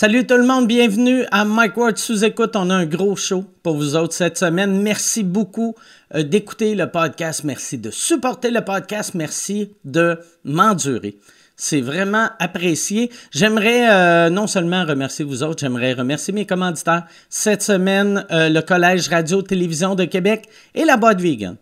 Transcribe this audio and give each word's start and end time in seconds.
Salut 0.00 0.24
tout 0.28 0.36
le 0.36 0.46
monde, 0.46 0.68
bienvenue 0.68 1.24
à 1.32 1.44
Mike 1.44 1.76
Ward 1.76 1.98
sous 1.98 2.24
écoute. 2.24 2.54
On 2.54 2.70
a 2.70 2.74
un 2.76 2.86
gros 2.86 3.16
show 3.16 3.44
pour 3.64 3.74
vous 3.74 3.96
autres 3.96 4.14
cette 4.14 4.38
semaine. 4.38 4.80
Merci 4.80 5.24
beaucoup 5.24 5.74
euh, 6.14 6.22
d'écouter 6.22 6.76
le 6.76 6.88
podcast, 6.88 7.42
merci 7.42 7.78
de 7.78 7.90
supporter 7.90 8.52
le 8.52 8.60
podcast, 8.60 9.14
merci 9.14 9.74
de 9.84 10.20
m'endurer. 10.44 11.18
C'est 11.56 11.80
vraiment 11.80 12.28
apprécié. 12.38 13.10
J'aimerais 13.32 13.90
euh, 13.90 14.30
non 14.30 14.46
seulement 14.46 14.84
remercier 14.84 15.24
vous 15.24 15.42
autres, 15.42 15.58
j'aimerais 15.62 15.94
remercier 15.94 16.32
mes 16.32 16.46
commanditaires. 16.46 17.04
Cette 17.28 17.62
semaine, 17.62 18.24
euh, 18.30 18.48
le 18.50 18.60
Collège 18.60 19.08
Radio-Télévision 19.08 19.96
de 19.96 20.04
Québec 20.04 20.48
et 20.76 20.84
la 20.84 20.96
boîte 20.96 21.20
vegan. 21.20 21.56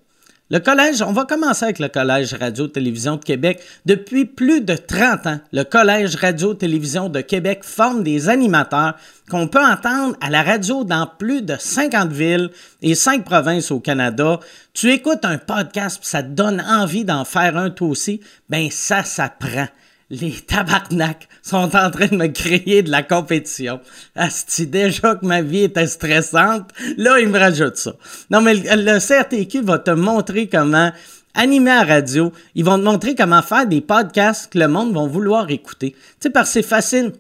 Le 0.49 0.61
collège, 0.61 1.03
on 1.03 1.11
va 1.11 1.25
commencer 1.25 1.65
avec 1.65 1.81
le 1.81 1.89
Collège 1.89 2.33
Radio-Télévision 2.35 3.17
de 3.17 3.25
Québec. 3.25 3.61
Depuis 3.85 4.27
plus 4.27 4.61
de 4.61 4.77
30 4.77 5.27
ans, 5.27 5.41
le 5.53 5.65
Collège 5.65 6.15
Radio-Télévision 6.15 7.09
de 7.09 7.21
Québec 7.21 7.65
forme 7.65 8.05
des 8.05 8.29
animateurs 8.29 8.95
qu'on 9.29 9.49
peut 9.49 9.65
entendre 9.65 10.15
à 10.21 10.31
la 10.31 10.45
radio 10.45 10.85
dans 10.85 11.09
plus 11.19 11.43
de 11.43 11.57
50 11.59 12.13
villes 12.13 12.51
et 12.81 12.95
5 12.95 13.25
provinces 13.25 13.73
au 13.73 13.81
Canada. 13.81 14.39
Tu 14.73 14.93
écoutes 14.93 15.25
un 15.25 15.39
podcast, 15.39 15.99
ça 16.03 16.23
te 16.23 16.29
donne 16.29 16.61
envie 16.61 17.05
d'en 17.05 17.25
faire 17.25 17.57
un 17.57 17.71
toi 17.71 17.89
aussi, 17.89 18.21
ben 18.49 18.69
ça, 18.71 19.03
ça 19.03 19.29
prend 19.29 19.67
les 20.11 20.33
tabarnaks 20.33 21.29
sont 21.43 21.75
en 21.77 21.91
train 21.91 22.07
de 22.07 22.17
me 22.17 22.29
créer 22.29 22.83
de 22.83 22.91
la 22.91 23.03
compétition. 23.03 23.81
Asti, 24.15 24.67
déjà 24.67 25.17
que 25.17 25.27
ma 25.27 25.43
vie 25.43 25.65
était 25.65 25.87
stressante, 25.87 26.71
là, 26.97 27.19
ils 27.19 27.29
me 27.29 27.39
rajoutent 27.39 27.77
ça. 27.77 27.95
Non, 28.31 28.41
mais 28.41 28.55
le, 28.55 28.99
CRTQ 28.99 29.63
va 29.63 29.79
te 29.79 29.91
montrer 29.91 30.49
comment 30.49 30.93
animer 31.35 31.73
à 31.73 31.85
radio. 31.85 32.33
Ils 32.55 32.65
vont 32.65 32.79
te 32.79 32.85
montrer 32.85 33.15
comment 33.15 33.43
faire 33.43 33.67
des 33.67 33.81
podcasts 33.81 34.53
que 34.53 34.59
le 34.59 34.69
monde 34.69 34.95
va 34.95 35.07
vouloir 35.07 35.51
écouter. 35.51 35.93
Tu 35.93 35.99
sais, 36.21 36.31
parce 36.31 36.51
que 36.51 36.53
c'est 36.55 36.69
facile 36.69 37.13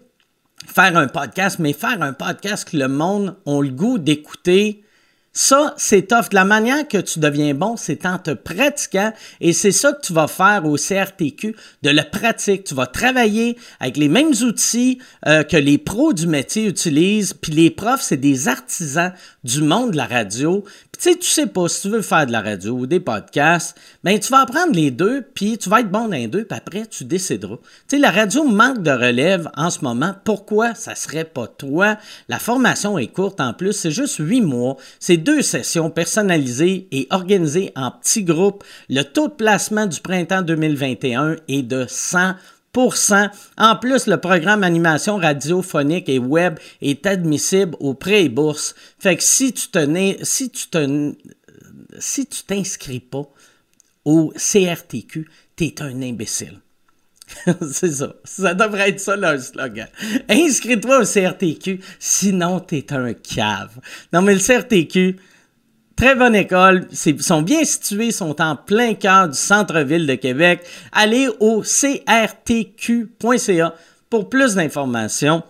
faire 0.66 0.96
un 0.96 1.08
podcast, 1.08 1.58
mais 1.58 1.72
faire 1.72 2.00
un 2.02 2.12
podcast 2.12 2.70
que 2.70 2.76
le 2.76 2.88
monde 2.88 3.36
a 3.46 3.62
le 3.62 3.70
goût 3.70 3.98
d'écouter 3.98 4.82
ça, 5.38 5.74
c'est 5.76 6.08
tough. 6.08 6.32
La 6.32 6.46
manière 6.46 6.88
que 6.88 6.96
tu 6.96 7.18
deviens 7.18 7.52
bon, 7.52 7.76
c'est 7.76 8.06
en 8.06 8.16
te 8.16 8.30
pratiquant 8.30 9.12
et 9.42 9.52
c'est 9.52 9.70
ça 9.70 9.92
que 9.92 10.00
tu 10.00 10.14
vas 10.14 10.28
faire 10.28 10.64
au 10.64 10.76
CRTQ, 10.76 11.54
de 11.82 11.90
la 11.90 12.04
pratique. 12.04 12.64
Tu 12.64 12.74
vas 12.74 12.86
travailler 12.86 13.58
avec 13.78 13.98
les 13.98 14.08
mêmes 14.08 14.32
outils 14.40 14.98
euh, 15.26 15.42
que 15.42 15.58
les 15.58 15.76
pros 15.76 16.14
du 16.14 16.26
métier 16.26 16.66
utilisent. 16.66 17.34
Puis 17.34 17.52
les 17.52 17.68
profs, 17.68 18.00
c'est 18.00 18.16
des 18.16 18.48
artisans 18.48 19.12
du 19.44 19.60
monde 19.60 19.90
de 19.90 19.98
la 19.98 20.06
radio. 20.06 20.64
Tu 20.98 21.12
sais, 21.12 21.18
tu 21.18 21.28
sais 21.28 21.46
pas 21.46 21.68
si 21.68 21.82
tu 21.82 21.88
veux 21.90 22.00
faire 22.00 22.26
de 22.26 22.32
la 22.32 22.40
radio 22.40 22.72
ou 22.72 22.86
des 22.86 23.00
podcasts, 23.00 23.76
ben 24.02 24.18
tu 24.18 24.30
vas 24.30 24.40
apprendre 24.40 24.72
les 24.72 24.90
deux, 24.90 25.22
puis 25.34 25.58
tu 25.58 25.68
vas 25.68 25.80
être 25.80 25.90
bon 25.90 26.08
dans 26.08 26.16
les 26.16 26.26
deux, 26.26 26.44
puis 26.44 26.56
après 26.56 26.86
tu 26.86 27.04
décideras. 27.04 27.56
Tu 27.88 27.96
sais, 27.96 27.98
la 27.98 28.10
radio 28.10 28.44
manque 28.44 28.82
de 28.82 28.90
relève 28.90 29.50
en 29.56 29.68
ce 29.68 29.80
moment. 29.80 30.14
Pourquoi? 30.24 30.74
Ça 30.74 30.94
serait 30.94 31.24
pas 31.24 31.48
toi 31.48 31.98
La 32.28 32.38
formation 32.38 32.96
est 32.96 33.08
courte 33.08 33.40
en 33.40 33.52
plus, 33.52 33.72
c'est 33.72 33.90
juste 33.90 34.16
huit 34.18 34.40
mois. 34.40 34.76
C'est 34.98 35.18
deux 35.18 35.42
sessions 35.42 35.90
personnalisées 35.90 36.88
et 36.92 37.06
organisées 37.10 37.72
en 37.76 37.90
petits 37.90 38.24
groupes. 38.24 38.64
Le 38.88 39.02
taux 39.02 39.28
de 39.28 39.34
placement 39.34 39.86
du 39.86 40.00
printemps 40.00 40.42
2021 40.42 41.36
est 41.48 41.62
de 41.62 41.84
100 41.86 42.34
en 43.56 43.76
plus, 43.76 44.06
le 44.06 44.16
programme 44.18 44.62
animation 44.62 45.16
radiophonique 45.16 46.08
et 46.08 46.18
web 46.18 46.58
est 46.82 47.06
admissible 47.06 47.76
au 47.80 47.94
prêt 47.94 48.24
et 48.24 48.28
bourse. 48.28 48.74
Fait 48.98 49.16
que 49.16 49.22
si 49.22 49.52
tu 49.52 49.68
tenais, 49.68 50.18
si 50.22 50.50
tu 50.50 50.68
te, 50.68 51.12
si 51.98 52.26
tu 52.26 52.42
t'inscris 52.42 53.00
pas 53.00 53.28
au 54.04 54.32
CRTQ, 54.36 55.28
t'es 55.56 55.82
un 55.82 56.02
imbécile. 56.02 56.60
c'est 57.72 57.92
ça. 57.92 58.14
Ça 58.24 58.54
devrait 58.54 58.90
être 58.90 59.00
ça 59.00 59.16
le 59.16 59.38
slogan. 59.38 59.88
Inscris-toi 60.28 61.00
au 61.00 61.04
CRTQ, 61.04 61.80
sinon 61.98 62.60
t'es 62.60 62.92
un 62.92 63.14
cave. 63.14 63.80
Non, 64.12 64.22
mais 64.22 64.34
le 64.34 64.40
CRTQ, 64.40 65.16
Très 65.96 66.14
bonne 66.14 66.36
école. 66.36 66.86
Ils 67.06 67.22
sont 67.22 67.40
bien 67.40 67.64
situés, 67.64 68.10
sont 68.10 68.42
en 68.42 68.54
plein 68.54 68.92
cœur 68.92 69.30
du 69.30 69.38
centre-ville 69.38 70.06
de 70.06 70.14
Québec. 70.14 70.60
Allez 70.92 71.30
au 71.40 71.62
crtq.ca 71.62 73.74
pour 74.10 74.28
plus 74.28 74.54
d'informations. 74.54 75.42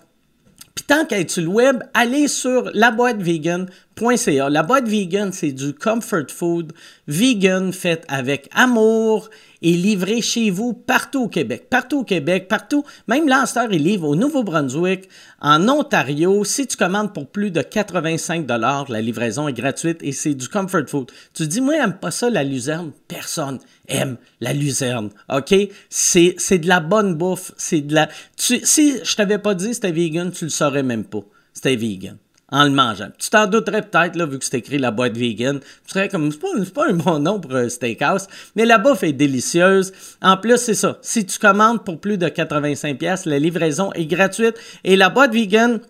Puis 0.76 0.84
tant 0.84 1.04
qu'être 1.04 1.32
sur 1.32 1.42
le 1.42 1.48
web, 1.48 1.82
allez 1.94 2.28
sur 2.28 2.70
laboîtevegan.ca. 2.74 4.48
La 4.48 4.62
boîte 4.62 4.86
vegan, 4.86 5.32
c'est 5.32 5.50
du 5.50 5.74
comfort 5.74 6.28
food 6.28 6.72
vegan 7.08 7.72
fait 7.72 8.04
avec 8.06 8.48
amour 8.52 9.28
est 9.66 9.77
livré 9.77 10.22
chez 10.22 10.50
vous 10.50 10.72
partout 10.72 11.25
au 11.25 11.28
Québec. 11.28 11.69
Partout 11.69 12.00
au 12.00 12.04
Québec, 12.04 12.47
partout. 12.49 12.84
Même 13.09 13.28
Lancer, 13.28 13.66
il 13.71 13.82
livre 13.82 14.09
au 14.09 14.15
Nouveau-Brunswick, 14.15 15.09
en 15.41 15.69
Ontario. 15.69 16.44
Si 16.44 16.66
tu 16.66 16.77
commandes 16.77 17.12
pour 17.12 17.27
plus 17.27 17.50
de 17.50 17.62
85 17.62 18.47
la 18.49 19.00
livraison 19.00 19.49
est 19.49 19.53
gratuite 19.53 19.99
et 20.03 20.12
c'est 20.12 20.34
du 20.34 20.49
comfort 20.49 20.88
food. 20.88 21.10
Tu 21.34 21.47
dis, 21.47 21.60
moi, 21.60 21.75
j'aime 21.75 21.99
pas 21.99 22.10
ça, 22.10 22.31
la 22.31 22.44
luzerne. 22.44 22.93
Personne 23.09 23.59
aime 23.88 24.16
la 24.41 24.53
luzerne. 24.53 25.10
OK? 25.28 25.54
C'est, 25.91 26.59
de 26.59 26.69
la 26.69 26.81
bonne 26.81 27.15
bouffe. 27.15 27.53
C'est 27.56 27.81
de 27.81 27.94
la. 27.94 28.09
si 28.37 28.98
je 29.03 29.16
t'avais 29.16 29.38
pas 29.38 29.54
dit 29.54 29.75
c'était 29.75 29.93
vegan, 29.93 30.31
tu 30.31 30.44
le 30.44 30.50
saurais 30.50 30.83
même 30.83 31.04
pas. 31.04 31.25
C'était 31.53 31.77
vegan 31.77 32.16
en 32.50 32.64
le 32.64 32.70
mangeant. 32.70 33.08
Tu 33.18 33.28
t'en 33.28 33.46
douterais 33.46 33.82
peut-être, 33.82 34.16
vu 34.26 34.38
que 34.38 34.44
c'est 34.44 34.58
écrit 34.58 34.78
la 34.78 34.90
boîte 34.90 35.16
vegan. 35.16 35.58
Tu 35.60 35.92
serais 35.92 36.08
comme, 36.08 36.30
c'est 36.30 36.40
pas, 36.40 36.82
pas 36.82 36.90
un 36.90 36.94
bon 36.94 37.18
nom 37.18 37.40
pour 37.40 37.54
un 37.56 37.68
steakhouse, 37.68 38.28
mais 38.54 38.64
la 38.64 38.78
bouffe 38.78 39.02
est 39.02 39.12
délicieuse. 39.12 39.92
En 40.22 40.36
plus, 40.36 40.56
c'est 40.56 40.74
ça. 40.74 40.98
Si 41.02 41.26
tu 41.26 41.38
commandes 41.38 41.84
pour 41.84 42.00
plus 42.00 42.18
de 42.18 42.26
85$, 42.26 43.28
la 43.28 43.38
livraison 43.38 43.92
est 43.94 44.06
gratuite 44.06 44.54
et 44.84 44.96
la 44.96 45.08
boîte 45.08 45.32
vegan 45.32 45.80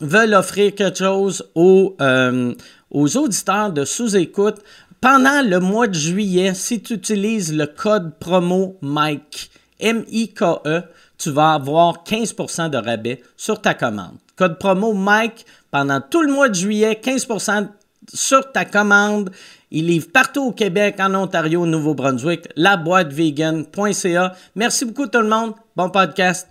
veut 0.00 0.34
offrir 0.34 0.74
quelque 0.74 0.98
chose 0.98 1.48
aux, 1.54 1.96
euh, 2.00 2.52
aux 2.90 3.16
auditeurs 3.16 3.72
de 3.72 3.84
sous-écoute. 3.84 4.56
Pendant 5.00 5.46
le 5.46 5.60
mois 5.60 5.86
de 5.86 5.94
juillet, 5.94 6.54
si 6.54 6.80
tu 6.80 6.94
utilises 6.94 7.54
le 7.54 7.66
code 7.66 8.18
promo 8.18 8.78
MIKE, 8.80 9.50
M-I-K-E, 9.78 10.82
tu 11.18 11.30
vas 11.30 11.52
avoir 11.54 12.04
15% 12.04 12.70
de 12.70 12.78
rabais 12.78 13.22
sur 13.36 13.60
ta 13.60 13.74
commande. 13.74 14.16
Code 14.36 14.58
promo 14.58 14.92
MIKE 14.92 15.44
pendant 15.70 16.00
tout 16.00 16.22
le 16.22 16.32
mois 16.32 16.48
de 16.48 16.54
juillet, 16.54 16.98
15% 17.02 17.68
sur 18.12 18.52
ta 18.52 18.64
commande. 18.64 19.30
Il 19.70 19.86
livre 19.86 20.08
partout 20.12 20.42
au 20.42 20.52
Québec, 20.52 20.96
en 21.00 21.14
Ontario, 21.14 21.62
au 21.62 21.66
Nouveau-Brunswick, 21.66 22.48
laboîtevegan.ca. 22.56 24.34
Merci 24.54 24.84
beaucoup 24.84 25.06
tout 25.06 25.20
le 25.20 25.28
monde. 25.28 25.54
Bon 25.76 25.90
podcast. 25.90 26.48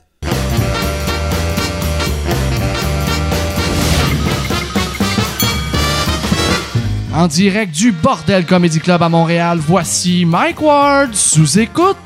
En 7.16 7.28
direct 7.28 7.74
du 7.76 7.92
Bordel 7.92 8.44
Comedy 8.44 8.80
Club 8.80 9.04
à 9.04 9.08
Montréal, 9.08 9.60
voici 9.62 10.26
Mike 10.26 10.62
Ward 10.62 11.14
sous 11.14 11.60
écoute. 11.60 11.98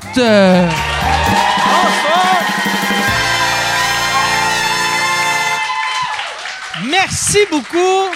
Merci 6.90 7.40
beaucoup. 7.50 8.08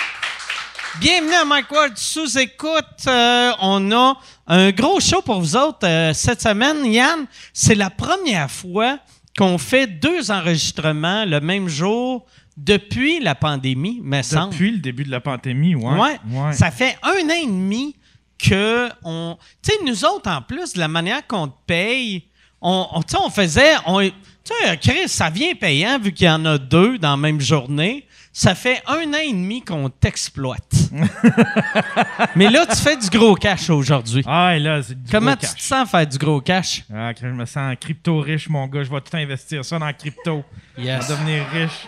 Bienvenue 0.98 1.34
à 1.34 1.44
Mike 1.44 1.70
Ward 1.70 1.92
sous 1.96 2.38
écoute. 2.38 3.06
Euh, 3.06 3.52
on 3.60 3.92
a 3.92 4.16
un 4.46 4.70
gros 4.70 4.98
show 4.98 5.20
pour 5.20 5.40
vous 5.40 5.56
autres 5.56 5.86
euh, 5.86 6.14
cette 6.14 6.40
semaine. 6.40 6.86
Yann, 6.86 7.26
c'est 7.52 7.74
la 7.74 7.90
première 7.90 8.50
fois 8.50 8.98
qu'on 9.36 9.58
fait 9.58 9.86
deux 9.86 10.30
enregistrements 10.30 11.26
le 11.26 11.40
même 11.40 11.68
jour 11.68 12.24
depuis 12.56 13.20
la 13.20 13.34
pandémie, 13.34 14.00
me 14.02 14.22
semble. 14.22 14.52
Depuis 14.52 14.70
le 14.70 14.78
début 14.78 15.04
de 15.04 15.10
la 15.10 15.20
pandémie, 15.20 15.74
ouais. 15.74 16.18
ouais. 16.30 16.52
Ça 16.52 16.70
fait 16.70 16.96
un 17.02 17.28
an 17.28 17.42
et 17.42 17.46
demi 17.46 17.94
que 18.38 18.88
on. 19.04 19.36
Tu 19.62 19.72
sais, 19.72 19.78
nous 19.84 20.04
autres, 20.06 20.30
en 20.30 20.40
plus, 20.40 20.72
de 20.72 20.78
la 20.78 20.88
manière 20.88 21.26
qu'on 21.26 21.48
te 21.48 21.58
paye, 21.66 22.24
on, 22.62 22.86
on, 22.94 23.02
on 23.18 23.28
faisait. 23.28 23.74
On, 23.84 24.00
tu 24.00 24.12
sais, 24.44 24.78
Chris, 24.78 25.08
ça 25.08 25.28
vient 25.28 25.54
payant 25.54 25.98
vu 25.98 26.12
qu'il 26.12 26.26
y 26.26 26.30
en 26.30 26.44
a 26.46 26.56
deux 26.56 26.96
dans 26.96 27.10
la 27.10 27.16
même 27.18 27.40
journée 27.40 28.06
ça 28.32 28.54
fait 28.54 28.82
un 28.86 29.12
an 29.12 29.18
et 29.22 29.32
demi 29.32 29.62
qu'on 29.62 29.90
t'exploite. 29.90 30.90
Mais 32.36 32.48
là, 32.48 32.64
tu 32.66 32.76
fais 32.76 32.96
du 32.96 33.10
gros 33.10 33.34
cash 33.34 33.68
aujourd'hui. 33.68 34.24
Ah, 34.26 34.58
là, 34.58 34.82
c'est 34.82 35.00
du 35.00 35.10
Comment 35.10 35.36
tu 35.36 35.46
te 35.46 35.60
sens 35.60 35.90
faire 35.90 36.06
du 36.06 36.16
gros 36.16 36.40
cash? 36.40 36.82
Ah, 36.92 37.12
je 37.20 37.26
me 37.26 37.44
sens 37.44 37.76
crypto 37.78 38.20
riche, 38.20 38.48
mon 38.48 38.66
gars. 38.68 38.84
Je 38.84 38.90
vais 38.90 39.00
tout 39.02 39.16
investir 39.16 39.62
ça 39.64 39.78
dans 39.78 39.84
la 39.84 39.92
crypto. 39.92 40.44
Yes. 40.78 41.02
Je 41.02 41.08
vais 41.08 41.14
devenir 41.14 41.46
riche. 41.52 41.86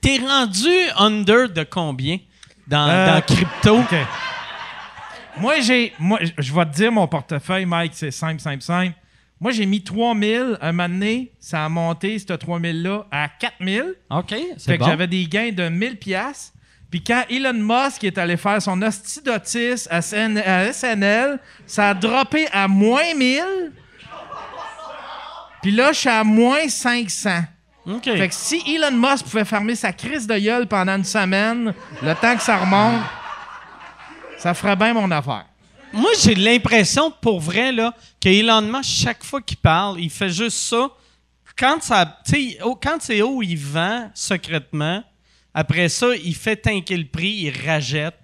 T'es 0.00 0.18
rendu 0.18 0.68
under 0.96 1.48
de 1.48 1.62
combien 1.62 2.18
dans, 2.66 2.88
euh, 2.88 3.20
crypto? 3.20 3.84
Moi, 5.38 5.60
j'ai. 5.60 5.92
Moi, 6.00 6.18
je 6.36 6.52
vais 6.52 6.64
te 6.64 6.74
dire 6.74 6.90
mon 6.90 7.06
portefeuille, 7.06 7.66
Mike, 7.66 7.92
c'est 7.94 8.10
simple, 8.10 8.40
simple, 8.40 8.62
simple. 8.62 8.94
Moi, 9.40 9.52
j'ai 9.52 9.64
mis 9.64 9.82
3000. 9.82 10.58
Un 10.60 10.72
moment 10.72 10.88
donné, 10.88 11.32
ça 11.38 11.64
a 11.64 11.68
monté, 11.68 12.18
ce 12.18 12.26
3000-là, 12.26 13.06
à 13.10 13.28
4000. 13.28 13.94
OK, 14.10 14.34
c'est 14.58 14.76
bon. 14.76 14.84
que 14.84 14.90
j'avais 14.90 15.06
des 15.06 15.24
gains 15.24 15.50
de 15.50 15.68
1000 15.68 15.98
pièces. 15.98 16.52
Puis 16.90 17.02
quand 17.02 17.22
Elon 17.30 17.54
Musk 17.54 18.04
est 18.04 18.18
allé 18.18 18.36
faire 18.36 18.60
son 18.60 18.82
ostidotis 18.82 19.86
à, 19.88 20.02
SNL, 20.02 21.38
ça 21.66 21.90
a 21.90 21.94
droppé 21.94 22.48
à 22.52 22.66
moins 22.66 23.14
1000. 23.16 23.72
Puis 25.62 25.70
là, 25.70 25.92
je 25.92 25.98
suis 25.98 26.08
à 26.08 26.24
moins 26.24 26.68
500. 26.68 27.30
OK. 27.86 28.04
Fait 28.04 28.28
que 28.28 28.34
si 28.34 28.62
Elon 28.66 28.96
Musk 28.96 29.24
pouvait 29.24 29.44
fermer 29.44 29.74
sa 29.74 29.92
crise 29.92 30.26
de 30.26 30.36
gueule 30.36 30.66
pendant 30.66 30.96
une 30.96 31.04
semaine, 31.04 31.72
le 32.02 32.14
temps 32.14 32.36
que 32.36 32.42
ça 32.42 32.58
remonte, 32.58 33.02
ça 34.38 34.52
ferait 34.52 34.76
bien 34.76 34.92
mon 34.92 35.10
affaire. 35.10 35.46
Moi, 35.92 36.10
j'ai 36.22 36.34
l'impression, 36.34 37.10
pour 37.10 37.40
vrai, 37.40 37.72
là, 37.72 37.94
que 38.20 38.28
Elon 38.28 38.62
Musk, 38.62 38.84
chaque 39.04 39.24
fois 39.24 39.40
qu'il 39.40 39.56
parle, 39.56 40.00
il 40.00 40.10
fait 40.10 40.30
juste 40.30 40.58
ça. 40.58 40.88
Quand, 41.58 41.78
quand 42.80 42.96
c'est 43.00 43.22
haut, 43.22 43.42
il 43.42 43.56
vend 43.56 44.10
secrètement. 44.14 45.02
Après 45.52 45.88
ça, 45.88 46.14
il 46.16 46.34
fait 46.34 46.56
tanker 46.56 46.96
le 46.96 47.06
prix, 47.06 47.30
il 47.30 47.66
rajette. 47.66 48.14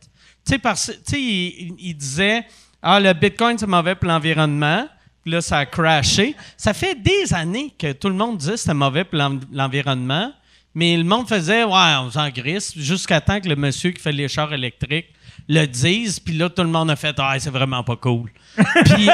Il, 1.13 1.75
il 1.79 1.95
disait 1.97 2.47
Ah, 2.81 3.01
le 3.01 3.13
Bitcoin, 3.13 3.59
c'est 3.59 3.67
mauvais 3.67 3.97
pour 3.97 4.09
l'environnement. 4.09 4.87
Là, 5.25 5.41
ça 5.41 5.59
a 5.59 5.67
crashé. 5.67 6.37
Ça 6.57 6.73
fait 6.73 6.95
des 6.95 7.35
années 7.35 7.75
que 7.77 7.91
tout 7.93 8.09
le 8.09 8.15
monde 8.15 8.39
disait 8.39 8.53
que 8.53 8.59
c'était 8.59 8.75
mauvais 8.75 9.03
pour 9.03 9.19
l'en- 9.19 9.41
l'environnement. 9.53 10.33
Mais 10.73 10.97
le 10.97 11.03
monde 11.05 11.29
faisait, 11.29 11.65
ouais, 11.65 11.95
on 12.01 12.11
s'en 12.13 12.29
grisse, 12.31 12.73
jusqu'à 12.79 13.21
temps 13.21 13.41
que 13.41 13.49
le 13.49 13.57
monsieur 13.57 13.91
qui 13.91 14.01
fait 14.01 14.13
les 14.13 14.29
chars 14.29 14.53
électriques 14.55 15.09
le 15.49 15.67
dise. 15.67 16.19
Puis 16.21 16.35
là, 16.35 16.49
tout 16.49 16.63
le 16.63 16.69
monde 16.69 16.91
a 16.91 16.97
fait, 16.97 17.15
ah, 17.19 17.35
c'est 17.39 17.51
vraiment 17.51 17.83
pas 17.83 17.97
cool. 17.97 18.31
Puis 18.85 19.07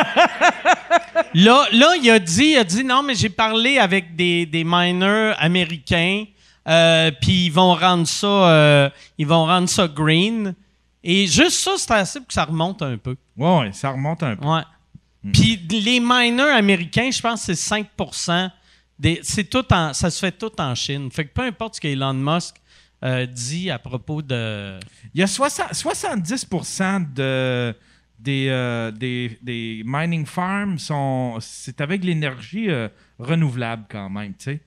là, 1.35 1.67
là, 1.73 1.95
il 2.03 2.11
a 2.11 2.19
dit, 2.19 2.53
il 2.53 2.59
a 2.59 2.65
dit, 2.65 2.85
non, 2.85 3.03
mais 3.03 3.15
j'ai 3.15 3.29
parlé 3.29 3.79
avec 3.79 4.17
des, 4.17 4.47
des 4.47 4.65
miners 4.65 5.35
américains. 5.39 6.25
euh, 6.69 7.11
puis 7.21 7.47
ils 7.47 7.53
vont 7.53 7.75
rendre 7.75 8.07
ça, 8.07 8.27
euh, 8.27 8.91
ils 9.19 9.27
vont 9.27 9.47
rendre 9.47 9.69
ça 9.69 9.89
green. 9.89 10.55
Et 11.03 11.27
juste 11.27 11.59
ça, 11.59 11.73
c'est 11.77 11.91
assez 11.93 12.21
pour 12.21 12.29
que 12.29 12.35
ça 12.35 12.45
remonte 12.45 12.81
un 12.83 12.97
peu. 12.97 13.17
Ouais, 13.37 13.59
ouais, 13.59 13.73
ça 13.73 13.91
remonte 13.91 14.23
un 14.23 14.37
peu. 14.37 14.47
Ouais. 14.47 14.63
Puis 15.33 15.57
les 15.71 16.01
miners 16.01 16.51
américains, 16.51 17.11
je 17.11 17.21
pense 17.21 17.41
que 17.47 17.55
c'est 17.55 17.55
5 17.55 17.87
des, 18.99 19.21
c'est 19.23 19.45
tout 19.45 19.65
en, 19.73 19.93
ça 19.93 20.11
se 20.11 20.19
fait 20.19 20.33
tout 20.33 20.53
en 20.61 20.75
Chine. 20.75 21.11
Fait 21.11 21.25
que 21.25 21.33
peu 21.33 21.43
importe 21.43 21.77
ce 21.77 21.81
qu'Elon 21.81 22.15
Musk 22.15 22.57
euh, 23.05 23.27
dit 23.27 23.71
à 23.71 23.79
propos 23.79 24.23
de. 24.23 24.79
Il 25.15 25.21
y 25.21 25.23
a 25.23 25.27
60 25.27 25.75
70 25.75 26.49
de, 27.15 27.75
des, 28.23 28.47
euh, 28.49 28.91
des, 28.93 29.39
des 29.43 29.83
mining 29.85 30.25
farms 30.25 30.79
sont. 30.79 31.39
C'est 31.41 31.81
avec 31.81 32.05
l'énergie 32.05 32.71
euh, 32.71 32.89
renouvelable 33.19 33.87
quand 33.89 34.09
même, 34.09 34.35
tu 34.35 34.45
sais. 34.45 34.61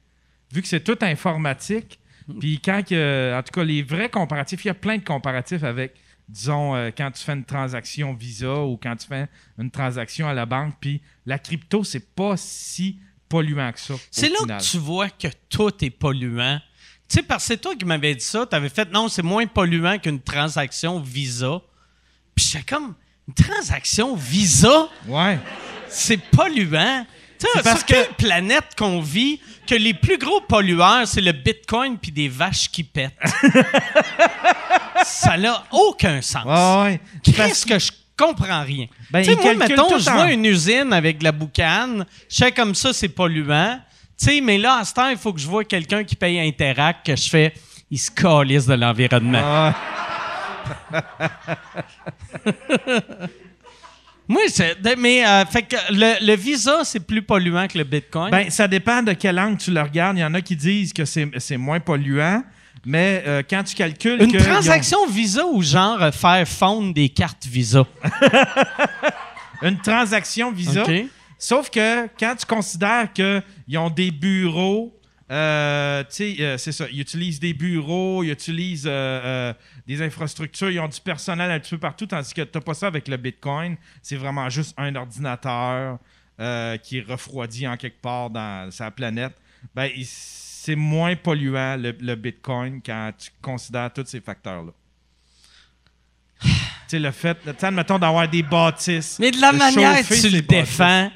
Vu 0.52 0.62
que 0.62 0.68
c'est 0.68 0.84
tout 0.84 0.98
informatique, 1.02 2.00
puis 2.40 2.60
quand 2.60 2.80
en 2.80 3.44
tout 3.44 3.52
cas, 3.54 3.64
les 3.64 3.84
vrais 3.84 4.10
comparatifs, 4.10 4.64
il 4.66 4.68
y 4.68 4.72
a 4.72 4.76
plein 4.76 4.98
de 4.98 5.04
comparatifs 5.04 5.64
avec, 5.64 5.96
disons, 6.28 6.76
euh, 6.76 6.92
quand 6.96 7.12
tu 7.12 7.24
fais 7.24 7.34
une 7.34 7.46
transaction 7.46 8.14
Visa 8.14 8.64
ou 8.64 8.78
quand 8.78 8.96
tu 8.96 9.08
fais 9.08 9.28
une 9.58 9.72
transaction 9.72 10.28
à 10.28 10.34
la 10.34 10.46
banque, 10.46 10.76
puis 10.80 11.02
la 11.26 11.40
crypto, 11.40 11.84
c'est 11.84 12.14
pas 12.16 12.36
si 12.38 13.00
polluant 13.28 13.72
que 13.72 13.80
ça. 13.80 13.96
C'est 14.12 14.30
là 14.30 14.36
final. 14.40 14.60
que 14.60 14.66
tu 14.66 14.78
vois 14.78 15.10
que 15.10 15.28
tout 15.50 15.84
est 15.84 15.90
polluant. 15.90 16.60
Tu 17.08 17.18
sais, 17.18 17.24
parce 17.24 17.44
que 17.44 17.48
c'est 17.50 17.58
toi 17.58 17.76
qui 17.76 17.86
m'avais 17.86 18.16
dit 18.16 18.24
ça. 18.26 18.46
Tu 18.50 18.56
avais 18.56 18.70
fait 18.70 18.92
non, 18.92 19.08
c'est 19.10 19.22
moins 19.22 19.46
polluant 19.46 19.98
qu'une 20.00 20.20
transaction 20.20 21.00
Visa. 21.00 21.62
Puis 22.36 22.46
j'étais 22.52 22.64
comme, 22.66 22.96
une 23.28 23.34
transaction 23.34 24.16
Visa, 24.16 24.88
Ouais. 25.08 25.40
c'est 25.88 26.18
polluant. 26.18 27.06
Tu 27.38 27.46
sais, 27.46 27.52
C'est 27.56 27.64
parce 27.64 27.84
que- 27.84 28.14
planète 28.14 28.76
qu'on 28.78 29.02
vit 29.02 29.40
que 29.68 29.76
les 29.76 29.94
plus 29.94 30.18
gros 30.18 30.42
pollueurs, 30.42 31.06
c'est 31.08 31.22
le 31.22 31.32
Bitcoin 31.34 31.98
puis 31.98 32.12
des 32.12 32.28
vaches 32.30 32.70
qui 32.72 32.84
pètent? 32.84 33.14
ça 35.04 35.38
n'a 35.38 35.64
aucun 35.72 36.22
sens. 36.22 36.46
Ouais, 36.46 36.84
ouais. 36.92 37.02
Qu'est-ce 37.24 37.66
que 37.66 37.78
je 37.78 37.92
comprends 38.18 38.64
rien? 38.64 38.88
Ben, 39.12 39.24
tu 39.24 39.32
sais, 39.34 39.36
moi, 39.42 39.54
mettons, 39.56 39.98
je 39.98 40.10
en- 40.10 40.14
vois 40.14 40.32
une 40.32 40.46
usine 40.46 40.94
avec 40.94 41.20
de 41.20 41.24
la 41.26 41.32
boucane, 41.32 42.06
je 42.30 42.36
sais 42.36 42.52
comme 42.52 42.74
ça, 42.76 42.94
c'est 42.94 43.10
polluant. 43.10 43.80
Tu 44.18 44.26
sais, 44.26 44.42
mais 44.42 44.58
là, 44.58 44.78
à 44.80 44.86
ce 44.86 44.94
temps, 44.94 45.10
il 45.10 45.18
faut 45.18 45.34
que 45.34 45.40
je 45.40 45.48
vois 45.48 45.64
quelqu'un 45.66 46.04
qui 46.04 46.16
paye 46.16 46.40
Interact, 46.40 47.06
que 47.06 47.16
je 47.16 47.30
fais, 47.30 47.54
il 47.92 48.00
se 48.00 48.10
calisse 48.12 48.66
de 48.66 48.74
l'environnement. 48.76 49.42
Ah, 49.44 49.74
Moi, 54.28 54.42
de- 54.48 54.96
mais, 55.00 55.24
euh, 55.26 55.46
fait 55.46 55.62
que 55.64 55.76
le, 55.92 56.26
le 56.26 56.36
Visa, 56.36 56.84
c'est 56.84 57.00
plus 57.06 57.22
polluant 57.22 57.68
que 57.68 57.78
le 57.78 57.84
Bitcoin. 57.84 58.32
Ben, 58.32 58.50
ça 58.50 58.68
dépend 58.68 59.04
de 59.04 59.14
quel 59.14 59.38
angle 59.40 59.58
tu 59.58 59.70
le 59.72 59.82
regardes. 59.82 60.18
Il 60.18 60.22
y 60.22 60.26
en 60.26 60.34
a 60.34 60.42
qui 60.42 60.56
disent 60.56 60.94
que 60.94 61.06
c'est 61.06 61.58
moins 61.58 61.80
polluant, 61.80 62.42
mais 62.84 63.24
euh, 63.28 63.44
quand 63.48 63.64
tu 63.64 63.76
calcules 63.76 64.20
Une 64.24 64.32
que 64.32 64.38
ils 64.38 64.42
ont- 64.42 64.46
transaction 64.46 65.06
Visa 65.08 65.46
ou 65.46 65.62
genre 65.62 66.02
euh, 66.02 66.12
faire 66.12 66.48
fondre 66.48 66.92
des 66.94 67.10
cartes 67.10 67.46
Visa? 67.46 67.86
une 69.62 69.78
transaction 69.80 70.52
Visa? 70.52 70.84
Sauf 71.38 71.70
que 71.70 72.08
quand 72.20 72.36
tu 72.36 72.46
considères 72.46 73.12
qu'ils 73.14 73.78
ont 73.78 73.90
des 73.90 74.12
bureaux, 74.12 74.96
euh, 75.32 76.04
tu 76.04 76.10
sais, 76.10 76.36
euh, 76.40 76.58
c'est 76.58 76.72
ça, 76.72 76.86
ils 76.92 77.02
utilisent 77.02 77.40
des 77.40 77.54
bureaux, 77.54 78.24
ils 78.24 78.30
utilisent 78.30 78.86
euh, 78.86 79.54
des 79.88 80.02
infrastructures, 80.04 80.70
ils 80.70 80.80
ont 80.80 80.88
du 80.88 81.02
personnel 81.02 81.50
un 81.50 81.60
petit 81.60 81.72
peu 81.72 81.80
partout, 81.80 82.06
tandis 82.06 82.34
que 82.34 82.44
tu 82.44 82.52
n'as 82.54 82.62
pas 82.62 82.76
ça 82.76 82.88
avec 82.88 83.08
le 83.08 83.18
Bitcoin. 83.18 83.76
C'est 84.04 84.18
vraiment 84.18 84.50
juste 84.50 84.76
un 84.78 84.96
ordinateur 84.96 85.98
qui 86.84 86.98
est 86.98 87.06
refroidi 87.08 87.68
en 87.68 87.78
quelque 87.78 88.02
part 88.02 88.30
dans 88.30 88.70
sa 88.70 88.92
planète. 88.92 89.34
Ben, 89.74 89.90
c'est 90.04 90.76
moins 90.76 91.16
polluant 91.16 91.78
le, 91.78 91.96
le 92.00 92.16
Bitcoin 92.16 92.82
quand 92.86 93.12
tu 93.18 93.30
considères 93.42 93.92
tous 93.94 94.06
ces 94.06 94.20
facteurs-là. 94.20 94.72
tu 96.42 96.50
sais, 96.88 97.00
le 97.00 97.12
fait, 97.12 97.36
tu 97.36 97.50
sais, 97.58 97.66
admettons 97.66 97.98
d'avoir 97.98 98.28
des 98.28 98.44
bâtisses. 98.44 99.18
Mais 99.18 99.32
de 99.32 99.40
la 99.40 99.54
de 99.54 99.58
manière 99.58 100.08
que 100.08 100.22
tu 100.22 100.30
le 100.30 100.42
défends, 100.42 101.10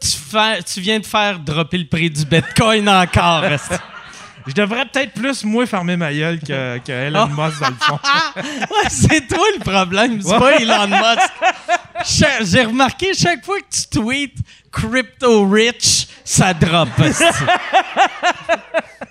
tu, 0.00 0.08
fais- 0.08 0.62
tu 0.62 0.80
viens 0.80 0.98
de 1.00 1.06
faire 1.06 1.38
dropper 1.38 1.78
le 1.78 1.86
prix 1.86 2.10
du 2.10 2.24
Bitcoin 2.24 2.88
encore. 2.88 3.44
Je 4.46 4.52
devrais 4.52 4.84
peut-être 4.86 5.12
plus, 5.12 5.42
moi, 5.42 5.66
fermer 5.66 5.96
ma 5.96 6.12
gueule 6.14 6.38
que, 6.38 6.78
que 6.78 6.92
Elon 6.92 7.26
Musk, 7.26 7.60
dans 7.60 7.68
le 7.68 7.74
fond. 7.80 7.98
ouais, 8.36 8.88
c'est 8.88 9.26
toi 9.26 9.44
le 9.58 9.64
problème, 9.64 10.22
c'est 10.22 10.38
pas 10.38 10.60
Elon 10.60 10.86
Musk. 10.86 12.44
J'ai 12.52 12.62
remarqué 12.62 13.12
chaque 13.12 13.44
fois 13.44 13.58
que 13.58 13.64
tu 13.68 13.88
tweets 13.98 14.38
crypto 14.70 15.48
rich, 15.48 16.06
ça 16.24 16.54
drop. 16.54 16.88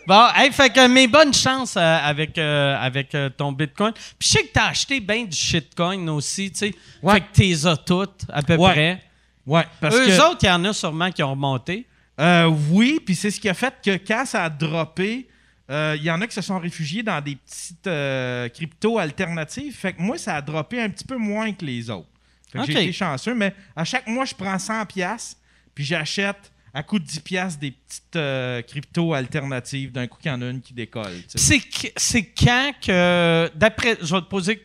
bon, 0.07 0.27
hey, 0.35 0.51
fait 0.51 0.69
que 0.69 0.87
mes 0.87 1.07
bonnes 1.07 1.33
chances 1.33 1.75
euh, 1.77 1.97
avec, 2.01 2.37
euh, 2.37 2.77
avec 2.79 3.13
euh, 3.15 3.29
ton 3.29 3.51
Bitcoin. 3.51 3.91
Puis 4.17 4.27
je 4.27 4.27
sais 4.27 4.43
que 4.43 4.53
t'as 4.53 4.67
acheté 4.67 4.99
bien 4.99 5.23
du 5.25 5.35
shitcoin 5.35 6.07
aussi, 6.09 6.51
tu 6.51 6.59
sais. 6.59 6.75
Ouais. 7.01 7.15
Fait 7.15 7.21
que 7.21 7.25
t'es 7.33 7.67
as 7.67 7.77
toutes, 7.77 8.21
à 8.31 8.41
peu 8.41 8.55
Ouais. 8.55 8.71
près. 8.71 9.01
Ouais, 9.45 9.65
parce 9.79 9.95
Eux 9.95 10.05
que... 10.07 10.29
autres, 10.29 10.39
il 10.43 10.47
y 10.47 10.51
en 10.51 10.63
a 10.65 10.73
sûrement 10.73 11.11
qui 11.11 11.21
ont 11.23 11.31
remonté. 11.31 11.85
Euh, 12.19 12.45
oui, 12.71 12.99
puis 13.05 13.15
c'est 13.15 13.29
ce 13.31 13.39
qui 13.39 13.49
a 13.49 13.53
fait 13.53 13.73
que 13.83 13.97
quand 13.97 14.25
ça 14.25 14.45
a 14.45 14.49
droppé, 14.49 15.27
euh, 15.69 15.95
il 15.97 16.03
y 16.03 16.11
en 16.11 16.21
a 16.21 16.27
qui 16.27 16.33
se 16.33 16.41
sont 16.41 16.59
réfugiés 16.59 17.03
dans 17.03 17.19
des 17.21 17.35
petites 17.35 17.87
euh, 17.87 18.47
cryptos 18.49 18.97
alternatives. 18.97 19.75
Fait 19.75 19.93
que 19.93 20.01
moi, 20.01 20.17
ça 20.17 20.35
a 20.35 20.41
droppé 20.41 20.81
un 20.81 20.89
petit 20.89 21.03
peu 21.05 21.17
moins 21.17 21.51
que 21.51 21.65
les 21.65 21.89
autres. 21.89 22.07
Fait 22.51 22.59
que 22.59 22.63
Ok. 22.63 22.71
j'ai 22.71 22.83
été 22.83 22.93
chanceux, 22.93 23.33
mais 23.35 23.53
à 23.75 23.83
chaque 23.83 24.07
mois, 24.07 24.25
je 24.25 24.33
prends 24.33 24.57
100 24.57 24.85
pièces 24.85 25.37
puis 25.73 25.83
j'achète 25.83 26.51
à 26.77 26.83
coût 26.83 26.99
de 26.99 27.05
10 27.05 27.19
pièces 27.21 27.57
des 27.57 27.71
petites 27.71 28.15
euh, 28.17 28.61
cryptos 28.61 29.13
alternatives. 29.13 29.93
D'un 29.93 30.07
coup, 30.07 30.17
qu'il 30.21 30.29
y 30.29 30.33
en 30.35 30.41
a 30.41 30.45
une 30.49 30.59
qui 30.61 30.73
décolle. 30.73 31.21
tu. 31.29 31.37
C'est 31.37 31.59
qu- 31.59 31.91
c'est 31.95 32.23
quand 32.25 32.73
que, 32.85 33.49
d'après, 33.55 33.97
je 34.01 34.13
vais 34.13 34.21
te 34.21 34.27
poser 34.27 34.61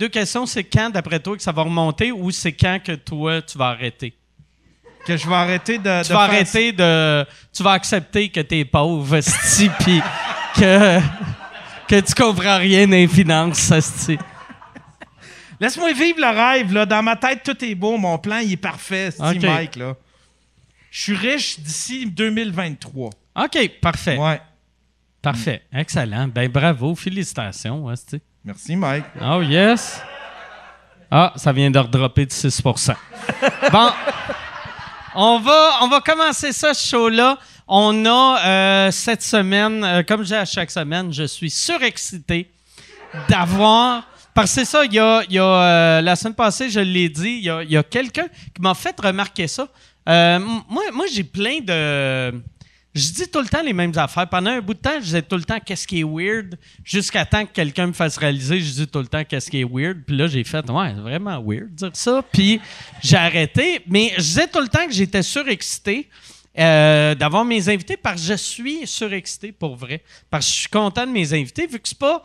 deux 0.00 0.08
questions. 0.08 0.46
C'est 0.46 0.64
quand, 0.64 0.88
d'après 0.90 1.20
toi, 1.20 1.36
que 1.36 1.42
ça 1.42 1.52
va 1.52 1.62
remonter 1.62 2.10
ou 2.10 2.30
c'est 2.30 2.52
quand 2.52 2.78
que 2.82 2.92
toi, 2.92 3.42
tu 3.42 3.58
vas 3.58 3.66
arrêter? 3.68 4.14
Que 5.06 5.16
je 5.16 5.28
vais 5.28 5.34
arrêter 5.34 5.76
de. 5.78 5.82
Tu 5.82 5.88
de 5.88 5.92
vas 5.92 6.02
faire- 6.04 6.18
arrêter 6.20 6.72
de. 6.72 7.26
Tu 7.52 7.62
vas 7.62 7.72
accepter 7.72 8.28
que 8.30 8.40
t'es 8.40 8.64
pauvre, 8.64 9.16
esti, 9.16 9.68
puis 9.80 10.00
que, 10.56 11.00
que 11.88 12.00
tu 12.00 12.14
comprends 12.14 12.56
rien 12.58 12.86
les 12.86 13.06
finances, 13.08 13.70
esti. 13.72 14.16
Laisse-moi 15.60 15.92
vivre 15.92 16.18
le 16.20 16.28
rêve. 16.28 16.72
Là. 16.72 16.86
Dans 16.86 17.02
ma 17.02 17.16
tête, 17.16 17.42
tout 17.44 17.64
est 17.64 17.74
beau. 17.74 17.96
Mon 17.96 18.18
plan, 18.18 18.38
il 18.38 18.52
est 18.52 18.56
parfait, 18.56 19.10
Steve 19.10 19.36
Ok. 19.36 19.42
Mike. 19.42 19.76
Là. 19.76 19.94
Je 20.92 21.00
suis 21.00 21.16
riche 21.16 21.58
d'ici 21.58 22.04
2023. 22.04 23.08
OK, 23.36 23.70
parfait. 23.80 24.18
Ouais. 24.18 24.42
Parfait. 25.22 25.62
Excellent. 25.72 26.28
Ben, 26.28 26.50
bravo. 26.50 26.94
Félicitations. 26.94 27.86
Merci, 28.44 28.76
Mike. 28.76 29.06
Oh, 29.22 29.40
yes. 29.40 30.02
Ah, 31.10 31.32
ça 31.36 31.50
vient 31.50 31.70
de 31.70 31.78
redropper 31.78 32.26
de 32.26 32.30
6% 32.30 32.94
Bon, 33.72 33.90
on 35.14 35.38
va, 35.38 35.78
on 35.80 35.88
va 35.88 36.00
commencer 36.02 36.52
ça, 36.52 36.74
ce 36.74 36.86
show-là. 36.90 37.38
On 37.66 38.04
a 38.04 38.40
euh, 38.44 38.90
cette 38.90 39.22
semaine, 39.22 39.82
euh, 39.82 40.02
comme 40.02 40.24
j'ai 40.24 40.36
à 40.36 40.44
chaque 40.44 40.70
semaine, 40.70 41.10
je 41.10 41.24
suis 41.24 41.48
surexcité 41.48 42.50
d'avoir. 43.30 44.06
Parce 44.34 44.50
que 44.50 44.60
c'est 44.60 44.64
ça, 44.66 44.84
il 44.84 44.92
y 44.92 44.98
a, 44.98 45.22
il 45.26 45.34
y 45.34 45.38
a, 45.38 45.44
euh, 45.44 46.00
la 46.02 46.16
semaine 46.16 46.34
passée, 46.34 46.68
je 46.68 46.80
l'ai 46.80 47.08
dit, 47.08 47.38
il 47.38 47.44
y 47.44 47.50
a, 47.50 47.62
il 47.62 47.70
y 47.70 47.78
a 47.78 47.82
quelqu'un 47.82 48.28
qui 48.54 48.60
m'a 48.60 48.74
fait 48.74 48.98
remarquer 49.00 49.48
ça. 49.48 49.68
Euh, 50.08 50.38
moi, 50.68 50.84
moi 50.92 51.06
j'ai 51.12 51.24
plein 51.24 51.60
de. 51.60 52.40
Je 52.94 53.10
dis 53.10 53.26
tout 53.28 53.40
le 53.40 53.46
temps 53.48 53.62
les 53.62 53.72
mêmes 53.72 53.92
affaires. 53.96 54.28
Pendant 54.28 54.50
un 54.50 54.60
bout 54.60 54.74
de 54.74 54.78
temps, 54.78 54.96
je 54.98 55.04
disais 55.04 55.22
tout 55.22 55.36
le 55.36 55.44
temps 55.44 55.58
qu'est-ce 55.64 55.86
qui 55.86 56.00
est 56.00 56.04
weird, 56.04 56.58
jusqu'à 56.84 57.24
temps 57.24 57.46
que 57.46 57.52
quelqu'un 57.52 57.86
me 57.86 57.92
fasse 57.94 58.18
réaliser, 58.18 58.60
je 58.60 58.70
dis 58.70 58.86
tout 58.86 58.98
le 58.98 59.06
temps 59.06 59.24
qu'est-ce 59.24 59.50
qui 59.50 59.60
est 59.60 59.64
weird? 59.64 60.02
Puis 60.06 60.14
là, 60.14 60.26
j'ai 60.26 60.44
fait, 60.44 60.68
ouais, 60.68 60.92
c'est 60.94 61.00
vraiment 61.00 61.42
weird 61.42 61.74
dire 61.74 61.90
ça. 61.94 62.22
Puis 62.30 62.60
j'ai 63.02 63.16
arrêté. 63.16 63.80
Mais 63.86 64.12
je 64.16 64.22
disais 64.22 64.46
tout 64.46 64.60
le 64.60 64.68
temps 64.68 64.86
que 64.86 64.92
j'étais 64.92 65.22
surexcité. 65.22 66.08
euh, 66.58 67.14
d'avoir 67.14 67.46
mes 67.46 67.68
invités 67.70 67.96
parce 67.96 68.20
que 68.20 68.28
je 68.28 68.34
suis 68.34 68.86
surexcité 68.86 69.52
pour 69.52 69.74
vrai. 69.76 70.02
Parce 70.30 70.46
que 70.46 70.52
je 70.52 70.58
suis 70.58 70.68
content 70.68 71.06
de 71.06 71.12
mes 71.12 71.32
invités 71.32 71.66
vu 71.66 71.80
que 71.80 71.88
c'est 71.88 71.98
pas. 71.98 72.22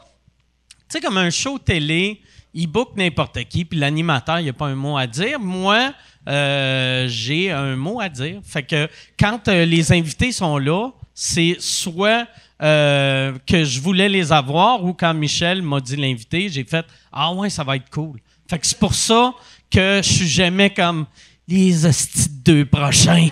Tu 0.89 0.97
sais, 0.97 1.01
comme 1.01 1.17
un 1.17 1.29
show 1.29 1.57
télé, 1.59 2.21
il 2.53 2.67
book 2.67 2.89
n'importe 2.95 3.43
qui, 3.45 3.65
puis 3.65 3.79
l'animateur, 3.79 4.39
il 4.39 4.43
n'y 4.43 4.49
a 4.49 4.53
pas 4.53 4.67
un 4.67 4.75
mot 4.75 4.97
à 4.97 5.07
dire. 5.07 5.39
Moi, 5.39 5.93
euh, 6.27 7.07
j'ai 7.07 7.51
un 7.51 7.75
mot 7.75 7.99
à 7.99 8.09
dire. 8.09 8.39
Fait 8.43 8.63
que 8.63 8.87
quand 9.19 9.47
euh, 9.47 9.65
les 9.65 9.91
invités 9.91 10.31
sont 10.31 10.57
là, 10.57 10.89
c'est 11.13 11.57
soit 11.59 12.27
que 12.59 13.63
je 13.63 13.79
voulais 13.79 14.09
les 14.09 14.31
avoir 14.31 14.83
ou 14.83 14.91
quand 14.91 15.13
Michel 15.13 15.61
m'a 15.61 15.79
dit 15.79 15.95
l'inviter, 15.95 16.49
j'ai 16.49 16.63
fait 16.63 16.85
Ah 17.11 17.31
ouais, 17.31 17.51
ça 17.51 17.63
va 17.63 17.75
être 17.75 17.89
cool. 17.91 18.19
Fait 18.49 18.57
que 18.57 18.65
c'est 18.65 18.79
pour 18.79 18.95
ça 18.95 19.31
que 19.69 20.01
je 20.03 20.09
suis 20.11 20.27
jamais 20.27 20.71
comme 20.71 21.05
les 21.47 21.85
hosties 21.85 22.29
de 22.29 22.53
deux 22.53 22.65
prochains. 22.65 23.29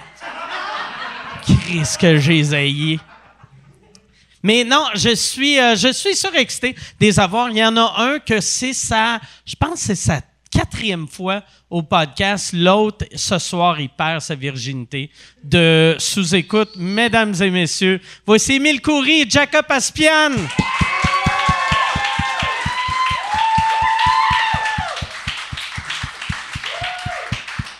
Qu'est-ce 1.45 1.98
que 1.98 2.17
j'ai 2.17 2.43
zaillé. 2.43 3.00
Mais 4.45 4.63
non, 4.63 4.85
je 4.93 5.15
suis, 5.15 5.59
euh, 5.59 5.75
je 5.75 5.91
suis 5.91 6.15
surexcité 6.15 6.75
des 6.99 7.19
avoirs. 7.19 7.49
Il 7.49 7.57
y 7.57 7.65
en 7.65 7.75
a 7.77 7.95
un 7.97 8.19
que 8.19 8.39
c'est 8.41 8.73
sa, 8.73 9.19
je 9.43 9.55
pense 9.55 9.79
que 9.79 9.79
c'est 9.79 9.95
sa 9.95 10.21
quatrième 10.51 11.07
fois 11.07 11.41
au 11.67 11.81
podcast. 11.81 12.51
L'autre, 12.53 13.07
ce 13.15 13.39
soir, 13.39 13.79
il 13.79 13.89
perd 13.89 14.21
sa 14.21 14.35
virginité 14.35 15.09
de 15.43 15.95
sous-écoute. 15.97 16.73
Mesdames 16.75 17.33
et 17.41 17.49
messieurs, 17.49 17.99
voici 18.23 18.53
Émile 18.53 18.81
Coury 18.81 19.21
et 19.21 19.27
Jacob 19.27 19.65
Aspian. 19.67 20.33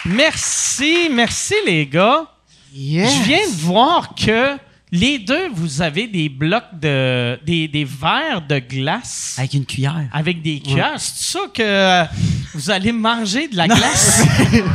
Merci, 0.04 1.10
merci 1.12 1.54
les 1.64 1.86
gars. 1.86 2.26
Je 2.74 3.24
viens 3.24 3.48
de 3.48 3.56
voir 3.62 4.16
que 4.16 4.58
les 4.92 5.20
deux, 5.20 5.50
vous 5.54 5.82
avez 5.82 6.08
des 6.08 6.30
blocs 6.30 6.80
de. 6.80 7.40
des, 7.46 7.68
des 7.68 7.84
verres 7.84 8.44
de 8.48 8.60
glace. 8.60 9.36
Avec 9.38 9.54
une 9.54 9.66
cuillère. 9.66 10.08
Avec 10.14 10.42
des 10.42 10.60
cuillères. 10.60 11.00
C'est 11.00 11.34
ça 11.34 11.40
que 11.54 12.04
vous 12.54 12.70
allez 12.70 12.92
manger 12.92 13.48
de 13.48 13.58
la 13.58 13.68
glace? 13.68 14.24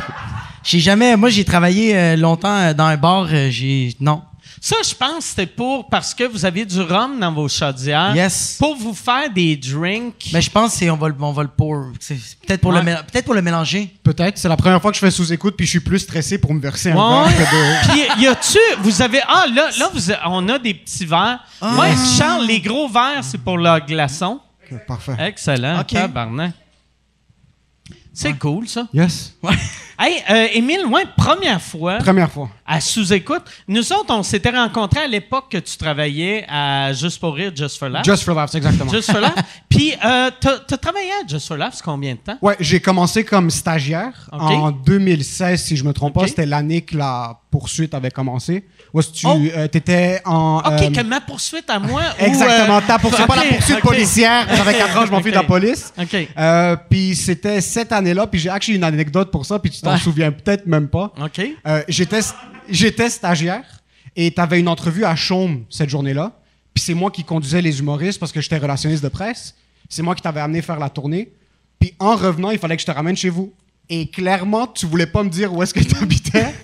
j'ai 0.65 0.81
jamais. 0.81 1.17
Moi, 1.17 1.31
j'ai 1.31 1.45
travaillé 1.45 1.97
euh, 1.97 2.17
longtemps 2.17 2.55
euh, 2.55 2.75
dans 2.75 2.87
un 2.87 2.97
bar. 2.97 3.29
Euh, 3.31 3.51
j'ai. 3.51 3.95
Non. 4.01 4.23
Ça, 4.63 4.77
je 4.87 4.95
pense, 4.95 5.25
c'était 5.25 5.47
pour 5.47 5.89
parce 5.89 6.13
que 6.13 6.25
vous 6.25 6.45
aviez 6.45 6.67
du 6.67 6.83
rhum 6.83 7.19
dans 7.19 7.33
vos 7.33 7.49
chaudières. 7.49 8.15
Yes. 8.15 8.57
Pour 8.59 8.77
vous 8.77 8.93
faire 8.93 9.33
des 9.33 9.57
drinks. 9.57 10.29
Mais 10.35 10.43
je 10.43 10.51
pense 10.51 10.79
qu'on 10.79 10.97
va 10.97 11.09
le, 11.09 11.15
on 11.19 11.33
va 11.33 11.45
le 11.45 11.49
pour. 11.49 11.87
C'est 11.99 12.17
peut-être 12.47 12.61
pour, 12.61 12.73
le, 12.73 12.83
peut 12.83 13.23
pour 13.23 13.33
le 13.33 13.41
mélanger. 13.41 13.91
Peut-être. 14.03 14.37
C'est 14.37 14.51
la 14.51 14.59
première 14.59 14.83
fois 14.83 14.91
que 14.91 14.97
je 14.97 15.01
fais 15.01 15.11
sous-écoute, 15.11 15.55
puis 15.57 15.65
je 15.65 15.71
suis 15.71 15.81
plus 15.81 16.01
stressé 16.01 16.37
pour 16.37 16.53
me 16.53 16.61
verser 16.61 16.91
un 16.91 16.95
verre 16.95 17.35
que 17.35 17.43
de. 17.43 17.93
Puis 17.93 18.23
y 18.23 18.27
a-tu. 18.27 18.59
Vous 18.83 19.01
avez. 19.01 19.23
Ah, 19.27 19.47
là, 19.51 19.71
là 19.79 19.91
vous 19.95 20.13
on 20.27 20.47
a 20.51 20.59
des 20.59 20.75
petits 20.75 21.07
verres. 21.07 21.41
Ah. 21.63 21.71
Moi, 21.73 21.87
Charles, 22.19 22.45
les 22.45 22.61
gros 22.61 22.87
verres, 22.87 23.23
c'est 23.23 23.39
pour 23.39 23.57
le 23.57 23.81
glaçon. 23.87 24.41
parfait. 24.87 25.17
Excellent. 25.21 25.81
OK. 25.81 25.97
C'est 28.13 28.39
cool, 28.39 28.69
ça. 28.69 28.87
Yes. 28.93 29.35
Ouais. 29.43 29.55
Hey, 30.03 30.15
euh, 30.31 30.47
Émile, 30.55 30.87
ouais, 30.87 31.05
première 31.15 31.61
fois. 31.61 31.99
Première 31.99 32.31
fois. 32.31 32.49
À 32.67 32.81
sous-écoute. 32.81 33.43
Nous 33.69 33.93
autres, 33.93 34.07
on 34.09 34.23
s'était 34.23 34.49
rencontrés 34.49 35.01
à 35.01 35.07
l'époque 35.07 35.51
que 35.51 35.59
tu 35.59 35.77
travaillais 35.77 36.47
à 36.49 36.95
Juste 36.95 37.21
pour 37.21 37.35
rire, 37.35 37.53
Just 37.55 37.79
for 37.79 37.91
Laughs. 37.91 38.07
Just 38.07 38.23
for 38.23 38.35
Laughs, 38.35 38.55
exactement. 38.55 38.91
Just 38.91 39.13
for 39.13 39.21
Laughs. 39.21 39.35
Puis, 39.69 39.93
euh, 40.03 40.31
tu 40.41 40.49
as 40.49 40.79
travaillé 40.79 41.11
à 41.23 41.27
Just 41.29 41.47
for 41.49 41.59
Laughs 41.59 41.83
combien 41.85 42.15
de 42.15 42.19
temps? 42.21 42.39
Ouais, 42.41 42.57
j'ai 42.61 42.81
commencé 42.81 43.25
comme 43.25 43.51
stagiaire 43.51 44.31
en 44.33 44.71
2016, 44.71 45.63
si 45.63 45.77
je 45.77 45.85
me 45.85 45.93
trompe 45.93 46.15
pas. 46.15 46.27
C'était 46.27 46.47
l'année 46.47 46.81
que 46.81 46.97
la 46.97 47.39
poursuite 47.51 47.93
avait 47.93 48.11
commencé. 48.11 48.65
Où 48.93 49.03
tu 49.03 49.27
oh. 49.27 49.39
euh, 49.55 49.69
étais 49.73 50.21
en. 50.25 50.59
OK, 50.59 50.83
euh, 50.83 50.91
que 50.91 51.03
ma 51.03 51.21
poursuite 51.21 51.69
à 51.71 51.79
moi. 51.79 52.03
Exactement, 52.19 52.79
euh, 52.79 52.87
ta 52.87 52.99
poursuite, 52.99 53.27
pas 53.27 53.37
la 53.37 53.45
poursuite 53.45 53.81
policière. 53.81 54.47
J'avais 54.53 54.75
4 54.75 54.99
ans, 54.99 55.07
je 55.07 55.11
m'en 55.13 55.21
fous 55.21 55.31
de 55.31 55.35
la 55.35 55.45
police. 55.45 55.93
OK. 55.99 56.29
puis 56.89 57.15
c'était 57.15 57.61
cette 57.61 57.93
année-là, 57.93 58.27
puis 58.27 58.41
j'ai 58.41 58.51
actually 58.51 58.77
une 58.77 58.85
anecdote 58.85 59.31
pour 59.31 59.47
ça, 59.47 59.59
puis 59.59 59.71
tu 59.71 59.81
t'en 59.81 59.97
souviens 59.97 60.33
peut-être 60.33 60.67
même 60.67 60.89
pas. 60.89 61.13
OK. 61.23 61.41
j'étais, 61.89 62.21
j'étais 62.69 63.11
stagiaire 63.11 63.65
et 64.17 64.33
tu 64.33 64.41
avais 64.41 64.59
une 64.59 64.69
entrevue 64.69 65.05
à 65.05 65.15
Chaume 65.15 65.65
cette 65.71 65.89
journée-là. 65.89 66.33
Puis 66.75 66.85
c'est 66.85 66.95
moi 66.95 67.11
qui 67.11 67.25
conduisais 67.25 67.63
les 67.63 67.81
humoristes 67.81 68.19
parce 68.19 68.33
que 68.33 68.41
j'étais 68.41 68.59
relationniste 68.59 69.03
de 69.03 69.09
presse. 69.09 69.55
C'est 69.89 70.03
moi 70.03 70.15
qui 70.15 70.23
t'avais 70.23 70.41
amené 70.41 70.63
faire 70.63 70.79
la 70.79 70.89
tournée. 70.89 71.33
Puis 71.79 71.95
en 71.99 72.17
revenant, 72.17 72.51
il 72.51 72.59
fallait 72.59 72.77
que 72.77 72.83
je 72.83 72.87
te 72.87 72.93
ramène 72.93 73.17
chez 73.17 73.31
vous. 73.31 73.53
Et 73.89 74.07
clairement, 74.07 74.69
tu 74.69 74.87
voulais 74.87 75.07
pas 75.07 75.25
me 75.25 75.31
dire 75.31 75.53
où 75.53 75.63
est-ce 75.63 75.75
que 75.75 75.81
tu 75.81 75.97
habitais. 76.01 76.55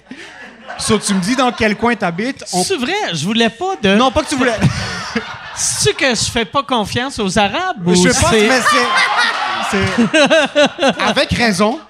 So, 0.78 0.98
tu 0.98 1.14
me 1.14 1.20
dis 1.20 1.36
dans 1.36 1.52
quel 1.52 1.76
coin 1.76 1.94
t'habites. 1.94 2.44
On... 2.52 2.62
C'est 2.62 2.76
vrai, 2.76 2.92
je 3.12 3.24
voulais 3.24 3.50
pas 3.50 3.76
de. 3.82 3.96
Non, 3.96 4.10
pas 4.10 4.22
que 4.22 4.28
tu 4.28 4.36
voulais. 4.36 4.56
C'est-tu 5.56 5.96
que 5.96 6.14
je 6.14 6.24
fais 6.30 6.44
pas 6.44 6.62
confiance 6.62 7.18
aux 7.18 7.38
Arabes? 7.38 7.82
Je 7.86 8.10
sais 8.10 8.20
pas, 8.20 8.30
mais 8.32 8.60
c'est. 9.70 11.02
Avec 11.02 11.30
raison. 11.30 11.80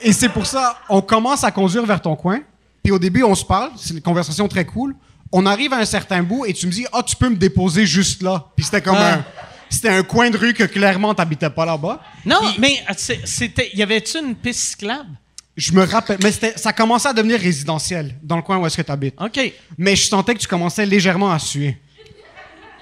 Et 0.00 0.12
c'est 0.12 0.28
pour 0.28 0.44
ça, 0.44 0.78
on 0.88 1.00
commence 1.00 1.44
à 1.44 1.50
conduire 1.50 1.86
vers 1.86 2.00
ton 2.00 2.16
coin. 2.16 2.40
Puis 2.82 2.92
au 2.92 2.98
début, 2.98 3.22
on 3.22 3.34
se 3.34 3.44
parle. 3.44 3.70
C'est 3.76 3.94
une 3.94 4.02
conversation 4.02 4.48
très 4.48 4.64
cool. 4.64 4.94
On 5.32 5.46
arrive 5.46 5.72
à 5.72 5.78
un 5.78 5.84
certain 5.84 6.22
bout 6.22 6.46
et 6.46 6.52
tu 6.52 6.66
me 6.66 6.72
dis, 6.72 6.86
ah, 6.92 6.98
oh, 6.98 7.02
tu 7.02 7.16
peux 7.16 7.28
me 7.28 7.36
déposer 7.36 7.86
juste 7.86 8.22
là. 8.22 8.46
Puis 8.56 8.64
c'était 8.64 8.82
comme 8.82 8.96
un. 8.96 9.24
C'était 9.68 9.88
un 9.88 10.04
coin 10.04 10.30
de 10.30 10.38
rue 10.38 10.54
que 10.54 10.62
clairement 10.62 11.12
t'habitais 11.12 11.50
pas 11.50 11.64
là-bas. 11.64 12.00
Non, 12.24 12.40
mais 12.58 12.84
c'était. 13.24 13.70
Y 13.74 13.82
avait-tu 13.82 14.18
une 14.18 14.34
piste 14.34 14.60
cyclable? 14.60 15.10
Je 15.56 15.72
me 15.72 15.84
rappelle, 15.84 16.18
mais 16.22 16.32
ça 16.32 16.72
commençait 16.72 17.08
à 17.08 17.12
devenir 17.14 17.40
résidentiel 17.40 18.14
dans 18.22 18.36
le 18.36 18.42
coin 18.42 18.58
où 18.58 18.66
est-ce 18.66 18.76
que 18.76 18.82
tu 18.82 18.92
habites. 18.92 19.14
OK. 19.18 19.40
Mais 19.78 19.96
je 19.96 20.04
sentais 20.04 20.34
que 20.34 20.40
tu 20.40 20.46
commençais 20.46 20.84
légèrement 20.84 21.32
à 21.32 21.38
suer. 21.38 21.78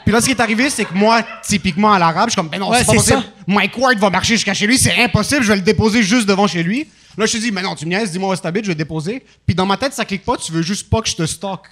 Puis 0.05 0.13
là, 0.13 0.21
ce 0.21 0.27
qui 0.27 0.33
est 0.33 0.41
arrivé, 0.41 0.69
c'est 0.69 0.85
que 0.85 0.93
moi, 0.93 1.23
typiquement 1.43 1.93
à 1.93 1.99
l'arabe, 1.99 2.29
je 2.29 2.33
suis 2.33 2.37
comme, 2.37 2.49
ben 2.49 2.59
non, 2.59 2.73
c'est 2.75 2.85
pas 2.85 2.93
possible. 2.93 3.23
Mike 3.47 3.79
Ward 3.79 3.99
va 3.99 4.11
marcher 4.11 4.35
jusqu'à 4.35 4.53
chez 4.53 4.67
lui, 4.67 4.77
c'est 4.77 5.03
impossible, 5.03 5.43
je 5.43 5.49
vais 5.49 5.57
le 5.57 5.63
déposer 5.63 6.03
juste 6.03 6.27
devant 6.27 6.47
chez 6.47 6.63
lui. 6.63 6.89
Là, 7.17 7.27
je 7.27 7.33
te 7.33 7.39
dis, 7.39 7.53
mais 7.53 7.63
non, 7.63 7.75
tu 7.75 7.87
me 7.87 7.91
niaises, 7.91 8.11
dis-moi 8.11 8.29
où 8.29 8.33
est-ce 8.33 8.43
que 8.43 8.49
je 8.49 8.53
vais 8.53 8.69
le 8.69 8.75
déposer. 8.75 9.25
Puis 9.47 9.55
dans 9.55 9.67
ma 9.67 9.77
tête, 9.77 9.95
ça 9.95 10.05
clique 10.05 10.25
pas, 10.25 10.37
tu 10.37 10.53
veux 10.53 10.63
juste 10.63 10.91
pas 10.91 11.01
que 11.01 11.09
je 11.09 11.15
te 11.15 11.25
stocke. 11.27 11.69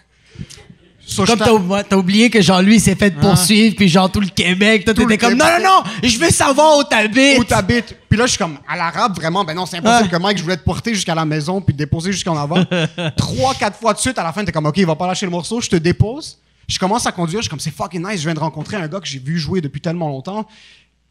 Comme 1.17 1.85
t'as, 1.89 1.97
oublié 1.97 2.31
que 2.31 2.41
genre 2.41 2.63
lui 2.63 2.81
s'est 2.81 2.95
fait 2.95 3.13
ah. 3.17 3.21
poursuivre 3.21 3.75
puis 3.77 3.89
genre 3.89 4.11
tout 4.11 4.21
le 4.21 4.29
Québec 4.29 4.85
toi 4.85 4.95
t'étais 4.95 5.19
comme 5.19 5.35
non 5.35 5.45
non 5.45 5.65
non 5.65 5.83
je 6.03 6.19
veux 6.19 6.31
savoir 6.31 6.79
où 6.79 6.85
t'habites. 6.85 7.39
Où 7.39 7.45
t'habites. 7.45 7.97
Puis 8.09 8.19
là 8.19 8.27
je 8.27 8.31
suis 8.31 8.39
comme 8.39 8.59
à 8.69 8.77
l'arabe 8.77 9.15
vraiment 9.17 9.45
ben 9.45 9.55
non 9.55 9.67
c'est 9.67 9.79
impossible 9.79 10.09
que 10.09 10.17
Mike 10.17 10.39
je 10.39 10.43
voulais 10.43 10.57
te 10.57 10.65
porter 10.65 10.95
jusqu'à 10.95 11.15
la 11.15 11.25
maison 11.25 11.61
puis 11.61 11.75
te 11.75 11.79
déposer 11.79 12.13
jusqu'en 12.13 12.37
avant. 12.37 12.65
Trois 13.17 13.55
quatre 13.55 13.79
fois 13.79 13.93
de 13.95 13.99
suite 13.99 14.19
à 14.19 14.23
la 14.23 14.33
fin 14.33 14.45
t'es 14.45 14.53
comme 14.53 14.67
ok 14.67 14.77
il 14.77 14.87
va 14.87 14.97
pas 14.97 15.07
lâcher 15.07 15.27
le 15.27 15.33
morceau 15.33 15.61
je 15.61 15.69
te 15.69 15.77
dépose. 15.77 16.39
Je 16.69 16.79
commence 16.79 17.07
à 17.07 17.13
conduire 17.13 17.41
je 17.41 17.45
suis 17.45 17.51
comme 17.51 17.61
c'est 17.61 17.75
fucking 17.75 18.07
nice 18.07 18.21
je 18.21 18.25
viens 18.25 18.35
de 18.35 18.41
rencontrer 18.41 18.77
un 18.77 18.89
gars 18.89 19.01
que 19.01 19.09
j'ai 19.09 19.19
vu 19.19 19.39
jouer 19.39 19.61
depuis 19.61 19.81
tellement 19.81 20.09
longtemps. 20.09 20.47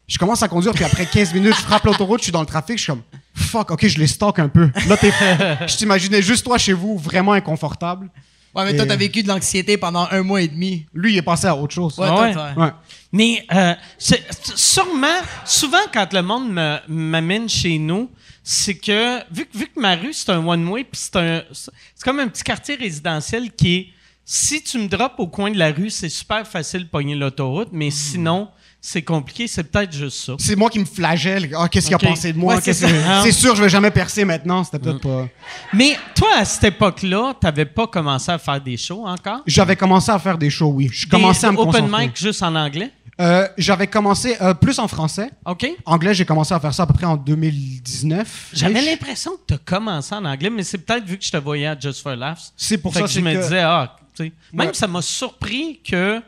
Je 0.08 0.18
commence 0.18 0.42
à 0.42 0.48
conduire 0.48 0.72
puis 0.72 0.84
après 0.84 1.06
15 1.06 1.34
minutes 1.34 1.54
je 1.56 1.62
frappe 1.62 1.84
l'autoroute 1.84 2.20
je 2.20 2.24
suis 2.24 2.32
dans 2.32 2.40
le 2.40 2.46
trafic 2.46 2.76
je 2.76 2.82
suis 2.82 2.92
comme 2.92 3.02
fuck 3.34 3.70
ok 3.70 3.86
je 3.86 3.98
les 3.98 4.06
stocke 4.06 4.38
un 4.38 4.48
peu. 4.48 4.70
Là 4.88 4.96
t'es 4.96 5.12
je 5.66 5.76
t'imaginais 5.76 6.22
juste 6.22 6.44
toi 6.44 6.58
chez 6.58 6.72
vous 6.72 6.98
vraiment 6.98 7.32
inconfortable 7.32 8.10
Ouais, 8.54 8.64
mais 8.64 8.76
toi, 8.76 8.84
t'as 8.84 8.96
vécu 8.96 9.22
de 9.22 9.28
l'anxiété 9.28 9.78
pendant 9.78 10.06
un 10.10 10.22
mois 10.22 10.42
et 10.42 10.48
demi. 10.48 10.84
Lui, 10.92 11.14
il 11.14 11.18
est 11.18 11.22
passé 11.22 11.46
à 11.46 11.56
autre 11.56 11.72
chose. 11.72 11.98
Ouais, 11.98 12.08
ouais. 12.08 12.70
Mais 13.10 13.44
euh, 13.52 13.74
sûrement, 13.98 15.20
souvent, 15.44 15.78
quand 15.92 16.12
le 16.12 16.22
monde 16.22 16.52
m'amène 16.88 17.48
chez 17.48 17.78
nous, 17.78 18.10
c'est 18.42 18.74
que, 18.74 19.18
vu, 19.32 19.48
vu, 19.54 19.66
que 19.68 19.80
ma 19.80 19.94
rue, 19.94 20.12
c'est 20.12 20.30
un 20.30 20.44
one-way, 20.46 20.84
puis 20.84 21.00
c'est 21.00 21.46
c'est 21.52 22.04
comme 22.04 22.18
un 22.18 22.28
petit 22.28 22.42
quartier 22.42 22.74
résidentiel 22.74 23.52
qui 23.52 23.74
est, 23.74 23.86
si 24.24 24.62
tu 24.62 24.78
me 24.78 24.88
drops 24.88 25.14
au 25.18 25.28
coin 25.28 25.50
de 25.50 25.58
la 25.58 25.72
rue, 25.72 25.90
c'est 25.90 26.08
super 26.08 26.46
facile 26.46 26.84
de 26.84 26.88
pogner 26.88 27.14
l'autoroute, 27.14 27.68
mais 27.72 27.88
hmm. 27.88 27.92
sinon, 27.92 28.48
c'est 28.84 29.02
compliqué, 29.02 29.46
c'est 29.46 29.62
peut-être 29.62 29.92
juste 29.92 30.24
ça. 30.26 30.32
C'est 30.40 30.56
moi 30.56 30.68
qui 30.68 30.80
me 30.80 30.84
flagelle. 30.84 31.48
Ah, 31.56 31.68
qu'est-ce 31.68 31.86
qu'il 31.86 31.94
a 31.94 31.98
pensé 31.98 32.32
de 32.32 32.38
moi? 32.38 32.60
c'est 32.60 33.32
sûr, 33.32 33.54
je 33.54 33.62
vais 33.62 33.68
jamais 33.68 33.92
percer 33.92 34.24
maintenant. 34.24 34.64
C'était 34.64 34.80
peut-être 34.80 35.00
pas. 35.00 35.28
Mais 35.72 35.96
toi, 36.16 36.30
à 36.38 36.44
cette 36.44 36.64
époque-là, 36.64 37.32
tu 37.40 37.46
n'avais 37.46 37.64
pas 37.64 37.86
commencé 37.86 38.32
à 38.32 38.38
faire 38.38 38.60
des 38.60 38.76
shows 38.76 39.06
encore? 39.06 39.42
J'avais 39.46 39.76
commencé 39.76 40.10
à 40.10 40.18
faire 40.18 40.36
des 40.36 40.50
shows, 40.50 40.72
oui. 40.74 40.90
Je 40.92 41.06
commençais 41.06 41.46
à 41.46 41.52
me 41.52 41.58
open 41.58 41.88
mic 41.88 42.16
juste 42.16 42.42
en 42.42 42.56
anglais? 42.56 42.90
Euh, 43.20 43.46
j'avais 43.56 43.86
commencé 43.86 44.36
euh, 44.40 44.52
plus 44.52 44.80
en 44.80 44.88
français. 44.88 45.30
OK. 45.46 45.64
Anglais, 45.84 46.12
j'ai 46.12 46.24
commencé 46.24 46.52
à 46.52 46.58
faire 46.58 46.74
ça 46.74 46.82
à 46.82 46.86
peu 46.86 46.94
près 46.94 47.06
en 47.06 47.16
2019. 47.16 48.48
J'avais 48.52 48.82
l'impression 48.82 49.32
que 49.32 49.42
tu 49.46 49.54
as 49.54 49.58
commencé 49.58 50.12
en 50.12 50.24
anglais, 50.24 50.50
mais 50.50 50.64
c'est 50.64 50.78
peut-être 50.78 51.04
vu 51.04 51.18
que 51.18 51.24
je 51.24 51.30
te 51.30 51.36
voyais 51.36 51.68
à 51.68 51.78
Just 51.78 52.02
for 52.02 52.16
Laughs. 52.16 52.52
C'est 52.56 52.78
pour 52.78 52.92
ça 52.92 53.02
que 53.02 53.06
je 53.06 53.20
me 53.20 53.40
disais, 53.40 53.60
ah, 53.60 53.96
tu 54.16 54.24
sais. 54.24 54.32
Même 54.52 54.74
ça 54.74 54.88
m'a 54.88 55.02
surpris 55.02 55.80
que 55.88 56.20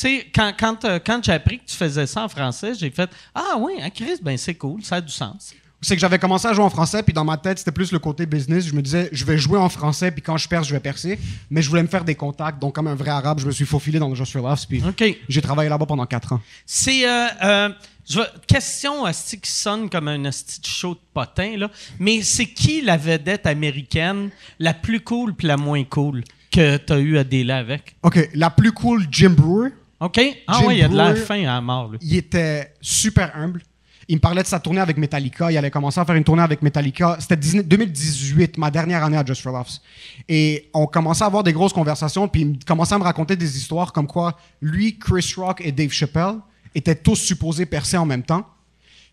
sais, 0.00 0.26
quand, 0.34 0.52
quand, 0.58 0.84
euh, 0.84 0.98
quand 1.04 1.22
j'ai 1.22 1.32
appris 1.32 1.58
que 1.58 1.66
tu 1.66 1.76
faisais 1.76 2.06
ça 2.06 2.24
en 2.24 2.28
français, 2.28 2.72
j'ai 2.78 2.90
fait 2.90 3.10
Ah 3.34 3.56
oui, 3.58 3.74
hein, 3.80 3.90
Chris, 3.90 4.18
ben 4.22 4.36
c'est 4.36 4.54
cool, 4.54 4.82
ça 4.82 4.96
a 4.96 5.00
du 5.00 5.12
sens. 5.12 5.54
C'est 5.82 5.94
que 5.94 6.00
j'avais 6.00 6.18
commencé 6.18 6.46
à 6.46 6.52
jouer 6.52 6.64
en 6.64 6.70
français, 6.70 7.02
puis 7.02 7.14
dans 7.14 7.24
ma 7.24 7.38
tête, 7.38 7.58
c'était 7.58 7.72
plus 7.72 7.90
le 7.90 7.98
côté 7.98 8.26
business. 8.26 8.66
Je 8.66 8.74
me 8.74 8.82
disais, 8.82 9.08
je 9.12 9.24
vais 9.24 9.38
jouer 9.38 9.58
en 9.58 9.70
français, 9.70 10.10
puis 10.10 10.20
quand 10.20 10.36
je 10.36 10.46
perds, 10.46 10.64
je 10.64 10.74
vais 10.74 10.80
percer. 10.80 11.18
Mais 11.50 11.62
je 11.62 11.70
voulais 11.70 11.82
me 11.82 11.88
faire 11.88 12.04
des 12.04 12.14
contacts. 12.14 12.60
Donc, 12.60 12.74
comme 12.74 12.86
un 12.86 12.94
vrai 12.94 13.10
arabe, 13.10 13.40
je 13.40 13.46
me 13.46 13.50
suis 13.50 13.64
faufilé 13.64 13.98
dans 13.98 14.10
le 14.10 14.14
for 14.14 14.42
Laughs, 14.42 14.66
puis 14.68 14.82
j'ai 15.28 15.40
travaillé 15.40 15.70
là-bas 15.70 15.86
pendant 15.86 16.06
quatre 16.06 16.32
ans. 16.34 16.40
C'est. 16.66 17.08
Euh, 17.08 17.26
euh, 17.42 17.68
je 18.08 18.20
question 18.46 19.04
qui 19.04 19.50
sonne 19.50 19.88
comme 19.88 20.08
un 20.08 20.24
asti 20.24 20.60
show 20.68 20.94
de 20.94 21.00
potin, 21.14 21.56
là. 21.56 21.70
Mais 21.98 22.22
c'est 22.22 22.46
qui 22.46 22.82
la 22.82 22.96
vedette 22.96 23.46
américaine 23.46 24.30
la 24.58 24.74
plus 24.74 25.00
cool 25.00 25.34
puis 25.34 25.46
la 25.46 25.56
moins 25.56 25.84
cool? 25.84 26.24
que 26.50 26.76
tu 26.78 26.92
as 26.92 26.98
eu 26.98 27.18
à 27.18 27.24
délai 27.24 27.52
avec? 27.52 27.96
OK, 28.02 28.28
la 28.34 28.50
plus 28.50 28.72
cool, 28.72 29.06
Jim 29.10 29.30
Brewer. 29.30 29.70
OK? 30.00 30.20
Ah 30.46 30.58
Jim 30.60 30.66
ouais, 30.66 30.78
il 30.78 30.82
a 30.84 30.88
de 30.88 30.94
Brewer- 30.94 31.16
fin 31.16 31.40
à 31.42 31.54
la 31.54 31.60
mort, 31.60 31.88
lui. 31.90 31.98
Il 32.00 32.16
était 32.16 32.72
super 32.80 33.30
humble. 33.36 33.62
Il 34.08 34.16
me 34.16 34.20
parlait 34.20 34.42
de 34.42 34.48
sa 34.48 34.58
tournée 34.58 34.80
avec 34.80 34.96
Metallica. 34.96 35.52
Il 35.52 35.56
allait 35.56 35.70
commencer 35.70 36.00
à 36.00 36.04
faire 36.04 36.16
une 36.16 36.24
tournée 36.24 36.42
avec 36.42 36.62
Metallica. 36.62 37.16
C'était 37.20 37.36
19 37.36 37.66
2018, 37.66 38.58
ma 38.58 38.68
dernière 38.70 39.04
année 39.04 39.16
à 39.16 39.24
Just 39.24 39.40
for 39.42 39.52
Laughs. 39.52 39.80
Et 40.28 40.68
on 40.74 40.86
commençait 40.86 41.22
à 41.22 41.26
avoir 41.28 41.44
des 41.44 41.52
grosses 41.52 41.72
conversations, 41.72 42.26
puis 42.26 42.40
il 42.40 42.46
me- 42.48 42.54
commençait 42.66 42.94
à 42.94 42.98
me 42.98 43.04
raconter 43.04 43.36
des 43.36 43.56
histoires 43.56 43.92
comme 43.92 44.08
quoi 44.08 44.36
lui, 44.60 44.98
Chris 44.98 45.32
Rock 45.36 45.60
et 45.64 45.70
Dave 45.70 45.90
Chappelle 45.92 46.36
étaient 46.74 46.96
tous 46.96 47.14
supposés 47.16 47.66
percer 47.66 47.96
en 47.98 48.06
même 48.06 48.24
temps. 48.24 48.44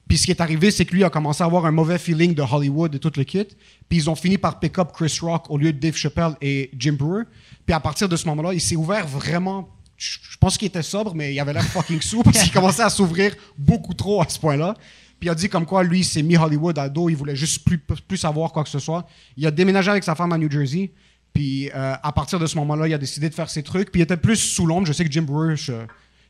Puis 0.07 0.17
ce 0.17 0.25
qui 0.25 0.31
est 0.31 0.41
arrivé, 0.41 0.71
c'est 0.71 0.85
que 0.85 0.95
lui 0.95 1.03
a 1.03 1.09
commencé 1.11 1.43
à 1.43 1.45
avoir 1.45 1.65
un 1.65 1.71
mauvais 1.71 1.97
feeling 1.99 2.33
de 2.33 2.41
Hollywood 2.41 2.95
et 2.95 2.99
tout 2.99 3.11
le 3.17 3.23
kit. 3.23 3.45
Puis 3.89 3.97
ils 3.99 4.09
ont 4.09 4.15
fini 4.15 4.37
par 4.39 4.57
pick 4.59 4.79
up 4.79 4.89
Chris 4.95 5.15
Rock 5.21 5.45
au 5.49 5.57
lieu 5.57 5.73
de 5.73 5.77
Dave 5.79 5.95
Chappelle 5.95 6.35
et 6.41 6.71
Jim 6.75 6.93
Brewer. 6.97 7.23
Puis 7.65 7.73
à 7.75 7.79
partir 7.79 8.07
de 8.09 8.15
ce 8.15 8.25
moment-là, 8.29 8.53
il 8.53 8.61
s'est 8.61 8.77
ouvert 8.77 9.05
vraiment. 9.05 9.69
Je 9.97 10.37
pense 10.39 10.57
qu'il 10.57 10.67
était 10.67 10.83
sobre, 10.83 11.15
mais 11.15 11.33
il 11.33 11.39
avait 11.39 11.53
l'air 11.53 11.63
fucking 11.65 12.01
sous 12.01 12.21
parce 12.23 12.39
qu'il 12.43 12.51
commençait 12.51 12.83
à 12.83 12.89
s'ouvrir 12.89 13.35
beaucoup 13.57 13.93
trop 13.95 14.21
à 14.21 14.29
ce 14.29 14.37
point-là. 14.39 14.75
Puis 15.19 15.27
il 15.27 15.29
a 15.31 15.35
dit 15.35 15.49
comme 15.49 15.65
quoi 15.65 15.83
lui, 15.83 15.99
il 16.01 16.05
s'est 16.05 16.21
mis 16.21 16.37
Hollywood 16.37 16.77
à 16.77 16.87
dos, 16.89 17.09
il 17.09 17.15
voulait 17.15 17.35
juste 17.35 17.65
plus, 17.65 17.79
plus 17.79 18.17
savoir 18.17 18.51
quoi 18.51 18.63
que 18.63 18.69
ce 18.69 18.77
soit. 18.79 19.07
Il 19.35 19.47
a 19.47 19.51
déménagé 19.51 19.89
avec 19.89 20.03
sa 20.03 20.13
femme 20.13 20.31
à 20.31 20.37
New 20.37 20.49
Jersey. 20.51 20.91
Puis 21.33 21.69
euh, 21.73 21.95
à 22.01 22.11
partir 22.11 22.37
de 22.39 22.45
ce 22.45 22.55
moment-là, 22.57 22.87
il 22.87 22.93
a 22.93 22.97
décidé 22.99 23.27
de 23.29 23.33
faire 23.33 23.49
ses 23.49 23.63
trucs. 23.63 23.91
Puis 23.91 24.01
il 24.01 24.03
était 24.03 24.17
plus 24.17 24.35
sous 24.37 24.67
l'ombre. 24.67 24.85
Je 24.85 24.93
sais 24.93 25.03
que 25.03 25.11
Jim 25.11 25.23
Brewer, 25.23 25.55
je- 25.55 25.73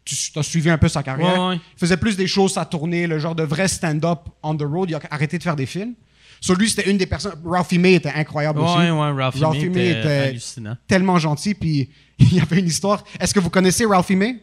tu 0.05 0.15
as 0.39 0.43
suivi 0.43 0.69
un 0.69 0.77
peu 0.77 0.88
sa 0.88 1.03
carrière. 1.03 1.38
Ouais, 1.41 1.47
ouais. 1.50 1.55
Il 1.55 1.79
faisait 1.79 1.97
plus 1.97 2.15
des 2.15 2.27
choses 2.27 2.57
à 2.57 2.63
tourner, 2.63 3.07
le 3.07 3.19
genre 3.19 3.36
de 3.36 3.43
vrai 3.43 3.67
stand-up 3.67 4.19
on 4.41 4.55
the 4.55 4.62
road. 4.63 4.89
Il 4.89 4.95
a 4.95 5.01
arrêté 5.12 5.38
de 5.38 5.43
faire 5.43 5.57
des 5.57 5.65
films. 5.65 5.93
Sur 6.41 6.56
lui, 6.56 6.70
c'était 6.70 6.89
une 6.89 6.98
des 6.98 7.06
personnes. 7.06 7.34
Ralphie 7.46 7.79
May 7.79 7.94
était 7.96 8.12
incroyable 8.13 8.60
aussi. 8.60 8.77
Ouais, 8.77 8.91
ouais, 8.91 9.12
Ralphie, 9.12 9.44
Ralphie 9.44 9.70
May 9.70 9.75
May 9.75 9.89
était 9.89 10.00
était 10.00 10.27
hallucinant. 10.29 10.77
tellement 10.88 11.17
gentil. 11.20 11.53
Puis 11.53 11.89
il 12.20 12.34
y 12.36 12.39
avait 12.39 12.60
une 12.60 12.67
histoire. 12.67 13.03
Est-ce 13.20 13.34
que 13.34 13.39
vous 13.39 13.50
connaissez 13.50 13.86
Ralphie 13.86 14.15
May? 14.15 14.38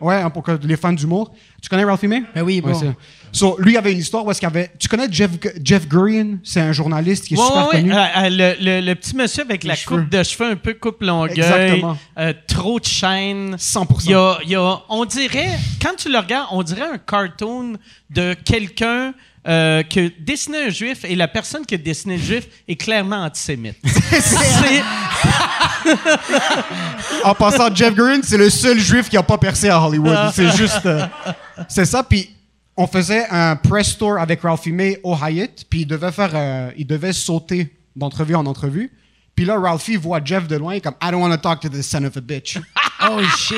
Ouais, 0.00 0.14
hein, 0.14 0.30
pour 0.30 0.42
que 0.42 0.52
les 0.62 0.78
fans 0.78 0.94
d'humour. 0.94 1.30
Tu 1.60 1.68
connais 1.68 1.84
Ralphie 1.84 2.08
May? 2.08 2.22
Ben 2.34 2.40
oui, 2.40 2.62
bon. 2.62 2.72
Ouais, 2.72 2.92
so, 3.32 3.56
lui, 3.60 3.72
il 3.72 3.76
avait 3.76 3.92
une 3.92 3.98
histoire 3.98 4.24
où 4.24 4.30
est-ce 4.30 4.40
qu'il 4.40 4.48
y 4.48 4.50
avait. 4.50 4.70
Tu 4.78 4.88
connais 4.88 5.06
Jeff, 5.10 5.30
Jeff 5.62 5.86
Gurian? 5.86 6.38
C'est 6.42 6.62
un 6.62 6.72
journaliste 6.72 7.26
qui 7.26 7.34
est 7.34 7.38
Ouais, 7.38 7.44
super 7.44 7.64
ouais, 7.66 7.70
connu. 7.82 7.92
ouais. 7.92 7.98
Euh, 7.98 8.20
euh, 8.22 8.30
le, 8.30 8.64
le- 8.64 8.86
le 8.86 8.94
petit 8.94 9.14
monsieur 9.14 9.42
avec 9.44 9.62
la 9.62 9.74
cheveux. 9.74 9.98
coupe 10.00 10.08
de 10.08 10.22
cheveux 10.22 10.50
un 10.52 10.56
peu 10.56 10.72
coupe 10.72 11.02
longueuil, 11.02 11.36
Exactement. 11.36 11.98
euh, 12.18 12.32
trop 12.46 12.80
de 12.80 12.86
chaînes. 12.86 13.56
100%. 13.56 14.04
Il 14.06 14.10
y 14.12 14.14
a, 14.14 14.38
il 14.44 14.48
y 14.48 14.54
a- 14.54 14.78
on 14.88 15.04
dirait, 15.04 15.50
quand 15.82 15.94
tu 15.98 16.10
le 16.10 16.18
regardes, 16.18 16.48
on 16.52 16.62
dirait 16.62 16.88
un 16.94 16.96
cartoon 16.96 17.74
de 18.08 18.32
quelqu'un 18.32 19.12
euh, 19.48 19.82
qui 19.82 20.00
a 20.00 20.08
dessiné 20.18 20.64
un 20.66 20.68
juif 20.70 21.04
et 21.04 21.14
la 21.16 21.26
personne 21.28 21.64
qui 21.64 21.74
a 21.74 21.78
dessiné 21.78 22.16
le 22.16 22.22
juif 22.22 22.46
est 22.68 22.76
clairement 22.76 23.24
antisémite. 23.24 23.76
C'est- 23.84 24.82
En 27.24 27.34
passant, 27.34 27.74
Jeff 27.74 27.94
Gurian, 27.94 28.20
c'est 28.22 28.36
le 28.38 28.50
seul 28.50 28.78
juif 28.78 29.08
qui 29.08 29.16
a 29.16 29.22
pas 29.22 29.38
percé 29.38 29.68
à 29.68 29.80
Hollywood. 29.80 30.16
C'est 30.34 30.50
juste. 30.56 30.84
euh, 30.86 31.06
c'est 31.68 31.84
ça. 31.84 32.02
Puis 32.02 32.30
on 32.76 32.86
faisait 32.86 33.26
un 33.30 33.56
press 33.56 33.96
tour 33.96 34.18
avec 34.18 34.40
Ralphie 34.42 34.72
May 34.72 34.98
au 35.02 35.14
Hyatt. 35.16 35.64
Puis 35.68 35.80
il 35.80 35.86
devait 35.86 36.12
faire. 36.12 36.30
euh, 36.34 36.70
il 36.76 36.86
devait 36.86 37.12
sauter 37.12 37.68
d'entrevue 37.96 38.34
en 38.34 38.46
entrevue. 38.46 38.90
Puis 39.40 39.46
là, 39.46 39.58
Ralphie 39.58 39.96
voit 39.96 40.20
Jeff 40.22 40.46
de 40.48 40.56
loin, 40.56 40.80
comme 40.80 40.92
I 41.00 41.10
don't 41.10 41.22
want 41.22 41.30
to 41.30 41.38
talk 41.38 41.62
to 41.62 41.70
this 41.70 41.86
son 41.86 42.04
of 42.04 42.14
a 42.14 42.20
bitch. 42.20 42.60
Oh 43.02 43.22
shit. 43.38 43.56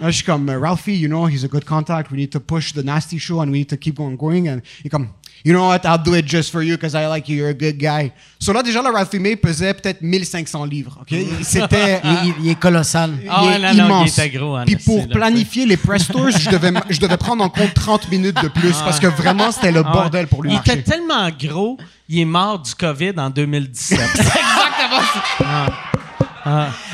Là, 0.00 0.10
je 0.10 0.12
suis 0.12 0.24
comme 0.24 0.48
Ralphie, 0.48 0.96
you 0.96 1.06
know, 1.06 1.26
he's 1.26 1.44
a 1.44 1.48
good 1.48 1.66
contact. 1.66 2.10
We 2.10 2.16
need 2.16 2.32
to 2.32 2.40
push 2.40 2.72
the 2.72 2.82
nasty 2.82 3.18
show 3.18 3.42
and 3.42 3.52
we 3.52 3.58
need 3.58 3.68
to 3.68 3.76
keep 3.76 4.00
on 4.00 4.16
going. 4.16 4.48
And 4.48 4.62
il 4.82 4.86
est 4.86 4.88
comme, 4.88 5.10
you 5.46 5.52
know 5.52 5.68
what, 5.68 5.82
I'll 5.84 5.96
do 6.02 6.14
it 6.16 6.26
just 6.26 6.50
for 6.50 6.60
you 6.62 6.74
because 6.76 6.94
I 6.96 7.06
like 7.06 7.28
you. 7.28 7.36
You're 7.36 7.50
a 7.50 7.54
good 7.54 7.78
guy. 7.78 8.10
So 8.40 8.52
là, 8.52 8.62
déjà, 8.64 8.82
le 8.82 8.90
Ralphie 8.90 9.20
May 9.20 9.36
pesait 9.36 9.72
peut-être 9.74 10.02
1500 10.02 10.64
livres. 10.64 10.98
OK? 11.00 11.16
C'était. 11.42 12.00
Il, 12.04 12.10
il- 12.28 12.34
il 12.46 12.50
est 12.50 12.58
colossal. 12.58 13.12
Ah 13.30 13.42
il 13.44 13.52
est 13.52 13.58
non, 13.58 13.88
non, 13.88 14.04
il 14.04 14.08
immense. 14.08 14.20
gros, 14.32 14.58
en 14.58 14.64
Puis 14.64 14.76
pour 14.76 15.06
planifier 15.08 15.64
les 15.66 15.76
press 15.76 16.08
tours, 16.08 16.30
je 16.30 16.50
devais, 16.50 16.72
je 16.90 16.98
devais 16.98 17.16
prendre 17.16 17.44
en 17.44 17.48
compte 17.48 17.72
30 17.74 18.10
minutes 18.10 18.42
de 18.42 18.48
plus 18.48 18.72
parce 18.84 18.98
que 18.98 19.06
vraiment, 19.06 19.52
c'était 19.52 19.70
le 19.72 19.82
Ah 19.86 19.92
bordel 19.92 20.26
pour 20.26 20.42
lui 20.42 20.50
Il 20.50 20.54
marcher. 20.56 20.72
était 20.72 20.82
tellement 20.82 21.28
gros, 21.30 21.78
il 22.08 22.18
est 22.20 22.24
mort 22.24 22.58
du 22.58 22.74
COVID 22.74 23.12
en 23.18 23.30
2017. 23.30 24.00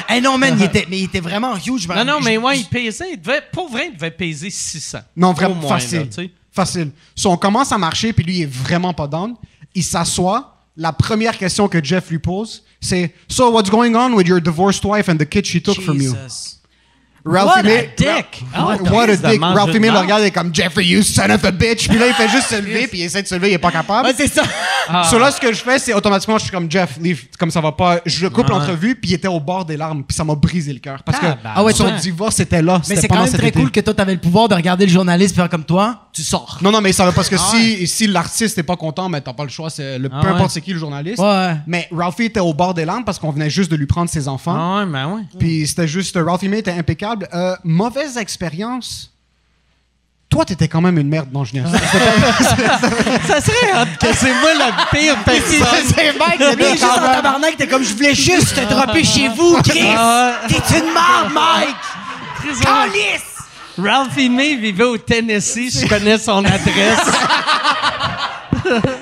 Eh 0.09 0.21
non, 0.21 0.38
man, 0.38 0.55
il 0.59 0.65
était, 0.65 0.87
mais 0.88 0.99
il 1.01 1.05
était 1.05 1.21
vraiment 1.21 1.55
huge. 1.57 1.87
non, 1.88 2.05
non, 2.05 2.21
mais 2.23 2.38
ouais, 2.38 2.61
il 2.61 2.65
pesait. 2.67 3.12
Il 3.12 3.21
devait, 3.21 3.43
pour 3.53 3.71
vrai, 3.71 3.88
il 3.91 3.97
devait 3.97 4.11
peser 4.11 4.49
600. 4.51 4.99
Non, 5.17 5.33
vraiment 5.33 5.61
facile. 5.69 6.01
là, 6.01 6.05
tu 6.07 6.12
sais. 6.12 6.31
Facile. 6.53 6.93
So, 7.15 7.31
on 7.31 7.37
commence 7.37 7.73
à 7.73 7.79
marcher, 7.79 8.12
puis 8.12 8.25
lui, 8.25 8.38
il 8.38 8.43
est 8.43 8.53
vraiment 8.53 8.93
pas 8.95 9.09
down. 9.09 9.35
Il 9.75 9.83
s'assoit. 9.83 10.57
La 10.77 10.93
première 10.93 11.37
question 11.37 11.69
que 11.69 11.83
Jeff 11.85 12.11
lui 12.11 12.19
pose, 12.19 12.62
c'est 12.81 13.12
So, 13.29 13.51
what's 13.51 13.71
going 13.71 13.95
on 13.95 14.15
with 14.15 14.27
your 14.27 14.41
divorced 14.41 14.85
wife 14.85 15.09
and 15.09 15.17
the 15.17 15.29
kid 15.29 15.45
she 15.45 15.62
took 15.62 15.81
from 15.81 16.01
you? 16.01 16.15
Jesus. 17.25 17.47
What 17.47 17.59
a 17.59 17.63
dick! 17.97 17.99
Ra- 18.07 18.25
Ah, 18.55 18.65
what 18.67 18.73
a 18.75 19.05
Christ 19.07 19.25
dick! 19.25 19.41
Ralphie 19.43 19.79
May 19.81 19.91
le 19.91 19.99
regarde 19.99 20.23
et 20.23 20.27
est 20.27 20.31
comme 20.33 20.55
Jeffrey, 20.55 20.85
you 20.87 21.03
son 21.03 21.31
of 21.31 21.45
a 21.45 21.51
bitch! 21.51 21.89
Puis 21.89 21.99
là, 21.99 22.09
il 22.09 22.15
fait 22.15 22.29
juste 22.29 22.49
se 22.49 22.57
lever, 22.57 22.87
puis 22.89 22.99
il 23.01 23.03
essaie 23.05 23.23
de 23.23 23.29
se 23.29 23.35
lever, 23.35 23.51
il 23.51 23.55
est 23.55 23.59
pas 23.59 23.71
capable. 23.73 24.09
Ouais, 24.09 24.15
c'est 24.17 24.27
ça. 24.29 24.43
Ah. 24.89 25.05
So 25.09 25.19
là, 25.19 25.31
ce 25.31 25.41
que 25.41 25.53
je 25.53 25.63
fais, 25.63 25.79
c'est 25.79 25.95
automatiquement, 25.95 26.37
je 26.39 26.43
suis 26.45 26.51
comme 26.53 26.71
Jeff, 26.71 26.97
leave, 27.01 27.23
comme 27.39 27.51
ça 27.51 27.61
va 27.61 27.73
pas. 27.73 28.01
Je 28.07 28.27
coupe 28.27 28.47
Ouais. 28.49 28.51
l'entrevue, 28.51 28.95
puis 28.97 29.11
il 29.11 29.15
était 29.15 29.29
au 29.29 29.39
bord 29.39 29.65
des 29.65 29.77
larmes, 29.77 30.03
puis 30.03 30.17
ça 30.17 30.25
m'a 30.25 30.35
brisé 30.35 30.73
le 30.73 30.81
cœur. 30.81 31.03
Parce 31.05 31.19
que 31.19 31.27
Tabarnak. 31.27 31.53
Ah 31.55 31.63
ouais, 31.63 31.73
son 31.73 31.85
toi- 31.85 31.93
divorce 31.93 32.41
était 32.41 32.61
là. 32.63 32.79
Mais 32.79 32.97
c'était 32.97 33.01
c'est 33.03 33.09
quand 33.09 33.15
pendant 33.15 33.25
même 33.25 33.31
cet 33.31 33.41
très 33.41 33.49
été. 33.51 33.61
cool 33.61 33.71
que 33.71 33.81
toi, 33.81 33.95
t'avais 33.95 34.15
le 34.15 34.21
pouvoir 34.21 34.49
de 34.49 34.55
regarder 34.55 34.87
le 34.87 34.93
journaliste 34.93 35.37
faire 35.37 35.49
comme 35.49 35.65
toi, 35.65 36.07
tu 36.13 36.23
sors. 36.23 36.59
Non, 36.61 36.73
non, 36.73 36.81
mais 36.81 36.93
ça 36.93 37.07
veut 37.07 37.13
parce 37.13 37.29
que 37.29 37.37
Ah 37.39 37.51
si, 37.55 37.87
si 37.87 38.07
l'artiste 38.09 38.57
n'est 38.57 38.63
pas 38.65 38.77
content, 38.77 39.09
mais 39.09 39.21
t'as 39.21 39.33
pas 39.33 39.45
le 39.45 39.49
choix, 39.51 39.71
c'est 39.71 39.99
le, 39.99 40.09
Ah 40.13 40.21
peu 40.21 40.27
importe 40.29 40.43
ouais. 40.43 40.49
c'est 40.51 40.61
qui 40.61 40.73
le 40.73 40.79
journaliste. 40.81 41.19
Ouais. 41.21 41.55
Mais 41.67 41.89
Ralphie 41.93 42.25
était 42.25 42.41
au 42.41 42.53
bord 42.55 42.75
des 42.75 42.85
larmes 42.85 43.05
parce 43.05 43.19
qu'on 43.19 43.31
venait 43.31 43.51
juste 43.51 43.71
de 43.71 43.77
lui 43.77 43.87
prendre 43.87 44.11
ses 44.11 44.27
enfants. 44.29 44.57
Ah 44.59 44.81
ouais, 44.85 44.87
ben 44.91 45.07
ouais. 45.15 45.23
Puis 45.39 45.67
c'était 45.69 45.87
juste, 45.87 46.19
Ralphie 46.21 46.49
May 46.49 46.59
était 46.59 46.73
impeccable. 46.73 47.12
Euh, 47.33 47.57
mauvaise 47.64 48.16
expérience. 48.16 49.11
Toi, 50.29 50.46
t'étais 50.46 50.66
quand 50.66 50.81
même 50.81 50.96
une 50.98 51.09
merde, 51.09 51.29
non, 51.31 51.44
niaise. 51.53 51.66
Ça 53.27 53.40
serait 53.42 53.83
hot 53.83 53.87
que 54.01 54.16
c'est 54.16 54.33
moi 54.40 54.55
la 54.59 54.87
pire 54.90 55.16
personne. 55.25 55.66
c'est 55.94 56.18
Mike, 56.18 56.38
t'étais 56.38 56.70
juste 56.72 56.85
en 56.85 57.12
tabarnak, 57.12 57.57
t'es 57.59 57.66
comme 57.66 57.85
je 57.85 57.92
voulais 57.92 58.14
juste 58.14 58.55
te 58.55 58.64
dropper 58.72 59.05
chez 59.05 59.29
vous, 59.29 59.61
Chris. 59.62 59.85
Ah. 59.94 60.37
T'es 60.48 60.79
une 60.79 60.92
marde, 60.94 61.33
Mike. 61.35 62.62
Calice. 62.62 63.33
Ralphie 63.79 64.31
May 64.31 64.57
vivait 64.57 64.85
au 64.85 64.96
Tennessee, 64.96 65.81
je 65.83 65.87
connais 65.87 66.18
son 66.18 66.44
adresse. 66.44 67.11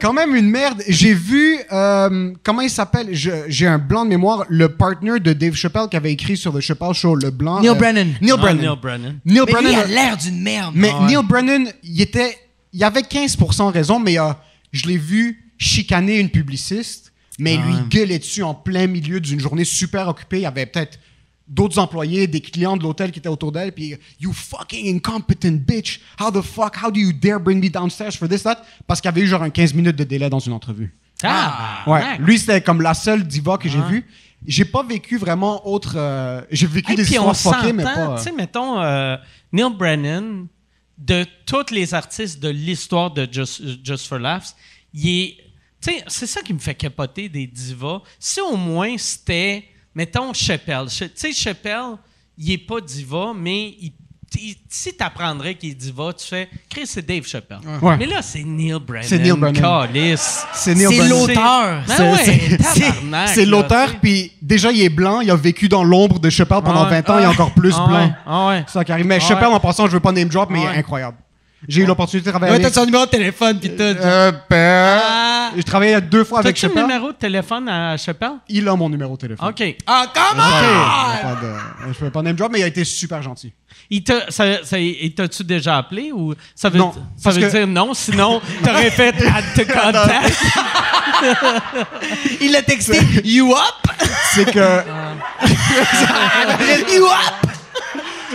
Quand 0.00 0.12
même 0.12 0.34
une 0.34 0.48
merde. 0.48 0.82
J'ai 0.88 1.14
vu, 1.14 1.58
euh, 1.70 2.32
comment 2.42 2.60
il 2.62 2.70
s'appelle? 2.70 3.08
J'ai 3.12 3.66
un 3.66 3.78
blanc 3.78 4.04
de 4.04 4.10
mémoire. 4.10 4.44
Le 4.48 4.68
partner 4.68 5.20
de 5.20 5.32
Dave 5.32 5.54
Chappelle 5.54 5.88
qui 5.90 5.96
avait 5.96 6.12
écrit 6.12 6.36
sur 6.36 6.52
The 6.52 6.60
Chappelle 6.60 6.92
Show, 6.94 7.14
le 7.14 7.30
blanc. 7.30 7.60
Neil 7.60 7.70
euh, 7.70 7.74
Brennan. 7.74 8.08
Neil 8.20 8.32
Ah, 8.32 8.36
Brennan. 8.36 8.60
Neil 8.62 8.76
Brennan. 8.80 9.14
Neil 9.24 9.42
Mais 9.46 9.52
Brennan 9.52 9.72
il 9.72 9.78
a 9.78 9.86
l'air 9.86 10.16
d'une 10.16 10.40
merde. 10.42 10.72
Mais 10.74 10.90
Ah 10.92 11.00
ouais. 11.00 11.06
Neil 11.06 11.22
Brennan, 11.24 11.64
il 11.82 12.00
était, 12.00 12.36
il 12.72 12.82
avait 12.84 13.00
15% 13.02 13.70
raison, 13.72 13.98
mais 13.98 14.18
euh, 14.18 14.32
je 14.72 14.86
l'ai 14.86 14.96
vu 14.98 15.52
chicaner 15.58 16.18
une 16.18 16.30
publiciste, 16.30 17.12
mais 17.38 17.58
Ah 17.62 17.66
lui 17.66 17.74
gueuler 17.88 18.18
dessus 18.18 18.42
en 18.42 18.54
plein 18.54 18.86
milieu 18.86 19.20
d'une 19.20 19.40
journée 19.40 19.64
super 19.64 20.08
occupée. 20.08 20.38
Il 20.38 20.42
y 20.42 20.46
avait 20.46 20.66
peut-être 20.66 20.98
d'autres 21.52 21.78
employés, 21.78 22.26
des 22.26 22.40
clients 22.40 22.76
de 22.76 22.82
l'hôtel 22.82 23.10
qui 23.12 23.18
étaient 23.18 23.28
autour 23.28 23.52
d'elle, 23.52 23.72
puis 23.72 23.94
you 24.20 24.32
fucking 24.32 24.86
incompetent 24.96 25.58
bitch, 25.66 26.00
how 26.18 26.30
the 26.30 26.40
fuck, 26.42 26.76
how 26.82 26.90
do 26.90 26.98
you 26.98 27.12
dare 27.12 27.38
bring 27.38 27.60
me 27.62 27.68
downstairs 27.68 28.12
for 28.16 28.28
this 28.28 28.42
that? 28.42 28.62
Parce 28.86 29.00
qu'il 29.00 29.08
y 29.08 29.12
avait 29.12 29.20
eu 29.20 29.26
genre 29.26 29.42
un 29.42 29.50
15 29.50 29.74
minutes 29.74 29.96
de 29.96 30.04
délai 30.04 30.30
dans 30.30 30.38
une 30.38 30.52
entrevue. 30.54 30.94
Ah, 31.22 31.82
Ouais, 31.86 32.18
lui 32.18 32.38
c'était 32.38 32.60
comme 32.62 32.80
la 32.80 32.94
seule 32.94 33.24
diva 33.24 33.58
que 33.58 33.68
j'ai 33.68 33.80
vue. 33.82 34.06
J'ai 34.44 34.64
pas 34.64 34.82
vécu 34.82 35.18
vraiment 35.18 35.68
autre. 35.68 35.94
euh, 35.96 36.40
j'ai 36.50 36.66
vécu 36.66 36.92
Et 36.94 36.96
des 36.96 37.04
histoires 37.04 37.36
fuckées, 37.36 37.72
mais 37.72 37.84
pas. 37.84 38.12
euh, 38.14 38.16
tu 38.16 38.22
sais, 38.24 38.32
mettons, 38.32 38.80
euh, 38.80 39.16
Neil 39.52 39.72
Brennan, 39.78 40.46
de 40.98 41.24
tous 41.46 41.70
les 41.72 41.94
artistes 41.94 42.40
de 42.42 42.48
l'histoire 42.48 43.12
de 43.12 43.28
Just, 43.30 43.62
Just 43.84 44.08
for 44.08 44.18
Laughs, 44.18 44.56
il 44.94 45.08
est. 45.08 45.36
Tu 45.80 45.92
sais, 45.92 46.04
c'est 46.08 46.26
ça 46.26 46.42
qui 46.42 46.54
me 46.54 46.58
fait 46.58 46.74
capoter 46.74 47.28
des 47.28 47.46
divas. 47.46 48.00
Si 48.18 48.40
au 48.40 48.56
moins 48.56 48.96
c'était, 48.98 49.64
mettons, 49.94 50.32
Chappelle. 50.32 50.88
Ch- 50.88 51.10
Tu 51.14 51.20
sais, 51.20 51.32
Chappelle, 51.32 51.96
il 52.38 52.52
est 52.52 52.58
pas 52.58 52.80
diva, 52.80 53.32
mais 53.36 53.74
il- 53.80 53.92
il- 54.40 54.56
si 54.68 54.96
tu 54.96 55.04
apprendrais 55.04 55.54
qu'il 55.54 55.70
est 55.72 55.74
diva, 55.74 56.12
tu 56.14 56.26
fais, 56.26 56.48
Chris, 56.70 56.86
c'est 56.86 57.04
Dave 57.06 57.26
Chappelle. 57.26 57.58
Ouais. 57.82 57.96
Mais 57.98 58.06
là, 58.06 58.22
c'est 58.22 58.42
Neil 58.42 58.78
Brennan. 58.80 59.04
C'est 59.06 59.18
Neil 59.18 59.32
Brennan. 59.36 59.60
Calice. 59.86 60.44
C'est 60.54 60.74
Neil 60.74 60.86
C'est 60.88 60.96
Brennan. 60.96 61.18
l'auteur. 61.26 61.82
C'est- 63.26 63.44
l'auteur, 63.46 63.88
puis 64.00 64.32
déjà, 64.40 64.70
il 64.72 64.80
est 64.82 64.88
blanc, 64.88 65.20
il 65.20 65.30
a 65.30 65.36
vécu 65.36 65.68
dans 65.68 65.84
l'ombre 65.84 66.18
de 66.18 66.30
Chappelle 66.30 66.62
pendant 66.62 66.82
Ah 66.84 66.90
ouais. 66.90 67.02
20 67.02 67.10
ans, 67.10 67.18
il 67.18 67.24
est 67.24 67.26
encore 67.26 67.52
plus 67.52 67.74
Ah 67.76 67.86
blanc. 67.86 68.48
ouais, 68.48 68.64
ah 68.64 68.70
ça 68.72 68.84
qui 68.84 68.92
arrive. 68.92 69.06
Mais 69.06 69.16
Ah 69.16 69.20
Chappelle, 69.20 69.48
en 69.48 69.60
passant, 69.60 69.86
je 69.86 69.92
veux 69.92 70.00
pas 70.00 70.12
name 70.12 70.28
drop, 70.28 70.48
mais 70.50 70.60
il 70.62 70.64
est 70.64 70.78
incroyable. 70.78 71.16
J'ai 71.68 71.82
eu 71.82 71.86
l'opportunité 71.86 72.26
de 72.26 72.30
travailler 72.30 72.52
Ouais, 72.52 72.58
t'as 72.58 72.64
avec... 72.66 72.74
son 72.74 72.84
numéro 72.86 73.04
de 73.06 73.10
téléphone 73.10 73.58
pis 73.60 73.70
tout. 73.70 73.82
Euh, 73.82 74.32
ben, 74.50 75.00
Ah. 75.02 75.28
J'ai 75.54 75.62
travaillé 75.64 76.00
deux 76.00 76.24
fois 76.24 76.38
avec 76.40 76.54
T'as-tu 76.56 76.64
le 76.66 76.70
Chappelle. 76.72 76.86
numéro 76.88 77.08
de 77.12 77.16
téléphone 77.16 77.68
à 77.68 77.96
Chappelle? 77.98 78.32
Il 78.48 78.66
a 78.68 78.74
mon 78.74 78.88
numéro 78.88 79.14
de 79.16 79.20
téléphone. 79.20 79.48
OK. 79.50 79.76
Ah, 79.86 80.06
comment? 80.14 81.92
Je 81.92 81.98
peux 81.98 82.10
pas 82.10 82.22
name 82.22 82.36
drop, 82.36 82.50
mais 82.52 82.60
il 82.60 82.62
a 82.62 82.66
été 82.68 82.84
super 82.84 83.20
gentil. 83.22 83.52
Il 83.90 84.02
t'a, 84.02 84.30
ça, 84.30 84.64
ça- 84.64 84.78
il 84.78 85.14
t'a-tu 85.14 85.44
déjà 85.44 85.76
appelé 85.78 86.10
ou 86.12 86.34
ça 86.54 86.68
veut, 86.70 86.78
Non, 86.78 86.92
ça 87.16 87.30
veut 87.30 87.40
que- 87.42 87.50
dire 87.50 87.66
non, 87.66 87.92
sinon 87.94 88.40
t'aurais 88.64 88.90
fait 88.90 89.12
to 89.12 89.64
contact? 89.66 90.42
Il 92.40 92.56
a 92.56 92.62
texté 92.62 92.98
You 93.24 93.52
up? 93.52 93.92
C'est 94.34 94.50
que. 94.50 94.58
you 96.94 97.06
up? 97.06 97.51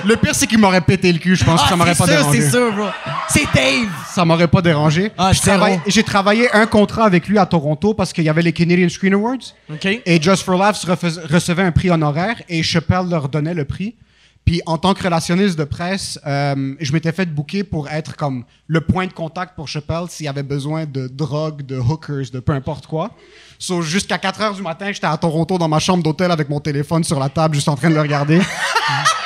Le 0.08 0.15
pire, 0.15 0.34
c'est 0.34 0.48
qu'il 0.48 0.58
m'aurait 0.60 0.80
pété 0.82 1.12
le 1.12 1.20
cul. 1.20 1.36
Je 1.36 1.43
pense 1.43 1.62
que 1.62 1.67
ça 1.67 1.76
m'aurait 1.76 1.91
Ah, 1.91 1.93
c'est 1.96 2.06
pas 2.06 2.08
sûr, 2.08 2.17
dérangé. 2.22 2.41
c'est 2.41 2.50
sûr, 2.50 2.72
bro. 2.74 2.86
C'est 3.30 3.46
Dave. 3.54 3.89
Ça 4.13 4.24
m'aurait 4.24 4.48
pas 4.48 4.62
dérangé. 4.62 5.12
Ah. 5.17 5.32
J'ai 5.86 6.04
travaillé 6.04 6.50
un 6.56 6.65
contrat 6.65 7.04
avec 7.04 7.28
lui 7.28 7.38
à 7.38 7.46
Toronto 7.46 7.93
parce 7.93 8.13
qu'il 8.13 8.24
y 8.24 8.30
avait 8.30 8.41
les 8.41 8.54
Canadian 8.54 8.88
Screen 8.88 9.13
Awards. 9.15 9.54
OK. 9.70 9.86
Et 10.06 10.22
Just 10.22 10.43
for 10.43 10.58
Laughs 10.58 10.86
recevait 10.86 11.63
un 11.63 11.72
prix 11.72 11.89
honoraire 11.89 12.41
et 12.48 12.63
Chappelle 12.63 13.10
leur 13.10 13.28
donnait 13.28 13.54
le 13.54 13.65
prix. 13.65 13.96
Puis 14.46 14.62
en 14.65 14.78
tant 14.78 14.93
que 14.93 15.04
relationniste 15.04 15.60
de 15.60 15.65
presse, 15.65 16.17
euh, 16.26 16.74
je 16.80 16.93
m'étais 16.93 17.12
fait 17.12 17.26
booker 17.26 17.65
pour 17.65 17.89
être 17.89 18.15
comme 18.15 18.46
le 18.67 18.80
point 18.80 19.06
de 19.06 19.12
contact 19.12 19.58
pour 19.58 19.67
Chappelle 19.67 20.06
s'il 20.08 20.26
y 20.26 20.30
avait 20.30 20.41
besoin 20.41 20.86
de 20.86 21.10
drogue, 21.10 21.63
de 21.65 21.78
hookers, 21.78 22.32
de 22.32 22.39
peu 22.39 22.54
importe 22.54 22.88
quoi. 22.88 23.12
So, 23.60 23.82
jusqu'à 23.82 24.17
4 24.17 24.41
heures 24.41 24.54
du 24.54 24.62
matin, 24.62 24.89
j'étais 24.93 25.08
à 25.08 25.17
Toronto 25.17 25.58
dans 25.58 25.67
ma 25.67 25.80
chambre 25.80 26.02
d'hôtel 26.02 26.32
avec 26.32 26.48
mon 26.48 26.62
téléphone 26.62 27.04
sur 27.04 27.20
la 27.20 27.28
table, 27.28 27.56
juste 27.56 27.67
en 27.67 27.76
train 27.76 27.89
de 27.89 27.96
le 27.96 28.02
regarder. 28.02 28.39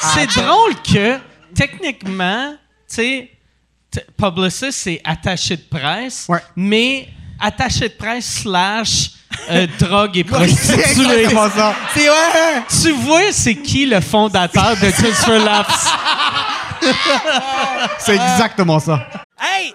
C'est 0.00 0.26
drôle 0.40 0.74
que, 0.82 1.18
techniquement, 1.54 2.52
tu 2.88 2.94
sais, 2.94 3.30
Publicist, 4.16 4.72
c'est 4.78 5.00
attaché 5.04 5.56
de 5.56 5.62
presse, 5.62 6.26
Ouais. 6.28 6.42
mais 6.56 7.08
attaché 7.40 7.88
de 7.88 7.94
presse 7.94 8.42
slash 8.42 9.10
euh, 9.50 9.66
drogue 9.78 10.16
et 10.18 10.24
C'est 10.28 10.30
prostituée. 10.30 11.20
exactement 11.22 11.50
ça. 11.50 11.74
C'est 11.94 12.08
ouais. 12.08 12.62
tu 12.82 12.92
vois, 12.92 13.32
c'est 13.32 13.54
qui 13.56 13.86
le 13.86 14.00
fondateur 14.00 14.76
de 14.76 14.90
for 14.90 15.38
Laughs? 15.38 15.88
C'est 17.98 18.14
exactement 18.14 18.78
ça. 18.78 19.06
Hey, 19.40 19.74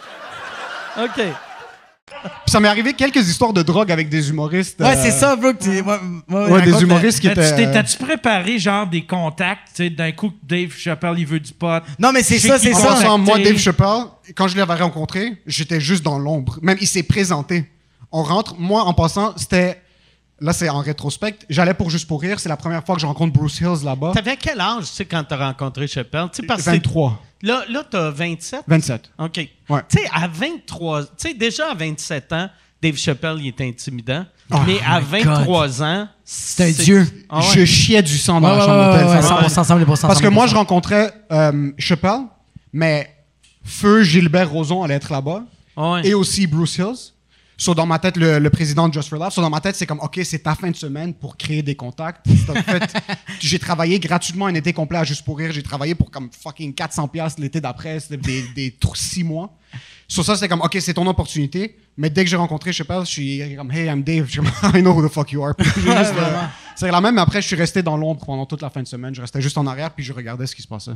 OK. 0.97 1.21
Puis 2.23 2.51
ça 2.51 2.59
m'est 2.59 2.67
arrivé 2.67 2.93
quelques 2.93 3.27
histoires 3.27 3.53
de 3.53 3.63
drogue 3.63 3.91
avec 3.91 4.09
des 4.09 4.29
humoristes. 4.29 4.79
Ouais, 4.79 4.95
euh, 4.95 5.01
c'est 5.01 5.11
ça, 5.11 5.35
bro. 5.35 5.53
que 5.53 6.49
ouais, 6.51 6.61
des 6.61 6.81
humoristes 6.83 7.19
qui 7.19 7.27
T'as-tu 7.27 7.39
étaient. 7.41 7.55
t'es- 7.55 7.71
t'as-tu 7.71 7.97
préparé 7.97 8.59
genre 8.59 8.85
des 8.85 9.05
contacts, 9.05 9.69
tu 9.69 9.83
sais, 9.85 9.89
d'un 9.89 10.11
coup 10.11 10.31
Dave 10.43 10.71
Chappelle 10.75 11.15
il 11.17 11.25
veut 11.25 11.39
du 11.39 11.53
pot? 11.53 11.67
euh, 11.67 11.79
Non, 11.97 12.11
mais 12.11 12.21
c'est 12.21 12.37
ça, 12.37 12.59
c'est 12.59 12.73
ça. 12.73 13.17
moi, 13.17 13.39
Dave 13.39 13.57
Chappelle, 13.57 14.03
quand 14.35 14.47
je 14.47 14.57
l'avais 14.57 14.75
rencontré, 14.75 15.41
j'étais 15.47 15.79
juste 15.79 16.03
dans 16.03 16.19
l'ombre. 16.19 16.59
Même, 16.61 16.77
il 16.81 16.87
s'est 16.87 17.03
présenté. 17.03 17.69
On 18.11 18.23
rentre, 18.23 18.55
moi, 18.59 18.83
en 18.83 18.93
passant, 18.93 19.33
c'était. 19.37 19.81
Là, 20.43 20.53
c'est 20.53 20.69
en 20.69 20.79
rétrospect. 20.79 21.35
J'allais 21.49 21.75
pour 21.75 21.91
Juste 21.91 22.07
pour 22.07 22.19
Rire. 22.19 22.39
C'est 22.39 22.49
la 22.49 22.57
première 22.57 22.83
fois 22.83 22.95
que 22.95 23.01
je 23.01 23.05
rencontre 23.05 23.31
Bruce 23.31 23.59
Hills 23.61 23.85
là-bas. 23.85 24.11
T'avais 24.15 24.35
quel 24.37 24.59
âge, 24.59 24.85
tu 24.89 24.95
sais, 24.95 25.05
quand 25.05 25.23
t'as 25.23 25.37
rencontré 25.37 25.87
Chappelle? 25.87 26.25
Tu 26.33 26.41
sais, 26.41 26.47
parce 26.47 26.63
que 26.63 26.71
23. 26.71 27.21
Là, 27.43 27.63
là 27.69 27.83
t'as 27.89 28.09
27? 28.11 28.63
27. 28.67 29.11
OK. 29.19 29.47
Ouais. 29.69 29.81
Tu 29.89 29.97
sais, 29.97 30.09
à 30.13 30.27
23... 30.27 31.03
Tu 31.03 31.09
sais, 31.17 31.33
déjà 31.33 31.71
à 31.71 31.73
27 31.73 32.33
ans, 32.33 32.49
Dave 32.81 32.95
Chappelle, 32.95 33.37
il 33.39 33.47
est 33.47 33.61
intimidant. 33.61 34.25
Oh 34.51 34.57
mais 34.65 34.79
à 34.85 34.99
my 34.99 35.23
23 35.23 35.83
ans... 35.83 36.07
C'est 36.25 36.63
un 36.69 36.71
dieu. 36.83 37.07
Ah 37.29 37.39
ouais. 37.39 37.45
Je 37.55 37.65
chiais 37.65 38.01
du 38.01 38.17
sang 38.17 38.41
dans 38.41 38.49
Ouais, 38.49 38.57
la 38.57 38.59
ouais, 38.61 38.65
chambre 38.67 38.85
d'hôtel. 38.91 39.07
ouais, 39.07 39.21
ça 39.21 39.35
ouais, 39.35 39.41
va. 39.41 39.47
100%, 39.47 39.85
100%, 39.85 39.95
100%, 39.97 40.07
Parce 40.07 40.21
que 40.21 40.27
moi, 40.27 40.47
je 40.47 40.53
100%. 40.53 40.57
rencontrais 40.57 41.13
euh, 41.31 41.71
Chappelle, 41.77 42.21
mais 42.73 43.15
Feu 43.63 44.03
Gilbert 44.03 44.49
Rozon 44.49 44.83
allait 44.83 44.95
être 44.95 45.11
là-bas. 45.11 45.43
Ouais. 45.77 46.07
Et 46.07 46.13
aussi 46.13 46.47
Bruce 46.47 46.77
Hills. 46.77 47.13
So, 47.57 47.75
dans 47.75 47.85
ma 47.85 47.99
tête, 47.99 48.17
le, 48.17 48.39
le 48.39 48.49
président 48.49 48.87
de 48.89 48.93
Just 48.93 49.09
for 49.09 49.19
Laughs. 49.19 49.33
So, 49.33 49.41
dans 49.41 49.49
ma 49.49 49.61
tête, 49.61 49.75
c'est 49.75 49.85
comme, 49.85 49.99
OK, 49.99 50.19
c'est 50.23 50.39
ta 50.39 50.55
fin 50.55 50.71
de 50.71 50.75
semaine 50.75 51.13
pour 51.13 51.37
créer 51.37 51.61
des 51.61 51.75
contacts. 51.75 52.25
En 52.49 52.55
fait, 52.55 52.93
j'ai 53.39 53.59
travaillé 53.59 53.99
gratuitement 53.99 54.47
un 54.47 54.55
été 54.55 54.73
complet 54.73 54.97
à 54.97 55.03
Juste 55.03 55.23
pour 55.23 55.37
Rire. 55.37 55.51
J'ai 55.51 55.61
travaillé 55.61 55.93
pour 55.93 56.09
comme 56.09 56.29
fucking 56.31 56.73
400 56.73 57.07
pièces 57.09 57.37
l'été 57.37 57.61
d'après. 57.61 57.99
C'était 57.99 58.17
des, 58.17 58.43
des 58.55 58.75
six 58.95 59.23
mois. 59.23 59.55
Sur 60.07 60.25
ça, 60.25 60.35
c'est 60.35 60.47
comme, 60.47 60.61
OK, 60.61 60.75
c'est 60.79 60.93
ton 60.93 61.05
opportunité. 61.07 61.77
Mais 61.97 62.09
dès 62.09 62.23
que 62.23 62.29
j'ai 62.29 62.35
rencontré 62.35 62.73
Chappelle, 62.73 63.01
je 63.01 63.11
suis 63.11 63.55
comme, 63.55 63.71
Hey, 63.71 63.85
I'm 63.87 64.01
Dave. 64.01 64.25
Je 64.25 64.31
suis 64.31 64.41
comme, 64.41 64.51
I 64.75 64.81
know 64.81 64.93
who 64.93 65.07
the 65.07 65.11
fuck 65.11 65.31
you 65.31 65.43
are. 65.43 65.53
Euh, 65.59 66.47
c'est 66.75 66.89
la 66.89 66.99
même, 66.99 67.15
mais 67.15 67.21
après, 67.21 67.41
je 67.41 67.47
suis 67.47 67.55
resté 67.55 67.83
dans 67.83 67.95
l'ombre 67.95 68.25
pendant 68.25 68.45
toute 68.45 68.61
la 68.61 68.69
fin 68.69 68.81
de 68.81 68.87
semaine. 68.87 69.13
Je 69.13 69.21
restais 69.21 69.41
juste 69.41 69.57
en 69.57 69.67
arrière, 69.67 69.91
puis 69.91 70.03
je 70.03 70.13
regardais 70.13 70.47
ce 70.47 70.55
qui 70.55 70.61
se 70.63 70.67
passait. 70.67 70.95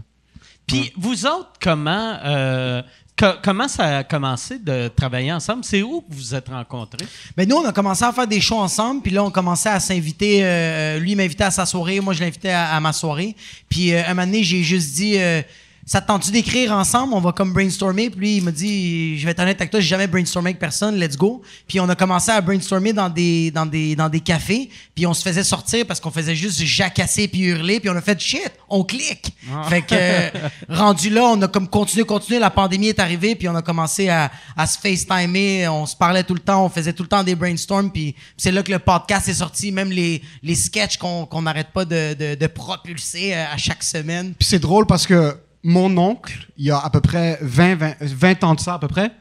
Puis 0.66 0.92
vous 0.98 1.26
autres, 1.26 1.54
comment, 1.62 2.18
euh, 2.26 2.82
co- 3.18 3.38
comment 3.44 3.68
ça 3.68 3.98
a 4.00 4.04
commencé 4.04 4.60
de 4.60 4.88
travailler 4.90 5.32
ensemble? 5.32 5.64
C'est 5.64 5.82
où 5.82 6.02
que 6.02 6.06
vous 6.10 6.18
vous 6.18 6.36
êtes 6.36 6.50
rencontrés? 6.50 7.06
Ben 7.36 7.48
nous, 7.48 7.56
on 7.58 7.66
a 7.66 7.72
commencé 7.72 8.04
à 8.04 8.12
faire 8.12 8.28
des 8.28 8.42
shows 8.42 8.60
ensemble, 8.60 9.02
puis 9.02 9.12
là, 9.12 9.24
on 9.24 9.32
commençait 9.32 9.70
à 9.70 9.80
s'inviter. 9.80 10.40
euh, 10.44 11.00
lui, 11.00 11.12
il 11.12 11.18
m'invitait 11.18 11.44
à 11.46 11.52
sa 11.52 11.66
soirée, 11.66 12.00
moi, 12.00 12.14
je 12.14 12.22
l'invitais 12.22 12.52
à, 12.52 12.80
ma 12.80 12.94
soirée. 12.94 13.36
Puis 13.70 13.94
euh, 13.94 14.04
un 14.06 14.10
moment 14.14 14.26
donné, 14.26 14.44
j'ai 14.44 14.64
juste 14.64 14.96
dit, 14.96 15.18
euh, 15.18 15.42
ça 15.86 16.02
te 16.02 16.08
tente-tu 16.08 16.32
d'écrire 16.32 16.72
ensemble? 16.72 17.14
On 17.14 17.20
va 17.20 17.32
comme 17.32 17.54
brainstormer. 17.54 18.10
Puis 18.10 18.20
lui, 18.20 18.38
il 18.38 18.44
m'a 18.44 18.52
dit, 18.52 19.20
je 19.20 19.26
vais 19.26 19.32
être 19.32 19.40
honnête 19.40 19.62
avec 19.62 19.70
toi, 19.70 19.80
j'ai 19.80 19.88
jamais 19.88 20.08
brainstormé 20.08 20.50
avec 20.50 20.60
personne, 20.60 21.00
let's 21.00 21.16
go. 21.16 21.44
Puis 21.68 21.80
on 21.80 21.88
a 21.90 21.96
commencé 21.96 22.32
à 22.32 22.42
brainstormer 22.42 22.92
dans 22.92 23.10
des, 23.10 23.52
dans 23.52 23.68
des, 23.68 23.96
dans 23.96 24.10
des 24.10 24.20
cafés, 24.20 24.70
puis 24.96 25.06
on 25.06 25.14
se 25.14 25.22
faisait 25.22 25.44
sortir 25.44 25.86
parce 25.86 26.00
qu'on 26.00 26.10
faisait 26.10 26.36
juste 26.36 26.62
jacasser 26.64 27.28
puis 27.28 27.42
hurler, 27.42 27.80
puis 27.80 27.90
on 27.90 27.96
a 27.96 28.02
fait 28.02 28.20
shit, 28.20 28.52
on 28.68 28.84
clique. 28.84 29.36
Fait 29.70 29.84
que 29.84 29.94
euh, 29.94 30.30
rendu 30.70 31.12
là, 31.12 31.26
on 31.26 31.42
a 31.44 31.48
comme 31.48 31.68
continué, 31.68 32.04
continué. 32.04 32.40
La 32.40 32.50
pandémie 32.50 32.88
est 32.88 33.00
arrivée, 33.00 33.36
puis 33.36 33.48
on 33.48 33.56
a 33.56 33.62
commencé 33.62 34.10
à, 34.10 34.32
à 34.58 34.66
se 34.66 34.80
FaceTimer. 34.80 35.68
On 35.68 35.86
se 35.86 35.96
parlait 35.96 36.24
tout 36.24 36.34
le 36.34 36.40
temps, 36.40 36.66
on 36.66 36.70
faisait 36.70 36.94
tout 36.94 37.04
le 37.04 37.10
temps 37.10 37.24
des 37.24 37.36
brainstorms, 37.36 37.92
puis 37.92 38.16
c'est 38.38 38.52
là 38.52 38.64
que 38.64 38.72
le 38.72 38.80
podcast 38.80 39.28
est 39.28 39.36
sorti. 39.36 39.72
Même 39.72 39.92
les, 39.92 40.22
les 40.42 40.56
sketchs 40.56 40.98
qu'on 40.98 41.26
qu'on 41.26 41.44
n'arrête 41.44 41.70
pas 41.72 41.86
de, 41.86 42.14
de, 42.14 42.36
de 42.36 42.48
propulser 42.48 43.34
euh, 43.34 43.46
à 43.54 43.58
chaque 43.58 43.84
semaine. 43.84 44.34
Puis 44.38 44.48
c'est 44.48 44.60
drôle 44.60 44.86
parce 44.88 45.06
que 45.06 45.38
mon 45.68 45.98
oncle, 45.98 46.48
il 46.58 46.66
y 46.68 46.72
a 46.72 46.78
à 46.78 46.90
peu 46.92 47.02
près 47.02 47.40
20, 47.42 47.76
20, 47.76 47.94
20 48.02 48.44
ans 48.44 48.54
de 48.54 48.60
ça 48.60 48.76
à 48.76 48.80
peu 48.80 48.88
près, 48.88 49.12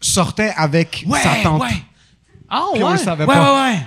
sortait 0.00 0.52
avec 0.56 1.04
sa 1.22 1.42
tante. 1.42 1.62
Ah 2.48 2.64
Puis 2.72 2.82
on 2.82 2.86
ouais? 2.86 2.92
le 2.92 2.98
savait 2.98 3.24
Ouais, 3.24 3.34
pas. 3.34 3.54
ouais, 3.64 3.70
ouais. 3.72 3.78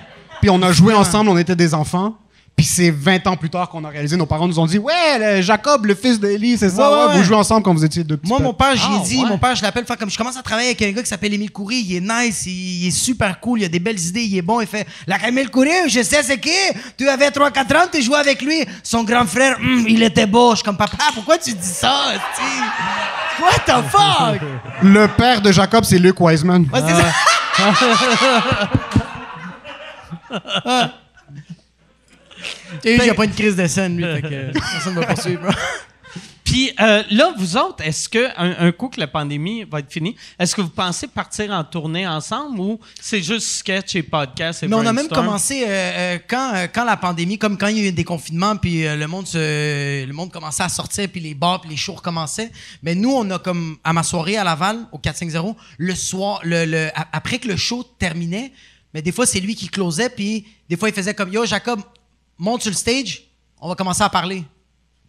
Puis 0.42 0.50
on 0.50 0.62
a 0.62 0.72
joué 0.74 0.94
ensemble, 0.94 1.30
on 1.30 1.38
était 1.38 1.56
des 1.56 1.74
enfants. 1.74 2.18
Puis 2.56 2.68
c'est 2.68 2.92
20 2.92 3.26
ans 3.28 3.36
plus 3.36 3.50
tard 3.50 3.68
qu'on 3.68 3.84
a 3.84 3.90
réalisé, 3.90 4.16
nos 4.16 4.28
parents 4.28 4.48
nous 4.48 4.60
ont 4.60 4.68
dit 4.68 4.78
Ouais, 4.78 4.94
le 5.20 5.42
Jacob, 5.42 5.86
le 5.88 5.96
fils 5.96 6.20
d'Élie, 6.20 6.56
c'est 6.58 6.70
ça, 6.70 6.90
Ouais, 6.90 6.96
ouais, 6.98 7.06
ouais, 7.08 7.18
vous 7.18 7.24
jouez 7.24 7.36
ensemble 7.36 7.64
quand 7.64 7.74
vous 7.74 7.84
étiez 7.84 8.04
deux 8.04 8.16
petits 8.16 8.30
Moi, 8.30 8.40
mon 8.40 8.54
père, 8.54 8.76
j'y 8.76 8.84
ai 8.84 8.98
Ah, 9.00 9.04
dit, 9.04 9.18
ouais. 9.24 9.28
mon 9.28 9.40
père, 9.40 9.56
je 9.56 9.64
l'appelle, 9.64 9.86
comme 10.00 10.10
je 10.12 10.18
commence 10.18 10.38
à 10.38 10.44
travailler 10.44 10.68
avec 10.70 10.82
un 10.84 10.92
gars 10.92 11.02
qui 11.02 11.10
s'appelle 11.10 11.34
Émile 11.34 11.52
Coury, 11.52 11.84
il 11.88 11.96
est 11.96 12.00
nice, 12.00 12.44
il, 12.46 12.84
il 12.84 12.88
est 12.90 12.92
super 12.92 13.40
cool, 13.40 13.62
il 13.62 13.66
a 13.66 13.70
des 13.70 13.80
belles 13.80 14.00
idées, 14.00 14.22
il 14.22 14.38
est 14.38 14.44
bon, 14.44 14.62
il 14.62 14.68
fait 14.68 14.86
La 15.08 15.18
Émile 15.28 15.50
Coury, 15.50 15.72
je 15.88 16.04
sais 16.04 16.22
c'est 16.22 16.40
qui, 16.40 16.52
tu 16.96 17.10
avais 17.10 17.30
3-4 17.30 17.76
ans, 17.76 17.88
tu 17.92 18.04
jouais 18.04 18.20
avec 18.20 18.44
lui, 18.44 18.64
son 18.84 19.04
grand 19.04 19.26
frère, 19.26 19.58
hum, 19.60 19.86
il 19.90 20.04
était 20.04 20.28
beau. 20.28 20.52
Je 20.52 20.58
suis 20.58 20.64
comme 20.64 20.78
papa, 20.78 20.96
pourquoi 21.16 21.40
tu 21.40 21.54
dis 21.54 21.68
ça, 21.68 21.92
tu 22.36 23.44
What 23.44 23.64
the 23.66 23.84
fuck? 23.90 24.40
Le 24.84 25.08
père 25.08 25.42
de 25.42 25.52
Jacob, 25.52 25.84
c'est 25.86 25.98
Luke 25.98 26.20
Wiseman. 26.22 26.68
Ouais, 26.72 26.82
il 32.86 33.10
a 33.10 33.14
pas 33.14 33.26
une 33.26 33.32
crise 33.34 33.56
de 33.56 33.68
scène, 33.68 33.98
lui, 33.98 34.04
fait 34.16 34.22
que 34.22 34.52
personne 34.72 34.96
ne 34.96 35.00
va 35.00 35.06
poursuivre. 35.08 35.50
Puis 36.44 36.72
euh, 36.80 37.02
là, 37.10 37.34
vous 37.38 37.58
autres, 37.58 37.84
est-ce 37.84 38.08
que 38.08 38.28
un, 38.38 38.68
un 38.68 38.72
coup 38.74 38.90
que 38.90 39.00
la 39.00 39.08
pandémie 39.08 39.64
va 39.64 39.80
être 39.80 39.92
finie, 39.92 40.16
est-ce 40.38 40.54
que 40.56 40.62
vous 40.62 40.70
pensez 40.70 41.08
partir 41.08 41.50
en 41.52 41.64
tournée 41.64 42.06
ensemble 42.06 42.60
ou 42.60 42.80
c'est 43.02 43.24
juste 43.24 43.48
sketch 43.48 43.96
et 43.96 44.04
podcast 44.04 44.62
et 44.62 44.68
Mais 44.68 44.76
on 44.76 44.86
a 44.86 44.94
même 44.94 45.08
commencé 45.08 45.64
euh, 45.64 45.68
euh, 45.68 46.18
quand, 46.28 46.68
quand 46.72 46.84
la 46.84 46.98
pandémie, 46.98 47.40
comme 47.40 47.58
quand 47.58 47.68
il 47.68 47.78
y 47.80 47.86
a 47.86 47.88
eu 47.88 47.92
des 47.92 48.04
confinements, 48.04 48.56
puis 48.58 48.86
euh, 48.86 48.96
le 48.98 49.08
monde 49.08 49.26
se, 49.26 50.06
le 50.06 50.14
monde 50.14 50.32
commençait 50.32 50.64
à 50.64 50.70
sortir, 50.70 51.08
puis 51.10 51.22
les 51.22 51.34
bars, 51.34 51.62
puis 51.62 51.72
les 51.72 51.78
shows 51.78 51.94
recommençaient. 51.94 52.52
Mais 52.84 52.94
nous, 52.94 53.12
on 53.12 53.28
a 53.32 53.40
comme 53.40 53.78
à 53.84 53.94
ma 53.94 54.04
soirée 54.04 54.38
à 54.38 54.44
Laval 54.44 54.78
au 54.92 55.00
450 55.00 55.58
le 55.78 55.96
soir, 55.96 56.42
le, 56.44 56.66
le- 56.66 56.90
après 57.14 57.40
que 57.40 57.48
le 57.48 57.56
show 57.58 57.84
terminait, 57.98 58.52
mais 58.94 59.02
des 59.02 59.12
fois 59.14 59.26
c'est 59.26 59.40
lui 59.40 59.56
qui 59.56 59.70
closait, 59.70 60.10
puis 60.10 60.46
des 60.70 60.76
fois 60.78 60.90
il 60.90 60.94
faisait 60.94 61.16
comme 61.16 61.32
yo 61.34 61.46
Jacob, 61.48 61.80
monte 62.38 62.62
sur 62.62 62.72
le 62.72 62.76
stage, 62.76 63.24
on 63.60 63.70
va 63.70 63.76
commencer 63.76 64.04
à 64.04 64.10
parler. 64.10 64.44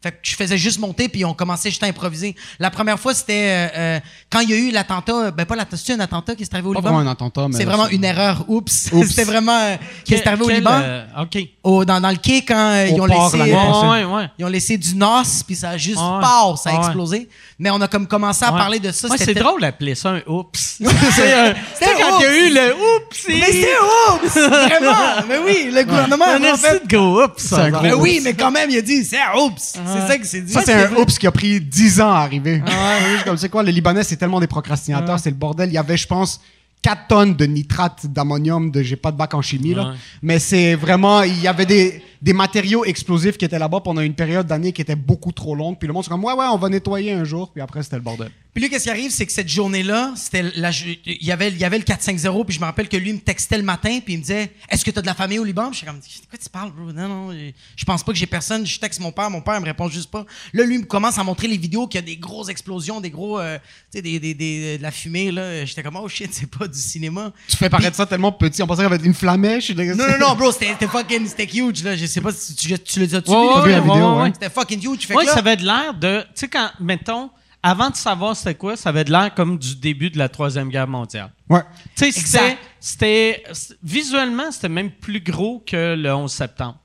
Fait 0.05 0.13
que 0.13 0.19
je 0.23 0.35
faisais 0.37 0.59
juste 0.59 0.79
monter, 0.81 1.09
puis 1.09 1.25
on 1.25 1.33
commençait 1.33 1.71
juste 1.71 1.83
à 1.83 1.87
improviser. 1.87 2.37
La 2.59 2.71
première 2.71 3.01
fois, 3.01 3.15
c'était 3.15 3.33
euh, 3.75 3.79
euh, 3.79 4.01
quand 4.31 4.41
il 4.41 4.51
y 4.51 4.53
a 4.53 4.57
eu 4.57 4.71
l'attentat, 4.71 5.31
ben 5.31 5.47
pas 5.47 5.57
l'attentat, 5.57 5.83
c'est 5.83 5.95
un 5.95 6.01
attentat 6.01 6.35
qui 6.35 6.45
s'est 6.45 6.53
arrivé 6.53 6.69
au 6.69 6.73
Pas 6.75 6.81
Liban? 6.81 6.91
vraiment 6.93 7.09
un 7.09 7.13
attentat, 7.13 7.49
mais. 7.49 7.57
C'est 7.57 7.65
vraiment 7.65 7.89
une 7.89 8.05
erreur. 8.05 8.45
Oups. 8.49 8.89
Oups. 8.93 9.09
c'était 9.09 9.25
vraiment 9.25 9.59
euh, 9.59 9.77
qui 10.05 10.13
est 10.13 10.27
arrivé 10.27 10.45
au 10.45 10.51
Liban. 10.51 10.73
euh, 10.75 11.07
OK. 11.23 11.39
Au- 11.63 11.87
dans, 11.87 12.03
dans 12.03 12.11
le 12.11 12.17
quai, 12.17 12.43
quand 12.45 12.55
euh, 12.55 12.87
ils 12.91 13.01
ont 13.01 13.07
port, 13.07 13.25
laissé. 13.25 13.39
l'année 13.39 13.55
euh, 13.55 13.57
passée. 13.73 13.87
Ouais, 13.87 14.05
ouais, 14.05 14.15
ouais. 14.15 14.31
ils 14.39 14.45
ont 14.45 14.49
laissé 14.49 14.77
du 14.77 14.95
NOS, 14.95 15.43
puis 15.47 15.57
ça 15.57 15.71
a 15.71 15.77
juste 15.79 15.97
Ouais. 15.97 16.21
paf, 16.21 16.61
ça 16.61 16.69
a 16.69 16.73
Ouais. 16.75 16.79
explosé. 16.81 17.29
Mais 17.59 17.71
on 17.71 17.81
a 17.81 17.89
comme 17.89 18.07
commencé 18.07 18.45
à 18.45 18.53
Ouais. 18.53 18.59
parler 18.59 18.81
de 18.81 18.93
ça. 18.93 19.09
C'est 19.17 19.33
drôle 19.33 19.63
d'appeler 19.63 19.95
ça 19.95 20.11
un 20.11 20.21
oups. 20.27 20.79
c'est 21.13 21.33
un- 21.33 21.55
quand 21.81 21.87
il 21.97 21.99
y 21.99 22.03
a 22.03 22.15
oups. 22.17 22.25
eu 22.37 22.53
le 22.53 22.75
oups. 22.75 23.25
Mais 23.29 23.53
c'est 23.53 23.77
oups! 24.13 24.35
Vraiment! 24.49 25.27
Mais 25.29 25.39
oui, 25.39 25.71
le 25.73 25.83
gouvernement 25.85 26.27
un 26.27 26.43
a 26.43 26.57
fait. 26.59 26.77
esti 26.77 26.87
de 26.89 26.97
gros 26.97 27.23
oups. 27.25 27.55
oui, 27.99 28.21
mais 28.23 28.35
quand 28.35 28.51
même, 28.51 28.69
il 28.71 28.79
a 28.79 28.83
dit, 28.83 29.05
c'est 29.05 29.17
oups! 29.39 29.79
C'est 30.01 30.09
ça 30.09 30.19
que 30.19 30.27
c'est 30.27 30.41
dit. 30.41 30.53
Ça, 30.53 30.63
c'est 30.65 30.73
un 30.75 30.93
oups 30.97 31.19
qui 31.19 31.27
a 31.27 31.33
pris 31.33 31.61
10 31.61 32.01
ans 32.01 32.13
à 32.13 32.19
arriver. 32.19 32.63
Ah 32.67 32.99
comme, 33.25 33.37
c'est 33.37 33.49
quoi, 33.49 33.63
les 33.63 33.73
Libanais, 33.73 34.03
c'est 34.05 34.17
tellement 34.17 34.41
des 34.41 34.47
procrastinateurs, 34.47 35.19
c'est 35.19 35.31
le 35.31 35.37
bordel. 35.37 35.69
Il 35.71 35.75
y 35.75 35.79
avait, 35.79 35.97
je 35.97 36.07
pense, 36.07 36.41
4 36.83 37.07
tonnes 37.09 37.35
de 37.35 37.47
nitrate 37.47 38.07
d'ammonium, 38.07 38.71
de 38.71 38.83
j'ai 38.83 38.97
pas 38.97 39.11
de 39.11 39.17
bac 39.17 39.33
en 39.35 39.41
chimie, 39.43 39.75
là. 39.75 39.95
Mais 40.23 40.39
c'est 40.39 40.75
vraiment, 40.75 41.23
il 41.23 41.41
y 41.41 41.49
avait 41.49 41.67
des, 41.67 42.03
des 42.21 42.33
matériaux 42.33 42.85
explosifs 42.85 43.39
qui 43.39 43.45
étaient 43.45 43.59
là-bas 43.59 43.81
pendant 43.81 44.03
une 44.03 44.15
période 44.15 44.47
d'année 44.47 44.73
qui 44.73 44.83
était 44.83 44.97
beaucoup 44.97 45.33
trop 45.33 45.55
longue. 45.55 45.79
Puis 45.79 45.87
le 45.87 45.95
monde, 45.95 46.05
c'est 46.05 46.11
comme, 46.11 46.25
ouais, 46.25 46.35
ouais, 46.35 46.47
on 46.53 46.59
va 46.59 46.69
nettoyer 46.69 47.13
un 47.13 47.25
jour. 47.25 47.51
Puis 47.53 47.63
après, 47.63 47.83
c'était 47.83 47.97
le 47.97 48.03
bordel. 48.03 48.31
Puis 48.55 48.63
lui, 48.63 48.71
qu'est-ce 48.71 48.85
qui 48.85 48.91
arrive, 48.91 49.11
c'est 49.11 49.27
que 49.27 49.33
cette 49.33 49.49
journée-là, 49.49 50.13
c'était 50.17 50.43
la, 50.55 50.71
il 50.71 51.25
y 51.27 51.33
avait, 51.33 51.49
il 51.49 51.59
y 51.59 51.65
avait 51.65 51.77
le 51.79 51.83
4-5-0, 51.85 52.45
puis 52.45 52.55
je 52.55 52.61
me 52.61 52.65
rappelle 52.67 52.89
que 52.89 52.97
lui 52.97 53.11
il 53.11 53.15
me 53.17 53.21
textait 53.21 53.57
le 53.59 53.65
matin, 53.65 53.99
puis 54.05 54.15
il 54.15 54.19
me 54.19 54.23
disait, 54.23 54.53
est-ce 54.71 54.85
que 54.85 54.93
tu 54.93 54.99
as 54.99 55.03
de 55.03 55.07
la 55.07 55.15
famille 55.15 55.41
au 55.41 55.45
Liban? 55.45 55.65
Puis 55.71 55.73
je 55.73 55.77
suis 55.79 55.87
comme, 55.87 55.99
de 55.99 56.05
quoi 56.31 56.39
tu 56.41 56.49
parles, 56.49 56.71
bro? 56.73 56.93
Non, 56.93 57.09
non, 57.09 57.33
je- 57.77 57.85
pense 57.85 58.05
pas 58.05 58.13
que 58.13 58.19
j'ai 58.19 58.27
personne. 58.27 58.65
Je 58.65 58.79
texte 58.79 59.01
mon 59.01 59.11
père, 59.11 59.29
mon 59.29 59.41
père 59.41 59.61
me 59.61 59.67
répond 59.67 59.89
juste 59.89 60.09
pas. 60.11 60.25
Là, 60.53 60.65
lui, 60.65 60.77
il 60.77 60.81
me 60.83 60.87
commence 60.87 61.19
à 61.19 61.25
montrer 61.25 61.49
les 61.49 61.57
vidéos 61.57 61.87
qu'il 61.89 62.01
y 62.01 62.05
a 62.05 62.07
des 62.07 62.17
grosses 62.17 62.49
explosions, 62.49 63.01
des 63.01 63.11
gros, 63.11 63.41
euh, 63.41 63.59
tu 63.91 63.99
sais, 63.99 64.03
des, 64.03 64.21
des, 64.21 64.35
des- 64.35 64.79
de 64.79 64.83
la 64.83 64.91
fumée, 64.93 65.33
là. 65.33 65.65
J'étais 65.65 65.83
comme, 65.83 65.97
oh 65.97 66.09
shit, 66.09 66.31
c'est 66.33 66.49
pas 66.49 66.69
du 66.69 66.79
cinéma. 66.79 67.33
Tu 67.49 67.57
fais 67.57 67.69
paraître 67.69 67.97
ça 67.97 68.07
tellement 68.07 68.31
petit. 68.33 68.63
On 68.63 68.67
pensait 68.69 68.83
qu'il 68.85 68.91
y 68.93 68.95
avait 68.95 69.05
une 69.05 69.15
flamèche. 69.15 69.71
Non, 69.71 69.95
non, 69.97 70.19
non, 70.21 70.35
bro, 70.37 70.53
c'était 70.53 70.87
fucking, 70.87 71.27
c'était 71.27 71.45
huge, 71.53 71.83
là. 71.83 71.97
Je 71.97 72.07
sais 72.07 72.21
pas 72.21 72.33
si 72.33 72.55
tu, 72.55 72.79
tu 72.79 73.01
l'as 73.01 73.07
déjà-tu 73.07 73.31
Ouais, 73.31 73.37
vu? 73.37 73.47
ouais, 73.49 73.63
vu 73.65 73.71
la 73.71 73.81
ouais, 73.81 73.81
vidéo, 73.81 73.95
ouais, 73.95 74.17
ouais. 74.17 74.23
ouais. 74.23 74.31
C'était 74.33 74.51
fucking 74.51 74.81
huge. 74.81 75.07
Fait 75.07 75.15
Ouais, 75.15 75.23
que 75.25 75.29
là, 75.29 75.35
ça 75.35 75.41
avait 75.41 75.57
de 75.57 75.65
l'air 75.65 75.93
de. 75.95 76.21
Tu 76.23 76.29
sais, 76.37 76.49
quand, 76.49 76.71
mettons, 76.81 77.31
avant 77.67 77.89
de 77.89 77.97
savoir 77.97 78.37
c'était 78.37 78.55
quoi, 78.55 78.77
ça 78.77 78.91
avait 78.91 79.05
de 79.05 79.11
l'air 79.11 79.33
comme 79.35 79.57
du 79.59 79.75
début 79.77 80.11
de 80.11 80.19
la 80.19 80.29
Troisième 80.29 80.69
Guerre 80.69 80.87
mondiale. 80.87 81.31
Ouais. 81.49 81.63
Tu 81.97 82.13
sais, 82.13 82.57
c'était- 82.79 83.43
Visuellement, 83.83 84.53
c'était 84.53 84.69
même 84.69 84.91
plus 84.91 85.21
gros 85.21 85.63
que 85.67 85.95
le 85.97 86.15
11 86.15 86.31
septembre. 86.31 86.77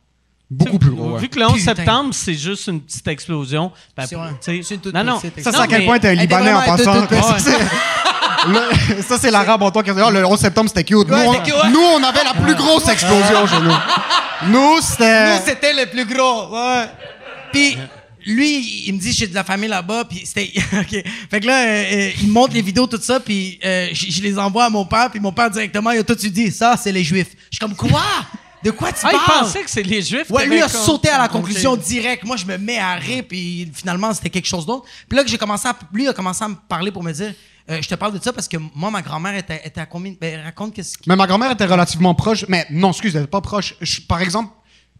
Beaucoup 0.49 0.79
plus 0.79 0.89
gros. 0.91 1.11
ouais. 1.11 1.19
Vu 1.19 1.29
que 1.29 1.37
le 1.37 1.45
11 1.45 1.59
Putain. 1.59 1.75
septembre, 1.75 2.09
c'est 2.13 2.33
juste 2.33 2.65
une 2.67 2.81
petite 2.81 3.07
explosion. 3.07 3.71
ben, 3.95 4.07
C'est 4.07 4.15
non, 4.15 4.23
non. 5.03 5.19
petite 5.19 5.43
Ça, 5.43 5.51
c'est 5.51 5.59
à 5.59 5.67
quel 5.67 5.85
point 5.85 5.99
t'es 5.99 6.07
un 6.09 6.13
Libanais 6.15 6.53
en 6.53 6.61
passant. 6.61 7.07
Ça, 7.07 7.37
c'est- 7.39 7.57
Le- 8.47 9.01
Ça, 9.03 9.17
c'est 9.19 9.31
l'arabe 9.31 9.61
en 9.63 9.69
toi 9.69 9.83
qui 9.83 9.89
a 9.89 9.93
dit 9.93 9.99
Oh, 10.03 10.09
le 10.09 10.25
11 10.25 10.39
septembre, 10.39 10.69
c'était 10.69 10.85
cute. 10.85 11.07
Nous, 11.09 11.13
Ouais, 11.13 11.27
on, 11.27 11.33
c'était 11.33 11.51
cute, 11.51 11.61
ouais. 11.61 11.69
nous, 11.71 11.79
on 11.81 12.01
avait 12.01 12.23
la 12.23 12.33
plus 12.41 12.55
grosse 12.55 12.87
explosion 12.87 13.45
chez 13.47 13.59
nous. 13.61 14.49
Nous, 14.53 14.79
c'était. 14.81 15.35
Nous, 15.35 15.41
c'était 15.45 15.73
le 15.73 15.85
plus 15.87 16.05
gros. 16.05 16.47
Ouais. 16.55 16.85
Puis, 17.51 17.77
lui, 18.25 18.85
il 18.87 18.93
me 18.93 18.99
dit, 18.99 19.11
j'ai 19.13 19.27
de 19.27 19.33
la 19.35 19.43
famille 19.43 19.69
là-bas. 19.69 20.05
Puis, 20.05 20.23
c'était. 20.25 20.51
OK. 20.79 21.03
Fait 21.31 21.39
que 21.39 21.45
là, 21.45 21.65
euh, 21.65 21.83
euh, 21.93 22.11
il 22.21 22.27
me 22.27 22.33
montre 22.33 22.53
les 22.53 22.61
vidéos, 22.61 22.87
tout 22.87 22.99
ça. 23.01 23.19
Puis, 23.19 23.59
euh, 23.63 23.89
je 23.93 24.09
je 24.11 24.21
les 24.21 24.37
envoie 24.37 24.65
à 24.65 24.69
mon 24.69 24.85
père. 24.85 25.09
Puis, 25.11 25.19
mon 25.19 25.31
père, 25.31 25.49
directement, 25.49 25.91
il 25.91 25.99
a 25.99 26.03
tout 26.03 26.15
de 26.15 26.19
suite 26.19 26.33
dit, 26.33 26.51
ça, 26.51 26.75
c'est 26.77 26.91
les 26.91 27.03
Juifs. 27.03 27.29
Je 27.51 27.57
suis 27.57 27.59
comme, 27.59 27.75
quoi? 27.75 28.03
De 28.61 28.71
quoi 28.71 28.91
tu 28.91 28.99
Ah, 29.03 29.09
il 29.13 29.17
parles? 29.25 29.39
pensait 29.45 29.63
que 29.63 29.69
c'est 29.69 29.83
les 29.83 30.01
Juifs. 30.01 30.29
Ouais, 30.29 30.45
lui 30.45 30.61
a 30.61 30.67
sauté 30.67 31.07
à 31.09 31.17
la 31.17 31.29
conclusion 31.29 31.77
directe. 31.77 32.25
Moi, 32.25 32.35
je 32.35 32.45
me 32.45 32.57
mets 32.57 32.77
à 32.77 32.95
rire, 32.95 33.23
puis 33.27 33.71
finalement, 33.73 34.13
c'était 34.13 34.29
quelque 34.29 34.47
chose 34.47 34.65
d'autre. 34.65 34.85
Puis 35.07 35.15
là 35.17 35.23
que 35.23 35.29
j'ai 35.29 35.37
commencé 35.37 35.65
à, 35.67 35.75
lui 35.93 36.07
a 36.09 36.13
commencé 36.13 36.43
à 36.43 36.49
me 36.49 36.55
parler 36.67 36.91
pour 36.91 37.01
me 37.01 37.13
dire, 37.13 37.33
euh, 37.69 37.79
je 37.81 37.87
te 37.87 37.95
parle 37.95 38.17
de 38.19 38.21
ça 38.21 38.33
parce 38.33 38.49
que 38.49 38.57
moi, 38.75 38.91
ma 38.91 39.01
grand-mère 39.01 39.33
était, 39.35 39.61
était 39.63 39.79
à 39.79 39.85
combien 39.85 40.13
Ben, 40.19 40.41
raconte 40.43 40.73
qu'est-ce 40.73 40.97
qui. 40.97 41.07
Mais 41.07 41.15
ma 41.15 41.25
grand-mère 41.25 41.51
était 41.51 41.63
relativement 41.67 42.13
proche. 42.15 42.43
Mais 42.49 42.65
non, 42.69 42.89
excuse, 42.91 43.15
elle 43.15 43.21
était 43.21 43.29
pas 43.31 43.39
proche. 43.39 43.75
Je- 43.79 44.01
par 44.01 44.21
exemple, 44.21 44.51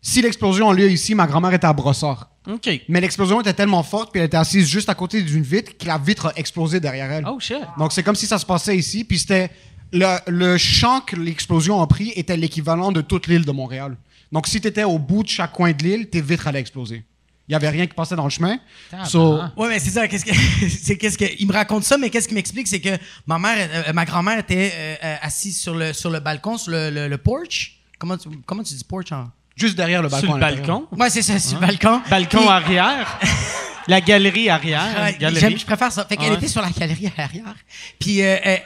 si 0.01 0.21
l'explosion 0.21 0.69
a 0.69 0.73
lieu 0.73 0.89
ici, 0.89 1.15
ma 1.15 1.27
grand-mère 1.27 1.53
était 1.53 1.67
à 1.67 1.73
Brossard. 1.73 2.29
OK. 2.47 2.69
Mais 2.87 3.01
l'explosion 3.01 3.41
était 3.41 3.53
tellement 3.53 3.83
forte, 3.83 4.11
puis 4.11 4.19
elle 4.19 4.27
était 4.27 4.37
assise 4.37 4.67
juste 4.67 4.89
à 4.89 4.95
côté 4.95 5.21
d'une 5.21 5.43
vitre, 5.43 5.77
que 5.77 5.85
la 5.85 5.97
vitre 5.97 6.27
a 6.27 6.33
explosé 6.35 6.79
derrière 6.79 7.11
elle. 7.11 7.25
Oh, 7.27 7.39
shit. 7.39 7.57
Donc, 7.77 7.91
c'est 7.91 8.03
comme 8.03 8.15
si 8.15 8.25
ça 8.25 8.39
se 8.39 8.45
passait 8.45 8.77
ici, 8.77 9.03
puis 9.03 9.19
c'était. 9.19 9.49
Le, 9.91 10.17
le 10.27 10.55
champ 10.59 11.01
que 11.01 11.15
l'explosion 11.15 11.81
a 11.81 11.87
pris 11.87 12.13
était 12.15 12.37
l'équivalent 12.37 12.91
de 12.91 13.01
toute 13.01 13.25
l'île 13.25 13.43
de 13.43 13.51
Montréal. 13.51 13.97
Donc, 14.31 14.45
si 14.45 14.61
tu 14.61 14.67
étais 14.67 14.83
au 14.83 14.99
bout 14.99 15.23
de 15.23 15.29
chaque 15.29 15.51
coin 15.51 15.71
de 15.71 15.83
l'île, 15.83 16.07
tes 16.11 16.21
vitres 16.21 16.45
allaient 16.47 16.59
exploser. 16.59 17.03
Il 17.47 17.53
y 17.53 17.55
avait 17.55 17.69
rien 17.69 17.87
qui 17.87 17.95
passait 17.95 18.15
dans 18.15 18.25
le 18.25 18.29
chemin. 18.29 18.59
So. 19.05 19.39
Ouais, 19.57 19.67
mais 19.69 19.79
c'est 19.79 19.89
ça. 19.89 20.07
Qu'est-ce 20.07 20.23
que, 20.23 20.35
c'est 20.69 20.95
qu'est-ce 20.95 21.17
que, 21.17 21.25
il 21.39 21.47
me 21.47 21.53
raconte 21.53 21.83
ça, 21.83 21.97
mais 21.97 22.11
qu'est-ce 22.11 22.27
qu'il 22.27 22.35
m'explique, 22.35 22.67
c'est 22.67 22.79
que 22.79 22.95
ma 23.25 23.39
mère, 23.39 23.67
euh, 23.87 23.93
ma 23.93 24.05
grand-mère 24.05 24.37
était 24.37 24.71
euh, 24.75 24.95
euh, 25.03 25.15
assise 25.23 25.59
sur 25.59 25.73
le 25.73 25.91
sur 25.93 26.11
le 26.11 26.19
balcon, 26.19 26.59
sur 26.59 26.71
le, 26.71 26.91
le, 26.91 27.07
le 27.07 27.17
porch. 27.17 27.81
Comment 27.97 28.17
tu, 28.17 28.29
comment 28.45 28.61
tu 28.61 28.75
dis 28.75 28.83
porch 28.83 29.11
en 29.11 29.31
juste 29.59 29.75
derrière 29.75 30.01
le 30.01 30.09
balcon. 30.09 30.25
Sur 30.27 30.35
le 30.35 30.39
balcon. 30.41 30.87
Ouais, 30.91 31.09
c'est 31.09 31.21
ça, 31.21 31.37
sur 31.39 31.59
le 31.59 31.67
balcon. 31.67 32.01
Balcon 32.09 32.37
Puis- 32.39 32.47
arrière. 32.47 33.19
La 33.87 34.01
galerie 34.01 34.49
arrière. 34.49 35.17
Galerie. 35.19 35.39
j'aime- 35.39 35.57
je 35.57 35.65
préfère 35.65 35.91
ça. 35.91 36.05
Fait 36.05 36.15
qu'elle 36.15 36.29
Ouais. 36.31 36.37
était 36.37 36.47
sur 36.47 36.61
la 36.61 36.69
galerie 36.69 37.07
à 37.07 37.21
l'arrière. 37.21 37.55
Puis 37.99 38.21
euh, 38.21 38.37
euh, 38.45 38.57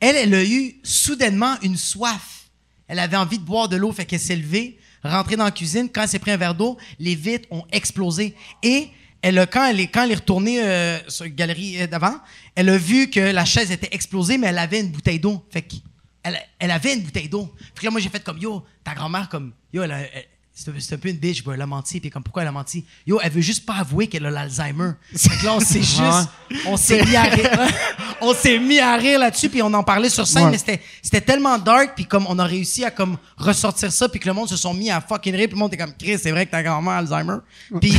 elle, 0.00 0.16
elle 0.16 0.34
a 0.34 0.42
eu 0.42 0.76
soudainement 0.82 1.56
une 1.62 1.76
soif. 1.76 2.44
Elle 2.88 2.98
avait 2.98 3.18
envie 3.18 3.38
de 3.38 3.44
boire 3.44 3.68
de 3.68 3.76
l'eau, 3.76 3.92
fait 3.92 4.06
qu'elle 4.06 4.18
s'est 4.20 4.36
levée, 4.36 4.78
rentrée 5.04 5.36
dans 5.36 5.44
la 5.44 5.50
cuisine. 5.50 5.90
Quand 5.92 6.02
elle 6.02 6.08
s'est 6.08 6.18
pris 6.18 6.30
un 6.30 6.38
verre 6.38 6.54
d'eau, 6.54 6.78
les 6.98 7.14
vitres 7.14 7.48
ont 7.50 7.64
explosé. 7.70 8.34
Et 8.62 8.88
elle 9.20 9.38
a, 9.40 9.46
quand 9.46 9.66
elle 9.66 9.78
est, 9.78 9.88
quand 9.88 10.04
elle 10.04 10.12
est 10.12 10.16
retournée 10.16 10.62
euh, 10.62 10.98
sur 11.06 11.24
la 11.24 11.30
galerie 11.30 11.86
d'avant, 11.86 12.14
elle 12.54 12.70
a 12.70 12.78
vu 12.78 13.10
que 13.10 13.20
la 13.20 13.44
chaise 13.44 13.70
était 13.70 13.90
explosée, 13.92 14.38
mais 14.38 14.46
elle 14.46 14.58
avait 14.58 14.80
une 14.80 14.90
bouteille 14.90 15.20
d'eau. 15.20 15.44
Fait 15.50 15.60
qu'elle 15.62 16.40
elle 16.58 16.70
avait 16.70 16.94
une 16.94 17.02
bouteille 17.02 17.28
d'eau. 17.28 17.52
Fait 17.74 17.80
que 17.80 17.84
là, 17.84 17.90
moi, 17.90 18.00
j'ai 18.00 18.08
fait 18.08 18.24
comme, 18.24 18.38
yo, 18.38 18.64
ta 18.82 18.94
grand-mère, 18.94 19.28
comme, 19.28 19.52
yo, 19.72 19.82
elle 19.82 19.92
a- 19.92 20.00
elle- 20.00 20.24
c'est 20.54 20.94
un- 20.94 20.98
peu 20.98 21.08
une 21.08 21.16
bitch, 21.16 21.42
elle 21.52 21.62
a 21.62 21.66
menti, 21.66 21.98
puis 22.00 22.10
comme, 22.10 22.22
pourquoi 22.22 22.42
elle 22.42 22.48
a 22.48 22.52
menti? 22.52 22.84
Yo, 23.06 23.18
elle 23.22 23.32
veut 23.32 23.40
juste 23.40 23.64
pas 23.64 23.74
avouer 23.76 24.06
qu'elle 24.06 24.26
a 24.26 24.30
l'Alzheimer. 24.30 24.92
Fait 25.16 25.28
que 25.38 25.44
là, 25.46 25.54
on 25.54 25.60
s'est 25.60 25.82
juste, 25.82 26.28
on 26.66 26.76
s'est 26.76 27.02
mis 27.04 27.16
à 27.16 27.22
rire, 27.22 27.50
on 28.20 28.34
s'est 28.34 28.58
mis 28.58 28.78
à 28.78 28.94
rire 28.96 29.18
là-dessus, 29.18 29.48
puis 29.48 29.62
on 29.62 29.72
en 29.72 29.82
parlait 29.82 30.10
sur 30.10 30.26
scène, 30.26 30.44
Ouais. 30.44 30.50
mais 30.52 30.58
c'était, 30.58 30.80
c'était 31.02 31.20
tellement 31.22 31.58
dark, 31.58 31.92
puis 31.94 32.04
comme 32.06 32.26
on 32.28 32.38
a 32.38 32.44
réussi 32.44 32.84
à 32.84 32.90
comme 32.90 33.16
ressortir 33.36 33.90
ça, 33.90 34.08
puis 34.08 34.20
que 34.20 34.28
le 34.28 34.34
monde 34.34 34.48
se 34.48 34.56
sont 34.56 34.74
mis 34.74 34.90
à 34.90 35.00
fucking 35.00 35.34
rire, 35.34 35.46
puis 35.48 35.54
le 35.54 35.58
monde 35.60 35.72
était 35.72 35.82
comme, 35.82 35.94
Chris, 35.98 36.18
c'est 36.22 36.30
vrai 36.30 36.44
que 36.46 36.50
ta 36.50 36.62
grand-mère 36.62 36.94
Alzheimer. 36.94 37.38
Puis 37.80 37.94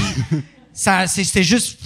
ça, 0.74 1.08
c'était 1.08 1.44
juste, 1.44 1.80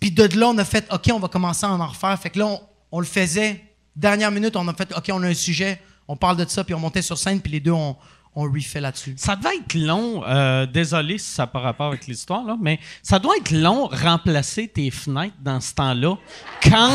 puis 0.00 0.10
de 0.10 0.24
là, 0.38 0.48
on 0.48 0.58
a 0.58 0.64
fait, 0.64 0.86
OK, 0.92 1.10
on 1.12 1.18
va 1.18 1.28
commencer 1.28 1.66
à 1.66 1.70
en 1.70 1.86
refaire. 1.86 2.18
Fait 2.20 2.30
que 2.30 2.38
là, 2.38 2.46
on, 2.46 2.60
on 2.92 3.00
le 3.00 3.06
faisait. 3.06 3.64
Dernière 3.96 4.30
minute, 4.30 4.54
on 4.56 4.66
a 4.68 4.74
fait, 4.74 4.92
OK, 4.96 5.10
on 5.12 5.22
a 5.22 5.28
un 5.28 5.34
sujet, 5.34 5.80
on 6.06 6.16
parle 6.16 6.36
de 6.36 6.48
ça, 6.48 6.62
puis 6.62 6.72
on 6.74 6.78
montait 6.78 7.02
sur 7.02 7.18
scène, 7.18 7.40
puis 7.40 7.52
les 7.52 7.60
deux, 7.60 7.72
on, 7.72 7.96
on 8.38 8.42
refait 8.52 8.80
là-dessus. 8.80 9.14
Ça 9.16 9.34
devait 9.34 9.56
être 9.56 9.74
long, 9.74 10.22
euh, 10.24 10.64
désolé 10.64 11.18
si 11.18 11.28
ça 11.30 11.42
n'a 11.42 11.46
pas 11.48 11.58
rapport 11.58 11.88
avec 11.88 12.06
l'histoire, 12.06 12.44
là, 12.44 12.56
mais 12.60 12.78
ça 13.02 13.18
doit 13.18 13.36
être 13.36 13.50
long 13.50 13.88
remplacer 13.90 14.68
tes 14.68 14.92
fenêtres 14.92 15.34
dans 15.42 15.60
ce 15.60 15.74
temps-là 15.74 16.14
quand 16.62 16.90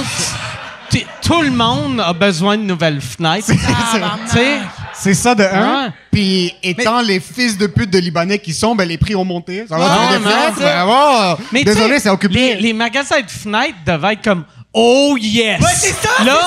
tout 1.22 1.42
le 1.42 1.50
monde 1.52 2.00
a 2.00 2.14
besoin 2.14 2.56
de 2.56 2.64
nouvelles 2.64 3.02
fenêtres. 3.02 3.48
Tabarnak. 3.48 4.30
Tu 4.30 4.38
sais, 4.38 4.58
C'est 4.94 5.14
ça 5.16 5.36
de 5.36 5.44
un. 5.44 5.92
Puis 6.12 6.54
étant 6.64 7.02
les 7.02 7.20
fils 7.20 7.58
de 7.58 7.68
pute 7.68 7.90
de 7.90 7.98
Libanais 7.98 8.40
qui 8.40 8.54
sont, 8.54 8.76
ben 8.76 8.88
les 8.88 8.98
prix 8.98 9.16
ont 9.16 9.26
monté. 9.26 9.66
Ça 9.68 9.78
va, 9.78 9.86
Ouais, 9.86 10.20
c'est 10.56 10.64
Ben, 10.64 10.86
bon, 10.86 11.38
mais 11.52 11.64
désolé, 11.64 12.00
c'est 12.00 12.10
occupé. 12.10 12.34
Les, 12.34 12.56
les 12.62 12.74
magasins 12.74 13.20
de 13.22 13.30
fenêtres 13.30 13.78
devaient 13.86 14.14
être 14.14 14.24
comme 14.24 14.46
Oh 14.72 15.18
yes! 15.20 15.60
Ouais, 15.60 15.68
c'est 15.76 15.94
ça, 15.94 16.24
Là, 16.24 16.40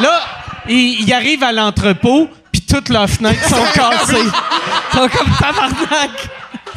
là 0.00 0.20
ils, 0.68 1.02
ils 1.04 1.12
arrivent 1.12 1.42
à 1.42 1.52
l'entrepôt, 1.52 2.28
toutes 2.70 2.88
leurs 2.88 3.08
fenêtres 3.10 3.48
sont 3.48 3.56
cassées. 3.74 4.16
Ils 4.22 4.98
sont 4.98 5.08
comme 5.08 5.30
tabarnak. 5.38 6.10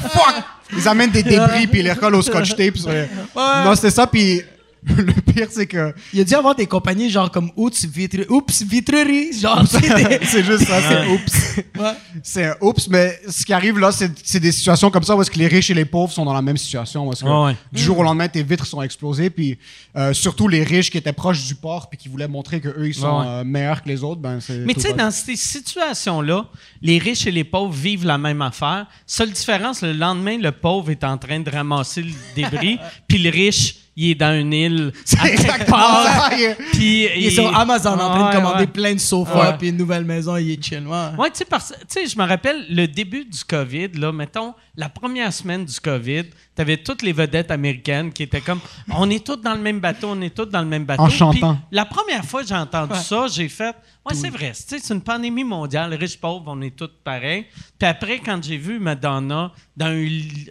Fuck! 0.02 0.36
Ils 0.76 0.88
amènent 0.88 1.12
des 1.12 1.24
débris 1.24 1.68
puis 1.68 1.80
ils 1.80 1.84
les 1.84 1.92
recollent 1.94 2.16
au 2.16 2.22
scotch 2.22 2.56
tape. 2.56 2.78
sur 2.78 2.90
les- 2.90 3.08
Non, 3.36 3.76
c'était 3.76 3.92
ça. 3.92 4.08
Puis 4.08 4.42
le 4.98 5.14
pire, 5.14 5.48
c'est 5.50 5.68
que 5.68 5.94
Il 6.12 6.20
y 6.20 6.22
a 6.22 6.26
dû 6.26 6.34
avoir 6.34 6.56
des 6.56 6.68
compagnies 6.68 7.10
genre 7.10 7.32
comme 7.32 7.52
Oups, 7.56 7.86
Vitre, 7.86 8.26
Oups 8.30 8.64
Vitrerie. 8.64 9.32
Genre, 9.40 9.64
c'est 9.68 10.44
juste 10.44 10.66
ça, 10.66 10.82
c'est 10.82 11.08
oups. 11.08 11.58
Ouais. 11.80 11.94
C'est 12.22 12.46
un 12.46 12.56
oups, 12.62 12.90
mais 12.90 13.20
ce 13.30 13.46
qui 13.46 13.54
arrive 13.54 13.80
là, 13.80 13.92
c'est 13.92 14.12
c'est 14.24 14.40
des 14.40 14.52
situations 14.52 14.92
comme 14.92 15.04
ça 15.04 15.16
où 15.16 15.22
est-ce 15.22 15.32
que 15.32 15.40
les 15.40 15.48
riches 15.48 15.70
et 15.70 15.74
les 15.74 15.86
pauvres 15.86 16.12
sont 16.12 16.26
dans 16.26 16.34
la 16.34 16.42
même 16.42 16.58
situation. 16.58 17.08
Où 17.08 17.14
est-ce 17.14 17.24
que 17.24 17.46
ouais. 17.46 17.56
du 17.72 17.82
jour 17.82 17.98
au 18.00 18.04
lendemain, 18.04 18.28
tes 18.28 18.44
vitres 18.44 18.66
sont 18.66 18.82
explosées, 18.82 19.30
puis 19.30 19.58
euh, 19.96 20.14
surtout 20.14 20.48
les 20.48 20.64
riches 20.64 20.92
qui 20.92 20.98
étaient 20.98 21.14
proches 21.14 21.46
du 21.46 21.56
port 21.56 21.90
puis 21.90 21.98
qui 21.98 22.10
voulaient 22.10 22.28
montrer 22.28 22.60
que 22.60 22.70
eux 22.70 22.88
ils 22.88 22.94
sont 22.94 23.22
ouais. 23.22 23.28
euh, 23.28 23.44
meilleurs 23.44 23.84
que 23.84 23.90
les 23.90 24.04
autres, 24.04 24.22
ben 24.22 24.40
c'est. 24.40 24.60
Mais 24.60 24.74
tu 24.74 24.82
sais, 24.82 24.94
dans 24.94 25.12
ces 25.12 25.36
situations-là, 25.36 26.46
les 26.82 26.98
riches 26.98 27.26
et 27.26 27.32
les 27.32 27.44
pauvres 27.44 27.74
vivent 27.74 28.06
la 28.06 28.18
même 28.18 28.42
affaire. 28.42 28.88
Seule 29.08 29.32
différence, 29.32 29.82
le 29.82 29.94
lendemain, 29.94 30.38
le 30.38 30.52
pauvre 30.52 30.90
est 30.92 31.04
en 31.04 31.18
train 31.18 31.40
de 31.40 31.50
ramasser 31.50 32.02
le 32.02 32.12
débris, 32.36 32.80
puis 33.08 33.20
le 33.20 33.30
riche, 33.30 33.76
il 33.96 34.12
est 34.12 34.16
dans 34.16 34.38
une 34.40 34.54
île. 34.54 34.92
C'est 35.06 35.24
exactement 35.26 35.78
part, 35.78 36.04
ça, 36.30 36.38
il 36.38 36.56
Puis 36.72 37.08
Il 37.16 37.26
est 37.28 37.30
sur 37.32 37.56
Amazon 37.56 37.92
en 37.92 37.98
train 37.98 38.30
de 38.30 38.36
commander 38.36 38.60
ouais. 38.62 38.68
plein 38.68 38.94
de 38.94 39.00
sofas 39.00 39.34
Ouais. 39.52 39.58
puis 39.58 39.70
une 39.70 39.78
nouvelle 39.78 40.06
maison, 40.06 40.36
il 40.38 40.52
est 40.52 40.64
chill. 40.64 40.86
ouais. 40.88 41.30
Tu 41.34 41.44
sais, 41.88 42.08
je 42.08 42.18
me 42.18 42.26
rappelle 42.28 42.66
le 42.70 42.88
début 42.88 43.26
du 43.26 43.44
COVID, 43.44 43.90
là, 43.96 44.12
mettons, 44.12 44.54
la 44.76 44.90
première 44.90 45.32
semaine 45.32 45.66
du 45.66 45.80
COVID, 45.80 46.24
t'avais 46.56 46.78
toutes 46.78 47.02
les 47.02 47.14
vedettes 47.14 47.52
américaines 47.52 48.12
qui 48.12 48.24
étaient 48.24 48.42
comme, 48.42 48.60
on 48.92 49.10
est 49.10 49.26
tous 49.26 49.38
dans 49.38 49.54
le 49.54 49.62
même 49.62 49.80
bateau, 49.80 50.10
on 50.12 50.22
est 50.22 50.34
tous 50.36 50.46
dans 50.46 50.62
le 50.62 50.68
même 50.68 50.86
bateau. 50.86 51.04
En 51.04 51.10
chantant. 51.10 51.58
La 51.72 51.86
première 51.86 52.26
fois 52.26 52.42
que 52.42 52.48
j'ai 52.48 52.56
entendu 52.56 52.96
ça, 53.00 53.28
j'ai 53.28 53.50
fait, 53.50 53.76
ouais, 54.06 54.14
c'est 54.16 54.30
vrai, 54.30 54.52
c'est 54.54 54.90
une 54.90 55.02
pandémie 55.02 55.44
mondiale, 55.44 55.94
riches, 55.94 56.20
pauvres, 56.20 56.46
on 56.48 56.62
est 56.62 56.76
tous 56.76 56.90
pareils. 57.04 57.46
Puis 57.78 57.88
après, 57.88 58.20
quand 58.20 58.44
j'ai 58.44 58.58
vu 58.58 58.80
Madonna 58.80 59.52
dans 59.78 59.86
un, 59.88 60.08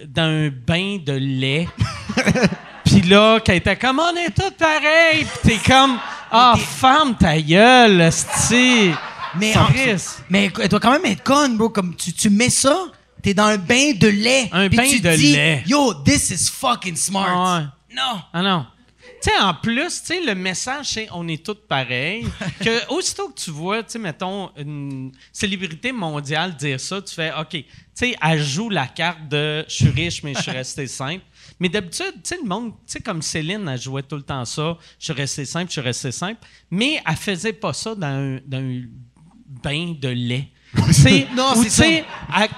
dans 0.09 0.23
un 0.23 0.51
bain 0.51 0.99
de 1.05 1.13
lait, 1.13 1.69
puis 2.93 3.09
là, 3.09 3.41
qu'elle 3.41 3.57
était 3.57 3.77
comme, 3.77 4.01
on 4.01 4.17
est 4.17 4.31
tous 4.31 4.51
pareils, 4.53 5.25
puis 5.25 5.59
t'es 5.59 5.71
comme, 5.71 5.99
ah, 6.31 6.55
femme 6.59 7.17
ta 7.17 7.41
gueule, 7.41 8.01
esti. 8.01 8.91
Mais, 9.35 9.57
en- 9.57 9.67
mais 10.29 10.51
elle 10.61 10.69
doit 10.69 10.81
quand 10.81 10.93
même 10.93 11.07
être 11.07 11.23
conne, 11.23 11.57
bro. 11.57 11.71
Comme 11.71 11.97
tu, 11.97 12.13
tu 12.13 12.29
mets 12.29 12.51
ça, 12.51 12.87
t'es 13.23 13.33
dans 13.33 13.47
un 13.47 13.57
bain 13.57 13.93
de 13.95 14.09
lait. 14.09 14.49
Un 14.53 14.69
bain 14.69 14.87
tu 14.89 15.01
de 15.01 15.11
dis, 15.17 15.33
lait. 15.33 15.63
Yo, 15.67 15.95
this 16.05 16.31
is 16.31 16.51
fucking 16.51 16.97
smart. 16.97 17.61
Ouais. 17.61 17.67
Non. 17.97 18.21
Ah 18.33 18.43
non. 18.43 18.67
Tu 19.23 19.31
sais, 19.31 19.39
en 19.41 19.55
plus, 19.55 20.01
tu 20.01 20.07
sais, 20.07 20.21
le 20.21 20.35
message, 20.35 20.87
c'est 20.95 21.09
on 21.13 21.27
est 21.29 21.45
tous 21.45 21.57
pareils. 21.69 22.27
que 22.63 22.89
aussitôt 22.93 23.29
que 23.29 23.41
tu 23.41 23.51
vois, 23.53 23.83
tu 23.83 23.93
sais, 23.93 23.99
mettons, 23.99 24.51
une 24.57 25.13
célébrité 25.33 25.93
mondiale 25.93 26.55
dire 26.57 26.79
ça, 26.81 27.01
tu 27.01 27.15
fais, 27.15 27.33
OK, 27.39 27.51
tu 27.51 27.65
sais, 27.95 28.15
elle 28.21 28.43
joue 28.43 28.69
la 28.69 28.87
carte 28.87 29.29
de 29.31 29.65
je 29.69 29.75
suis 29.75 29.91
riche, 29.91 30.23
mais 30.25 30.35
je 30.35 30.43
suis 30.43 30.51
resté 30.63 30.87
simple. 30.89 31.23
Mais 31.63 31.69
d'habitude, 31.69 32.15
tu 32.15 32.21
sais, 32.25 32.39
le 32.43 32.49
monde, 32.49 32.73
tu 32.73 32.95
sais, 32.95 33.01
comme 33.01 33.23
Céline, 33.23 33.69
elle 33.69 33.81
jouait 33.81 34.03
tout 34.03 34.17
le 34.17 34.23
temps 34.23 34.45
ça, 34.45 34.77
je 34.99 35.05
suis 35.05 35.13
resté 35.13 35.45
simple, 35.45 35.69
je 35.69 35.75
suis 35.75 35.81
resté 35.81 36.11
simple. 36.11 36.41
Mais 36.73 37.01
elle 37.09 37.15
faisait 37.15 37.53
pas 37.53 37.73
ça 37.73 37.95
dans 37.95 38.09
un, 38.09 38.41
dans 38.45 38.59
un 38.59 38.83
bain 39.63 39.95
de 39.97 40.09
lait. 40.09 40.49
Non, 41.37 41.55
c'est 41.69 41.69
tu 41.69 42.05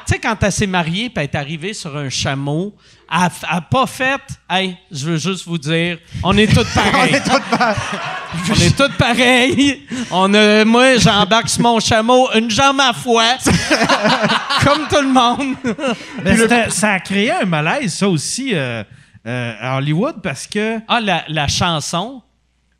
sais, 0.06 0.18
quand 0.18 0.42
elle 0.42 0.52
s'est 0.52 0.66
mariée 0.66 1.10
puis 1.10 1.22
elle 1.22 1.24
est 1.24 1.34
arrivée 1.34 1.74
sur 1.74 1.94
un 1.94 2.08
chameau, 2.08 2.74
elle 3.16 3.54
n'a 3.54 3.60
pas 3.60 3.86
fait 3.86 4.20
Hey, 4.50 4.76
je 4.90 5.06
veux 5.06 5.16
juste 5.16 5.44
vous 5.46 5.58
dire, 5.58 5.98
on 6.22 6.36
est 6.36 6.46
tous 6.52 6.64
pareils. 6.74 7.14
on 8.50 8.54
est 8.54 8.76
tous 8.76 8.96
pareils. 8.98 9.82
On 10.10 10.32
a, 10.34 10.64
moi, 10.64 10.96
j'embarque 10.98 11.48
sur 11.48 11.62
mon 11.62 11.80
chameau, 11.80 12.28
une 12.34 12.50
jambe 12.50 12.80
à 12.80 12.92
foie, 12.92 13.36
comme 14.64 14.86
tout 14.88 15.00
le 15.02 15.12
monde. 15.12 15.54
Mais 16.24 16.36
ça 16.70 16.92
a 16.92 17.00
créé 17.00 17.30
un 17.30 17.44
malaise, 17.44 17.94
ça 17.94 18.08
aussi, 18.08 18.50
euh, 18.54 18.82
euh, 19.26 19.54
à 19.60 19.76
Hollywood, 19.78 20.16
parce 20.22 20.46
que 20.46 20.78
Ah, 20.88 21.00
la, 21.00 21.24
la 21.28 21.48
chanson? 21.48 22.22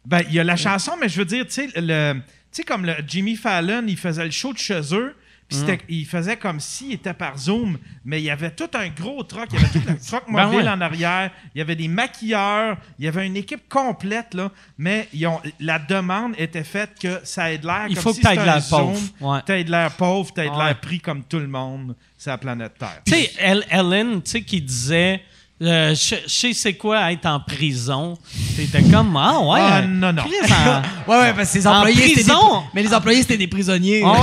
ben, 0.06 0.20
il 0.28 0.34
y 0.34 0.40
a 0.40 0.44
la 0.44 0.56
chanson, 0.56 0.92
mais 1.00 1.08
je 1.08 1.16
veux 1.18 1.24
dire, 1.24 1.44
tu 1.46 1.52
sais, 1.52 1.68
le- 1.76 2.14
tu 2.14 2.20
sais, 2.60 2.62
comme 2.62 2.84
le 2.84 2.94
Jimmy 3.06 3.36
Fallon, 3.36 3.84
il 3.88 3.96
faisait 3.96 4.24
le 4.24 4.30
show 4.30 4.52
de 4.52 4.58
chez 4.58 4.80
eux, 4.92 5.14
puis 5.48 5.58
c'était- 5.58 5.80
il 5.88 6.06
faisait 6.06 6.36
comme 6.36 6.58
s'il 6.60 6.92
était 6.92 7.12
par 7.14 7.36
Zoom, 7.38 7.78
mais 8.04 8.20
il 8.20 8.24
y 8.24 8.30
avait 8.30 8.50
tout 8.50 8.70
un 8.74 8.88
gros 8.88 9.22
truck, 9.24 9.46
il 9.52 9.60
y 9.60 9.62
avait 9.64 9.68
tout 9.78 9.88
un 9.88 9.94
truck 10.06 10.24
Ben 10.26 10.44
mobile 10.46 10.60
ouais. 10.62 10.68
en 10.68 10.80
arrière, 10.80 11.30
il 11.54 11.58
y 11.58 11.60
avait 11.60 11.76
des 11.76 11.88
maquilleurs, 11.88 12.76
il 12.98 13.04
y 13.04 13.08
avait 13.08 13.26
une 13.26 13.36
équipe 13.36 13.68
complète, 13.68 14.34
là, 14.34 14.50
mais 14.78 15.08
ils 15.12 15.26
ont- 15.26 15.40
la 15.60 15.78
demande 15.78 16.34
était 16.38 16.64
faite 16.64 16.92
que 17.00 17.20
ça 17.24 17.52
ait 17.52 17.58
de 17.58 17.66
l'air 17.66 17.86
Il 17.88 17.94
comme 17.94 18.02
faut 18.04 18.12
si 18.12 18.22
c'était 18.22 18.36
de 18.36 18.40
un 18.40 18.44
l'air 18.44 18.62
pauvre. 18.68 18.94
Zoom, 18.96 19.08
Ouais. 19.32 19.38
t'aies 19.44 19.64
de 19.64 19.70
l'air 19.70 19.90
pauvre, 19.92 20.32
t'aies 20.32 20.46
de 20.46 20.50
Ouais. 20.50 20.64
l'air 20.64 20.80
pris 20.80 21.00
comme 21.00 21.22
tout 21.24 21.38
le 21.38 21.48
monde 21.48 21.94
sur 22.16 22.30
la 22.30 22.38
planète 22.38 22.74
Terre. 22.78 23.02
Tu 23.04 23.12
sais, 23.12 23.30
El- 23.38 23.64
Ellen, 23.70 24.22
tu 24.22 24.30
sais, 24.30 24.42
qui 24.42 24.62
disait. 24.62 25.22
Euh, 25.62 25.94
je 25.94 26.16
je 26.26 26.28
sais 26.28 26.52
c'est 26.52 26.74
quoi 26.74 27.12
être 27.12 27.26
en 27.26 27.40
prison. 27.40 28.18
T'étais 28.56 28.82
comme 28.82 29.16
ah 29.16 29.38
ouais. 29.40 29.60
Ah, 29.62 29.82
non, 29.82 30.12
non. 30.12 30.22
Chris, 30.22 30.52
en- 30.52 30.82
Ouais, 31.10 31.18
ouais, 31.20 31.32
parce 31.34 31.52
que 31.52 31.58
les 31.58 31.66
En 31.66 31.76
employés, 31.76 31.96
c'était 32.08 32.08
des, 32.08 32.22
prison? 32.32 32.62
mais 32.74 32.82
les 32.82 32.94
employés, 32.94 33.22
c'était 33.22 33.36
des 33.36 33.46
prisonniers. 33.46 34.02
Ah 34.04 34.12
ouais, 34.12 34.18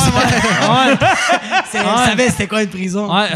ouais, 2.16 2.28
c'était 2.30 2.48
quoi 2.48 2.64
une 2.64 2.70
prison. 2.70 3.14
Ouais. 3.14 3.30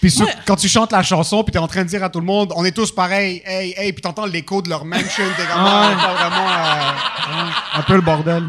Puis 0.00 0.10
sur- 0.10 0.28
quand 0.46 0.56
tu 0.56 0.68
chantes 0.68 0.92
la 0.92 1.02
chanson, 1.02 1.42
puis 1.44 1.52
t'es 1.52 1.58
en 1.58 1.68
train 1.68 1.82
de 1.82 1.88
dire 1.88 2.02
à 2.04 2.10
tout 2.10 2.20
le 2.20 2.26
monde, 2.26 2.52
on 2.56 2.64
est 2.64 2.72
tous 2.72 2.90
pareils, 2.92 3.42
hey, 3.46 3.74
hey, 3.76 3.92
puis 3.92 4.02
t'entends 4.02 4.26
l'écho 4.26 4.60
de 4.60 4.68
leur 4.68 4.84
mansion, 4.84 5.24
t'es 5.36 5.44
comme, 5.44 5.64
ah, 5.64 5.90
vraiment 6.18 6.48
euh, 6.50 7.78
un 7.78 7.82
peu 7.82 7.94
le 7.94 8.00
bordel. 8.02 8.42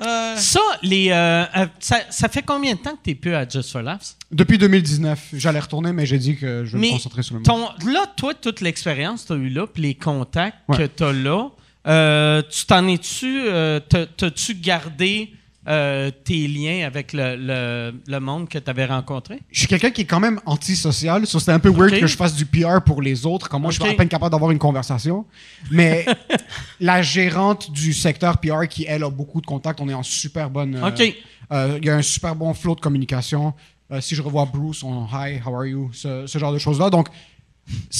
Ça, 0.00 0.60
les, 0.82 1.10
euh, 1.10 1.44
euh, 1.56 1.66
ça, 1.78 2.00
ça 2.10 2.28
fait 2.28 2.42
combien 2.42 2.74
de 2.74 2.78
temps 2.80 2.92
que 2.96 3.02
tu 3.04 3.10
n'es 3.10 3.14
plus 3.14 3.34
à 3.34 3.48
Just 3.48 3.70
for 3.72 3.82
Laughs? 3.82 4.16
Depuis 4.32 4.58
2019, 4.58 5.28
j'allais 5.34 5.60
retourner, 5.60 5.92
mais 5.92 6.06
j'ai 6.06 6.18
dit 6.18 6.36
que 6.36 6.64
je 6.64 6.76
vais 6.76 6.86
me 6.88 6.92
concentrer 6.92 7.22
sur 7.22 7.34
le 7.34 7.40
monde. 7.40 7.46
ton, 7.46 7.90
là, 7.90 8.06
toi, 8.16 8.34
toute 8.34 8.60
l'expérience 8.60 9.22
que 9.22 9.26
tu 9.28 9.32
as 9.34 9.36
eue 9.36 9.48
là, 9.50 9.66
puis 9.66 9.82
les 9.82 9.94
contacts 9.94 10.58
Ouais. 10.68 10.76
que 10.78 10.86
tu 10.86 11.04
as 11.04 11.12
là, 11.12 11.48
euh, 11.86 12.42
tu 12.50 12.66
t'en 12.66 12.86
es-tu, 12.88 13.42
euh, 13.46 13.78
t'as- 13.80 14.06
t'as-tu 14.06 14.54
gardé 14.54 15.32
euh, 15.66 16.10
tes 16.24 16.46
liens 16.46 16.86
avec 16.86 17.12
le, 17.12 17.36
le- 17.36 17.94
le 18.06 18.20
monde 18.20 18.48
que 18.48 18.58
tu 18.58 18.68
avais 18.70 18.84
rencontré? 18.86 19.40
Je 19.50 19.60
suis 19.60 19.66
quelqu'un 19.68 19.90
qui 19.90 20.02
est 20.02 20.04
quand 20.06 20.20
même 20.20 20.40
antisocial, 20.46 21.26
so 21.26 21.38
c'était 21.38 21.52
un 21.52 21.58
peu 21.58 21.70
weird 21.70 21.98
que 22.00 22.06
je 22.06 22.16
fasse 22.16 22.34
du 22.34 22.44
PR 22.46 22.82
pour 22.84 23.00
les 23.02 23.24
autres, 23.26 23.48
comme 23.48 23.62
moi 23.62 23.70
je 23.70 23.80
suis 23.80 23.90
à 23.90 23.94
peine 23.94 24.08
capable 24.08 24.32
d'avoir 24.32 24.50
une 24.50 24.58
conversation. 24.58 25.24
Mais 25.70 26.04
la 26.80 27.02
gérante 27.02 27.70
du 27.72 27.92
secteur 27.92 28.38
PR 28.38 28.66
qui, 28.68 28.84
elle, 28.88 29.04
a 29.04 29.10
beaucoup 29.10 29.40
de 29.40 29.46
contacts, 29.46 29.80
on 29.80 29.88
est 29.88 29.94
en 29.94 30.02
super 30.02 30.50
bonne... 30.50 30.76
euh, 30.76 30.88
OK. 30.88 31.14
euh, 31.52 31.78
Il 31.80 31.86
y 31.86 31.90
a 31.90 31.96
un 31.96 32.02
super 32.02 32.34
bon 32.34 32.52
flow 32.54 32.74
de 32.74 32.80
communication. 32.80 33.54
Si 34.00 34.14
je 34.16 34.22
revois 34.22 34.48
Bruce, 34.52 34.82
on 34.82 35.06
Hi, 35.12 35.40
how 35.46 35.54
are 35.54 35.66
you? 35.66 35.90
Ce, 35.92 36.26
ce 36.26 36.38
genre 36.38 36.52
de 36.52 36.58
choses-là. 36.58 36.90
Donc, 36.90 37.08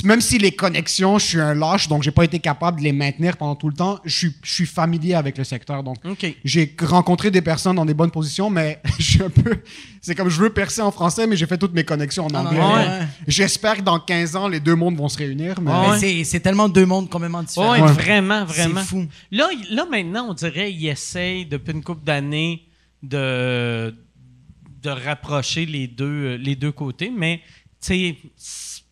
même 0.05 0.20
si 0.20 0.38
les 0.38 0.53
connexions, 0.53 1.18
je 1.18 1.24
suis 1.27 1.40
un 1.40 1.55
lâche, 1.55 1.88
donc 1.88 2.03
j'ai 2.03 2.11
pas 2.11 2.24
été 2.24 2.38
capable 2.38 2.79
de 2.81 2.85
les 2.85 2.92
maintenir 2.92 3.37
pendant 3.37 3.55
tout 3.57 3.68
le 3.68 3.74
temps, 3.74 3.98
je 4.05 4.14
suis, 4.16 4.33
je 4.42 4.53
suis 4.53 4.66
familier 4.66 5.14
avec 5.14 5.38
le 5.38 5.44
secteur. 5.44 5.83
Donc, 5.83 5.96
j'ai 6.44 6.74
rencontré 6.83 7.31
des 7.31 7.40
personnes 7.40 7.77
dans 7.77 7.87
des 7.87 7.94
bonnes 7.94 8.11
positions, 8.11 8.50
mais 8.50 8.81
je 8.98 9.03
suis 9.05 9.22
un 9.22 9.31
peu. 9.31 9.57
C'est 10.03 10.14
comme 10.14 10.29
je 10.29 10.38
veux 10.40 10.50
percer 10.50 10.83
en 10.83 10.90
français, 10.90 11.27
mais 11.27 11.37
j'ai 11.37 11.46
fait 11.46 11.57
toutes 11.57 11.72
mes 11.72 11.85
connexions 11.85 12.27
en 12.27 12.35
Ah, 12.35 12.40
anglais. 12.40 12.61
Ouais. 12.61 13.07
J'espère 13.27 13.77
que 13.77 13.83
dans 13.83 13.98
15 13.98 14.37
ans, 14.37 14.48
les 14.48 14.61
deux 14.61 14.74
mondes 14.74 14.96
vont 14.96 15.09
se 15.09 15.16
réunir. 15.16 15.61
Mais... 15.62 15.70
Ouais. 15.70 15.98
c'est- 15.98 16.24
C'est 16.24 16.40
tellement 16.40 16.68
deux 16.68 16.85
mondes 16.87 17.09
complètement 17.09 17.42
différents. 17.42 17.72
Ouais, 17.72 17.81
vraiment, 17.92 18.44
vraiment. 18.44 18.81
C'est 18.81 18.87
fou. 18.87 19.07
Là, 19.31 19.48
là, 19.70 19.87
maintenant, 19.90 20.27
on 20.31 20.35
dirait 20.35 20.70
qu'il 20.70 20.87
essaye, 20.88 21.46
depuis 21.46 21.72
une 21.72 21.83
couple 21.83 22.05
d'années, 22.05 22.66
de, 23.03 23.94
de 24.83 24.90
rapprocher 24.90 25.64
les 25.66 25.87
deux, 25.87 26.35
les 26.37 26.57
deux 26.57 26.72
côtés, 26.72 27.11
mais, 27.16 27.40
tu 27.81 27.87
sais, 27.87 28.16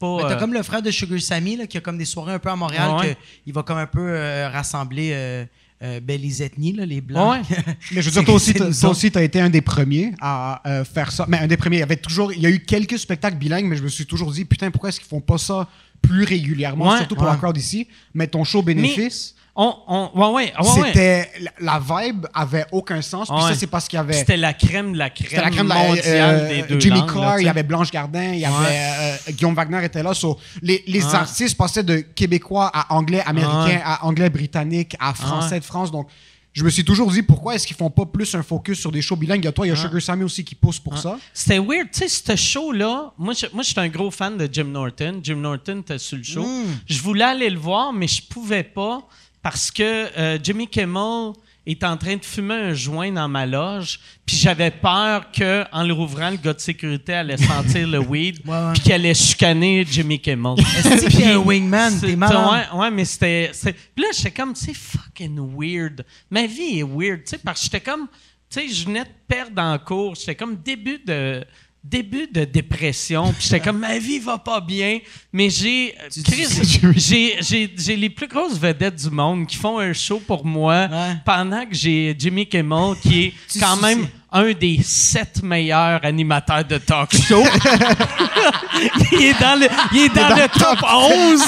pas... 0.02 0.16
Mais 0.16 0.22
t'as 0.22 0.36
euh, 0.36 0.38
comme 0.40 0.52
le 0.52 0.62
frère 0.62 0.82
de 0.82 0.90
Sugar 0.90 1.20
Sammy 1.20 1.56
là, 1.56 1.66
qui 1.66 1.78
a 1.78 1.80
comme 1.80 1.98
des 1.98 2.04
soirées 2.04 2.34
un 2.34 2.38
peu 2.38 2.50
à 2.50 2.56
Montréal, 2.56 2.88
Ah 2.92 2.98
ouais. 3.00 3.14
que 3.14 3.20
il 3.46 3.52
va 3.52 3.62
comme 3.62 3.78
un 3.78 3.86
peu 3.86 4.00
euh, 4.00 4.48
rassembler 4.52 5.10
euh, 5.12 5.44
euh, 5.82 6.00
ben, 6.00 6.20
les 6.20 6.42
ethnies, 6.42 6.72
là, 6.74 6.86
les 6.86 7.00
blancs. 7.00 7.42
Ouais. 7.50 7.56
Mais 7.92 8.02
je 8.02 8.06
veux 8.08 8.12
dire, 8.12 8.24
toi 8.24 8.34
aussi, 8.34 8.54
toi 8.54 8.90
aussi, 8.90 9.10
t'as 9.10 9.22
été 9.22 9.40
un 9.40 9.50
des 9.50 9.60
premiers 9.62 10.12
à 10.20 10.60
euh, 10.68 10.84
faire 10.84 11.10
ça. 11.10 11.24
Mais 11.28 11.38
un 11.38 11.46
des 11.46 11.56
premiers. 11.56 11.76
Il 11.78 11.80
y 11.80 11.82
avait 11.84 11.96
toujours, 11.96 12.32
il 12.32 12.40
y 12.40 12.46
a 12.46 12.50
eu 12.50 12.60
quelques 12.60 12.98
spectacles 12.98 13.36
bilingues, 13.36 13.66
mais 13.66 13.76
je 13.76 13.82
me 13.82 13.88
suis 13.88 14.06
toujours 14.06 14.30
dit, 14.32 14.44
putain, 14.44 14.70
pourquoi 14.70 14.90
est-ce 14.90 15.00
qu'ils 15.00 15.08
font 15.08 15.20
pas 15.20 15.38
ça 15.38 15.68
plus 16.00 16.24
régulièrement, 16.24 16.90
Ouais. 16.90 16.98
surtout 16.98 17.14
pour 17.16 17.24
la 17.26 17.36
crowd 17.36 17.56
ici. 17.56 17.86
Mais 18.14 18.26
ton 18.26 18.44
show 18.44 18.62
bénéfice, 18.62 19.34
On, 19.54 19.74
on, 19.86 20.10
ouais, 20.14 20.28
ouais, 20.28 20.52
ouais, 20.58 20.80
ouais. 20.80 20.86
c'était 20.86 21.30
la, 21.60 21.78
vibe 21.78 22.26
avait 22.32 22.64
aucun 22.72 23.02
sens. 23.02 23.28
Puis 23.28 23.42
ça, 23.42 23.54
c'est 23.54 23.66
parce 23.66 23.86
qu'il 23.86 23.98
y 23.98 24.00
avait 24.00 24.14
C'était 24.14 24.38
la 24.38 24.54
crème 24.54 24.94
de 24.94 24.98
la 24.98 25.10
crème, 25.10 25.42
la 25.42 25.50
crème 25.50 25.66
mondiale 25.68 26.04
euh, 26.06 26.48
des 26.48 26.62
deux 26.62 26.80
Jimmy 26.80 27.00
langues, 27.00 27.12
Carr, 27.12 27.40
il 27.40 27.44
y 27.44 27.48
avait 27.48 27.62
Blanche 27.62 27.90
Gardin, 27.90 28.32
il 28.32 28.40
y 28.40 28.46
avait 28.46 28.54
euh, 28.70 29.16
Guillaume 29.32 29.54
Wagner 29.54 29.84
était 29.84 30.02
là. 30.02 30.14
So, 30.14 30.38
les 30.62 31.14
artistes 31.14 31.56
passaient 31.58 31.82
de 31.82 31.98
québécois 31.98 32.70
à 32.72 32.94
anglais 32.94 33.22
américain, 33.26 33.80
à 33.84 34.06
anglais 34.06 34.30
britannique, 34.30 34.96
à 34.98 35.12
français 35.12 35.60
de 35.60 35.64
France. 35.64 35.90
Donc, 35.90 36.08
je 36.52 36.64
me 36.64 36.70
suis 36.70 36.84
toujours 36.84 37.10
dit 37.10 37.22
pourquoi 37.22 37.54
est-ce 37.54 37.66
qu'ils 37.66 37.76
font 37.76 37.90
pas 37.90 38.04
plus 38.04 38.34
un 38.34 38.42
focus 38.42 38.78
sur 38.78 38.92
des 38.92 39.00
shows 39.00 39.16
bilingues? 39.16 39.42
Il 39.42 39.46
y 39.46 39.48
a 39.48 39.52
toi, 39.52 39.66
il 39.66 39.70
y 39.70 39.72
a 39.72 39.76
Sugar 39.76 40.00
Sammy 40.02 40.24
aussi 40.24 40.44
qui 40.44 40.54
pousse 40.54 40.78
pour 40.78 40.98
ça. 40.98 41.18
C'était 41.32 41.58
weird. 41.58 41.88
Tu 41.90 42.00
sais, 42.00 42.08
ce 42.08 42.36
show-là, 42.36 43.12
moi, 43.16 43.32
je, 43.32 43.46
moi, 43.54 43.62
je 43.62 43.70
suis 43.70 43.80
un 43.80 43.88
gros 43.88 44.10
fan 44.10 44.36
de 44.36 44.48
Jim 44.52 44.64
Norton. 44.64 45.20
Jim 45.22 45.36
Norton 45.36 45.80
était 45.80 45.98
sur 45.98 46.18
le 46.18 46.22
show. 46.22 46.44
Mm. 46.44 46.64
Je 46.86 47.00
voulais 47.00 47.24
aller 47.24 47.48
le 47.48 47.58
voir, 47.58 47.92
mais 47.92 48.06
je 48.06 48.22
pouvais 48.22 48.64
pas 48.64 49.02
parce 49.42 49.70
que 49.70 49.83
euh, 50.18 50.38
Jimmy 50.42 50.66
Kimmel 50.68 51.33
est 51.64 51.85
en 51.85 51.96
train 51.96 52.16
de 52.16 52.24
fumer 52.24 52.55
un 52.55 52.74
joint 52.74 53.12
dans 53.12 53.28
ma 53.28 53.46
loge, 53.46 54.00
puis 54.26 54.37
j'avais 54.37 54.70
peur 54.72 55.31
que 55.31 55.64
en 55.72 55.85
le 55.85 55.92
rouvrant, 55.92 56.31
le 56.31 56.37
gars 56.37 56.55
de 56.55 56.61
sécurité 56.61 57.14
allait 57.14 57.37
sentir 57.37 57.87
le 57.87 57.98
weed, 58.00 58.40
Ouais, 58.44 58.52
ouais. 58.52 58.72
puis 58.72 58.83
qu'il 58.83 58.92
allait 58.92 59.14
chicaner 59.14 59.87
Jimmy 59.88 60.18
Kimmel. 60.20 60.59
Est-ce 60.59 61.07
que 61.07 61.35
un 61.35 61.37
wingman? 61.38 62.00
T'es 62.00 62.16
malade. 62.16 62.68
Ouais, 62.74 62.78
ouais, 62.81 62.90
mais 62.90 63.05
c'était. 63.05 63.50
c'était- 63.52 63.78
Puis 63.94 64.05
là, 64.05 64.11
j'étais 64.12 64.33
comme, 64.33 64.57
c'est 64.57 64.74
fucking 64.74 65.38
weird. 65.57 66.05
Ma 66.31 66.46
vie 66.46 66.81
est 66.81 66.83
weird, 66.83 67.20
tu 67.24 67.31
sais, 67.31 67.38
parce 67.38 67.61
que 67.61 67.64
j'étais 67.66 67.81
comme. 67.81 68.09
Tu 68.50 68.61
sais, 68.61 68.68
je 68.68 68.85
venais 68.85 69.05
de 69.05 69.11
perdre 69.28 69.62
en 69.62 69.78
cours. 69.78 70.14
J'étais 70.16 70.35
comme 70.35 70.57
début 70.57 70.98
de. 71.07 71.44
Début 71.85 72.29
de 72.33 72.45
dépression, 72.45 73.33
puis 73.33 73.42
j'étais 73.42 73.59
comme 73.59 73.81
ma 73.81 73.99
vie 73.99 74.21
va 74.21 74.38
pas 74.38 74.61
bien, 74.61 75.01
mais 75.33 75.51
j'ai 75.51 75.92
Chris, 76.25 76.47
j'ai 76.95 77.68
j'ai 77.77 77.97
les 77.97 78.09
plus 78.09 78.29
grosses 78.29 78.57
vedettes 78.57 78.95
du 78.95 79.11
monde 79.11 79.49
qui 79.49 79.57
font 79.57 79.81
un 79.81 79.92
show 79.92 80.23
pour 80.25 80.47
moi 80.47 80.87
Ouais. 80.88 81.16
pendant 81.25 81.66
que 81.66 81.75
j'ai 81.75 82.14
Jimmy 82.16 82.47
Kimmel 82.47 82.95
qui 83.03 83.25
est 83.25 83.33
Tu 83.51 83.59
quand 83.59 83.75
même 83.79 84.07
un 84.31 84.53
des 84.53 84.79
sept 84.83 85.42
meilleurs 85.42 86.05
animateurs 86.05 86.64
de 86.64 86.78
talk 86.78 87.11
show. 87.16 87.43
il 89.12 89.22
est 89.22 89.41
dans 89.41 89.59
le, 89.59 89.66
il 89.93 90.03
est 90.03 90.14
dans 90.14 90.37
le 90.37 90.49
top 90.49 90.78
11. 90.89 91.43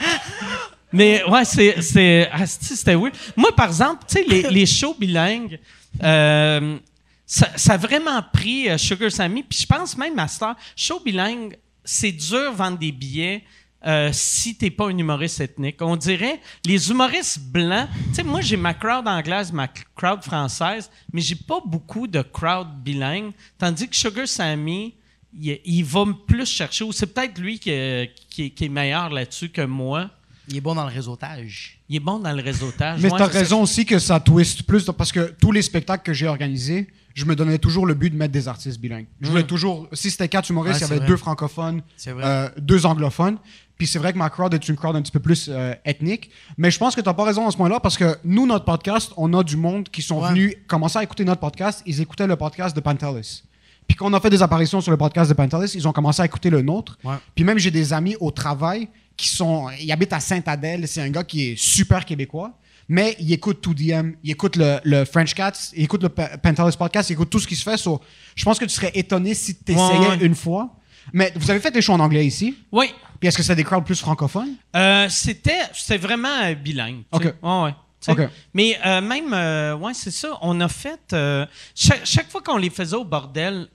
Mais 0.92 1.22
ouais, 1.24 1.44
c'est. 1.44 1.80
c'est 1.82 2.28
asti, 2.30 2.76
C'était 2.76 2.94
oui. 2.94 3.10
Moi, 3.36 3.54
par 3.54 3.66
exemple, 3.66 4.04
tu 4.08 4.14
sais, 4.14 4.24
les, 4.24 4.42
les 4.50 4.66
shows 4.66 4.96
bilingues, 4.98 5.58
euh, 6.02 6.78
ça, 7.26 7.74
a 7.74 7.76
vraiment 7.76 8.20
pris 8.32 8.68
euh, 8.68 8.76
Sugar 8.76 9.10
Sammy. 9.10 9.42
Puis 9.42 9.60
je 9.60 9.66
pense 9.66 9.96
même 9.96 10.18
à 10.18 10.28
Star, 10.28 10.56
show 10.74 11.00
bilingue, 11.00 11.56
c'est 11.84 12.12
dur 12.12 12.52
vendre 12.52 12.78
des 12.78 12.92
billets. 12.92 13.44
Euh, 13.86 14.10
si 14.12 14.56
t'es 14.56 14.68
pas 14.68 14.88
un 14.88 14.98
humoriste 14.98 15.40
ethnique. 15.40 15.80
On 15.80 15.96
dirait, 15.96 16.38
les 16.66 16.90
humoristes 16.90 17.40
blancs, 17.40 17.88
tu 18.08 18.16
sais, 18.16 18.22
moi 18.22 18.42
j'ai 18.42 18.58
ma 18.58 18.74
crowd 18.74 19.08
anglaise, 19.08 19.50
ma 19.52 19.68
crowd 19.96 20.22
française, 20.22 20.90
mais 21.14 21.22
j'ai 21.22 21.34
pas 21.34 21.60
beaucoup 21.64 22.06
de 22.06 22.20
crowd 22.20 22.68
bilingue, 22.82 23.32
tandis 23.56 23.88
que 23.88 23.96
Sugar 23.96 24.28
Sammy, 24.28 24.92
il, 25.32 25.58
il 25.64 25.82
va 25.82 26.04
plus 26.26 26.44
chercher, 26.44 26.84
ou 26.84 26.92
c'est 26.92 27.06
peut-être 27.06 27.38
lui 27.38 27.58
qui, 27.58 28.50
qui 28.50 28.64
est 28.64 28.68
meilleur 28.68 29.08
là-dessus 29.08 29.48
que 29.48 29.62
moi. 29.62 30.10
Il 30.50 30.56
est 30.56 30.60
bon 30.60 30.74
dans 30.74 30.84
le 30.86 30.92
réseautage. 30.92 31.78
Il 31.88 31.96
est 31.96 32.00
bon 32.00 32.18
dans 32.18 32.32
le 32.32 32.42
réseautage. 32.42 33.00
Mais 33.00 33.10
Ouais, 33.10 33.16
tu 33.16 33.22
as 33.22 33.26
raison 33.26 33.62
aussi 33.62 33.86
que 33.86 33.98
ça 33.98 34.20
twist 34.20 34.64
plus 34.64 34.84
parce 34.96 35.12
que 35.12 35.32
tous 35.40 35.52
les 35.52 35.62
spectacles 35.62 36.02
que 36.02 36.12
j'ai 36.12 36.26
organisés, 36.26 36.88
je 37.14 37.24
me 37.24 37.34
donnais 37.36 37.58
toujours 37.58 37.86
le 37.86 37.94
but 37.94 38.10
de 38.10 38.16
mettre 38.16 38.32
des 38.32 38.48
artistes 38.48 38.80
bilingues. 38.80 39.06
Je 39.20 39.28
voulais 39.30 39.42
toujours, 39.44 39.88
si 39.92 40.10
c'était 40.10 40.28
quatre 40.28 40.48
humoristes, 40.50 40.80
il 40.80 40.82
y 40.82 40.84
avait 40.84 40.96
vrai. 40.98 41.06
deux 41.06 41.16
francophones, 41.16 41.82
euh, 42.08 42.48
deux 42.58 42.84
anglophones. 42.86 43.38
Puis 43.78 43.86
c'est 43.86 43.98
vrai 43.98 44.12
que 44.12 44.18
ma 44.18 44.28
crowd 44.28 44.52
est 44.52 44.68
une 44.68 44.76
crowd 44.76 44.94
un 44.94 45.00
petit 45.02 45.12
peu 45.12 45.20
plus 45.20 45.48
euh, 45.48 45.72
ethnique. 45.84 46.30
Mais 46.58 46.70
je 46.70 46.78
pense 46.78 46.94
que 46.94 47.00
tu 47.00 47.08
n'as 47.08 47.14
pas 47.14 47.24
raison 47.24 47.46
à 47.48 47.50
ce 47.50 47.56
point-là 47.56 47.80
parce 47.80 47.96
que 47.96 48.16
nous, 48.24 48.46
notre 48.46 48.64
podcast, 48.66 49.12
on 49.16 49.32
a 49.32 49.42
du 49.42 49.56
monde 49.56 49.88
qui 49.88 50.02
sont 50.02 50.20
Ouais. 50.20 50.28
venus 50.30 50.54
commencer 50.66 50.98
à 50.98 51.02
écouter 51.02 51.24
notre 51.24 51.40
podcast. 51.40 51.82
Ils 51.86 52.00
écoutaient 52.00 52.26
le 52.26 52.36
podcast 52.36 52.74
de 52.76 52.80
Pantelis. 52.80 53.44
Puis 53.88 53.96
quand 53.96 54.06
on 54.08 54.12
a 54.12 54.20
fait 54.20 54.30
des 54.30 54.42
apparitions 54.42 54.80
sur 54.80 54.90
le 54.90 54.96
podcast 54.98 55.30
de 55.30 55.34
Pantelis, 55.34 55.72
ils 55.74 55.88
ont 55.88 55.92
commencé 55.92 56.20
à 56.22 56.24
écouter 56.26 56.50
le 56.50 56.60
nôtre. 56.62 56.98
Ouais. 57.02 57.16
Puis 57.34 57.42
même, 57.44 57.58
j'ai 57.58 57.70
des 57.70 57.92
amis 57.92 58.16
au 58.20 58.30
travail 58.30 58.88
qui 59.20 59.28
sont. 59.28 59.68
Ils 59.80 59.90
habitent 59.92 60.12
à 60.12 60.20
Sainte-Adèle. 60.20 60.86
C'est 60.88 61.00
un 61.02 61.10
gars 61.10 61.24
qui 61.24 61.50
est 61.50 61.56
super 61.58 62.04
québécois. 62.04 62.52
Mais 62.88 63.14
il 63.20 63.32
écoute 63.32 63.64
2DM, 63.64 64.14
il 64.24 64.32
écoute 64.32 64.56
le, 64.56 64.80
le 64.82 65.04
French 65.04 65.32
Cats, 65.34 65.52
il 65.76 65.84
écoute 65.84 66.02
le 66.02 66.08
Pantelis 66.08 66.76
podcast, 66.76 67.08
il 67.08 67.12
écoute 67.12 67.30
tout 67.30 67.38
ce 67.38 67.46
qui 67.46 67.54
se 67.54 67.62
fait. 67.62 67.76
So, 67.76 68.00
je 68.34 68.44
pense 68.44 68.58
que 68.58 68.64
tu 68.64 68.70
serais 68.74 68.90
étonné 68.94 69.32
si 69.34 69.54
tu 69.56 69.70
essayais 69.72 69.98
Ouais, 70.00 70.08
ouais. 70.08 70.16
une 70.26 70.34
fois. 70.34 70.74
Mais 71.12 71.32
vous 71.36 71.48
avez 71.52 71.60
fait 71.60 71.70
des 71.70 71.82
shows 71.82 71.92
en 71.92 72.00
anglais 72.00 72.26
ici? 72.26 72.56
Oui. 72.72 72.92
Puis 73.20 73.28
est-ce 73.28 73.36
que 73.36 73.44
c'est 73.44 73.54
des 73.54 73.62
crowds 73.62 73.84
plus 73.84 74.00
francophones? 74.00 74.54
Euh, 74.74 75.06
c'était, 75.08 75.60
c'était 75.72 75.98
vraiment 75.98 76.42
euh, 76.42 76.54
bilingue. 76.54 77.02
OK. 77.12 77.32
Ouais, 77.42 77.72
ouais. 78.16 78.28
Mais 78.54 78.76
euh, 78.84 79.00
même, 79.00 79.32
euh, 79.34 79.76
ouais, 79.76 79.94
c'est 79.94 80.10
ça. 80.10 80.36
On 80.42 80.60
a 80.60 80.68
fait. 80.68 81.00
euh, 81.12 81.46
chaque, 81.76 82.04
chaque 82.04 82.28
fois 82.28 82.40
qu'on 82.42 82.56
les 82.56 82.70
faisait 82.70 82.96
au 82.96 83.04
bordel, 83.04 83.68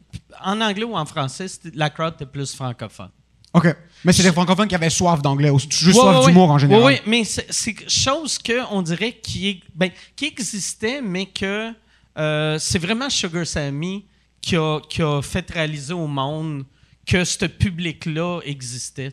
en 0.43 0.59
anglais 0.59 0.83
ou 0.83 0.97
en 0.97 1.05
français, 1.05 1.45
la 1.73 1.89
crowd 1.89 2.15
était 2.15 2.25
plus 2.25 2.53
francophone. 2.53 3.11
OK. 3.55 3.75
Mais 4.03 4.13
c'est 4.13 4.21
des 4.23 4.31
francophones 4.31 4.67
qui 4.67 4.75
avaient 4.75 4.89
soif 4.89 5.21
d'anglais, 5.21 5.49
ou 5.49 5.57
juste 5.57 5.83
Ouais, 5.85 5.93
soif 5.93 6.19
ouais, 6.19 6.25
d'humour 6.27 6.51
en 6.51 6.57
général. 6.59 6.83
Oui, 6.83 6.93
mais 7.07 7.23
c'est, 7.23 7.89
chose 7.89 8.37
que 8.37 8.61
on 8.71 8.81
dirait 8.83 9.13
qui, 9.13 9.49
est, 9.49 9.59
ben, 9.73 9.89
qui 10.15 10.25
existait, 10.25 11.01
mais 11.01 11.25
que 11.25 11.71
euh, 12.17 12.59
c'est 12.59 12.77
vraiment 12.79 13.09
Sugar 13.09 13.47
Sammy 13.47 14.05
qui 14.41 14.55
a, 14.57 14.79
qui 14.89 15.01
a 15.01 15.21
fait 15.21 15.49
réaliser 15.49 15.93
au 15.93 16.05
monde 16.07 16.65
que 17.07 17.23
ce 17.23 17.45
public-là 17.45 18.41
existait. 18.45 19.11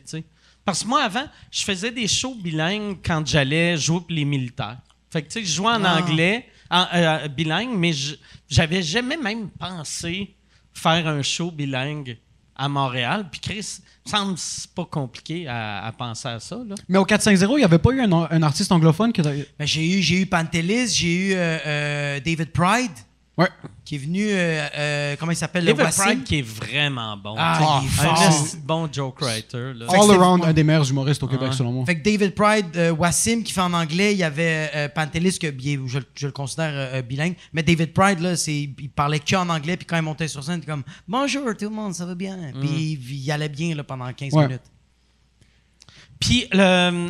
Parce 0.65 0.83
que 0.83 0.87
moi, 0.87 1.01
avant, 1.03 1.25
je 1.51 1.63
faisais 1.63 1.91
des 1.91 2.07
shows 2.07 2.35
bilingues 2.35 2.97
quand 3.03 3.25
j'allais 3.25 3.77
jouer 3.77 3.99
pour 3.99 4.11
les 4.11 4.25
militaires. 4.25 4.77
Fait 5.11 5.21
que, 5.21 5.27
tu 5.27 5.33
sais, 5.39 5.45
je 5.45 5.51
jouais 5.53 5.71
en 5.73 5.83
Ah. 5.83 5.99
anglais, 6.01 6.45
en, 6.69 6.85
euh, 6.93 7.27
bilingue, 7.27 7.75
mais 7.75 7.93
je- 7.93 8.15
j'avais 8.49 8.81
jamais 8.83 9.17
même 9.17 9.49
pensé 9.49 10.33
faire 10.73 11.07
un 11.07 11.21
show 11.21 11.51
bilingue 11.51 12.17
à 12.55 12.69
Montréal. 12.69 13.25
Puis 13.31 13.41
Chris, 13.41 13.79
me 14.05 14.09
semble 14.09 14.33
que 14.35 14.39
c'est 14.39 14.71
pas 14.71 14.85
compliqué 14.85 15.47
à, 15.47 15.85
à 15.85 15.91
penser 15.91 16.27
à 16.27 16.39
ça. 16.39 16.57
Là. 16.67 16.75
Mais 16.87 16.97
au 16.97 17.05
450, 17.05 17.55
il 17.55 17.59
n'y 17.59 17.63
avait 17.63 17.79
pas 17.79 17.91
eu 17.91 18.01
un, 18.01 18.11
un 18.11 18.43
artiste 18.43 18.71
anglophone 18.71 19.11
qui 19.11 19.21
était... 19.21 19.47
Ben, 19.57 19.65
j'ai 19.65 19.97
eu, 19.97 20.01
j'ai 20.01 20.21
eu 20.21 20.25
Pantelis, 20.25 20.89
j'ai 20.89 21.15
eu 21.15 21.33
euh, 21.33 21.57
euh, 21.65 22.19
David 22.19 22.51
Pride, 22.51 22.91
Ouais. 23.35 23.47
qui 23.83 23.95
est 23.95 23.97
venu, 23.97 24.27
euh, 24.29 24.67
euh, 24.77 25.15
comment 25.19 25.31
il 25.31 25.35
s'appelle, 25.35 25.65
le. 25.65 25.73
Pride 25.73 26.23
qui 26.23 26.37
est 26.39 26.41
vraiment 26.43 27.17
bon. 27.17 27.33
Ah, 27.35 27.81
il 27.81 27.87
est 27.87 28.07
un 28.07 28.15
fort. 28.15 28.43
de 28.53 28.57
bon 28.65 28.89
joke 28.93 29.21
writer. 29.21 29.73
Là. 29.73 29.87
Fait 29.89 29.97
que 29.97 30.03
All 30.03 30.11
around, 30.11 30.45
un 30.45 30.53
des 30.53 30.63
meilleurs 30.63 30.87
humoristes 30.87 31.23
au 31.23 31.27
Québec, 31.27 31.49
Ouais. 31.49 31.55
selon 31.55 31.71
moi. 31.71 31.85
Fait 31.85 31.99
que 31.99 32.03
David 32.03 32.35
Pride, 32.35 32.67
euh, 32.75 32.91
Wassim 32.91 33.41
qui 33.41 33.51
fait 33.51 33.61
en 33.61 33.73
anglais, 33.73 34.13
il 34.13 34.19
y 34.19 34.23
avait 34.23 34.69
euh, 34.75 34.87
Pantelis 34.87 35.39
que 35.39 35.47
je, 35.87 35.99
je 36.13 36.25
le 36.27 36.31
considère 36.31 37.01
bilingue, 37.03 37.35
mais 37.53 37.63
David 37.63 37.91
Pride 37.93 38.19
là, 38.19 38.35
c'est 38.35 38.53
il 38.55 38.89
parlait 38.89 39.19
que 39.19 39.35
en 39.35 39.49
anglais 39.49 39.77
puis 39.77 39.87
quand 39.87 39.97
il 39.97 40.03
montait 40.03 40.27
sur 40.27 40.43
scène, 40.43 40.55
il 40.55 40.63
était 40.63 40.71
comme 40.71 40.83
bonjour 41.07 41.43
tout 41.57 41.65
le 41.65 41.75
monde, 41.75 41.95
ça 41.95 42.05
va 42.05 42.13
bien. 42.13 42.37
Puis 42.59 42.69
il, 43.09 43.23
il 43.23 43.31
allait 43.31 43.49
bien 43.49 43.73
là, 43.73 43.83
pendant 43.83 44.13
15 44.13 44.31
Ouais. 44.33 44.45
minutes. 44.47 44.61
Puis, 46.25 46.45
le, 46.53 46.59
euh, 46.59 47.09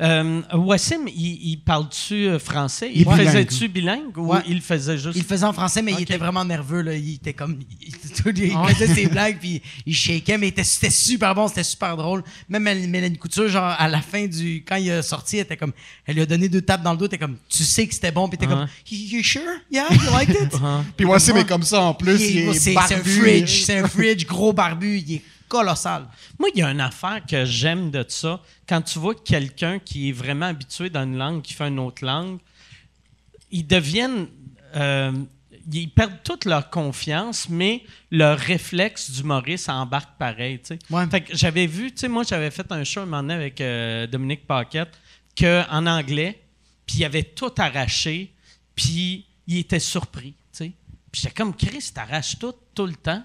euh, 0.00 0.40
Wassim, 0.54 1.06
il, 1.06 1.50
il 1.50 1.56
parle-tu 1.58 2.28
euh, 2.28 2.38
français? 2.38 2.90
Il 2.94 3.04
faisait-tu 3.04 3.68
bilingue 3.68 4.16
ou 4.16 4.32
Ouais. 4.32 4.38
il 4.48 4.62
faisait 4.62 4.96
juste? 4.96 5.16
Il 5.16 5.22
le 5.22 5.28
faisait 5.28 5.44
en 5.44 5.52
français, 5.52 5.82
mais 5.82 5.92
il 5.92 6.02
était 6.02 6.16
vraiment 6.16 6.44
nerveux. 6.44 6.80
Là. 6.80 6.94
Il 6.94 7.14
était 7.16 7.34
comme. 7.34 7.58
Il, 7.60 7.88
il- 7.88 7.94
il 8.44 8.52
Ah 8.56 8.68
faisait 8.68 8.94
ses 8.94 9.06
blagues, 9.10 9.38
puis 9.38 9.60
il 9.84 9.94
shakeait, 9.94 10.38
mais 10.38 10.52
c'était 10.62 10.88
super 10.90 11.34
bon, 11.34 11.46
c'était 11.48 11.62
super 11.62 11.94
drôle. 11.96 12.24
Même 12.48 12.62
Mélanie 12.88 13.18
Couture, 13.18 13.48
genre, 13.48 13.74
à 13.78 13.86
la 13.88 14.00
fin 14.00 14.26
du. 14.26 14.64
Quand 14.66 14.76
il 14.76 14.88
est 14.88 15.02
sorti, 15.02 15.36
elle 15.36 15.42
était 15.42 15.56
comme. 15.58 15.72
Elle 16.06 16.14
lui 16.14 16.22
a 16.22 16.26
donné 16.26 16.48
deux 16.48 16.62
tapes 16.62 16.82
dans 16.82 16.92
le 16.92 16.98
dos, 16.98 17.04
elle 17.04 17.08
était 17.14 17.18
comme. 17.18 17.36
Tu 17.50 17.64
sais 17.64 17.86
que 17.86 17.92
c'était 17.92 18.12
bon, 18.12 18.28
puis 18.30 18.38
t'es 18.38 18.46
Ah. 18.48 18.54
comme. 18.54 18.66
You 18.90 19.22
sure? 19.22 19.42
Yeah, 19.70 19.88
you 19.92 20.00
liked 20.18 20.34
it? 20.42 20.54
Ah. 20.62 20.82
Puis 20.96 21.04
Wassim 21.04 21.36
est 21.36 21.46
comme 21.48 21.62
ça 21.64 21.82
en 21.82 21.92
plus. 21.92 22.18
C'est 22.54 22.70
un 22.70 22.74
barbu, 22.74 23.10
fridge, 23.10 23.62
c'est 23.66 23.78
un 23.78 23.88
fridge 23.88 24.24
gros 24.26 24.52
barbu, 24.54 24.98
il 25.06 25.14
est 25.16 25.22
colossal. 25.48 26.06
Moi, 26.38 26.50
il 26.54 26.60
y 26.60 26.62
a 26.62 26.70
une 26.70 26.80
affaire 26.80 27.20
que 27.26 27.44
j'aime 27.44 27.90
de 27.90 28.04
ça. 28.06 28.40
Quand 28.68 28.82
tu 28.82 28.98
vois 28.98 29.14
quelqu'un 29.14 29.78
qui 29.78 30.10
est 30.10 30.12
vraiment 30.12 30.46
habitué 30.46 30.90
dans 30.90 31.02
une 31.02 31.16
langue, 31.16 31.42
qui 31.42 31.54
fait 31.54 31.68
une 31.68 31.78
autre 31.78 32.04
langue, 32.04 32.38
ils 33.50 33.66
deviennent. 33.66 34.28
euh, 34.76 35.12
ils 35.70 35.90
perdent 35.90 36.22
toute 36.24 36.44
leur 36.46 36.70
confiance, 36.70 37.48
mais 37.48 37.84
leur 38.10 38.38
réflexe 38.38 39.10
d'humoriste 39.10 39.68
embarque 39.68 40.16
pareil. 40.18 40.60
Ouais. 40.88 41.06
Fait 41.08 41.20
que 41.20 41.36
j'avais 41.36 41.66
vu, 41.66 41.90
tu 41.90 41.98
sais, 41.98 42.08
moi, 42.08 42.22
j'avais 42.22 42.50
fait 42.50 42.70
un 42.72 42.84
show 42.84 43.00
un 43.00 43.04
moment 43.04 43.22
donné 43.22 43.34
avec 43.34 43.60
euh, 43.60 44.06
Dominique 44.06 44.46
Paquette 44.46 44.98
que, 45.36 45.62
en 45.70 45.86
anglais, 45.86 46.42
puis 46.86 47.00
il 47.00 47.04
avait 47.04 47.22
tout 47.22 47.52
arraché, 47.58 48.32
puis 48.74 49.26
il 49.46 49.58
était 49.58 49.78
surpris. 49.78 50.34
Puis 51.10 51.22
j'étais 51.22 51.34
comme, 51.34 51.54
Chris, 51.54 51.90
t'arraches 51.94 52.38
tout, 52.38 52.54
tout 52.74 52.86
le 52.86 52.94
temps. 52.94 53.22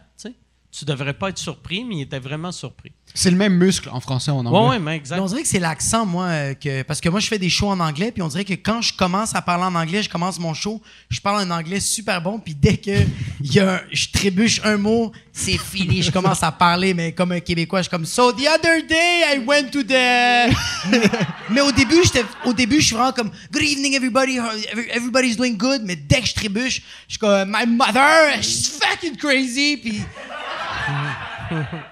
Tu 0.76 0.86
devrais 0.86 1.14
pas 1.14 1.30
être 1.30 1.38
surpris, 1.38 1.84
mais 1.86 1.98
il 1.98 2.02
était 2.02 2.18
vraiment 2.18 2.52
surpris. 2.52 2.92
C'est 3.14 3.30
le 3.30 3.38
même 3.38 3.54
muscle 3.54 3.90
en 3.92 4.00
français 4.00 4.32
en 4.32 4.44
anglais. 4.44 4.60
Ouais, 4.60 4.70
ouais, 4.70 4.80
mais 4.80 4.86
Mais 4.92 4.96
exact. 4.98 5.20
on 5.20 5.26
dirait 5.28 5.44
que 5.44 5.48
c'est 5.48 5.60
l'accent, 5.60 6.04
moi, 6.04 6.26
euh, 6.26 6.54
que, 6.56 6.82
parce 6.82 7.00
que 7.00 7.10
moi, 7.10 7.20
je 7.20 7.28
fais 7.28 7.38
des 7.38 7.50
shows 7.50 7.68
en 7.70 7.80
anglais, 7.80 8.12
puis 8.12 8.24
on 8.24 8.28
dirait 8.28 8.44
que 8.44 8.56
quand 8.56 8.82
je 8.82 8.92
commence 8.98 9.36
à 9.36 9.44
parler 9.44 9.66
en 9.66 9.76
anglais, 9.76 10.02
je 10.02 10.10
commence 10.10 10.40
mon 10.40 10.56
show, 10.56 10.82
je 11.12 11.22
parle 11.22 11.42
un 11.42 11.52
anglais 11.52 11.80
super 11.80 12.24
bon, 12.24 12.40
puis 12.40 12.56
dès 12.56 12.78
que 12.78 12.90
il 13.40 13.54
y 13.54 13.60
a 13.60 13.76
un- 13.76 13.82
je 13.92 14.08
trébuche 14.12 14.62
un 14.64 14.78
mot, 14.78 15.12
c'est 15.32 15.60
fini. 15.60 16.02
Je 16.02 16.10
commence 16.10 16.42
à 16.42 16.52
parler, 16.52 16.96
mais 16.96 17.12
comme 17.12 17.34
un 17.34 17.40
Québécois, 17.40 17.82
je 17.82 17.84
suis 17.84 17.92
comme 17.92 18.06
So 18.08 18.32
the 18.32 18.48
other 18.52 18.82
day, 18.88 19.22
I 19.36 19.44
went 19.46 19.70
to 19.74 19.84
the. 19.84 19.92
mais, 21.52 21.62
au 21.62 21.72
début, 21.72 22.02
j'étais, 22.04 22.26
au 22.46 22.54
début, 22.54 22.82
je 22.82 22.88
suis 22.88 22.96
vraiment 22.96 23.12
comme 23.12 23.30
Good 23.52 23.62
evening, 23.64 23.94
everybody. 23.94 24.38
Every- 24.38 24.90
Everybody's 24.90 25.38
doing 25.38 25.56
good. 25.56 25.82
Mais 25.84 25.96
dès 25.96 26.22
que 26.22 26.28
je 26.28 26.34
trébuche, 26.34 26.82
je 27.08 27.12
suis 27.14 27.20
comme 27.20 27.52
My 27.56 27.68
mother, 27.68 28.42
she's 28.42 28.70
fucking 28.82 29.18
crazy, 29.18 29.78
puis. 29.78 30.02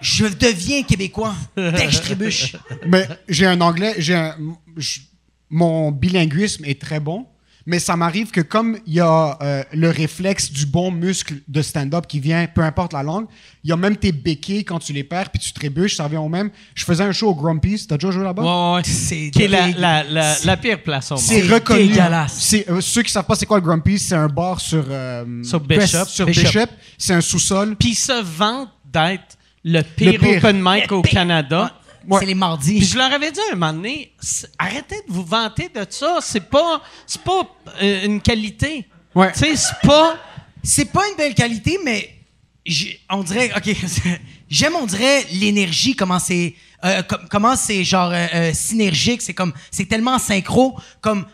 Je 0.02 0.26
deviens 0.28 0.84
québécois 0.84 1.34
dès 1.56 1.86
que 1.86 1.92
je 1.92 2.00
trébuche. 2.02 2.56
Mais 2.88 3.08
j'ai 3.28 3.46
un 3.46 3.62
anglais, 3.62 3.96
j'ai 3.98 4.16
un- 4.16 4.36
mon 5.50 5.92
bilinguisme 5.92 6.64
est 6.66 6.80
très 6.82 7.00
bon, 7.00 7.26
mais 7.68 7.78
ça 7.78 7.96
m'arrive 7.96 8.32
que 8.32 8.42
comme 8.42 8.80
il 8.88 8.94
y 8.96 9.00
a 9.02 9.38
euh, 9.42 9.64
le 9.74 9.90
réflexe 9.92 10.52
du 10.52 10.66
bon 10.66 10.90
muscle 10.90 11.36
de 11.48 11.62
stand-up 11.62 12.08
qui 12.08 12.20
vient, 12.20 12.48
peu 12.48 12.62
importe 12.62 12.94
la 12.94 13.04
langue, 13.04 13.26
il 13.64 13.70
y 13.70 13.74
a 13.74 13.76
même 13.78 13.98
tes 13.98 14.12
béquilles 14.14 14.64
quand 14.66 14.80
tu 14.80 14.94
les 14.94 15.04
perds 15.04 15.30
puis 15.30 15.40
tu 15.40 15.54
trébuches, 15.54 15.98
ça 15.98 16.06
revient 16.06 16.18
au 16.18 16.30
même. 16.30 16.50
Je 16.74 16.84
faisais 16.86 17.04
un 17.04 17.12
show 17.12 17.30
au 17.30 17.36
Grumpy's, 17.36 17.86
t'as 17.86 17.98
déjà 17.98 18.10
joué 18.12 18.24
là-bas? 18.24 18.42
Ouais, 18.42 18.76
ouais. 18.78 18.82
C'est 18.84 19.30
Qui 19.30 19.44
est 19.44 19.48
la, 19.48 19.68
la, 19.72 20.04
la, 20.06 20.36
la 20.44 20.58
pire 20.58 20.82
place 20.82 21.12
au 21.12 21.16
monde. 21.16 21.24
C'est 21.24 21.42
reconnu. 21.42 21.90
dégueulasse. 21.90 22.34
C'est, 22.40 22.68
euh, 22.68 22.82
ceux 22.82 23.04
qui 23.04 23.12
savent 23.12 23.26
pas 23.26 23.36
c'est 23.36 23.46
quoi 23.46 23.58
le 23.60 23.64
Grumpy's, 23.66 24.08
c'est 24.08 24.16
un 24.16 24.28
bar 24.30 24.60
sur, 24.60 24.86
euh, 24.90 25.44
Sur 25.44 25.60
Bishop. 25.60 26.06
sur 26.08 26.26
Bishop. 26.26 26.42
Bishop. 26.44 26.68
C'est 26.98 27.14
un 27.14 27.22
sous-sol. 27.22 27.76
Puis 27.78 27.94
se 27.94 28.24
vantent 28.24 28.70
d'être 28.92 29.38
le 29.64 29.82
pire, 29.82 30.14
Le 30.14 30.18
pire. 30.20 30.38
open 30.38 30.62
mic 30.64 30.92
au 30.92 31.02
pire. 31.02 31.14
Canada. 31.14 31.72
Ouais. 32.08 32.20
C'est 32.20 32.26
les 32.26 32.34
mardis. 32.36 32.78
Puis 32.78 32.86
je 32.88 32.98
leur 32.98 33.12
avais 33.14 33.32
dit 33.32 33.40
à 33.40 33.54
un 33.54 33.56
moment 33.56 33.74
donné, 33.74 34.12
arrêtez 34.58 34.96
de 35.08 35.14
vous 35.14 35.24
vanter 35.24 35.70
de 35.70 35.86
ça. 35.90 36.18
C'est 36.22 36.50
pas, 36.50 36.82
c'est 37.06 37.22
pas 37.22 37.44
euh, 37.82 38.06
une 38.06 38.20
qualité. 38.22 38.88
Ouais. 39.14 39.32
Tu 39.34 39.40
sais, 39.40 39.56
c'est 39.56 39.88
pas. 39.88 40.18
C'est 40.64 40.86
pas 40.86 41.08
une 41.10 41.16
belle 41.16 41.34
qualité, 41.36 41.80
mais 41.84 42.10
on 43.10 43.24
dirait, 43.24 43.52
ok, 43.56 43.76
j'aime, 44.50 44.76
on 44.76 44.86
dirait 44.86 45.26
l'énergie, 45.32 45.96
comment 45.96 46.20
c'est, 46.20 46.54
euh, 46.86 47.02
com- 47.02 47.26
comment 47.30 47.56
c'est 47.56 47.84
genre 47.84 48.12
euh, 48.12 48.28
euh, 48.34 48.54
synergique, 48.54 49.24
c'est 49.24 49.34
comme, 49.34 49.54
c'est 49.72 49.86
tellement 49.88 50.20
synchro, 50.20 50.76
comme 51.02 51.26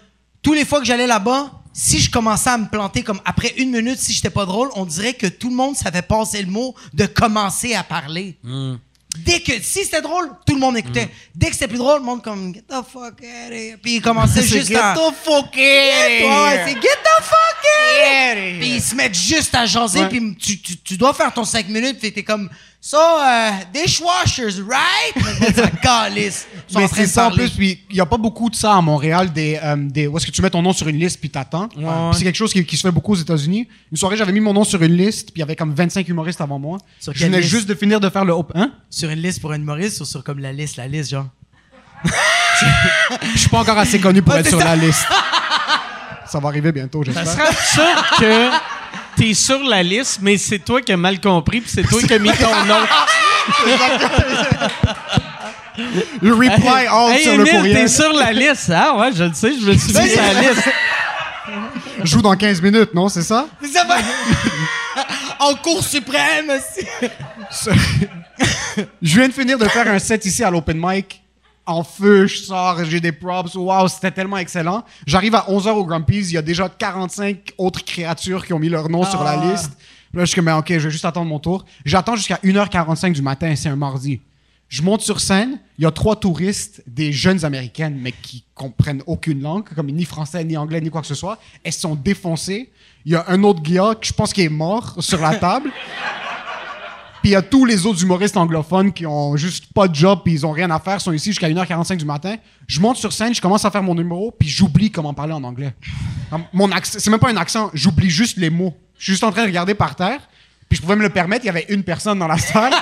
tous 0.42 0.54
les 0.54 0.64
fois 0.64 0.80
que 0.80 0.86
j'allais 0.86 1.08
là-bas, 1.08 1.52
si 1.80 2.00
je 2.00 2.10
commençais 2.10 2.50
à 2.50 2.58
me 2.58 2.68
planter 2.68 3.04
comme 3.04 3.22
après 3.24 3.54
une 3.58 3.70
minute, 3.70 4.00
si 4.00 4.12
j'étais 4.12 4.32
pas 4.32 4.46
drôle, 4.46 4.70
on 4.74 4.84
dirait 4.84 5.14
que 5.14 5.28
tout 5.28 5.50
le 5.50 5.56
monde 5.56 5.76
savait 5.76 6.02
passer 6.02 6.42
le 6.42 6.50
mot 6.50 6.74
de 6.96 7.06
commencer 7.06 7.76
à 7.76 7.84
parler. 7.84 8.36
Dès 9.20 9.40
que, 9.42 9.54
si 9.62 9.84
c'était 9.84 10.02
drôle, 10.02 10.30
tout 10.46 10.54
le 10.56 10.60
monde 10.60 10.76
écoutait. 10.78 11.10
Dès 11.36 11.48
que 11.48 11.54
c'était 11.54 11.68
plus 11.68 11.78
drôle, 11.78 12.00
le 12.00 12.06
monde 12.06 12.24
comme, 12.24 12.54
get 12.54 12.64
the 12.68 12.84
fuck 12.92 13.14
out 13.22 13.22
of 13.22 13.52
here. 13.52 13.78
Puis 13.82 13.96
il 13.96 14.02
commençait 14.02 14.42
juste 14.48 14.68
get 14.70 14.76
à. 14.76 14.96
the 14.96 15.14
fuck 15.24 15.46
out 15.46 15.54
Ouais, 15.56 16.64
c'est 16.66 16.74
get 16.74 16.98
the 17.04 17.24
fuck 17.24 17.64
out 17.64 18.38
of 18.38 18.60
Puis 18.60 18.70
ils 18.70 18.82
se 18.82 18.96
mettent 18.96 19.16
juste 19.18 19.54
à 19.56 19.66
jaser, 19.66 20.02
Ouais. 20.02 20.10
puis 20.10 20.36
tu, 20.36 20.60
tu, 20.60 20.78
tu 20.78 20.98
dois 20.98 21.14
faire 21.14 21.32
ton 21.34 21.46
5 21.46 21.68
minutes, 21.70 22.00
puis 22.00 22.12
t'es 22.12 22.24
comme, 22.24 22.50
so, 22.82 22.98
uh, 22.98 23.66
dishwashers, 23.74 24.62
right? 24.68 25.16
Mais 25.42 25.54
ça 25.54 25.70
calisse. 25.70 26.48
Mais 26.76 26.88
c'est 26.88 27.08
ça 27.08 27.28
en 27.28 27.32
plus, 27.32 27.50
puis 27.52 27.80
il 27.90 27.96
n'y 27.96 28.02
a 28.02 28.06
pas 28.06 28.18
beaucoup 28.18 28.50
de 28.50 28.56
ça 28.56 28.76
à 28.76 28.82
Montréal, 28.82 29.32
des, 29.32 29.60
euh, 29.64 29.76
des, 29.78 30.08
où 30.08 30.18
est-ce 30.18 30.26
que 30.26 30.32
tu 30.32 30.42
mets 30.42 30.50
ton 30.50 30.62
nom 30.62 30.74
sur 30.74 30.88
une 30.88 30.98
liste 30.98 31.20
puis 31.20 31.30
t'attends. 31.30 31.68
Puis 31.70 31.82
C'est 32.14 32.24
quelque 32.24 32.36
chose 32.36 32.52
qui, 32.52 32.66
qui 32.66 32.76
se 32.76 32.82
fait 32.82 32.92
beaucoup 32.92 33.14
aux 33.14 33.18
États-Unis. 33.18 33.68
Une 33.92 33.98
soirée, 33.98 34.18
j'avais 34.18 34.32
mis 34.34 34.40
mon 34.42 34.54
nom 34.54 34.64
sur 34.64 34.82
une 34.82 34.96
liste, 34.98 35.28
puis 35.32 35.38
il 35.38 35.40
y 35.40 35.44
avait 35.44 35.56
comme 35.56 35.74
25 35.74 36.08
humoristes 36.08 36.42
avant 36.42 36.60
moi. 36.60 36.78
Sur 37.00 37.14
Je 37.14 37.24
venais 37.26 37.38
liste? 37.40 37.50
juste 37.50 37.68
de 37.70 37.74
finir 37.76 38.00
de 38.00 38.10
faire 38.10 38.26
le 38.26 38.34
op- 38.34 38.52
hein? 38.56 38.72
Sur 38.90 39.10
une 39.10 39.22
liste 39.22 39.40
pour 39.42 39.52
un 39.54 39.56
humoriste 39.58 40.02
ou 40.02 40.06
sur 40.06 40.24
comme 40.24 40.40
la 40.40 40.52
liste, 40.52 40.76
la 40.78 40.88
liste, 40.88 41.12
genre? 41.12 41.28
Je 43.34 43.40
suis 43.40 43.50
pas 43.50 43.60
encore 43.60 43.78
assez 43.78 44.00
connu 44.00 44.22
pour 44.22 44.34
Ouais, 44.34 44.42
être 44.42 44.50
sur 44.50 44.60
ça. 44.60 44.66
la 44.66 44.76
liste. 44.76 45.06
Ça 46.28 46.40
va 46.40 46.50
arriver 46.50 46.72
bientôt, 46.72 47.04
Ça 47.06 47.12
j'espère. 47.12 47.34
serait 47.34 47.48
absurde 47.48 48.06
que 48.20 48.50
t'es 49.16 49.34
sur 49.34 49.64
la 49.64 49.82
liste, 49.82 50.20
mais 50.22 50.38
c'est 50.38 50.60
toi 50.60 50.82
qui 50.82 50.92
as 50.92 50.98
mal 50.98 51.20
compris, 51.22 51.62
puis 51.62 51.72
c'est 51.74 51.84
toi 51.84 52.02
qui 52.02 52.14
as 52.14 52.20
mis 52.20 52.32
ton 52.34 52.66
nom. 52.66 52.76
Le 56.22 56.34
reply 56.34 56.88
all 56.90 57.12
hey, 57.14 57.24
sur 57.24 57.38
le 57.38 57.42
Emile, 57.48 57.52
courriel. 57.58 57.76
t'es 57.78 57.88
sur 57.88 58.14
la 58.14 58.32
liste. 58.34 58.72
Ah 58.74 58.98
ouais, 58.98 59.12
je 59.14 59.24
le 59.24 59.34
sais, 59.34 59.54
je 59.60 59.66
me 59.66 59.78
suis 59.78 59.94
mis 59.94 60.10
sur 60.10 60.22
la 60.22 60.42
liste. 60.42 60.70
Je 62.04 62.06
joue 62.12 62.22
dans 62.22 62.36
15 62.36 62.62
minutes, 62.62 62.94
non, 62.94 63.10
c'est 63.10 63.22
ça? 63.24 63.48
Ça 63.72 63.84
va. 63.86 63.98
en 65.40 65.56
cours 65.56 65.84
suprême, 65.84 66.50
aussi. 66.50 66.86
Je 69.02 69.18
viens 69.20 69.28
de 69.28 69.34
finir 69.34 69.58
de 69.58 69.66
faire 69.68 69.88
un 69.88 70.00
set 70.00 70.26
ici 70.26 70.44
à 70.44 70.50
l'open 70.52 70.78
mic. 70.80 71.22
En 71.66 71.84
feu, 71.84 72.28
je 72.28 72.38
sors, 72.38 72.86
j'ai 72.86 73.02
des 73.02 73.12
props. 73.12 73.56
Waouh, 73.56 73.88
c'était 73.90 74.12
tellement 74.12 74.38
excellent. 74.38 74.84
J'arrive 75.06 75.36
à 75.36 75.46
11h 75.50 75.70
au 75.72 75.86
Grumpy's. 75.86 76.30
Il 76.32 76.36
y 76.36 76.38
a 76.38 76.42
déjà 76.42 76.70
45 76.70 77.54
autres 77.58 77.84
créatures 77.84 78.46
qui 78.46 78.54
ont 78.54 78.60
mis 78.60 78.70
leur 78.70 78.90
nom 78.90 79.04
sur 79.04 79.22
la 79.24 79.32
Ah. 79.32 79.52
liste. 79.52 79.72
Là, 80.14 80.22
je 80.22 80.28
suis 80.28 80.36
comme, 80.36 80.46
ben, 80.46 80.56
OK, 80.58 80.68
je 80.70 80.76
vais 80.80 80.90
juste 80.90 81.04
attendre 81.04 81.28
mon 81.28 81.40
tour. 81.40 81.66
J'attends 81.84 82.16
jusqu'à 82.16 82.40
1h45 82.42 83.12
du 83.12 83.22
matin. 83.22 83.54
C'est 83.58 83.68
un 83.68 83.76
mardi. 83.76 84.22
Je 84.70 84.82
monte 84.82 85.02
sur 85.02 85.20
scène. 85.20 85.60
Il 85.78 85.84
y 85.84 85.88
a 85.88 85.92
trois 85.92 86.16
touristes, 86.16 86.84
des 86.88 87.12
jeunes 87.12 87.46
américaines, 87.46 87.98
mais 88.00 88.12
qui 88.12 88.44
comprennent 88.54 89.02
aucune 89.06 89.42
langue, 89.42 89.64
comme 89.76 89.88
ni 89.88 90.04
français, 90.04 90.44
ni 90.44 90.58
anglais, 90.58 90.82
ni 90.82 90.90
quoi 90.90 91.02
que 91.02 91.08
ce 91.08 91.16
soit. 91.16 91.40
Elles 91.64 91.74
sont 91.74 91.96
défoncées. 91.96 92.70
Il 93.06 93.14
y 93.14 93.16
a 93.16 93.26
un 93.30 93.44
autre 93.44 93.62
gars 93.62 93.96
que 93.96 94.06
je 94.06 94.14
pense 94.14 94.34
qu'il 94.34 94.44
est 94.44 94.50
mort 94.50 94.96
sur 95.00 95.22
la 95.22 95.36
table. 95.36 95.72
Puis 97.22 97.32
il 97.32 97.34
y 97.34 97.36
a 97.36 97.42
tous 97.42 97.66
les 97.66 97.86
autres 97.86 98.02
humoristes 98.04 98.38
anglophones 98.38 98.94
qui 98.94 99.06
ont 99.06 99.36
juste 99.38 99.74
pas 99.74 99.88
de 99.88 99.96
job 99.96 100.20
puis 100.24 100.34
ils 100.34 100.46
ont 100.46 100.52
rien 100.52 100.70
à 100.70 100.80
faire, 100.80 101.02
sont 101.02 101.12
ici 101.12 101.32
jusqu'à 101.32 101.50
1h45 101.50 101.98
du 101.98 102.06
matin. 102.06 102.36
Je 102.68 102.80
monte 102.80 102.98
sur 102.98 103.12
scène, 103.12 103.34
je 103.34 103.42
commence 103.42 103.66
à 103.66 103.72
faire 103.72 103.82
mon 103.82 103.96
numéro 103.96 104.32
puis 104.32 104.48
j'oublie 104.48 104.92
comment 104.92 105.16
parler 105.16 105.34
en 105.34 105.44
anglais. 105.44 105.74
Mon 106.54 106.72
accent, 106.72 107.00
c'est 107.00 107.10
même 107.10 107.20
pas 107.20 107.32
un 107.32 107.38
accent, 107.38 107.72
j'oublie 107.74 108.10
juste 108.10 108.38
les 108.38 108.52
mots. 108.52 108.76
Je 109.00 109.06
suis 109.06 109.14
juste 109.14 109.24
en 109.24 109.32
train 109.32 109.42
de 109.42 109.48
regarder 109.48 109.74
par 109.74 109.96
terre, 109.96 110.22
puis 110.70 110.78
je 110.78 110.82
pouvais 110.82 110.96
me 110.96 111.02
le 111.02 111.10
permettre, 111.10 111.44
il 111.44 111.48
y 111.48 111.50
avait 111.50 111.66
une 111.70 111.84
personne 111.84 112.20
dans 112.20 112.28
la 112.28 112.38
salle. 112.38 112.74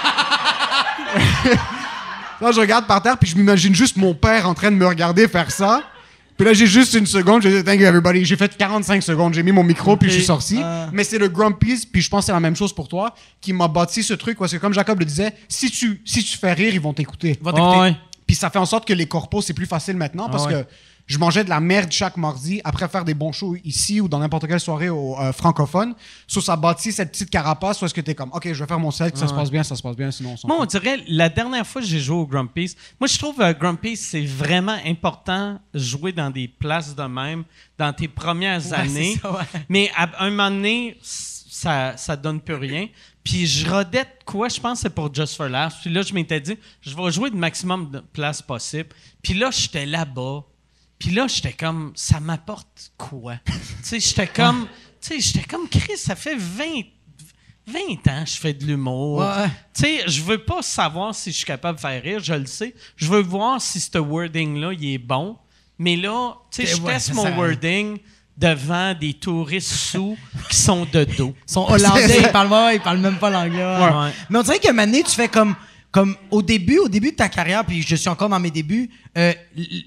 là, 2.42 2.52
je 2.52 2.60
regarde 2.60 2.88
par 2.88 3.02
terre 3.02 3.18
puis 3.18 3.30
je 3.30 3.36
m'imagine 3.38 3.74
juste 3.76 3.98
mon 3.98 4.14
père 4.14 4.48
en 4.48 4.54
train 4.54 4.72
de 4.72 4.76
me 4.76 4.88
regarder 4.88 5.28
faire 5.28 5.52
ça. 5.52 5.84
Puis 6.38 6.46
là, 6.46 6.54
j'ai 6.54 6.68
juste 6.68 6.94
une 6.96 7.06
seconde, 7.06 7.42
j'ai 7.44 7.50
dit 7.58 7.64
thank 7.64 7.80
you 7.80 7.86
everybody. 7.86 8.26
J'ai 8.26 8.36
fait 8.36 8.58
45 8.58 9.02
secondes, 9.02 9.34
j'ai 9.34 9.42
mis 9.44 9.54
mon 9.54 9.64
micro 9.64 9.96
puis 9.96 10.10
je 10.10 10.16
suis 10.16 10.26
sorti. 10.26 10.60
Ah. 10.62 10.90
Mais 10.92 11.06
c'est 11.06 11.18
le 11.18 11.30
Grumpy's, 11.30 11.86
puis 11.86 12.02
je 12.02 12.10
pense 12.10 12.22
que 12.22 12.26
c'est 12.26 12.32
la 12.34 12.42
même 12.42 12.58
chose 12.58 12.74
pour 12.76 12.90
toi, 12.90 13.16
qui 13.40 13.54
m'a 13.54 13.70
bâti 13.70 14.04
ce 14.04 14.14
truc. 14.14 14.38
Parce 14.38 14.52
que 14.52 14.58
comme 14.58 14.74
Jacob 14.74 15.00
le 15.00 15.06
disait, 15.06 15.34
si 15.48 15.72
tu, 15.72 16.02
si 16.04 16.24
tu 16.24 16.38
fais 16.38 16.52
rire, 16.52 16.74
ils 16.74 16.82
vont 16.82 16.94
t'écouter. 16.94 17.40
Va 17.42 17.54
t'écouter. 17.54 17.76
Ah 17.78 17.82
ouais. 17.84 17.96
Puis 18.28 18.36
ça 18.36 18.50
fait 18.50 18.60
en 18.60 18.66
sorte 18.66 18.86
que 18.86 18.94
les 18.94 19.06
corpos, 19.06 19.42
c'est 19.44 19.54
plus 19.54 19.66
facile 19.66 19.96
maintenant 19.96 20.28
parce 20.30 20.44
Ah 20.48 20.58
ouais. 20.58 20.64
que 20.64 20.70
je 21.08 21.18
mangeais 21.20 21.43
de 21.43 21.49
la 21.49 21.60
merde 21.60 21.91
chaque 21.91 22.18
mardi 22.18 22.62
après 22.64 22.88
faire 22.88 23.06
des 23.06 23.14
bons 23.14 23.32
shows 23.32 23.56
ici 23.64 24.01
ou 24.01 24.08
dans 24.08 24.18
n'importe 24.20 24.47
quelle 24.47 24.60
soirée 24.60 24.89
au 24.89 25.16
euh, 25.20 25.32
francophone. 25.32 25.93
So, 26.28 26.41
ça 26.41 26.56
bâtit 26.56 26.91
cette 26.91 27.12
petite 27.12 27.30
carapace 27.30 27.82
où 27.82 27.86
est-ce 27.86 27.93
que 27.93 28.01
t'es 28.01 28.16
comme, 28.16 28.32
OK, 28.34 28.51
je 28.51 28.53
vais 28.64 28.68
faire 28.68 28.80
mon 28.80 28.89
set, 28.91 29.14
que 29.14 29.20
ça 29.20 29.28
se 29.28 29.34
passe 29.34 29.51
bien, 29.51 29.64
ça 29.64 29.76
se 29.76 29.84
passe 29.84 29.95
bien, 29.95 30.10
sinon 30.10 30.32
on 30.34 30.38
s'en 30.38 30.47
Moi, 30.47 30.58
on 30.60 30.66
dirait, 30.66 30.99
la 31.08 31.30
dernière 31.30 31.66
fois 31.68 31.82
que 31.82 31.88
j'ai 31.88 31.99
joué 31.99 32.18
au 32.18 32.26
Grumpy's, 32.26 32.76
moi, 32.99 33.08
je 33.08 33.18
trouve 33.20 33.39
euh, 33.41 33.53
Grumpy's, 33.53 33.99
c'est 33.99 34.26
vraiment 34.26 34.78
important 34.86 35.60
jouer 35.74 36.12
dans 36.12 36.30
des 36.32 36.47
places 36.47 36.95
de 36.95 37.03
même, 37.03 37.43
dans 37.78 37.93
tes 37.93 38.08
premières 38.08 38.66
Ouais, 38.66 38.74
années. 38.74 39.14
c'est 39.16 39.22
ça, 39.22 39.32
ouais. 39.32 39.43
Mais 39.70 39.91
à 39.95 40.24
un 40.24 40.30
moment 40.32 40.49
donné, 40.49 40.97
ça, 41.01 41.95
ça 41.97 42.16
donne 42.16 42.41
plus 42.41 42.56
rien. 42.56 42.88
Puis 43.24 43.45
je 43.47 43.70
redette 43.70 44.22
quoi, 44.26 44.49
je 44.49 44.60
pense 44.60 44.80
que 44.80 44.84
c'est 44.84 44.93
pour 44.93 45.14
Just 45.14 45.36
for 45.36 45.47
Laughs. 45.49 45.74
Puis 45.82 45.89
là, 45.91 46.01
je 46.01 46.14
m'étais 46.14 46.39
dit, 46.39 46.58
je 46.82 46.95
vais 46.95 47.12
jouer 47.12 47.30
le 47.30 47.38
maximum 47.38 47.89
de 47.91 47.99
places 47.99 48.41
possible. 48.41 48.89
Puis 49.22 49.34
là, 49.36 49.49
j'étais 49.51 49.86
là-bas. 49.86 50.43
Puis 51.00 51.12
là, 51.12 51.28
j'étais 51.28 51.54
comme, 51.54 51.91
ça 51.96 52.20
m'apporte 52.20 52.91
quoi? 52.98 53.36
tu 53.46 53.54
sais, 53.84 54.00
j'étais 54.00 54.28
comme, 54.28 54.68
tu 55.02 55.08
sais, 55.08 55.20
j'étais 55.20 55.46
comme, 55.48 55.68
Chris, 55.68 55.98
ça 55.98 56.16
fait 56.16 56.36
20, 56.36 56.64
20 57.68 57.80
ans 58.12 58.24
que 58.24 58.30
je 58.30 58.38
fais 58.38 58.54
de 58.54 58.66
l'humour. 58.66 59.20
Ouais. 59.20 59.48
Tu 59.74 59.82
sais, 59.82 60.04
je 60.08 60.22
veux 60.22 60.38
pas 60.38 60.62
savoir 60.62 61.14
si 61.16 61.32
je 61.32 61.38
suis 61.38 61.46
capable 61.46 61.78
de 61.78 61.82
faire 61.82 62.02
rire, 62.02 62.20
je 62.24 62.34
le 62.34 62.46
sais. 62.46 62.74
Je 62.96 63.08
veux 63.08 63.22
voir 63.22 63.62
si 63.62 63.80
ce 63.80 63.98
wording-là, 63.98 64.72
il 64.74 64.93
est 64.93 64.98
bon. 64.98 65.38
Mais 65.78 65.96
là, 65.98 66.36
tu 66.52 66.62
sais, 66.62 66.68
C'est- 66.68 66.78
je 66.78 66.82
ouais, 66.82 66.93
teste 66.93 67.14
mon 67.14 67.36
wording 67.36 67.98
devant 68.38 68.93
des 68.93 69.14
touristes 69.14 69.72
sous 69.74 70.18
qui 70.50 70.56
sont 70.56 70.86
de 70.91 71.04
dos. 71.06 71.34
Ils 71.48 71.52
sont 71.52 71.66
hollandais, 71.68 72.20
ils 72.22 72.32
parlent, 72.32 72.74
ils 72.74 72.82
parlent 72.82 73.00
même 73.00 73.18
pas 73.18 73.30
l'anglais. 73.30 73.64
Ouais. 73.64 74.12
Mais 74.30 74.39
on 74.39 74.43
dirait 74.43 74.60
qu'à 74.60 74.70
un 74.70 74.74
moment 74.74 74.86
donné, 74.86 75.04
tu 75.04 75.12
fais 75.12 75.28
comme, 75.28 75.56
comme 75.96 76.18
au 76.30 76.41
début, 76.41 76.78
au 76.80 76.89
début 76.89 77.12
de 77.12 77.16
ta 77.16 77.30
carrière, 77.30 77.64
puis 77.64 77.82
je 77.82 77.96
suis 77.96 78.10
encore 78.10 78.28
dans 78.28 78.38
mes 78.41 78.52
débuts, 78.52 78.89
euh, 79.18 79.32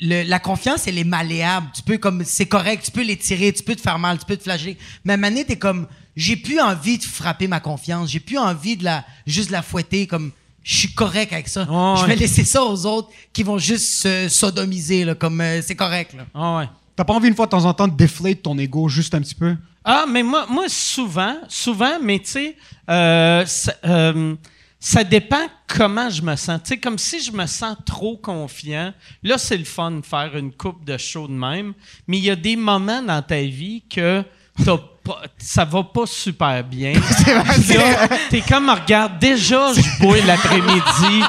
le- 0.00 0.22
la 0.26 0.38
confiance, 0.38 0.86
elle 0.86 0.96
est 0.96 1.04
malléable. 1.04 1.66
Tu 1.74 1.82
peux, 1.82 1.98
comme, 1.98 2.24
c'est 2.24 2.46
correct, 2.46 2.82
tu 2.82 2.90
peux 2.90 3.02
l'étirer, 3.02 3.52
tu 3.52 3.62
peux 3.62 3.76
te 3.76 3.82
faire 3.82 3.98
mal, 3.98 4.18
tu 4.18 4.24
peux 4.24 4.38
te 4.38 4.42
flageller. 4.42 4.78
Mais 5.04 5.12
à 5.12 5.16
un 5.16 5.18
moment 5.18 5.42
t'es 5.46 5.56
comme, 5.56 5.86
j'ai 6.16 6.36
plus 6.36 6.58
envie 6.60 6.96
de 6.96 7.04
frapper 7.04 7.46
ma 7.46 7.60
confiance, 7.60 8.08
j'ai 8.10 8.20
plus 8.20 8.38
envie 8.38 8.78
de 8.78 8.84
la, 8.84 9.04
juste 9.26 9.50
la 9.50 9.60
fouetter, 9.60 10.06
comme, 10.06 10.30
je 10.64 10.76
suis 10.78 10.94
correct 10.94 11.30
avec 11.34 11.46
ça. 11.46 11.64
Ouais, 11.64 11.96
je 11.98 12.02
ouais. 12.04 12.08
vais 12.08 12.16
laisser 12.16 12.44
ça 12.44 12.64
aux 12.64 12.86
autres 12.86 13.10
qui 13.34 13.42
vont 13.42 13.58
juste 13.58 14.00
se 14.02 14.30
sodomiser, 14.30 15.04
là, 15.04 15.14
comme, 15.14 15.42
euh, 15.42 15.60
c'est 15.60 15.76
correct, 15.76 16.14
là. 16.16 16.24
Ah 16.34 16.56
ouais. 16.56 16.68
T'as 16.96 17.04
pas 17.04 17.12
envie 17.12 17.28
une 17.28 17.36
fois 17.36 17.44
de 17.44 17.50
temps 17.50 17.66
en 17.66 17.74
temps 17.74 17.86
de 17.86 17.94
déflate 17.94 18.40
ton 18.40 18.56
ego 18.56 18.88
juste 18.88 19.14
un 19.14 19.20
petit 19.20 19.34
peu? 19.34 19.54
Ah, 19.84 20.06
mais 20.10 20.22
moi, 20.22 20.46
moi 20.48 20.70
souvent, 20.70 21.36
souvent, 21.50 21.98
mais 22.02 22.18
tu 22.20 22.30
sais, 22.30 22.56
euh, 22.88 23.44
euh, 23.84 24.34
ça 24.80 25.02
dépend 25.02 25.46
comment 25.66 26.08
je 26.08 26.22
me 26.22 26.36
sens. 26.36 26.60
Tu 26.62 26.68
sais, 26.68 26.78
comme 26.78 26.98
si 26.98 27.22
je 27.22 27.32
me 27.32 27.46
sens 27.46 27.76
trop 27.84 28.16
confiant, 28.16 28.92
là, 29.22 29.36
c'est 29.36 29.56
le 29.56 29.64
fun 29.64 29.90
de 29.90 30.06
faire 30.06 30.36
une 30.36 30.52
coupe 30.52 30.84
de 30.84 30.96
show 30.96 31.26
de 31.26 31.32
même, 31.32 31.74
mais 32.06 32.18
il 32.18 32.24
y 32.24 32.30
a 32.30 32.36
des 32.36 32.56
moments 32.56 33.02
dans 33.02 33.22
ta 33.22 33.40
vie 33.40 33.82
que 33.88 34.22
t'as 34.64 34.78
pas, 35.02 35.22
ça 35.36 35.64
va 35.64 35.82
pas 35.82 36.06
super 36.06 36.62
bien. 36.62 36.92
T'es 38.30 38.40
comme, 38.42 38.70
regarde, 38.70 39.18
déjà, 39.18 39.72
je 39.72 40.00
bois 40.00 40.20
l'après-midi, 40.24 41.24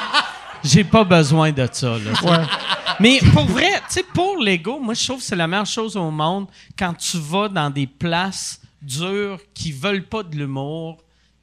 j'ai 0.62 0.84
pas 0.84 1.04
besoin 1.04 1.50
de 1.50 1.68
ça. 1.72 1.96
Là, 1.98 2.46
mais 3.00 3.18
pour 3.32 3.46
vrai, 3.46 3.70
tu 3.88 3.94
sais, 3.94 4.02
pour 4.02 4.36
l'ego, 4.36 4.78
moi, 4.78 4.94
je 4.94 5.04
trouve 5.04 5.18
que 5.18 5.24
c'est 5.24 5.36
la 5.36 5.46
meilleure 5.46 5.66
chose 5.66 5.96
au 5.96 6.10
monde 6.10 6.46
quand 6.78 6.94
tu 6.94 7.18
vas 7.18 7.48
dans 7.48 7.70
des 7.70 7.86
places 7.86 8.60
dures 8.82 9.40
qui 9.54 9.72
veulent 9.72 10.06
pas 10.06 10.22
de 10.22 10.36
l'humour, 10.36 10.98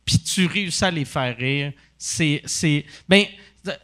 puis 0.06 0.20
tu 0.20 0.46
réussis 0.46 0.86
à 0.86 0.92
les 0.92 1.06
faire 1.06 1.36
rire. 1.36 1.74
C'est. 1.98 2.42
c'est 2.46 2.86
ben, 3.08 3.26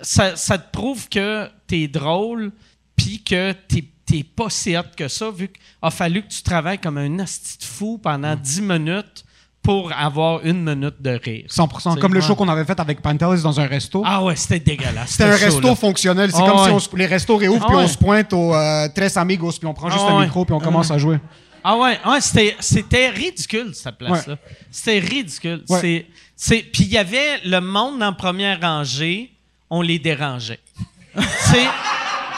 ça, 0.02 0.36
ça 0.36 0.58
te 0.58 0.72
prouve 0.72 1.10
que 1.10 1.50
t'es 1.68 1.88
drôle, 1.88 2.52
puis 2.96 3.22
que 3.24 3.52
t'es 3.52 3.86
t'es 4.06 4.24
pas 4.24 4.50
si 4.50 4.76
hot 4.76 4.82
que 4.98 5.08
ça, 5.08 5.32
vu 5.32 5.48
qu'il 5.48 5.62
a 5.82 5.90
fallu 5.90 6.24
que 6.24 6.28
tu 6.28 6.44
travailles 6.44 6.78
comme 6.78 6.98
un 6.98 7.20
asti 7.20 7.58
de 7.58 7.64
fou 7.64 7.98
pendant 7.98 8.36
10 8.36 8.62
minutes 8.62 9.24
pour 9.62 9.94
avoir 9.94 10.46
une 10.46 10.62
minute 10.62 11.02
de 11.02 11.12
rire. 11.12 11.46
100%. 11.50 11.94
C'est 11.94 12.00
Comme 12.02 12.14
le 12.14 12.20
show 12.20 12.36
qu'on 12.36 12.50
avait 12.50 12.66
fait 12.66 12.78
avec 12.80 13.02
Pantelis 13.02 13.42
dans 13.42 13.60
un 13.62 13.66
resto. 13.66 14.04
Ah 14.06 14.22
ouais, 14.22 14.36
c'était 14.36 14.60
dégueulasse. 14.60 15.12
C'était 15.12 15.24
un 15.24 15.36
resto 15.38 15.74
fonctionnel. 15.76 16.32
C'est 16.32 16.42
Ah 16.42 16.50
comme 16.50 16.60
ouais. 16.60 16.66
si 16.68 16.72
on 16.72 16.80
se- 16.80 16.96
les 16.98 17.06
restos 17.06 17.38
réouvrent 17.38 17.64
Ah 17.64 17.68
puis 17.68 17.78
ouais. 17.78 17.84
on 17.84 17.88
se 17.88 17.98
pointe 17.98 18.34
au 18.34 18.54
euh, 18.54 18.90
Tres 18.94 19.16
Amigos 19.16 19.54
puis 19.54 19.66
on 19.68 19.74
prend 19.74 19.90
juste 19.90 20.04
Ah 20.06 20.12
un 20.12 20.18
ouais. 20.20 20.26
micro 20.26 20.44
puis 20.44 20.54
on 20.54 20.60
commence 20.60 20.92
à 20.92 20.98
jouer. 20.98 21.18
Ah 21.64 21.78
ouais, 21.78 21.98
ouais 22.06 22.20
c'était, 22.20 23.10
ridicule, 23.10 23.74
cette 23.74 23.98
place-là. 23.98 24.38
C'était 24.70 25.00
ridicule. 25.00 25.64
C'est, 25.66 26.08
puis 26.38 26.84
il 26.84 26.88
y 26.90 26.98
avait 26.98 27.40
le 27.46 27.60
monde 27.60 28.02
en 28.04 28.14
première 28.14 28.60
rangée, 28.62 29.32
on 29.70 29.82
les 29.82 30.00
dérangeait. 30.00 30.60
C'est- 31.16 31.70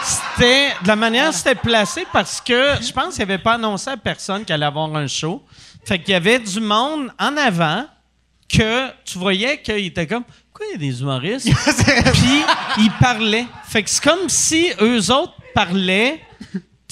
c'était, 0.03 0.69
de 0.83 0.87
la 0.87 0.95
manière 0.95 1.27
dont 1.27 1.31
c'était 1.31 1.55
placé, 1.55 2.05
parce 2.13 2.39
que 2.39 2.73
je 2.79 2.91
pense 2.91 3.15
qu'il 3.15 3.25
n'avait 3.25 3.41
pas 3.41 3.53
annoncé 3.53 3.89
à 3.89 3.97
personne 3.97 4.45
qu'il 4.45 4.53
allait 4.53 4.65
avoir 4.67 4.93
un 4.95 5.07
show. 5.07 5.43
Fait 5.83 5.97
qu'il 5.97 6.11
y 6.11 6.13
avait 6.15 6.37
du 6.39 6.59
monde 6.59 7.11
en 7.19 7.35
avant 7.37 7.85
que 8.47 8.89
tu 9.03 9.17
voyais 9.17 9.59
qu'il 9.61 9.85
était 9.85 10.05
comme, 10.05 10.23
pourquoi 10.23 10.67
il 10.67 10.71
y 10.73 10.75
a 10.75 10.91
des 10.91 11.01
humoristes? 11.01 11.47
Puis 12.13 12.43
ils 12.77 12.91
parlaient. 12.99 13.47
Fait 13.67 13.81
que 13.81 13.89
c'est 13.89 14.03
comme 14.03 14.29
si 14.29 14.67
eux 14.79 15.11
autres 15.11 15.33
parlaient 15.55 16.21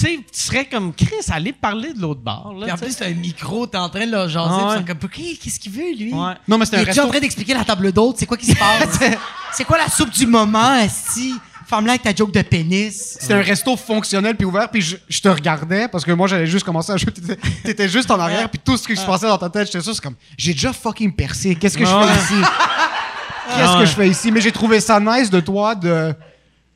tu 0.07 0.23
serais 0.31 0.65
comme 0.65 0.93
Chris, 0.93 1.15
allez 1.29 1.53
parler 1.53 1.93
de 1.93 2.01
l'autre 2.01 2.21
bar. 2.21 2.53
Là, 2.53 2.65
Puis 2.65 2.71
en 2.71 2.77
plus, 2.77 2.95
t'as 2.95 3.07
un 3.07 3.13
micro, 3.13 3.67
t'es 3.67 3.77
en 3.77 3.89
train 3.89 4.05
de 4.05 4.11
le 4.11 4.27
jaser. 4.27 4.49
Ah 4.51 4.55
puis 4.57 4.65
ouais. 4.65 4.73
ils 4.75 4.79
sont 4.79 4.85
comme, 4.85 4.97
OK, 5.03 5.39
qu'est-ce 5.41 5.59
qu'il 5.59 5.71
veut, 5.71 5.93
lui? 5.97 6.13
Ouais. 6.13 6.33
Non, 6.47 6.57
mais 6.57 6.65
c'était 6.65 6.77
un 6.77 6.83
resto. 6.83 7.01
en 7.03 7.07
train 7.07 7.19
d'expliquer 7.19 7.53
la 7.53 7.63
table 7.63 7.91
d'hôte? 7.91 8.17
C'est 8.19 8.25
quoi 8.25 8.37
qui 8.37 8.45
se 8.47 8.55
passe? 8.55 8.99
c'est 9.53 9.63
quoi 9.65 9.77
la 9.77 9.87
soupe 9.89 10.09
du 10.11 10.25
moment, 10.25 10.75
Esti? 10.75 11.33
Femme-là 11.65 11.93
avec 11.93 12.03
ta 12.03 12.13
joke 12.13 12.31
de 12.33 12.41
pénis. 12.41 13.17
C'était 13.19 13.33
un 13.35 13.41
resto 13.41 13.75
fonctionnel 13.77 14.35
puis 14.35 14.45
ouvert, 14.45 14.69
puis 14.69 14.81
je, 14.81 14.97
je 15.07 15.21
te 15.21 15.29
regardais 15.29 15.87
parce 15.87 16.03
que 16.03 16.11
moi 16.11 16.27
j'allais 16.27 16.45
juste 16.45 16.65
commencer 16.65 16.91
à 16.91 16.97
jouer. 16.97 17.11
T'étais, 17.11 17.37
t'étais 17.63 17.89
juste 17.89 18.11
en 18.11 18.19
arrière, 18.19 18.49
puis 18.49 18.59
tout 18.63 18.75
ce 18.77 18.85
qui 18.85 18.95
se 18.97 19.05
passait 19.05 19.27
dans 19.27 19.37
ta 19.37 19.49
tête, 19.49 19.67
j'étais 19.67 19.81
sûr, 19.81 19.95
c'est 19.95 20.01
comme 20.03 20.15
j'ai 20.37 20.51
déjà 20.53 20.73
fucking 20.73 21.13
percé. 21.15 21.55
Qu'est-ce 21.55 21.77
que 21.77 21.85
je 21.85 21.89
Ouais. 21.95 22.05
fais 22.07 22.19
ici? 22.35 22.41
Qu'est-ce 23.55 23.77
que 23.79 23.85
je 23.85 23.91
fais 23.91 24.09
ici? 24.09 24.31
Mais 24.31 24.41
j'ai 24.41 24.51
trouvé 24.51 24.79
ça 24.81 24.99
nice 24.99 25.29
de 25.29 25.39
toi 25.39 25.73
de 25.73 26.13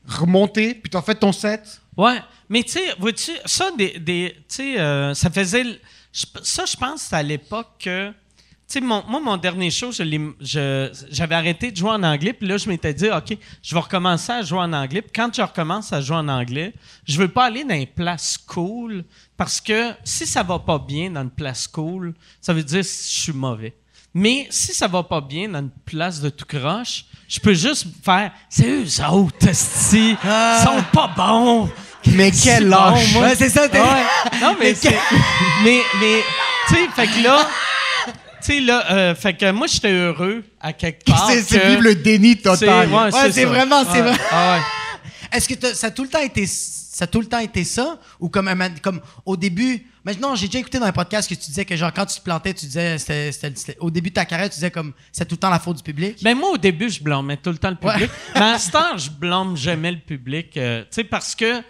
remonter, 0.06 0.74
puis 0.74 0.90
t'as 0.90 1.02
fait 1.02 1.14
ton 1.14 1.32
set. 1.32 1.80
Ouais, 1.96 2.18
mais 2.48 2.62
tu 2.62 2.72
sais, 2.72 2.94
vois-tu, 2.98 3.32
ça, 3.44 3.70
des, 3.76 3.98
des, 3.98 4.34
tu 4.40 4.44
sais, 4.48 4.80
euh, 4.80 5.14
ça 5.14 5.30
faisait. 5.30 5.64
Ça, 6.12 6.64
je 6.64 6.76
pense, 6.76 7.02
c'est 7.02 7.16
à 7.16 7.22
l'époque 7.22 7.68
que. 7.80 8.08
Tu 8.10 8.74
sais, 8.74 8.80
mon- 8.82 9.02
moi, 9.06 9.18
mon 9.20 9.36
dernier 9.38 9.70
show, 9.70 9.90
j'avais 9.92 11.34
arrêté 11.34 11.70
de 11.70 11.76
jouer 11.76 11.90
en 11.90 12.02
anglais, 12.02 12.34
puis 12.34 12.46
là, 12.46 12.58
je 12.58 12.68
m'étais 12.68 12.92
dit, 12.92 13.08
OK, 13.08 13.36
je 13.62 13.74
vais 13.74 13.80
recommencer 13.80 14.30
à 14.32 14.42
jouer 14.42 14.58
en 14.58 14.72
anglais. 14.74 15.00
Puis 15.00 15.12
quand 15.14 15.34
je 15.34 15.40
recommence 15.40 15.90
à 15.92 16.02
jouer 16.02 16.16
en 16.18 16.28
anglais, 16.28 16.74
je 17.06 17.18
veux 17.18 17.28
pas 17.28 17.46
aller 17.46 17.64
dans 17.64 17.74
une 17.74 17.86
place 17.86 18.36
cool, 18.36 19.04
parce 19.38 19.58
que 19.60 19.92
si 20.04 20.26
ça 20.26 20.42
va 20.42 20.58
pas 20.58 20.78
bien 20.78 21.10
dans 21.10 21.22
une 21.22 21.30
place 21.30 21.66
cool, 21.66 22.12
ça 22.42 22.52
veut 22.52 22.62
dire 22.62 22.80
que 22.82 22.86
je 22.86 22.92
suis 22.92 23.32
mauvais. 23.32 23.74
Mais 24.12 24.46
si 24.50 24.74
ça 24.74 24.86
va 24.86 25.02
pas 25.02 25.20
bien 25.22 25.48
dans 25.48 25.60
une 25.60 25.70
place 25.86 26.20
de 26.20 26.28
tout 26.28 26.44
croche, 26.46 27.06
je 27.26 27.40
peux 27.40 27.54
juste 27.54 27.86
faire 28.04 28.32
c'est 28.50 28.66
eux 28.68 29.04
autres, 29.10 29.46
Ah. 30.24 30.62
sont 30.64 30.82
pas 30.92 31.08
bons. 31.16 31.70
Mais 32.14 32.32
C'est 32.32 32.48
quel 32.50 32.68
lâche. 32.68 33.14
Ouais, 33.16 33.34
c'est 33.36 33.48
ça, 33.48 33.68
t'es- 33.68 33.80
Ouais. 33.80 34.04
Non, 34.40 34.56
mais 34.60 34.74
c'est. 34.74 34.96
mais, 35.64 35.80
mais, 36.00 36.22
tu 36.68 36.74
sais, 36.74 36.80
fait 36.94 37.06
que 37.06 37.24
là. 37.24 37.48
Tu 38.40 38.52
sais, 38.54 38.60
là, 38.60 38.84
euh, 38.92 39.14
fait 39.14 39.34
que 39.34 39.50
moi, 39.50 39.66
j'étais 39.66 39.90
heureux 39.92 40.44
à 40.60 40.72
quelque 40.72 41.04
part. 41.04 41.28
c'est, 41.30 41.42
c'est 41.42 41.66
vivre 41.68 41.82
le 41.82 41.94
déni 41.96 42.34
c'est- 42.36 42.42
total. 42.42 42.88
ouais, 42.88 43.12
Ouais, 43.12 43.32
c'est 43.32 43.44
vraiment, 43.44 43.82
c'est 43.92 44.00
vrai. 44.02 44.16
Ah. 44.30 44.60
Est-ce 45.32 45.46
que 45.48 45.54
t'as- 45.54 45.74
ça 45.74 45.88
a 45.88 45.90
tout 45.90 46.04
le 46.04 46.08
temps 46.08 46.20
été 46.22 46.46
ça 46.46 47.04
a 47.04 47.06
tout 47.06 47.20
le 47.20 47.26
temps 47.26 47.38
été 47.38 47.62
ça? 47.62 47.98
Ou 48.18 48.28
comme 48.30 48.50
comme 48.82 49.00
au 49.26 49.36
début 49.36 49.84
maintenant 50.04 50.34
j'ai 50.34 50.46
déjà 50.46 50.58
écouté 50.60 50.78
dans 50.78 50.86
un 50.86 50.92
podcast 50.92 51.28
que 51.28 51.34
tu 51.34 51.46
disais 51.46 51.66
que 51.66 51.76
genre 51.76 51.92
quand 51.92 52.06
tu 52.06 52.18
te 52.18 52.24
plantais 52.24 52.54
tu 52.54 52.64
disais 52.64 52.96
c'était, 52.96 53.30
c'était- 53.30 53.52
c'était- 53.54 53.76
au 53.80 53.90
début 53.90 54.08
de 54.08 54.14
ta 54.14 54.24
carrière 54.24 54.48
tu 54.48 54.54
disais 54.54 54.70
comme 54.70 54.94
c'est 55.12 55.26
tout 55.28 55.34
le 55.34 55.38
temps 55.40 55.50
la 55.50 55.58
faute 55.58 55.76
du 55.76 55.82
public 55.82 56.18
Ben 56.24 56.34
moi, 56.36 56.50
au 56.52 56.56
début, 56.56 56.88
je 56.88 57.02
blâmais 57.02 57.36
tout 57.36 57.50
le 57.50 57.58
temps 57.58 57.70
le 57.70 57.76
public. 57.76 58.10
Mais 58.34 58.40
à 58.40 58.58
ce 58.58 58.70
temps, 58.70 58.96
je 58.96 59.10
blâme 59.10 59.54
jamais 59.56 59.92
le 59.92 59.98
public. 59.98 60.56
euh, 60.56 60.80
tu 60.82 60.86
sais, 60.92 61.04
parce 61.04 61.34
que, 61.34 61.62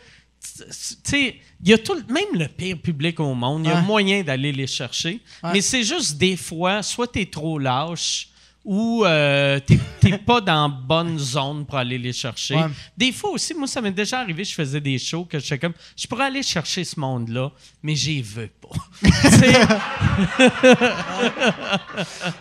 sais, 1.04 1.36
il 1.62 1.68
y 1.68 1.72
a 1.72 1.78
tout, 1.78 1.94
même 2.08 2.34
le 2.40 2.46
pire 2.48 2.78
public 2.78 3.18
au 3.20 3.34
monde, 3.34 3.62
il 3.64 3.68
y 3.68 3.72
a 3.72 3.76
Ouais. 3.76 3.82
moyen 3.82 4.22
d'aller 4.22 4.52
les 4.52 4.66
chercher. 4.66 5.20
Ouais. 5.42 5.50
Mais 5.54 5.60
c'est 5.60 5.82
juste 5.84 6.16
des 6.18 6.36
fois, 6.36 6.82
soit 6.82 7.06
tu 7.12 7.20
es 7.20 7.26
trop 7.26 7.58
lâche 7.58 8.28
ou 8.64 9.04
euh, 9.06 9.58
t'es 9.60 9.78
t'es 10.00 10.18
pas 10.18 10.40
dans 10.42 10.68
bonne 10.68 11.18
zone 11.18 11.64
pour 11.64 11.78
aller 11.78 11.96
les 11.98 12.12
chercher. 12.12 12.54
Ouais. 12.56 12.66
Des 12.96 13.12
fois 13.12 13.30
aussi, 13.30 13.54
moi, 13.54 13.66
ça 13.66 13.80
m'est 13.80 13.90
déjà 13.92 14.20
arrivé, 14.20 14.44
je 14.44 14.52
faisais 14.54 14.80
des 14.80 14.98
shows 14.98 15.24
que 15.24 15.38
je 15.38 15.46
fais 15.46 15.58
comme, 15.58 15.72
je 15.96 16.06
pourrais 16.06 16.26
aller 16.26 16.42
chercher 16.42 16.84
ce 16.84 16.98
monde-là, 17.00 17.50
mais 17.82 17.94
j'y 17.94 18.20
veux 18.20 18.48
pas. 18.60 18.68
Tu 19.22 20.38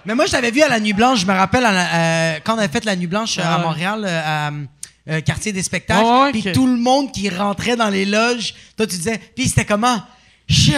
mais 0.05 0.15
moi 0.15 0.25
je 0.25 0.31
t'avais 0.31 0.51
vu 0.51 0.61
à 0.61 0.67
la 0.69 0.79
nuit 0.79 0.93
blanche 0.93 1.21
je 1.21 1.25
me 1.25 1.31
rappelle 1.33 1.63
la- 1.63 1.95
euh, 2.35 2.39
quand 2.43 2.55
on 2.55 2.57
avait 2.59 2.67
fait 2.71 2.83
la 2.85 2.95
nuit 2.95 3.07
blanche 3.07 3.37
euh, 3.37 3.43
à. 3.43 3.57
Montréal 3.59 4.03
euh, 4.05 4.65
euh, 5.09 5.21
quartier 5.21 5.53
des 5.53 5.63
spectacles 5.63 6.31
puis 6.31 6.51
tout 6.53 6.67
le 6.67 6.77
monde 6.77 7.11
qui 7.11 7.29
rentrait 7.29 7.75
dans 7.75 7.89
les 7.89 8.05
loges 8.05 8.53
toi 8.75 8.85
tu 8.87 8.95
disais 8.97 9.19
puis 9.35 9.47
c'était 9.47 9.65
comment? 9.65 10.01
Puis 10.47 10.73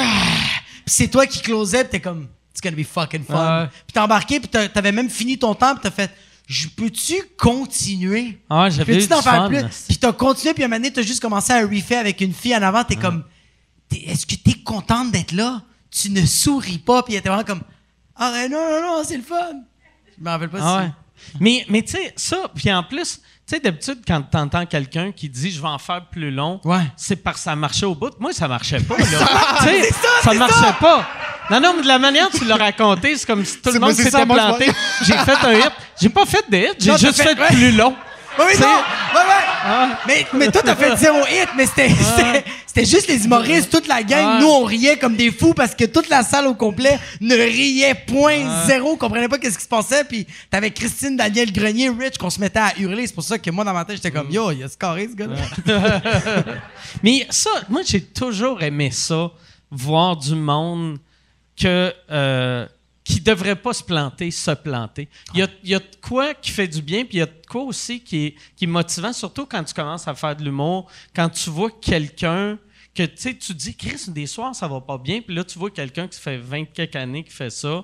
c'est 0.85 1.07
toi 1.07 1.25
qui 1.27 1.41
closais 1.41 1.83
puis 1.83 1.91
t'es 1.91 1.99
comme 1.99 2.27
it's 2.53 2.61
gonna 2.61 2.75
be 2.75 2.85
fucking 2.85 3.23
fun 3.23 3.61
Ouais. 3.63 3.67
puis 3.85 3.93
t'es 3.93 3.99
embarqué 3.99 4.39
puis 4.39 4.49
t'avais 4.49 4.91
même 4.91 5.09
fini 5.09 5.37
ton 5.37 5.53
temps 5.55 5.73
puis 5.73 5.81
t'as 5.83 5.91
fait 5.91 6.11
je 6.47 6.67
peux-tu 6.67 7.13
continuer? 7.37 8.39
Ah, 8.49 8.71
j'avais 8.71 8.93
Peux-tu 8.95 9.07
du 9.07 9.13
faire 9.13 9.21
fun, 9.21 9.47
plus? 9.49 9.63
Puis 9.87 9.97
t'as 9.97 10.11
continué, 10.13 10.55
puis 10.55 10.63
à 10.63 10.65
un 10.65 10.69
moment 10.69 10.79
donné, 10.79 10.91
t'as 10.91 11.03
juste 11.03 11.21
commencé 11.21 11.53
à 11.53 11.61
refaire 11.61 11.99
avec 11.99 12.19
une 12.21 12.33
fille 12.33 12.55
en 12.55 12.61
avant. 12.63 12.83
T'es 12.83 12.95
comme, 12.95 13.23
est-ce 13.91 14.25
que 14.25 14.33
t'es 14.33 14.55
contente 14.55 15.11
d'être 15.11 15.31
là? 15.31 15.61
Tu 15.91 16.09
ne 16.09 16.25
souris 16.25 16.79
pas, 16.79 17.03
puis 17.03 17.13
elle 17.13 17.19
était 17.19 17.29
vraiment 17.29 17.43
comme, 17.43 17.61
ah 18.15 18.31
ben 18.31 18.49
non, 18.51 18.57
non, 18.57 18.81
non, 18.81 19.03
c'est 19.05 19.17
le 19.17 19.21
fun. 19.21 19.61
Je 20.17 20.23
me 20.23 20.27
rappelle 20.27 20.49
pas 20.49 20.57
Ah 20.59 20.87
si. 20.87 21.37
Mais, 21.39 21.65
mais 21.69 21.83
tu 21.83 21.91
sais, 21.91 22.13
ça, 22.15 22.49
puis 22.55 22.73
en 22.73 22.81
plus, 22.81 23.21
tu 23.49 23.55
sais, 23.55 23.61
d'habitude, 23.61 23.99
quand 24.07 24.21
t'entends 24.21 24.65
quelqu'un 24.67 25.11
qui 25.11 25.27
dit 25.27 25.49
je 25.49 25.59
vais 25.59 25.67
en 25.67 25.79
faire 25.79 26.05
plus 26.05 26.29
long, 26.29 26.61
Ouais. 26.63 26.83
c'est 26.95 27.15
parce 27.15 27.37
que 27.37 27.43
ça 27.43 27.55
marchait 27.55 27.87
au 27.87 27.95
bout. 27.95 28.11
Moi, 28.19 28.31
ça 28.31 28.47
marchait 28.47 28.79
pas, 28.79 28.95
là. 28.99 29.05
Tu 29.05 29.85
ça, 30.23 30.33
marchait 30.35 30.53
ça. 30.53 30.73
pas. 30.79 31.03
Non, 31.49 31.59
non, 31.59 31.73
mais 31.77 31.81
de 31.81 31.87
la 31.87 31.97
manière 31.97 32.29
dont 32.29 32.37
tu 32.37 32.45
l'as 32.45 32.57
raconté, 32.57 33.15
c'est 33.17 33.25
comme 33.25 33.43
si 33.43 33.59
tout 33.59 33.71
le 33.71 33.79
monde 33.79 33.93
s'était 33.93 34.23
planté. 34.25 34.71
J'ai 35.01 35.13
fait 35.17 35.35
un 35.47 35.53
hit. 35.53 35.71
J'ai 35.99 36.09
pas 36.09 36.25
fait 36.27 36.45
de 36.47 36.57
hit, 36.57 36.75
j'ai 36.79 36.91
juste 36.97 37.15
fait- 37.21 37.35
fait, 37.35 37.39
ouais. 37.41 37.47
plus 37.47 37.71
long. 37.71 37.95
Oui, 38.39 38.53
non! 38.59 38.67
Ouais, 38.67 39.25
ouais! 39.27 39.95
Mais, 40.07 40.25
mais 40.33 40.51
toi, 40.51 40.61
t'as 40.63 40.75
fait 40.75 40.95
zéro 40.95 41.19
hit, 41.27 41.49
mais 41.57 41.65
c'était, 41.65 41.89
c'était, 41.89 42.45
c'était 42.65 42.85
juste 42.85 43.07
les 43.07 43.25
humoristes, 43.25 43.69
toute 43.69 43.87
la 43.87 44.01
gang. 44.03 44.35
Ouais. 44.35 44.39
Nous, 44.41 44.47
on 44.47 44.63
riait 44.63 44.97
comme 44.97 45.15
des 45.15 45.31
fous 45.31 45.53
parce 45.53 45.75
que 45.75 45.83
toute 45.85 46.07
la 46.09 46.23
salle 46.23 46.47
au 46.47 46.53
complet 46.53 46.97
ne 47.19 47.35
riait 47.35 47.95
point 48.07 48.65
zéro, 48.65 48.95
comprenait 48.95 49.27
pas 49.27 49.37
qu'est-ce 49.37 49.57
qui 49.57 49.63
se 49.63 49.69
passait. 49.69 50.03
Puis 50.05 50.25
t'avais 50.49 50.71
Christine, 50.71 51.17
Daniel 51.17 51.51
Grenier, 51.51 51.89
Rich, 51.89 52.17
qu'on 52.17 52.29
se 52.29 52.39
mettait 52.39 52.59
à 52.59 52.73
hurler. 52.79 53.07
C'est 53.07 53.15
pour 53.15 53.23
ça 53.23 53.37
que 53.37 53.51
moi, 53.51 53.65
dans 53.65 53.73
ma 53.73 53.83
tête, 53.83 53.97
j'étais 53.97 54.11
comme, 54.11 54.31
yo, 54.31 54.51
il 54.51 54.63
a 54.63 54.69
scoré, 54.69 55.09
ce 55.11 55.15
gars-là. 55.15 56.01
Mais 57.03 57.27
ça, 57.29 57.49
moi, 57.69 57.81
j'ai 57.85 58.01
toujours 58.01 58.61
aimé 58.63 58.91
ça, 58.91 59.31
voir 59.69 60.15
du 60.15 60.35
monde 60.35 60.97
que, 61.59 61.93
euh, 62.09 62.65
qui 63.09 63.21
devrait 63.21 63.55
pas 63.55 63.73
se 63.73 63.83
planter, 63.83 64.29
se 64.29 64.51
planter. 64.51 65.09
Il 65.33 65.39
y 65.39 65.41
a, 65.41 65.47
il 65.63 65.69
y 65.71 65.73
a 65.73 65.79
de 65.79 65.85
quoi 65.99 66.35
qui 66.35 66.51
fait 66.51 66.67
du 66.67 66.79
bien, 66.81 67.05
puis 67.05 67.17
il 67.17 67.19
y 67.19 67.23
a 67.23 67.25
de 67.25 67.41
quoi 67.49 67.63
aussi 67.63 68.01
qui 68.03 68.25
est, 68.27 68.35
qui 68.55 68.65
est 68.65 68.67
motivant, 68.67 69.11
surtout 69.13 69.47
quand 69.47 69.63
tu 69.63 69.73
commences 69.73 70.07
à 70.07 70.13
faire 70.13 70.35
de 70.35 70.43
l'humour, 70.43 70.87
quand 71.15 71.27
tu 71.29 71.49
vois 71.49 71.71
quelqu'un 71.71 72.59
que 72.93 73.01
tu 73.03 73.11
sais, 73.15 73.35
tu 73.35 73.53
dis, 73.55 73.75
Chris, 73.75 73.99
des 74.09 74.27
soirs, 74.27 74.53
ça 74.53 74.67
va 74.67 74.79
pas 74.79 74.99
bien, 74.99 75.21
puis 75.21 75.33
là, 75.33 75.43
tu 75.43 75.57
vois 75.57 75.71
quelqu'un 75.71 76.07
qui 76.07 76.19
fait 76.19 76.37
20 76.37 76.65
quelques 76.65 76.95
années 76.97 77.23
qui 77.23 77.31
fait 77.31 77.49
ça, 77.49 77.83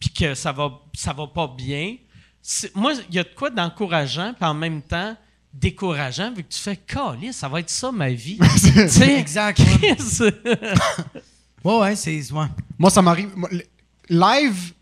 puis 0.00 0.08
que 0.10 0.34
ça 0.34 0.52
va, 0.52 0.70
ça 0.94 1.12
va 1.12 1.26
pas 1.26 1.48
bien. 1.54 1.96
C'est- 2.40 2.74
Moi, 2.74 2.94
il 3.10 3.14
y 3.14 3.18
a 3.18 3.24
de 3.24 3.34
quoi 3.36 3.50
d'encourageant, 3.50 4.32
puis 4.32 4.44
en 4.48 4.54
même 4.54 4.80
temps, 4.80 5.14
décourageant, 5.52 6.32
vu 6.32 6.44
que 6.44 6.48
tu 6.52 6.58
fais, 6.60 6.76
Calisse, 6.76 7.36
ça 7.36 7.48
va 7.48 7.60
être 7.60 7.68
ça 7.68 7.92
ma 7.92 8.08
vie. 8.08 8.38
Tu 8.54 8.88
sais, 8.88 9.18
Exact. 9.18 9.58
ouais. 9.58 9.96
Chris. 9.96 10.32
Ouais, 11.64 11.78
ouais, 11.78 11.94
c'est. 11.96 12.32
Ouais. 12.32 12.46
Moi, 12.78 12.90
ça 12.90 13.02
m'arrive. 13.02 13.30
Live, 14.08 14.72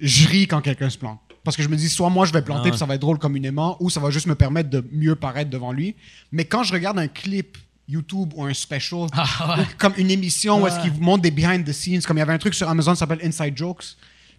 je 0.00 0.28
ris 0.28 0.46
quand 0.46 0.60
quelqu'un 0.60 0.90
se 0.90 0.98
plante. 0.98 1.20
Parce 1.44 1.56
que 1.56 1.62
je 1.62 1.68
me 1.68 1.76
dis, 1.76 1.88
soit 1.88 2.10
moi, 2.10 2.26
je 2.26 2.32
vais 2.32 2.42
planter, 2.42 2.60
Ah 2.60 2.64
ouais. 2.64 2.70
puis 2.70 2.78
ça 2.78 2.86
va 2.86 2.94
être 2.96 3.00
drôle 3.00 3.18
communément, 3.18 3.76
ou 3.80 3.88
ça 3.88 4.00
va 4.00 4.10
juste 4.10 4.26
me 4.26 4.34
permettre 4.34 4.68
de 4.68 4.84
mieux 4.90 5.14
paraître 5.14 5.48
devant 5.50 5.70
lui. 5.72 5.94
Mais 6.32 6.44
quand 6.44 6.64
je 6.64 6.72
regarde 6.72 6.98
un 6.98 7.06
clip 7.08 7.56
YouTube 7.88 8.32
ou 8.34 8.44
un 8.44 8.52
special, 8.52 9.06
Ah, 9.12 9.58
ou 9.60 9.64
comme 9.78 9.92
une 9.96 10.10
émission 10.10 10.60
où 10.60 10.66
est-ce 10.66 10.80
qu'ils 10.80 10.90
vous 10.90 11.00
montrent 11.02 11.22
des 11.22 11.30
behind 11.30 11.64
the 11.64 11.72
scenes, 11.72 12.02
comme 12.02 12.16
il 12.16 12.20
y 12.20 12.22
avait 12.22 12.32
un 12.32 12.38
truc 12.38 12.54
sur 12.54 12.68
Amazon 12.68 12.92
qui 12.94 12.98
s'appelle 12.98 13.20
Inside 13.22 13.56
Jokes. 13.56 13.84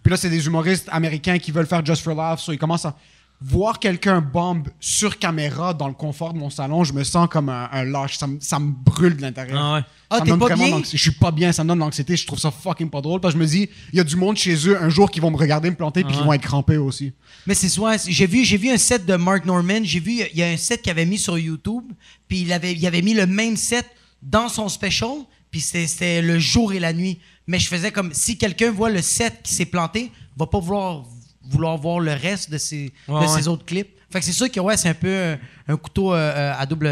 Puis 0.03 0.11
là, 0.11 0.17
c'est 0.17 0.29
des 0.29 0.45
humoristes 0.45 0.89
américains 0.91 1.39
qui 1.39 1.51
veulent 1.51 1.65
faire 1.65 1.85
Just 1.85 2.03
for 2.03 2.13
Laughs. 2.13 2.39
So 2.39 2.51
ils 2.51 2.57
commencent 2.59 2.85
à 2.85 2.95
voir 3.39 3.77
quelqu'un 3.79 4.19
bombe 4.19 4.67
sur 4.79 5.19
caméra 5.19 5.73
dans 5.73 5.87
le 5.87 5.93
confort 5.93 6.33
de 6.33 6.39
mon 6.39 6.49
salon. 6.49 6.83
Je 6.83 6.93
me 6.93 7.03
sens 7.03 7.27
comme 7.29 7.49
un, 7.49 7.69
un 7.71 7.83
lâche. 7.83 8.17
Ça 8.17 8.25
me, 8.27 8.39
ça 8.39 8.57
me 8.59 8.71
brûle 8.71 9.15
de 9.15 9.21
l'intérieur. 9.21 9.61
Ah 9.63 9.73
ouais. 9.75 9.81
Ah, 10.09 10.15
Ça 10.17 10.21
me 10.21 10.25
t'es 10.25 10.29
donne 10.31 10.39
pas 10.39 10.45
vraiment 10.47 10.65
bien? 10.65 10.75
l'anxi- 10.77 10.97
Je 10.97 11.01
suis 11.01 11.11
pas 11.11 11.31
bien, 11.31 11.51
ça 11.51 11.63
me 11.63 11.69
donne 11.69 11.79
l'anxiété. 11.79 12.15
Je 12.17 12.25
trouve 12.25 12.39
ça 12.39 12.49
fucking 12.49 12.89
pas 12.89 13.01
drôle. 13.01 13.19
Parce 13.21 13.33
que 13.35 13.39
je 13.39 13.43
me 13.43 13.47
dis, 13.47 13.69
il 13.93 13.97
y 13.97 13.99
a 13.99 14.03
du 14.03 14.15
monde 14.15 14.37
chez 14.37 14.55
eux 14.67 14.81
un 14.81 14.89
jour 14.89 15.11
qui 15.11 15.19
vont 15.19 15.29
me 15.29 15.37
regarder 15.37 15.69
me 15.69 15.75
planter 15.75 16.03
puis 16.03 16.13
Ah 16.13 16.15
qui 16.15 16.19
ouais. 16.21 16.25
vont 16.25 16.33
être 16.33 16.41
crampés 16.41 16.77
aussi. 16.77 17.13
Mais 17.45 17.53
c'est 17.53 17.69
soit 17.69 17.97
j'ai 18.09 18.25
vu 18.25 18.43
j'ai 18.43 18.57
vu 18.57 18.69
un 18.69 18.77
set 18.77 19.05
de 19.05 19.15
Mark 19.15 19.45
Norman, 19.45 19.79
j'ai 19.83 19.99
vu 19.99 20.13
il 20.33 20.37
y 20.37 20.41
a 20.43 20.47
un 20.47 20.57
set 20.57 20.81
qu'il 20.81 20.91
avait 20.91 21.05
mis 21.05 21.17
sur 21.19 21.37
YouTube, 21.37 21.83
puis 22.27 22.41
il 22.41 22.51
avait 22.53 22.73
il 22.73 22.85
avait 22.87 23.01
mis 23.01 23.13
le 23.13 23.27
même 23.27 23.55
set 23.57 23.85
dans 24.23 24.49
son 24.49 24.67
special, 24.69 25.09
puis 25.51 25.61
c'était- 25.61 25.87
c'était 25.87 26.21
le 26.21 26.39
jour 26.39 26.73
et 26.73 26.79
la 26.79 26.91
nuit. 26.93 27.19
Mais 27.45 27.59
je 27.59 27.67
faisais 27.67 27.91
comme 27.91 28.13
si 28.13 28.37
quelqu'un 28.37 28.71
voit 28.71 28.89
le 28.89 29.01
set 29.01 29.41
qui 29.43 29.53
s'est 29.53 29.65
planté, 29.65 30.11
va 30.37 30.47
pas 30.47 30.59
vouloir 30.59 31.03
vouloir 31.49 31.77
voir 31.77 31.99
le 31.99 32.11
reste 32.13 32.49
de 32.51 32.57
ses 32.57 32.93
Ouais, 33.07 33.25
de 33.25 33.31
ouais. 33.31 33.47
autres 33.47 33.65
clips. 33.65 33.95
Fait 34.09 34.19
que 34.19 34.25
c'est 34.25 34.31
sûr 34.33 34.49
que 34.51 34.59
ouais, 34.59 34.77
c'est 34.77 34.89
un 34.89 34.93
peu 34.93 35.37
un 35.67 35.77
couteau 35.77 36.13
euh, 36.13 36.17
euh, 36.17 36.53
à 36.57 36.65
double 36.65 36.89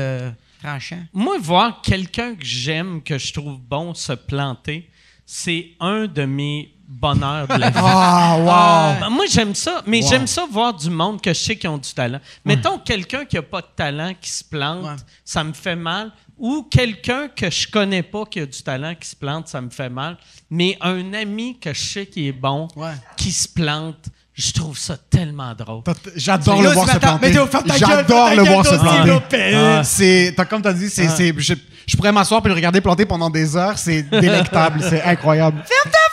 tranchant. 0.62 1.00
Moi, 1.14 1.38
voir 1.40 1.82
quelqu'un 1.82 2.36
que 2.36 2.46
j'aime, 2.46 3.02
que 3.02 3.18
je 3.18 3.32
trouve 3.34 3.58
bon 3.60 3.94
se 3.94 4.14
planter, 4.14 4.90
c'est 5.26 5.70
un 5.80 6.06
de 6.08 6.26
mes 6.26 6.72
bonheurs 6.88 7.48
de 7.48 7.56
la 7.56 7.70
vie. 7.72 7.80
Ah, 7.80 8.98
Ben, 9.00 9.10
moi, 9.10 9.26
j'aime 9.30 9.56
ça, 9.56 9.82
mais 9.88 10.02
Wow. 10.04 10.10
j'aime 10.10 10.28
ça 10.28 10.46
voir 10.52 10.74
du 10.74 10.90
monde 10.90 11.22
que 11.22 11.34
je 11.34 11.40
sais 11.40 11.56
qui 11.56 11.68
ont 11.68 11.78
du 11.78 11.92
talent. 11.94 12.20
Mettons 12.44 12.78
quelqu'un 12.80 13.26
qui 13.26 13.38
a 13.38 13.42
pas 13.42 13.62
de 13.62 13.68
talent 13.76 14.14
qui 14.20 14.30
se 14.30 14.44
plante, 14.44 14.86
ça 15.24 15.44
me 15.44 15.54
fait 15.54 15.76
mal. 15.76 16.12
Ou 16.38 16.64
quelqu'un 16.70 17.30
que 17.30 17.50
je 17.50 17.66
connais 17.70 18.04
pas 18.04 18.26
qui 18.26 18.42
a 18.42 18.46
du 18.46 18.62
talent 18.62 18.94
qui 18.94 19.08
se 19.08 19.16
plante, 19.16 19.48
ça 19.48 19.62
me 19.62 19.70
fait 19.70 19.90
mal. 19.90 20.18
Mais 20.50 20.78
un 20.82 21.14
ami 21.14 21.58
que 21.60 21.74
je 21.74 21.82
sais 21.82 22.06
qui 22.06 22.28
est 22.28 22.34
bon, 22.34 22.68
Ouais. 22.76 22.92
qui 23.16 23.32
se 23.32 23.48
plante, 23.48 24.10
Je 24.38 24.52
trouve 24.52 24.78
ça 24.78 24.98
tellement 25.10 25.54
drôle. 25.56 25.82
J'adore 26.18 26.62
le 26.62 26.70
voir 26.70 26.90
se 26.90 26.98
planter. 26.98 27.34
J'adore 27.78 28.36
le 28.36 28.44
voir 28.44 28.66
se 28.66 28.76
planter. 28.76 29.56
Ah. 29.56 29.82
C'est, 29.84 30.34
t'as- 30.36 30.44
comme 30.46 30.62
t'as 30.62 30.74
dit, 30.74 30.90
c'est, 30.90 31.08
c'est, 31.08 31.34
je, 31.38 31.54
je 31.88 31.96
pourrais 31.96 32.12
m'asseoir 32.12 32.42
puis 32.42 32.50
le 32.50 32.56
regarder 32.56 32.82
planter 32.82 33.06
pendant 33.06 33.30
des 33.30 33.56
heures. 33.56 33.78
C'est 33.78 34.02
délectable. 34.04 34.82
c'est 34.90 35.02
incroyable. 35.04 35.64
Ferme 35.66 35.92
ta 35.92 36.05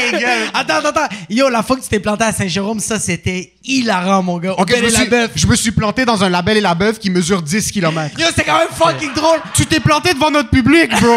fucking 0.00 0.18
gueule! 0.20 0.48
Attends, 0.54 0.74
attends, 0.76 0.88
attends. 0.88 1.14
Yo, 1.28 1.48
la 1.48 1.62
fois 1.62 1.76
que 1.76 1.82
tu 1.82 1.88
t'es 1.88 2.00
planté 2.00 2.24
à 2.24 2.32
Saint-Jérôme, 2.32 2.80
ça, 2.80 2.98
c'était 2.98 3.52
hilarant, 3.64 4.22
mon 4.22 4.38
gars. 4.38 4.54
Ok, 4.58 4.74
je 4.76 4.82
me, 4.84 4.88
suis, 4.90 5.06
Bœuf. 5.08 5.30
je 5.34 5.46
me 5.46 5.54
suis 5.56 5.70
planté 5.72 6.04
dans 6.04 6.22
un 6.24 6.28
label 6.28 6.56
et 6.56 6.60
la 6.60 6.74
bœuf 6.74 6.98
qui 6.98 7.10
mesure 7.10 7.42
10 7.42 7.70
km. 7.72 8.18
Yo, 8.18 8.26
c'était 8.28 8.44
quand 8.44 8.58
même 8.58 8.68
fucking 8.72 9.12
drôle. 9.14 9.38
Tu 9.54 9.66
t'es 9.66 9.80
planté 9.80 10.12
devant 10.14 10.30
notre 10.30 10.50
public, 10.50 10.90
bro. 11.00 11.16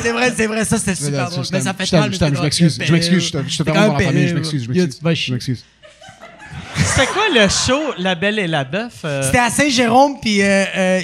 C'est 0.00 0.12
vrai, 0.12 0.32
c'est 0.36 0.46
vrai, 0.46 0.64
ça, 0.64 0.78
c'était 0.78 0.94
super 0.94 1.26
je 1.26 1.30
drôle. 1.36 1.44
Mais 1.52 1.60
ça 1.60 1.72
fait 1.72 1.92
mal. 1.96 2.12
je 2.12 2.18
t'aime, 2.18 2.36
je 2.36 2.42
m'excuse, 2.42 2.78
je 2.82 2.92
m'excuse, 2.92 3.24
je 3.26 3.32
te- 3.32 3.48
je 3.48 3.58
te 3.58 3.64
fais 3.64 3.70
honte 3.70 3.76
dans 3.86 3.96
la 3.96 4.04
famille, 4.04 4.28
je 4.28 4.34
m'excuse, 4.34 4.64
je 4.64 5.32
m'excuse. 5.32 5.64
C'était 6.76 7.06
quoi 7.06 7.22
le 7.34 7.48
show 7.48 7.80
La 7.98 8.14
Belle 8.14 8.38
et 8.38 8.46
la 8.46 8.64
Bœuf? 8.64 8.92
euh? 9.04 9.22
C'était 9.22 9.38
à 9.38 9.50
Saint-Jérôme, 9.50 10.16
puis 10.20 10.42
euh, 10.42 10.64
euh, 10.76 11.00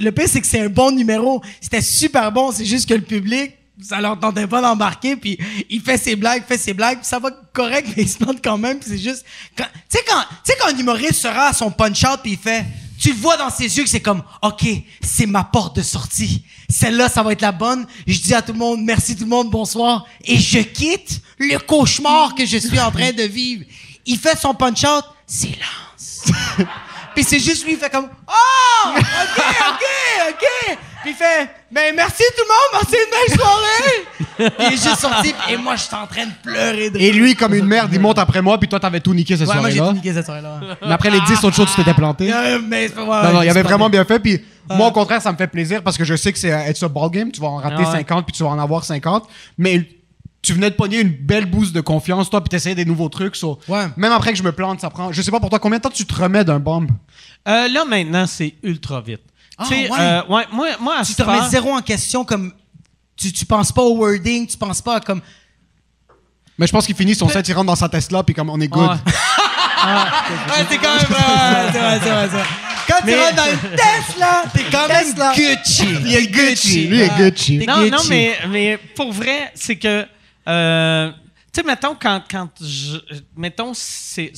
le 0.00 0.10
pire, 0.10 0.24
c'est 0.28 0.40
que 0.40 0.46
c'est 0.46 0.60
un 0.60 0.68
bon 0.68 0.90
numéro. 0.90 1.42
C'était 1.60 1.80
super 1.82 2.32
bon, 2.32 2.50
c'est 2.52 2.64
juste 2.64 2.88
que 2.88 2.94
le 2.94 3.02
public, 3.02 3.52
ça 3.82 4.00
leur 4.00 4.18
tentait 4.18 4.46
pas 4.46 4.60
d'embarquer, 4.60 5.16
puis 5.16 5.38
il 5.68 5.80
fait 5.80 5.98
ses 5.98 6.16
blagues, 6.16 6.44
fait 6.46 6.58
ses 6.58 6.74
blagues, 6.74 6.98
puis 6.98 7.06
ça 7.06 7.18
va 7.18 7.30
correct, 7.52 7.88
mais 7.96 8.04
il 8.04 8.08
se 8.08 8.18
plante 8.18 8.38
quand 8.42 8.58
même, 8.58 8.78
c'est 8.80 8.98
juste... 8.98 9.24
Tu 9.56 9.62
sais, 9.88 10.04
quand, 10.06 10.20
tu 10.44 10.52
sais, 10.52 10.58
quand 10.60 10.68
un 10.68 10.78
humoriste 10.78 11.14
sera 11.14 11.48
à 11.48 11.52
son 11.52 11.70
punch-out, 11.70 12.20
puis 12.22 12.32
il 12.32 12.38
fait... 12.38 12.64
Tu 13.00 13.12
le 13.12 13.16
vois 13.16 13.36
dans 13.36 13.50
ses 13.50 13.76
yeux 13.76 13.82
que 13.82 13.90
c'est 13.90 14.00
comme, 14.00 14.22
OK, 14.40 14.64
c'est 15.02 15.26
ma 15.26 15.42
porte 15.44 15.76
de 15.76 15.82
sortie. 15.82 16.44
Celle-là, 16.70 17.08
ça 17.08 17.22
va 17.22 17.32
être 17.32 17.42
la 17.42 17.52
bonne. 17.52 17.86
Je 18.06 18.18
dis 18.18 18.32
à 18.32 18.40
tout 18.40 18.52
le 18.52 18.58
monde, 18.58 18.80
merci 18.82 19.16
tout 19.16 19.24
le 19.24 19.30
monde, 19.30 19.50
bonsoir. 19.50 20.06
Et 20.24 20.38
je 20.38 20.60
quitte 20.60 21.20
le 21.38 21.58
cauchemar 21.58 22.34
que 22.34 22.46
je 22.46 22.56
suis 22.56 22.78
en 22.78 22.90
train 22.90 23.12
de 23.12 23.24
vivre. 23.24 23.64
Il 24.06 24.18
fait 24.18 24.38
son 24.38 24.54
punch-out, 24.54 25.04
silence. 25.26 26.32
Puis 27.14 27.24
c'est 27.24 27.38
juste 27.38 27.64
lui, 27.64 27.72
il 27.72 27.78
fait 27.78 27.90
comme 27.90 28.08
Oh! 28.28 28.88
OK, 28.96 29.04
OK, 29.70 30.30
OK! 30.30 30.78
Puis 31.02 31.10
il 31.12 31.16
fait 31.16 31.50
Ben 31.70 31.94
merci 31.94 32.22
tout 32.36 32.42
le 32.42 32.48
monde, 32.48 32.82
merci 32.82 32.96
une 33.04 33.10
belle 33.10 33.38
soirée! 33.38 34.04
Puis 34.58 34.66
il 34.66 34.72
est 34.74 34.82
juste 34.82 34.98
sorti, 35.00 35.34
et 35.50 35.56
moi, 35.56 35.76
je 35.76 35.82
suis 35.82 35.94
en 35.94 36.06
train 36.06 36.26
de 36.26 36.32
pleurer 36.42 36.90
de 36.90 36.98
Et 36.98 37.12
lui, 37.12 37.36
comme 37.36 37.54
une 37.54 37.66
merde, 37.66 37.90
il 37.92 38.00
monte 38.00 38.18
après 38.18 38.42
moi, 38.42 38.58
puis 38.58 38.68
toi, 38.68 38.80
t'avais 38.80 38.98
tout 39.00 39.14
niqué 39.14 39.36
cette 39.36 39.46
Ouais, 39.46 39.54
moi, 39.56 39.70
j'ai 39.70 39.76
soirée-là. 39.76 39.92
tout 39.92 40.04
niqué 40.04 40.12
cette 40.12 40.24
soirée-là. 40.24 40.60
Mais 40.82 40.92
après 40.92 41.10
les 41.10 41.20
10 41.20 41.44
autres 41.44 41.54
shows, 41.54 41.66
tu 41.66 41.74
t'étais 41.76 41.94
planté. 41.94 42.32
Euh, 42.32 42.58
mais, 42.66 42.90
ouais, 42.92 43.04
Non, 43.04 43.32
non, 43.34 43.42
il 43.42 43.48
avait 43.50 43.62
vraiment 43.62 43.88
bien. 43.88 44.04
fait. 44.04 44.18
Puis 44.18 44.42
moi, 44.68 44.88
au 44.88 44.92
contraire, 44.92 45.22
ça 45.22 45.30
me 45.30 45.36
fait 45.36 45.46
plaisir 45.46 45.82
parce 45.82 45.96
que 45.96 46.04
je 46.04 46.16
sais 46.16 46.32
que 46.32 46.38
c'est 46.38 46.52
euh, 46.52 46.68
it's 46.70 46.82
a 46.82 46.88
ball 46.88 47.10
game. 47.10 47.30
Tu 47.30 47.40
vas 47.40 47.46
en 47.48 47.56
rater 47.58 47.76
Ah 47.78 47.90
ouais. 47.90 47.98
50 47.98 48.26
puis 48.26 48.32
tu 48.36 48.42
vas 48.42 48.48
en 48.48 48.58
avoir 48.58 48.82
50. 48.82 49.28
Mais 49.58 49.86
tu 50.44 50.52
venais 50.52 50.70
de 50.70 50.74
pogner 50.76 51.00
une 51.00 51.08
belle 51.10 51.46
boost 51.46 51.72
de 51.74 51.80
confiance, 51.80 52.28
toi, 52.30 52.40
puis 52.42 52.48
t'essayais 52.50 52.74
des 52.74 52.84
nouveaux 52.84 53.08
trucs. 53.08 53.34
so- 53.34 53.58
Ouais. 53.66 53.86
Même 53.96 54.12
après 54.12 54.32
que 54.32 54.38
je 54.38 54.42
me 54.42 54.52
plante, 54.52 54.80
ça 54.80 54.90
prend. 54.90 55.10
Je 55.10 55.22
sais 55.22 55.30
pas 55.30 55.40
pour 55.40 55.50
toi, 55.50 55.58
combien 55.58 55.78
de 55.78 55.82
temps 55.82 55.90
tu 55.90 56.04
te 56.04 56.14
remets 56.14 56.44
d'un 56.44 56.60
bomb? 56.60 56.86
Euh, 57.48 57.68
là, 57.68 57.84
maintenant, 57.84 58.26
c'est 58.26 58.54
ultra 58.62 59.00
vite. 59.00 59.22
Ah, 59.58 59.64
Tu 59.68 59.74
ouais. 59.74 59.88
euh, 59.98 60.22
ouais, 60.28 60.44
moi, 60.52 60.68
moi, 60.80 60.96
à 60.98 61.04
Tu 61.04 61.12
ce 61.12 61.16
te 61.16 61.22
remets 61.22 61.48
zéro 61.48 61.70
en 61.72 61.80
question 61.82 62.24
comme. 62.24 62.52
Tu, 63.16 63.32
tu 63.32 63.46
penses 63.46 63.70
pas 63.72 63.82
au 63.82 63.96
wording, 63.96 64.46
tu 64.46 64.56
penses 64.56 64.82
pas 64.82 64.96
à 64.96 65.00
comme. 65.00 65.20
Mais 66.58 66.66
je 66.66 66.72
pense 66.72 66.86
qu'il 66.86 66.94
finit 66.94 67.14
son 67.14 67.28
set, 67.28 67.48
il 67.48 67.52
rentre 67.52 67.66
dans 67.66 67.74
sa 67.76 67.88
Tesla, 67.88 68.22
puis 68.22 68.34
comme 68.34 68.50
on 68.50 68.60
est 68.60 68.68
good. 68.68 68.88
Ouais. 68.88 68.96
Ouais, 68.96 70.66
c'est 70.68 70.78
quand 70.78 70.94
même. 70.94 71.10
ouais, 71.10 71.72
c'est 71.72 71.78
vrai, 71.78 72.00
c'est 72.02 72.10
vrai, 72.10 72.28
c'est 72.30 72.36
vrai. 72.36 72.44
Quand 72.86 72.98
tu 73.00 73.06
Mais- 73.06 73.16
rentres 73.24 73.36
dans 73.36 73.44
une 73.50 73.76
Tesla, 73.76 74.42
t'es 74.52 74.64
quand 74.70 74.88
même 74.88 75.04
Tesla. 75.04 75.32
Gucci. 75.34 75.86
Il 76.04 76.14
est 76.14 76.26
Gucci. 76.26 76.86
Lui, 76.86 76.96
il 76.98 77.02
est. 77.02 77.16
Gucci. 77.16 77.58
Non, 77.66 77.78
Gucci. 77.78 77.90
non, 77.90 77.98
mais, 78.08 78.38
mais 78.50 78.78
pour 78.96 79.12
vrai, 79.12 79.50
c'est 79.54 79.76
que. 79.76 80.06
Euh, 80.48 81.10
tu 81.52 81.60
sais, 81.60 81.66
mettons, 81.66 81.94
quand, 81.94 82.22
quand 82.30 82.48
je. 82.60 82.98
Mettons, 83.36 83.72
c'est 83.74 84.32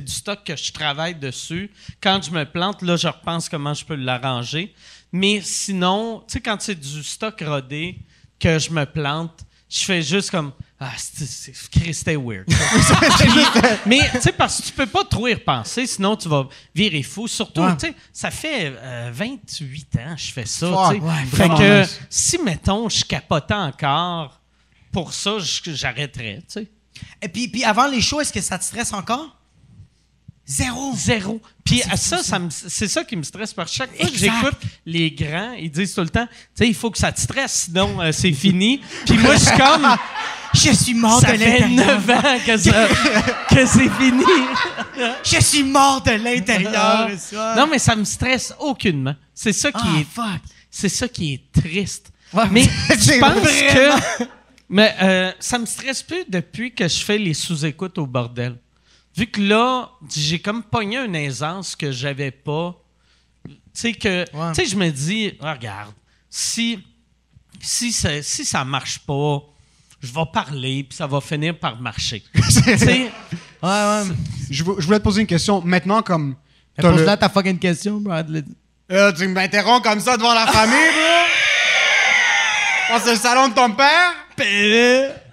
du 0.00 0.12
stock 0.12 0.42
que 0.44 0.56
je 0.56 0.72
travaille 0.72 1.14
dessus. 1.14 1.70
Quand 2.00 2.20
je 2.22 2.30
me 2.30 2.44
plante, 2.44 2.82
là, 2.82 2.96
je 2.96 3.08
repense 3.08 3.48
comment 3.48 3.74
je 3.74 3.84
peux 3.84 3.94
l'arranger. 3.96 4.74
Mais 5.12 5.40
sinon, 5.42 6.20
tu 6.26 6.34
sais, 6.34 6.40
quand 6.40 6.60
c'est 6.60 6.74
du 6.74 7.02
stock 7.02 7.42
rodé, 7.46 7.98
que 8.40 8.58
je 8.58 8.70
me 8.70 8.84
plante, 8.86 9.40
je 9.68 9.84
fais 9.84 10.02
juste 10.02 10.30
comme. 10.30 10.52
Ah, 10.78 10.92
c'était 10.98 12.16
weird. 12.16 12.44
mais, 13.86 14.00
tu 14.12 14.20
sais, 14.20 14.32
parce 14.32 14.60
que 14.60 14.66
tu 14.66 14.72
peux 14.72 14.86
pas 14.86 15.04
trop 15.04 15.26
y 15.26 15.32
repenser, 15.34 15.86
sinon 15.86 16.16
tu 16.16 16.28
vas 16.28 16.46
virer 16.74 17.02
fou. 17.02 17.26
Surtout, 17.28 17.62
Ouais. 17.62 17.76
tu 17.76 17.86
sais, 17.86 17.94
ça 18.12 18.30
fait 18.30 18.74
euh, 18.76 19.10
28 19.12 19.96
ans 19.96 20.14
que 20.14 20.20
je 20.20 20.32
fais 20.32 20.44
ça, 20.46 20.68
Fuck, 20.68 20.94
tu 20.94 21.00
sais. 21.00 21.06
ouais, 21.06 21.24
fait 21.32 21.48
que 21.48 21.80
nice. 21.80 22.00
si, 22.10 22.38
mettons, 22.42 22.88
je 22.90 23.04
capotais 23.04 23.54
encore, 23.54 24.35
pour 24.96 25.12
ça, 25.12 25.32
j'arrêterais, 25.66 26.38
tu 26.48 26.54
sais. 26.54 26.66
Et 27.20 27.28
puis, 27.28 27.48
puis 27.48 27.62
avant 27.64 27.86
les 27.86 28.00
shows, 28.00 28.22
est-ce 28.22 28.32
que 28.32 28.40
ça 28.40 28.56
te 28.58 28.64
stresse 28.64 28.94
encore? 28.94 29.36
Zéro. 30.46 30.94
Zéro. 30.96 31.42
Puis 31.62 31.80
fou, 31.82 31.96
ça, 31.96 32.22
ça. 32.22 32.40
c'est 32.50 32.88
ça 32.88 33.04
qui 33.04 33.14
me 33.14 33.22
stresse. 33.22 33.52
Parce 33.52 33.70
que 33.72 33.76
chaque 33.76 33.94
fois 33.94 34.08
que 34.08 34.16
j'écoute 34.16 34.58
les 34.86 35.10
grands, 35.10 35.52
ils 35.52 35.70
disent 35.70 35.92
tout 35.92 36.00
le 36.00 36.08
temps, 36.08 36.26
tu 36.26 36.32
sais, 36.54 36.68
il 36.68 36.74
faut 36.74 36.90
que 36.90 36.96
ça 36.96 37.12
te 37.12 37.20
stresse, 37.20 37.64
sinon 37.66 38.00
euh, 38.00 38.10
c'est 38.10 38.32
fini. 38.32 38.80
Puis 39.04 39.18
moi, 39.18 39.34
je 39.36 39.40
suis 39.44 39.56
comme, 39.58 39.86
Je 40.54 40.72
suis 40.72 40.94
mort 40.94 41.20
ça 41.20 41.32
de 41.32 41.36
fait 41.36 41.58
l'intérieur. 41.58 42.00
9 42.00 42.10
ans 42.10 42.38
que, 42.46 42.56
ça- 42.56 42.88
que 43.50 43.66
c'est 43.66 43.90
fini. 43.90 44.24
Je 45.24 45.40
suis 45.42 45.62
mort 45.64 46.00
de 46.00 46.12
l'intérieur. 46.12 47.10
ça. 47.18 47.54
non, 47.54 47.66
mais 47.70 47.78
ça 47.78 47.94
me 47.94 48.04
stresse 48.04 48.54
aucunement. 48.60 49.14
C'est 49.34 49.52
ça 49.52 49.70
qui 49.70 49.78
Ah, 49.84 50.00
est. 50.00 50.40
C'est 50.70 50.88
ça 50.88 51.06
qui 51.06 51.34
est 51.34 51.60
triste. 51.60 52.10
Ouais, 52.32 52.44
mais 52.50 52.62
je 52.88 53.20
pense 53.20 53.42
que. 54.22 54.24
Mais 54.68 54.94
euh, 55.00 55.32
ça 55.38 55.58
me 55.58 55.66
stresse 55.66 56.02
plus 56.02 56.24
depuis 56.28 56.74
que 56.74 56.88
je 56.88 56.98
fais 57.04 57.18
les 57.18 57.34
sous-écoutes 57.34 57.98
au 57.98 58.06
bordel. 58.06 58.56
Vu 59.16 59.26
que 59.26 59.40
là, 59.40 59.90
j'ai 60.14 60.38
comme 60.40 60.62
pogné 60.62 60.98
une 60.98 61.14
aisance 61.14 61.74
que 61.76 61.90
j'avais 61.92 62.30
pas. 62.30 62.74
Tu 63.46 63.54
sais, 63.72 63.92
que. 63.92 64.24
Ouais. 64.34 64.52
Tu 64.54 64.64
sais, 64.64 64.66
je 64.70 64.76
me 64.76 64.90
dis, 64.90 65.34
regarde, 65.40 65.92
si. 66.28 66.78
Si 67.58 67.90
ça, 67.92 68.22
si 68.22 68.44
ça 68.44 68.64
marche 68.66 68.98
pas, 68.98 69.40
je 70.02 70.12
vais 70.12 70.24
parler, 70.30 70.84
puis 70.86 70.94
ça 70.96 71.06
va 71.06 71.22
finir 71.22 71.58
par 71.58 71.80
marcher. 71.80 72.22
tu 72.34 72.42
sais, 72.76 73.10
Ouais, 73.62 73.68
ouais. 73.70 74.02
Je, 74.50 74.62
vou- 74.62 74.76
je 74.78 74.84
voulais 74.86 74.98
te 74.98 75.04
poser 75.04 75.22
une 75.22 75.26
question. 75.26 75.62
Maintenant, 75.62 76.02
comme. 76.02 76.36
T'as 76.76 76.90
le- 76.90 76.96
Pose-là 76.96 77.16
ta 77.16 77.30
fucking 77.30 77.58
question, 77.58 77.98
Bradley. 77.98 78.44
Euh, 78.92 79.10
tu 79.12 79.26
m'interromps 79.28 79.82
comme 79.88 80.00
ça 80.00 80.16
devant 80.18 80.34
la 80.34 80.46
famille, 80.46 80.76
bro? 82.90 82.98
C'est 83.02 83.12
le 83.12 83.18
salon 83.18 83.48
de 83.48 83.54
ton 83.54 83.70
père? 83.72 84.12
pé. 84.36 85.25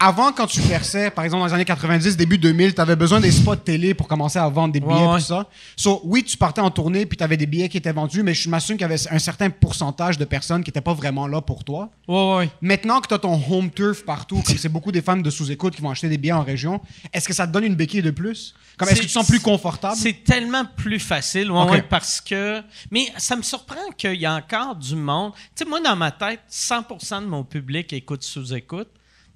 Avant, 0.00 0.32
quand 0.32 0.46
tu 0.48 0.60
perçais, 0.60 1.08
par 1.10 1.24
exemple, 1.24 1.42
dans 1.42 1.46
les 1.46 1.52
années 1.54 1.64
90, 1.64 2.16
début 2.16 2.36
2000, 2.36 2.74
tu 2.74 2.80
avais 2.80 2.96
besoin 2.96 3.20
des 3.20 3.30
spots 3.30 3.54
télé 3.56 3.94
pour 3.94 4.08
commencer 4.08 4.38
à 4.40 4.48
vendre 4.48 4.72
des 4.72 4.80
billets 4.80 4.92
Ouais, 4.92 5.06
ouais. 5.06 5.18
tout 5.20 5.24
ça. 5.26 5.46
So, 5.76 6.00
oui, 6.04 6.24
tu 6.24 6.36
partais 6.36 6.60
en 6.60 6.70
tournée 6.70 7.06
puis 7.06 7.16
tu 7.16 7.22
avais 7.22 7.36
des 7.36 7.46
billets 7.46 7.68
qui 7.68 7.76
étaient 7.76 7.92
vendus, 7.92 8.22
mais 8.24 8.34
je 8.34 8.48
m'assume 8.48 8.76
qu'il 8.76 8.82
y 8.82 8.84
avait 8.92 8.96
un 9.10 9.18
certain 9.20 9.50
pourcentage 9.50 10.18
de 10.18 10.24
personnes 10.24 10.64
qui 10.64 10.70
n'étaient 10.70 10.80
pas 10.80 10.94
vraiment 10.94 11.28
là 11.28 11.40
pour 11.40 11.62
toi. 11.62 11.90
ouais, 12.08 12.34
ouais. 12.36 12.50
Maintenant 12.60 13.00
que 13.00 13.06
tu 13.08 13.14
as 13.14 13.18
ton 13.18 13.40
home 13.48 13.70
turf 13.70 14.04
partout, 14.04 14.42
comme 14.44 14.56
c'est 14.58 14.68
beaucoup 14.68 14.90
des 14.92 15.00
fans 15.00 15.16
de 15.16 15.30
sous-écoute 15.30 15.76
qui 15.76 15.80
vont 15.82 15.90
acheter 15.90 16.08
des 16.08 16.18
billets 16.18 16.32
en 16.32 16.42
région, 16.42 16.80
est-ce 17.12 17.28
que 17.28 17.34
ça 17.34 17.46
te 17.46 17.52
donne 17.52 17.64
une 17.64 17.76
béquille 17.76 18.02
de 18.02 18.10
plus? 18.10 18.54
Comme 18.76 18.88
est-ce 18.88 18.96
que 18.96 19.02
tu 19.02 19.06
te 19.08 19.12
sens 19.12 19.28
plus 19.28 19.40
confortable? 19.40 19.94
C'est 19.96 20.24
tellement 20.24 20.64
plus 20.76 20.98
facile, 20.98 21.52
ouais, 21.52 21.62
Ok. 21.62 21.70
ouais, 21.70 21.82
parce 21.82 22.20
que. 22.20 22.60
Mais 22.90 23.06
ça 23.16 23.36
me 23.36 23.42
surprend 23.42 23.76
qu'il 23.96 24.14
y 24.16 24.26
a 24.26 24.34
encore 24.34 24.74
du 24.74 24.96
monde. 24.96 25.32
Tu 25.54 25.62
sais, 25.62 25.70
moi, 25.70 25.80
dans 25.80 25.94
ma 25.94 26.10
tête, 26.10 26.40
100% 26.50 27.22
de 27.22 27.26
mon 27.26 27.44
public 27.44 27.92
écoute 27.92 28.24
sous-écoute, 28.24 28.88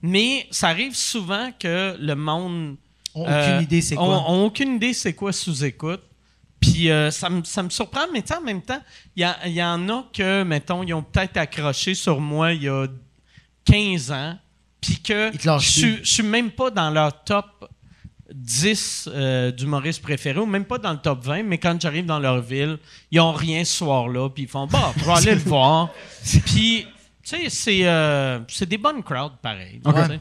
mais 0.02 0.46
ça 0.50 0.68
arrive 0.68 0.94
souvent 0.94 1.50
que 1.58 1.96
le 1.98 2.14
monde. 2.14 2.76
Ont 3.14 3.26
euh, 3.26 3.42
aucune 3.56 3.62
idée 3.64 3.80
c'est 3.82 3.94
quoi. 3.96 4.04
Ont, 4.06 4.30
ont 4.42 4.44
aucune 4.46 4.76
idée 4.76 4.92
c'est 4.92 5.14
quoi 5.14 5.32
sous-écoute. 5.32 6.02
Puis 6.60 6.90
euh, 6.90 7.10
ça, 7.10 7.30
me, 7.30 7.44
ça 7.44 7.62
me 7.62 7.70
surprend, 7.70 8.06
mais 8.12 8.22
en 8.32 8.40
même 8.40 8.62
temps, 8.62 8.80
il 9.14 9.24
y, 9.46 9.50
y 9.50 9.62
en 9.62 9.88
a 9.88 10.04
que, 10.12 10.42
mettons, 10.42 10.82
ils 10.82 10.92
ont 10.92 11.02
peut-être 11.02 11.36
accroché 11.36 11.94
sur 11.94 12.20
moi 12.20 12.52
il 12.52 12.64
y 12.64 12.68
a 12.68 12.86
15 13.64 14.10
ans, 14.10 14.36
puis 14.80 15.00
que 15.00 15.30
je 15.60 16.00
suis- 16.04 16.22
même 16.24 16.50
pas 16.50 16.70
dans 16.70 16.90
leur 16.90 17.22
top 17.24 17.46
10 18.34 19.08
euh, 19.12 19.50
d'humoristes 19.52 20.02
préférés, 20.02 20.40
ou 20.40 20.46
même 20.46 20.64
pas 20.64 20.78
dans 20.78 20.92
le 20.92 20.98
top 20.98 21.24
20, 21.24 21.44
mais 21.44 21.58
quand 21.58 21.80
j'arrive 21.80 22.06
dans 22.06 22.18
leur 22.18 22.40
ville, 22.40 22.78
ils 23.10 23.20
ont 23.20 23.32
rien 23.32 23.64
ce 23.64 23.76
soir-là, 23.78 24.28
puis 24.28 24.42
ils 24.44 24.48
font 24.48 24.66
bah, 24.66 24.92
vais 24.96 25.12
aller 25.12 25.34
le 25.34 25.40
voir. 25.48 25.90
Puis, 26.44 26.86
sais, 27.28 27.48
c'est 27.48 27.86
euh, 27.86 28.40
c'est 28.48 28.68
des 28.68 28.78
bonnes 28.78 29.02
crowds, 29.02 29.36
pareil. 29.42 29.80
Ok. 29.84 29.94
tu 29.94 30.06
sais. 30.06 30.20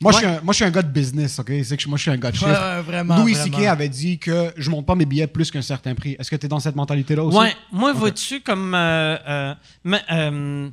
Moi, 0.00 0.12
je 0.12 0.16
suis 0.18 0.26
un, 0.26 0.40
moi, 0.42 0.52
je 0.52 0.56
suis 0.56 0.64
un 0.64 0.70
gars 0.70 0.82
de 0.82 0.90
business, 0.90 1.38
OK? 1.38 1.50
C'est 1.62 1.76
que 1.78 1.88
moi, 1.88 1.96
je 1.96 2.02
suis 2.02 2.10
un 2.10 2.16
gars 2.18 2.30
de 2.30 2.36
Ouais, 2.36 2.40
chiffres. 2.50 2.76
ouais, 2.76 2.82
vraiment, 2.82 3.16
Louis 3.20 3.32
vraiment. 3.32 3.56
C.K. 3.58 3.66
avait 3.68 3.88
dit 3.88 4.18
que 4.18 4.52
je 4.56 4.68
monte 4.68 4.84
pas 4.84 4.94
mes 4.96 5.06
billets 5.06 5.26
plus 5.28 5.50
qu'un 5.50 5.62
certain 5.62 5.94
prix. 5.94 6.16
Est-ce 6.18 6.30
que 6.30 6.36
tu 6.36 6.44
es 6.44 6.48
dans 6.48 6.60
cette 6.60 6.76
mentalité-là 6.76 7.24
aussi? 7.24 7.38
Ouais, 7.38 7.54
moi, 7.72 7.92
vois-tu, 7.94 8.40
comme 8.40 8.74
euh, 8.74 9.16
euh, 9.26 9.54
ma, 9.84 10.00
euh, 10.12 10.68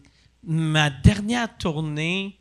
ma 0.46 0.90
dernière 0.90 1.56
tournée, 1.58 2.38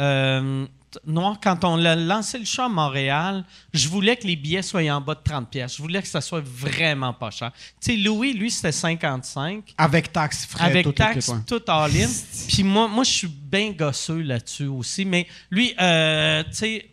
euh, 0.00 0.66
Noir, 1.06 1.38
quand 1.42 1.64
on 1.64 1.84
a 1.84 1.94
lancé 1.94 2.38
le 2.38 2.44
show 2.44 2.62
à 2.62 2.68
Montréal, 2.68 3.44
je 3.72 3.88
voulais 3.88 4.16
que 4.16 4.26
les 4.26 4.36
billets 4.36 4.62
soient 4.62 4.82
en 4.90 5.00
bas 5.00 5.14
de 5.14 5.20
30$. 5.20 5.46
pièces. 5.46 5.76
Je 5.76 5.82
voulais 5.82 6.02
que 6.02 6.08
ça 6.08 6.20
soit 6.20 6.42
vraiment 6.44 7.12
pas 7.12 7.30
cher. 7.30 7.52
Tu 7.80 7.92
sais, 7.92 7.96
Louis, 7.96 8.32
lui, 8.32 8.50
c'était 8.50 8.70
55$. 8.70 9.62
Avec 9.78 10.12
taxes, 10.12 10.46
frais, 10.46 10.64
Avec 10.64 10.84
tout, 10.84 10.92
tout, 10.92 10.96
taxe, 10.96 11.32
tout, 11.46 11.62
all-in. 11.66 12.08
Puis 12.48 12.62
moi, 12.62 12.88
moi 12.88 13.04
je 13.04 13.10
suis 13.10 13.28
bien 13.28 13.72
gosseux 13.72 14.22
là-dessus 14.22 14.66
aussi. 14.66 15.04
Mais 15.04 15.26
lui, 15.50 15.74
euh, 15.80 16.42
tu 16.44 16.54
sais, 16.54 16.90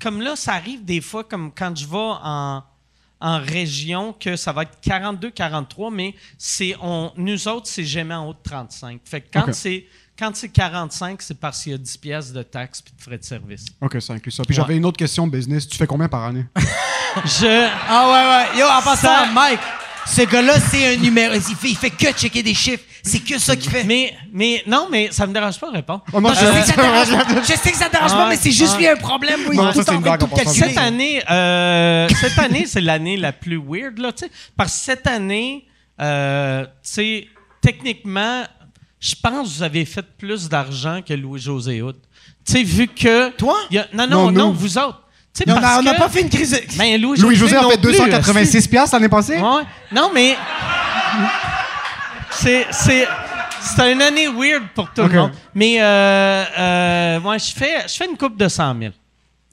comme 0.00 0.20
là, 0.20 0.36
ça 0.36 0.54
arrive 0.54 0.84
des 0.84 1.00
fois, 1.00 1.24
comme 1.24 1.52
quand 1.52 1.76
je 1.76 1.86
vais 1.86 1.96
en, 1.96 2.62
en 3.20 3.38
région, 3.40 4.12
que 4.12 4.36
ça 4.36 4.52
va 4.52 4.62
être 4.62 4.78
42-43, 4.82 5.92
mais 5.92 6.14
c'est 6.38 6.76
on, 6.80 7.12
nous 7.16 7.48
autres, 7.48 7.66
c'est 7.66 7.84
jamais 7.84 8.14
en 8.14 8.28
haut 8.28 8.34
de 8.34 8.42
35. 8.42 9.00
Fait 9.04 9.22
que 9.22 9.28
quand 9.32 9.52
c'est 9.52 9.86
quand 10.18 10.30
c'est 10.34 10.48
45, 10.48 11.20
c'est 11.22 11.38
parce 11.38 11.62
qu'il 11.62 11.72
y 11.72 11.74
a 11.74 11.78
10 11.78 11.96
pièces 11.98 12.32
de 12.32 12.42
taxes 12.42 12.80
puis 12.82 12.92
de 12.96 13.02
frais 13.02 13.18
de 13.18 13.24
service. 13.24 13.66
Ok, 13.80 14.00
ça 14.00 14.14
inclut 14.14 14.30
ça. 14.30 14.42
Puis 14.44 14.54
Ouais. 14.56 14.62
j'avais 14.62 14.76
une 14.76 14.84
autre 14.86 14.96
question 14.98 15.26
business. 15.26 15.68
Tu 15.68 15.76
fais 15.76 15.86
combien 15.86 16.08
par 16.08 16.24
année? 16.24 16.44
Je... 17.24 17.68
Ah 17.88 18.08
ouais, 18.08 18.54
ouais. 18.54 18.60
Yo, 18.60 18.66
en 18.66 18.82
passant, 18.82 19.08
Ça- 19.08 19.26
Mike, 19.32 19.60
ce 20.06 20.22
gars-là, 20.22 20.60
c'est 20.60 20.94
un 20.94 20.96
numéro. 20.98 21.34
Il 21.34 21.40
fait, 21.56 21.68
il 21.70 21.76
fait 21.76 21.90
que 21.90 22.12
checker 22.12 22.42
des 22.42 22.54
chiffres. 22.54 22.84
C'est 23.02 23.20
que 23.20 23.38
ça 23.38 23.56
qu'il 23.56 23.70
fait. 23.70 23.84
Mais, 23.84 24.14
mais 24.32 24.62
non, 24.66 24.88
mais 24.90 25.08
ça 25.12 25.26
me 25.26 25.32
dérange 25.32 25.58
pas 25.60 25.68
de 25.70 25.76
répondre. 25.76 26.02
Oh, 26.12 26.20
non, 26.20 26.28
Non, 26.28 26.34
je, 26.34 26.40
sais 26.44 26.60
que 26.60 26.66
ça 26.66 26.76
dérange, 26.82 27.08
je 27.42 27.52
sais 27.54 27.70
que 27.70 27.76
ça 27.76 27.88
dérange 27.88 28.12
pas, 28.12 28.28
mais 28.28 28.36
c'est 28.36 28.50
juste 28.52 28.72
ouais. 28.74 28.78
lui 28.80 28.88
un 28.88 28.96
problème. 28.96 29.40
Oui, 29.48 29.56
Non, 29.56 29.70
il 29.72 29.80
est 29.80 29.82
ça, 29.82 29.94
en 29.94 30.00
blague, 30.00 30.20
tout 30.20 30.26
calculer. 30.28 30.54
Cette 30.54 30.78
année, 30.78 31.22
euh, 31.30 32.08
cette 32.20 32.38
année, 32.38 32.64
c'est 32.66 32.80
l'année 32.80 33.16
la 33.16 33.32
plus 33.32 33.56
weird, 33.64 33.98
là, 33.98 34.12
tu 34.12 34.24
sais. 34.26 34.30
Parce 34.56 34.72
que 34.72 34.84
cette 34.84 35.06
année, 35.06 35.66
euh, 36.00 36.64
tu 36.64 36.70
sais, 36.82 37.26
techniquement, 37.60 38.44
je 39.08 39.14
pense 39.22 39.48
que 39.48 39.54
vous 39.56 39.62
avez 39.62 39.84
fait 39.84 40.02
plus 40.18 40.48
d'argent 40.48 41.00
que 41.06 41.14
Louis-José 41.14 41.80
Hood. 41.82 41.96
Tu 42.44 42.52
sais, 42.52 42.62
vu 42.62 42.88
que... 42.88 43.30
Toi? 43.30 43.56
y 43.70 43.78
a- 43.78 43.86
non, 43.92 44.06
non, 44.06 44.30
Non, 44.30 44.50
vous 44.52 44.78
autres. 44.78 45.02
On 45.48 45.54
parce 45.54 45.64
a- 45.64 45.78
on 45.80 45.82
n'a 45.82 45.94
pas 45.94 46.08
fait 46.08 46.22
une 46.22 46.30
crise. 46.30 46.58
Ben, 46.78 47.00
Louis-José 47.00 47.22
Louis-José 47.28 47.56
a 47.56 47.62
non 47.62 47.70
fait 47.70 47.76
plus, 47.80 47.92
286 47.92 48.66
piastres 48.68 48.96
l'année 48.96 49.08
passée? 49.08 49.36
Ouais. 49.36 49.62
Non, 49.92 50.10
mais. 50.14 50.34
c'est. 52.30 52.66
C'est. 52.70 53.06
C'est 53.60 53.92
une 53.92 54.00
année 54.00 54.28
weird 54.28 54.62
pour 54.74 54.90
tout 54.92 55.02
le 55.02 55.08
monde. 55.08 55.32
Mais, 55.54 55.76
euh, 55.80 56.44
euh, 56.58 57.20
moi, 57.20 57.36
je 57.36 57.50
fais, 57.52 57.82
je 57.88 57.94
fais 57.94 58.06
une 58.08 58.16
coupe 58.16 58.36
de 58.36 58.46
100 58.48 58.78
000. 58.78 58.92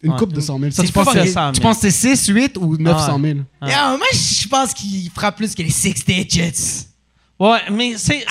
Une 0.04 0.12
Ouais. 0.12 0.18
coupe 0.20 0.34
de 0.34 0.40
100 0.40 0.60
000. 0.60 0.72
Ça, 0.72 0.82
C'est 0.84 0.88
tu 0.88 0.94
penses, 0.94 1.06
pas 1.06 1.14
que- 1.14 1.26
100 1.26 1.34
000. 1.42 1.52
tu 1.54 1.62
penses 1.62 1.78
que 1.80 1.90
c'est 1.90 2.16
6, 2.16 2.28
8 2.28 2.58
ou 2.58 2.78
900 2.78 3.20
000? 3.20 3.40
Ah. 3.60 3.68
Yo, 3.92 3.98
moi, 3.98 4.08
je 4.14 4.48
pense 4.48 4.74
qu'il 4.74 5.10
fera 5.10 5.32
plus 5.32 5.56
que 5.56 5.64
les 5.64 5.70
Six 5.72 5.96
Digits. 6.06 6.88
Ouais, 7.40 7.60
mais 7.72 7.94
c'est. 7.98 8.24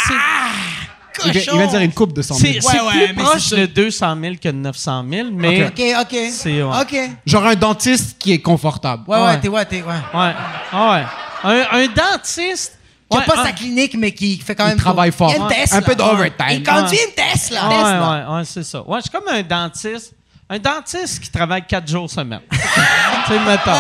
C'est 1.20 1.28
Il 1.28 1.34
de 1.60 1.66
dire 1.66 1.80
une 1.80 1.92
coupe 1.92 2.12
de 2.12 2.22
100 2.22 2.34
000. 2.34 2.52
c'est 2.54 2.60
c'est 2.60 2.80
Ouais, 2.80 2.86
ouais, 2.86 3.06
plus 3.08 3.14
mais 3.16 3.22
proche 3.22 3.48
de 3.50 3.66
200 3.66 4.16
000 4.20 4.34
que 4.42 4.48
de 4.48 4.52
900 4.52 5.04
000, 5.10 5.28
mais. 5.32 5.64
OK, 5.66 5.82
OK. 6.00 6.16
C'est- 6.32 6.62
ouais. 6.62 6.80
OK. 6.80 6.96
Genre 7.26 7.46
un 7.46 7.54
dentiste 7.54 8.16
qui 8.18 8.32
est 8.32 8.38
confortable. 8.40 9.04
ouais, 9.06 9.18
Ouais. 9.20 9.40
t'es, 9.40 9.48
ouais, 9.48 9.64
t'es, 9.64 9.82
ouais. 9.82 9.92
Ouais. 10.14 10.32
Ah 10.72 10.92
ouais. 10.92 11.04
Un, 11.44 11.78
un 11.80 11.86
dentiste. 11.88 12.78
Qui 13.10 13.18
a 13.18 13.20
ouais, 13.20 13.26
pas 13.26 13.40
un- 13.40 13.44
sa 13.44 13.52
clinique, 13.52 13.94
mais 13.98 14.12
qui 14.12 14.38
fait 14.38 14.54
quand 14.54 14.66
même. 14.66 14.78
travaille 14.78 15.12
fort. 15.12 15.32
Il 15.36 15.42
Ouais. 15.42 15.54
Tesla. 15.54 15.76
Un 15.78 15.82
peu 15.82 15.94
d'overtime. 15.94 16.46
Il 16.50 16.62
conduit 16.62 16.96
Ouais. 16.96 17.04
une 17.08 17.14
Tesla. 17.14 17.60
Ah, 17.62 17.68
Tesla. 17.68 18.00
ouais, 18.00 18.24
ouais, 18.32 18.36
ouais, 18.38 18.44
c'est 18.46 18.62
ça. 18.62 18.82
Ouais, 18.88 18.98
je 18.98 19.02
suis 19.02 19.10
comme 19.10 19.28
un 19.28 19.42
dentiste. 19.42 20.14
Un 20.48 20.58
dentiste 20.58 21.20
qui 21.22 21.30
travaille 21.30 21.62
quatre 21.66 21.86
jours 21.88 22.08
semaine. 22.10 22.40
tu 22.50 22.58
sais, 23.32 23.38
mettons. 23.46 23.78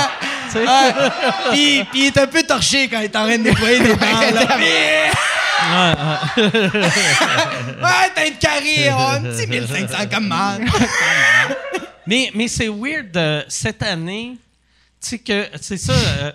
Puis 1.50 1.82
il 1.94 2.06
est 2.06 2.18
un 2.18 2.26
peu 2.26 2.42
torché 2.42 2.88
quand 2.88 2.98
il 2.98 3.04
est 3.04 3.16
en 3.16 3.24
train 3.24 3.38
de 3.38 3.42
nettoyer 3.42 3.78
des 3.80 3.94
dents. 3.94 3.96
Ouais, 7.82 8.10
t'as 8.14 8.26
une 8.28 8.36
carrière, 8.38 8.98
un 8.98 9.22
petit 9.22 9.46
1500 9.46 9.96
comme 10.10 10.28
mal. 10.28 10.64
Mais, 12.06 12.32
mais 12.34 12.48
c'est 12.48 12.66
weird, 12.68 13.16
euh, 13.16 13.44
cette 13.46 13.80
année, 13.80 14.36
tu 15.00 15.08
sais 15.10 15.18
que, 15.20 15.46
c'est 15.60 15.76
ça, 15.76 15.92
euh, 15.92 16.32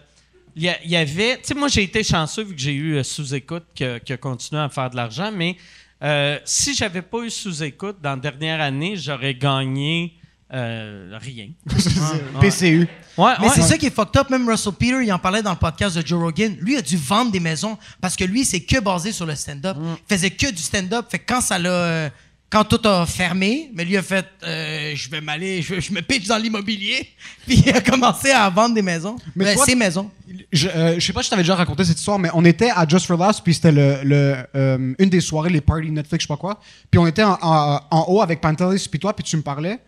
il 0.55 0.63
y, 0.63 0.95
avait, 0.95 1.35
tu 1.39 1.43
sais, 1.43 1.53
moi 1.53 1.67
j'ai 1.67 1.83
été 1.83 2.05
chanceux 2.05 2.43
vu 2.43 2.55
que 2.55 2.61
j'ai 2.61 2.71
eu 2.73 2.95
euh, 2.95 3.03
sous-écoute 3.03 3.65
qui, 3.75 3.83
a- 3.83 3.99
qui 3.99 4.13
a 4.13 4.17
continué 4.17 4.61
à 4.61 4.69
faire 4.69 4.89
de 4.89 4.95
l'argent, 4.95 5.29
mais 5.29 5.57
euh, 6.01 6.39
si 6.45 6.73
j'avais 6.73 7.01
pas 7.01 7.17
eu 7.19 7.29
sous-écoute 7.29 7.97
dans 8.01 8.11
la 8.11 8.15
dernière 8.15 8.61
année, 8.61 8.95
j'aurais 8.95 9.33
gagné 9.35 10.13
euh, 10.53 11.17
rien. 11.21 11.47
PCU. 12.41 12.87
Ouais, 13.17 13.31
Mais 13.39 13.47
ouais. 13.47 13.51
c'est 13.55 13.61
ça 13.63 13.77
qui 13.77 13.87
est 13.87 13.93
fucked 13.93 14.15
up. 14.19 14.29
Même 14.29 14.47
Russell 14.47 14.73
Peter, 14.73 14.99
il 15.03 15.11
en 15.11 15.19
parlait 15.19 15.41
dans 15.41 15.51
le 15.51 15.57
podcast 15.57 15.97
de 15.97 16.05
Joe 16.05 16.21
Rogan. 16.21 16.55
Lui 16.61 16.73
il 16.73 16.77
a 16.77 16.81
dû 16.81 16.97
vendre 16.97 17.31
des 17.31 17.39
maisons 17.39 17.77
parce 18.01 18.15
que 18.15 18.23
lui, 18.23 18.45
c'est 18.45 18.61
que 18.61 18.79
basé 18.79 19.11
sur 19.11 19.25
le 19.25 19.35
stand-up. 19.35 19.77
Mm. 19.77 19.95
Il 20.09 20.15
faisait 20.15 20.29
que 20.31 20.51
du 20.51 20.61
stand-up. 20.61 21.05
Fait 21.09 21.19
que 21.19 21.25
quand 21.33 21.41
ça 21.41 21.57
l'a. 21.59 21.69
euh, 21.69 22.09
Quand 22.49 22.63
tout 22.63 22.79
a 22.87 23.05
fermé, 23.05 23.69
mais 23.73 23.83
lui 23.83 23.97
a 23.97 24.01
fait 24.01 24.25
euh, 24.43 24.93
je 24.95 25.09
vais 25.09 25.19
m'aller, 25.19 25.61
je, 25.61 25.81
je 25.81 25.91
me 25.91 25.99
pitch 26.01 26.27
dans 26.27 26.37
l'immobilier. 26.37 27.09
Puis 27.45 27.61
il 27.65 27.69
a 27.75 27.81
commencé 27.81 28.31
à 28.31 28.49
vendre 28.49 28.73
des 28.73 28.81
maisons. 28.81 29.17
Mais 29.35 29.43
Ben, 29.45 29.55
toi- 29.55 29.65
ses 29.65 29.75
maisons. 29.75 30.09
Je, 30.53 30.69
euh, 30.69 30.95
je 30.97 31.05
sais 31.05 31.11
pas 31.11 31.21
si 31.23 31.25
je 31.25 31.29
t'avais 31.31 31.41
déjà 31.43 31.55
raconté 31.55 31.83
cette 31.83 31.97
histoire, 31.99 32.17
mais 32.19 32.29
on 32.33 32.45
était 32.45 32.69
à 32.69 32.87
Just 32.87 33.05
for 33.05 33.17
Laughs, 33.17 33.41
puis 33.43 33.53
c'était 33.53 33.73
le, 33.73 33.97
le, 34.03 34.35
euh, 34.55 34.93
une 34.97 35.09
des 35.09 35.19
soirées, 35.19 35.49
les 35.49 35.59
parties 35.59 35.91
Netflix, 35.91 36.23
je 36.23 36.27
sais 36.27 36.33
pas 36.33 36.37
quoi. 36.37 36.61
Puis 36.89 36.97
on 36.99 37.05
était 37.07 37.23
en, 37.23 37.37
en- 37.41 37.81
en 37.91 38.05
haut 38.07 38.21
avec 38.21 38.39
Pantelis, 38.39 38.87
puis 38.89 38.97
toi, 38.99 39.13
puis 39.13 39.25
tu 39.25 39.35
me 39.35 39.41
parlais. 39.41 39.79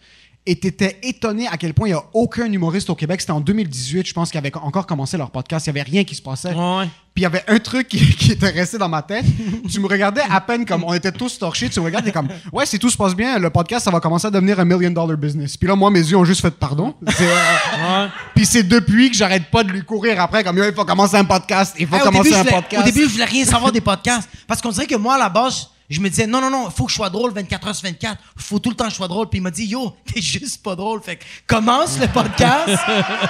Et 0.46 0.56
t'étais 0.56 0.98
étonné 1.04 1.48
à 1.48 1.58
quel 1.58 1.74
point 1.76 1.90
il 1.90 1.92
y 1.92 1.94
a 1.94 2.04
aucun 2.14 2.52
humoriste 2.52 2.90
au 2.90 2.96
Québec. 2.96 3.22
C'était 3.22 3.34
en 3.34 3.42
2018, 3.42 4.08
je 4.08 4.14
pense, 4.14 4.32
qui 4.32 4.38
avait 4.38 4.52
encore 4.58 4.88
commencé 4.88 5.16
leur 5.16 5.30
podcast. 5.30 5.68
Il 5.68 5.70
y 5.70 5.72
avait 5.72 5.84
rien 5.84 6.04
qui 6.04 6.16
se 6.16 6.22
passait. 6.24 6.54
Ouais. 6.56 6.86
Puis 7.14 7.22
il 7.22 7.22
y 7.24 7.26
avait 7.26 7.44
un 7.48 7.60
truc 7.60 7.88
qui, 7.90 8.00
qui 8.18 8.32
était 8.32 8.50
resté 8.50 8.78
dans 8.80 8.90
ma 8.90 9.04
tête. 9.04 9.26
tu 9.70 9.80
me 9.80 9.88
regardais 9.88 10.22
à 10.28 10.42
peine 10.42 10.66
comme 10.66 10.84
on 10.86 10.94
était 10.94 11.12
tous 11.12 11.38
torchés. 11.38 11.70
Tu 11.70 11.80
me 11.82 11.86
regardais 11.86 12.12
comme 12.12 12.30
ouais, 12.52 12.66
si 12.66 12.80
tout 12.80 12.90
se 12.90 12.98
passe 12.98 13.14
bien, 13.16 13.38
le 13.38 13.50
podcast 13.52 13.86
ça 13.86 13.92
va 13.92 14.00
commencer 14.00 14.28
à 14.28 14.32
devenir 14.32 14.60
un 14.60 14.66
million 14.66 14.90
dollar 14.90 15.18
business. 15.18 15.56
Puis 15.56 15.68
là, 15.68 15.76
moi, 15.76 15.92
mes 15.92 16.00
yeux 16.00 16.16
ont 16.18 16.26
juste 16.26 16.42
fait 16.42 16.52
pardon. 16.56 16.96
Euh, 17.08 17.12
Ouais. 17.12 18.08
Puis 18.34 18.46
c'est 18.46 18.64
depuis 18.64 19.12
que 19.12 19.18
j'arrête 19.18 19.52
pas 19.52 19.64
de 19.64 19.70
lui 19.72 19.84
courir 19.84 20.20
après 20.22 20.44
comme 20.44 20.58
il 20.58 20.74
faut 20.74 20.86
commencer 20.86 21.16
un 21.18 21.26
podcast, 21.26 21.76
il 21.78 21.86
faut 21.86 21.96
Hey, 21.98 22.02
commencer 22.02 22.30
début, 22.30 22.36
je 22.36 22.40
un 22.40 22.44
voulais, 22.44 22.56
podcast. 22.62 22.82
au 22.82 22.86
début, 22.86 23.04
je 23.06 23.12
voulais 23.12 23.26
rien 23.26 23.46
savoir 23.46 23.72
des 23.72 23.82
podcasts. 23.82 24.30
Parce 24.48 24.62
qu'on 24.62 24.72
dirait 24.72 24.88
que 24.88 24.96
moi, 24.96 25.16
à 25.16 25.20
la 25.20 25.30
base, 25.30 25.68
je 25.90 26.00
me 26.02 26.10
disais, 26.10 26.28
non, 26.28 26.40
non, 26.42 26.50
non, 26.52 26.68
il 26.70 26.72
faut 26.76 26.86
que 26.86 26.92
je 26.92 26.96
sois 26.96 27.10
drôle 27.10 27.34
24 27.34 27.68
heures 27.68 27.76
sur 27.76 27.88
24. 27.88 28.22
Il 28.38 28.42
faut 28.44 28.60
tout 28.60 28.70
le 28.70 28.76
temps 28.76 28.86
que 28.86 28.92
je 28.92 28.96
sois 28.96 29.08
drôle. 29.08 29.28
Puis 29.30 29.40
il 29.40 29.42
m'a 29.42 29.50
dit, 29.52 29.66
yo, 29.66 29.96
t'es 30.06 30.22
juste 30.22 30.62
pas 30.62 30.76
drôle. 30.76 31.02
Fait 31.02 31.16
que 31.18 31.24
commence 31.48 31.98
le 32.00 32.08
podcast. 32.08 32.70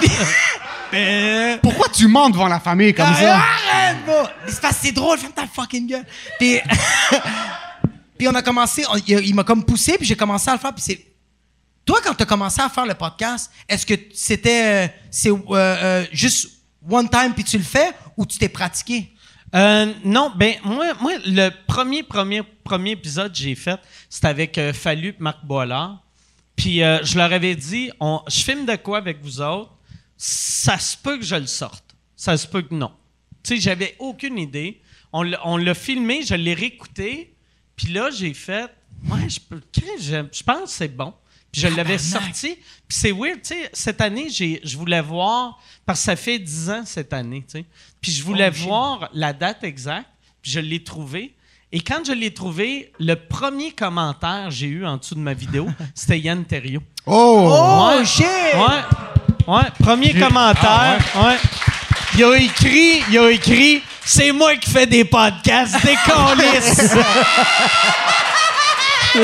Puis- 0.90 1.58
Pourquoi 1.62 1.88
tu 1.88 2.06
mens 2.08 2.30
devant 2.30 2.48
la 2.48 2.60
famille 2.60 2.92
comme 2.92 3.14
ça? 3.14 3.36
Arrête, 3.38 3.96
c'est 4.48 4.60
parce 4.60 4.76
que 4.76 4.86
c'est 4.86 4.92
drôle, 4.92 5.18
ferme 5.18 5.32
ta 5.32 5.46
fucking 5.46 5.86
gueule. 5.86 6.04
Puis, 6.38 6.58
puis 8.18 8.28
on 8.28 8.34
a 8.34 8.42
commencé, 8.42 8.84
on- 8.90 8.96
il, 9.06 9.26
il 9.26 9.34
m'a 9.34 9.44
comme 9.44 9.64
poussé, 9.64 9.96
puis 9.96 10.06
j'ai 10.06 10.16
commencé 10.16 10.50
à 10.50 10.54
le 10.54 10.58
faire. 10.58 10.74
Puis 10.74 10.82
c'est. 10.86 11.06
Toi, 11.86 12.00
quand 12.04 12.14
tu 12.14 12.22
as 12.22 12.26
commencé 12.26 12.60
à 12.60 12.68
faire 12.68 12.86
le 12.86 12.94
podcast, 12.94 13.50
est-ce 13.68 13.86
que 13.86 13.94
c'était 14.14 14.84
euh, 14.84 14.88
c'est, 15.10 15.30
euh, 15.30 15.40
euh, 15.50 16.04
juste 16.12 16.48
one 16.88 17.08
time 17.08 17.32
puis 17.34 17.42
tu 17.44 17.56
le 17.58 17.64
fais 17.64 17.92
ou 18.16 18.26
tu 18.26 18.38
t'es 18.38 18.48
pratiqué? 18.48 19.10
Euh, 19.54 19.92
non, 20.04 20.32
ben 20.36 20.54
moi, 20.64 20.94
moi, 21.00 21.12
le 21.26 21.50
premier, 21.66 22.02
premier, 22.02 22.42
premier 22.42 22.92
épisode 22.92 23.32
que 23.32 23.38
j'ai 23.38 23.54
fait, 23.54 23.80
c'était 24.08 24.28
avec 24.28 24.58
euh, 24.58 24.72
Fallu 24.72 25.14
Marc 25.18 25.44
Boilard. 25.44 26.02
Puis 26.54 26.82
euh, 26.82 27.02
je 27.02 27.16
leur 27.16 27.32
avais 27.32 27.56
dit, 27.56 27.90
je 28.28 28.40
filme 28.42 28.66
de 28.66 28.76
quoi 28.76 28.98
avec 28.98 29.22
vous 29.22 29.40
autres? 29.40 29.72
Ça 30.16 30.78
se 30.78 30.96
peut 30.96 31.18
que 31.18 31.24
je 31.24 31.36
le 31.36 31.46
sorte. 31.46 31.96
Ça 32.14 32.36
se 32.36 32.46
peut 32.46 32.62
que 32.62 32.74
non. 32.74 32.92
Tu 33.42 33.54
sais, 33.54 33.60
j'avais 33.60 33.96
aucune 33.98 34.38
idée. 34.38 34.80
On 35.12 35.56
l'a 35.56 35.74
filmé, 35.74 36.22
je 36.22 36.34
l'ai 36.34 36.54
réécouté. 36.54 37.34
Puis 37.74 37.88
là, 37.88 38.10
j'ai 38.10 38.34
fait, 38.34 38.70
ouais, 39.08 39.28
je 39.28 39.40
peux, 39.40 39.60
je 39.74 40.42
pense 40.42 40.64
que 40.64 40.68
c'est 40.68 40.94
bon. 40.94 41.14
Puis 41.52 41.62
je 41.62 41.68
l'avais 41.68 41.98
sorti. 41.98 42.56
Puis 42.88 42.98
c'est 42.98 43.12
weird, 43.12 43.42
tu 43.42 43.54
sais, 43.54 43.70
cette 43.72 44.00
année, 44.00 44.28
j'ai, 44.30 44.60
je 44.64 44.76
voulais 44.76 45.00
voir, 45.00 45.58
parce 45.86 46.00
que 46.00 46.04
ça 46.06 46.16
fait 46.16 46.38
10 46.38 46.70
ans 46.70 46.82
cette 46.84 47.12
année, 47.12 47.44
tu 47.50 47.58
sais. 47.58 47.64
Puis 48.00 48.12
je 48.12 48.22
voulais 48.22 48.50
Oh, 48.52 48.64
voir 48.66 49.08
la 49.12 49.32
date 49.32 49.64
exacte, 49.64 50.08
puis 50.42 50.50
je 50.52 50.60
l'ai 50.60 50.82
trouvé. 50.84 51.34
Et 51.72 51.80
quand 51.80 52.04
je 52.06 52.12
l'ai 52.12 52.32
trouvé, 52.34 52.92
le 52.98 53.14
premier 53.14 53.70
commentaire 53.72 54.46
que 54.48 54.54
j'ai 54.54 54.66
eu 54.66 54.84
en 54.86 54.96
dessous 54.96 55.14
de 55.14 55.20
ma 55.20 55.34
vidéo, 55.34 55.68
c'était 55.94 56.18
Yann 56.18 56.44
Terriot. 56.44 56.82
Oh, 57.06 57.48
Oh, 57.52 57.96
Ouais. 57.98 58.04
shit! 58.04 58.24
Ouais, 58.26 59.54
ouais, 59.54 59.70
premier 59.78 60.12
commentaire, 60.18 60.98
ouais. 61.16 61.36
Il 62.16 62.24
a 62.24 62.36
écrit, 62.36 63.02
il 63.10 63.18
a 63.18 63.30
écrit, 63.30 63.82
c'est 64.04 64.32
moi 64.32 64.56
qui 64.56 64.68
fais 64.70 64.86
des 64.86 65.04
podcasts, 65.04 65.76
décalisse. 65.84 66.94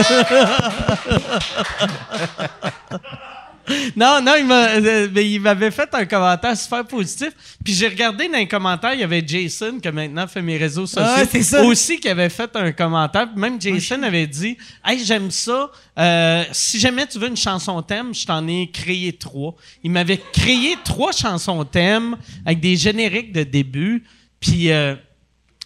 Non, 3.96 4.20
non, 4.22 4.34
il 4.38 4.46
euh, 4.48 5.08
mais 5.12 5.28
il 5.28 5.40
m'avait 5.40 5.72
fait 5.72 5.88
un 5.92 6.06
commentaire 6.06 6.56
super 6.56 6.84
positif. 6.84 7.30
Puis 7.64 7.74
j'ai 7.74 7.88
regardé 7.88 8.28
dans 8.28 8.38
les 8.38 8.46
commentaires, 8.46 8.94
il 8.94 9.00
y 9.00 9.02
avait 9.02 9.24
Jason, 9.26 9.80
qui 9.80 9.90
maintenant 9.90 10.28
fait 10.28 10.40
mes 10.40 10.56
réseaux 10.56 10.86
sociaux, 10.86 11.02
Ah, 11.04 11.24
ça. 11.42 11.64
aussi, 11.64 11.98
qui 11.98 12.08
avait 12.08 12.28
fait 12.28 12.54
un 12.54 12.70
commentaire. 12.70 13.28
Puis 13.28 13.40
Même 13.40 13.60
Jason 13.60 14.00
avait 14.04 14.28
dit 14.28 14.56
Hey, 14.84 15.04
j'aime 15.04 15.32
ça. 15.32 15.68
Euh, 15.98 16.44
si 16.52 16.78
jamais 16.78 17.08
tu 17.08 17.18
veux 17.18 17.26
une 17.26 17.36
chanson 17.36 17.82
thème, 17.82 18.14
je 18.14 18.24
t'en 18.24 18.46
ai 18.46 18.70
créé 18.70 19.12
trois. 19.12 19.56
Il 19.82 19.90
m'avait 19.90 20.20
créé 20.32 20.76
trois 20.84 21.10
chansons 21.10 21.64
thème 21.64 22.16
avec 22.44 22.60
des 22.60 22.76
génériques 22.76 23.32
de 23.32 23.42
début. 23.42 24.04
Puis. 24.38 24.70
euh, 24.70 24.94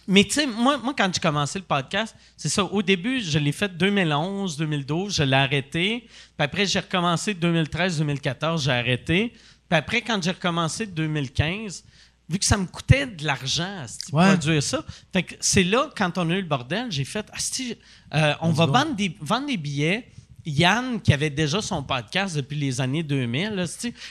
mais 0.07 0.23
tu 0.23 0.31
sais, 0.31 0.47
moi, 0.47 0.77
moi, 0.77 0.93
quand 0.97 1.09
j'ai 1.13 1.19
commencé 1.21 1.59
le 1.59 1.65
podcast, 1.65 2.15
c'est 2.35 2.49
ça. 2.49 2.63
Au 2.63 2.81
début, 2.81 3.21
je 3.21 3.37
l'ai 3.39 3.51
fait 3.51 3.75
2011, 3.77 4.57
2012, 4.57 5.15
je 5.15 5.23
l'ai 5.23 5.35
arrêté. 5.37 6.05
Puis 6.07 6.45
après, 6.45 6.65
j'ai 6.65 6.79
recommencé 6.79 7.33
2013, 7.33 7.97
2014, 7.99 8.63
j'ai 8.63 8.71
arrêté. 8.71 9.33
Puis 9.69 9.77
après, 9.77 10.01
quand 10.01 10.21
j'ai 10.21 10.31
recommencé 10.31 10.85
2015, 10.85 11.83
vu 12.29 12.39
que 12.39 12.45
ça 12.45 12.57
me 12.57 12.65
coûtait 12.65 13.05
de 13.07 13.25
l'argent 13.25 13.63
à 13.63 14.15
Ouais. 14.15 14.27
produire 14.29 14.63
ça, 14.63 14.83
fait 15.13 15.23
que 15.23 15.35
c'est 15.39 15.63
là, 15.63 15.89
quand 15.95 16.17
on 16.17 16.29
a 16.29 16.33
eu 16.33 16.41
le 16.41 16.47
bordel, 16.47 16.87
j'ai 16.91 17.05
fait, 17.05 17.25
Asti, 17.33 17.75
euh, 18.13 18.33
on 18.41 18.51
va 18.51 18.65
vendre 18.65 18.95
des, 18.95 19.15
vendre 19.21 19.47
des 19.47 19.57
billets. 19.57 20.07
Yann, 20.43 20.99
qui 20.99 21.13
avait 21.13 21.29
déjà 21.29 21.61
son 21.61 21.83
podcast 21.83 22.35
depuis 22.35 22.57
les 22.57 22.81
années 22.81 23.03
2000, 23.03 23.49
là, 23.51 23.65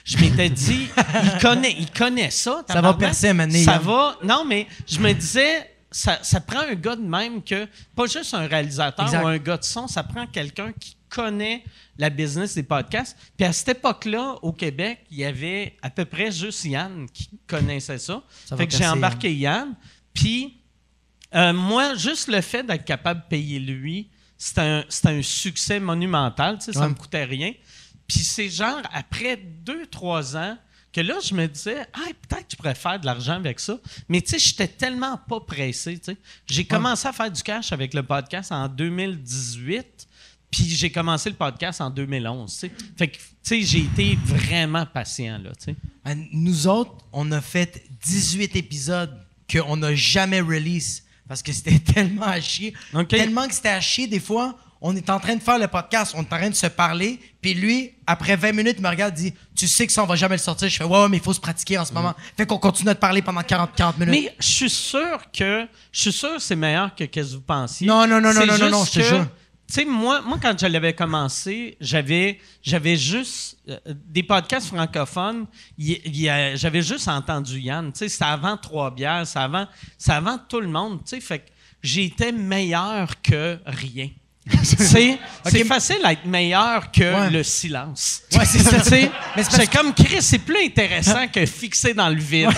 je 0.05 0.17
m'étais 0.19 0.49
dit, 0.49 0.87
il 1.25 1.41
connaît, 1.41 1.75
il 1.77 1.91
connaît 1.91 2.31
ça. 2.31 2.63
Ça 2.69 2.81
va 2.81 2.95
percer 2.95 3.35
donné, 3.35 3.65
Ça 3.65 3.73
Yann. 3.73 3.83
va. 3.83 4.17
Non, 4.23 4.45
mais 4.45 4.69
je 4.87 5.01
me 5.01 5.13
disais, 5.13 5.69
ça, 5.91 6.19
ça 6.23 6.41
prend 6.41 6.61
un 6.61 6.75
gars 6.75 6.97
de 6.97 7.03
même 7.03 7.43
que, 7.43 7.67
pas 7.97 8.07
juste 8.07 8.35
un 8.35 8.47
réalisateur 8.47 9.07
Exact. 9.07 9.23
ou 9.23 9.27
un 9.27 9.39
gars 9.39 9.57
de 9.57 9.65
son, 9.65 9.89
ça 9.89 10.03
prend 10.03 10.27
quelqu'un 10.27 10.73
qui 10.73 10.97
connaît 11.09 11.65
la 11.99 12.11
business 12.11 12.55
des 12.55 12.63
podcasts. 12.63 13.17
Puis 13.37 13.47
à 13.47 13.53
cette 13.53 13.71
époque-là, 13.71 14.37
au 14.43 14.53
Québec, 14.53 15.05
il 15.11 15.19
y 15.19 15.25
avait 15.25 15.77
à 15.83 15.91
peu 15.91 16.05
près 16.05 16.31
juste 16.31 16.65
Yann 16.65 17.09
qui 17.13 17.29
connaissait 17.47 17.99
ça. 17.99 18.23
Ça 18.47 18.57
fait 18.57 18.67
que 18.67 18.73
j'ai 18.73 18.79
percer, 18.79 18.97
embarqué 18.97 19.35
Yann. 19.35 19.75
Puis 20.15 20.61
euh, 21.35 21.53
moi, 21.53 21.95
juste 21.97 22.29
le 22.29 22.41
fait 22.41 22.63
d'être 22.63 22.85
capable 22.85 23.23
de 23.23 23.27
payer 23.27 23.59
lui, 23.59 24.11
c'était 24.39 24.85
un, 25.05 25.23
succès 25.23 25.81
monumental. 25.81 26.59
tu 26.59 26.67
sais, 26.67 26.73
Ça 26.73 26.89
me 26.89 26.95
coûtait 26.95 27.25
rien. 27.25 27.53
Puis 28.07 28.21
c'est 28.21 28.49
genre, 28.49 28.81
après 28.93 29.37
deux, 29.37 29.87
trois 29.87 30.37
ans, 30.37 30.57
que 30.93 31.01
là, 31.01 31.15
je 31.23 31.35
me 31.35 31.47
disais, 31.47 31.87
ah, 31.93 32.09
peut-être 32.29 32.47
que 32.47 32.53
je 32.53 32.57
pourrais 32.57 32.75
faire 32.75 32.99
de 32.99 33.07
l'argent 33.07 33.35
avec 33.35 33.61
ça. 33.61 33.79
Mais 34.09 34.21
tu 34.21 34.31
sais, 34.31 34.39
j'étais 34.39 34.69
tellement 34.69 35.19
pas 35.29 35.41
pressé. 35.41 36.01
J'ai 36.47 36.65
commencé 36.65 37.07
à 37.07 37.13
faire 37.13 37.31
du 37.31 37.43
cash 37.43 37.73
avec 37.73 37.95
le 37.95 38.03
podcast 38.03 38.51
en 38.53 38.69
2018. 38.69 40.09
Puis 40.51 40.65
j'ai 40.69 40.91
commencé 40.91 41.31
le 41.31 41.37
podcast 41.37 41.81
en 41.81 41.91
2011. 41.91 42.53
tu 42.53 42.59
sais. 42.59 42.73
Fait 42.99 43.09
que, 43.09 43.17
tu 43.17 43.23
sais, 43.43 43.63
j'ai 43.63 43.79
été 43.81 44.19
vraiment 44.25 44.85
patient, 44.85 45.39
là, 45.39 45.51
tu 45.57 45.67
sais. 45.67 45.77
Euh, 46.09 46.15
Nous 46.33 46.67
autres, 46.67 46.93
on 47.13 47.31
a 47.31 47.41
fait 47.41 47.85
18 48.05 48.57
épisodes 48.57 49.17
qu'on 49.51 49.77
n'a 49.77 49.95
jamais 49.95 50.41
release 50.41 51.05
parce 51.29 51.43
que 51.43 51.53
c'était 51.53 51.79
tellement 51.95 52.27
à 52.27 52.41
chier. 52.41 52.75
Tellement 53.09 53.47
que 53.47 53.55
c'était 53.55 53.69
à 53.69 53.81
chier, 53.81 54.09
des 54.09 54.19
fois, 54.19 54.59
on 54.81 54.97
est 54.97 55.11
en 55.11 55.21
train 55.21 55.37
de 55.37 55.43
faire 55.43 55.59
le 55.59 55.69
podcast, 55.69 56.15
on 56.17 56.23
est 56.23 56.33
en 56.33 56.39
train 56.39 56.51
de 56.51 56.55
se 56.55 56.67
parler, 56.67 57.21
puis 57.41 57.55
lui, 57.55 57.93
après 58.07 58.35
20 58.35 58.53
minutes, 58.53 58.77
il 58.79 58.83
me 58.83 58.89
regarde 58.89 59.17
et 59.19 59.31
dit 59.31 59.35
Tu 59.61 59.69
sais 59.69 59.87
que 59.87 59.93
ça, 59.93 60.03
on 60.03 60.07
va 60.07 60.17
jamais 60.17 60.37
le 60.37 60.41
sortir. 60.41 60.71
Je 60.71 60.77
fais 60.79 60.85
Ouais, 60.85 61.03
ouais, 61.03 61.09
mais 61.11 61.19
il 61.19 61.23
faut 61.23 61.35
se 61.35 61.41
pratiquer 61.41 61.77
en 61.77 61.85
ce 61.85 61.93
moment. 61.93 62.15
Fait 62.35 62.47
qu'on 62.47 62.57
continue 62.57 62.89
de 62.89 62.95
parler 62.95 63.21
pendant 63.21 63.43
40, 63.43 63.73
40 63.77 63.99
minutes. 63.99 64.15
Mais 64.15 64.35
je 64.39 64.47
suis 64.47 64.71
sûr 64.71 65.21
que 65.31 65.67
je 65.93 66.01
suis 66.01 66.13
sûr 66.13 66.37
que 66.37 66.41
c'est 66.41 66.57
meilleur 66.57 66.95
que 66.95 67.05
qu'est-ce 67.05 67.33
que 67.33 67.35
vous 67.35 67.43
pensiez. 67.43 67.87
Non, 67.87 68.07
non, 68.07 68.23
non, 68.23 68.33
non, 68.33 68.47
non, 68.47 68.57
non, 68.57 68.71
non, 68.71 68.85
je 68.87 68.93
te 68.93 69.01
jure. 69.01 69.27
Tu 69.69 69.75
sais, 69.75 69.85
moi, 69.85 70.23
moi, 70.23 70.39
quand 70.41 70.59
je 70.59 70.67
l'avais 70.67 70.95
commencé, 70.95 71.77
j'avais, 71.79 72.41
j'avais 72.63 72.97
juste 72.97 73.59
euh, 73.69 73.79
des 73.87 74.23
podcasts 74.23 74.69
francophones. 74.69 75.45
j'avais 75.79 76.83
juste 76.83 77.07
entendu 77.07 77.61
Yann. 77.61 77.93
Tu 77.93 77.99
sais, 77.99 78.09
c'est 78.09 78.25
avant 78.25 78.57
Trois 78.57 78.91
Bières, 78.91 79.27
c'est 79.27 79.39
avant, 79.39 79.67
avant 80.09 80.39
tout 80.49 80.61
le 80.61 80.69
monde. 80.69 81.01
Tu 81.05 81.11
sais, 81.11 81.21
fait 81.21 81.41
que 81.41 81.51
j'étais 81.83 82.33
meilleur 82.33 83.21
que 83.21 83.59
rien. 83.67 84.09
c'est, 84.63 85.65
facile 85.65 85.99
d'être 86.05 86.25
meilleur 86.25 86.91
que 86.91 87.03
Ouais. 87.03 87.31
le 87.31 87.43
silence. 87.43 88.23
Ouais, 88.35 88.45
c'est 88.45 88.59
ça. 88.59 88.79
C'est 89.51 89.71
comme 89.71 89.95
Chris, 89.95 90.21
c'est 90.21 90.39
plus 90.39 90.65
intéressant 90.65 91.27
que 91.33 91.47
fixer 91.47 91.95
dans 91.95 92.09
le 92.09 92.21
vide. 92.21 92.49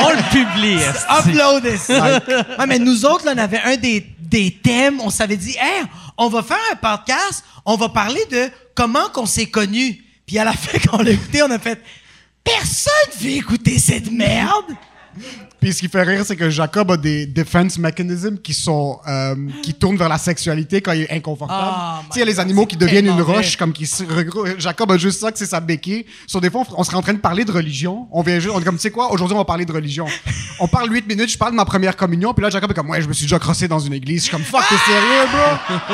On 0.00 0.10
le 0.10 0.30
publie. 0.30 0.78
Upload 1.18 1.76
ça. 1.76 2.20
Ouais, 2.58 2.66
mais 2.66 2.78
nous 2.78 3.04
autres, 3.04 3.24
là, 3.26 3.32
on 3.34 3.38
avait 3.38 3.60
un 3.60 3.76
des, 3.76 4.06
des 4.18 4.50
thèmes. 4.62 5.00
On 5.00 5.10
s'avait 5.10 5.36
dit, 5.36 5.56
hey, 5.60 5.84
on 6.16 6.28
va 6.28 6.42
faire 6.42 6.58
un 6.72 6.76
podcast. 6.76 7.44
On 7.64 7.76
va 7.76 7.88
parler 7.88 8.24
de 8.30 8.48
comment 8.74 9.08
qu'on 9.12 9.26
s'est 9.26 9.46
connus. 9.46 10.02
Puis 10.26 10.38
à 10.38 10.44
la 10.44 10.52
fin, 10.52 10.78
quand 10.84 10.98
on 11.00 11.02
l'a 11.02 11.10
écouté, 11.10 11.42
on 11.42 11.50
a 11.50 11.58
fait, 11.58 11.80
personne 12.42 12.92
veut 13.20 13.30
écouter 13.30 13.78
cette 13.78 14.10
merde. 14.10 14.66
Puis 15.60 15.72
ce 15.72 15.78
qui 15.78 15.88
fait 15.88 16.02
rire, 16.02 16.24
c'est 16.24 16.34
que 16.34 16.50
Jacob 16.50 16.90
a 16.90 16.96
des 16.96 17.24
defense 17.26 17.78
mechanisms 17.78 18.38
qui 18.38 18.52
sont 18.52 18.98
euh, 19.06 19.36
qui 19.62 19.74
tournent 19.74 19.96
vers 19.96 20.08
la 20.08 20.18
sexualité 20.18 20.80
quand 20.80 20.92
il 20.92 21.02
est 21.02 21.12
inconfortable. 21.12 21.60
Ah, 21.62 22.00
tu 22.04 22.14
sais, 22.14 22.16
il 22.16 22.20
y 22.20 22.22
a 22.22 22.26
les 22.26 22.40
animaux 22.40 22.66
qui 22.66 22.76
deviennent 22.76 23.06
une 23.06 23.22
roche, 23.22 23.56
comme 23.56 23.72
qui 23.72 23.86
se 23.86 24.02
Jacob 24.58 24.90
a 24.90 24.98
juste 24.98 25.20
ça, 25.20 25.30
que 25.30 25.38
c'est 25.38 25.46
sa 25.46 25.60
béquille. 25.60 26.04
Sur 26.26 26.40
des 26.40 26.50
fois, 26.50 26.62
on, 26.68 26.80
on 26.80 26.84
serait 26.84 26.96
en 26.96 27.02
train 27.02 27.12
de 27.12 27.18
parler 27.18 27.44
de 27.44 27.52
religion. 27.52 28.08
On 28.10 28.22
vient 28.22 28.40
juste, 28.40 28.52
on 28.54 28.60
est 28.60 28.64
comme, 28.64 28.76
tu 28.76 28.82
sais 28.82 28.90
quoi, 28.90 29.12
aujourd'hui, 29.12 29.34
on 29.34 29.38
va 29.38 29.44
parler 29.44 29.64
de 29.64 29.72
religion. 29.72 30.06
On 30.58 30.66
parle 30.66 30.92
8 30.92 31.06
minutes, 31.06 31.30
je 31.30 31.38
parle 31.38 31.52
de 31.52 31.56
ma 31.56 31.64
première 31.64 31.96
communion, 31.96 32.34
puis 32.34 32.42
là, 32.42 32.50
Jacob 32.50 32.70
est 32.70 32.74
comme, 32.74 32.90
ouais, 32.90 33.00
je 33.00 33.08
me 33.08 33.12
suis 33.12 33.24
déjà 33.24 33.38
crossé 33.38 33.68
dans 33.68 33.78
une 33.78 33.92
église. 33.92 34.18
Je 34.18 34.22
suis 34.22 34.30
comme, 34.32 34.42
fuck, 34.44 34.62
t'es 34.68 34.76
sérieux, 34.76 35.28
bro? 35.32 35.86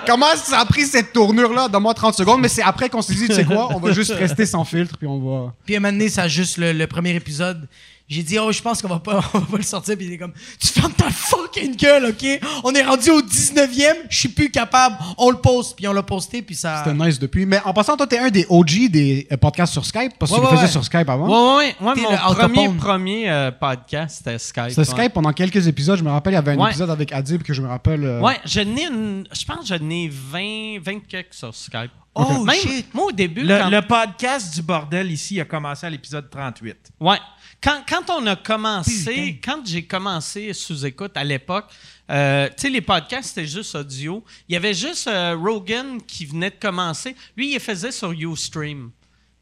Comment 0.06 0.34
ça 0.36 0.60
a 0.60 0.64
pris 0.64 0.84
cette 0.86 1.12
tournure-là? 1.12 1.68
Donne-moi 1.68 1.94
30 1.94 2.14
secondes, 2.14 2.40
mais 2.40 2.48
c'est 2.48 2.62
après 2.62 2.88
qu'on 2.88 3.02
s'est 3.02 3.14
dit, 3.14 3.28
tu 3.28 3.34
sais 3.34 3.44
quoi, 3.44 3.68
on 3.74 3.78
va 3.78 3.92
juste 3.92 4.12
rester 4.12 4.46
sans 4.46 4.64
filtre, 4.64 4.96
puis 4.96 5.06
on 5.06 5.18
va. 5.20 5.52
Puis 5.66 5.74
à 5.74 5.78
un 5.78 5.80
moment 5.80 5.92
donné, 5.92 6.08
ça 6.08 6.22
a 6.22 6.28
juste 6.28 6.56
le, 6.56 6.72
le 6.72 6.86
premier 6.86 7.14
épisode. 7.14 7.68
J'ai 8.08 8.22
dit, 8.22 8.38
oh, 8.38 8.52
je 8.52 8.60
pense 8.60 8.82
qu'on 8.82 8.88
va 8.88 8.98
pas, 8.98 9.22
on 9.34 9.38
va 9.38 9.46
pas 9.46 9.56
le 9.56 9.62
sortir. 9.62 9.96
Puis 9.96 10.06
il 10.06 10.12
est 10.12 10.18
comme, 10.18 10.32
tu 10.60 10.66
fermes 10.68 10.92
ta 10.92 11.08
fucking 11.10 11.76
gueule, 11.76 12.06
OK? 12.06 12.26
On 12.64 12.74
est 12.74 12.82
rendu 12.82 13.10
au 13.10 13.22
19e, 13.22 13.94
je 14.10 14.18
suis 14.18 14.28
plus 14.28 14.50
capable. 14.50 14.96
On 15.16 15.30
le 15.30 15.36
poste. 15.38 15.76
Puis 15.76 15.88
on 15.88 15.92
l'a 15.92 16.02
posté, 16.02 16.42
puis 16.42 16.54
ça. 16.54 16.82
C'était 16.84 16.94
nice 16.96 17.18
depuis. 17.18 17.46
Mais 17.46 17.60
en 17.64 17.72
passant, 17.72 17.96
toi, 17.96 18.06
t'es 18.06 18.18
un 18.18 18.28
des 18.30 18.44
OG 18.50 18.88
des 18.90 19.26
euh, 19.32 19.36
podcasts 19.36 19.72
sur 19.72 19.84
Skype, 19.86 20.18
parce 20.18 20.30
que 20.30 20.36
Ouais, 20.36 20.42
tu 20.42 20.46
le 20.46 20.56
faisais 20.56 20.66
ouais. 20.66 20.72
sur 20.72 20.84
Skype 20.84 21.08
avant. 21.08 21.56
Ouais, 21.58 21.74
ouais, 21.80 21.86
ouais. 21.86 21.94
Mon 21.94 22.34
premier, 22.34 22.68
premier 22.74 23.30
euh, 23.30 23.50
podcast, 23.50 24.18
c'était 24.18 24.38
Skype. 24.38 24.70
C'était. 24.70 24.84
Skype 24.84 25.12
pendant 25.14 25.32
quelques 25.32 25.66
épisodes. 25.66 25.98
Je 25.98 26.04
me 26.04 26.10
rappelle, 26.10 26.32
il 26.34 26.36
y 26.36 26.38
avait 26.38 26.52
un 26.52 26.58
Ouais. 26.58 26.68
épisode 26.70 26.90
avec 26.90 27.12
Adib 27.12 27.42
que 27.42 27.54
je 27.54 27.62
me 27.62 27.68
rappelle. 27.68 28.04
euh, 28.04 28.20
Ouais, 28.20 28.38
je 28.44 28.60
n'ai 28.60 28.84
une- 28.86 29.26
Je 29.32 29.44
pense 29.46 29.60
que 29.60 29.66
je 29.76 29.82
n'ai 29.82 30.08
20, 30.08 30.80
20 30.82 31.00
quelques 31.08 31.32
sur 31.34 31.54
Skype. 31.54 31.90
Oh, 32.14 32.44
Même, 32.44 32.54
shit. 32.56 32.92
Moi, 32.92 33.06
au 33.06 33.12
début, 33.12 33.40
Le, 33.42 33.56
quand, 33.58 33.70
le 33.70 33.80
podcast 33.80 34.54
du 34.54 34.60
bordel 34.60 35.10
ici 35.10 35.40
a 35.40 35.46
commencé 35.46 35.86
à 35.86 35.90
l'épisode 35.90 36.28
38. 36.28 36.76
ouais, 37.00 37.16
quand, 37.62 37.82
quand 37.88 38.10
on 38.10 38.26
a 38.26 38.36
commencé, 38.36 39.40
quand 39.42 39.64
j'ai 39.64 39.84
commencé 39.84 40.52
sous-écoute 40.52 41.12
à 41.14 41.24
l'époque, 41.24 41.66
euh, 42.10 42.48
tu 42.48 42.54
sais, 42.58 42.70
les 42.70 42.80
podcasts, 42.80 43.30
c'était 43.30 43.46
juste 43.46 43.74
audio. 43.74 44.24
Il 44.48 44.54
y 44.54 44.56
avait 44.56 44.74
juste 44.74 45.06
euh, 45.06 45.36
Rogan 45.36 46.00
qui 46.02 46.26
venait 46.26 46.50
de 46.50 46.56
commencer. 46.60 47.14
Lui, 47.36 47.54
il 47.54 47.60
faisait 47.60 47.92
sur 47.92 48.10
Ustream. 48.12 48.90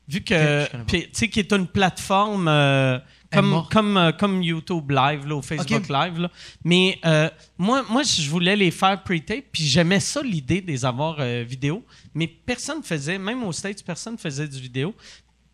Vu 0.07 0.21
que, 0.23 0.67
tu 0.87 1.09
sais, 1.13 1.29
qui 1.29 1.41
est 1.41 1.53
une 1.53 1.69
plateforme 1.69 2.49
euh, 2.49 2.99
comme, 3.33 3.65
comme, 3.71 4.13
comme 4.19 4.43
YouTube 4.43 4.91
Live, 4.91 5.25
là, 5.27 5.37
ou 5.37 5.43
Facebook 5.43 5.85
Ok. 5.85 5.89
Live. 5.89 6.19
là. 6.19 6.31
Mais 6.65 6.99
moi, 7.57 7.85
moi, 7.89 8.03
je 8.03 8.29
voulais 8.29 8.57
les 8.57 8.73
faire 8.73 9.03
pre-tape, 9.03 9.45
puis 9.53 9.65
j'aimais 9.65 10.01
ça, 10.01 10.21
l'idée 10.21 10.61
de 10.61 10.67
les 10.67 10.85
avoir 10.85 11.25
vidéo. 11.45 11.85
Mais 12.13 12.27
personne 12.27 12.83
faisait, 12.83 13.19
même 13.19 13.45
aux 13.45 13.53
States, 13.53 13.85
personne 13.85 14.19
faisait 14.19 14.49
du 14.49 14.61
vidéo. 14.61 14.95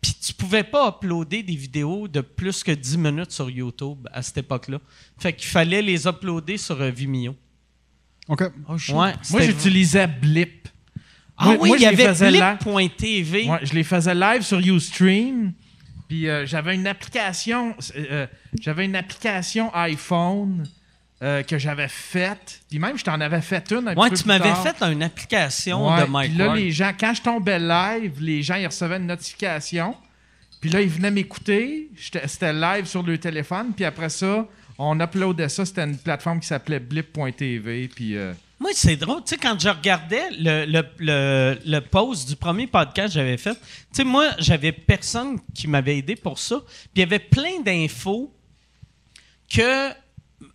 Puis 0.01 0.13
tu 0.23 0.33
pouvais 0.33 0.63
pas 0.63 0.89
uploader 0.89 1.43
des 1.43 1.55
vidéos 1.55 2.07
de 2.07 2.21
plus 2.21 2.63
que 2.63 2.71
10 2.71 2.97
minutes 2.97 3.31
sur 3.31 3.49
YouTube 3.49 4.07
à 4.11 4.21
cette 4.21 4.37
époque-là. 4.37 4.79
Fait 5.17 5.33
qu'il 5.33 5.47
fallait 5.47 5.81
les 5.81 6.07
uploader 6.07 6.57
sur 6.57 6.79
euh, 6.81 6.89
Vimeo. 6.91 7.35
OK. 8.27 8.43
Oh. 8.67 8.73
Ouais, 8.73 8.77
Moi, 8.93 9.13
c'était- 9.23 9.45
j'utilisais 9.47 10.07
Blip. 10.07 10.67
Ah 11.37 11.45
Moi- 11.45 11.57
oui, 11.61 11.67
moi, 11.69 11.77
il 11.77 11.81
y 11.81 11.85
je 11.85 11.89
les 11.91 12.01
avait 12.01 12.09
faisais 12.09 12.31
live. 12.31 12.57
Blip.tv. 12.63 13.49
Ouais, 13.49 13.59
je 13.63 13.73
les 13.73 13.83
faisais 13.83 14.15
live 14.15 14.41
sur 14.41 14.59
Ustream. 14.59 15.53
Puis 16.07 16.27
euh, 16.29 16.45
j'avais 16.45 16.73
une 16.75 16.87
application, 16.87 17.75
euh, 17.95 18.27
j'avais 18.61 18.85
une 18.85 18.95
application 18.95 19.73
iPhone 19.73 20.63
euh, 21.23 21.41
que 21.43 21.57
j'avais 21.57 21.87
faite. 21.87 22.61
Puis 22.69 22.77
même, 22.79 22.97
je 22.97 23.03
t'en 23.03 23.19
avais 23.19 23.41
fait 23.41 23.71
une 23.71 23.87
un 23.87 23.95
Ouais, 23.95 24.11
tu 24.11 24.25
m'avais 24.27 24.53
fait 24.55 24.81
une 24.83 25.01
application 25.01 25.87
Ouais, 25.91 26.05
de 26.05 26.09
Mike 26.11 26.29
Puis 26.29 26.37
là, 26.37 26.45
Ward. 26.47 26.57
les 26.59 26.71
gens, 26.71 26.91
quand 26.99 27.13
je 27.13 27.21
tombais 27.23 27.59
live, 27.59 28.13
les 28.21 28.43
gens, 28.43 28.55
ils 28.55 28.67
recevaient 28.67 28.97
une 28.97 29.07
notification. 29.07 29.95
Puis 30.61 30.69
là, 30.69 30.81
ils 30.81 30.89
venaient 30.89 31.11
m'écouter. 31.11 31.89
C'était 32.25 32.53
live 32.53 32.85
sur 32.85 33.03
le 33.03 33.17
téléphone. 33.17 33.73
Puis 33.75 33.85
après 33.85 34.09
ça, 34.09 34.45
on 34.77 34.99
uploadait 34.99 35.49
ça. 35.49 35.65
C'était 35.65 35.83
une 35.85 35.97
plateforme 35.97 36.39
qui 36.39 36.47
s'appelait 36.47 36.79
blip.tv. 36.79 37.87
Puis 37.87 38.15
euh, 38.15 38.33
Moi, 38.59 38.71
c'est 38.73 38.95
drôle. 38.95 39.23
Tu 39.23 39.29
sais, 39.29 39.37
quand 39.37 39.59
je 39.59 39.69
regardais 39.69 40.29
le, 40.39 40.65
le, 40.65 40.83
le, 40.99 41.57
le 41.65 41.79
post 41.81 42.27
du 42.29 42.35
premier 42.35 42.67
podcast 42.67 43.07
que 43.09 43.13
j'avais 43.19 43.37
fait, 43.37 43.53
tu 43.55 43.59
sais, 43.91 44.03
moi, 44.03 44.29
j'avais 44.39 44.71
personne 44.71 45.39
qui 45.55 45.67
m'avait 45.67 45.97
aidé 45.97 46.15
pour 46.15 46.37
ça. 46.37 46.59
Puis 46.65 46.89
il 46.95 46.99
y 46.99 47.03
avait 47.03 47.19
plein 47.19 47.59
d'infos 47.63 48.31
que 49.51 49.91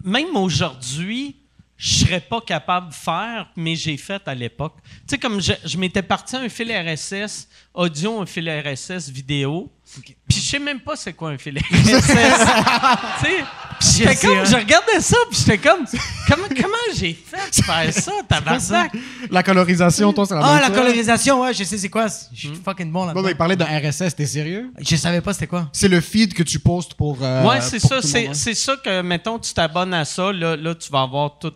même 0.05 0.37
aujourd'hui, 0.37 1.37
je 1.77 2.05
serais 2.05 2.21
pas 2.21 2.41
capable 2.41 2.91
de 2.91 2.95
faire, 2.95 3.51
mais 3.57 3.75
j'ai 3.75 3.97
fait 3.97 4.23
à 4.27 4.35
l'époque. 4.35 4.77
Tu 4.85 4.91
sais, 5.09 5.19
comme 5.19 5.41
je, 5.41 5.53
je 5.65 5.77
m'étais 5.79 6.03
parti 6.03 6.37
un 6.37 6.49
fil 6.49 6.71
RSS 6.71 7.49
audio, 7.75 8.21
un 8.21 8.27
fil 8.27 8.49
RSS 8.49 9.09
vidéo. 9.09 9.69
Puis 10.01 10.15
je 10.31 10.41
sais 10.41 10.59
même 10.59 10.81
pas 10.81 10.97
c'est 10.97 11.13
quoi 11.13 11.31
un 11.31 11.39
fil 11.39 11.59
RSS. 11.59 11.65
tu 11.71 11.91
sais, 12.01 13.45
puis 13.79 13.89
j'étais 13.97 14.17
comme, 14.27 14.39
hein. 14.39 14.45
je 14.45 14.55
regardais 14.57 15.01
ça, 15.01 15.17
puis 15.31 15.39
j'étais 15.39 15.59
comme, 15.59 15.85
comment, 16.29 16.47
comment 16.49 16.75
j'ai 16.97 17.13
fait 17.15 17.61
de 17.61 17.65
faire 17.65 17.93
ça, 18.03 18.13
tabarnak? 18.29 18.93
La 19.31 19.43
colorisation, 19.43 20.13
toi, 20.13 20.25
c'est 20.27 20.35
la 20.35 20.41
Ah, 20.43 20.61
la 20.61 20.71
colorisation, 20.71 21.41
ouais, 21.43 21.53
je 21.53 21.65
sais 21.65 21.77
c'est 21.79 21.89
quoi. 21.89 22.07
Je 22.33 22.49
suis 22.49 22.55
fucking 22.65 22.91
bon 22.91 23.01
Bon, 23.01 23.07
là-dedans. 23.07 23.29
il 23.29 23.37
parlait 23.37 23.57
d'un 23.57 23.67
RSS, 23.67 24.15
t'es 24.17 24.27
sérieux? 24.27 24.71
Je 24.81 24.97
savais 24.97 25.21
pas 25.21 25.33
c'était 25.35 25.47
quoi. 25.49 25.69
C'est 25.73 25.89
le 25.89 26.01
feed 26.01 26.33
que 26.35 26.43
tu 26.43 26.59
postes 26.59 26.95
pour. 26.95 27.19
euh, 27.23 27.45
ouais, 27.47 27.61
c'est 27.61 27.79
ça, 27.81 27.97
hein. 27.97 28.31
c'est 28.33 28.55
ça 28.55 28.77
que, 28.77 29.03
mettons, 29.03 29.39
tu 29.39 29.53
t'abonnes 29.53 29.95
à 29.95 30.05
ça, 30.05 30.33
là, 30.33 30.57
là 30.57 30.75
tu 30.75 30.91
vas 30.91 31.03
avoir 31.03 31.39
tout- 31.39 31.53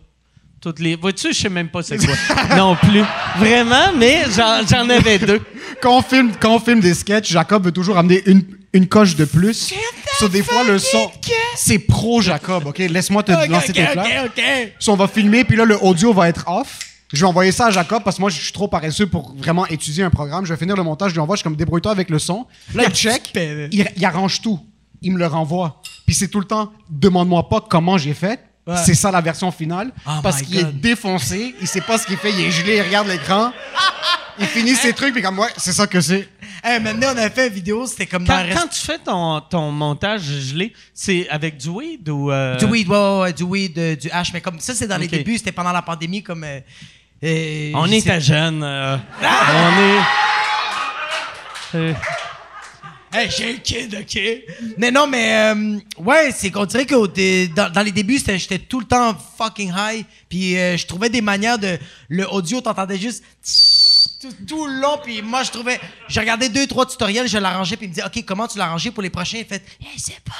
toutes 0.67 0.79
les. 0.79 0.95
Vois-tu, 0.95 1.33
je 1.33 1.39
sais 1.39 1.49
même 1.49 1.69
pas 1.69 1.81
c'est 1.81 1.97
quoi. 1.97 2.15
non 2.57 2.75
plus. 2.75 3.03
Vraiment, 3.37 3.93
mais 3.95 4.25
j'en, 4.35 4.65
j'en 4.67 4.89
avais 4.89 5.17
deux. 5.17 5.41
Quand 5.81 5.97
on, 5.97 6.01
filme, 6.01 6.31
quand 6.39 6.55
on 6.55 6.59
filme 6.59 6.81
des 6.81 6.93
sketchs, 6.93 7.31
Jacob 7.31 7.63
veut 7.63 7.71
toujours 7.71 7.97
amener 7.97 8.21
une, 8.25 8.43
une 8.73 8.87
coche 8.87 9.15
de 9.15 9.23
plus. 9.23 9.73
Sur 10.17 10.29
des 10.29 10.43
fois, 10.43 10.63
le 10.63 10.77
son. 10.77 11.09
C'est 11.55 11.79
pro 11.79 12.21
Jacob, 12.21 12.65
OK? 12.67 12.79
Laisse-moi 12.79 13.23
te 13.23 13.31
lancer 13.49 13.71
tes 13.71 13.85
fleurs. 13.85 14.25
ok. 14.25 14.43
So, 14.79 14.91
on 14.91 14.95
va 14.95 15.07
filmer, 15.07 15.43
puis 15.45 15.55
là, 15.55 15.63
le 15.63 15.81
audio 15.81 16.11
va 16.13 16.27
être 16.27 16.43
off. 16.47 16.79
Je 17.13 17.21
vais 17.21 17.27
envoyer 17.27 17.53
ça 17.53 17.67
à 17.67 17.71
Jacob 17.71 18.03
parce 18.03 18.17
que 18.17 18.21
moi, 18.21 18.29
je 18.29 18.41
suis 18.41 18.51
trop 18.51 18.67
paresseux 18.67 19.07
pour 19.07 19.33
vraiment 19.37 19.65
étudier 19.67 20.03
un 20.03 20.09
programme. 20.09 20.45
Je 20.45 20.53
vais 20.53 20.59
finir 20.59 20.75
le 20.75 20.83
montage, 20.83 21.11
je 21.11 21.15
lui 21.15 21.21
envoie, 21.21 21.37
je 21.37 21.39
suis 21.39 21.43
comme 21.45 21.55
débrouille-toi 21.55 21.91
avec 21.93 22.09
le 22.09 22.19
son. 22.19 22.45
Là, 22.75 22.83
il 22.87 22.93
check, 22.93 23.31
il 23.71 24.05
arrange 24.05 24.41
tout. 24.41 24.59
Il 25.01 25.13
me 25.13 25.19
le 25.19 25.27
renvoie. 25.27 25.81
Puis 26.05 26.15
c'est 26.15 26.27
tout 26.27 26.39
le 26.39 26.45
temps, 26.45 26.73
demande-moi 26.89 27.47
pas 27.47 27.61
comment 27.61 27.97
j'ai 27.97 28.13
fait. 28.13 28.41
Ouais. 28.67 28.75
C'est 28.85 28.95
ça 28.95 29.09
la 29.11 29.21
version 29.21 29.49
finale. 29.51 29.91
Oh 30.05 30.11
parce 30.21 30.41
qu'il 30.41 30.59
est 30.59 30.73
défoncé, 30.73 31.55
il 31.61 31.67
sait 31.67 31.79
pas 31.81 31.97
ce 31.97 32.05
qu'il 32.05 32.17
fait, 32.17 32.31
il 32.31 32.41
est 32.41 32.51
gelé, 32.51 32.75
il 32.77 32.81
regarde 32.81 33.07
l'écran. 33.07 33.51
Il 34.39 34.45
finit 34.45 34.75
ses 34.75 34.93
trucs, 34.93 35.13
puis 35.15 35.23
comme, 35.23 35.39
ouais, 35.39 35.47
c'est 35.57 35.73
ça 35.73 35.87
que 35.87 35.99
c'est. 35.99 36.29
Hey, 36.63 36.79
maintenant, 36.79 37.07
on 37.15 37.17
a 37.17 37.27
fait 37.27 37.47
une 37.47 37.53
vidéo, 37.55 37.87
c'était 37.87 38.05
comme 38.05 38.23
Quand, 38.23 38.67
tu 38.71 38.79
fais 38.81 38.99
ton, 38.99 39.41
ton 39.41 39.71
montage 39.71 40.21
gelé, 40.21 40.73
c'est 40.93 41.27
avec 41.29 41.57
du 41.57 41.69
weed 41.69 42.07
ou. 42.09 42.29
euh, 42.31 42.55
Du 42.57 42.65
weed, 42.65 42.87
ouais, 42.87 42.95
ouais, 42.95 43.19
ouais, 43.21 43.33
du 43.33 43.41
weed, 43.41 43.79
euh, 43.79 43.95
du 43.95 44.11
hash, 44.11 44.31
mais 44.33 44.41
comme 44.41 44.59
ça, 44.59 44.75
c'est 44.75 44.85
dans 44.85 44.99
les 44.99 45.07
débuts, 45.07 45.39
c'était 45.39 45.51
pendant 45.51 45.71
la 45.71 45.81
pandémie, 45.81 46.21
comme. 46.21 46.43
euh, 46.43 46.59
euh, 47.23 47.71
On 47.73 47.91
était 47.91 48.21
jeunes. 48.21 48.61
euh, 48.61 48.95
on 49.23 49.97
est. 51.87 51.95
Hey, 53.11 53.29
j'ai 53.29 53.53
un 53.53 53.57
kid, 53.57 53.95
OK? 53.95 54.21
Mais 54.77 54.91
non, 54.91 55.07
mais 55.07 55.53
euh, 55.53 55.79
ouais, 55.97 56.31
c'est 56.31 56.51
qu'on 56.51 56.65
dirait 56.65 56.85
que 56.85 57.47
dans, 57.53 57.71
dans 57.71 57.81
les 57.81 57.91
débuts, 57.91 58.19
j'étais 58.19 58.59
tout 58.59 58.81
le 58.81 58.85
temps 58.85 59.15
fucking 59.37 59.71
high. 59.75 60.05
Puis 60.27 60.57
euh, 60.57 60.75
je 60.75 60.85
trouvais 60.85 61.09
des 61.09 61.21
manières 61.21 61.57
de. 61.57 61.77
Le 62.09 62.29
audio, 62.29 62.59
t'entendais 62.59 62.97
juste 62.97 63.23
tout, 64.21 64.33
tout 64.45 64.67
le 64.67 64.81
long. 64.81 64.99
Puis 65.01 65.21
moi, 65.21 65.43
je 65.43 65.51
trouvais. 65.51 65.79
Je 66.09 66.19
regardais 66.19 66.49
deux, 66.49 66.67
trois 66.67 66.85
tutoriels, 66.85 67.29
je 67.29 67.37
l'arrangeais. 67.37 67.77
Puis 67.77 67.85
il 67.85 67.89
me 67.89 67.93
disait, 67.95 68.05
OK, 68.05 68.25
comment 68.25 68.47
tu 68.47 68.59
arrangé 68.59 68.91
pour 68.91 69.01
les 69.01 69.09
prochains? 69.09 69.37
Il 69.37 69.45
fait, 69.45 69.63
je 69.79 70.01
sais 70.01 70.19
pas. 70.25 70.33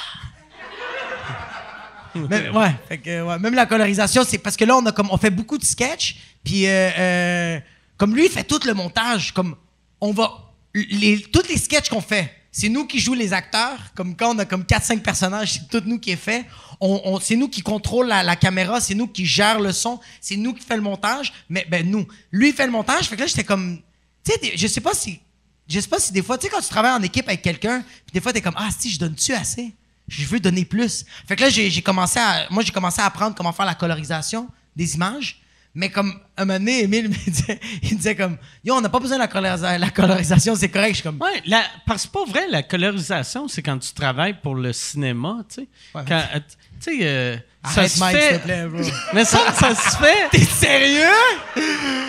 Ouais, 2.14 2.74
fait 2.88 2.98
que, 2.98 3.22
ouais, 3.22 3.38
même 3.38 3.54
la 3.54 3.66
colorisation, 3.66 4.24
c'est 4.26 4.38
parce 4.38 4.56
que 4.56 4.64
là, 4.64 4.76
on, 4.76 4.86
a 4.86 4.92
comme, 4.92 5.08
on 5.10 5.16
fait 5.18 5.30
beaucoup 5.30 5.58
de 5.58 5.64
sketchs, 5.64 6.16
puis 6.42 6.66
euh, 6.66 6.90
euh, 6.98 7.60
comme 7.96 8.14
lui, 8.14 8.26
il 8.26 8.30
fait 8.30 8.44
tout 8.44 8.60
le 8.64 8.74
montage, 8.74 9.32
comme 9.32 9.54
on 10.00 10.12
va. 10.12 10.32
Les, 10.74 11.20
tous 11.20 11.46
les 11.48 11.56
sketchs 11.56 11.88
qu'on 11.88 12.00
fait, 12.00 12.32
c'est 12.58 12.68
nous 12.68 12.86
qui 12.86 12.98
jouons 12.98 13.14
les 13.14 13.32
acteurs, 13.32 13.78
comme 13.94 14.16
quand 14.16 14.34
on 14.34 14.38
a 14.40 14.44
comme 14.44 14.64
4-5 14.64 15.00
personnages, 15.00 15.52
c'est 15.52 15.68
tout 15.68 15.80
nous 15.86 16.00
qui 16.00 16.10
est 16.10 16.16
fait. 16.16 16.44
On, 16.80 17.20
c'est 17.20 17.36
nous 17.36 17.48
qui 17.48 17.62
contrôle 17.62 18.08
la, 18.08 18.34
caméra, 18.34 18.80
c'est 18.80 18.96
nous 18.96 19.06
qui 19.06 19.24
gère 19.24 19.60
le 19.60 19.70
son, 19.70 20.00
c'est 20.20 20.34
nous 20.34 20.52
qui 20.52 20.64
fait 20.64 20.74
le 20.74 20.82
montage, 20.82 21.32
mais 21.48 21.64
ben 21.70 21.88
nous. 21.88 22.04
Lui, 22.32 22.48
il 22.48 22.54
fait 22.54 22.66
le 22.66 22.72
montage, 22.72 23.04
fait 23.04 23.14
que 23.14 23.20
là, 23.20 23.26
j'étais 23.28 23.44
comme. 23.44 23.80
Tu 24.24 24.32
sais, 24.32 24.56
je 24.56 24.66
sais 24.66 24.80
pas 24.80 24.92
si. 24.92 25.20
Je 25.68 25.78
sais 25.78 25.86
pas 25.86 26.00
si 26.00 26.12
des 26.12 26.20
fois, 26.20 26.36
tu 26.36 26.46
sais, 26.46 26.50
quand 26.50 26.60
tu 26.60 26.68
travailles 26.68 26.98
en 26.98 27.02
équipe 27.04 27.28
avec 27.28 27.42
quelqu'un, 27.42 27.84
des 28.12 28.20
fois, 28.20 28.32
t'es 28.32 28.40
comme, 28.40 28.56
ah, 28.56 28.70
si, 28.76 28.90
je 28.90 28.98
donne-tu 28.98 29.34
assez? 29.34 29.72
Je 30.08 30.24
veux 30.24 30.40
donner 30.40 30.64
plus. 30.64 31.04
Fait 31.28 31.36
que 31.36 31.42
là, 31.42 31.50
j'ai 31.50 31.82
commencé 31.82 32.18
à. 32.18 32.48
Moi, 32.50 32.64
j'ai 32.64 32.72
commencé 32.72 33.00
à 33.00 33.04
apprendre 33.04 33.36
comment 33.36 33.52
faire 33.52 33.66
la 33.66 33.76
colorisation 33.76 34.48
des 34.74 34.96
images. 34.96 35.42
Mais 35.80 35.90
comme, 35.90 36.12
un 36.36 36.44
moment 36.44 36.58
donné, 36.58 36.82
Emile 36.82 37.08
me 37.08 37.14
disait, 37.14 37.60
il 37.84 37.92
me 37.92 37.96
disait 37.98 38.16
comme, 38.16 38.36
yo, 38.64 38.74
on 38.74 38.80
n'a 38.80 38.88
pas 38.88 38.98
besoin 38.98 39.16
de 39.16 39.22
la, 39.22 39.28
colorisa- 39.28 39.78
la 39.78 39.90
colorisation, 39.90 40.56
c'est 40.56 40.70
correct. 40.70 40.88
Je 40.90 40.94
suis 40.94 41.02
comme, 41.04 41.20
Ouais, 41.20 41.40
la- 41.46 41.62
parce 41.86 42.04
que 42.04 42.10
pas 42.10 42.24
vrai, 42.24 42.48
la 42.50 42.64
colorisation, 42.64 43.46
c'est 43.46 43.62
quand 43.62 43.78
tu 43.78 43.92
travailles 43.92 44.34
pour 44.42 44.56
le 44.56 44.72
cinéma, 44.72 45.36
tu 45.48 45.54
sais. 45.62 45.68
Ouais. 45.94 46.02
Quand, 46.08 46.20
euh, 46.34 46.40
tu 46.80 46.98
sais, 46.98 46.98
euh, 47.02 47.36
ça 47.72 47.86
se 47.88 48.00
Mike, 48.00 48.16
fait. 48.16 48.38
te 48.40 48.42
plaît, 48.44 48.66
bro. 48.66 48.82
Mais 49.14 49.24
ça, 49.24 49.38
ça 49.52 49.72
se 49.76 49.96
fait. 49.98 50.28
T'es 50.32 50.44
sérieux? 50.44 51.06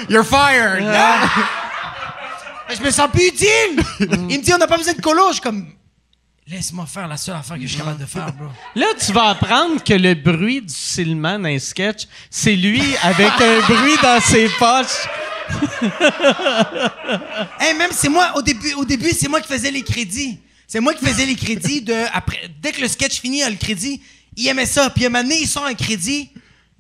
You're 0.09 0.25
fired! 0.25 0.83
Mais 2.69 2.75
je 2.75 2.81
me 2.83 2.89
sens 2.89 3.09
plus 3.11 3.27
utile. 3.27 3.83
il 4.29 4.39
me 4.39 4.41
dit, 4.41 4.51
on 4.51 4.57
n'a 4.57 4.65
pas 4.67 4.77
besoin 4.77 4.93
de 4.93 5.01
colo. 5.01 5.27
Je 5.29 5.33
suis 5.33 5.41
comme, 5.41 5.67
laisse-moi 6.49 6.85
faire 6.85 7.07
la 7.07 7.17
seule 7.17 7.35
affaire 7.35 7.57
que 7.57 7.63
je 7.63 7.67
suis 7.67 7.77
capable 7.77 7.99
de 7.99 8.05
faire, 8.05 8.33
bro. 8.33 8.47
Là, 8.75 8.87
tu 8.99 9.11
vas 9.11 9.29
apprendre 9.29 9.83
que 9.83 9.93
le 9.93 10.13
bruit 10.15 10.61
du 10.61 10.73
Silman 10.73 11.39
dans 11.41 11.49
un 11.49 11.59
sketch, 11.59 12.07
c'est 12.29 12.55
lui 12.55 12.81
avec 13.03 13.31
un 13.39 13.59
bruit 13.67 13.97
dans 14.01 14.19
ses 14.21 14.49
poches. 14.49 15.07
Hey, 17.59 17.73
même 17.75 17.89
c'est 17.91 18.09
moi, 18.09 18.31
au 18.35 18.41
début, 18.41 18.73
au 18.73 18.85
début 18.85 19.09
c'est 19.17 19.27
moi 19.27 19.41
qui 19.41 19.47
faisais 19.47 19.71
les 19.71 19.81
crédits. 19.81 20.37
C'est 20.67 20.79
moi 20.79 20.93
qui 20.93 21.03
faisais 21.03 21.25
les 21.25 21.35
crédits 21.35 21.81
de. 21.81 21.93
Après, 22.13 22.49
dès 22.61 22.71
que 22.71 22.81
le 22.81 22.87
sketch 22.87 23.19
finit, 23.19 23.41
le 23.49 23.55
crédit. 23.55 24.01
Il 24.37 24.47
aimait 24.47 24.67
ça. 24.67 24.89
Puis 24.91 25.05
un 25.05 25.09
moment 25.09 25.23
donné, 25.23 25.41
il 25.41 25.47
sort 25.47 25.65
un 25.65 25.73
crédit. 25.73 26.29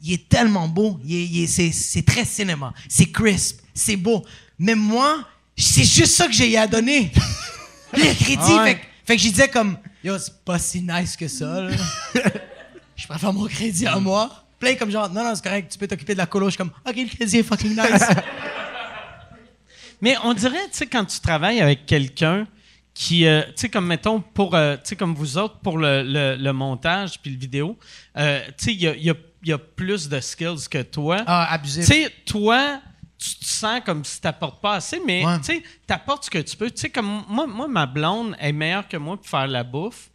Il 0.03 0.13
est 0.13 0.29
tellement 0.29 0.67
beau. 0.67 0.99
Il 1.03 1.15
est- 1.15 1.25
il 1.25 1.43
est- 1.43 1.47
c'est, 1.47 1.71
c'est 1.71 2.03
très 2.05 2.23
cinéma. 2.25 2.73
C'est 2.87 3.07
crisp. 3.11 3.59
C'est 3.73 3.95
beau. 3.97 4.23
Mais 4.59 4.75
moi, 4.75 5.17
c'est 5.57 5.83
juste 5.83 6.15
ça 6.15 6.27
que 6.27 6.33
j'ai 6.33 6.55
à 6.57 6.67
donner. 6.67 7.11
Le 7.93 8.13
crédit, 8.23 8.53
ouais. 8.59 8.75
fait, 8.75 8.81
fait 9.09 9.15
que 9.17 9.23
je 9.23 9.29
disais 9.29 9.47
comme, 9.49 9.75
yo, 10.03 10.17
c'est 10.19 10.43
pas 10.45 10.59
si 10.59 10.81
nice 10.83 11.17
que 11.17 11.27
ça, 11.27 11.61
là. 11.63 11.71
je 12.95 13.07
préfère 13.07 13.33
mon 13.33 13.47
crédit 13.47 13.87
à 13.87 13.99
moi. 13.99 14.45
Play 14.59 14.77
comme 14.77 14.91
genre, 14.91 15.09
non, 15.09 15.23
non, 15.23 15.33
c'est 15.33 15.43
correct, 15.43 15.71
tu 15.71 15.77
peux 15.79 15.87
t'occuper 15.87 16.13
de 16.13 16.19
la 16.19 16.27
colo. 16.27 16.45
Je 16.45 16.51
suis 16.51 16.57
comme, 16.57 16.71
ok, 16.87 16.95
le 16.95 17.07
crédit 17.15 17.37
est 17.37 17.43
fucking 17.43 17.71
nice. 17.71 18.03
Mais 20.01 20.15
on 20.23 20.33
dirait, 20.33 20.63
tu 20.71 20.77
sais, 20.77 20.85
quand 20.87 21.05
tu 21.05 21.19
travailles 21.19 21.59
avec 21.59 21.85
quelqu'un 21.85 22.47
qui, 22.93 23.25
euh, 23.25 23.41
tu 23.47 23.53
sais, 23.55 23.69
comme 23.69 23.87
mettons, 23.87 24.21
pour, 24.21 24.55
euh, 24.55 24.75
tu 24.75 24.81
sais, 24.89 24.95
comme 24.95 25.13
vous 25.15 25.37
autres, 25.37 25.57
pour 25.59 25.77
le, 25.77 26.03
le- 26.03 26.35
le 26.35 26.53
montage 26.53 27.19
puis 27.21 27.31
le 27.31 27.37
vidéo, 27.39 27.77
euh, 28.17 28.41
tu 28.57 28.65
sais, 28.65 28.73
il 28.73 28.81
y 28.81 28.87
a, 28.87 28.95
y 28.95 29.09
a- 29.09 29.15
il 29.43 29.49
y 29.49 29.53
a 29.53 29.57
plus 29.57 30.07
de 30.09 30.19
skills 30.19 30.67
que 30.69 30.81
toi. 30.81 31.23
ah, 31.25 31.51
abusif. 31.53 31.85
Tu 31.85 31.93
sais, 31.93 32.13
toi, 32.25 32.81
tu 33.21 33.35
te 33.35 33.45
sens 33.45 33.81
comme 33.85 34.03
si 34.05 34.21
tu 34.21 34.27
n'apportes 34.27 34.61
pas 34.61 34.75
assez, 34.75 35.01
mais 35.05 35.25
Ouais. 35.25 35.39
tu 35.41 35.61
apportes 35.93 36.25
ce 36.25 36.29
que 36.29 36.39
tu 36.39 36.55
peux. 36.55 36.71
Tu 36.71 36.79
sais, 36.81 36.89
comme 36.89 37.23
moi, 37.27 37.45
moi, 37.45 37.67
ma 37.67 37.85
blonde 37.85 38.35
est 38.39 38.53
meilleure 38.53 38.87
que 38.87 38.97
moi 38.97 39.17
pour 39.17 39.27
faire 39.27 39.47
la 39.47 39.63
bouffe. 39.63 40.09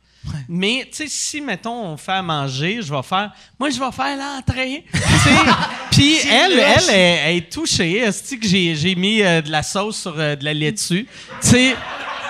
Mais, 0.48 0.88
tu 0.90 0.96
sais, 0.96 1.06
si, 1.06 1.40
mettons, 1.42 1.84
on 1.84 1.96
fait 1.98 2.12
à 2.12 2.22
manger, 2.22 2.80
je 2.80 2.90
vais 2.94 3.02
faire... 3.02 3.30
Moi, 3.60 3.68
je 3.68 3.78
vais 3.78 3.92
faire 3.92 4.16
l'entrée. 4.16 4.86
Puis 5.90 6.16
elle, 6.26 6.52
elle, 6.58 6.90
est, 6.90 7.20
elle 7.26 7.36
est 7.36 7.52
touchée. 7.52 7.98
Est-ce 7.98 8.34
que 8.34 8.46
j'ai 8.48 8.94
mis 8.94 9.20
euh, 9.20 9.42
de 9.42 9.50
la 9.50 9.62
sauce 9.62 10.00
sur 10.00 10.18
euh, 10.18 10.34
de 10.34 10.44
la 10.46 10.54
laitue? 10.54 11.06
Tu 11.06 11.08
sais... 11.48 11.76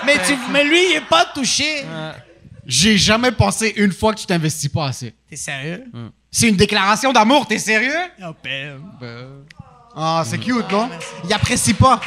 Mais, 0.05 0.17
tu, 0.27 0.35
mais 0.51 0.65
lui, 0.65 0.77
il 0.91 0.95
est 0.97 1.07
pas 1.09 1.23
touché. 1.33 1.85
J'ai 2.67 2.97
jamais 2.97 3.31
pensé 3.31 3.73
une 3.77 3.93
fois 3.93 4.13
que 4.13 4.19
tu 4.19 4.25
t'investis 4.25 4.69
pas 4.69 4.87
assez. 4.87 5.13
T'es 5.29 5.35
sérieux? 5.37 5.85
C'est 6.29 6.49
une 6.49 6.57
déclaration 6.57 7.13
d'amour, 7.13 7.47
t'es 7.47 7.57
sérieux? 7.59 7.95
Oh, 8.21 8.33
ben. 8.43 8.81
Ah, 9.95 10.23
c'est 10.25 10.37
cute, 10.37 10.69
non? 10.71 10.89
Il 11.23 11.33
apprécie 11.33 11.73
pas. 11.73 11.99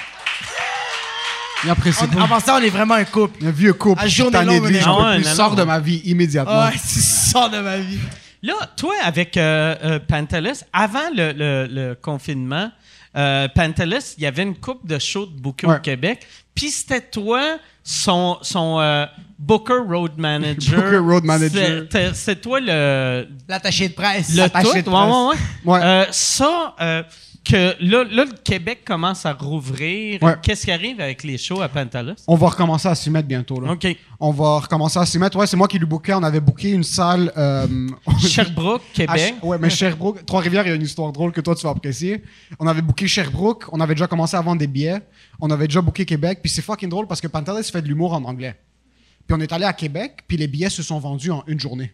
Il 1.65 1.71
apprécie 1.71 2.05
On- 2.05 2.09
pas. 2.15 2.23
Avant 2.23 2.41
ça, 2.41 2.57
on 2.61 2.63
est 2.63 2.69
vraiment 2.71 2.95
un 2.95 3.05
couple. 3.05 3.45
Un 3.45 3.51
vieux 3.51 3.73
couple. 3.73 4.01
À 4.01 4.09
suis 4.09 4.17
journée 4.19 4.33
tanné 4.33 4.55
de 4.61 4.61
longue, 4.61 4.69
lui, 4.71 4.77
on 4.77 4.81
est- 4.81 4.83
j'en 4.85 4.97
peux 4.97 5.03
Ah 5.03 5.09
ouais, 5.11 5.17
plus. 5.17 5.25
non, 5.29 5.35
Sors 5.35 5.51
non. 5.51 5.57
de 5.57 5.63
ma 5.65 5.81
vie 5.81 6.01
immédiatement. 6.05 6.65
Ouais, 6.67 6.73
tu 6.73 7.01
sors 7.01 7.51
de 7.51 7.59
ma 7.59 7.79
vie. 7.79 7.99
Là, 8.43 8.55
toi, 8.77 8.95
avec 9.03 9.37
euh, 9.37 9.75
euh, 9.83 9.99
Pantelis, 10.07 10.61
avant 10.73 11.11
le, 11.17 11.33
le- 11.33 11.67
le 11.69 11.95
confinement, 12.01 12.71
euh, 13.17 13.49
Pantelis, 13.53 14.15
il 14.19 14.23
y 14.23 14.27
avait 14.27 14.45
une 14.45 14.55
coupe 14.57 14.87
de 14.87 14.99
shows 15.01 15.27
de 15.27 15.41
booker 15.41 15.67
au 15.67 15.71
Ouais. 15.71 15.81
Québec. 15.81 16.25
Puis 16.55 16.71
c'était 16.71 17.01
toi, 17.01 17.57
son, 17.83 18.39
son 18.43 18.79
euh, 18.81 19.07
Booker 19.39 19.81
Road 19.89 20.13
Manager. 20.19 20.81
Booker 20.83 20.99
Road 20.99 21.25
Manager. 21.25 21.87
C'est- 21.91 22.15
C'est 22.15 22.37
toi 22.41 22.61
le, 22.61 23.27
L'attaché 23.49 23.89
de 23.89 23.95
presse. 23.95 24.31
le 24.31 24.37
L'attaché 24.37 24.83
tout? 24.85 24.91
de 24.91 24.95
Ouais, 24.95 25.03
presse. 25.03 25.41
ouais, 25.65 25.73
ouais. 25.73 25.79
Ouais. 25.79 25.85
Euh, 25.85 26.05
ça, 26.13 26.75
euh, 26.81 27.03
que 27.49 27.75
là, 27.83 28.05
là, 28.05 28.25
le 28.25 28.33
Québec 28.45 28.81
commence 28.85 29.25
à 29.25 29.33
rouvrir. 29.33 30.23
Ouais. 30.23 30.35
Qu'est-ce 30.43 30.65
qui 30.67 30.71
arrive 30.71 31.01
avec 31.01 31.23
les 31.25 31.39
shows 31.39 31.61
à 31.63 31.69
Pantelis? 31.69 32.15
On 32.27 32.35
va 32.37 32.49
recommencer 32.49 32.89
à 32.89 32.95
s'y 32.95 33.11
mettre 33.11 33.27
bientôt. 33.29 33.61
Là. 33.61 33.73
OK. 33.73 33.87
On 34.21 34.31
va 34.33 34.59
recommencer 34.61 34.99
à 34.99 35.07
s'y 35.07 35.19
mettre. 35.19 35.37
Ouais, 35.39 35.47
c'est 35.47 35.57
moi 35.57 35.67
qui 35.69 35.79
lui 35.79 35.87
bookais. 35.87 36.13
On 36.15 36.23
avait 36.23 36.41
booké 36.41 36.71
une 36.71 36.85
salle. 36.85 37.33
euh, 37.37 37.67
Sherbrooke, 38.21 38.83
Québec. 38.93 39.17
Ch- 39.19 39.35
ouais, 39.43 39.59
mais 39.59 39.71
Sherbrooke, 39.71 40.27
Trois-Rivières, 40.27 40.67
il 40.67 40.69
y 40.71 40.73
a 40.73 40.77
une 40.77 40.83
histoire 40.83 41.11
drôle 41.13 41.33
que 41.33 41.41
toi 41.41 41.55
tu 41.55 41.63
vas 41.65 41.71
apprécier. 41.71 42.23
On 42.59 42.67
avait 42.67 42.83
booké 42.83 43.07
Sherbrooke, 43.09 43.65
on 43.73 43.81
avait 43.81 43.95
déjà 43.95 44.07
commencé 44.07 44.37
à 44.37 44.41
vendre 44.41 44.59
des 44.59 44.67
billets, 44.67 45.01
on 45.41 45.51
avait 45.51 45.67
déjà 45.69 45.81
booké 45.81 46.05
Québec, 46.05 46.41
puis 46.43 46.51
c'est 46.51 46.63
fucking 46.63 46.89
drôle 46.89 47.07
parce 47.07 47.21
que 47.21 47.29
Pantelis 47.29 47.71
fait 47.73 47.81
de 47.83 47.89
l'humour 47.89 48.13
en 48.13 48.23
anglais. 48.25 48.57
Puis 49.27 49.37
on 49.37 49.41
est 49.41 49.53
allé 49.53 49.65
à 49.65 49.73
Québec, 49.73 50.19
puis 50.27 50.37
les 50.37 50.47
billets 50.49 50.71
se 50.71 50.83
sont 50.83 50.99
vendus 50.99 51.31
en 51.31 51.45
une 51.47 51.61
journée. 51.61 51.93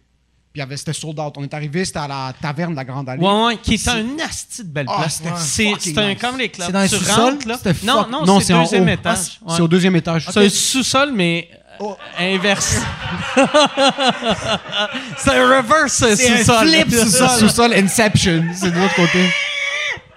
Puis 0.55 0.61
il 0.61 0.63
y 0.63 0.67
avait- 0.67 0.77
c'était 0.77 0.93
sold 0.93 1.19
out. 1.19 1.33
On 1.35 1.43
est 1.43 1.53
arrivé, 1.53 1.83
c'était 1.83 1.99
à 1.99 2.07
la 2.07 2.33
taverne 2.41 2.71
de 2.71 2.77
la 2.77 2.85
Grande 2.85 3.09
Allée. 3.09 3.21
Ouais, 3.21 3.43
ouais, 3.45 3.57
qui 3.57 3.73
est 3.73 3.87
un 3.89 4.05
asti 4.25 4.63
de 4.63 4.69
belle 4.69 4.85
Ah, 4.87 4.99
place. 4.99 5.15
c'était 5.17 5.29
C'est 5.37 5.69
fucking 5.71 5.93
c'est 5.95 5.99
un 6.01 6.07
nice. 6.13 6.17
comme 6.21 6.37
les 6.37 6.47
clubs. 6.47 6.65
C'est 6.67 6.71
dans 6.71 6.79
un 6.79 6.87
sous-sol? 6.87 7.37
Non, 7.83 8.03
fuck- 8.03 8.25
non, 8.25 8.39
c'est 8.39 8.45
c'est 8.45 8.53
en 8.53 8.61
deuxième 8.61 8.87
étage. 8.87 9.17
C'est 9.17 9.53
Ouais. 9.55 9.59
au 9.59 9.67
deuxième 9.67 9.95
étage. 9.97 10.27
C'est 10.31 10.45
un 10.45 10.49
sous-sol, 10.49 11.11
mais 11.13 11.49
euh, 11.81 11.85
inverse. 12.19 12.77
c'est 15.17 15.31
un 15.31 15.57
reverse 15.57 15.93
C'est 16.15 16.29
un 16.31 16.37
sous-sol. 16.37 16.67
flip 16.69 16.89
sous-sol. 16.91 17.29
Sous-sol 17.39 17.73
Inception, 17.73 18.45
c'est 18.53 18.71
de 18.71 18.77
l'autre 18.79 18.95
côté. 18.95 19.29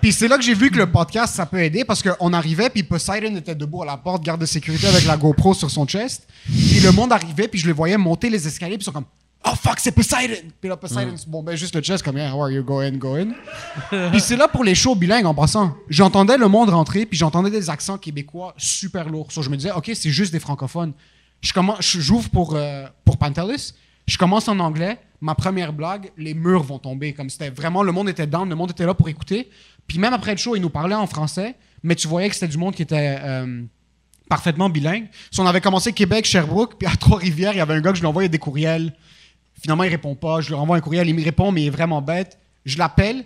Puis 0.01 0.13
c'est 0.13 0.29
là 0.29 0.37
que 0.39 0.45
j'ai 0.45 0.55
vu 0.55 0.71
que 0.71 0.79
le 0.79 0.87
podcast, 0.89 1.35
ça 1.35 1.45
peut 1.47 1.59
aider 1.61 1.85
parce 1.85 2.01
qu'on 2.05 2.33
arrivait, 2.33 2.71
puis 2.71 2.85
Poseidon 2.85 3.35
était 3.35 3.57
debout 3.57 3.83
à 3.83 3.87
la 3.87 3.97
porte, 3.97 4.23
garde 4.23 4.41
de 4.41 4.47
sécurité 4.47 4.87
avec 4.87 5.05
la 5.05 5.17
GoPro 5.17 5.55
sur 5.55 5.69
son 5.69 5.85
chest. 5.87 6.29
Puis 6.47 6.79
le 6.79 6.93
monde 6.93 7.13
arrivait, 7.13 7.49
puis 7.49 7.59
je 7.59 7.67
le 7.67 7.73
voyais 7.73 7.97
monter 7.97 8.31
les 8.31 8.47
escaliers, 8.47 8.77
puis 8.77 8.83
ils 8.83 8.85
sont 8.85 8.93
comme 8.93 9.07
Oh 9.45 9.55
fuck, 9.55 9.79
c'est 9.79 9.93
Poseidon! 9.93 10.49
Puis 10.61 10.69
là, 10.69 10.77
Poseidon, 10.77 11.15
bon, 11.27 11.43
ben 11.43 11.57
juste 11.57 11.75
le 11.75 11.81
chest, 11.81 12.05
comme 12.05 12.17
Yeah, 12.17 12.35
how 12.35 12.43
are 12.43 12.51
you 12.51 12.63
going, 12.63 12.93
going? 12.93 13.33
puis 14.11 14.21
c'est 14.21 14.37
là 14.37 14.49
pour 14.49 14.65
les 14.65 14.75
shows 14.75 14.95
bilingues 14.95 15.27
en 15.27 15.35
passant. 15.35 15.77
J'entendais 15.89 16.37
le 16.37 16.49
monde 16.49 16.71
rentrer, 16.71 17.07
puis 17.07 17.17
j'entendais 17.17 17.51
des 17.51 17.71
accents 17.71 17.99
québécois 17.99 18.55
super 18.57 19.09
lourds. 19.09 19.31
So, 19.31 19.43
je 19.43 19.51
me 19.51 19.57
disais, 19.57 19.73
OK, 19.73 19.91
c'est 19.95 20.11
juste 20.11 20.33
des 20.33 20.41
francophones. 20.41 20.93
Je 21.41 21.53
commence, 21.53 21.81
j'ouvre 21.81 22.29
pour, 22.31 22.57
euh, 22.57 22.87
pour 23.05 23.17
Pantelis, 23.17 23.75
je 24.09 24.17
commence 24.17 24.49
en 24.49 24.59
anglais, 24.59 24.99
ma 25.21 25.35
première 25.35 25.73
blague, 25.73 26.11
les 26.17 26.35
murs 26.35 26.63
vont 26.63 26.79
tomber. 26.79 27.13
Comme 27.13 27.31
c'était 27.31 27.51
vraiment, 27.51 27.83
le 27.83 27.93
monde 27.93 28.09
était 28.09 28.27
down, 28.27 28.49
le 28.49 28.55
monde 28.57 28.71
était 28.71 28.87
là 28.87 28.95
pour 28.95 29.09
écouter. 29.09 29.51
Puis 29.87 29.99
même 29.99 30.15
après 30.15 30.33
le 30.33 30.39
show, 30.39 30.57
ils 30.57 30.63
nous 30.63 30.71
parlaient 30.71 30.95
en 30.95 31.07
français, 31.07 31.55
mais 31.83 31.95
tu 31.95 32.09
voyais 32.09 32.29
que 32.29 32.35
c'était 32.35 32.49
du 32.49 32.59
monde 32.59 32.75
qui 32.75 32.83
était 32.83 33.19
euh, 33.21 33.63
parfaitement 34.29 34.69
bilingue. 34.69 35.09
Si 35.31 35.39
on 35.41 35.47
avait 35.47 35.61
commencé 35.61 35.93
Québec, 35.93 36.25
Sherbrooke, 36.25 36.77
puis 36.79 36.89
à 36.89 36.97
Trois-Rivières, 36.97 37.53
il 37.53 37.59
y 37.59 37.61
avait 37.61 37.75
un 37.75 37.81
gars 37.81 37.91
que 37.91 37.97
je 37.97 38.03
lui 38.03 38.09
envoyais 38.09 38.29
des 38.29 38.39
courriels. 38.39 38.95
Finalement, 39.61 39.85
il 39.85 39.91
répond 39.91 40.15
pas. 40.15 40.41
Je 40.41 40.49
lui 40.49 40.55
renvoie 40.55 40.77
un 40.77 40.81
courriel, 40.81 41.09
il 41.09 41.15
me 41.15 41.23
répond, 41.25 41.51
mais 41.53 41.63
il 41.63 41.67
est 41.67 41.71
vraiment 41.71 42.01
bête. 42.03 42.39
Je 42.65 42.79
l'appelle, 42.79 43.25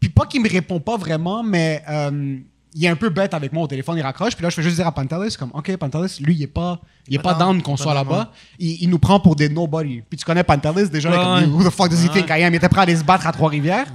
puis 0.00 0.08
pas 0.08 0.26
qu'il 0.26 0.42
me 0.42 0.48
répond 0.48 0.80
pas 0.80 0.96
vraiment, 0.96 1.42
mais 1.42 1.82
euh, 1.88 2.38
il 2.74 2.84
est 2.84 2.88
un 2.88 2.96
peu 2.96 3.08
bête 3.10 3.34
avec 3.34 3.52
moi 3.52 3.64
au 3.64 3.66
téléphone, 3.66 3.96
il 3.98 4.02
raccroche. 4.02 4.34
Puis 4.34 4.42
là, 4.42 4.50
je 4.50 4.54
fais 4.56 4.62
juste 4.62 4.76
dire 4.76 4.86
à 4.86 4.92
Pantelis, 4.92 5.36
comme, 5.38 5.50
OK, 5.54 5.76
Pantelis, 5.76 6.18
lui, 6.20 6.34
il 6.34 6.42
est 6.42 6.46
pas, 6.46 6.80
il 7.08 7.14
est 7.16 7.18
pas 7.18 7.34
down, 7.34 7.54
down 7.54 7.62
qu'on 7.62 7.76
soit 7.76 7.94
là-bas. 7.94 8.30
Il, 8.58 8.82
il 8.82 8.88
nous 8.90 8.98
prend 8.98 9.20
pour 9.20 9.36
des 9.36 9.48
nobody. 9.48 10.02
Puis 10.08 10.18
tu 10.18 10.24
connais 10.24 10.44
Pantelis, 10.44 10.88
déjà, 10.88 11.10
Ouais, 11.10 11.16
comme, 11.16 11.34
ouais. 11.54 11.64
who 11.64 11.68
the 11.68 11.72
fuck 11.72 11.88
does 11.90 12.02
he 12.04 12.08
think 12.10 12.26
I 12.30 12.42
am? 12.44 12.52
Il 12.52 12.56
était 12.56 12.68
prêt 12.68 12.80
à 12.80 12.82
aller 12.82 12.96
se 12.96 13.04
battre 13.04 13.26
à 13.26 13.32
Trois-Rivières. 13.32 13.86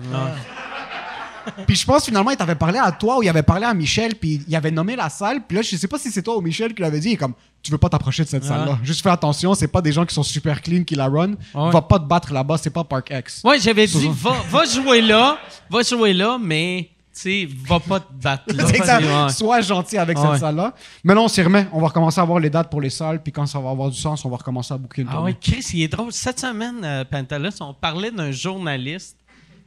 Puis 1.68 1.76
je 1.76 1.86
pense 1.86 2.06
finalement, 2.06 2.32
il 2.32 2.38
t'avait 2.38 2.56
parlé 2.56 2.80
à 2.80 2.92
toi 2.92 3.18
ou 3.20 3.24
il 3.24 3.30
avait 3.30 3.44
parlé 3.44 3.66
à 3.66 3.74
Michel, 3.74 4.16
puis 4.16 4.42
il 4.48 4.56
avait 4.56 4.72
nommé 4.72 4.96
la 4.96 5.10
salle. 5.10 5.42
Puis 5.48 5.58
là, 5.58 5.62
je 5.64 5.76
sais 5.76 5.88
pas 5.88 5.98
si 5.98 6.12
c'est 6.12 6.22
toi 6.24 6.38
ou 6.38 6.42
Michel 6.42 6.74
qui 6.74 6.82
l'avait 6.82 7.00
dit. 7.00 7.10
Il 7.10 7.14
est 7.14 7.18
comme, 7.18 7.34
tu 7.62 7.72
veux 7.72 7.78
pas 7.78 7.90
t'approcher 7.90 8.24
de 8.24 8.30
cette 8.30 8.44
salle-là. 8.44 8.78
Juste 8.84 9.02
fais 9.02 9.10
attention, 9.10 9.54
c'est 9.54 9.68
pas 9.68 9.82
des 9.82 9.92
gens 9.92 10.06
qui 10.06 10.14
sont 10.16 10.24
super 10.24 10.62
clean 10.62 10.84
qui 10.84 10.96
la 10.96 11.08
run. 11.08 11.32
Ouais. 11.54 11.72
Va 11.72 11.82
pas 11.82 12.00
te 12.00 12.06
battre 12.06 12.34
là-bas, 12.34 12.58
c'est 12.58 12.70
pas 12.70 12.84
Park 12.84 13.12
X. 13.12 13.42
Ouais, 13.44 13.60
j'avais 13.60 13.88
dit, 13.88 14.10
va, 14.14 14.36
va 14.50 14.66
jouer 14.66 15.02
là, 15.02 15.38
va 15.70 15.82
jouer 15.82 16.14
là, 16.14 16.38
mais, 16.42 16.90
tu 17.16 17.22
sais, 17.22 17.48
va 17.68 17.80
pas 17.80 18.00
te 18.00 18.12
battre 18.12 18.44
là. 18.54 19.30
Sois 19.30 19.62
gentil 19.62 19.98
avec 19.98 20.18
Ouais. 20.18 20.26
cette 20.32 20.40
salle-là. 20.42 20.74
Mais 21.04 21.14
là, 21.14 21.22
on 21.22 21.28
s'y 21.28 21.42
remet. 21.42 21.68
On 21.72 21.80
va 21.80 21.88
recommencer 21.88 22.20
à 22.20 22.24
voir 22.26 22.40
les 22.40 22.50
dates 22.50 22.70
pour 22.70 22.82
les 22.82 22.90
salles. 22.90 23.22
Puis 23.22 23.32
quand 23.32 23.46
ça 23.46 23.60
va 23.60 23.70
avoir 23.70 23.90
du 23.90 23.98
sens, 24.00 24.26
on 24.26 24.30
va 24.30 24.38
recommencer 24.38 24.74
à 24.74 24.78
booker 24.78 25.04
une 25.04 25.10
Ah 25.12 25.22
oui, 25.22 25.36
Chris, 25.40 25.66
il 25.74 25.84
est 25.84 25.88
drôle. 25.88 26.12
Cette 26.12 26.40
semaine, 26.40 26.82
euh, 26.84 27.04
Pantelis, 27.06 27.56
on 27.62 27.74
parlait 27.74 28.12
d'un 28.12 28.32
journaliste 28.32 29.18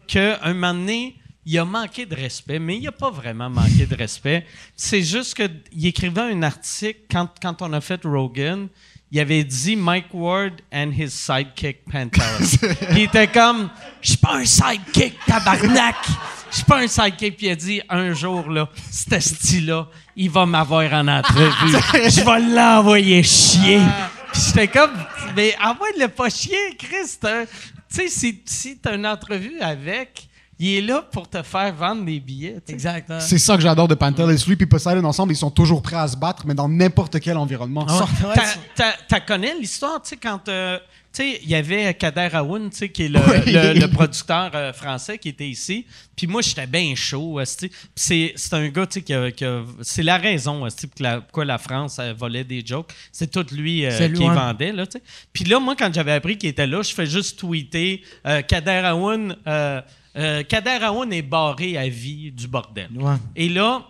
qu'un 0.08 0.36
moment 0.54 0.74
donné, 0.74 1.16
il 1.46 1.56
a 1.58 1.64
manqué 1.64 2.04
de 2.06 2.14
respect, 2.14 2.58
mais 2.58 2.76
il 2.76 2.82
n'a 2.82 2.92
pas 2.92 3.10
vraiment 3.10 3.48
manqué 3.48 3.86
de 3.86 3.94
respect. 3.94 4.44
C'est 4.76 5.02
juste 5.02 5.34
qu'il 5.34 5.86
écrivait 5.86 6.20
un 6.22 6.42
article 6.42 7.00
quand, 7.10 7.28
quand 7.40 7.62
on 7.62 7.72
a 7.72 7.80
fait 7.80 8.00
Rogan. 8.04 8.68
Il 9.12 9.20
avait 9.20 9.44
dit 9.44 9.76
Mike 9.76 10.12
Ward 10.12 10.54
and 10.74 10.90
his 10.90 11.10
sidekick. 11.10 11.84
Puis 11.86 12.00
il 12.90 12.98
était 13.02 13.28
comme 13.28 13.70
Je 14.02 14.08
suis 14.08 14.16
pas 14.18 14.34
un 14.34 14.44
sidekick, 14.44 15.14
tabarnak! 15.24 15.94
Je 16.50 16.56
suis 16.56 16.64
pas 16.64 16.78
un 16.80 16.88
sidekick. 16.88 17.36
Puis 17.36 17.46
il 17.46 17.50
a 17.50 17.54
dit 17.56 17.80
un 17.88 18.12
jour, 18.12 18.50
là, 18.50 18.68
ce 18.90 19.20
style-là, 19.20 19.86
il 20.16 20.28
va 20.28 20.44
m'avoir 20.44 20.92
en 20.92 21.06
entrevue. 21.06 21.70
Je 21.92 22.24
vais 22.24 22.54
l'envoyer 22.56 23.22
chier. 23.22 23.80
Puis 24.32 24.42
j'étais 24.46 24.66
comme 24.68 24.90
Mais 25.36 25.54
envoie-le 25.62 26.08
pas 26.08 26.28
chier, 26.28 26.76
Chris. 26.76 27.16
t'as- 27.20 27.46
Tu 27.46 27.52
sais, 27.88 28.08
si, 28.08 28.42
si 28.44 28.78
tu 28.80 28.88
as 28.88 28.94
une 28.94 29.06
entrevue 29.06 29.60
avec, 29.60 30.28
il 30.58 30.74
est 30.76 30.80
là 30.82 31.02
pour 31.12 31.28
te 31.28 31.42
faire 31.42 31.74
vendre 31.74 32.04
des 32.04 32.18
billets. 32.20 32.58
Exact. 32.68 33.10
hein. 33.10 33.20
C'est 33.20 33.38
ça 33.38 33.56
que 33.56 33.62
j'adore 33.62 33.88
de 33.88 33.94
Pantelis. 33.94 34.44
Lui 34.46 34.56
et 34.58 34.66
Poseidon 34.66 35.04
ensemble, 35.04 35.32
ils 35.32 35.36
sont 35.36 35.50
toujours 35.50 35.82
prêts 35.82 35.96
à 35.96 36.08
se 36.08 36.16
battre, 36.16 36.44
mais 36.46 36.54
dans 36.54 36.68
n'importe 36.68 37.20
quel 37.20 37.36
environnement. 37.36 37.84
Ah 37.88 37.94
ouais. 37.98 38.28
Ouais, 38.28 38.34
T'as- 38.34 38.44
c'est- 38.46 38.58
t'as- 38.74 38.94
T'as 39.08 39.20
connais 39.20 39.54
l'histoire, 39.54 40.00
tu 40.02 40.10
sais, 40.10 40.16
quand. 40.16 40.48
euh, 40.48 40.78
sais, 41.16 41.40
il 41.42 41.48
y 41.48 41.54
avait 41.54 41.92
Kader 41.94 42.28
Aoun, 42.34 42.70
tu 42.70 42.76
sais, 42.76 42.88
qui 42.88 43.04
est 43.04 43.08
le, 43.08 43.18
Oui. 43.20 43.52
le- 43.52 43.78
le 43.80 43.88
producteur 43.88 44.50
euh, 44.54 44.72
français 44.72 45.18
qui 45.18 45.28
était 45.30 45.48
ici. 45.48 45.86
Puis 46.16 46.26
moi, 46.26 46.42
j'étais 46.42 46.66
bien 46.66 46.94
chaud. 46.94 47.40
c'est 47.94 48.32
c'est 48.36 48.54
un 48.54 48.68
gars, 48.68 48.86
tu 48.86 49.00
sais, 49.00 49.02
qui 49.02 49.12
a- 49.14 49.62
C'est 49.82 50.02
la 50.02 50.16
raison, 50.18 50.60
pour 50.60 50.68
la- 51.00 51.20
pourquoi 51.20 51.44
la 51.44 51.58
France 51.58 52.00
volait 52.18 52.44
des 52.44 52.64
jokes. 52.64 52.92
C'est 53.12 53.30
tout 53.30 53.46
lui 53.54 53.84
euh, 53.86 54.08
qui 54.08 54.24
vendait, 54.26 54.72
là, 54.72 54.86
tu 54.86 54.98
sais. 54.98 55.04
Puis 55.32 55.44
là, 55.44 55.58
moi, 55.60 55.74
quand 55.76 55.92
j'avais 55.92 56.12
appris 56.12 56.36
qu'il 56.38 56.48
était 56.48 56.66
là, 56.66 56.82
je 56.82 56.92
fais 56.94 57.06
juste 57.06 57.38
tweeter 57.38 58.02
euh, 58.26 58.42
Kader 58.42 58.82
Aoun. 58.84 59.36
Kader 60.48 60.78
Aoun 60.82 61.12
est 61.12 61.22
barré 61.22 61.76
à 61.76 61.88
vie 61.88 62.32
du 62.32 62.48
bordel. 62.48 62.88
Ouais. 62.94 63.14
Et 63.34 63.48
là, 63.50 63.86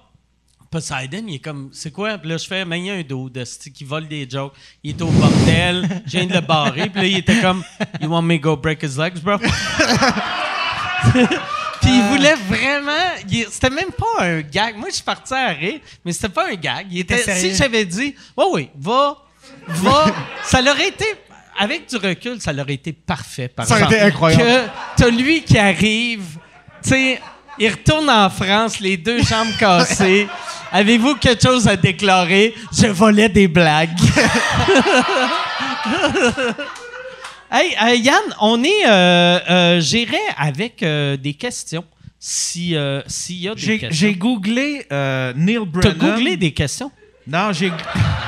Poseidon, 0.70 1.24
il 1.26 1.36
est 1.36 1.38
comme, 1.38 1.70
c'est 1.72 1.93
quoi? 1.93 2.18
Puis 2.18 2.28
là, 2.28 2.36
je 2.36 2.47
fais, 2.47 2.64
mais 2.64 2.78
il 2.80 2.86
y 2.86 2.90
a 2.90 2.94
un 2.94 3.02
dos 3.02 3.28
de 3.28 3.44
ce 3.44 3.68
qui 3.68 3.84
vole 3.84 4.09
des 4.09 4.28
jokes. 4.28 4.52
Il 4.82 4.90
est 4.90 5.02
au 5.02 5.09
bordel, 5.09 6.02
je 6.06 6.18
viens 6.18 6.26
de 6.26 6.34
le 6.34 6.40
barrer. 6.40 6.90
Puis 6.90 7.01
là, 7.02 7.06
il 7.06 7.18
était 7.18 7.40
comme, 7.40 7.62
You 8.01 8.09
want 8.09 8.22
me 8.22 8.36
to 8.36 8.43
go 8.43 8.56
break 8.56 8.82
his 8.82 8.98
legs, 8.98 9.20
bro? 9.22 9.38
Puis 11.80 11.90
il 11.90 12.02
voulait 12.10 12.34
vraiment. 12.34 12.93
C'était 13.51 13.70
même 13.70 13.93
pas 13.93 14.24
un 14.24 14.40
gag. 14.40 14.76
Moi, 14.76 14.88
je 14.88 14.97
suis 14.97 15.05
parti 15.05 15.34
à 15.34 15.48
rire, 15.48 15.80
mais 16.05 16.12
c'était 16.12 16.28
pas 16.28 16.48
un 16.51 16.55
gag. 16.55 16.86
Il 16.90 17.01
était, 17.01 17.22
si 17.34 17.55
j'avais 17.55 17.84
dit, 17.84 18.14
oui, 18.36 18.44
oui, 18.52 18.70
va, 18.76 19.16
va, 19.68 20.06
ça 20.44 20.60
l'aurait 20.60 20.88
été. 20.88 21.05
Avec 21.59 21.88
du 21.88 21.97
recul, 21.97 22.38
ça 22.40 22.52
l'aurait 22.52 22.74
été 22.74 22.93
parfait. 22.93 23.48
Par 23.48 23.66
Ça 23.66 23.76
aurait 23.76 23.84
été 23.86 24.01
incroyable. 24.01 24.44
Que 24.44 24.66
t'as 24.97 25.09
lui 25.09 25.43
qui 25.43 25.56
arrive, 25.56 26.36
tu 26.82 26.90
sais, 26.90 27.20
il 27.59 27.70
retourne 27.70 28.10
en 28.10 28.28
France, 28.28 28.78
les 28.80 28.98
deux 28.98 29.22
jambes 29.22 29.56
cassées. 29.59 30.28
Avez-vous 30.77 31.15
quelque 31.15 31.43
chose 31.43 31.66
à 31.69 31.77
déclarer? 31.77 32.55
Je 32.70 32.86
volais 32.89 33.31
des 33.31 33.48
blagues. 33.48 33.97
hey, 37.51 37.74
euh, 37.82 37.94
Yann, 37.94 38.20
on 38.40 38.62
est. 38.62 38.86
Euh, 38.86 39.39
euh, 39.48 39.81
J'irai 39.81 40.19
avec 40.36 40.82
euh, 40.82 41.16
des 41.16 41.32
questions. 41.35 41.85
Si, 42.19 42.74
euh, 42.77 43.01
S'il 43.07 43.36
y 43.36 43.48
a 43.48 43.55
des 43.55 43.61
J'ai 43.61 43.78
questions. 43.78 44.09
j'ai 44.09 44.15
googlé 44.15 44.86
euh, 44.93 45.32
Neil 45.35 45.61
T'as 45.81 45.93
Brennan. 45.94 46.15
googlé 46.16 46.36
des 46.36 46.53
questions? 46.53 46.90
Non, 47.27 47.53
j'ai 47.53 47.73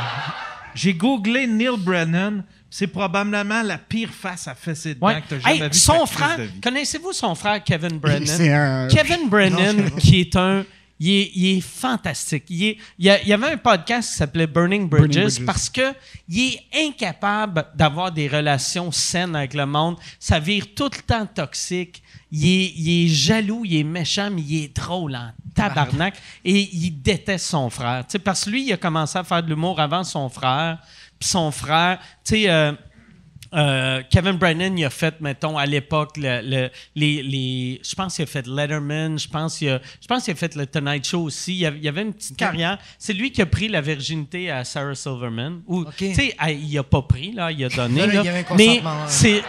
j'ai 0.74 0.94
googlé 0.94 1.46
Neil 1.46 1.76
Brennan. 1.78 2.44
C'est 2.70 2.86
probablement 2.86 3.62
la 3.62 3.76
pire 3.78 4.10
face 4.10 4.46
à 4.48 4.54
fesser 4.54 4.94
dedans 4.94 5.06
Ouais. 5.06 5.22
que 5.22 5.34
t'as 5.34 5.40
jamais 5.40 5.54
Hey, 5.56 5.62
vu 5.64 5.68
de 5.70 5.74
son 5.74 6.04
frère, 6.06 6.38
connaissez-vous 6.62 7.12
son 7.14 7.34
frère 7.34 7.62
Kevin 7.64 7.98
Brennan? 8.02 8.26
C'est 8.26 8.52
un- 8.52 8.88
Kevin 8.88 9.28
Brennan, 9.28 9.90
qui 9.98 10.20
est 10.20 10.36
un. 10.36 10.64
Il 11.00 11.10
est, 11.10 11.30
il 11.34 11.58
est 11.58 11.60
fantastique. 11.60 12.44
Il, 12.48 12.64
est- 12.64 12.78
il 12.98 13.06
y 13.06 13.32
avait 13.32 13.52
un 13.52 13.56
podcast 13.56 14.10
qui 14.10 14.16
s'appelait 14.16 14.46
Burning 14.46 14.88
Bridges, 14.88 15.02
Burning 15.14 15.24
Bridges. 15.28 15.46
parce 15.46 15.70
que 15.70 15.94
il 16.28 16.54
est 16.54 16.86
incapable 16.88 17.66
d'avoir 17.74 18.10
des 18.12 18.26
relations 18.28 18.90
saines 18.90 19.36
avec 19.36 19.54
le 19.54 19.64
monde. 19.66 19.96
Ça 20.18 20.38
vire 20.40 20.66
tout 20.74 20.90
le 20.92 21.02
temps 21.02 21.26
toxique. 21.26 22.02
Il 22.30 22.44
est, 22.44 22.72
il 22.76 23.04
est 23.06 23.08
jaloux, 23.08 23.62
il 23.64 23.76
est 23.76 23.84
méchant, 23.84 24.28
mais 24.30 24.42
il 24.42 24.64
est 24.64 24.76
drôle 24.76 25.14
en 25.16 25.30
tabarnak. 25.54 26.14
Et 26.44 26.68
il 26.74 26.90
déteste 27.00 27.46
son 27.46 27.70
frère. 27.70 28.04
Parce 28.24 28.44
que 28.44 28.50
lui, 28.50 28.66
il 28.66 28.72
a 28.72 28.76
commencé 28.76 29.16
à 29.18 29.24
faire 29.24 29.42
de 29.42 29.48
l'humour 29.48 29.80
avant 29.80 30.04
son 30.04 30.28
frère. 30.28 30.78
Puis 31.18 31.28
son 31.28 31.50
frère, 31.50 31.98
tu 32.24 32.34
sais, 32.42 32.50
euh, 32.50 32.72
euh, 33.54 34.02
Kevin 34.10 34.32
Brennan, 34.32 34.76
il 34.76 34.84
a 34.84 34.90
fait, 34.90 35.20
mettons, 35.20 35.56
à 35.56 35.64
l'époque, 35.66 36.16
le- 36.16 36.40
le- 36.42 36.70
les, 36.94 37.22
les- 37.22 37.80
je 37.82 37.94
pense 37.94 38.16
qu'il 38.16 38.24
a 38.24 38.26
fait 38.26 38.46
Letterman, 38.46 39.18
je 39.18 39.28
pense 39.28 39.58
qu'il 39.58 39.70
a, 39.70 39.80
je 40.00 40.06
pense 40.06 40.24
qu'il 40.24 40.32
a 40.32 40.36
fait 40.36 40.54
le 40.54 40.66
Tonight 40.66 41.06
Show 41.06 41.22
aussi. 41.22 41.52
Il 41.54 41.58
y 41.58 41.66
avait, 41.66 41.78
il 41.78 41.88
avait 41.88 42.02
une 42.02 42.12
petite 42.12 42.36
carrière. 42.36 42.78
C'est 42.98 43.12
lui 43.14 43.30
qui 43.32 43.40
a 43.42 43.46
pris 43.46 43.68
la 43.68 43.80
virginité 43.80 44.50
à 44.50 44.64
Sarah 44.64 44.94
Silverman. 44.94 45.62
Ou, 45.66 45.84
tu 45.96 46.14
sais, 46.14 46.34
il 46.60 46.78
a 46.78 46.82
pas 46.82 47.02
pris, 47.02 47.32
là, 47.32 47.50
il 47.50 47.64
a 47.64 47.68
donné. 47.76 48.00
Là, 48.00 48.06
là, 48.06 48.22
il 48.22 48.28
avait 48.28 48.44
un 48.50 48.54
Mais 48.56 48.82
c'est, 49.06 49.42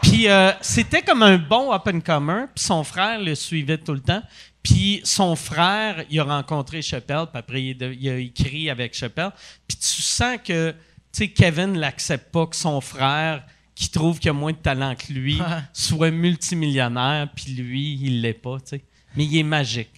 puis 0.00 0.28
euh, 0.28 0.50
c'était 0.60 1.02
comme 1.02 1.22
un 1.22 1.38
bon 1.38 1.72
up 1.72 1.82
and 1.86 2.00
comer. 2.00 2.44
Puis 2.54 2.64
son 2.64 2.82
frère 2.84 3.20
le 3.20 3.34
suivait 3.34 3.78
tout 3.78 3.92
le 3.94 4.00
temps. 4.00 4.22
Puis 4.62 5.00
son 5.04 5.34
frère, 5.34 6.04
il 6.08 6.20
a 6.20 6.24
rencontré 6.24 6.82
Chappelle, 6.82 7.26
puis 7.32 7.38
après 7.38 7.62
il, 7.64 8.08
a 8.08 8.14
écrit 8.16 8.70
avec 8.70 8.94
Chappelle. 8.94 9.30
Puis 9.66 9.76
tu 9.76 10.02
sens 10.02 10.36
que, 10.44 10.72
sais, 11.12 11.28
Kevin 11.28 11.78
l'accepte 11.78 12.32
pas 12.32 12.46
que 12.46 12.56
son 12.56 12.80
frère, 12.80 13.44
qui 13.74 13.88
trouve 13.90 14.18
qu'il 14.18 14.30
a 14.30 14.32
moins 14.34 14.52
de 14.52 14.56
talent 14.58 14.94
que 14.94 15.12
lui, 15.12 15.40
Ouais. 15.40 15.46
soit 15.72 16.10
multimillionnaire, 16.10 17.28
puis 17.34 17.52
lui, 17.54 17.98
il 18.02 18.20
l'est 18.20 18.32
pas, 18.34 18.58
tu 18.60 18.68
sais. 18.76 18.84
Mais 19.16 19.24
il 19.24 19.36
est 19.38 19.42
magique. 19.42 19.90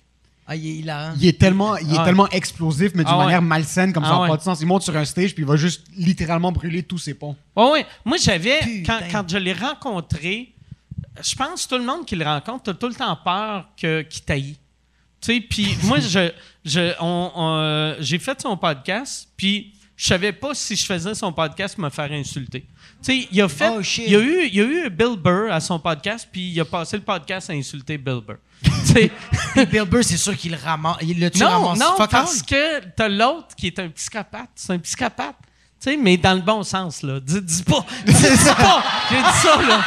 Ah, 0.47 0.55
il 0.57 0.67
est 0.67 0.75
hilarant. 0.81 1.15
Il 1.19 1.27
est 1.27 1.39
tellement, 1.41 1.77
il 1.77 1.93
est 1.93 1.99
Ah. 1.99 2.05
tellement 2.05 2.29
explosif, 2.29 2.93
mais 2.95 3.03
d'une 3.05 3.13
Ah 3.13 3.19
ouais. 3.19 3.25
manière 3.25 3.43
malsaine, 3.43 3.93
comme 3.93 4.05
ça 4.05 4.11
Ah 4.13 4.15
n'a 4.17 4.21
ouais. 4.23 4.29
pas 4.29 4.37
de 4.37 4.43
sens. 4.43 4.61
Il 4.61 4.67
monte 4.67 4.83
sur 4.83 4.95
un 4.97 5.05
stage, 5.05 5.35
puis 5.35 5.43
il 5.43 5.47
va 5.47 5.57
juste 5.57 5.87
littéralement 5.97 6.53
brûler 6.53 6.83
tous 6.83 6.99
ses 6.99 7.15
ponts. 7.15 7.35
Oui, 7.57 7.65
oui. 7.73 7.81
Moi, 8.05 8.19
j'avais, 8.23 8.83
quand, 8.85 9.29
je 9.29 9.39
l'ai 9.39 9.55
rencontré, 9.55 10.53
je 11.23 11.35
pense 11.35 11.65
que 11.65 11.71
tout 11.75 11.79
le 11.81 11.87
monde 11.87 12.05
qui 12.05 12.15
le 12.17 12.25
rencontre 12.25 12.71
a 12.71 12.75
tout 12.75 12.89
le 12.89 12.95
temps 12.95 13.17
peur 13.25 13.69
que, 13.81 14.03
qu'il 14.03 14.23
taillit. 14.25 14.59
Tu 15.21 15.33
sais, 15.35 15.41
puis 15.41 15.67
moi, 15.85 15.99
je, 16.01 16.31
je, 16.65 16.93
on- 17.01 17.31
on, 17.35 17.57
euh, 17.59 17.95
j'ai 18.01 18.19
fait 18.19 18.39
son 18.41 18.57
podcast, 18.59 19.29
puis 19.39 19.73
je 19.97 20.07
savais 20.07 20.33
pas 20.33 20.55
si 20.55 20.75
je 20.77 20.85
faisais 20.85 21.15
son 21.15 21.33
podcast 21.33 21.79
me 21.79 21.89
faire 21.91 22.11
insulter. 22.13 22.61
Tu 23.03 23.23
sais, 23.23 23.29
il 23.31 23.41
a 23.43 23.49
fait, 23.49 23.69
Oh, 23.71 23.83
shit. 23.83 24.05
il 24.07 24.13
y 24.13 24.17
a 24.17 24.21
eu, 24.21 24.45
il 24.47 24.55
y 24.55 24.61
a 24.61 24.65
eu 24.65 24.91
Bill 24.91 25.17
Burr 25.17 25.53
à 25.53 25.61
son 25.61 25.79
podcast, 25.79 26.29
puis 26.33 26.51
il 26.51 26.61
a 26.61 26.65
passé 26.65 26.97
le 26.97 27.03
podcast 27.03 27.51
à 27.51 27.53
insulter 27.53 27.97
Bill 27.99 28.21
Burr. 28.27 28.37
tu 28.63 28.93
sais, 28.93 29.11
Puis 29.55 29.67
Bill 29.67 29.85
Burr, 29.85 30.03
c'est 30.05 30.17
sûr 30.17 30.37
qu'il 30.37 30.53
le 30.53 30.59
ramasse. 30.59 30.97
Il 31.03 31.21
le 31.21 31.31
tue 31.31 31.41
non, 31.41 31.75
non, 31.77 31.95
parce 32.11 32.43
que 32.43 32.85
t'as 32.97 33.09
l'autre 33.09 33.55
qui 33.57 33.69
est 33.69 33.79
un 33.79 33.89
psychopathe. 33.91 34.51
C'est 34.55 34.73
un 34.73 34.79
psychopathe. 34.79 35.37
Tu 35.81 35.91
sais, 35.91 35.97
mais 35.99 36.17
dans 36.17 36.33
le 36.35 36.41
bon 36.41 36.63
sens, 36.63 37.03
là. 37.03 37.21
Dis, 37.21 37.43
dis 37.43 37.63
pas. 37.63 37.85
Dis, 38.07 38.13
dis 38.15 38.45
pas. 38.57 38.83
J'ai 39.11 39.17
dit 39.17 39.39
ça, 39.43 39.63
là. 39.63 39.85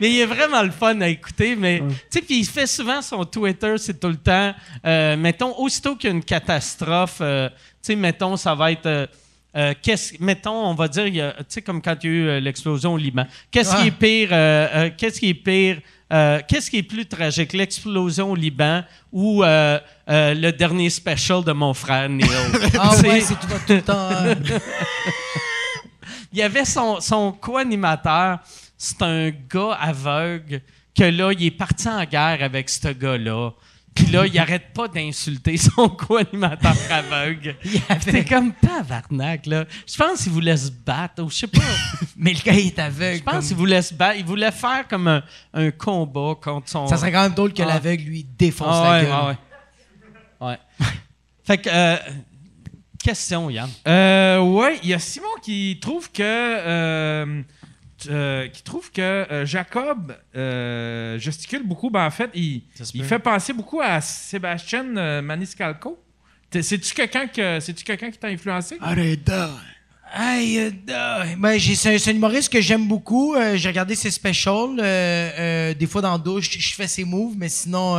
mais 0.00 0.10
il 0.10 0.20
est 0.20 0.26
vraiment 0.26 0.62
le 0.62 0.70
fun 0.70 0.98
à 1.00 1.08
écouter. 1.08 1.54
Mais, 1.54 1.80
tu 1.80 1.94
sais, 2.10 2.22
puis 2.22 2.38
il 2.40 2.46
fait 2.46 2.66
souvent 2.66 3.02
son 3.02 3.24
Twitter, 3.24 3.74
c'est 3.78 4.00
tout 4.00 4.08
le 4.08 4.16
temps. 4.16 4.54
euh, 4.86 5.16
mettons, 5.16 5.54
aussitôt 5.58 5.96
qu'il 5.96 6.08
y 6.10 6.12
a 6.12 6.16
une 6.16 6.24
catastrophe, 6.24 7.18
euh, 7.20 7.48
sais, 7.82 7.96
mettons, 7.96 8.36
ça 8.36 8.54
va 8.54 8.72
être. 8.72 8.86
euh, 8.86 9.06
euh, 9.54 9.74
qu'est-ce, 9.82 10.14
mettons, 10.18 10.64
on 10.66 10.72
va 10.74 10.88
dire, 10.88 11.04
tu 11.38 11.44
sais, 11.48 11.60
comme 11.62 11.82
quand 11.82 11.96
il 12.02 12.06
y 12.06 12.12
a 12.12 12.16
eu 12.16 12.26
euh, 12.28 12.40
l'explosion 12.40 12.94
au 12.94 12.96
Liban. 12.96 13.26
Qu'est-ce 13.50 13.76
qui 13.76 13.88
est 13.88 13.90
pire, 13.90 14.28
euh, 14.32 14.88
qu'est-ce 14.96 15.20
qui 15.20 15.28
est 15.28 15.34
pire, 15.34 15.78
euh, 16.10 16.40
qu'est-ce 16.48 16.70
qui 16.70 16.78
est 16.78 16.82
plus 16.82 17.04
tragique, 17.04 17.52
l'explosion 17.52 18.30
au 18.30 18.34
Liban 18.34 18.82
ou 19.12 19.44
euh, 19.44 19.78
euh, 20.08 20.32
le 20.34 20.52
dernier 20.52 20.88
special 20.88 21.44
de 21.44 21.52
mon 21.52 21.74
frère 21.74 22.08
Neil? 22.08 22.26
Ah 22.78 22.96
ouais, 23.02 23.20
c'est 23.20 23.34
tout, 23.34 23.46
tout 23.66 23.72
le 23.74 23.82
temps. 23.82 24.08
euh, 24.10 24.34
il 26.32 26.38
y 26.38 26.42
avait 26.42 26.64
son, 26.64 27.00
son 27.00 27.32
co-animateur, 27.32 28.38
c'est 28.78 29.02
un 29.02 29.30
gars 29.30 29.76
aveugle, 29.80 30.60
que 30.96 31.04
là, 31.04 31.30
il 31.32 31.44
est 31.46 31.50
parti 31.50 31.88
en 31.88 32.04
guerre 32.04 32.38
avec 32.42 32.68
ce 32.70 32.88
gars-là. 32.88 33.50
Puis 33.94 34.06
là, 34.06 34.26
il 34.26 34.38
arrête 34.38 34.72
pas 34.72 34.88
d'insulter 34.88 35.56
son 35.58 35.88
co-animateur 35.90 36.74
aveugle. 36.90 37.56
Y 37.64 37.82
avait- 37.88 38.00
C'était 38.00 38.24
comme 38.24 38.52
tabarnak, 38.54 39.44
là. 39.46 39.66
Je 39.86 39.96
pense 39.96 40.22
qu'il 40.22 40.32
voulait 40.32 40.56
se 40.56 40.70
battre, 40.70 41.22
ou 41.22 41.30
je 41.30 41.36
sais 41.36 41.46
pas. 41.46 41.60
Mais 42.16 42.32
le 42.32 42.40
gars, 42.42 42.54
il 42.54 42.68
est 42.68 42.78
aveugle. 42.78 43.18
Je 43.18 43.22
pense 43.22 43.34
comme- 43.34 43.44
qu'il 43.48 43.56
voulait 43.56 43.82
se 43.82 43.92
battre. 43.94 44.16
Il 44.18 44.24
voulait 44.24 44.50
faire 44.50 44.88
comme 44.88 45.08
un, 45.08 45.22
un 45.52 45.70
combat 45.70 46.34
contre 46.42 46.68
son... 46.70 46.86
Ça 46.86 46.96
serait 46.96 47.12
quand 47.12 47.22
même 47.22 47.34
drôle 47.34 47.52
que 47.52 47.62
Ah. 47.62 47.66
l'aveugle 47.66 48.04
lui 48.04 48.24
défonce 48.24 48.68
Ah 48.70 48.82
la 48.84 48.90
ouais, 48.98 49.04
gueule. 49.06 49.36
ouais, 50.40 50.48
ouais. 50.48 50.48
Ouais. 50.48 50.58
fait 51.44 51.58
que... 51.58 51.68
euh, 51.70 51.96
question, 53.02 53.50
Yann. 53.50 53.68
Euh, 53.86 54.38
ouais, 54.40 54.78
il 54.82 54.88
y 54.90 54.94
a 54.94 54.98
Simon 54.98 55.26
qui 55.42 55.78
trouve 55.82 56.10
que 56.10 56.22
euh, 56.22 57.42
euh, 58.10 58.48
qui 58.48 58.62
trouve 58.62 58.90
que 58.90 59.00
euh, 59.00 59.46
Jacob 59.46 60.16
euh, 60.36 61.18
gesticule 61.18 61.62
beaucoup. 61.66 61.90
Ben, 61.90 62.06
en 62.06 62.10
fait, 62.10 62.30
il, 62.34 62.62
il 62.94 63.04
fait 63.04 63.18
penser 63.18 63.52
beaucoup 63.52 63.80
à 63.80 64.00
Sébastien 64.00 64.96
euh, 64.96 65.22
Maniscalco. 65.22 65.98
C'est-tu 66.50 66.94
quelqu'un 66.94 67.26
que 67.28 67.58
quelqu'un 67.82 68.10
qui 68.10 68.18
t'a 68.18 68.28
influencé? 68.28 68.76
Arrête 68.80 69.30
Aïe, 70.14 70.70
ben, 71.38 71.56
j'ai- 71.58 71.74
c'est 71.74 72.10
un, 72.10 72.14
humoriste 72.14 72.52
que 72.52 72.60
j'aime 72.60 72.86
beaucoup. 72.86 73.34
Euh, 73.34 73.56
j'ai 73.56 73.68
regardé 73.70 73.94
ses 73.94 74.10
specials. 74.10 74.78
euh, 74.78 74.82
euh, 74.82 75.74
des 75.74 75.86
fois, 75.86 76.02
dans 76.02 76.12
la 76.12 76.18
douche, 76.18 76.50
je 76.58 76.74
fais 76.74 76.86
ses 76.86 77.04
moves, 77.04 77.34
mais 77.38 77.48
sinon... 77.48 77.96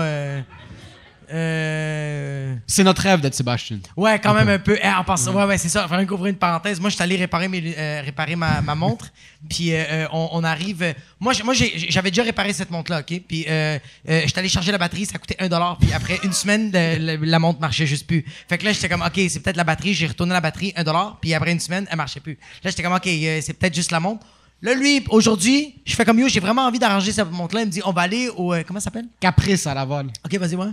euh, 1.33 2.55
C'est 2.67 2.83
notre 2.83 3.01
rêve 3.01 3.19
d'être 3.21 3.33
Sébastien. 3.33 3.79
Ouais, 3.97 4.19
quand 4.19 4.33
même 4.33 4.49
un 4.49 4.59
peu. 4.59 4.77
Eh, 4.81 4.87
en 4.87 5.03
passant, 5.03 5.33
ouais, 5.33 5.45
ouais, 5.45 5.57
c'est 5.57 5.69
ça. 5.69 5.85
Vraiment 5.87 6.03
ouvrir 6.11 6.31
une 6.31 6.37
parenthèse. 6.37 6.79
Moi, 6.79 6.89
je 6.89 6.95
suis 6.95 7.03
allé 7.03 7.15
réparer, 7.15 7.47
mes, 7.47 7.73
euh, 7.77 8.01
réparer 8.03 8.35
ma, 8.35 8.61
ma 8.61 8.75
montre. 8.75 9.07
Puis 9.49 9.73
euh, 9.73 10.05
on, 10.11 10.29
on 10.33 10.43
arrive. 10.43 10.95
moi, 11.19 11.33
j'avais 11.33 12.11
déjà 12.11 12.23
réparé 12.23 12.53
cette 12.53 12.71
montre-là, 12.71 12.99
ok? 13.01 13.21
Puis 13.27 13.45
euh, 13.49 13.77
j'étais 14.05 14.39
allé 14.39 14.47
charger 14.47 14.71
la 14.71 14.77
batterie, 14.77 15.05
ça 15.05 15.17
coûtait 15.17 15.35
un 15.39 15.49
dollar. 15.49 15.77
Puis 15.77 15.91
après 15.91 16.19
une 16.23 16.31
semaine, 16.33 16.71
la 16.71 17.39
montre 17.39 17.59
marchait 17.59 17.85
juste 17.85 18.07
plus. 18.07 18.23
Fait 18.47 18.57
que 18.57 18.63
là, 18.65 18.71
j'étais 18.71 18.87
comme, 18.87 19.01
ok, 19.01 19.19
c'est 19.29 19.41
peut-être 19.41 19.57
la 19.57 19.63
batterie. 19.65 19.93
J'ai 19.93 20.07
retourné 20.07 20.31
la 20.33 20.41
batterie, 20.41 20.71
un 20.77 20.83
dollar. 20.83 21.17
Puis 21.21 21.33
après 21.33 21.51
une 21.51 21.59
semaine, 21.59 21.85
elle 21.91 21.97
marchait 21.97 22.19
plus. 22.21 22.37
Là, 22.63 22.69
j'étais 22.69 22.83
comme, 22.83 22.93
ok, 22.93 23.03
c'est 23.41 23.53
peut-être 23.59 23.75
juste 23.75 23.91
la 23.91 23.99
montre. 23.99 24.25
Là, 24.61 24.73
lui, 24.75 25.03
aujourd'hui, 25.09 25.75
je 25.85 25.93
fais 25.93 26.05
comme 26.05 26.19
yo, 26.19 26.29
j'ai 26.29 26.39
vraiment 26.39 26.65
envie 26.65 26.79
d'arranger 26.79 27.11
cette 27.11 27.29
montre-là. 27.29 27.63
Il 27.63 27.65
me 27.65 27.71
dit, 27.71 27.81
on 27.83 27.91
va 27.91 28.03
aller 28.03 28.29
au. 28.29 28.53
euh, 28.53 28.63
comment 28.65 28.79
ça 28.79 28.85
s'appelle? 28.85 29.07
Caprice 29.19 29.67
à 29.67 29.73
Laval. 29.73 30.07
Ok, 30.25 30.33
vas-y, 30.37 30.55
ouais. 30.55 30.67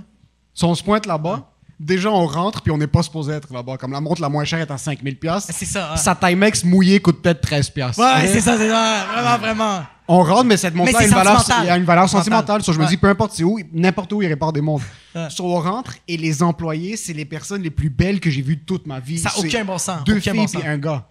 Si 0.54 0.64
on 0.64 0.74
se 0.74 0.82
pointe 0.82 1.06
là-bas, 1.06 1.48
déjà 1.78 2.10
on 2.10 2.26
rentre 2.26 2.60
puis 2.62 2.70
on 2.72 2.78
n'est 2.78 2.86
pas 2.86 3.02
supposé 3.02 3.32
être 3.32 3.52
là-bas. 3.52 3.76
Comme 3.78 3.92
la 3.92 4.00
montre 4.00 4.20
la 4.20 4.28
moins 4.28 4.44
chère 4.44 4.60
est 4.60 4.70
à 4.70 4.78
5000 4.78 5.18
pièces. 5.18 5.46
C'est 5.50 5.64
ça. 5.64 5.92
hein. 5.92 5.96
Sa 5.96 6.14
Timex 6.14 6.64
mouillée 6.64 7.00
coûte 7.00 7.22
peut-être 7.22 7.40
13 7.40 7.70
pièces. 7.70 7.96
Ouais, 7.96 8.26
c'est 8.26 8.40
ça, 8.40 8.56
c'est 8.58 8.68
ça. 8.68 9.06
Vraiment, 9.12 9.38
vraiment. 9.38 9.82
On 10.12 10.24
rentre, 10.24 10.44
mais 10.44 10.56
cette 10.56 10.74
montre-là 10.74 10.98
a 10.98 11.04
une 11.04 11.10
valeur, 11.14 11.44
il 11.62 11.70
a 11.70 11.76
une 11.76 11.84
valeur 11.84 12.08
Sentimental. 12.08 12.62
sentimentale. 12.62 12.62
So, 12.64 12.72
je 12.72 12.78
me 12.78 12.82
Ouais. 12.82 12.90
dis, 12.90 12.96
peu 12.96 13.08
importe 13.08 13.32
c'est 13.32 13.44
où, 13.44 13.60
n'importe 13.72 14.12
où, 14.12 14.20
ils 14.22 14.26
réparent 14.26 14.52
des 14.52 14.60
montres. 14.60 14.84
Ouais. 15.14 15.30
So, 15.30 15.44
on 15.44 15.60
rentre 15.60 15.94
et 16.08 16.16
les 16.16 16.42
employés, 16.42 16.96
c'est 16.96 17.12
les 17.12 17.24
personnes 17.24 17.62
les 17.62 17.70
plus 17.70 17.90
belles 17.90 18.18
que 18.18 18.28
j'ai 18.28 18.42
vues 18.42 18.56
de 18.56 18.64
toute 18.64 18.88
ma 18.88 18.98
vie. 18.98 19.18
Ça 19.20 19.28
a 19.28 19.32
C'est 19.40 19.46
aucun 19.46 19.64
bon 19.64 19.78
sens, 19.78 20.02
Deux 20.04 20.14
aucun 20.14 20.32
filles 20.32 20.40
bon 20.40 20.46
sens. 20.48 20.62
un 20.66 20.78
gars. 20.78 21.06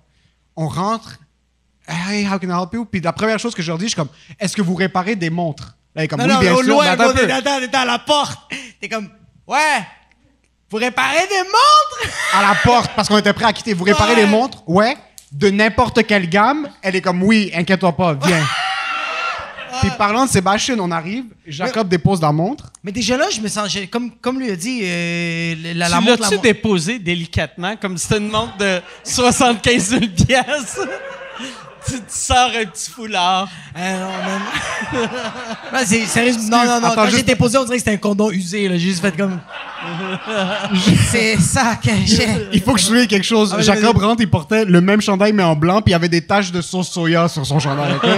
On 0.58 0.68
rentre. 0.68 1.18
Hey, 1.88 2.26
how 2.28 2.38
can 2.38 2.50
I 2.50 2.62
help 2.62 2.74
you? 2.74 2.84
Puis 2.86 3.00
la 3.00 3.14
première 3.14 3.40
chose 3.40 3.56
que 3.56 3.62
je 3.64 3.68
leur 3.72 3.78
dis, 3.78 3.86
je 3.86 3.90
suis 3.92 3.96
comme, 3.96 4.10
est-ce 4.38 4.56
que 4.56 4.62
vous 4.62 4.76
réparez 4.76 5.16
des 5.16 5.30
montres? 5.30 5.76
Là, 5.96 6.06
comme, 6.08 6.20
Non, 6.20 6.26
oui, 6.26 6.34
non, 6.34 6.40
bien 6.42 6.52
mais 6.54 6.60
au 6.60 6.64
sûr. 6.64 6.74
loin, 6.74 6.84
mais 6.84 6.90
attends 7.32 7.60
t'es 7.72 7.76
à 7.78 7.86
la 7.86 8.00
porte. 8.00 8.38
T'es 8.82 8.90
comme, 8.90 9.10
ouais, 9.50 9.82
vous 10.70 10.78
réparez 10.78 11.28
des 11.28 11.44
montres? 11.44 12.16
à 12.34 12.42
la 12.42 12.56
porte 12.64 12.92
parce 12.96 13.08
qu'on 13.08 13.18
était 13.18 13.34
prêt 13.34 13.46
à 13.46 13.54
quitter. 13.54 13.74
Vous 13.74 13.84
réparez 13.84 14.14
Ouais. 14.14 14.22
les 14.22 14.26
montres? 14.28 14.64
Ouais. 14.68 14.96
De 15.32 15.50
n'importe 15.50 16.06
quelle 16.08 16.28
gamme. 16.30 16.70
Elle 16.82 16.96
est 16.96 17.02
comme, 17.02 17.22
oui, 17.24 17.52
inquiète-toi 17.56 17.92
pas, 17.96 18.14
viens. 18.14 18.46
Puis 19.82 19.92
parlant 19.98 20.26
de 20.26 20.30
Sébastien, 20.30 20.78
on 20.80 20.92
arrive. 20.92 21.26
Jacob 21.48 21.88
dépose 21.88 22.22
la 22.22 22.32
montre. 22.32 22.72
Mais 22.84 22.92
déjà 22.92 23.16
là, 23.16 23.28
je 23.32 23.40
me 23.40 23.48
sens, 23.48 23.70
j'ai- 23.70 23.88
comme, 23.88 24.12
comme 24.18 24.40
lui 24.40 24.52
a 24.52 24.56
dit, 24.56 24.82
euh, 24.84 25.56
la, 25.76 25.88
la 25.88 25.98
tu 26.00 26.04
montre, 26.04 26.06
la 26.10 26.12
l'as-tu 26.18 26.34
montre- 26.36 26.42
déposé 26.42 27.00
délicatement, 27.00 27.76
comme 27.78 27.98
si 27.98 28.08
c'était 28.08 28.18
une 28.20 28.30
montre 28.30 28.58
de 28.58 28.82
75 29.04 29.90
000 29.90 30.02
piastres? 30.28 30.88
Tu, 31.90 31.96
tu 31.96 32.04
sors 32.10 32.50
un 32.62 32.66
petit 32.66 32.90
foulard. 32.92 33.48
Ah 33.76 33.94
non, 33.94 34.10
man. 34.10 34.42
Ouais, 35.74 35.86
c'est 35.86 36.06
sérieux. 36.06 36.34
Non, 36.50 36.66
non, 36.66 36.80
non. 36.82 36.88
Attends, 36.88 36.96
Quand 36.96 37.06
j'ai 37.06 37.12
juste- 37.12 37.26
déposé, 37.26 37.58
on 37.58 37.64
dirait 37.64 37.76
que 37.78 37.84
c'était 37.84 37.94
un 37.94 37.98
condom 37.98 38.32
usé. 38.32 38.68
là. 38.68 38.76
J'ai 38.76 38.88
juste 38.90 39.02
fait 39.02 39.16
comme. 39.16 39.40
c'est 41.12 41.38
ça 41.40 41.76
que 41.82 41.92
j'ai. 42.06 42.28
Il 42.54 42.62
faut 42.62 42.74
que 42.74 42.80
je 42.80 42.86
souligne 42.86 43.08
quelque 43.08 43.26
chose. 43.26 43.52
Ah, 43.54 43.58
vas-y, 43.58 43.66
Jacob 43.66 43.98
vas-y. 43.98 44.06
rentre, 44.06 44.22
il 44.22 44.30
portait 44.30 44.66
le 44.66 44.82
même 44.82 45.02
chandail, 45.02 45.34
mais 45.34 45.44
en 45.44 45.56
blanc, 45.56 45.82
puis 45.82 45.92
il 45.92 45.94
y 45.94 45.96
avait 45.96 46.10
des 46.10 46.26
taches 46.26 46.52
de 46.52 46.62
sauce 46.62 46.90
soya 46.90 47.28
sur 47.28 47.46
son 47.46 47.60
chandail. 47.60 47.94
ok? 47.94 48.02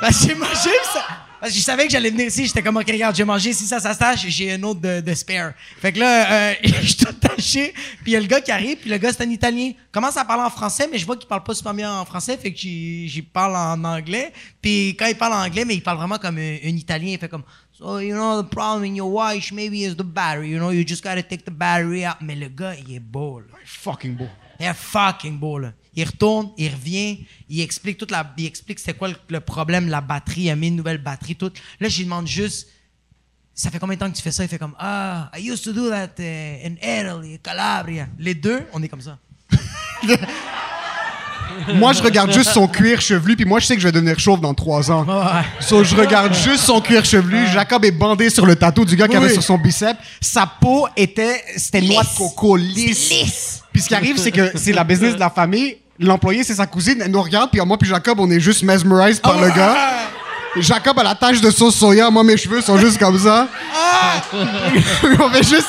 Parce 0.00 0.18
que 0.22 0.28
j'ai 0.28 0.34
mangé 0.34 0.70
ça. 0.92 1.00
Parce 1.40 1.52
que 1.52 1.58
je 1.58 1.64
savais 1.64 1.86
que 1.86 1.92
j'allais 1.92 2.10
venir 2.10 2.26
ici, 2.26 2.46
j'étais 2.46 2.62
comme, 2.62 2.76
ok, 2.76 2.86
regarde, 2.86 3.16
j'ai 3.16 3.24
mangé, 3.24 3.54
si 3.54 3.64
ça, 3.64 3.80
ça 3.80 3.94
se 3.94 3.98
tâche, 3.98 4.26
j'ai 4.28 4.52
un 4.52 4.62
autre 4.62 4.80
de, 4.80 5.00
de 5.00 5.14
spare. 5.14 5.54
Fait 5.80 5.90
que 5.90 5.98
là, 5.98 6.50
euh, 6.50 6.54
je 6.64 6.86
suis 6.86 6.96
tout 6.96 7.12
taché, 7.14 7.72
puis 8.02 8.08
il 8.08 8.12
y 8.12 8.16
a 8.16 8.20
le 8.20 8.26
gars 8.26 8.42
qui 8.42 8.52
arrive, 8.52 8.76
puis 8.76 8.90
le 8.90 8.98
gars, 8.98 9.10
c'est 9.10 9.22
un 9.24 9.30
Italien. 9.30 9.72
Commence 9.90 10.18
à 10.18 10.24
parler 10.26 10.42
en 10.42 10.50
français, 10.50 10.86
mais 10.92 10.98
je 10.98 11.06
vois 11.06 11.16
qu'il 11.16 11.26
parle 11.26 11.42
pas 11.42 11.54
super 11.54 11.72
bien 11.72 11.90
en 11.90 12.04
français, 12.04 12.36
fait 12.36 12.52
que 12.52 12.58
j'y 12.58 13.26
parle 13.32 13.56
en 13.56 13.82
anglais. 13.84 14.32
Puis 14.60 14.90
quand 14.98 15.06
il 15.06 15.16
parle 15.16 15.32
en 15.32 15.46
anglais, 15.46 15.64
mais 15.64 15.76
il 15.76 15.82
parle 15.82 15.96
vraiment 15.96 16.18
comme 16.18 16.36
un, 16.36 16.56
un 16.62 16.76
Italien, 16.76 17.12
il 17.12 17.18
fait 17.18 17.30
comme, 17.30 17.44
so, 17.72 18.00
you 18.00 18.14
know, 18.14 18.42
the 18.42 18.50
problem 18.50 18.84
in 18.84 18.94
your 18.94 19.10
watch 19.10 19.50
maybe 19.50 19.80
is 19.80 19.96
the 19.96 20.04
battery, 20.04 20.50
you 20.50 20.58
know, 20.58 20.70
you 20.70 20.84
just 20.86 21.02
gotta 21.02 21.22
take 21.22 21.44
the 21.44 21.50
battery 21.50 22.06
out. 22.06 22.16
Mais 22.20 22.34
le 22.34 22.48
gars, 22.48 22.74
il 22.74 22.96
est 22.96 23.00
beau, 23.00 23.40
là. 23.40 23.46
Fucking 23.64 24.14
beau. 24.14 24.28
Il 24.58 24.66
est 24.66 24.74
fucking 24.74 25.38
beau, 25.38 25.58
là. 25.58 25.72
Il 25.94 26.04
retourne, 26.04 26.50
il 26.56 26.70
revient, 26.70 27.18
il 27.48 27.60
explique 27.60 27.98
toute 27.98 28.10
la, 28.10 28.32
il 28.38 28.46
explique 28.46 28.78
c'était 28.78 28.94
quoi 28.94 29.08
le, 29.28 29.40
problème, 29.40 29.88
la 29.88 30.00
batterie, 30.00 30.42
il 30.42 30.50
a 30.50 30.56
mis 30.56 30.68
une 30.68 30.76
nouvelle 30.76 30.98
batterie, 30.98 31.34
tout. 31.34 31.50
Là, 31.80 31.88
je 31.88 31.98
lui 31.98 32.04
demande 32.04 32.28
juste, 32.28 32.68
ça 33.54 33.70
fait 33.70 33.78
combien 33.78 33.96
de 33.96 34.00
temps 34.00 34.10
que 34.10 34.16
tu 34.16 34.22
fais 34.22 34.30
ça? 34.30 34.44
Il 34.44 34.48
fait 34.48 34.58
comme, 34.58 34.74
ah, 34.78 35.30
I 35.36 35.50
used 35.50 35.64
to 35.64 35.72
do 35.72 35.90
that 35.90 36.10
uh, 36.18 36.66
in 36.66 36.76
Italy, 36.80 37.38
Calabria. 37.42 38.08
Les 38.18 38.34
deux, 38.34 38.62
on 38.72 38.82
est 38.82 38.88
comme 38.88 39.00
ça. 39.00 39.18
Moi, 41.74 41.92
je 41.92 42.02
regarde 42.02 42.32
juste 42.32 42.50
son 42.52 42.66
cuir 42.68 43.00
chevelu, 43.00 43.36
puis 43.36 43.44
moi, 43.44 43.58
je 43.60 43.66
sais 43.66 43.74
que 43.74 43.80
je 43.80 43.86
vais 43.86 43.92
devenir 43.92 44.18
chauve 44.18 44.40
dans 44.40 44.54
trois 44.54 44.90
ans. 44.90 45.04
Ouais. 45.04 45.42
So, 45.60 45.84
je 45.84 45.94
regarde 45.94 46.34
juste 46.34 46.64
son 46.64 46.80
cuir 46.80 47.04
chevelu. 47.04 47.46
Jacob 47.48 47.84
est 47.84 47.90
bandé 47.90 48.30
sur 48.30 48.46
le 48.46 48.56
tatou 48.56 48.84
du 48.84 48.96
gars 48.96 49.08
qui 49.08 49.16
Oui. 49.16 49.24
avait 49.24 49.32
sur 49.32 49.42
son 49.42 49.58
bicep. 49.58 49.96
Sa 50.20 50.46
peau 50.46 50.86
était, 50.96 51.42
c'était 51.56 51.80
noix 51.80 52.02
de 52.02 52.16
coco, 52.16 52.56
lisse. 52.56 53.10
Lisse. 53.10 53.59
Puis 53.72 53.82
ce 53.82 53.88
qui 53.88 53.94
arrive, 53.94 54.18
c'est 54.18 54.32
que 54.32 54.52
c'est 54.56 54.72
la 54.72 54.84
business 54.84 55.14
de 55.14 55.20
la 55.20 55.30
famille. 55.30 55.76
L'employé, 55.98 56.42
c'est 56.44 56.54
sa 56.54 56.66
cousine. 56.66 57.02
Elle 57.04 57.10
nous 57.10 57.22
regarde, 57.22 57.50
puis 57.50 57.60
moi 57.60 57.76
puis 57.78 57.88
Jacob, 57.88 58.18
on 58.20 58.30
est 58.30 58.40
juste 58.40 58.62
mesmerized 58.62 59.20
par 59.20 59.40
le 59.40 59.48
gars. 59.48 59.76
Jacob 60.56 60.98
a 60.98 61.04
la 61.04 61.14
tache 61.14 61.40
de 61.40 61.50
sauce 61.50 61.76
soya. 61.76 62.10
Moi, 62.10 62.24
mes 62.24 62.36
cheveux 62.36 62.60
sont 62.60 62.76
juste 62.76 62.98
comme 62.98 63.18
ça. 63.18 63.46
on 65.20 65.30
fait 65.30 65.44
juste... 65.44 65.68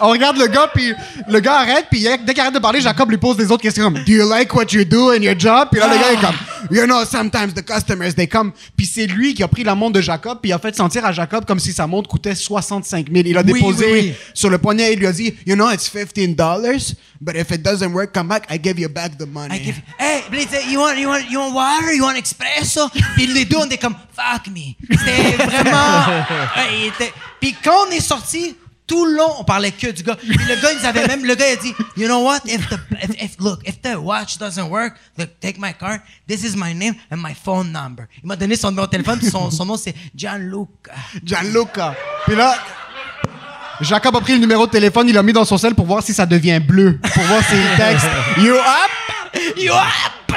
On 0.00 0.08
regarde 0.08 0.38
le 0.38 0.46
gars, 0.46 0.70
puis 0.74 0.92
le 1.28 1.40
gars 1.40 1.60
arrête, 1.60 1.86
puis 1.90 2.02
dès 2.24 2.32
qu'il 2.32 2.40
arrête 2.40 2.54
de 2.54 2.58
parler, 2.58 2.80
Jacob 2.80 3.10
lui 3.10 3.18
pose 3.18 3.36
des 3.36 3.50
autres 3.52 3.62
questions 3.62 3.84
comme 3.84 4.02
«Do 4.06 4.12
you 4.12 4.28
like 4.28 4.52
what 4.54 4.66
you 4.72 4.84
do 4.84 5.10
in 5.10 5.18
your 5.18 5.38
job?» 5.38 5.68
Puis 5.70 5.80
là, 5.80 5.88
le 5.88 5.94
gars 5.94 6.12
est 6.12 6.20
comme 6.20 6.34
«You 6.76 6.86
know, 6.86 7.04
sometimes 7.04 7.52
the 7.54 7.64
customers, 7.64 8.14
they 8.14 8.26
come.» 8.26 8.52
Puis 8.76 8.86
c'est 8.86 9.06
lui 9.06 9.34
qui 9.34 9.42
a 9.42 9.48
pris 9.48 9.64
la 9.64 9.74
montre 9.74 9.92
de 9.92 10.00
Jacob, 10.00 10.38
puis 10.40 10.50
il 10.50 10.54
a 10.54 10.58
fait 10.58 10.74
sentir 10.74 11.04
à 11.04 11.12
Jacob 11.12 11.44
comme 11.44 11.58
si 11.58 11.72
sa 11.72 11.86
montre 11.86 12.08
coûtait 12.08 12.34
65 12.34 13.06
000. 13.12 13.24
Il 13.26 13.36
a 13.36 13.42
Oui, 13.42 13.52
déposé 13.52 13.86
oui, 13.86 14.00
oui. 14.00 14.14
sur 14.34 14.50
le 14.50 14.58
poignet, 14.58 14.94
il 14.94 14.98
lui 14.98 15.06
a 15.06 15.12
dit 15.12 15.34
«You 15.46 15.54
know, 15.54 15.70
it's 15.70 15.88
15 15.88 16.34
dollars, 16.34 16.80
but 17.22 17.36
if 17.36 17.50
it 17.52 17.62
doesn't 17.62 17.92
work, 17.92 18.12
come 18.12 18.28
back, 18.28 18.46
I 18.50 18.58
give 18.58 18.78
you 18.78 18.88
back 18.88 19.16
the 19.16 19.26
money. 19.26 19.54
I 19.54 19.58
give- 19.58 19.80
Hey, 19.98 20.22
please, 20.28 20.50
you 20.68 20.80
want, 20.80 20.98
you, 20.98 21.08
want, 21.08 21.30
you 21.30 21.38
want 21.38 21.54
water? 21.54 21.92
You 21.94 22.02
want 22.02 22.16
espresso? 22.16 22.88
Puis 23.14 23.26
les 23.28 23.44
deux, 23.44 23.56
on 23.58 23.70
est 23.70 23.78
comme, 23.78 23.96
fuck 24.14 24.48
me. 24.48 24.74
C'était 24.90 25.36
vraiment. 25.36 26.26
Ouais, 26.56 26.88
était- 26.88 27.12
Puis 27.40 27.54
quand 27.62 27.86
on 27.88 27.90
est 27.92 28.00
sorti, 28.00 28.56
tout 28.84 29.06
le 29.06 29.16
long, 29.16 29.32
on 29.38 29.44
parlait 29.44 29.70
que 29.70 29.86
du 29.92 30.02
gars. 30.02 30.16
Puis 30.16 30.28
le 30.28 30.60
gars, 30.60 30.72
il 30.72 30.78
nous 30.80 30.84
avait 30.86 31.06
même, 31.06 31.24
le 31.24 31.34
gars, 31.34 31.48
il 31.48 31.52
a 31.52 31.56
dit, 31.62 31.72
you 31.96 32.06
know 32.06 32.24
what? 32.24 32.40
If 32.44 32.68
the, 32.68 32.78
if, 33.02 33.10
if- 33.22 33.36
look, 33.38 33.60
if 33.66 33.80
the 33.80 33.94
watch 33.96 34.36
doesn't 34.38 34.68
work, 34.68 34.94
look, 35.16 35.30
take 35.40 35.58
my 35.58 35.72
card. 35.72 36.00
This 36.26 36.42
is 36.44 36.56
my 36.56 36.74
name 36.74 36.96
and 37.10 37.18
my 37.22 37.32
phone 37.34 37.70
number. 37.72 38.06
Il 38.22 38.26
m'a 38.26 38.36
donné 38.36 38.56
son 38.56 38.70
numéro 38.70 38.86
de 38.86 38.90
téléphone, 38.90 39.18
puis 39.20 39.30
son, 39.30 39.50
son 39.50 39.64
nom, 39.64 39.76
c'est 39.76 39.94
Gianluca. 40.14 40.92
Gianluca. 41.24 41.94
Puis 42.26 42.34
là, 42.36 42.54
Jacob 43.82 44.16
a 44.16 44.20
pris 44.20 44.32
le 44.34 44.38
numéro 44.38 44.66
de 44.66 44.70
téléphone, 44.70 45.08
il 45.08 45.14
l'a 45.14 45.22
mis 45.22 45.32
dans 45.32 45.44
son 45.44 45.58
sel 45.58 45.74
pour 45.74 45.86
voir 45.86 46.02
si 46.02 46.14
ça 46.14 46.24
devient 46.24 46.60
bleu. 46.60 46.98
Pour 47.14 47.22
voir 47.24 47.42
s'il 47.44 47.62
texte 47.76 48.06
«You 48.38 48.54
up? 48.54 49.54
You 49.56 49.72
up! 49.72 50.36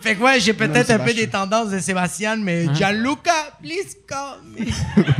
fait 0.00 0.16
que 0.16 0.22
ouais, 0.22 0.40
j'ai 0.40 0.52
peut-être 0.54 0.90
un 0.90 0.98
peu 0.98 1.12
des 1.12 1.28
tendances 1.28 1.70
de 1.70 1.78
Sébastien, 1.78 2.36
mais 2.36 2.66
Gianluca, 2.74 3.32
please 3.62 3.96
call 4.06 4.38
me. 4.56 4.66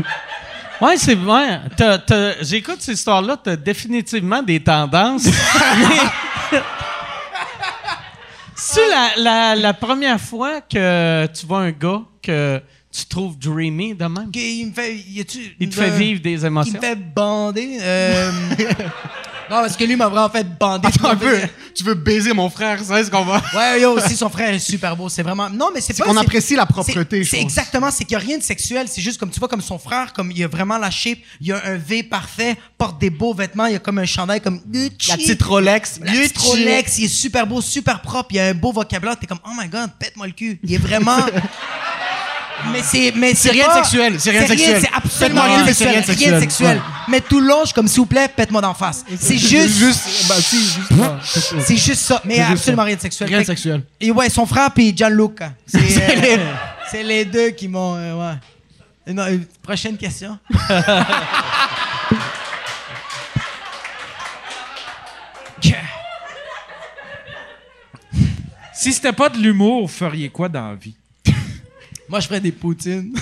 Ouais, 0.81 0.97
c'est 0.97 1.15
vrai. 1.15 1.61
J'écoute 2.41 2.77
cette 2.81 2.95
histoire-là, 2.95 3.37
t'as 3.43 3.55
définitivement 3.55 4.43
des 4.43 4.61
tendances. 4.65 5.27
mais 5.27 6.59
C'est 8.55 8.89
la, 8.89 9.11
la, 9.19 9.57
la 9.57 9.75
première 9.75 10.19
fois 10.19 10.63
que 10.63 11.27
tu 11.27 11.45
vois 11.47 11.61
un 11.61 11.71
gars 11.71 12.01
que 12.23 12.63
tu 12.93 13.07
trouves 13.07 13.39
dreamy 13.39 13.95
de 13.95 14.05
même? 14.05 14.31
Il 14.35 14.67
me 14.69 14.73
fait. 14.73 14.97
Il 15.61 15.69
te 15.69 15.75
fait 15.75 15.91
vivre 15.91 16.21
des 16.21 16.33
Il 16.41 16.45
émotions? 16.47 16.75
me 16.75 16.81
fait 16.81 16.97
bander. 16.97 17.79
euh, 17.81 18.31
non, 19.51 19.57
parce 19.63 19.77
que 19.77 19.85
lui 19.85 19.97
m'a 19.97 20.09
vraiment 20.09 20.29
fait 20.29 20.47
bander. 20.59 20.89
Attends 20.89 21.11
un 21.11 21.17
peu. 21.17 21.39
Tu 21.73 21.85
veux 21.85 21.95
baiser 21.95 22.33
mon 22.33 22.51
frère, 22.51 22.83
ça, 22.83 23.01
est-ce 23.01 23.11
qu'on 23.11 23.25
va. 23.25 23.41
Ouais, 23.55 23.81
yo, 23.81 23.93
aussi, 23.97 24.17
son 24.17 24.29
frère 24.29 24.53
est 24.53 24.59
super 24.59 24.97
beau. 24.97 25.09
C'est 25.09 25.23
vraiment. 25.23 25.49
Non, 25.49 25.71
mais 25.73 25.81
c'est 25.81 25.93
C'est 25.95 26.03
pas. 26.05 26.13
c'est- 26.13 26.19
apprécie 26.19 26.57
la 26.57 26.67
propreté, 26.67 27.23
c'est- 27.25 27.37
C'est 27.37 27.41
exactement, 27.43 27.91
c'est 27.93 28.05
qu'il 28.05 28.17
n'y 28.17 28.23
a 28.23 28.27
rien 28.27 28.39
de 28.39 28.43
sexuel. 28.43 28.87
C'est 28.89 29.01
juste 29.01 29.19
comme 29.21 29.31
tu 29.31 29.39
vois, 29.39 29.49
comme 29.49 29.61
son 29.63 29.79
frère, 29.79 30.13
comme 30.13 30.33
il 30.33 30.43
a 30.43 30.49
vraiment 30.49 30.77
la 30.77 30.91
shape, 30.91 31.19
il 31.41 31.53
a 31.53 31.65
un 31.65 31.77
V 31.77 32.03
parfait, 32.03 32.57
porte 32.77 33.01
des 33.01 33.11
beaux 33.11 33.33
vêtements, 33.35 33.67
il 33.67 33.77
a 33.77 33.79
comme 33.79 33.99
un 33.99 34.05
chandail 34.05 34.41
comme. 34.41 34.61
La 35.09 35.17
petite 35.17 35.43
Rolex. 35.43 36.01
La 36.03 36.11
petite 36.13 36.39
Rolex, 36.39 36.99
il 36.99 37.05
est 37.05 37.09
super 37.09 37.47
beau, 37.47 37.61
super 37.61 38.03
propre, 38.03 38.31
il 38.33 38.41
a 38.41 38.47
un 38.49 38.55
beau 38.55 38.73
vocabulaire. 38.73 39.17
T'es 39.19 39.27
comme, 39.29 39.39
oh 39.47 39.51
my 39.57 39.69
god, 39.69 39.91
pète-moi 39.99 40.27
le 40.27 40.33
cul. 40.33 40.59
Il 40.65 40.75
est 40.75 40.79
vraiment. 40.79 41.19
mais 42.73 42.83
c'est, 42.83 43.13
mais 43.17 43.35
c'est 43.35 43.51
rien 43.51 43.69
de 43.69 43.73
sexuel, 43.75 44.21
c'est 44.21 44.31
rien 44.31 44.43
de 44.43 44.47
sexuel. 44.49 44.81
C'est 44.81 44.91
absolument 44.95 45.43
rien, 45.43 45.63
de 45.63 45.67
sexuel. 45.67 45.89
rien 46.17 46.33
de 46.37 46.41
sexuel. 46.41 46.81
Mais 47.09 47.21
tout 47.21 47.41
le 47.41 47.47
long, 47.49 47.61
je 47.63 47.67
suis 47.67 47.75
comme, 47.75 47.89
s'il 47.89 48.01
vous 48.01 48.07
plaît, 48.07 48.29
pète-moi 48.29 48.61
d'en 48.61 48.75
face. 48.75 49.05
C'est 49.19 49.39
juste. 49.39 50.29
Bah, 50.29 50.35
ça. 51.23 51.41
C'est 51.61 51.77
juste 51.77 52.03
ça. 52.03 52.21
Mais 52.25 52.41
absolument 52.41 52.85
rien 52.85 52.97
de 52.97 53.01
sexuel. 53.01 53.29
Rien 53.29 53.41
de 53.41 53.45
sexuel. 53.47 53.83
Et 54.01 54.11
ouais, 54.11 54.29
son 54.31 54.47
frère 54.47 54.71
puis 54.73 54.93
Gianluca. 54.97 55.53
C'est 55.67 55.79
euh, 55.79 56.37
c'est 56.91 57.03
les 57.05 57.25
deux 57.25 57.51
qui 57.51 57.69
m'ont. 57.69 57.95
euh, 57.97 58.15
ouais. 58.15 58.35
Euh, 59.17 59.39
prochaine 59.63 59.97
question. 59.97 60.39
Que- 65.61 65.69
Si 68.73 68.93
c'était 68.93 69.13
pas 69.13 69.29
de 69.29 69.37
l'humour, 69.39 69.83
vous 69.83 69.89
feriez 69.89 70.31
quoi 70.31 70.49
dans 70.49 70.69
la 70.71 70.75
vie? 70.75 70.97
Moi, 72.11 72.19
je 72.19 72.27
ferais 72.27 72.41
des 72.41 72.51
poutines. 72.51 73.15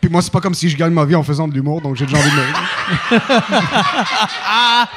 Puis 0.00 0.10
moi, 0.10 0.20
c'est 0.20 0.32
pas 0.32 0.40
comme 0.40 0.54
si 0.54 0.68
je 0.68 0.76
gagne 0.76 0.92
ma 0.92 1.04
vie 1.04 1.14
en 1.14 1.22
faisant 1.22 1.46
de 1.46 1.54
l'humour, 1.54 1.80
donc 1.80 1.94
j'ai 1.94 2.04
déjà 2.04 2.18
envie 2.18 2.30
de 2.30 2.34
me. 2.36 2.42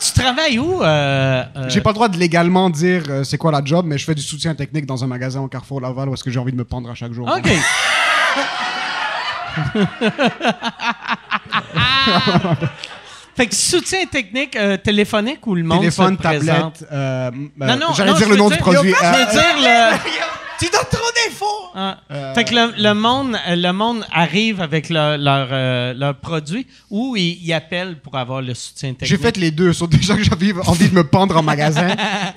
Tu 0.00 0.12
travailles 0.12 0.58
où? 0.58 0.82
euh, 0.82 1.44
euh, 1.56 1.68
J'ai 1.68 1.80
pas 1.82 1.90
le 1.90 1.94
droit 1.94 2.08
de 2.08 2.16
légalement 2.16 2.70
dire 2.70 3.02
euh, 3.10 3.24
c'est 3.24 3.36
quoi 3.36 3.52
la 3.52 3.62
job, 3.64 3.84
mais 3.86 3.98
je 3.98 4.04
fais 4.04 4.14
du 4.14 4.22
soutien 4.22 4.54
technique 4.54 4.86
dans 4.86 5.04
un 5.04 5.06
magasin 5.06 5.40
au 5.40 5.48
Carrefour 5.48 5.80
Laval 5.80 6.08
où 6.08 6.14
est-ce 6.14 6.24
que 6.24 6.30
j'ai 6.30 6.38
envie 6.38 6.52
de 6.52 6.56
me 6.56 6.64
pendre 6.64 6.90
à 6.90 6.94
chaque 6.94 7.12
jour. 7.12 7.28
OK. 7.28 7.50
fait 13.36 13.46
que 13.46 13.54
soutien 13.54 14.04
technique 14.06 14.56
euh, 14.56 14.76
téléphonique 14.76 15.46
ou 15.46 15.54
le 15.54 15.62
monde 15.62 15.78
Téléphone, 15.80 16.16
se 16.16 16.22
présente? 16.22 16.74
tablette. 16.78 16.88
Euh, 16.92 17.30
euh, 17.30 17.66
Non, 17.66 17.76
non, 17.76 17.86
J'allais 17.94 18.10
non, 18.12 18.16
dire 18.16 18.26
je 18.26 18.30
le 18.30 18.30
veux 18.34 18.36
nom 18.38 18.48
dire- 18.48 18.56
du 18.56 18.62
produit. 18.62 18.94
Je 18.98 19.06
veux 19.06 19.22
Euh, 19.22 19.32
dire 19.32 19.56
le... 19.58 19.96
tu 20.60 20.66
donnes 20.70 20.80
trop 20.90 21.10
d'infos! 21.14 21.46
Ah. 21.74 21.98
Fait 22.34 22.44
que 22.44 22.54
le, 22.54 22.72
le 22.82 22.92
monde, 22.94 23.36
le 23.48 23.72
monde 23.72 24.04
arrive 24.12 24.60
avec 24.60 24.88
le- 24.90 25.16
leur, 25.16 25.48
euh, 25.50 25.94
leur 25.94 26.14
produit 26.16 26.66
ou 26.90 27.16
ils, 27.16 27.38
ils 27.42 27.52
appellent 27.52 27.98
pour 28.00 28.16
avoir 28.16 28.42
le 28.42 28.54
soutien 28.54 28.90
technique. 28.92 29.08
J'ai 29.08 29.18
fait 29.18 29.36
les 29.36 29.50
deux. 29.50 29.72
Déjà 29.88 30.14
que 30.16 30.22
j'avais 30.24 30.52
envie 30.66 30.88
de 30.88 30.94
me 30.94 31.04
pendre 31.04 31.36
en 31.36 31.42
magasin. 31.42 31.88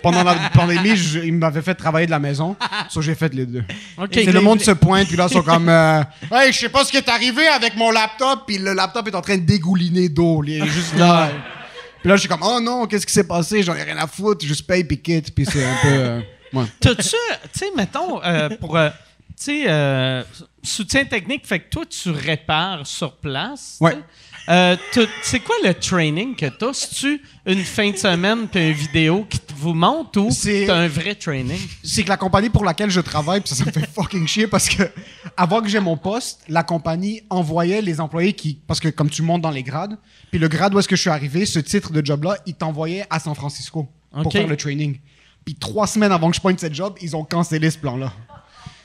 Pendant 0.02 0.24
la 0.24 0.36
pandémie, 0.54 0.96
je- 0.96 1.20
ils 1.20 1.34
m'avaient 1.34 1.62
fait 1.62 1.76
travailler 1.76 2.06
de 2.06 2.12
la 2.12 2.20
maison. 2.20 2.56
Sauf 2.90 3.04
j'ai 3.04 3.16
fait 3.16 3.34
les 3.34 3.46
deux. 3.46 3.64
OK. 3.98 4.10
C'est 4.14 4.32
le 4.32 4.42
monde 4.42 4.62
se 4.62 4.72
pointe, 4.72 5.08
puis 5.08 5.18
là, 5.18 5.28
ils 5.30 5.34
sont 5.34 5.42
comme... 5.44 5.70
euh, 5.70 6.02
hey, 6.32 6.52
je 6.54 6.60
sais 6.60 6.70
pas 6.70 6.84
ce 6.86 6.92
qui 6.92 6.98
est 6.98 7.10
arrivé 7.10 7.48
avec 7.48 7.76
mon 7.76 7.92
laptop, 7.92 8.44
puis 8.48 8.58
le 8.58 8.74
laptop 8.74 9.08
est 9.08 9.16
en 9.16 9.22
train 9.22 9.38
de 9.38 9.44
dégouliner 9.46 10.10
d'eau. 10.10 10.44
Il 10.46 10.62
est 10.62 10.68
juste 10.68 10.96
là. 10.98 11.30
Puis 12.00 12.10
là, 12.10 12.16
je 12.16 12.22
suis 12.22 12.30
comme, 12.30 12.44
oh 12.44 12.60
non, 12.62 12.86
qu'est-ce 12.86 13.06
qui 13.06 13.14
s'est 13.14 13.28
passé? 13.28 13.64
J'en 13.64 13.76
ai 13.76 13.84
rien 13.84 13.98
à 13.98 14.08
foutre. 14.08 14.46
Juste 14.46 14.68
paye, 14.68 14.84
puis 14.84 15.02
quitte. 15.02 15.34
Puis 15.34 15.46
c'est 15.46 15.64
un 15.64 15.76
peu... 15.82 15.88
euh, 15.90 16.20
ouais. 16.54 16.66
T'as-tu, 16.80 17.02
tu 17.10 17.16
sais, 17.54 17.66
mettons, 17.76 18.24
euh, 18.24 18.50
pour, 18.60 18.78
euh, 18.78 18.90
tu 19.38 19.44
sais, 19.46 19.64
euh, 19.68 20.24
soutien 20.62 21.06
technique, 21.06 21.46
fait 21.46 21.60
que 21.60 21.70
toi, 21.70 21.86
tu 21.86 22.10
répares 22.12 22.86
sur 22.88 23.14
place. 23.18 23.78
tu 23.82 23.88
sais. 23.88 23.96
Ouais. 23.96 23.98
Euh, 24.50 24.76
c'est 25.22 25.40
quoi 25.40 25.56
le 25.64 25.74
training 25.74 26.36
que 26.36 26.48
t'as? 26.48 26.74
C'est-tu 26.74 27.22
une 27.46 27.64
fin 27.64 27.90
de 27.92 27.96
semaine 27.96 28.50
puis 28.50 28.68
une 28.68 28.74
vidéo 28.74 29.26
qui 29.30 29.40
te- 29.40 29.54
vous 29.56 29.74
montre 29.74 30.20
ou 30.20 30.32
C'est- 30.32 30.70
un 30.70 30.90
vrai 30.90 31.16
training? 31.16 31.58
c'est 31.82 32.04
que 32.04 32.10
la 32.10 32.18
compagnie 32.18 32.50
pour 32.50 32.66
laquelle 32.66 32.90
je 32.90 33.00
travaille, 33.00 33.42
ça, 33.46 33.56
ça 33.56 33.64
me 33.64 33.72
fait 33.72 33.88
fucking 33.90 34.28
chier 34.28 34.48
parce 34.48 34.68
que 34.68 34.84
avant 35.38 35.62
que 35.62 35.70
j'ai 35.70 35.80
mon 35.80 35.96
poste, 35.96 36.42
la 36.50 36.64
compagnie 36.64 37.22
envoyait 37.30 37.82
les 37.82 38.02
employés 38.02 38.34
qui, 38.34 38.60
parce 38.68 38.82
que 38.82 38.90
comme 38.90 39.10
tu 39.10 39.22
montes 39.22 39.42
dans 39.42 39.50
les 39.50 39.64
grades, 39.64 39.98
puis 40.30 40.40
le 40.40 40.50
grade 40.50 40.76
où 40.76 40.80
est-ce 40.80 40.90
que 40.90 40.98
je 40.98 41.02
suis 41.02 41.10
arrivé, 41.10 41.46
ce 41.46 41.60
titre 41.60 41.94
de 41.94 42.06
job-là, 42.06 42.36
ils 42.46 42.54
t'envoyaient 42.56 43.06
à 43.10 43.20
San 43.22 43.36
Francisco 43.36 43.88
pour 44.22 44.30
faire 44.30 44.46
le 44.48 44.58
training. 44.58 45.00
Puis 45.46 45.56
trois 45.56 45.88
semaines 45.88 46.12
avant 46.12 46.30
que 46.30 46.36
je 46.36 46.42
pointe 46.42 46.60
cette 46.60 46.74
job, 46.76 46.96
ils 47.02 47.16
ont 47.16 47.24
cancellé 47.24 47.70
ce 47.70 47.78
plan-là. 47.78 48.14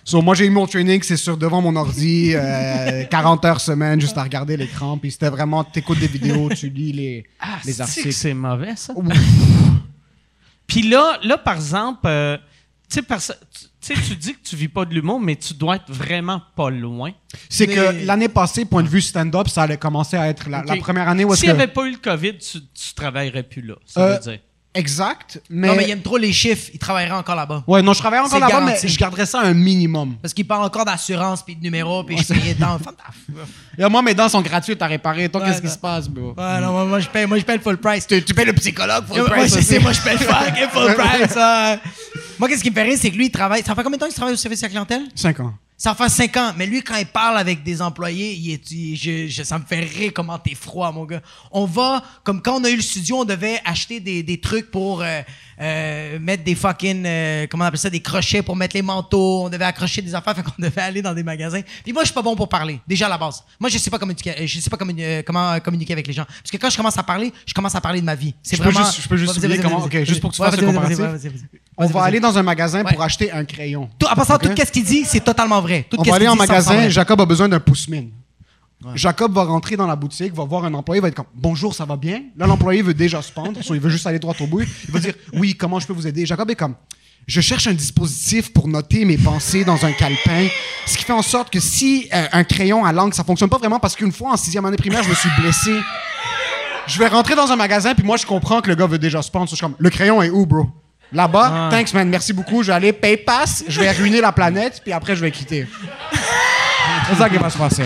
So, 0.05 0.23
moi, 0.23 0.35
j'ai 0.35 0.47
eu 0.47 0.51
mon 0.51 0.67
training, 0.67 1.03
c'est 1.03 1.19
sur 1.19 1.37
devant 1.37 1.61
mon 1.61 1.77
ordi, 1.77 2.33
euh, 2.35 3.05
40 3.11 3.45
heures 3.45 3.61
semaine, 3.61 4.01
juste 4.01 4.17
à 4.17 4.23
regarder 4.23 4.57
l'écran. 4.57 4.97
Puis 4.97 5.11
c'était 5.13 5.29
vraiment, 5.29 5.63
t'écoutes 5.65 5.99
des 5.99 6.07
vidéos, 6.07 6.49
tu 6.57 6.71
lis 6.71 6.93
les, 6.93 7.25
Ah, 7.39 7.59
les 7.67 7.81
articles. 7.81 8.13
c'est 8.13 8.33
mauvais, 8.33 8.75
ça? 8.75 8.95
Puis 10.67 10.83
là, 10.83 11.19
là, 11.25 11.39
par 11.39 11.55
exemple, 11.57 12.01
euh, 12.07 12.37
tu 12.91 13.03
sais, 13.81 13.95
dis 14.19 14.35
que 14.35 14.39
tu 14.49 14.57
vis 14.57 14.69
pas 14.69 14.85
de 14.85 14.95
l'humour, 14.95 15.21
mais 15.21 15.37
tu 15.37 15.55
dois 15.55 15.77
être 15.77 15.91
vraiment 15.91 16.41
pas 16.57 16.71
loin. 16.71 17.13
C'est 17.49 17.67
Mais- 17.67 17.75
que 17.75 18.07
l'année 18.07 18.29
passée, 18.29 18.65
point 18.65 18.83
de 18.83 18.89
vue 18.89 19.01
stand-up, 19.01 19.49
ça 19.49 19.63
allait 19.63 19.77
commencer 19.77 20.17
à 20.17 20.29
être 20.29 20.49
la, 20.49 20.63
première 20.77 21.09
année 21.09 21.25
où 21.25 21.33
est-ce 21.33 21.41
S'il 21.41 21.51
que... 21.51 21.55
n'y 21.57 21.63
avait 21.63 21.73
pas 21.73 21.87
eu 21.87 21.93
le 21.93 21.99
COVID, 21.99 22.39
tu, 22.39 22.61
tu 22.63 22.95
travaillerais 22.95 23.43
plus 23.43 23.63
là, 23.63 23.75
ça 23.87 24.01
Euh, 24.03 24.15
veut 24.15 24.21
dire. 24.33 24.39
Exact, 24.74 25.40
mais... 25.51 25.66
Non, 25.69 25.74
mais 25.74 25.85
il 25.85 25.90
aime 25.90 26.03
trop 26.03 26.19
les 26.19 26.32
chiffres. 26.32 26.70
Il 26.73 26.78
travaillera 26.78 27.19
encore 27.19 27.35
là-bas. 27.35 27.65
Ouais, 27.66 27.82
non, 27.82 27.95
je 27.95 27.99
travaille 27.99 28.20
encore 28.20 28.32
C'est 28.32 28.39
là-bas, 28.39 28.61
mais 28.61 28.78
je 28.89 28.99
garderais 28.99 29.27
ça 29.27 29.40
un 29.40 29.55
minimum. 29.55 30.16
Parce 30.23 30.32
qu'il 30.35 30.47
parle 30.47 30.62
encore 30.65 30.85
d'assurance 30.85 31.43
puis 31.43 31.57
de 31.57 31.62
numéro 31.62 32.05
puis 32.05 32.16
je 32.19 32.24
paye 32.32 32.55
dans. 32.55 32.78
Et 33.78 33.89
moi, 33.89 34.03
mes 34.03 34.15
dents 34.15 34.28
sont 34.28 34.43
gratuites 34.43 34.81
à 34.82 34.86
réparer. 34.86 35.28
Toi, 35.28 35.40
Ouais, 35.40 35.49
qu'est-ce 35.49 35.62
qui 35.62 35.69
se 35.70 35.78
passe, 35.78 36.07
bro? 36.09 36.35
Ouais, 36.36 36.61
non, 36.61 36.73
moi, 36.73 36.85
moi, 36.85 37.01
je 37.01 37.09
paye, 37.09 37.27
moi, 37.27 37.39
je 37.39 37.45
paye 37.45 37.57
le 37.57 37.62
full 37.62 37.78
price. 37.78 38.07
Tu, 38.07 38.23
tu 38.23 38.35
payes 38.35 38.45
le 38.47 38.53
psychologue 38.53 39.05
le 39.15 39.23
Ouais, 39.23 39.31
price 39.31 39.53
je 39.55 39.59
aussi. 39.59 39.65
sais, 39.65 39.78
moi, 39.81 39.93
je 39.93 40.01
paye 40.03 40.19
le 40.19 40.19
fucking 40.24 40.69
full 40.70 40.95
price. 40.95 41.35
ouais. 41.35 41.78
Moi, 42.39 42.49
qu'est-ce 42.49 42.62
qui 42.62 42.70
me 42.70 42.74
fait 42.74 42.82
rire, 42.82 42.99
c'est 43.01 43.11
que 43.11 43.16
lui, 43.16 43.27
il 43.27 43.31
travaille. 43.31 43.62
Ça 43.65 43.74
fait 43.74 43.82
combien 43.82 43.97
de 43.97 44.01
temps 44.01 44.07
qu'il 44.07 44.15
travaille 44.15 44.35
au 44.35 44.39
service 44.39 44.62
à 44.62 44.66
la 44.66 44.70
clientèle? 44.70 45.03
Cinq 45.15 45.40
ans. 45.40 45.55
Ça 45.81 45.95
fait 45.95 46.09
cinq 46.09 46.37
ans, 46.37 46.53
mais 46.57 46.67
lui, 46.67 46.83
quand 46.83 46.97
il 46.97 47.07
parle 47.07 47.39
avec 47.39 47.63
des 47.63 47.81
employés, 47.81 48.33
il 48.35 48.51
est, 48.53 48.71
il- 48.73 48.97
je- 48.97 49.45
ça 49.45 49.61
me 49.61 49.65
fait 49.65 49.79
rire 49.79 50.11
comment 50.13 50.37
t'es 50.37 50.57
froid, 50.57 50.91
mon 50.91 51.05
gars. 51.05 51.23
On 51.53 51.67
va, 51.67 52.03
comme 52.25 52.43
quand 52.43 52.61
on 52.61 52.65
a 52.65 52.71
eu 52.71 52.75
le 52.75 52.83
studio, 52.83 53.19
on 53.21 53.25
devait 53.25 53.61
acheter 53.65 54.01
des, 54.01 54.25
des 54.25 54.41
trucs 54.41 54.73
pour 54.73 55.03
euh, 55.03 55.23
euh, 55.61 56.19
mettre 56.21 56.45
des 56.45 56.55
fucking, 56.55 57.05
euh, 57.07 57.47
comment 57.51 57.65
on 57.65 57.67
appelle 57.67 57.79
ça, 57.81 57.91
des 57.91 58.01
crochets 58.01 58.43
pour 58.43 58.55
mettre 58.57 58.77
les 58.77 58.83
manteaux. 58.83 59.45
On 59.45 59.49
devait 59.49 59.65
accrocher 59.65 60.03
des 60.03 60.15
affaires, 60.15 60.35
fait 60.37 60.43
qu'on 60.43 60.53
devait 60.63 60.81
aller 60.81 61.03
dans 61.03 61.15
des 61.15 61.23
magasins. 61.23 61.61
Puis 61.85 61.93
moi, 61.93 62.03
je 62.03 62.09
suis 62.09 62.15
pas 62.15 62.23
bon 62.23 62.37
pour 62.37 62.49
parler, 62.49 62.81
déjà 62.87 63.07
à 63.07 63.09
la 63.09 63.19
base. 63.19 63.43
Moi, 63.59 63.69
je 63.71 63.79
sais 63.79 63.91
pas 63.91 63.99
communiquer, 63.99 64.31
euh, 64.31 64.47
je 64.47 64.61
sais 64.61 64.71
pas 64.71 64.77
communi- 64.77 65.03
euh, 65.03 65.23
comment 65.27 65.53
euh, 65.53 65.59
communiquer 65.59 65.93
avec 65.93 66.07
les 66.07 66.13
gens. 66.13 66.25
Parce 66.25 66.51
que 66.51 66.57
quand 66.57 66.71
je 66.71 66.77
commence 66.77 66.97
à 66.99 67.03
parler, 67.03 67.33
je 67.47 67.53
commence 67.55 67.75
à 67.75 67.81
parler 67.81 68.01
de 68.01 68.07
ma 68.07 68.15
vie. 68.15 68.35
C'est 68.43 68.57
Je 68.57 68.63
peux 68.63 68.69
vraiment. 68.71 68.87
juste- 68.87 69.03
je 69.03 69.09
peux 69.09 69.17
juste 69.17 69.39
Ouais, 69.43 69.59
comment- 69.59 69.85
ok, 69.85 70.05
juste 70.05 70.21
pour 70.21 70.31
que 70.31 70.37
tu 70.37 70.43
fasses 70.43 70.57
le 70.57 70.67
comparatif. 70.67 70.99
vas-y, 70.99 71.11
vas-y, 71.13 71.29
vas-y. 71.29 71.61
On 71.77 71.87
va 71.87 72.03
aller 72.03 72.21
dans 72.21 72.37
un 72.37 72.43
magasin 72.43 72.85
pour 72.85 73.03
acheter 73.03 73.31
un 73.33 73.45
crayon. 73.45 73.89
Tout- 73.99 74.07
En 74.07 74.15
passant, 74.15 74.35
Ok? 74.35 74.55
tout 74.55 74.63
ce 74.67 74.73
qu'il 74.73 74.85
dit, 74.85 75.05
c'est 75.05 75.21
totalement 75.21 75.61
vrai. 75.61 75.87
Tout 75.89 75.97
On 75.99 76.03
va 76.03 76.15
aller 76.17 76.29
en 76.29 76.35
magasin, 76.37 76.89
Jacob 76.89 77.21
a 77.21 77.27
besoin 77.27 77.49
d'un 77.49 77.61
pouce-mine. 77.61 78.11
Jacob 78.95 79.33
va 79.33 79.43
rentrer 79.43 79.77
dans 79.77 79.87
la 79.87 79.97
boutique, 79.97 80.33
va 80.35 80.45
voir 80.45 80.65
un 80.65 80.73
employé, 80.75 81.01
va 81.01 81.09
être 81.09 81.15
comme 81.17 81.27
Bonjour, 81.35 81.75
ça 81.75 81.85
va 81.85 81.97
bien? 81.97 82.23
Là, 82.37 82.47
l'employé 82.47 82.81
veut 82.81 82.95
déjà 82.95 83.21
se 83.23 83.33
pendre, 83.33 83.59
il 83.69 83.81
veut 83.81 83.91
juste 83.91 84.07
aller 84.07 84.21
droit 84.21 84.35
au 84.39 84.47
bout. 84.47 84.61
Il 84.61 84.91
va 84.93 85.01
dire 85.01 85.15
Oui, 85.33 85.57
comment 85.57 85.81
je 85.81 85.87
peux 85.87 85.93
vous 85.93 86.07
aider? 86.07 86.25
Jacob 86.27 86.49
est 86.51 86.55
comme 86.55 86.75
Je 87.27 87.41
cherche 87.41 87.67
un 87.67 87.73
dispositif 87.73 88.53
pour 88.53 88.69
noter 88.69 89.05
mes 89.05 89.19
pensées 89.19 89.65
dans 89.65 89.85
un 89.85 89.91
calepin, 89.93 90.47
ce 90.87 90.97
qui 90.97 91.05
fait 91.05 91.13
en 91.13 91.23
sorte 91.23 91.51
que 91.51 91.59
si 91.59 92.09
euh, 92.15 92.27
un 92.33 92.45
crayon 92.45 92.85
à 92.85 92.93
langue, 92.93 93.15
ça 93.15 93.25
fonctionne 93.25 93.51
pas 93.51 93.59
vraiment 93.59 93.81
parce 93.81 93.97
qu'une 93.97 94.13
fois 94.13 94.31
en 94.31 94.37
sixième 94.37 94.65
année 94.65 94.77
primaire, 94.77 95.03
je 95.03 95.11
me 95.11 95.15
suis 95.15 95.31
blessé. 95.41 95.75
Je 96.87 96.99
vais 97.01 97.09
rentrer 97.09 97.35
dans 97.35 97.51
un 97.51 97.57
magasin, 97.57 97.95
puis 97.95 98.05
moi, 98.05 98.17
je 98.17 98.25
comprends 98.25 98.63
que 98.63 98.69
le 98.69 98.75
gars 98.75 98.87
veut 98.87 98.99
déjà 98.99 99.21
se 99.23 99.31
pendre. 99.31 99.47
Je 99.47 99.57
suis 99.57 99.61
comme 99.61 99.75
Le 99.77 99.91
crayon 99.91 100.23
est 100.23 100.31
où, 100.31 100.47
bro? 100.47 100.69
Là-bas, 101.13 101.69
thanks 101.71 101.93
man, 101.95 102.09
merci 102.09 102.33
beaucoup. 102.33 102.63
Je 102.63 102.69
vais 102.69 102.75
aller 102.75 102.93
pay 102.93 103.17
pass, 103.17 103.65
je 103.67 103.81
vais 103.81 103.91
ruiner 103.91 104.21
la 104.21 104.31
planète, 104.31 104.81
puis 104.85 104.93
après, 104.93 105.17
je 105.17 105.21
vais 105.21 105.31
quitter. 105.31 105.67
C'est 107.09 107.17
ça 107.17 107.29
qui 107.29 107.37
va 107.39 107.51
se 107.51 107.59
passer. 107.59 107.85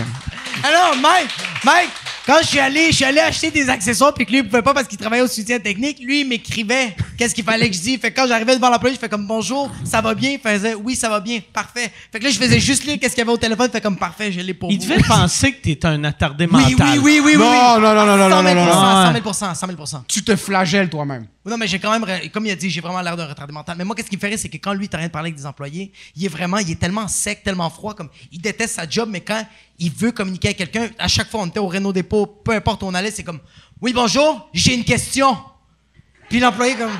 Alors, 0.63 0.95
Mike, 1.01 1.29
Mike, 1.63 1.89
quand 2.25 2.37
je 2.41 2.47
suis 2.47 2.59
allé, 2.59 2.87
je 2.91 2.95
suis 2.97 3.05
allé 3.05 3.19
acheter 3.19 3.51
des 3.51 3.69
accessoires 3.69 4.13
puis 4.13 4.25
que 4.25 4.31
lui, 4.31 4.37
il 4.39 4.47
pouvait 4.47 4.61
pas 4.61 4.73
parce 4.73 4.87
qu'il 4.87 4.97
travaillait 4.97 5.23
au 5.23 5.27
soutien 5.27 5.59
technique, 5.59 5.99
lui, 5.99 6.21
il 6.21 6.27
m'écrivait 6.27 6.95
qu'est-ce 7.17 7.35
qu'il 7.35 7.43
fallait 7.43 7.69
que 7.69 7.75
je 7.75 7.81
dise. 7.81 7.99
Fait 7.99 8.11
que 8.11 8.21
quand 8.21 8.27
j'arrivais 8.27 8.55
devant 8.55 8.69
l'employé, 8.69 8.95
je 8.95 8.99
fais 8.99 9.09
comme 9.09 9.27
bonjour, 9.27 9.69
ça 9.83 9.99
va 9.99 10.13
bien? 10.15 10.31
Il 10.31 10.39
faisait 10.39 10.73
oui, 10.75 10.95
ça 10.95 11.09
va 11.09 11.19
bien, 11.19 11.39
parfait. 11.51 11.91
Fait 12.11 12.19
que 12.19 12.23
là, 12.23 12.29
je 12.29 12.37
faisais 12.39 12.59
juste 12.61 12.85
lire 12.85 12.97
qu'est-ce 12.99 13.13
qu'il 13.13 13.19
y 13.21 13.23
avait 13.23 13.31
au 13.31 13.37
téléphone, 13.37 13.69
fait 13.69 13.81
comme 13.81 13.97
parfait, 13.97 14.31
je 14.31 14.39
l'ai 14.39 14.53
pour 14.53 14.71
Il 14.71 14.79
vous. 14.79 14.85
devait 14.87 15.01
penser 15.03 15.51
que 15.53 15.61
t'étais 15.63 15.87
un 15.87 16.03
attardé 16.05 16.45
Oui, 16.49 16.71
mental. 16.71 16.99
oui, 16.99 17.19
oui, 17.19 17.21
oui, 17.25 17.31
oui. 17.35 17.37
Non, 17.37 17.75
oui. 17.75 17.81
non, 17.81 17.93
non, 17.93 18.05
non, 18.05 18.17
non, 18.17 18.29
100 18.29 18.43
000 18.43 18.55
non, 18.55 18.65
non, 18.65 18.71
non. 18.71 19.13
100 19.13 19.21
000 19.21 19.33
100 19.83 19.87
000 19.87 20.03
Tu 20.07 20.23
te 20.23 20.35
flagelles 20.37 20.89
toi-même. 20.89 21.27
non, 21.45 21.57
mais 21.57 21.67
j'ai 21.67 21.79
quand 21.79 21.91
même, 21.91 22.05
comme 22.31 22.45
il 22.45 22.51
a 22.51 22.55
dit, 22.55 22.69
j'ai 22.69 22.79
vraiment 22.79 23.01
l'air 23.01 23.17
d'un 23.17 23.25
retardé 23.27 23.51
mental. 23.51 23.75
Mais 23.77 23.83
moi, 23.83 23.95
qu'est-ce 23.97 24.09
qui 24.09 24.15
me 24.17 24.21
rire, 24.29 24.39
c'est 24.39 24.47
que 24.49 24.57
quand 24.57 24.73
lui, 24.73 24.87
t'as 24.87 24.97
rien 24.99 25.07
de 25.07 25.11
parler 25.11 25.27
avec 25.27 25.35
des 25.37 25.45
employés, 25.45 25.91
il 26.15 26.23
est 26.23 26.29
vraiment, 26.29 26.57
il 26.59 26.71
est 26.71 26.79
tellement 26.79 27.09
sec, 27.09 27.43
tellement 27.43 27.69
froid, 27.69 27.93
comme, 27.95 28.09
il 28.31 28.39
déteste 28.39 28.75
sa 28.75 28.87
job, 28.89 29.09
mais 29.11 29.19
quand 29.19 29.43
il 29.79 29.91
veut 29.91 30.11
communiquer 30.11 30.49
avec 30.49 30.57
quelqu'un, 30.57 30.89
à 30.99 31.07
chaque 31.07 31.29
fois, 31.29 31.41
on 31.41 31.47
était 31.47 31.59
au 31.59 31.67
Renault 31.67 31.93
Dépôt, 31.93 32.25
peu 32.25 32.51
importe 32.53 32.83
où 32.83 32.85
on 32.85 32.93
allait, 32.93 33.11
c'est 33.11 33.23
comme, 33.23 33.39
oui, 33.81 33.93
bonjour, 33.93 34.49
j'ai 34.53 34.75
une 34.75 34.83
question. 34.83 35.37
Puis 36.29 36.39
l'employé, 36.39 36.75
comme. 36.75 36.91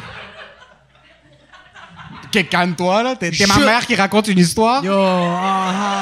Calme-toi, 2.49 3.03
là? 3.03 3.15
T'es 3.15 3.31
ma 3.47 3.59
mère 3.59 3.85
qui 3.85 3.93
raconte 3.93 4.27
une 4.27 4.39
histoire? 4.39 4.83
Yo, 4.83 4.91
ah, 4.95 5.71
père. 5.71 5.92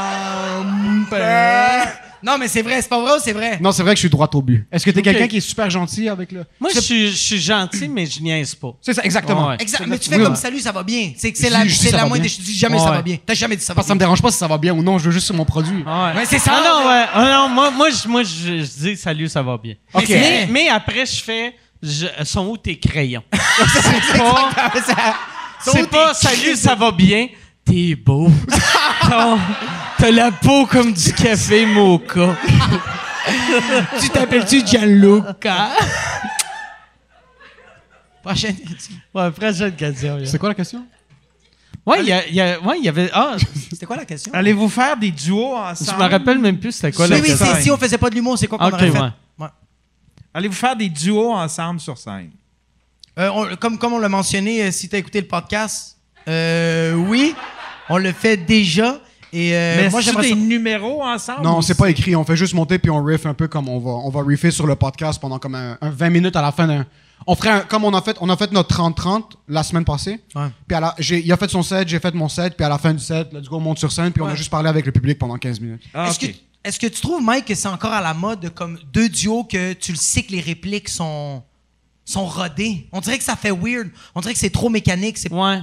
Non, 2.24 2.38
mais 2.38 2.48
c'est 2.48 2.62
vrai, 2.62 2.82
c'est 2.82 2.90
pas 2.90 3.02
vrai 3.02 3.14
ou 3.18 3.20
c'est 3.24 3.34
vrai? 3.34 3.58
Non, 3.62 3.72
c'est 3.72 3.84
vrai 3.84 3.94
que 3.94 3.98
je 3.98 4.02
suis 4.02 4.10
droit 4.10 4.30
au 4.34 4.42
but. 4.42 4.66
Est-ce 4.72 4.86
que 4.86 4.92
t'es 4.92 5.00
Ok. 5.00 5.04
quelqu'un 5.06 5.28
qui 5.28 5.38
est 5.38 5.42
super 5.42 5.70
gentil 5.70 6.08
avec 6.10 6.32
le. 6.32 6.46
Moi, 6.60 6.70
je 6.74 6.80
suis, 6.80 7.10
je 7.10 7.16
suis 7.16 7.42
gentil, 7.42 7.88
mais 7.88 8.06
je 8.06 8.22
niaise 8.22 8.56
pas. 8.56 8.74
C'est 8.82 8.94
ça, 8.94 9.04
exactement. 9.04 9.48
Ouais. 9.48 9.58
Exact. 9.60 9.80
C'est 9.84 9.90
Mais 9.90 9.98
tu 10.00 10.10
fais 10.10 10.18
oui, 10.18 10.24
comme 10.24 10.34
ouais. 10.34 10.40
salut, 10.40 10.60
ça 10.60 10.72
va 10.72 10.84
bien. 10.84 11.12
C'est 11.18 11.32
la, 11.50 11.68
c'est 11.68 11.92
la 11.92 12.00
moindre 12.06 12.14
bien. 12.16 12.22
des 12.24 12.30
choses. 12.30 12.40
Je 12.40 12.52
dis 12.52 12.58
jamais 12.58 12.80
ça 12.80 12.92
va 12.92 13.02
bien. 13.02 13.18
T'as 13.26 13.34
jamais 13.34 13.56
dit 13.56 13.64
ça 13.64 13.74
va 13.74 13.76
Parce 13.76 13.86
que 13.86 13.90
ça 13.90 13.96
me 13.96 14.00
bien. 14.00 14.06
dérange 14.08 14.22
pas 14.22 14.32
si 14.32 14.38
ça 14.38 14.48
va 14.48 14.58
bien 14.58 14.74
ou 14.74 14.84
non, 14.84 14.98
je 14.98 15.06
veux 15.06 15.12
juste 15.12 15.26
sur 15.26 15.36
mon 15.36 15.46
produit. 15.46 15.84
Ouais. 15.84 16.26
C'est 16.26 16.40
ça. 16.40 16.52
Ah 16.56 16.64
non, 16.64 16.88
ouais. 16.90 17.06
Ah 17.14 17.32
non, 17.48 17.50
moi, 17.54 17.72
moi, 17.72 17.90
je, 17.90 18.08
moi 18.08 18.24
je, 18.24 18.64
je 18.64 18.90
dis 18.90 18.98
salut, 18.98 19.28
ça 19.28 19.42
va 19.42 19.58
bien. 19.58 19.76
Mais 20.50 20.70
après, 20.70 21.06
je 21.06 21.22
fais 21.24 21.56
je, 21.82 22.06
sont 22.24 22.46
où 22.48 22.58
tes 22.58 22.78
crayons? 22.78 23.24
c'est 25.64 25.88
pas, 25.88 25.88
pas 25.88 26.14
salut, 26.14 26.56
ça 26.56 26.76
va 26.76 26.92
bien. 26.92 27.28
T'es 27.66 27.96
beau. 27.96 28.30
Ton- 29.10 29.40
T'as 29.98 30.12
la 30.12 30.32
peau 30.32 30.66
comme 30.66 30.94
du 30.94 31.14
café 31.14 31.66
mocha. 31.66 32.36
Tu 34.00 34.10
t'appelles-tu 34.10 34.66
Gianluca? 34.66 35.70
Prochaine 38.24 38.56
question. 38.56 38.96
Ouais, 39.14 39.32
prochaine 39.32 39.76
question. 39.76 40.20
C'est 40.26 40.38
quoi 40.38 40.50
la 40.50 40.56
question? 40.56 40.86
Ouais, 41.86 42.02
il 42.02 42.08
y, 42.08 42.12
a- 42.12 42.28
il 42.28 42.36
y 42.36 42.42
a- 42.42 42.60
ouais, 42.62 42.78
il 42.78 42.86
y 42.86 42.90
avait. 42.90 43.10
Ah, 43.14 43.36
C'était 43.70 43.86
quoi 43.88 43.96
la 43.98 44.06
question? 44.06 44.32
Allez-vous 44.34 44.70
faire 44.70 44.96
des 44.98 45.10
duos 45.12 45.56
je 45.56 45.72
ensemble? 45.72 46.04
me 46.04 46.10
rappelle 46.10 46.38
même 46.38 46.60
plus 46.60 46.72
c'était 46.74 46.92
quoi 46.92 47.06
oui, 47.06 47.12
la 47.12 47.18
oui, 47.18 47.24
question. 47.24 47.48
c'est 47.56 47.62
si 47.64 47.72
on 47.72 47.78
faisait 47.78 47.98
pas 47.98 48.10
de 48.12 48.16
l'humour, 48.16 48.38
c'est 48.38 48.46
quoi 48.48 48.60
qu'on 48.60 48.68
Ok, 48.68 48.74
aurait 48.74 48.92
fait? 48.92 49.00
ouais. 49.00 49.10
Ouais. 49.40 49.48
Allez-vous 50.34 50.54
faire 50.56 50.76
des 50.76 50.90
duos 50.90 51.32
ensemble 51.34 51.80
sur 51.80 51.98
scène? 51.98 52.30
Euh, 53.18 53.30
on- 53.34 53.56
comme, 53.56 53.78
comme 53.80 53.94
on 53.94 54.00
l'a 54.00 54.10
mentionné, 54.10 54.64
euh, 54.64 54.72
si 54.72 54.88
tu 54.88 54.96
as 54.96 55.00
écouté 55.00 55.22
le 55.22 55.28
podcast, 55.28 55.98
euh, 56.28 56.94
oui, 56.94 57.36
on 57.90 57.98
le 57.98 58.12
fait 58.12 58.38
déjà. 58.38 59.00
Et 59.34 59.56
euh, 59.56 59.84
Mais 59.84 59.90
moi, 59.90 60.02
j'aimerais 60.02 60.24
des 60.24 60.30
ça- 60.30 60.36
numéros 60.36 61.02
ensemble? 61.04 61.44
Non, 61.44 61.62
c'est 61.62 61.76
pas 61.78 61.90
écrit. 61.90 62.16
On 62.18 62.26
fait 62.26 62.36
juste 62.36 62.54
monter 62.54 62.80
puis 62.80 62.90
on 62.92 63.02
riff 63.02 63.26
un 63.26 63.34
peu 63.34 63.48
comme 63.48 63.70
on 63.70 63.80
va, 63.80 63.92
on 63.92 64.10
va 64.10 64.22
riffer 64.24 64.52
sur 64.52 64.68
le 64.68 64.76
podcast 64.76 65.22
pendant 65.22 65.40
comme 65.40 65.56
un, 65.56 65.78
un 65.80 65.90
20 65.90 66.10
minutes 66.10 66.36
à 66.36 66.42
la 66.42 66.52
fin 66.52 66.68
d'un. 66.68 66.86
On 67.26 67.36
ferait 67.36 67.50
un- 67.52 67.60
comme 67.62 67.86
on 67.86 67.94
a 67.94 68.02
fait, 68.02 68.18
on 68.20 68.30
a 68.30 68.36
fait 68.36 68.52
notre 68.52 68.76
30-30 68.76 69.24
la 69.48 69.64
semaine 69.64 69.86
passée. 69.86 70.20
Ouais. 70.36 70.48
Puis 70.68 70.76
à 70.76 70.82
la- 70.82 70.96
j'ai- 71.00 71.20
il 71.24 71.32
a 71.32 71.38
fait 71.38 71.50
son 71.50 71.64
set, 71.64 71.88
j'ai 71.88 72.00
fait 72.00 72.14
mon 72.14 72.28
set, 72.28 72.58
puis 72.58 72.66
à 72.66 72.70
la 72.70 72.78
fin 72.78 72.94
du 72.94 73.00
set, 73.02 73.32
let's 73.32 73.48
go, 73.48 73.56
on 73.58 73.60
monte 73.62 73.80
sur 73.80 73.92
scène, 73.92 74.12
puis 74.12 74.22
on 74.22 74.28
a 74.28 74.36
juste 74.36 74.50
parlé 74.50 74.68
avec 74.68 74.86
le 74.86 74.92
public 74.92 75.18
pendant 75.18 75.38
15 75.38 75.62
minutes. 75.62 75.84
Ah, 75.94 76.10
Est-ce 76.10 76.20
que, 76.20 76.26
est-ce 76.66 76.78
que 76.80 76.88
tu 76.88 77.00
trouves, 77.00 77.24
Mike, 77.24 77.46
que 77.46 77.56
c'est 77.56 77.68
encore 77.70 77.94
à 77.94 78.02
la 78.02 78.14
mode 78.14 78.42
de 78.42 78.50
comme 78.50 78.80
deux 78.92 79.08
duos 79.08 79.46
que 79.46 79.72
tu 79.74 79.94
le 79.94 79.98
sais 79.98 80.24
que 80.24 80.32
les 80.34 80.42
répliques 80.42 80.90
sont, 80.90 81.42
sont 82.04 82.26
rodées? 82.26 82.88
On 82.92 83.00
dirait 83.00 83.18
que 83.18 83.24
ça 83.24 83.38
fait 83.38 83.52
weird. 83.52 83.90
On 84.14 84.20
dirait 84.20 84.34
que 84.34 84.40
c'est 84.40 84.50
trop 84.50 84.68
mécanique. 84.70 85.18
C'est... 85.18 85.32
Ouais. 85.32 85.60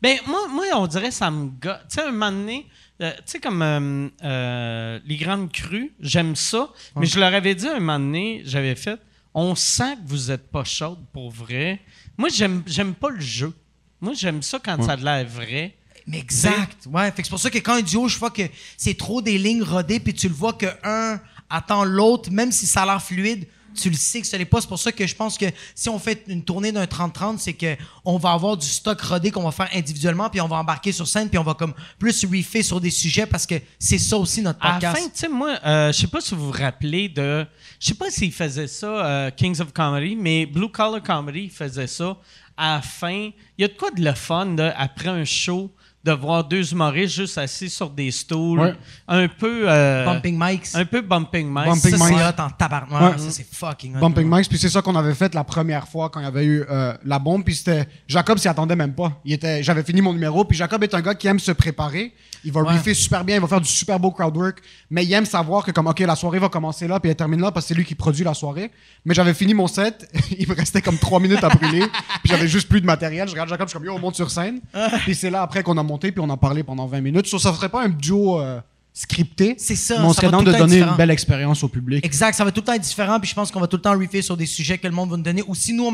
Ben, 0.00 0.18
moi, 0.26 0.46
moi, 0.48 0.64
on 0.74 0.86
dirait 0.86 1.08
que 1.08 1.14
ça 1.14 1.30
me 1.30 1.48
gosse. 1.48 1.78
Tu 1.88 1.96
sais, 1.96 2.02
un 2.02 2.12
moment 2.12 2.30
donné, 2.30 2.66
euh, 3.00 3.12
tu 3.16 3.22
sais, 3.26 3.40
comme 3.40 3.62
euh, 3.62 4.08
euh, 4.24 5.00
les 5.04 5.16
grandes 5.16 5.50
crues, 5.52 5.92
j'aime 6.00 6.36
ça. 6.36 6.70
Mais 6.96 7.06
je 7.06 7.18
leur 7.18 7.34
avais 7.34 7.54
dit 7.54 7.66
un 7.66 7.80
moment 7.80 7.98
donné, 7.98 8.42
j'avais 8.44 8.74
fait, 8.74 9.00
on 9.34 9.54
sent 9.54 9.96
que 9.96 10.08
vous 10.08 10.30
êtes 10.30 10.50
pas 10.50 10.64
chaude 10.64 10.98
pour 11.12 11.30
vrai. 11.30 11.80
Moi, 12.16 12.28
j'aime, 12.28 12.62
j'aime 12.66 12.94
pas 12.94 13.10
le 13.10 13.20
jeu. 13.20 13.52
Moi, 14.00 14.14
j'aime 14.14 14.42
ça 14.42 14.60
quand 14.64 14.82
ça 14.82 14.92
a 14.92 14.96
l'air 14.96 15.26
vrai. 15.26 15.74
Mais 16.06 16.18
exact. 16.18 16.86
Ouais. 16.86 17.10
Fait 17.10 17.22
que 17.22 17.28
c'est 17.28 17.30
pour 17.30 17.40
ça 17.40 17.50
que 17.50 17.58
quand 17.58 17.74
un 17.74 17.82
duo, 17.82 18.08
je 18.08 18.18
vois 18.18 18.30
que 18.30 18.42
c'est 18.76 18.96
trop 18.96 19.20
des 19.20 19.36
lignes 19.36 19.62
rodées, 19.62 20.00
puis 20.00 20.14
tu 20.14 20.28
le 20.28 20.34
vois 20.34 20.54
que 20.54 20.66
un 20.82 21.20
attend 21.50 21.84
l'autre, 21.84 22.30
même 22.30 22.52
si 22.52 22.66
ça 22.66 22.82
a 22.82 22.86
l'air 22.86 23.02
fluide, 23.02 23.46
tu 23.74 23.90
le 23.90 23.96
sais 23.96 24.20
que 24.20 24.26
ce 24.26 24.36
n'est 24.36 24.44
pas. 24.44 24.60
C'est 24.60 24.68
pour 24.68 24.78
ça 24.78 24.92
que 24.92 25.06
je 25.06 25.14
pense 25.14 25.36
que 25.38 25.46
si 25.74 25.88
on 25.88 25.98
fait 25.98 26.24
une 26.28 26.42
tournée 26.42 26.72
d'un 26.72 26.84
30-30, 26.84 27.38
c'est 27.38 27.52
que 27.52 27.76
on 28.04 28.18
va 28.18 28.32
avoir 28.32 28.56
du 28.56 28.66
stock 28.66 29.00
rodé 29.00 29.30
qu'on 29.30 29.42
va 29.42 29.50
faire 29.50 29.68
individuellement, 29.74 30.28
puis 30.30 30.40
on 30.40 30.48
va 30.48 30.56
embarquer 30.56 30.92
sur 30.92 31.06
scène, 31.06 31.28
puis 31.28 31.38
on 31.38 31.42
va 31.44 31.54
comme 31.54 31.74
plus 31.98 32.24
riffer 32.24 32.62
sur 32.62 32.80
des 32.80 32.90
sujets 32.90 33.26
parce 33.26 33.46
que 33.46 33.56
c'est 33.78 33.98
ça 33.98 34.16
aussi 34.16 34.42
notre 34.42 34.58
À 34.64 34.68
la 34.68 34.74
podcast. 34.74 34.96
fin, 34.96 35.04
tu 35.04 35.18
sais, 35.18 35.28
moi, 35.28 35.58
euh, 35.64 35.92
je 35.92 35.98
sais 36.00 36.06
pas 36.06 36.20
si 36.20 36.34
vous 36.34 36.46
vous 36.46 36.58
rappelez 36.58 37.08
de. 37.08 37.46
Je 37.80 37.86
sais 37.86 37.94
pas 37.94 38.10
s'ils 38.10 38.32
faisaient 38.32 38.66
ça, 38.66 38.86
euh, 38.86 39.30
Kings 39.30 39.60
of 39.60 39.72
Comedy, 39.72 40.16
mais 40.16 40.46
Blue 40.46 40.68
Collar 40.70 41.02
Comedy 41.02 41.48
faisait 41.48 41.86
ça. 41.86 42.16
À 42.56 42.76
la 42.76 42.82
fin, 42.82 43.30
il 43.56 43.62
y 43.62 43.64
a 43.64 43.68
de 43.68 43.74
quoi 43.74 43.90
de 43.92 44.02
le 44.02 44.14
fun, 44.14 44.46
de, 44.46 44.70
après 44.76 45.08
un 45.10 45.24
show, 45.24 45.70
de 46.08 46.20
voir 46.20 46.44
deux 46.44 46.72
humoristes 46.72 47.14
juste 47.14 47.38
assis 47.38 47.68
sur 47.68 47.90
des 47.90 48.10
stools, 48.10 48.58
Ouais. 48.60 48.74
un 49.06 49.28
peu. 49.28 49.68
euh, 49.68 50.04
Bumping 50.04 50.38
mics. 50.38 50.68
Un 50.74 50.84
peu 50.84 51.00
bumping 51.00 51.46
mic. 51.48 51.66
Bumping 51.66 51.76
ça, 51.96 51.98
c'est 52.06 52.14
mics. 52.14 52.20
hot 52.22 52.42
en 52.42 52.50
tabarnak. 52.50 53.12
Ouais. 53.16 53.18
Ça, 53.18 53.30
c'est 53.30 53.46
fucking 53.50 53.96
hot. 53.96 54.00
Bumping 54.00 54.28
Mics, 54.28 54.48
puis 54.48 54.58
c'est 54.58 54.68
ça 54.68 54.80
qu'on 54.82 54.96
avait 54.96 55.14
fait 55.14 55.34
la 55.34 55.44
première 55.44 55.86
fois 55.86 56.08
quand 56.10 56.20
il 56.20 56.24
y 56.24 56.26
avait 56.26 56.44
eu 56.44 56.64
euh, 56.70 56.94
la 57.04 57.18
bombe, 57.18 57.44
puis 57.44 57.54
c'était 57.54 57.86
Jacob 58.06 58.38
s'y 58.38 58.48
attendait 58.48 58.76
même 58.76 58.94
pas. 58.94 59.12
Il 59.24 59.32
était, 59.32 59.62
j'avais 59.62 59.82
fini 59.82 60.00
mon 60.00 60.12
numéro, 60.12 60.44
puis 60.44 60.56
Jacob 60.56 60.82
est 60.82 60.94
un 60.94 61.00
gars 61.00 61.14
qui 61.14 61.26
aime 61.26 61.38
se 61.38 61.52
préparer. 61.52 62.12
Il 62.44 62.52
va 62.52 62.62
Ouais. 62.62 62.72
riffer 62.72 62.94
super 62.94 63.24
bien, 63.24 63.36
il 63.36 63.40
va 63.42 63.48
faire 63.48 63.60
du 63.60 63.68
super 63.68 63.98
beau 63.98 64.10
crowd 64.10 64.36
work, 64.36 64.58
mais 64.90 65.04
il 65.04 65.12
aime 65.12 65.26
savoir 65.26 65.64
que 65.64 65.70
comme 65.70 65.86
ok 65.86 66.00
la 66.00 66.16
soirée 66.16 66.38
va 66.38 66.48
commencer 66.48 66.86
là, 66.88 67.00
puis 67.00 67.10
elle 67.10 67.16
termine 67.16 67.40
là 67.40 67.50
parce 67.52 67.66
que 67.66 67.68
c'est 67.68 67.74
lui 67.74 67.84
qui 67.84 67.94
produit 67.94 68.24
la 68.24 68.34
soirée. 68.34 68.70
Mais 69.04 69.14
j'avais 69.14 69.34
fini 69.34 69.54
mon 69.54 69.66
set, 69.66 70.08
il 70.38 70.48
me 70.48 70.54
restait 70.54 70.82
comme 70.82 70.98
trois 70.98 71.20
minutes 71.20 71.42
à 71.44 71.48
brûler, 71.48 71.80
puis 72.22 72.30
j'avais 72.30 72.48
juste 72.48 72.68
plus 72.68 72.80
de 72.80 72.86
matériel. 72.86 73.26
Je 73.28 73.32
regarde 73.32 73.48
Jacob, 73.48 73.66
je 73.66 73.70
suis 73.70 73.78
comme 73.78 73.86
yo 73.86 73.94
on 73.94 73.98
monte 73.98 74.14
sur 74.16 74.30
scène, 74.30 74.60
puis 75.04 75.14
c'est 75.14 75.30
là 75.30 75.42
après 75.42 75.62
qu'on 75.62 75.76
a 75.78 75.82
monté, 75.82 76.12
puis 76.12 76.20
on 76.24 76.30
a 76.30 76.36
parlé 76.36 76.62
pendant 76.62 76.86
20 76.86 77.00
minutes. 77.00 77.26
Ça, 77.26 77.38
ça 77.38 77.52
serait 77.54 77.68
pas 77.68 77.82
un 77.84 77.88
duo 77.88 78.40
euh, 78.40 78.60
scripté, 78.92 79.54
C'est 79.58 79.76
ça, 79.76 79.98
mais 79.98 80.04
on 80.06 80.12
serait 80.12 80.28
dans 80.30 80.42
de 80.42 80.50
donner 80.50 80.66
différent. 80.76 80.90
une 80.92 80.96
belle 80.96 81.10
expérience 81.10 81.62
au 81.62 81.68
public. 81.68 82.04
Exact, 82.04 82.34
ça 82.34 82.44
va 82.44 82.50
tout 82.50 82.60
le 82.60 82.64
temps 82.66 82.72
être 82.72 82.82
différent, 82.82 83.20
puis 83.20 83.28
je 83.30 83.34
pense 83.34 83.50
qu'on 83.52 83.60
va 83.60 83.66
tout 83.68 83.76
le 83.76 83.82
temps 83.82 83.96
riffer 83.96 84.22
sur 84.22 84.36
des 84.36 84.46
sujets 84.46 84.78
que 84.78 84.86
le 84.88 84.92
monde 84.94 85.10
va 85.10 85.16
nous 85.16 85.22
donner. 85.22 85.42
Ou 85.46 85.54
si 85.54 85.72
nous, 85.72 85.88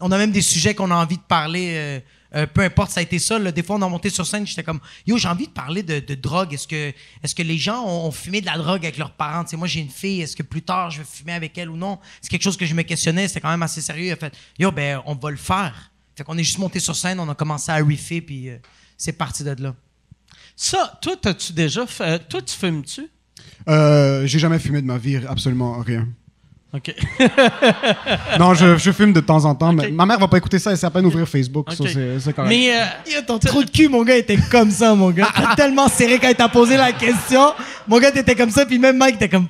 on 0.00 0.10
a 0.12 0.18
même 0.18 0.32
des 0.32 0.42
sujets 0.42 0.74
qu'on 0.74 0.90
a 0.90 0.94
envie 0.94 1.16
de 1.16 1.22
parler, 1.22 1.72
euh, 1.76 2.00
euh, 2.34 2.46
peu 2.46 2.62
importe, 2.62 2.90
ça 2.92 3.00
a 3.00 3.02
été 3.02 3.18
ça. 3.18 3.38
là. 3.38 3.52
Des 3.52 3.62
fois, 3.62 3.76
on 3.76 3.82
a 3.82 3.88
monté 3.88 4.10
sur 4.10 4.26
scène, 4.26 4.46
j'étais 4.46 4.62
comme, 4.62 4.80
yo, 5.06 5.18
j'ai 5.18 5.28
envie 5.28 5.46
de 5.46 5.52
parler 5.52 5.82
de, 5.82 6.00
de 6.00 6.14
drogue. 6.14 6.54
Est-ce 6.54 6.66
que, 6.66 6.92
est-ce 7.22 7.34
que 7.34 7.42
les 7.42 7.58
gens 7.58 7.82
ont, 7.84 8.06
ont 8.06 8.10
fumé 8.10 8.40
de 8.40 8.46
la 8.46 8.56
drogue 8.56 8.84
avec 8.84 8.98
leurs 8.98 9.12
parents? 9.12 9.44
Moi, 9.54 9.68
j'ai 9.68 9.80
une 9.80 9.90
fille, 9.90 10.22
est-ce 10.22 10.36
que 10.36 10.42
plus 10.42 10.62
tard, 10.62 10.90
je 10.90 10.98
vais 10.98 11.06
fumer 11.10 11.32
avec 11.32 11.56
elle 11.58 11.70
ou 11.70 11.76
non? 11.76 11.98
C'est 12.20 12.30
quelque 12.30 12.42
chose 12.42 12.56
que 12.56 12.66
je 12.66 12.74
me 12.74 12.82
questionnais, 12.82 13.28
c'était 13.28 13.40
quand 13.40 13.50
même 13.50 13.62
assez 13.62 13.80
sérieux. 13.80 14.06
Il 14.06 14.12
a 14.12 14.16
fait, 14.16 14.34
yo, 14.58 14.70
ben, 14.72 15.02
on 15.06 15.14
va 15.14 15.30
le 15.30 15.36
faire. 15.36 15.90
Fait 16.16 16.24
qu'on 16.24 16.36
est 16.36 16.44
juste 16.44 16.58
monté 16.58 16.80
sur 16.80 16.94
scène, 16.96 17.20
on 17.20 17.28
a 17.28 17.34
commencé 17.34 17.70
à 17.70 17.76
riffer, 17.76 18.20
puis 18.20 18.50
euh, 18.50 18.58
c'est 18.98 19.12
parti 19.12 19.44
de 19.44 19.56
là. 19.62 19.74
Ça, 20.56 20.98
toi, 21.00 21.16
t'as-tu 21.20 21.52
déjà 21.52 21.86
fait. 21.86 22.28
Toi, 22.28 22.42
tu 22.42 22.54
fumes-tu? 22.54 23.08
Euh, 23.68 24.26
j'ai 24.26 24.38
jamais 24.38 24.58
fumé 24.58 24.82
de 24.82 24.86
ma 24.86 24.98
vie, 24.98 25.16
absolument 25.16 25.80
rien. 25.80 26.08
OK. 26.74 26.94
Non, 28.38 28.54
je, 28.54 28.76
je 28.78 28.90
fume 28.92 29.12
de 29.12 29.20
temps 29.20 29.44
en 29.44 29.54
temps, 29.54 29.72
mais 29.72 29.90
ma 29.90 30.06
mère 30.06 30.18
va 30.18 30.26
pas 30.28 30.38
écouter 30.38 30.58
ça, 30.58 30.70
elle 30.70 30.78
sait 30.78 30.86
à 30.86 30.90
peine 30.90 31.04
ouvrir 31.06 31.28
Facebook, 31.28 31.70
ça 31.72 31.82
Ok. 31.84 31.90
c'est 32.18 32.32
correct. 32.32 32.48
Mais. 32.48 32.72
euh, 32.74 33.20
ton 33.26 33.38
trou 33.38 33.62
de 33.62 33.70
cul, 33.70 33.88
mon 33.88 34.02
gars, 34.02 34.16
était 34.16 34.38
comme 34.50 34.70
ça, 34.70 34.94
mon 34.94 35.10
gars. 35.10 35.28
T'as 35.34 35.54
tellement 35.56 35.88
serré 35.88 36.18
quand 36.18 36.28
il 36.28 36.34
t'a 36.34 36.48
posé 36.48 36.76
la 36.76 36.92
question. 36.92 37.52
Mon 37.86 37.98
gars, 37.98 38.10
t'étais 38.10 38.34
comme 38.34 38.50
ça, 38.50 38.64
puis 38.64 38.78
même 38.78 38.96
Mike 38.96 39.16
était 39.16 39.28
comme. 39.28 39.46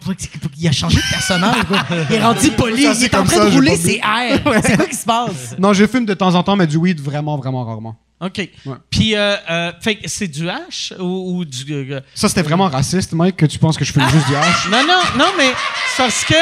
Il 0.59 0.69
a 0.69 0.73
changé 0.73 0.97
de 0.97 1.11
personnage, 1.11 1.65
quoi. 1.69 1.78
Il 2.11 2.16
est 2.16 2.23
rendu 2.23 2.51
poli. 2.51 2.82
Ça, 2.82 2.90
Il 2.90 2.97
c'est 2.97 3.05
est 3.07 3.15
en 3.15 3.24
train 3.24 3.36
ça, 3.36 3.44
de 3.47 3.51
rouler 3.55 3.70
pas 3.70 3.77
ses 3.77 3.97
airs. 3.97 4.62
C'est 4.65 4.77
quoi 4.77 4.86
qui 4.86 4.97
se 4.97 5.05
passe? 5.05 5.55
Non, 5.59 5.73
je 5.73 5.86
fume 5.86 6.05
de 6.07 6.15
temps 6.15 6.35
en 6.35 6.43
temps, 6.43 6.57
mais 6.57 6.66
du 6.66 6.77
weed 6.77 7.01
vraiment, 7.01 7.36
vraiment 7.36 7.65
rarement. 7.65 7.97
OK. 8.20 8.39
Ouais. 8.39 8.74
Puis, 8.89 9.16
euh, 9.16 9.35
euh, 9.51 9.73
fait 9.81 9.97
que 9.97 10.09
c'est 10.09 10.28
du 10.28 10.49
hash 10.49 10.93
ou, 11.01 11.39
ou 11.39 11.44
du. 11.44 11.65
euh, 11.73 12.01
Ça, 12.15 12.28
c'était 12.28 12.43
vraiment 12.43 12.69
raciste, 12.69 13.12
Mike, 13.15 13.36
que 13.36 13.47
tu 13.47 13.59
penses 13.59 13.77
que 13.77 13.85
je 13.85 13.93
fume 13.93 14.09
juste 14.11 14.28
du 14.28 14.36
hash? 14.36 14.69
Non, 14.70 14.78
non, 14.86 15.01
non, 15.19 15.31
mais 15.36 15.51
c'est 15.97 16.03
parce 16.05 16.24
que, 16.24 16.35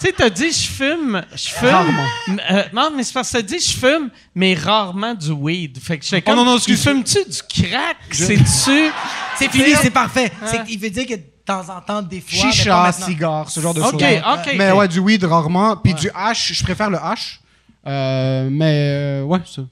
tu 0.00 0.06
sais, 0.06 0.12
t'as 0.16 0.30
dit 0.30 0.50
je 0.50 0.68
fume, 0.68 1.22
je 1.34 1.48
fume. 1.50 2.38
Euh, 2.50 2.62
non, 2.72 2.90
mais 2.96 3.02
c'est 3.02 3.12
parce 3.12 3.30
que 3.30 3.36
t'as 3.36 3.42
dit 3.42 3.58
je 3.60 3.72
fume, 3.76 4.10
mais 4.34 4.54
rarement 4.54 5.14
du 5.14 5.30
weed. 5.30 5.78
Fait 5.78 5.98
que 5.98 6.04
j'étais 6.04 6.22
Oh, 6.26 6.30
comme, 6.34 6.36
non, 6.36 6.44
non, 6.52 6.58
tu 6.58 6.72
excuse. 6.72 6.82
fumes-tu 6.82 7.18
du 7.30 7.68
crack? 7.68 7.96
C'est-tu... 8.10 8.42
C'est 9.36 9.48
fini, 9.50 9.72
c'est 9.80 9.90
parfait. 9.90 10.30
C'est- 10.46 10.60
Il 10.68 10.78
veut 10.78 10.90
dire 10.90 11.06
que 11.06 11.14
de 11.14 11.22
temps 11.46 11.64
en 11.74 11.80
temps, 11.80 12.02
des 12.02 12.20
fois. 12.20 12.28
mais 12.34 12.42
pas 12.42 12.50
Chicha, 12.52 12.82
maintenant. 12.82 13.06
cigare, 13.06 13.48
ce 13.50 13.60
genre 13.60 13.72
de 13.74 13.80
OK, 13.80 13.90
choses. 13.92 14.02
OK. 14.02 14.54
Mais 14.58 14.70
OK. 14.70 14.78
ouais, 14.78 14.88
du 14.88 14.98
weed 14.98 15.24
rarement. 15.24 15.76
Puis 15.78 15.94
du 15.94 16.10
hash, 16.14 16.52
je 16.52 16.62
préfère 16.62 16.90
le 16.90 16.98
hash. 17.02 17.40
Euh, 17.86 18.48
mais 18.50 19.20
euh, 19.20 19.22
ouais, 19.22 19.38
ça. 19.46 19.62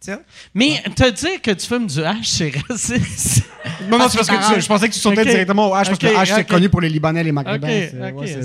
Tiens. 0.00 0.20
Mais 0.54 0.80
te 0.94 1.10
dire 1.10 1.42
que 1.42 1.50
tu 1.50 1.66
fumes 1.66 1.86
du 1.88 2.02
hash, 2.04 2.28
c'est 2.28 2.52
raciste. 2.68 3.42
Non, 3.88 3.98
non, 3.98 4.04
Ah, 4.04 4.08
c'est 4.08 4.18
parce 4.18 4.28
que 4.28 4.54
tu- 4.54 4.60
je 4.60 4.66
pensais 4.68 4.88
que 4.88 4.94
tu 4.94 5.00
sautais 5.00 5.16
directement 5.32 5.68
au 5.70 5.74
hash, 5.74 5.88
parce 5.88 5.98
que 5.98 6.06
le 6.06 6.16
hash, 6.16 6.28
c'est 6.36 6.44
connu 6.54 6.68
pour 6.68 6.80
les 6.80 6.88
Libanais, 6.88 7.24
les 7.24 7.32
Maghrébins. 7.32 7.66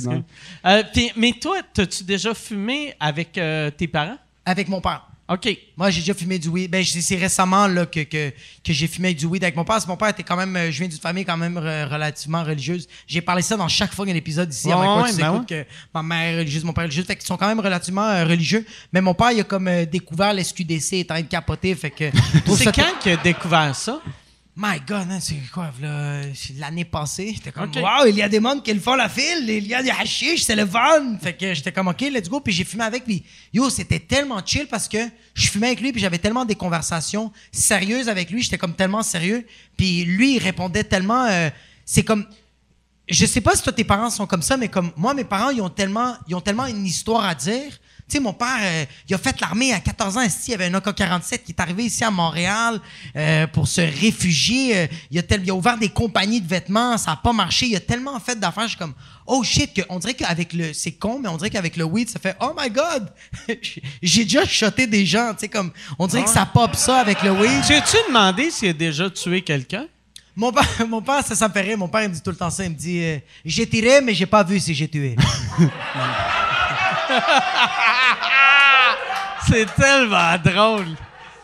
ouais. 0.10 0.24
Euh, 0.66 0.84
puis- 0.92 1.12
mais 1.16 1.32
toi, 1.34 1.58
t'as-tu 1.74 2.04
déjà 2.04 2.34
fumé 2.34 2.96
avec 3.00 3.38
euh, 3.38 3.70
tes 3.70 3.88
parents? 3.88 4.18
Avec 4.46 4.68
mon 4.68 4.82
père. 4.82 5.08
OK. 5.30 5.58
Moi, 5.78 5.90
j'ai 5.90 6.02
déjà 6.02 6.14
fumé 6.14 6.38
du 6.38 6.50
weed. 6.50 6.70
Ben, 6.70 6.84
c'est 6.84 7.16
récemment 7.16 7.66
là, 7.68 7.86
que, 7.86 8.02
que, 8.02 8.30
que 8.64 8.74
j'ai 8.74 8.88
fumé 8.88 9.14
du 9.14 9.26
weed 9.26 9.41
avec 9.44 9.56
mon 9.56 9.64
père. 9.64 9.76
Parce 9.76 9.86
que 9.86 9.90
mon 9.90 9.95
père 9.95 10.10
était 10.10 10.22
quand 10.24 10.36
même. 10.36 10.54
euh, 10.58 10.70
Je 10.70 10.78
viens 10.80 10.88
d'une 10.90 11.00
famille 11.00 11.24
quand 11.24 11.38
même 11.38 11.58
re- 11.58 11.88
relativement 11.88 12.44
religieuse. 12.44 12.88
J'ai 13.08 13.22
parlé 13.22 13.41
ça 13.41 13.56
dans 13.56 13.70
chaque 13.70 13.94
fois 13.94 14.06
qu'il 14.06 14.14
y 14.14 14.14
a 14.14 14.16
un 14.16 14.18
épisode 14.18 14.52
ici. 14.54 14.68
Ouais, 14.68 15.12
tu 15.12 15.18
ben 15.22 15.45
que 15.45 15.66
ma 15.94 16.04
mère 16.04 16.34
est 16.34 16.38
religieuse, 16.40 16.64
mon 16.66 16.74
père 16.74 16.84
est 16.84 16.88
religieux. 16.88 17.04
Fait 17.06 17.16
qu'ils 17.16 17.26
sont 17.26 17.38
quand 17.38 17.48
même 17.48 17.62
relativement 17.62 18.06
euh, 18.10 18.26
religieux. 18.26 18.66
Mais 18.91 19.00
mon 19.00 19.14
père, 19.14 19.32
il 19.32 19.40
a 19.40 19.44
comme 19.45 19.68
euh, 19.70 19.86
découvert 19.86 20.34
l'SQDC 20.34 20.94
étant 21.00 21.16
de 21.16 21.22
capoter. 21.22 21.74
Fait 21.76 21.91
que. 21.91 22.12
C'est 22.56 22.76
quand 22.76 23.00
qu'il 23.02 23.14
a 23.14 23.18
découvert 23.18 23.74
ça? 23.76 24.02
My 24.56 24.80
God, 24.88 25.08
hein, 25.10 25.20
c'est 25.20 25.36
quoi, 25.52 25.72
là, 25.82 26.22
c'est 26.36 26.56
l'année 26.60 26.86
passée. 26.86 27.32
J'étais 27.34 27.52
comme, 27.52 27.70
Ok. 27.70 27.76
wow, 27.78 28.06
il 28.08 28.16
y 28.16 28.22
a 28.22 28.30
des 28.30 28.40
mondes 28.40 28.62
qui 28.64 28.72
le 28.72 28.80
font 28.80 28.94
la 28.94 29.10
file, 29.10 29.50
il 29.50 29.66
y 29.66 29.74
a 29.74 29.82
des 29.82 29.90
hashish, 29.90 30.44
c'est 30.44 30.56
le 30.56 30.68
fun. 30.68 31.18
Fait 31.20 31.34
que 31.34 31.56
j'étais 31.56 31.72
comme, 31.72 31.88
OK, 31.88 32.02
let's 32.02 32.30
go. 32.30 32.40
Puis 32.40 32.54
j'ai 32.54 32.64
fumé 32.64 32.84
avec 32.84 33.08
lui. 33.08 33.24
Yo, 33.52 33.68
c'était 33.72 33.98
tellement 34.00 34.40
chill 34.46 34.68
parce 34.68 34.88
que 34.88 35.00
je 35.34 35.48
fumais 35.50 35.68
avec 35.68 35.82
lui, 35.82 35.92
puis 35.92 36.00
j'avais 36.00 36.20
tellement 36.20 36.46
des 36.46 36.54
conversations 36.54 37.32
sérieuses 37.52 38.08
avec 38.10 38.30
lui. 38.30 38.44
J'étais 38.44 38.60
comme 38.60 38.76
tellement 38.76 39.02
sérieux. 39.02 39.44
Puis 39.76 40.06
lui, 40.06 40.36
il 40.36 40.40
répondait 40.40 40.84
tellement. 40.84 41.26
euh, 41.26 41.50
c'est 41.84 42.04
comme. 42.04 42.28
Je 43.10 43.26
sais 43.26 43.42
pas 43.42 43.56
si 43.56 43.64
toi, 43.64 43.74
tes 43.74 43.84
parents 43.84 44.10
sont 44.12 44.28
comme 44.28 44.44
ça, 44.44 44.56
mais 44.56 44.68
comme 44.70 44.92
moi, 44.96 45.14
mes 45.16 45.26
parents, 45.26 45.50
ils 45.50 45.62
ont 45.62 45.70
tellement, 45.70 46.16
ils 46.28 46.36
ont 46.36 46.42
tellement 46.42 46.68
une 46.68 46.86
histoire 46.86 47.26
à 47.26 47.34
dire. 47.34 47.72
Sais, 48.14 48.19
mon 48.19 48.34
père, 48.34 48.60
euh, 48.61 48.85
il 49.10 49.15
a 49.15 49.18
fait 49.18 49.41
l'armée 49.41 49.73
à 49.73 49.80
14 49.80 50.18
ans. 50.18 50.22
esti, 50.22 50.49
Il 50.49 50.52
y 50.52 50.53
avait 50.53 50.65
un 50.68 50.73
AK-47 50.76 51.40
qui 51.44 51.52
est 51.52 51.60
arrivé 51.60 51.85
ici 51.85 52.03
à 52.03 52.11
Montréal 52.11 52.80
euh, 53.15 53.48
pour 53.48 53.68
se 53.68 53.81
réfugier. 53.81 54.77
Euh, 54.77 54.88
il, 55.10 55.18
a 55.18 55.23
tel- 55.23 55.41
il 55.44 55.49
a 55.49 55.56
ouvert 55.56 55.80
des 55.80 55.90
compagnies 55.90 56.40
de 56.40 56.48
vêtements. 56.48 56.95
Ça 56.99 57.10
n'a 57.11 57.18
pas 57.18 57.34
marché. 57.34 57.65
Il 57.65 57.76
a 57.76 57.80
tellement 57.80 58.19
fait 58.19 58.40
d'affaires. 58.40 58.65
Je 58.65 58.69
suis 58.69 58.77
comme, 58.77 58.94
oh 59.26 59.41
shit, 59.44 59.73
que, 59.73 59.81
on 59.90 59.98
dirait 59.98 60.14
qu'avec 60.14 60.53
le. 60.53 60.73
C'est 60.73 60.91
con, 60.91 61.19
mais 61.23 61.27
on 61.27 61.38
dirait 61.38 61.49
qu'avec 61.49 61.76
le 61.76 61.85
weed, 61.85 62.07
ça 62.07 62.19
fait, 62.19 62.35
oh 62.40 62.53
my 62.56 62.69
god, 62.69 63.11
j'ai 64.03 64.23
déjà 64.26 64.45
shoté 64.45 64.85
des 64.85 65.07
gens. 65.07 65.31
Tu 65.34 65.40
sais, 65.40 65.48
comme, 65.48 65.72
on 65.98 66.06
dirait 66.06 66.23
que 66.23 66.30
ça 66.30 66.45
pop 66.45 66.76
ça 66.76 66.99
avec 66.99 67.23
le 67.23 67.31
weed. 67.31 67.64
Tu 67.65 67.73
as-tu 67.73 67.98
demandé 68.07 68.52
s'il 68.52 68.69
a 68.69 68.73
déjà 68.73 69.10
tué 69.10 69.41
quelqu'un? 69.41 69.88
Mon 70.35 70.52
père, 70.52 70.68
mon 70.88 71.02
père, 71.02 71.26
ça, 71.26 71.35
ça 71.35 71.48
me 71.48 71.53
fait 71.53 71.61
rire. 71.61 71.77
Mon 71.80 71.88
père, 71.88 72.03
il 72.03 72.10
me 72.10 72.14
dit 72.14 72.22
tout 72.22 72.30
le 72.30 72.35
temps 72.38 72.52
ça. 72.52 72.64
Il 72.64 72.69
me 72.69 72.76
dit 72.76 72.99
euh, 73.02 73.18
J'ai 73.44 73.68
tiré, 73.68 74.02
mais 74.02 74.14
j'ai 74.14 74.27
pas 74.27 74.44
vu 74.44 74.60
si 74.60 74.76
j'ai 74.76 74.88
tué. 74.88 75.15
C'est 79.48 79.66
tellement 79.76 80.38
drôle. 80.44 80.88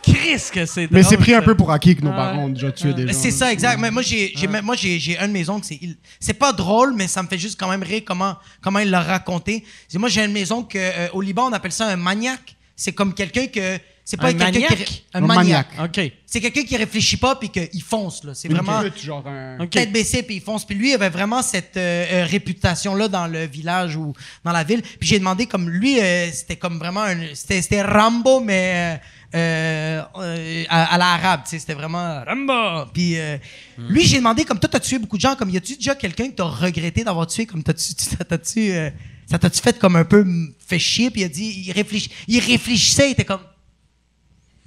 Chris 0.01 0.41
que 0.53 0.65
c'est 0.65 0.87
drôle. 0.87 0.97
Mais 0.97 1.03
c'est 1.03 1.17
pris 1.17 1.33
un 1.33 1.41
peu 1.41 1.55
pour 1.55 1.71
acquis 1.71 1.95
que 1.95 2.01
nos 2.01 2.11
parents 2.11 2.45
ont 2.45 2.49
déjà 2.49 2.71
tué 2.71 2.93
des 2.93 3.07
gens. 3.07 3.13
c'est 3.13 3.31
ça, 3.31 3.51
exact. 3.51 3.77
Mais 3.79 3.91
moi, 3.91 4.01
j'ai, 4.01 4.31
j'ai, 4.33 4.47
moi, 4.47 4.75
j'ai, 4.75 4.97
j'ai 4.97 5.19
un 5.19 5.27
de 5.27 5.33
mes 5.33 5.49
oncles. 5.49 5.65
C'est, 5.67 5.77
il- 5.81 5.97
c'est 6.19 6.33
pas 6.33 6.53
drôle, 6.53 6.93
mais 6.95 7.07
ça 7.07 7.21
me 7.21 7.27
fait 7.27 7.37
juste 7.37 7.59
quand 7.59 7.69
même 7.69 7.83
rire 7.83 8.01
comment, 8.05 8.35
comment 8.61 8.79
il 8.79 8.89
l'a 8.89 9.01
raconté. 9.01 9.63
C'est, 9.89 9.97
moi, 9.99 10.07
j'ai 10.09 10.23
une 10.23 10.31
maison 10.31 10.63
que 10.63 10.77
euh, 10.77 11.07
au 11.13 11.21
Liban, 11.21 11.49
on 11.49 11.53
appelle 11.53 11.73
ça 11.73 11.87
un 11.87 11.97
maniaque. 11.97 12.55
C'est 12.75 12.93
comme 12.93 13.13
quelqu'un 13.13 13.47
que. 13.47 13.77
C'est 14.11 14.17
pas 14.17 14.29
Un 14.29 14.33
quelqu'un 14.33 14.51
qui. 14.59 14.59
maniaque? 14.61 15.03
Un 15.13 15.23
Un 15.23 15.27
maniaque. 15.27 15.67
OK. 15.83 16.11
C'est 16.25 16.41
quelqu'un 16.41 16.63
qui 16.63 16.75
réfléchit 16.75 17.17
pas 17.17 17.35
puis 17.35 17.49
qu'il 17.49 17.83
fonce, 17.83 18.23
là. 18.23 18.33
C'est 18.33 18.47
vraiment. 18.47 18.81
genre 18.97 19.23
un... 19.27 19.67
Tête 19.67 19.91
baissée 19.91 20.23
puis 20.23 20.37
il 20.37 20.41
fonce. 20.41 20.65
Puis 20.65 20.75
lui 20.75 20.89
il 20.89 20.93
avait 20.95 21.09
vraiment 21.09 21.43
cette 21.43 21.77
euh, 21.77 22.05
euh, 22.11 22.25
réputation-là 22.25 23.07
dans 23.07 23.27
le 23.27 23.45
village 23.45 23.95
ou 23.97 24.13
dans 24.43 24.51
la 24.51 24.63
ville. 24.63 24.81
Puis 24.81 25.07
j'ai 25.09 25.19
demandé 25.19 25.45
comme 25.45 25.69
lui, 25.69 25.99
euh, 25.99 26.31
c'était 26.31 26.55
comme 26.55 26.79
vraiment 26.79 27.03
un, 27.03 27.17
c'était, 27.35 27.61
c'était 27.61 27.83
Rambo 27.83 28.39
mais 28.39 28.99
euh, 29.35 30.01
euh, 30.17 30.63
à, 30.69 30.95
à 30.95 30.97
l'arabe, 30.97 31.41
tu 31.43 31.51
sais, 31.51 31.59
c'était 31.59 31.75
vraiment 31.75 32.23
Rambo. 32.25 32.89
Puis 32.91 33.15
euh, 33.19 33.37
lui 33.77 34.05
j'ai 34.07 34.17
demandé 34.17 34.43
comme 34.43 34.57
toi 34.59 34.69
t'as 34.71 34.79
tué 34.79 34.97
beaucoup 34.97 35.17
de 35.17 35.21
gens, 35.21 35.35
comme 35.35 35.51
y 35.51 35.57
a-tu 35.57 35.75
déjà 35.75 35.93
quelqu'un 35.93 36.29
que 36.29 36.35
t'as 36.35 36.45
regretté 36.45 37.03
d'avoir 37.03 37.27
tué, 37.27 37.45
comme 37.45 37.61
t'as-tu, 37.61 37.93
t'as- 38.17 38.23
t'as-tu, 38.25 38.71
euh, 38.71 38.89
ça 39.29 39.37
t'a-tu 39.37 39.61
fait 39.61 39.77
comme 39.77 39.95
un 39.97 40.03
peu 40.05 40.25
fait 40.67 40.79
chier? 40.79 41.11
Puis 41.11 41.21
il 41.21 41.25
a 41.25 41.29
dit, 41.29 41.63
il 41.67 41.71
réfléchit, 41.73 42.09
il 42.27 42.39
réfléchissait, 42.39 43.09
il 43.09 43.11
était 43.11 43.25
comme 43.25 43.41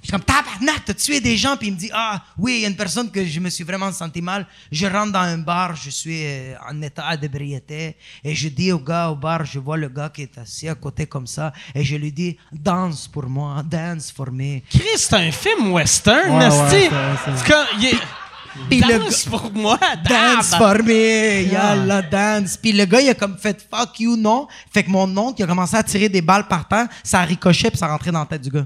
je 0.03 0.07
suis 0.07 0.11
comme, 0.11 0.21
tabarnak, 0.23 0.83
t'as 0.85 0.93
tué 0.93 1.19
des 1.21 1.37
gens. 1.37 1.55
Puis 1.57 1.69
il 1.69 1.73
me 1.73 1.77
dit, 1.79 1.89
ah, 1.93 2.21
oui, 2.37 2.55
il 2.57 2.61
y 2.61 2.65
a 2.65 2.67
une 2.67 2.75
personne 2.75 3.09
que 3.09 3.25
je 3.25 3.39
me 3.39 3.49
suis 3.49 3.63
vraiment 3.63 3.91
senti 3.91 4.21
mal. 4.21 4.45
Je 4.71 4.85
rentre 4.85 5.13
dans 5.13 5.21
un 5.21 5.37
bar, 5.37 5.75
je 5.75 5.89
suis 5.89 6.25
euh, 6.25 6.55
en 6.69 6.79
état 6.81 7.15
d'ébriété. 7.17 7.95
Et 8.23 8.35
je 8.35 8.49
dis 8.49 8.71
au 8.71 8.79
gars 8.79 9.09
au 9.09 9.15
bar, 9.15 9.45
je 9.45 9.59
vois 9.59 9.77
le 9.77 9.87
gars 9.87 10.09
qui 10.09 10.23
est 10.23 10.37
assis 10.37 10.67
à 10.67 10.75
côté 10.75 11.05
comme 11.07 11.25
ça. 11.25 11.53
Et 11.73 11.83
je 11.83 11.95
lui 11.95 12.11
dis, 12.11 12.37
danse 12.51 13.07
pour 13.07 13.27
moi, 13.27 13.63
dance 13.65 14.11
for 14.11 14.29
me. 14.31 14.59
Chris, 14.69 14.81
c'est 14.97 15.13
un 15.15 15.31
film 15.31 15.71
western, 15.71 16.31
Ouais, 16.37 16.47
ouais, 16.49 16.69
c'est- 16.69 16.89
Puis 18.69 18.81
le 18.81 18.99
Danse 18.99 19.23
pour 19.25 19.51
moi. 19.51 19.79
Dance 20.07 20.51
tabarnak. 20.51 20.77
for 20.77 20.83
me, 20.85 21.41
yalla, 21.51 22.01
dance. 22.03 22.55
Puis 22.57 22.71
le 22.71 22.85
gars, 22.85 23.01
il 23.01 23.09
a 23.09 23.15
comme 23.15 23.35
fait 23.37 23.65
fuck 23.71 23.99
you, 23.99 24.15
non. 24.15 24.47
Fait 24.71 24.83
que 24.83 24.91
mon 24.91 25.15
oncle, 25.17 25.39
il 25.39 25.43
a 25.43 25.47
commencé 25.47 25.75
à 25.75 25.81
tirer 25.81 26.07
des 26.09 26.21
balles 26.21 26.47
par 26.47 26.67
terre. 26.67 26.87
Ça 27.03 27.21
ricochait, 27.21 27.69
puis 27.71 27.79
ça 27.79 27.87
rentrait 27.87 28.11
dans 28.11 28.19
la 28.19 28.25
tête 28.27 28.41
du 28.41 28.49
gars. 28.51 28.65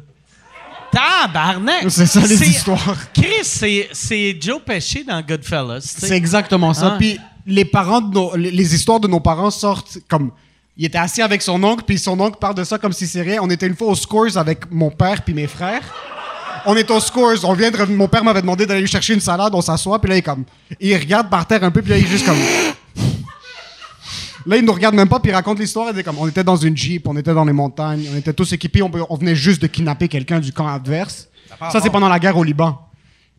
Tabarnak. 0.91 1.85
C'est 1.89 2.05
ça, 2.05 2.21
les 2.21 2.49
histoires. 2.49 2.95
Chris, 3.13 3.43
c'est, 3.93 4.37
Joe 4.41 4.61
Pesci 4.65 5.03
dans 5.03 5.21
Goodfellas. 5.21 5.81
C'est 5.81 6.15
exactement 6.15 6.73
ça. 6.73 6.93
Ah. 6.93 6.97
Puis 6.97 7.19
les 7.45 7.65
parents 7.65 8.01
de 8.01 8.13
nos, 8.13 8.35
les, 8.35 8.51
les 8.51 8.75
histoires 8.75 8.99
de 8.99 9.07
nos 9.07 9.19
parents 9.19 9.51
sortent 9.51 9.97
comme 10.07 10.31
il 10.77 10.85
était 10.85 10.97
assis 10.97 11.21
avec 11.21 11.41
son 11.41 11.61
oncle 11.63 11.83
puis 11.85 11.97
son 11.97 12.19
oncle 12.19 12.37
parle 12.39 12.55
de 12.55 12.63
ça 12.63 12.77
comme 12.77 12.93
si 12.93 13.07
c'est 13.07 13.21
rien. 13.21 13.39
On 13.41 13.49
était 13.49 13.67
une 13.67 13.75
fois 13.75 13.87
aux 13.87 13.95
Scores 13.95 14.37
avec 14.37 14.69
mon 14.71 14.91
père 14.91 15.23
puis 15.23 15.33
mes 15.33 15.47
frères. 15.47 15.81
On 16.65 16.75
est 16.75 16.89
aux 16.91 16.99
Scores, 16.99 17.43
on 17.45 17.53
vient 17.53 17.71
de 17.71 17.77
revenir- 17.77 17.97
mon 17.97 18.07
père 18.07 18.23
m'avait 18.23 18.41
demandé 18.41 18.65
d'aller 18.65 18.81
lui 18.81 18.87
chercher 18.87 19.13
une 19.13 19.21
salade, 19.21 19.53
on 19.55 19.61
s'assoit 19.61 19.99
puis 19.99 20.09
là 20.09 20.15
il 20.15 20.19
est 20.19 20.23
comme 20.23 20.43
il 20.79 20.95
regarde 20.97 21.29
par 21.29 21.45
terre 21.47 21.63
un 21.63 21.71
peu 21.71 21.81
puis 21.81 21.91
là 21.91 21.97
il 21.97 22.03
est 22.05 22.09
juste 22.09 22.25
comme 22.25 22.37
Là, 24.47 24.57
il 24.57 24.65
nous 24.65 24.71
regarde 24.73 24.95
même 24.95 25.09
pas, 25.09 25.19
puis 25.19 25.29
il 25.31 25.35
raconte 25.35 25.59
l'histoire. 25.59 25.89
Il 25.93 25.99
est 25.99 26.03
comme, 26.03 26.17
on 26.17 26.27
était 26.27 26.43
dans 26.43 26.55
une 26.55 26.75
jeep, 26.75 27.07
on 27.07 27.15
était 27.17 27.33
dans 27.33 27.43
les 27.45 27.53
montagnes, 27.53 28.07
on 28.13 28.17
était 28.17 28.33
tous 28.33 28.53
équipés, 28.53 28.81
on, 28.81 28.89
on 29.09 29.15
venait 29.17 29.35
juste 29.35 29.61
de 29.61 29.67
kidnapper 29.67 30.07
quelqu'un 30.07 30.39
du 30.39 30.51
camp 30.53 30.67
adverse. 30.67 31.27
Ça, 31.71 31.79
c'est 31.81 31.89
pendant 31.89 32.07
la 32.09 32.19
guerre 32.19 32.37
au 32.37 32.43
Liban. 32.43 32.79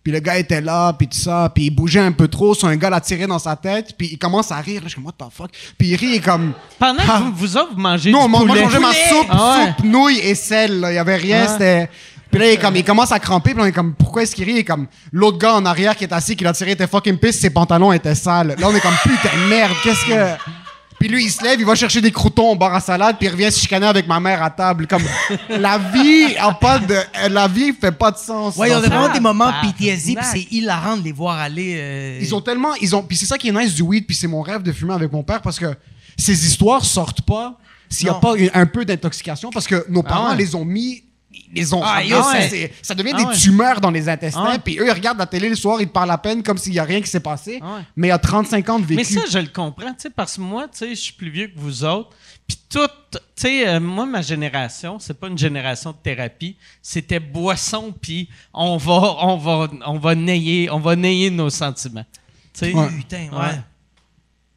Puis 0.05 0.13
le 0.13 0.21
gars 0.21 0.39
était 0.39 0.61
là, 0.61 0.93
puis 0.93 1.07
tout 1.09 1.19
ça, 1.19 1.51
puis 1.55 1.67
il 1.67 1.71
bougeait 1.71 2.01
un 2.01 2.13
peu 2.13 2.29
trop, 2.29 2.55
so 2.55 2.67
un 2.67 2.77
gars 2.77 2.89
l'a 2.89 3.01
tiré 3.01 3.27
dans 3.27 3.39
sa 3.39 3.57
tête, 3.57 3.95
puis 3.99 4.09
il 4.13 4.19
commence 4.19 4.51
à 4.53 4.57
rire. 4.57 4.81
Là, 4.81 4.85
je 4.85 4.89
suis 4.93 4.95
comme, 5.03 5.07
what 5.07 5.13
the 5.19 5.31
fuck? 5.33 5.51
Puis 5.77 5.89
il 5.89 5.97
rit, 5.97 6.21
comme... 6.21 6.53
Pendant 6.79 7.03
Ah. 7.07 7.19
que 7.19 7.25
vous, 7.25 7.33
vous 7.35 7.57
autres, 7.57 7.75
vous 7.75 7.81
mangez 7.81 8.11
Non, 8.11 8.25
du 8.25 8.31
moi, 8.31 8.41
moi, 8.45 8.49
poulet. 8.57 8.61
je 8.71 8.79
mangeais 8.79 8.81
ma 8.81 8.93
soupe, 9.19 9.27
Ah 9.31 9.59
ouais. 9.59 9.67
soupe, 9.77 9.85
nouilles 9.85 10.19
et 10.21 10.35
sel. 10.35 10.81
là. 10.81 10.93
Il 10.93 10.95
y 10.95 10.99
avait 10.99 11.17
rien, 11.17 11.43
Ouais. 11.43 11.49
c'était... 11.49 11.91
Puis 12.31 12.41
là, 12.41 12.53
il, 12.53 12.59
comme, 12.59 12.77
il 12.77 12.85
commence 12.85 13.11
à 13.13 13.19
cramper, 13.19 13.53
puis 13.55 13.63
on 13.63 13.67
est 13.67 13.73
comme, 13.73 13.95
pourquoi 13.95 14.23
est-ce 14.23 14.35
qu'il 14.37 14.45
rit? 14.45 14.59
Est 14.59 14.65
comme, 14.65 14.87
l'autre 15.13 15.39
gars 15.39 15.55
en 15.57 15.65
arrière 15.67 15.97
qui 15.97 16.05
est 16.05 16.13
assis, 16.13 16.37
qui 16.37 16.45
l'a 16.45 16.53
tiré, 16.53 16.73
était 16.73 16.87
fucking 16.87 17.17
pisse, 17.19 17.41
ses 17.41 17.51
pantalons 17.51 17.91
étaient 17.93 18.15
sales. 18.15 18.55
Là, 18.59 18.67
on 18.69 18.75
est 18.77 18.81
comme, 18.81 18.95
putain, 19.03 19.35
merde, 19.49 19.73
qu'est-ce 19.83 20.05
que... 20.07 20.39
Puis 20.99 21.09
lui, 21.09 21.25
il 21.25 21.31
se 21.31 21.43
lève, 21.45 21.61
il 21.61 21.65
va 21.67 21.75
chercher 21.77 22.01
des 22.01 22.11
croutons 22.11 22.51
au 22.51 22.57
bar 22.57 22.75
à 22.75 22.81
salade, 22.81 23.17
puis 23.19 23.29
il 23.29 23.31
revient 23.31 23.53
se 23.53 23.61
chicaner 23.61 23.87
avec 23.87 24.09
ma 24.09 24.19
mère 24.19 24.43
à 24.43 24.51
table. 24.51 24.87
Comme, 24.89 25.03
la 25.49 25.79
vie 25.79 26.37
a 26.39 26.53
pas 26.55 26.79
de... 26.81 26.97
La 27.31 27.47
vie 27.47 27.73
fait 27.73 27.93
pas 27.93 28.11
de 28.11 28.17
sens. 28.19 28.57
Ouais, 28.57 28.69
il 28.69 28.73
y 28.73 28.75
a 28.75 28.81
vraiment 28.81 29.13
des 29.13 29.21
moments. 29.21 29.53
PTSD, 29.63 30.15
puis 30.17 30.25
c'est 30.33 30.47
hilarant 30.53 30.97
de 30.97 31.05
les 31.05 31.13
voir 31.13 31.39
aller. 31.39 31.77
euh, 31.79 32.19
Ils 32.21 32.35
ont 32.35 32.41
tellement, 32.41 32.75
ils 32.81 32.97
ont, 32.97 33.03
puis 33.03 33.17
c'est 33.17 33.27
ça 33.27 33.39
qui 33.39 33.49
est 33.49 33.53
nice 33.53 33.75
du 33.75 33.83
weed, 33.83 34.07
puis 34.07 34.17
c'est 34.17 34.27
mon 34.27 34.43
rêve 34.43 34.63
de 34.63 34.73
fumer 34.73 34.95
avec 34.95 35.13
mon 35.13 35.23
père 35.23 35.41
parce 35.41 35.59
que 35.59 35.73
ces 36.17 36.47
histoires 36.47 36.85
sortent 36.85 37.23
pas 37.23 37.57
s'il 37.89 38.07
y 38.09 38.11
a 38.11 38.15
pas 38.15 38.35
un 38.55 38.67
peu 38.67 38.85
d'intoxication 38.85 39.51
parce 39.51 39.67
que 39.67 39.87
nos 39.89 40.03
parents 40.03 40.31
ouais. 40.31 40.37
les 40.37 40.55
ont 40.55 40.65
mis, 40.65 41.05
les 41.53 41.73
ont, 41.75 41.83
Ah, 41.85 42.01
ouais. 42.03 42.73
ça 42.83 42.95
devient 42.95 43.13
Ah 43.15 43.19
des 43.19 43.25
ouais. 43.25 43.35
tumeurs 43.37 43.81
dans 43.81 43.91
les 43.91 44.09
intestins, 44.09 44.45
Ah 44.47 44.51
ouais. 44.53 44.59
puis 44.59 44.79
eux 44.79 44.87
ils 44.87 44.93
regardent 44.93 45.19
la 45.19 45.27
télé 45.27 45.49
le 45.49 45.55
soir, 45.57 45.81
ils 45.81 45.89
te 45.89 45.93
parlent 45.93 46.11
à 46.11 46.19
peine 46.19 46.43
comme 46.43 46.59
s'il 46.59 46.75
y 46.75 46.79
a 46.79 46.85
rien 46.85 47.01
qui 47.01 47.09
s'est 47.09 47.21
passé, 47.21 47.61
ouais. 47.63 47.83
mais 47.97 48.09
il 48.09 48.11
y 48.11 48.13
a 48.13 48.19
35 48.19 48.69
ans 48.69 48.79
de 48.79 48.85
vécu. 48.87 48.97
Mais 48.97 49.05
ça, 49.05 49.21
je 49.31 49.39
le 49.39 49.49
comprends, 49.49 49.89
tu 49.93 50.01
sais, 50.01 50.11
parce 50.11 50.37
que 50.37 50.41
moi, 50.41 50.65
tu 50.69 50.79
sais, 50.79 50.91
je 50.91 51.01
suis 51.01 51.13
plus 51.15 51.31
vieux 51.31 51.49
que 51.49 51.59
vous 51.59 51.85
autres. 51.85 52.11
Puis 52.47 52.59
tout, 52.71 52.87
tu 53.13 53.19
sais, 53.37 53.69
euh, 53.69 53.79
moi, 53.81 54.07
ma 54.07 54.23
génération, 54.23 54.99
c'est 54.99 55.19
pas 55.19 55.29
une 55.29 55.37
génération 55.37 55.91
de 55.93 55.97
thérapie, 56.03 56.57
c'était 56.81 57.21
boisson, 57.21 57.95
puis 58.01 58.29
on 58.55 58.77
va, 58.79 58.93
on 59.21 59.37
va, 59.37 59.69
on 59.87 59.99
va 59.99 60.15
nayer, 60.15 60.71
on 60.71 60.79
va 60.81 60.97
nayer 60.97 61.31
nos 61.31 61.51
sentiments. 61.51 62.07
Tu 62.55 62.67
sais? 62.71 62.73
Ouais. 62.75 62.89
Putain, 62.97 63.29
ouais. 63.33 63.39
Ouais. 63.39 63.61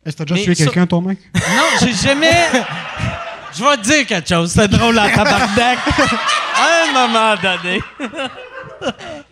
Est-ce 0.06 0.16
que 0.16 0.24
t'as 0.24 0.34
déjà 0.34 0.44
tué 0.45 0.56
ça- 0.56 0.64
quelqu'un, 0.66 0.88
ton 0.88 1.02
mec? 1.02 1.20
Non, 1.36 1.64
j'ai 1.82 1.94
jamais. 1.94 2.32
Je 3.57 3.64
vais 3.64 3.78
te 3.78 3.82
dire 3.84 4.06
quelque 4.07 4.30
chose, 4.30 4.52
c'est 4.52 4.68
drôle 4.68 4.98
en 4.98 5.10
tabarnak. 5.10 5.80
à 6.56 6.84
un 6.84 6.91
moment 7.07 7.36
donné. 7.41 7.82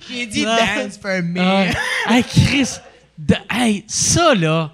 J'ai 0.09 0.25
dit 0.25 0.43
Non. 0.45 0.55
dance 0.55 0.97
for 1.01 1.21
me. 1.23 1.39
Ouais. 1.39 1.71
hey, 2.07 2.23
Chris, 2.23 2.69
de- 3.17 3.35
hey, 3.49 3.83
ça, 3.87 4.33
là, 4.35 4.71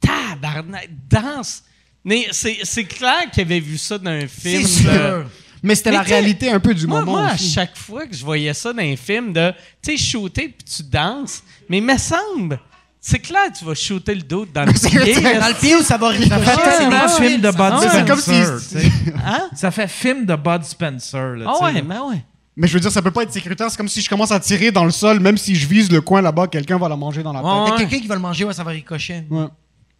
tabarnak, 0.00 0.88
danse. 1.08 1.62
Mais 2.04 2.26
c'est 2.32 2.58
c'est 2.64 2.84
clair 2.84 3.30
qu'il 3.32 3.42
avait 3.42 3.60
vu 3.60 3.78
ça 3.78 3.96
dans 3.98 4.10
un 4.10 4.26
film. 4.26 4.66
C'est 4.66 4.84
de- 4.84 4.90
sûr. 4.90 5.24
Mais 5.62 5.76
c'était 5.76 5.90
Mais 5.90 5.96
la 5.98 6.02
réalité 6.02 6.50
un 6.50 6.58
peu 6.58 6.74
du 6.74 6.88
moi, 6.88 7.00
moment 7.04 7.18
moi, 7.22 7.26
à 7.30 7.36
chaque 7.36 7.76
fois 7.76 8.04
que 8.08 8.14
je 8.16 8.24
voyais 8.24 8.52
ça 8.52 8.72
dans 8.72 8.82
un 8.82 8.96
film 8.96 9.32
de, 9.32 9.52
tu 9.80 9.96
sais, 9.96 9.96
shooter 9.96 10.48
puis 10.48 10.64
tu 10.76 10.82
danses, 10.82 11.40
mais 11.68 11.78
il 11.78 11.84
me 11.84 11.96
semble, 11.96 12.58
c'est 13.04 13.18
clair 13.18 13.42
tu 13.58 13.64
vas 13.64 13.74
shooter 13.74 14.14
le 14.14 14.22
dos 14.22 14.46
dans 14.46 14.64
le 14.64 14.72
pied. 14.72 15.14
Dans 15.20 15.48
le 15.48 15.58
pied 15.60 15.74
où 15.74 15.82
ça 15.82 15.96
va 15.98 16.08
ricocher. 16.10 16.30
Ça 16.30 16.38
fait 16.38 16.56
Ouais, 16.56 16.78
tellement 16.78 17.02
ouais, 17.02 17.28
film 17.28 17.40
de 17.40 17.50
Bud 17.50 18.06
comme 18.06 18.20
Spencer. 18.20 18.58
si-. 18.60 18.92
Hein? 19.26 19.48
Ça 19.56 19.70
fait 19.72 19.88
film 19.88 20.24
de 20.24 20.36
Bud 20.36 20.62
Spencer. 20.62 21.34
Là, 21.36 21.46
Ah 21.60 21.64
ouais, 21.64 21.82
mais 21.82 21.98
ouais. 21.98 22.24
Mais 22.56 22.68
je 22.68 22.74
veux 22.74 22.80
dire, 22.80 22.92
ça 22.92 23.00
peut 23.02 23.10
pas 23.10 23.22
être 23.22 23.32
sécuritaire. 23.32 23.70
C'est 23.70 23.76
comme 23.78 23.88
si 23.88 24.02
je 24.02 24.08
commence 24.08 24.30
à 24.30 24.38
tirer 24.38 24.70
dans 24.70 24.84
le 24.84 24.90
sol, 24.90 25.18
même 25.20 25.36
si 25.38 25.54
je 25.56 25.66
vise 25.66 25.90
le 25.90 26.00
coin 26.02 26.20
là-bas, 26.20 26.46
quelqu'un 26.48 26.76
va 26.78 26.88
la 26.88 26.96
manger 26.96 27.22
dans 27.22 27.32
la 27.32 27.40
tête. 27.40 27.48
Ouais, 27.48 27.70
ouais. 27.72 27.78
quelqu'un 27.78 27.98
qui 27.98 28.06
va 28.06 28.14
le 28.14 28.20
manger, 28.20 28.44
ouais, 28.44 28.52
ça 28.52 28.62
va 28.62 28.70
ricocher. 28.72 29.24
Ouais. 29.30 29.46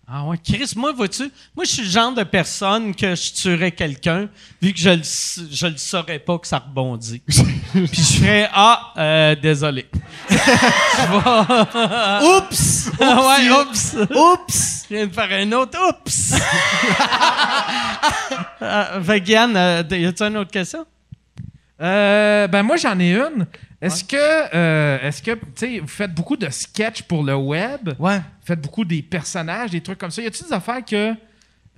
Ah 0.07 0.25
ouais, 0.25 0.37
Chris, 0.37 0.73
moi, 0.77 0.93
vois-tu, 0.93 1.31
moi, 1.55 1.65
je 1.65 1.71
suis 1.71 1.83
le 1.83 1.89
genre 1.89 2.13
de 2.13 2.25
personne 2.25 2.95
que 2.95 3.15
je 3.15 3.33
tuerais 3.33 3.71
quelqu'un, 3.71 4.29
vu 4.61 4.73
que 4.73 4.79
je 4.79 4.91
le, 4.91 5.03
je 5.51 5.67
le 5.69 5.77
saurais 5.77 6.19
pas 6.19 6.39
que 6.39 6.47
ça 6.47 6.59
rebondit. 6.59 7.23
Puis 7.29 7.89
je 7.95 8.19
ferais, 8.19 8.49
ah, 8.53 8.93
euh, 8.97 9.35
désolé. 9.37 9.87
Oups! 12.23 12.91
Ah 13.01 13.39
ouais, 13.39 13.51
oups! 13.51 13.97
Oups! 14.15 14.87
Je 14.89 14.95
viens 14.95 15.07
de 15.07 15.13
faire 15.13 15.29
un 15.33 15.53
autre 15.53 15.79
oups! 15.89 16.35
euh, 18.61 19.03
fait 19.03 19.21
que 19.21 19.29
Yann, 19.31 19.57
euh, 19.57 19.83
y 19.91 20.07
a-tu 20.07 20.23
une 20.23 20.37
autre 20.37 20.51
question? 20.51 20.85
Euh, 21.81 22.47
ben 22.49 22.63
moi 22.63 22.77
j'en 22.77 22.99
ai 23.01 23.13
une. 23.15 23.47
Est-ce 23.81 24.05
que, 24.05 24.17
euh, 24.55 24.99
est-ce 25.03 25.21
que, 25.21 25.33
tu 25.33 25.41
sais, 25.57 25.79
vous 25.81 25.89
faites 25.89 26.15
beaucoup 26.15 26.37
de 26.37 26.49
sketchs 26.51 27.03
pour 27.03 27.25
le 27.25 27.35
web? 27.35 27.91
Ouais. 27.99 28.21
Beaucoup 28.57 28.85
des 28.85 29.03
personnages, 29.03 29.71
des 29.71 29.81
trucs 29.81 29.99
comme 29.99 30.11
ça. 30.11 30.23
Y 30.23 30.27
a-t-il 30.27 30.47
des 30.47 30.53
affaires 30.53 30.85
que, 30.85 31.15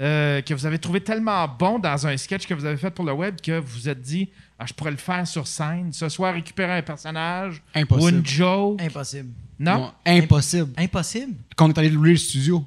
euh, 0.00 0.40
que 0.42 0.54
vous 0.54 0.66
avez 0.66 0.78
trouvé 0.78 1.00
tellement 1.00 1.46
bon 1.48 1.78
dans 1.78 2.06
un 2.06 2.16
sketch 2.16 2.46
que 2.46 2.54
vous 2.54 2.64
avez 2.64 2.76
fait 2.76 2.90
pour 2.90 3.04
le 3.04 3.12
web 3.12 3.36
que 3.40 3.58
vous 3.58 3.66
vous 3.80 3.88
êtes 3.88 4.00
dit, 4.00 4.28
ah, 4.58 4.64
je 4.66 4.72
pourrais 4.72 4.90
le 4.90 4.96
faire 4.96 5.26
sur 5.26 5.46
scène, 5.46 5.92
ce 5.92 6.08
soir 6.08 6.34
récupérer 6.34 6.72
un 6.78 6.82
personnage 6.82 7.62
Impossible. 7.74 8.14
ou 8.14 8.18
une 8.18 8.26
joke? 8.26 8.82
Impossible. 8.82 9.28
Non? 9.58 9.78
Non, 9.78 9.92
impossible. 10.06 10.72
Impossible? 10.76 11.34
Quand 11.56 11.66
on 11.66 11.72
est 11.72 11.78
allé 11.78 11.90
louer 11.90 12.10
le 12.10 12.16
studio. 12.16 12.64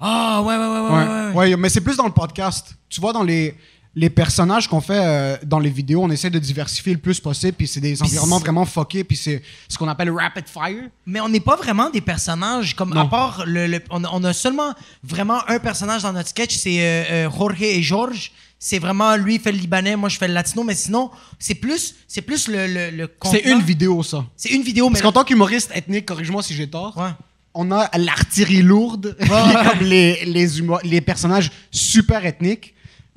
Ah, 0.00 0.42
ouais, 0.42 0.56
ouais, 0.56 0.66
ouais, 0.66 0.80
ouais, 0.80 0.80
Ouais. 0.80 0.90
ouais. 0.90 1.34
ouais. 1.34 1.50
Ouais, 1.52 1.56
mais 1.56 1.68
c'est 1.68 1.80
plus 1.80 1.96
dans 1.96 2.06
le 2.06 2.12
podcast. 2.12 2.76
Tu 2.88 3.00
vois, 3.00 3.12
dans 3.12 3.22
les, 3.22 3.54
les 3.94 4.08
personnages 4.08 4.68
qu'on 4.68 4.80
fait 4.80 4.98
euh, 5.04 5.36
dans 5.44 5.58
les 5.58 5.68
vidéos, 5.68 6.02
on 6.02 6.10
essaie 6.10 6.30
de 6.30 6.38
diversifier 6.38 6.92
le 6.94 6.98
plus 6.98 7.20
possible, 7.20 7.52
puis 7.52 7.66
c'est 7.66 7.80
des 7.80 8.02
environnements 8.02 8.38
vraiment 8.38 8.64
fuckés, 8.64 9.04
puis 9.04 9.16
c'est 9.18 9.42
ce 9.68 9.76
qu'on 9.76 9.88
appelle 9.88 10.10
rapid 10.10 10.44
fire. 10.48 10.88
Mais 11.06 11.20
on 11.20 11.28
n'est 11.28 11.40
pas 11.40 11.56
vraiment 11.56 11.90
des 11.90 12.00
personnages 12.00 12.74
comme 12.74 12.96
à 12.96 13.04
part 13.04 13.44
le, 13.46 13.66
le- 13.66 13.82
on, 13.90 14.02
a- 14.04 14.10
on 14.12 14.24
a 14.24 14.32
seulement 14.32 14.72
vraiment 15.04 15.46
un 15.48 15.58
personnage 15.58 16.02
dans 16.02 16.12
notre 16.14 16.30
sketch, 16.30 16.56
c'est 16.56 16.78
euh, 16.80 17.26
euh, 17.26 17.30
Jorge 17.30 17.60
et 17.62 17.82
George. 17.82 18.32
C'est 18.58 18.78
vraiment 18.78 19.16
lui 19.16 19.38
fait 19.40 19.50
le 19.52 19.58
libanais, 19.58 19.96
moi 19.96 20.08
je 20.08 20.16
fais 20.16 20.28
le 20.28 20.34
latino, 20.34 20.62
mais 20.62 20.74
sinon 20.76 21.10
c'est 21.38 21.56
plus 21.56 21.96
c'est 22.08 22.22
plus 22.22 22.48
le 22.48 22.66
le, 22.68 22.90
le 22.96 23.10
C'est 23.24 23.40
une 23.40 23.60
vidéo, 23.60 24.02
ça. 24.04 24.24
C'est 24.36 24.50
une 24.50 24.62
vidéo, 24.62 24.86
mais 24.88 24.92
Parce 24.92 25.02
qu'en 25.02 25.12
tant 25.12 25.24
qu'humoriste 25.24 25.70
ethnique, 25.74 26.06
corrige-moi 26.06 26.42
si 26.44 26.54
j'ai 26.54 26.70
tort, 26.70 26.96
Ouais. 26.96 27.10
on 27.54 27.70
a 27.72 27.90
l'artillerie 27.98 28.62
lourde, 28.62 29.16
comme 29.28 29.80
les, 29.86 30.24
les, 30.24 30.46
les 30.84 31.00
personnages 31.00 31.50
super 31.72 32.24
ethniques, 32.24 32.72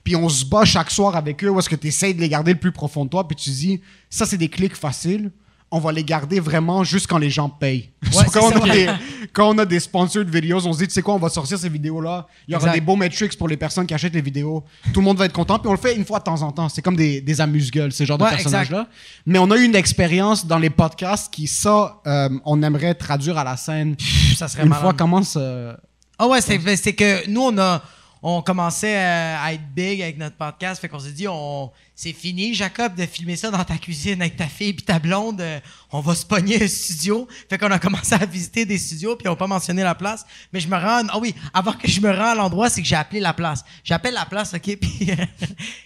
puis 0.05 0.15
on 0.15 0.29
se 0.29 0.45
bat 0.45 0.63
chaque 0.63 0.89
soir 0.91 1.17
avec 1.17 1.43
eux, 1.43 1.49
où 1.49 1.59
est-ce 1.59 1.67
que 1.69 1.75
tu 1.75 1.87
essaies 1.87 2.13
de 2.13 2.21
les 2.21 2.29
garder 2.29 2.53
le 2.53 2.59
plus 2.59 2.71
profond 2.71 3.03
de 3.03 3.09
toi, 3.09 3.27
puis 3.27 3.35
tu 3.35 3.49
dis, 3.49 3.81
ça 4.09 4.25
c'est 4.25 4.37
des 4.37 4.47
clics 4.49 4.75
faciles, 4.77 5.31
on 5.71 5.79
va 5.79 5.91
les 5.91 6.03
garder 6.05 6.39
vraiment 6.39 6.83
juste 6.85 7.07
quand 7.07 7.17
les 7.17 7.29
gens 7.31 7.49
payent. 7.49 7.89
Quand, 8.31 8.43
on 8.53 8.61
a 8.63 8.69
des, 8.71 8.87
quand 9.33 9.49
on 9.53 9.57
a 9.57 9.65
des 9.65 9.79
sponsored 9.79 10.29
videos, 10.29 10.65
on 10.67 10.71
se 10.73 10.77
dit, 10.77 10.87
tu 10.87 10.93
sais 10.93 11.01
quoi, 11.01 11.15
on 11.15 11.19
va 11.19 11.27
sortir 11.27 11.57
ces 11.57 11.67
vidéos-là, 11.67 12.27
il 12.47 12.51
y 12.51 12.55
aura 12.55 12.67
Exact. 12.67 12.79
des 12.79 12.85
beaux 12.85 12.95
metrics 12.95 13.35
pour 13.37 13.47
les 13.49 13.57
personnes 13.57 13.85
qui 13.87 13.93
achètent 13.93 14.13
les 14.13 14.21
vidéos, 14.21 14.63
tout 14.93 15.01
le 15.01 15.05
monde 15.05 15.17
va 15.17 15.25
être 15.25 15.33
content, 15.33 15.57
puis 15.59 15.67
on 15.67 15.71
le 15.73 15.77
fait 15.79 15.95
une 15.95 16.05
fois 16.05 16.19
de 16.19 16.23
temps 16.23 16.41
en 16.43 16.51
temps. 16.51 16.69
C'est 16.69 16.81
comme 16.83 16.95
des, 16.95 17.19
des 17.19 17.41
amuse-gueules, 17.41 17.91
ces 17.91 18.05
genres 18.05 18.21
Ouais, 18.21 18.29
de 18.29 18.35
personnages-là. 18.35 18.87
Mais 19.25 19.39
on 19.39 19.49
a 19.51 19.57
eu 19.57 19.63
une 19.65 19.75
expérience 19.75 20.45
dans 20.45 20.59
les 20.59 20.69
podcasts 20.69 21.33
qui, 21.33 21.47
ça, 21.47 21.99
euh, 22.07 22.29
on 22.45 22.61
aimerait 22.63 22.93
traduire 22.93 23.37
à 23.39 23.43
la 23.43 23.57
scène 23.57 23.95
ça 24.37 24.47
serait 24.47 24.63
une 24.63 24.69
malade. 24.69 24.83
fois 24.83 24.93
commence. 24.93 25.35
euh, 25.37 25.75
Ah 26.19 26.27
ouais, 26.27 26.39
c'est 26.41 26.93
que 26.93 27.27
nous 27.29 27.41
on 27.41 27.57
a 27.57 27.81
on 28.27 28.41
commençait 28.41 28.95
à, 28.97 29.53
être 29.53 29.69
big 29.75 30.01
avec 30.01 30.17
notre 30.17 30.35
podcast, 30.35 30.81
fait 30.81 30.89
qu'on 30.89 30.97
s'est 30.97 31.11
dit 31.11 31.27
on 31.27 31.71
c'est 31.97 32.11
fini 32.11 32.53
Jacob 32.53 32.93
de 32.95 33.05
filmer 33.05 33.37
ça 33.37 33.49
dans 33.49 33.63
ta 33.63 33.77
cuisine 33.77 34.21
avec 34.21 34.35
ta 34.35 34.47
fille 34.47 34.73
puis 34.73 34.85
ta 34.85 34.99
blonde, 34.99 35.39
euh, 35.39 35.61
on 35.93 36.01
va 36.01 36.13
se 36.13 36.25
pogner 36.25 36.61
un 36.61 36.67
studio. 36.67 37.25
Fait 37.49 37.57
qu'on 37.57 37.71
a 37.71 37.79
commencé 37.79 38.13
à 38.13 38.25
visiter 38.25 38.65
des 38.65 38.77
studios 38.77 39.15
puis 39.15 39.29
on 39.29 39.31
n'a 39.31 39.37
pas 39.37 39.47
mentionné 39.47 39.81
la 39.81 39.95
place, 39.95 40.25
mais 40.51 40.59
je 40.59 40.67
me 40.67 40.75
rends 40.75 41.03
ah 41.07 41.17
oui, 41.19 41.33
avant 41.53 41.71
que 41.71 41.87
je 41.87 42.01
me 42.01 42.11
rends 42.11 42.31
à 42.31 42.35
l'endroit, 42.35 42.69
c'est 42.69 42.81
que 42.81 42.87
j'ai 42.87 42.97
appelé 42.97 43.21
la 43.21 43.31
place. 43.31 43.63
J'appelle 43.81 44.13
la 44.13 44.25
place, 44.25 44.53
OK, 44.53 44.75
puis 44.81 45.09
euh, 45.09 45.15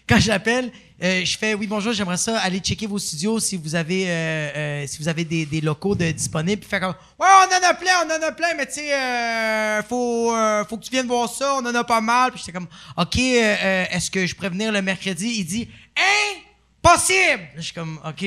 quand 0.07 0.19
j'appelle 0.19 0.71
euh, 1.01 1.23
je 1.23 1.37
fais 1.37 1.53
oui 1.53 1.65
bonjour 1.65 1.93
j'aimerais 1.93 2.17
ça 2.17 2.37
aller 2.39 2.59
checker 2.59 2.85
vos 2.85 2.99
studios 2.99 3.39
si 3.39 3.55
vous 3.55 3.73
avez 3.73 4.83
si 4.85 4.97
vous 5.01 5.07
avez 5.07 5.23
des, 5.23 5.61
locaux 5.61 5.95
de 5.95 6.11
disponibles. 6.11 6.59
Puis 6.59 6.69
fait 6.69 6.81
comme 6.81 6.95
ouais 7.19 7.27
on 7.47 7.65
en 7.65 7.69
a 7.69 7.73
plein 7.73 7.91
on 8.05 8.09
en 8.09 8.27
a 8.27 8.31
plein 8.33 8.53
mais 8.57 8.65
tu 8.65 8.81
sais 8.81 9.81
faut 9.87 10.33
faut 10.67 10.77
que 10.77 10.83
tu 10.83 10.91
viennes 10.91 11.07
voir 11.07 11.29
ça 11.29 11.55
on 11.55 11.65
en 11.65 11.73
a 11.73 11.83
pas 11.85 12.01
mal. 12.01 12.31
Puis 12.31 12.39
j'étais 12.39 12.51
comme 12.51 12.67
ok 12.97 13.17
est-ce 13.17 14.11
que 14.11 14.25
je 14.25 14.35
pourrais 14.35 14.49
venir 14.49 14.73
le 14.73 14.81
mercredi? 14.81 15.35
Il 15.37 15.45
dit 15.45 15.69
impossible 16.83 17.43
je 17.55 17.61
suis 17.61 17.73
comme 17.73 17.99
ok 18.05 18.25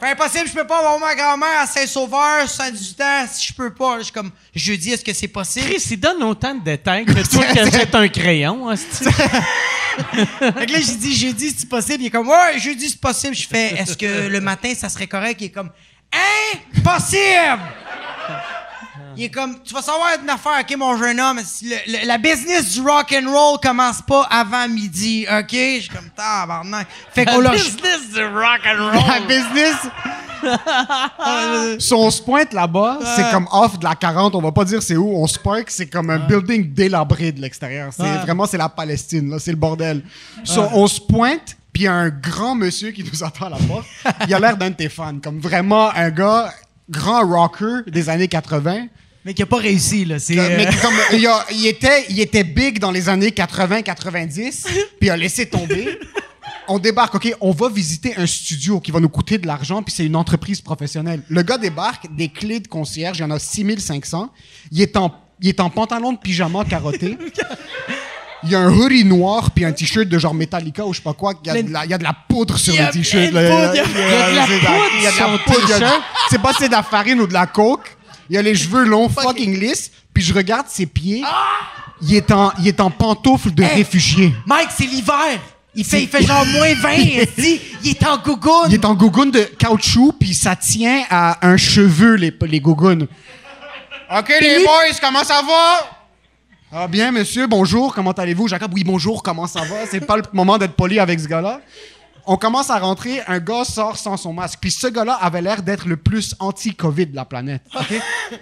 Fait 0.00 0.10
impossible, 0.12 0.48
je 0.48 0.54
peux 0.54 0.66
pas 0.66 0.80
voir 0.80 0.98
ma 0.98 1.14
grand-mère 1.14 1.60
à 1.60 1.66
Saint-Sauveur, 1.66 2.48
118 2.48 3.00
ans, 3.02 3.26
si 3.30 3.48
je 3.48 3.54
peux 3.54 3.72
pas. 3.72 3.98
Je 3.98 4.04
suis 4.04 4.12
comme, 4.12 4.30
jeudi, 4.54 4.92
est-ce 4.92 5.04
que 5.04 5.12
c'est 5.12 5.28
possible? 5.28 5.66
Chris, 5.66 5.84
il 5.90 6.00
donne 6.00 6.22
autant 6.22 6.54
de 6.54 6.64
détails 6.64 7.04
que 7.04 7.28
toi 7.28 7.44
qui 7.44 7.58
achètes 7.58 7.94
un 7.94 8.08
crayon. 8.08 8.66
hostie. 8.66 9.04
Fait 10.38 10.66
que 10.66 10.72
là, 10.72 10.80
j'ai 10.80 10.96
dit 10.96 11.14
jeudi, 11.14 11.54
c'est 11.56 11.68
possible? 11.68 12.02
Il 12.02 12.06
est 12.06 12.10
comme, 12.10 12.28
ouais, 12.28 12.58
jeudi, 12.58 12.88
c'est 12.88 13.00
possible. 13.00 13.34
Je 13.34 13.46
fais, 13.46 13.74
est-ce 13.74 13.96
que 13.96 14.28
le 14.28 14.40
matin, 14.40 14.72
ça 14.74 14.88
serait 14.88 15.06
correct? 15.06 15.40
Il 15.40 15.46
est 15.46 15.50
comme, 15.50 15.70
impossible! 16.74 17.60
Il 19.20 19.24
est 19.24 19.28
comme, 19.28 19.54
tu 19.62 19.74
vas 19.74 19.82
savoir 19.82 20.08
une 20.22 20.30
affaire, 20.30 20.52
OK, 20.62 20.76
mon 20.78 20.96
jeune 20.96 21.20
homme, 21.20 21.40
si 21.44 21.68
le- 21.68 21.76
le- 21.86 22.06
la 22.06 22.16
business 22.16 22.72
du 22.72 22.80
rock 22.80 23.12
and 23.14 23.30
roll 23.30 23.58
commence 23.62 24.00
pas 24.00 24.22
avant 24.30 24.66
midi, 24.66 25.26
OK? 25.30 25.50
Je 25.52 25.80
suis 25.80 25.88
comme, 25.90 26.08
tabarnak. 26.16 26.86
Fait 27.12 27.26
qu'on 27.26 27.38
leur... 27.40 27.52
business 27.52 28.08
du 28.14 28.24
rock 28.24 28.60
and 28.64 28.82
roll. 28.82 29.04
La 29.06 29.20
business. 29.20 29.76
si 31.78 31.92
on 31.92 32.10
se 32.10 32.22
pointe 32.22 32.54
là-bas, 32.54 33.00
c'est 33.14 33.30
comme 33.30 33.46
off 33.52 33.78
de 33.78 33.84
la 33.84 33.94
40, 33.94 34.34
on 34.36 34.40
va 34.40 34.52
pas 34.52 34.64
dire 34.64 34.82
c'est 34.82 34.96
où, 34.96 35.14
on 35.14 35.26
se 35.26 35.38
park, 35.38 35.66
c'est 35.68 35.86
comme 35.88 36.08
un 36.08 36.18
building 36.20 36.72
délabré 36.72 37.30
de 37.30 37.42
l'extérieur. 37.42 37.92
C'est 37.94 38.02
vraiment 38.22 38.46
c'est 38.46 38.56
la 38.56 38.70
Palestine, 38.70 39.28
là, 39.28 39.38
c'est 39.38 39.50
le 39.50 39.58
bordel. 39.58 40.02
So, 40.44 40.62
on 40.72 40.86
se 40.86 40.98
pointe, 40.98 41.58
puis 41.74 41.82
il 41.82 41.84
y 41.84 41.88
a 41.88 41.92
un 41.94 42.08
grand 42.08 42.54
monsieur 42.54 42.90
qui 42.90 43.04
nous 43.04 43.22
attend 43.22 43.48
à 43.48 43.50
la 43.50 43.56
porte. 43.58 43.84
Il 44.26 44.34
a 44.34 44.38
l'air 44.40 44.56
d'un 44.56 44.70
de 44.70 44.76
tes 44.76 44.88
fans, 44.88 45.18
comme 45.22 45.40
vraiment 45.40 45.90
un 45.94 46.08
gars 46.08 46.50
grand 46.88 47.20
rocker 47.26 47.82
des 47.86 48.08
années 48.08 48.26
80. 48.26 48.86
Mais 49.24 49.34
qui 49.34 49.42
a 49.42 49.46
pas 49.46 49.58
réussi, 49.58 50.04
là. 50.06 50.18
C'est, 50.18 50.38
Euh, 50.38 50.56
Mais 50.56 50.66
euh, 50.66 50.70
comme 50.80 50.94
il, 51.18 51.26
a- 51.26 51.44
il 51.52 51.66
était, 51.66 52.06
il 52.08 52.20
était 52.20 52.44
big 52.44 52.78
dans 52.78 52.90
les 52.90 53.08
années 53.08 53.30
80-90, 53.30 54.64
puis 54.64 54.80
il 55.02 55.10
a 55.10 55.16
laissé 55.16 55.46
tomber. 55.46 55.98
On 56.68 56.78
débarque, 56.78 57.16
OK, 57.16 57.34
on 57.40 57.50
va 57.50 57.68
visiter 57.68 58.14
un 58.16 58.26
studio 58.26 58.80
qui 58.80 58.92
va 58.92 59.00
nous 59.00 59.08
coûter 59.08 59.38
de 59.38 59.46
l'argent, 59.46 59.82
puis 59.82 59.92
c'est 59.94 60.06
une 60.06 60.16
entreprise 60.16 60.60
professionnelle. 60.60 61.22
Le 61.28 61.42
gars 61.42 61.58
débarque, 61.58 62.14
des 62.14 62.28
clés 62.28 62.60
de 62.60 62.68
concierge, 62.68 63.18
il 63.18 63.22
y 63.22 63.24
en 63.24 63.30
a 63.30 63.38
6500. 63.38 64.30
Il 64.70 64.80
est 64.80 64.96
en, 64.96 65.12
il 65.40 65.48
est 65.48 65.60
en 65.60 65.68
pantalon 65.68 66.12
de 66.12 66.18
pyjama 66.18 66.64
carotté. 66.64 67.16
Il 68.42 68.48
y 68.50 68.54
a 68.54 68.60
un 68.60 68.72
hoodie 68.72 69.04
noir 69.04 69.50
puis 69.50 69.66
un 69.66 69.72
t-shirt 69.72 70.08
de 70.08 70.18
genre 70.18 70.32
Metallica 70.32 70.86
ou 70.86 70.94
je 70.94 70.96
sais 70.96 71.02
pas 71.02 71.12
quoi. 71.12 71.34
Il 71.44 71.48
y 71.48 71.50
a, 71.50 71.62
de 71.62 71.70
la, 71.70 71.84
il 71.84 71.90
y 71.90 71.92
a 71.94 71.98
de 71.98 72.02
la 72.04 72.16
poudre 72.26 72.56
sur 72.56 72.72
le 72.72 72.90
t-shirt. 72.90 73.28
il 73.28 73.34
y 73.34 73.38
a- 73.38 73.72
de 75.12 75.18
la 75.18 75.38
poudre 75.38 75.44
sur 75.44 75.52
le 75.60 75.66
t-shirt. 75.78 76.02
C'est 76.30 76.40
pas 76.40 76.52
si 76.54 76.58
c'est 76.60 76.68
de 76.68 76.72
la 76.72 76.82
farine 76.82 77.20
ou 77.20 77.26
de 77.26 77.34
la 77.34 77.44
coke. 77.46 77.98
Il 78.30 78.38
a 78.38 78.42
les 78.42 78.54
cheveux 78.54 78.84
longs, 78.84 79.08
fucking 79.08 79.58
lisses. 79.58 79.90
Puis 80.14 80.22
je 80.22 80.32
regarde 80.32 80.66
ses 80.68 80.86
pieds. 80.86 81.22
Il 82.02 82.14
est 82.14 82.30
en, 82.30 82.52
il 82.60 82.68
est 82.68 82.80
en 82.80 82.90
pantoufle 82.90 83.52
de 83.52 83.62
Hey! 83.62 83.74
réfugié. 83.78 84.32
Mike, 84.46 84.70
c'est 84.76 84.86
l'hiver! 84.86 85.38
Il 85.74 85.84
fait, 85.84 86.02
il 86.02 86.08
fait 86.08 86.22
genre 86.22 86.46
moins 86.54 86.72
20, 86.74 86.88
esti. 86.92 87.60
Il 87.84 87.90
est 87.90 88.06
en 88.06 88.18
gougoune! 88.18 88.66
Il 88.68 88.74
est 88.74 88.84
en 88.84 88.94
gougoune 88.94 89.30
de 89.30 89.42
caoutchouc, 89.42 90.12
puis 90.18 90.32
ça 90.34 90.56
tient 90.56 91.02
à 91.10 91.46
un 91.46 91.56
cheveu, 91.56 92.14
les, 92.14 92.32
les 92.42 92.60
gougounes. 92.60 93.06
OK, 94.16 94.32
les 94.40 94.58
boys, 94.64 94.96
comment 95.00 95.22
ça 95.24 95.42
va? 95.42 95.90
Ah, 96.72 96.86
bien, 96.88 97.10
monsieur, 97.12 97.46
bonjour, 97.46 97.92
comment 97.94 98.12
allez-vous? 98.12 98.48
Jacob, 98.48 98.72
oui, 98.74 98.84
bonjour, 98.84 99.22
comment 99.22 99.46
ça 99.46 99.60
va? 99.60 99.86
C'est 99.90 100.00
pas 100.06 100.16
le 100.16 100.22
moment 100.32 100.56
d'être 100.56 100.74
poli 100.74 100.98
avec 101.00 101.18
ce 101.20 101.26
gars-là. 101.26 101.60
On 102.32 102.36
commence 102.36 102.70
à 102.70 102.78
rentrer, 102.78 103.20
un 103.26 103.40
gars 103.40 103.64
sort 103.64 103.96
sans 103.96 104.16
son 104.16 104.32
masque. 104.32 104.58
Puis 104.60 104.70
ce 104.70 104.86
gars-là 104.86 105.14
avait 105.20 105.42
l'air 105.42 105.62
d'être 105.62 105.86
le 105.88 105.96
plus 105.96 106.36
anti-COVID 106.38 107.06
de 107.06 107.16
la 107.16 107.24
planète. 107.24 107.62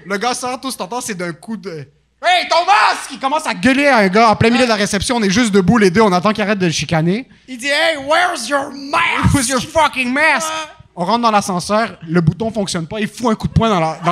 Le 0.05 0.19
gars 0.19 0.35
sort, 0.35 0.61
tout 0.61 0.71
ce 0.71 0.77
temps, 0.77 1.01
c'est 1.01 1.15
d'un 1.15 1.33
coup 1.33 1.57
de. 1.57 1.89
Hey, 2.23 2.47
ton 2.51 2.67
masque! 2.67 3.09
Il 3.13 3.19
commence 3.19 3.47
à 3.47 3.55
gueuler 3.55 3.87
à 3.87 3.97
un 3.99 4.09
gars 4.09 4.29
en 4.29 4.37
plein 4.37 4.51
milieu 4.51 4.65
de 4.65 4.69
la 4.69 4.75
réception. 4.75 5.17
On 5.17 5.23
est 5.23 5.31
juste 5.31 5.53
debout, 5.53 5.79
les 5.79 5.91
deux, 5.91 6.03
on 6.03 6.13
attend 6.13 6.35
qu'il 6.35 6.43
arrête 6.43 6.59
de 6.59 6.67
le 6.67 6.73
chicaner. 6.73 7.31
Il 7.49 7.57
dit, 7.57 7.69
hey, 7.69 7.97
where's 8.07 8.47
your 8.47 8.71
mask? 8.71 9.33
Where's 9.33 9.49
your 9.49 9.63
fucking 9.63 10.13
mask? 10.13 10.49
On 10.95 11.07
rentre 11.07 11.23
dans 11.23 11.31
l'ascenseur, 11.31 11.97
le 12.07 12.21
bouton 12.21 12.51
fonctionne 12.51 12.87
pas, 12.87 13.01
il 13.01 13.09
fout 13.09 13.29
un 13.33 13.37
coup 13.37 13.49
de 13.49 13.53
poing 13.55 13.71
dans 13.71 13.81
la- 13.81 13.99
dans 14.05 14.11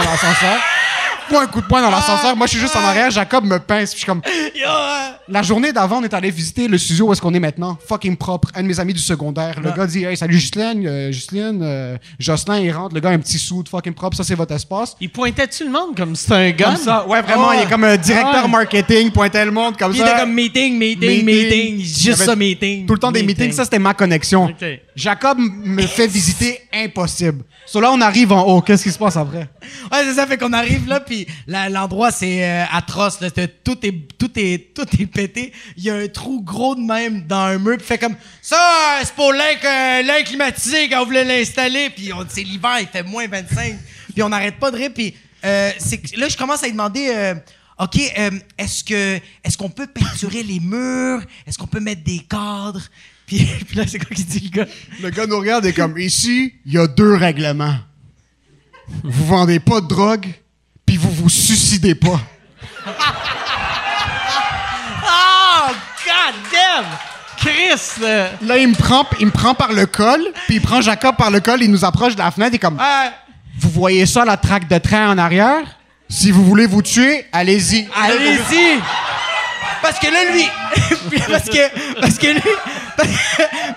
un 1.35 1.47
coup 1.47 1.61
de 1.61 1.67
poing 1.67 1.83
dans 1.83 1.91
l'ascenseur. 1.91 2.37
Moi, 2.37 2.47
je 2.47 2.53
suis 2.53 2.61
juste 2.61 2.77
en 2.77 2.81
arrière, 2.85 3.11
Jacob 3.11 3.45
me 3.45 3.59
pince. 3.59 3.91
puis 3.91 4.01
Je 4.01 4.05
suis 4.05 4.07
comme. 4.07 4.23
Yo, 4.55 4.63
euh, 4.69 5.09
La 5.29 5.43
journée 5.43 5.73
d'avant, 5.73 5.99
on 5.99 6.05
est 6.05 6.15
allé 6.15 6.31
visiter 6.31 6.69
le 6.69 6.79
studio 6.79 7.07
où 7.09 7.13
est-ce 7.13 7.21
qu'on 7.21 7.35
est 7.35 7.41
maintenant. 7.41 7.77
Fucking 7.89 8.17
propre. 8.17 8.49
Un 8.55 8.63
de 8.63 8.69
mes 8.69 8.79
amis 8.81 8.93
du 8.95 9.01
secondaire. 9.01 9.61
Le 9.61 9.73
gars 9.73 9.87
dit 9.87 10.05
Hey, 10.05 10.17
salut 10.17 10.35
Justine, 10.39 10.87
euh, 10.87 11.11
Justine, 11.13 11.61
euh, 11.63 11.97
Jocelyn, 12.19 12.59
il 12.61 12.71
rentre. 12.73 12.95
Le 12.95 13.01
gars 13.01 13.11
a 13.11 13.13
un 13.13 13.19
petit 13.19 13.39
sou 13.39 13.63
de 13.63 13.69
fucking 13.69 13.95
propre. 13.95 14.17
Ça, 14.17 14.25
c'est 14.25 14.35
votre 14.35 14.55
espace. 14.55 14.97
Il 15.01 15.11
pointait-tu 15.11 15.65
le 15.65 15.71
monde 15.71 15.97
comme 15.97 16.15
c'était 16.15 16.35
un 16.35 16.51
gars? 16.51 16.67
Comme 16.67 16.77
ça. 16.77 17.07
Ouais, 17.09 17.23
vraiment, 17.23 17.49
Ouais. 17.49 17.59
il 17.59 17.63
est 17.67 17.71
comme 17.71 17.85
un 17.85 17.97
directeur 17.97 18.45
Ouais. 18.45 18.51
marketing, 18.51 19.11
pointait 19.11 19.45
le 19.45 19.51
monde 19.51 19.77
comme 19.77 19.93
Il 19.93 19.99
ça. 19.99 20.11
était 20.11 20.21
comme 20.21 20.33
meeting, 20.33 20.79
Meeting. 20.79 21.09
meeting, 21.09 21.25
meeting. 21.25 21.75
Il 21.79 21.81
y 21.81 21.85
Juste 21.85 22.09
avait 22.21 22.25
ça, 22.27 22.37
meeting. 22.37 22.87
Tout 22.87 22.95
le 22.95 23.01
temps 23.01 23.13
des 23.13 23.23
meetings, 23.23 23.53
ça 23.53 23.65
c'était 23.65 23.79
ma 23.79 23.95
connexion. 23.95 24.45
Ok. 24.47 24.65
Jacob 24.95 25.39
me 25.39 25.83
fait 25.83 26.07
visiter 26.07 26.59
impossible. 26.73 27.43
So 27.67 27.81
là, 27.81 27.91
on 27.93 28.01
arrive 28.01 28.33
en 28.33 28.43
haut. 28.45 28.61
Qu'est-ce 28.61 28.85
qui 28.85 28.91
se 28.93 28.99
passe 28.99 29.17
après? 29.17 29.49
Ouais, 29.93 29.99
c'est 30.05 30.15
ça, 30.15 30.27
fait 30.27 30.39
qu'on 30.39 30.53
arrive 30.53 30.89
là, 30.89 31.01
puis 31.01 31.16
l'endroit, 31.47 32.11
c'est 32.11 32.45
euh, 32.45 32.65
atroce. 32.71 33.19
Tout, 33.65 33.87
est, 33.87 34.19
tout, 34.19 34.31
est, 34.37 34.75
tout 34.75 34.87
est 35.01 35.07
pété. 35.07 35.53
Il 35.77 35.85
y 35.85 35.91
a 35.91 35.95
un 35.97 36.09
trou 36.09 36.43
gros 36.43 36.75
de 36.75 36.81
même 36.81 37.27
dans 37.27 37.45
un 37.45 37.59
mur, 37.59 37.77
puis 37.77 37.87
fait 37.87 37.99
comme 37.99 38.17
ça, 38.43 38.57
euh, 38.57 39.05
c'est 39.05 39.15
pour 39.15 39.33
l'air 39.33 40.25
climatisé 40.25 40.89
quand 40.89 41.03
on 41.03 41.07
voulait 41.07 41.25
l'installer, 41.25 41.91
puis 41.91 42.11
c'est 42.29 42.43
l'hiver, 42.43 42.79
il 42.81 42.87
fait 42.89 43.03
moins 43.03 43.27
25, 43.27 43.77
puis 44.13 44.23
on 44.23 44.29
n'arrête 44.29 44.59
pas 44.59 44.71
de 44.71 44.77
rire, 44.77 44.91
puis 44.95 45.15
euh, 45.45 45.71
là, 46.17 46.29
je 46.29 46.37
commence 46.37 46.63
à 46.63 46.67
lui 46.67 46.73
demander. 46.73 47.09
euh, 47.15 47.35
OK, 47.79 47.97
euh, 48.19 48.31
est-ce 48.57 48.83
que 48.83 49.21
est-ce 49.45 49.59
qu'on 49.59 49.69
peut 49.69 49.87
peinturer 49.87 50.43
les 50.43 50.61
murs? 50.61 51.23
Est-ce 51.47 51.59
qu'on 51.59 51.67
peut 51.67 51.81
mettre 51.81 52.03
des 52.03 52.21
cadres? 52.21 52.83
Puis, 53.27 53.47
puis 53.67 53.77
là, 53.77 53.87
c'est 53.87 53.99
quoi 53.99 54.17
qu'il 54.17 54.25
dit, 54.25 54.51
le 54.51 54.51
gars? 54.51 54.67
Le 55.03 55.11
gars 55.11 55.27
nous 55.27 55.39
regarde 55.39 55.67
et 55.67 55.75
comme 55.75 55.99
ici, 55.99 56.55
il 56.65 56.73
y 56.73 56.79
a 56.79 56.87
deux 56.87 57.15
règlements. 57.15 57.77
Vous 59.03 59.27
vendez 59.27 59.61
pas 59.61 59.81
de 59.81 59.89
drogue, 59.89 60.27
puis 60.87 60.97
vous 60.97 61.11
vous 61.11 61.29
suicidez 61.29 61.95
pas. 61.95 62.21
Oh, 65.05 65.71
god 66.05 66.35
damn! 66.53 66.85
Chris! 67.37 67.81
euh, 68.03 68.29
Là, 68.43 68.59
il 68.59 68.69
me 68.69 68.75
prend, 68.75 69.05
il 69.21 69.27
me 69.27 69.31
prend 69.31 69.55
par 69.55 69.73
le 69.73 69.87
col, 69.87 70.21
puis 70.47 70.57
il 70.57 70.61
prend 70.63 70.81
Jacob 70.81 71.17
par 71.17 71.31
le 71.31 71.41
col, 71.41 71.63
il 71.63 71.71
nous 71.71 71.85
approche 71.85 72.15
de 72.15 72.19
la 72.21 72.31
fenêtre 72.31 72.55
et 72.55 72.59
comme 72.59 72.81
Vous 73.59 73.71
voyez 73.71 74.07
ça, 74.07 74.25
la 74.25 74.37
traque 74.37 74.69
de 74.69 74.79
train 74.79 75.11
en 75.11 75.19
arrière? 75.19 75.63
Si 76.09 76.31
vous 76.31 76.45
voulez 76.45 76.67
vous 76.67 76.83
tuer, 76.83 77.27
allez-y. 77.33 77.89
Allez-y! 77.95 78.81
Parce 79.83 79.99
que 79.99 80.07
là, 80.07 80.31
lui. 80.33 80.49
parce 81.31 81.45
que. 81.49 82.01
Parce 82.01 82.19
que 82.19 82.27
lui. 82.29 82.43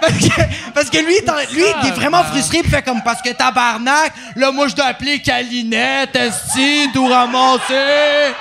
Parce 0.02 0.14
que, 0.14 0.42
parce 0.74 0.90
que 0.90 0.98
lui, 0.98 1.16
il 1.18 1.56
lui, 1.56 1.64
il 1.84 1.88
est 1.90 1.92
vraiment 1.92 2.24
frustré, 2.24 2.60
puis 2.62 2.72
fait 2.72 2.82
comme. 2.82 3.02
Parce 3.04 3.22
que 3.22 3.32
tabarnak, 3.34 4.14
là, 4.36 4.52
moi, 4.52 4.68
je 4.68 4.76
dois 4.76 4.86
appeler 4.86 5.22
Calinette, 5.22 6.16
Esti, 6.16 6.90
tout 6.94 7.06
ramasser. 7.08 8.34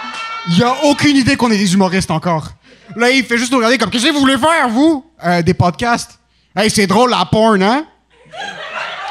Il 0.50 0.62
a 0.62 0.84
aucune 0.84 1.16
idée 1.16 1.36
qu'on 1.36 1.50
est 1.50 1.58
des 1.58 1.74
humoristes 1.74 2.10
encore. 2.10 2.48
Là, 2.96 3.10
il 3.10 3.24
fait 3.24 3.38
juste 3.38 3.50
nous 3.52 3.58
regarder 3.58 3.76
comme 3.78 3.90
Qu'est-ce 3.90 4.06
que 4.06 4.12
vous 4.12 4.20
voulez 4.20 4.38
faire, 4.38 4.68
vous? 4.68 5.04
Euh, 5.24 5.42
des 5.42 5.54
podcasts. 5.54 6.18
Hey, 6.56 6.70
c'est 6.70 6.86
drôle 6.86 7.10
la 7.10 7.24
porn, 7.24 7.62
hein? 7.62 7.84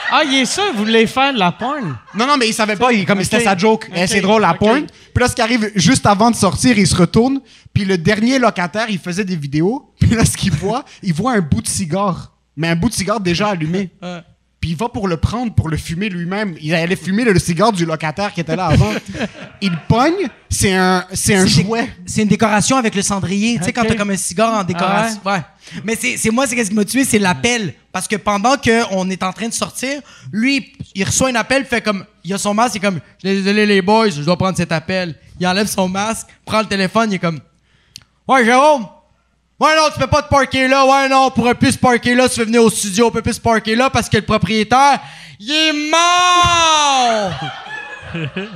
Ah, 0.09 0.23
il 0.23 0.35
est 0.35 0.45
sûr, 0.45 0.63
vous 0.73 0.85
voulez 0.85 1.05
faire 1.05 1.33
de 1.33 1.39
la 1.39 1.51
porn? 1.51 1.97
Non, 2.15 2.25
non, 2.25 2.37
mais 2.37 2.47
il 2.47 2.53
savait 2.53 2.77
pas, 2.77 2.93
il, 2.93 3.05
comme 3.05 3.21
c'était 3.23 3.41
sa 3.43 3.57
joke. 3.57 3.87
Eh, 3.93 4.03
Ok. 4.03 4.07
c'est 4.07 4.21
drôle, 4.21 4.41
la 4.41 4.53
porn. 4.53 4.85
Puis 4.85 5.21
là, 5.21 5.27
ce 5.27 5.35
qui 5.35 5.41
arrive 5.41 5.69
juste 5.75 6.05
avant 6.05 6.31
de 6.31 6.35
sortir, 6.37 6.77
il 6.77 6.87
se 6.87 6.95
retourne. 6.95 7.41
Puis 7.73 7.83
le 7.83 7.97
dernier 7.97 8.39
locataire, 8.39 8.85
il 8.89 8.99
faisait 8.99 9.25
des 9.25 9.35
vidéos. 9.35 9.91
Puis 10.07 10.15
là, 10.15 10.25
ce 10.25 10.37
qu'il 10.37 10.53
voit, 10.53 10.83
il 11.03 11.13
voit 11.13 11.33
un 11.33 11.41
bout 11.41 11.61
de 11.61 11.67
cigare. 11.67 12.33
Mais 12.55 12.69
un 12.69 12.75
bout 12.75 12.89
de 12.89 12.93
cigare 12.93 13.19
déjà 13.19 13.49
allumé. 13.49 13.89
Puis 14.59 14.71
il 14.71 14.75
va 14.75 14.89
pour 14.89 15.07
le 15.07 15.17
prendre, 15.17 15.53
pour 15.53 15.69
le 15.69 15.77
fumer 15.77 16.09
lui-même. 16.09 16.55
Il 16.59 16.73
allait 16.73 16.95
fumer 16.95 17.23
le, 17.23 17.31
le 17.31 17.39
cigare 17.39 17.71
du 17.71 17.85
locataire 17.85 18.33
qui 18.33 18.41
était 18.41 18.55
là 18.55 18.65
avant. 18.67 18.91
il 19.61 19.69
le 19.69 19.77
pogne, 19.87 20.27
c'est 20.49 20.73
un, 20.73 21.05
c'est 21.13 21.35
un 21.35 21.45
C'est- 21.45 21.61
jouet. 21.61 21.87
C'est 22.07 22.23
une 22.23 22.27
décoration 22.27 22.75
avec 22.77 22.95
le 22.95 23.03
cendrier. 23.03 23.57
Tu 23.59 23.65
sais, 23.65 23.73
quand 23.73 23.83
t'as 23.85 23.93
comme 23.95 24.09
un 24.09 24.17
cigare 24.17 24.55
en 24.59 24.63
décoration. 24.63 25.19
ouais? 25.25 25.41
Mais 25.83 25.95
c'est 25.99 26.17
c'est 26.17 26.31
moi, 26.31 26.47
c'est 26.47 26.55
qu'est-ce 26.55 26.69
qui 26.71 26.75
m'a 26.75 26.85
tué, 26.85 27.03
c'est 27.05 27.19
l'appel. 27.19 27.75
Parce 27.91 28.07
que 28.07 28.15
pendant 28.15 28.55
qu'on 28.57 29.07
est 29.11 29.21
en 29.21 29.31
train 29.33 29.47
de 29.47 29.53
sortir, 29.53 30.01
lui, 30.31 30.73
il 30.95 31.03
reçoit 31.03 31.29
un 31.29 31.35
appel, 31.35 31.63
fait 31.65 31.81
comme. 31.81 32.03
Il 32.23 32.33
a 32.33 32.39
son 32.39 32.55
masque, 32.55 32.75
il 32.75 32.77
est 32.77 32.81
comme. 32.81 32.99
Je 33.23 33.29
suis 33.29 33.37
désolé, 33.43 33.65
les 33.67 33.81
boys, 33.83 34.09
je 34.09 34.21
dois 34.23 34.37
prendre 34.37 34.57
cet 34.57 34.71
appel. 34.71 35.13
Il 35.39 35.45
enlève 35.45 35.67
son 35.67 35.87
masque, 35.87 36.27
prend 36.45 36.61
le 36.61 36.65
téléphone, 36.65 37.11
il 37.11 37.15
est 37.15 37.19
comme. 37.19 37.39
Ouais, 38.27 38.43
Jérôme! 38.43 38.87
Ouais, 39.59 39.75
non, 39.75 39.89
tu 39.91 39.99
peux 39.99 40.07
pas 40.07 40.21
te 40.21 40.29
parker 40.29 40.67
là. 40.67 40.85
Ouais, 40.85 41.09
non, 41.09 41.25
on 41.25 41.31
pourrait 41.31 41.55
plus 41.55 41.71
se 41.71 41.77
parker 41.79 42.13
là. 42.13 42.29
Tu 42.29 42.39
veux 42.39 42.45
venir 42.45 42.63
au 42.63 42.69
studio, 42.69 43.07
on 43.07 43.11
peut 43.11 43.23
plus 43.23 43.33
se 43.33 43.41
parker 43.41 43.75
là 43.75 43.89
parce 43.89 44.07
que 44.07 44.17
le 44.17 44.23
propriétaire, 44.23 44.99
il 45.39 45.51
est 45.51 45.73
mort! 45.91 47.31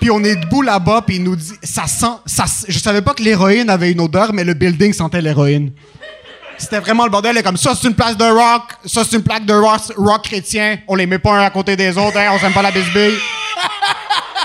Puis 0.00 0.10
on 0.10 0.22
est 0.22 0.36
debout 0.36 0.62
là-bas, 0.62 1.02
puis 1.04 1.16
il 1.16 1.24
nous 1.24 1.34
dit, 1.34 1.54
ça 1.62 1.88
sent, 1.88 2.06
ça, 2.24 2.44
je 2.68 2.78
savais 2.78 3.02
pas 3.02 3.14
que 3.14 3.22
l'héroïne 3.22 3.68
avait 3.68 3.90
une 3.90 4.00
odeur, 4.00 4.32
mais 4.32 4.44
le 4.44 4.54
building 4.54 4.92
sentait 4.92 5.20
l'héroïne. 5.20 5.72
C'était 6.56 6.78
vraiment 6.78 7.04
le 7.04 7.10
bordel, 7.10 7.36
et 7.36 7.42
comme 7.42 7.56
ça, 7.56 7.74
c'est 7.74 7.88
une 7.88 7.94
place 7.94 8.16
de 8.16 8.24
rock, 8.24 8.62
ça, 8.84 9.02
c'est 9.02 9.16
une 9.16 9.24
plaque 9.24 9.44
de 9.44 9.54
rock, 9.54 9.80
rock 9.96 10.22
chrétien, 10.22 10.78
on 10.86 10.94
les 10.94 11.06
met 11.06 11.18
pas 11.18 11.32
un 11.32 11.44
à 11.44 11.50
côté 11.50 11.74
des 11.74 11.98
autres, 11.98 12.16
hein, 12.16 12.28
on 12.32 12.38
s'aime 12.38 12.52
pas 12.52 12.62
la 12.62 12.70
bisbille. 12.70 13.18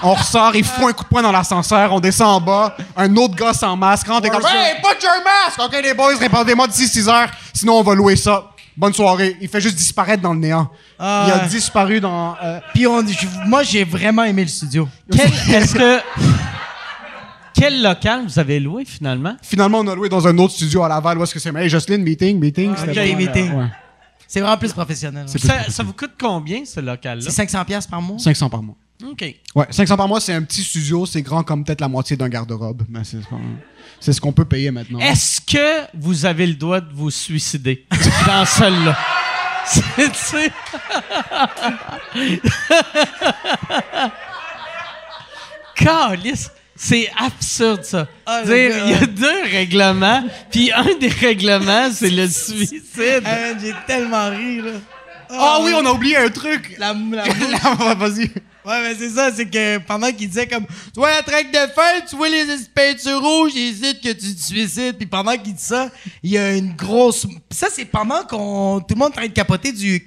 On 0.04 0.14
ressort, 0.14 0.56
il 0.56 0.64
fout 0.66 0.84
un 0.90 0.94
coup 0.94 1.04
de 1.04 1.10
poing 1.10 1.22
dans 1.22 1.32
l'ascenseur, 1.32 1.92
on 1.94 2.00
descend 2.00 2.28
en 2.28 2.42
bas, 2.42 2.76
un 2.98 3.16
autre 3.16 3.36
gars 3.36 3.54
sans 3.54 3.76
masque 3.78 4.08
rentre 4.08 4.26
et 4.28 4.30
comme 4.30 4.42
Hey, 4.46 4.76
put 4.82 5.02
your 5.04 5.14
mask! 5.24 5.60
Ok, 5.60 5.82
les 5.82 5.94
boys, 5.94 6.18
répondez-moi 6.20 6.68
d'ici 6.68 6.88
6 6.88 7.08
heures, 7.10 7.30
sinon 7.54 7.74
on 7.80 7.84
va 7.84 7.96
louer 7.96 8.16
ça. 8.16 8.50
Bonne 8.76 8.94
soirée. 8.94 9.38
Il 9.40 9.48
fait 9.48 9.62
juste 9.62 9.76
disparaître 9.76 10.24
dans 10.24 10.34
le 10.34 10.40
néant. 10.40 10.68
Ah 10.98 11.26
il 11.28 11.32
a 11.32 11.44
ouais. 11.44 11.48
disparu 11.48 12.02
dans. 12.02 12.36
euh, 12.44 12.60
Puis 12.74 12.88
on, 12.88 13.06
je- 13.06 13.28
moi, 13.48 13.62
j'ai 13.62 13.84
vraiment 13.84 14.24
aimé 14.24 14.42
le 14.42 14.48
studio. 14.50 14.90
Quel, 15.12 15.28
est-ce 15.62 15.76
que. 15.76 16.00
Quel 17.54 17.84
local 17.84 18.24
vous 18.26 18.40
avez 18.40 18.60
loué 18.60 18.84
finalement? 18.84 19.36
Finalement, 19.44 19.80
on 19.80 19.88
a 19.88 19.94
loué 19.96 20.10
dans 20.10 20.28
un 20.28 20.36
autre 20.40 20.54
studio 20.56 20.84
à 20.84 20.90
Laval. 20.90 21.20
Où 21.20 21.24
est-ce 21.24 21.34
que 21.36 21.40
c'est? 21.40 21.56
Hey, 21.56 21.70
Jocelyne, 21.70 22.02
meeting, 22.02 22.40
meeting. 22.40 22.72
Ok, 22.72 22.78
c'était 22.80 22.94
vraiment- 22.94 23.18
meeting. 23.18 23.54
Ouais. 23.54 23.68
C'est 24.28 24.42
vraiment 24.42 24.58
plus 24.58 24.74
professionnel. 24.74 25.26
Ça, 25.30 25.70
ça 25.70 25.84
vous 25.84 25.94
coûte 25.94 26.14
combien 26.20 26.66
ce 26.66 26.80
local-là? 26.80 27.24
C'est 27.24 27.30
500 27.32 27.64
pièces 27.66 27.86
par 27.86 28.02
mois. 28.02 28.18
500 28.18 28.50
par 28.50 28.64
mois. 28.64 28.76
OK. 29.12 29.36
Ouais, 29.56 29.66
500 29.70 29.98
par 29.98 30.08
mois, 30.08 30.20
c'est 30.22 30.34
un 30.34 30.42
petit 30.44 30.64
studio. 30.64 31.06
C'est 31.06 31.22
grand 31.22 31.44
comme 31.44 31.64
peut-être 31.64 31.82
la 31.82 31.88
moitié 31.88 32.16
d'un 32.18 32.30
garde-robe. 32.30 32.84
Mais 32.90 33.04
c'est 33.04 33.18
c'est 34.00 34.14
ce 34.14 34.20
qu'on 34.22 34.34
peut 34.34 34.46
payer 34.46 34.72
maintenant. 34.72 35.00
Est-ce 35.00 35.40
que 35.42 35.88
vous 35.98 36.26
avez 36.26 36.46
le 36.48 36.56
droit 36.56 36.82
de 36.82 36.94
vous 36.94 37.12
suicider 37.12 37.86
dans 38.28 38.46
celle-là? 38.46 38.98
C'est- 39.66 40.52
c'est 46.76 47.10
absurde 47.18 47.84
ça. 47.84 48.08
Dire, 48.46 48.70
gars, 48.70 48.84
il 48.86 48.92
y 48.92 48.94
a 48.96 49.06
deux 49.06 49.44
règlements, 49.52 50.24
puis 50.52 50.72
un 50.72 50.98
des 51.00 51.08
règlements, 51.08 51.90
c'est 51.92 52.10
le 52.10 52.28
suicide. 52.28 52.82
Ah, 53.26 53.30
man, 53.54 53.58
j'ai 53.62 53.74
tellement 53.88 54.30
ri, 54.30 54.62
là. 54.62 54.72
Ah 55.34 55.60
oui, 55.62 55.72
on 55.76 55.86
a 55.86 55.92
oublié 55.92 56.18
un 56.18 56.30
truc. 56.30 56.76
La, 56.78 56.94
la- 56.94 57.24
Vas-y. 57.96 58.30
Ouais, 58.66 58.82
mais 58.82 58.96
c'est 58.96 59.10
ça, 59.10 59.30
c'est 59.36 59.46
que 59.50 59.78
pendant 59.80 60.10
qu'il 60.12 60.30
disait 60.30 60.48
comme 60.48 60.66
Tu 60.66 60.98
vois 61.00 61.12
la 61.12 61.22
traque 61.22 61.52
de 61.52 61.58
fer, 61.74 62.06
tu 62.10 62.16
vois 62.16 62.30
les 62.30 62.46
peintures 62.74 63.20
rouges, 63.22 63.52
j'hésite 63.54 64.02
que 64.02 64.10
tu 64.14 64.34
te 64.36 64.42
suicides. 64.42 64.98
Puis 64.98 65.06
pendant 65.06 65.34
qu'il 65.38 65.54
dit 65.54 65.64
ça, 65.64 65.90
il 66.22 66.32
y 66.32 66.38
a 66.38 66.54
une 66.56 66.74
grosse. 66.74 67.28
Ça, 67.52 67.68
c'est 67.72 67.86
pendant 67.86 68.24
qu'on. 68.24 68.80
Tout 68.88 68.96
le 68.96 69.00
monde 69.00 69.10
est 69.10 69.16
en 69.16 69.18
train 69.22 69.28
de 69.28 69.34
capoter 69.34 69.72
du. 69.72 70.06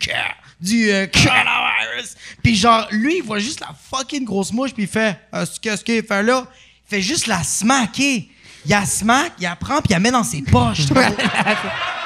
Du 0.58 0.90
euh, 0.90 1.06
coronavirus. 1.08 2.14
Puis 2.42 2.56
genre, 2.56 2.86
lui, 2.90 3.18
il 3.18 3.22
voit 3.22 3.40
juste 3.40 3.60
la 3.60 3.74
fucking 3.90 4.24
grosse 4.24 4.52
mouche, 4.54 4.72
puis 4.72 4.84
il 4.84 4.88
fait 4.88 5.18
Ah, 5.30 5.44
Qu'est-ce 5.60 5.84
qu'il 5.84 6.02
fait 6.02 6.22
là 6.22 6.46
Il 6.86 6.96
fait 6.96 7.02
juste 7.02 7.26
la 7.26 7.42
smacker. 7.42 8.24
Il 8.64 8.70
la 8.70 8.86
smack, 8.86 9.32
il 9.38 9.42
la 9.42 9.54
prend, 9.54 9.76
puis 9.82 9.88
il 9.90 9.92
la 9.92 10.00
met 10.00 10.10
dans 10.10 10.24
ses 10.24 10.40
poches. 10.40 10.86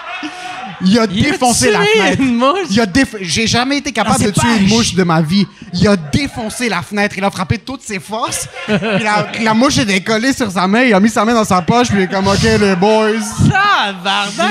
Il 0.82 0.98
a 0.98 1.04
Il 1.10 1.26
a 1.26 1.30
défoncé 1.32 1.70
la 1.70 1.80
fenêtre. 1.82 2.20
une 2.22 2.36
mouche. 2.36 2.66
Il 2.70 2.80
a 2.80 2.86
déf- 2.86 3.16
J'ai 3.20 3.46
jamais 3.46 3.78
été 3.78 3.92
capable 3.92 4.18
Dans 4.20 4.26
de 4.26 4.30
tuer 4.30 4.56
une 4.60 4.68
mouche 4.68 4.94
de 4.94 5.02
ma 5.02 5.20
vie. 5.20 5.46
Il 5.74 5.86
a 5.88 5.96
défoncé 5.96 6.68
la 6.68 6.82
fenêtre. 6.82 7.14
Il 7.18 7.24
a 7.24 7.30
frappé 7.30 7.58
toutes 7.58 7.82
ses 7.82 7.98
forces. 8.00 8.48
La, 8.68 9.28
la 9.42 9.54
mouche 9.54 9.78
est 9.78 9.84
décollée 9.84 10.32
sur 10.32 10.50
sa 10.50 10.66
main. 10.66 10.82
Il 10.82 10.94
a 10.94 11.00
mis 11.00 11.10
sa 11.10 11.24
main 11.24 11.34
dans 11.34 11.44
sa 11.44 11.60
poche. 11.62 11.88
Puis 11.88 11.98
il 11.98 12.02
est 12.04 12.08
comme, 12.08 12.26
OK, 12.28 12.42
les 12.42 12.76
boys. 12.76 13.10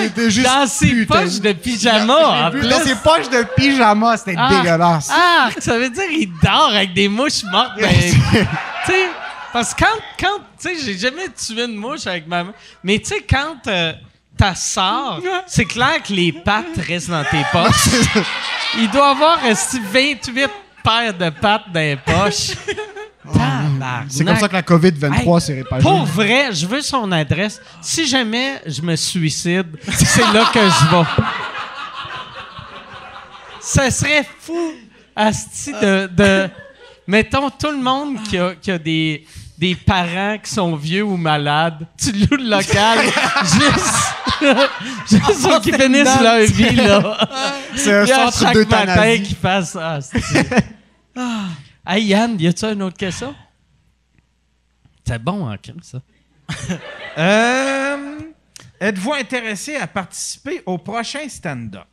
J'étais 0.03 0.29
juste 0.29 0.47
Dans 0.47 0.67
ses 0.67 0.87
putain. 0.87 1.21
poches 1.23 1.39
de 1.39 1.51
pyjama, 1.53 2.27
en 2.47 2.49
vu 2.51 2.59
plus. 2.59 2.69
Dans 2.69 2.79
ses 2.79 2.95
poches 2.95 3.29
de 3.29 3.45
pyjama. 3.55 4.17
C'était 4.17 4.35
Ah, 4.37 4.49
dégueulasse. 4.49 5.09
Ah, 5.11 5.49
ça 5.59 5.77
veut 5.77 5.89
dire 5.89 6.07
qu'il 6.09 6.29
dort 6.43 6.71
avec 6.73 6.93
des 6.93 7.07
mouches 7.07 7.43
mortes. 7.51 7.71
Ben, 7.79 7.89
tu 7.99 8.91
sais, 8.91 9.05
parce 9.53 9.73
que 9.73 9.83
quand, 9.83 9.99
quand 10.19 10.37
tu 10.61 10.69
sais, 10.69 10.75
j'ai 10.85 10.97
jamais 10.97 11.27
tué 11.29 11.65
une 11.65 11.75
mouche 11.75 12.05
avec 12.07 12.27
ma 12.27 12.43
main. 12.43 12.53
Mais 12.83 12.99
tu 12.99 13.05
sais, 13.09 13.25
quand 13.27 13.55
euh, 13.67 13.93
ta 14.39 14.55
sort, 14.55 15.21
c'est 15.45 15.65
clair 15.65 16.01
que 16.01 16.13
les 16.13 16.31
pattes 16.31 16.77
restent 16.87 17.09
dans 17.09 17.25
tes 17.25 17.43
poches. 17.51 18.23
Il 18.77 18.89
doit 18.89 19.09
avoir 19.09 19.41
resté 19.41 19.79
28 19.79 20.49
paires 20.81 21.13
de 21.13 21.29
pattes 21.29 21.71
dans 21.73 21.79
les 21.79 21.97
poches. 21.97 22.55
C'est 24.09 24.25
comme 24.25 24.37
ça 24.37 24.47
que 24.47 24.53
la 24.53 24.61
COVID-23 24.61 25.35
Hey, 25.35 25.41
s'est 25.41 25.53
répandue. 25.55 25.83
Pour 25.83 26.05
vrai, 26.05 26.51
je 26.53 26.65
veux 26.65 26.81
son 26.81 27.11
adresse. 27.11 27.61
Si 27.81 28.07
jamais 28.07 28.61
je 28.65 28.81
me 28.81 28.95
suicide, 28.95 29.67
c'est 29.91 30.33
là 30.33 30.49
que 30.51 30.59
je 30.59 30.95
vais. 30.95 31.05
Ça 33.61 33.91
serait 33.91 34.27
fou, 34.39 34.73
Asti, 35.15 35.73
de, 35.73 36.07
de. 36.07 36.49
Mettons, 37.07 37.49
tout 37.49 37.71
le 37.71 37.81
monde 37.81 38.21
qui 38.23 38.37
a, 38.37 38.55
qui 38.55 38.71
a 38.71 38.77
des, 38.77 39.25
des 39.59 39.75
parents 39.75 40.37
qui 40.41 40.49
sont 40.51 40.75
vieux 40.75 41.03
ou 41.03 41.17
malades, 41.17 41.85
tu 42.01 42.13
loues 42.13 42.37
le 42.37 42.49
local 42.49 42.99
juste, 43.43 44.15
juste 45.09 45.41
pour 45.41 45.61
qu'ils 45.61 45.75
finissent 45.75 46.21
leur 46.21 46.39
vie, 46.41 46.75
là. 46.75 47.27
C'est 47.75 47.93
un 47.93 48.05
centre 48.05 48.39
chaque 48.39 48.69
matin 48.69 49.17
qu'ils 49.17 49.35
fassent 49.35 49.71
ça. 49.71 49.99
Ah. 51.21 51.47
Hey 51.85 52.05
Yann, 52.05 52.39
y 52.39 52.47
a-tu 52.47 52.65
une 52.65 52.81
autre 52.83 52.95
question? 52.95 53.35
C'est 55.05 55.21
bon 55.21 55.49
en 55.49 55.57
crime, 55.57 55.79
ça. 55.81 56.01
Euh, 57.17 58.19
Êtes-vous 58.79 59.13
intéressé 59.13 59.75
à 59.75 59.87
participer 59.87 60.61
au 60.65 60.77
prochain 60.77 61.27
stand-up? 61.27 61.87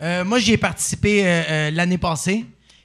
Euh, 0.00 0.24
moi, 0.24 0.40
j'y 0.40 0.54
ai 0.54 0.56
participé 0.56 1.24
euh, 1.24 1.42
euh, 1.48 1.70
l'année 1.70 1.98
passée. 1.98 2.44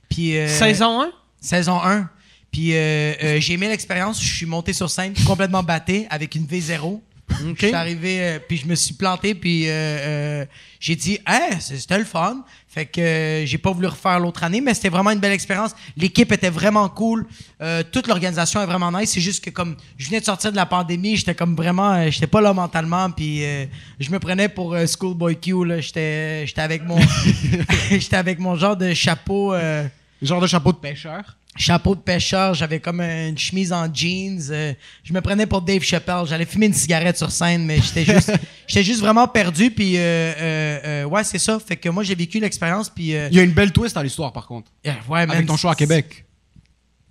Puis, 0.09 0.37
euh, 0.37 0.47
Saison 0.47 1.01
1? 1.01 1.11
Saison 1.41 1.81
1. 1.81 2.09
Puis 2.51 2.73
euh, 2.73 3.13
euh, 3.23 3.39
j'ai 3.39 3.53
aimé 3.53 3.67
l'expérience. 3.67 4.21
Je 4.21 4.35
suis 4.35 4.45
monté 4.45 4.73
sur 4.73 4.89
scène 4.89 5.13
complètement 5.25 5.63
batté 5.63 6.07
avec 6.09 6.35
une 6.35 6.45
V0. 6.45 7.01
Je 7.29 7.67
suis 7.67 7.75
arrivé, 7.75 8.19
euh, 8.21 8.39
puis 8.47 8.57
je 8.57 8.65
me 8.67 8.75
suis 8.75 8.93
planté, 8.93 9.35
puis 9.35 9.67
euh, 9.67 9.71
euh, 9.71 10.45
j'ai 10.79 10.95
dit, 10.95 11.19
hein, 11.25 11.49
c'est- 11.59 11.77
c'était 11.77 11.97
le 11.97 12.05
fun. 12.05 12.43
Fait 12.67 12.85
que 12.85 13.01
euh, 13.01 13.45
j'ai 13.45 13.57
pas 13.57 13.71
voulu 13.71 13.87
refaire 13.87 14.19
l'autre 14.19 14.43
année, 14.43 14.61
mais 14.61 14.73
c'était 14.73 14.89
vraiment 14.89 15.11
une 15.11 15.19
belle 15.19 15.31
expérience. 15.33 15.71
L'équipe 15.97 16.31
était 16.31 16.49
vraiment 16.49 16.87
cool. 16.89 17.25
Euh, 17.61 17.83
toute 17.91 18.07
l'organisation 18.07 18.61
est 18.61 18.65
vraiment 18.65 18.91
nice. 18.91 19.11
C'est 19.11 19.21
juste 19.21 19.43
que 19.43 19.49
comme 19.49 19.75
je 19.97 20.07
venais 20.07 20.19
de 20.19 20.25
sortir 20.25 20.51
de 20.51 20.55
la 20.55 20.65
pandémie, 20.67 21.15
j'étais 21.17 21.33
comme 21.35 21.55
vraiment, 21.55 22.09
j'étais 22.09 22.27
pas 22.27 22.39
là 22.41 22.53
mentalement, 22.53 23.09
puis 23.11 23.43
euh, 23.43 23.65
je 23.99 24.09
me 24.11 24.19
prenais 24.19 24.47
pour 24.49 24.75
Schoolboy 24.87 25.37
Q. 25.39 25.65
Là, 25.65 25.79
j'étais, 25.81 26.45
j'étais 26.45 26.61
avec 26.61 26.83
mon, 26.85 26.99
j'étais 27.89 28.15
avec 28.17 28.39
mon 28.39 28.55
genre 28.55 28.75
de 28.77 28.93
chapeau. 28.93 29.53
euh, 29.53 29.87
Genre 30.19 30.41
de 30.41 30.47
chapeau 30.47 30.71
de 30.71 30.77
pêcheur. 30.77 31.37
Chapeau 31.57 31.95
de 31.95 31.99
pêcheur, 32.01 32.53
j'avais 32.53 32.79
comme 32.79 33.01
une 33.01 33.37
chemise 33.37 33.73
en 33.73 33.91
jeans. 33.93 34.39
euh, 34.51 34.73
je 35.03 35.11
me 35.13 35.21
prenais 35.21 35.45
pour 35.45 35.61
Dave 35.61 35.81
Chappelle. 35.81 36.25
J'allais 36.25 36.45
fumer 36.45 36.67
une 36.67 36.73
cigarette 36.73 37.17
sur 37.17 37.31
scène, 37.31 37.65
mais 37.65 37.79
j'étais 37.81 38.05
juste, 38.05 38.31
j'étais 38.67 38.83
juste 38.83 38.99
vraiment 39.01 39.27
perdu. 39.27 39.71
Puis 39.71 39.97
euh, 39.97 39.99
euh, 40.01 40.79
euh, 40.85 41.03
ouais, 41.05 41.23
c'est 41.23 41.39
ça. 41.39 41.59
Fait 41.59 41.75
que 41.77 41.89
moi 41.89 42.03
j'ai 42.03 42.15
vécu 42.15 42.39
l'expérience. 42.39 42.89
Puis 42.89 43.15
euh, 43.15 43.27
Il 43.31 43.37
y 43.37 43.39
a 43.39 43.43
une 43.43 43.51
belle 43.53 43.71
twist 43.71 43.97
à 43.97 44.03
l'histoire, 44.03 44.31
par 44.31 44.45
contre. 44.47 44.71
euh, 44.85 44.91
ouais, 45.09 45.25
man, 45.25 45.31
Avec 45.37 45.47
ton 45.47 45.57
show 45.57 45.69
à 45.69 45.75
Québec. 45.75 46.25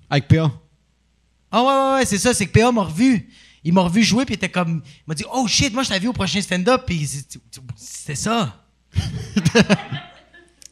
Avec 0.09 0.29
PA. 0.29 0.53
Ah 1.51 1.63
ouais, 1.63 1.69
ouais, 1.69 1.99
ouais, 2.01 2.05
c'est 2.07 2.19
ça. 2.19 2.33
C'est 2.35 2.47
que 2.47 2.59
PA 2.59 2.71
m'a 2.73 2.83
revu. 2.83 3.29
Il 3.65 3.73
m'a 3.73 3.81
revu 3.83 4.05
jouer 4.05 4.25
puis 4.25 4.35
il 4.35 4.37
était 4.37 4.49
comme, 4.49 4.81
il 4.85 5.03
m'a 5.09 5.15
dit, 5.15 5.25
oh 5.33 5.47
shit, 5.49 5.73
moi 5.75 5.83
je 5.83 5.89
t'avais 5.89 6.01
vu 6.01 6.07
au 6.09 6.13
prochain 6.13 6.41
stand-up. 6.41 6.83
Puis 6.87 7.09
c'était 7.77 8.15
ça. 8.15 8.65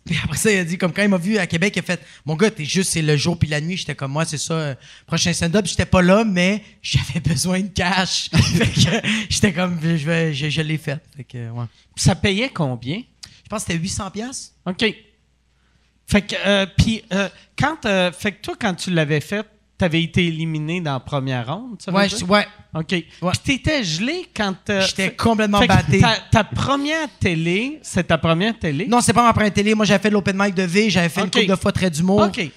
Puis 0.04 0.18
après 0.22 0.36
ça, 0.36 0.50
il 0.52 0.58
a 0.58 0.64
dit, 0.64 0.76
comme 0.76 0.92
quand 0.92 1.02
il 1.02 1.08
m'a 1.08 1.16
vu 1.16 1.38
à 1.38 1.46
Québec, 1.46 1.72
il 1.76 1.78
a 1.78 1.82
fait 1.82 2.00
Mon 2.26 2.36
gars, 2.36 2.50
t'es 2.50 2.64
juste, 2.66 2.92
c'est 2.92 3.00
le 3.00 3.16
jour 3.16 3.38
puis 3.38 3.48
la 3.48 3.60
nuit. 3.60 3.76
J'étais 3.76 3.94
comme 3.94 4.12
moi, 4.12 4.24
c'est 4.26 4.36
ça. 4.38 4.52
euh, 4.54 4.74
prochain 5.06 5.32
stand-up, 5.32 5.64
j'étais 5.66 5.86
pas 5.86 6.02
là, 6.02 6.24
mais 6.24 6.62
j'avais 6.82 7.20
besoin 7.24 7.60
de 7.60 7.68
cash. 7.68 8.28
fait 8.32 8.66
que 8.66 9.08
j'étais 9.30 9.52
comme, 9.52 9.78
je, 9.82 9.88
vais- 10.06 10.34
je, 10.34 10.50
je 10.50 10.60
l'ai 10.60 10.76
fait. 10.78 11.00
Fait 11.16 11.24
que, 11.24 11.50
ouais. 11.50 11.64
Ça 11.96 12.14
payait 12.14 12.50
combien? 12.50 12.98
Je 13.44 13.48
pense 13.48 13.64
que 13.64 13.72
c'était 13.72 13.82
800$. 13.84 14.10
piastres. 14.12 14.52
OK. 14.66 14.84
Fait 16.06 16.22
que, 16.22 16.34
euh, 16.46 16.66
puis, 16.76 17.02
euh, 17.12 17.28
quand, 17.58 17.86
euh, 17.86 18.12
fait 18.12 18.32
que 18.32 18.42
toi, 18.42 18.54
quand 18.60 18.74
tu 18.74 18.90
l'avais 18.90 19.20
fait, 19.22 19.46
t'avais 19.76 20.02
été 20.02 20.24
éliminé 20.26 20.80
dans 20.80 20.92
la 20.94 21.00
première 21.00 21.46
ronde, 21.54 21.76
ça 21.82 21.92
Ouais, 21.92 22.08
je- 22.08 22.24
ouais. 22.24 22.46
OK. 22.74 22.90
Ouais. 22.92 23.04
Puis 23.20 23.38
t'étais 23.58 23.82
gelé 23.84 24.26
quand... 24.34 24.54
J'étais 24.86 25.14
complètement 25.14 25.60
fait 25.60 25.66
batté. 25.66 26.00
Ta, 26.00 26.14
ta 26.30 26.44
première 26.44 27.08
télé, 27.20 27.80
c'est 27.82 28.04
ta 28.04 28.18
première 28.18 28.58
télé? 28.58 28.86
Non, 28.86 29.00
c'est 29.00 29.12
pas 29.12 29.22
ma 29.24 29.32
première 29.32 29.52
télé. 29.52 29.74
Moi, 29.74 29.84
j'avais 29.84 30.02
fait 30.02 30.10
l'open 30.10 30.36
mic 30.38 30.54
de 30.54 30.62
V. 30.62 30.90
J'avais 30.90 31.08
fait 31.08 31.22
Ok. 31.22 31.26
une 31.26 31.30
couple 31.42 31.46
de 31.46 31.56
fois 31.56 31.72
très 31.72 31.90
d'humour. 31.90 32.22
OK. 32.22 32.36
ouais, 32.38 32.50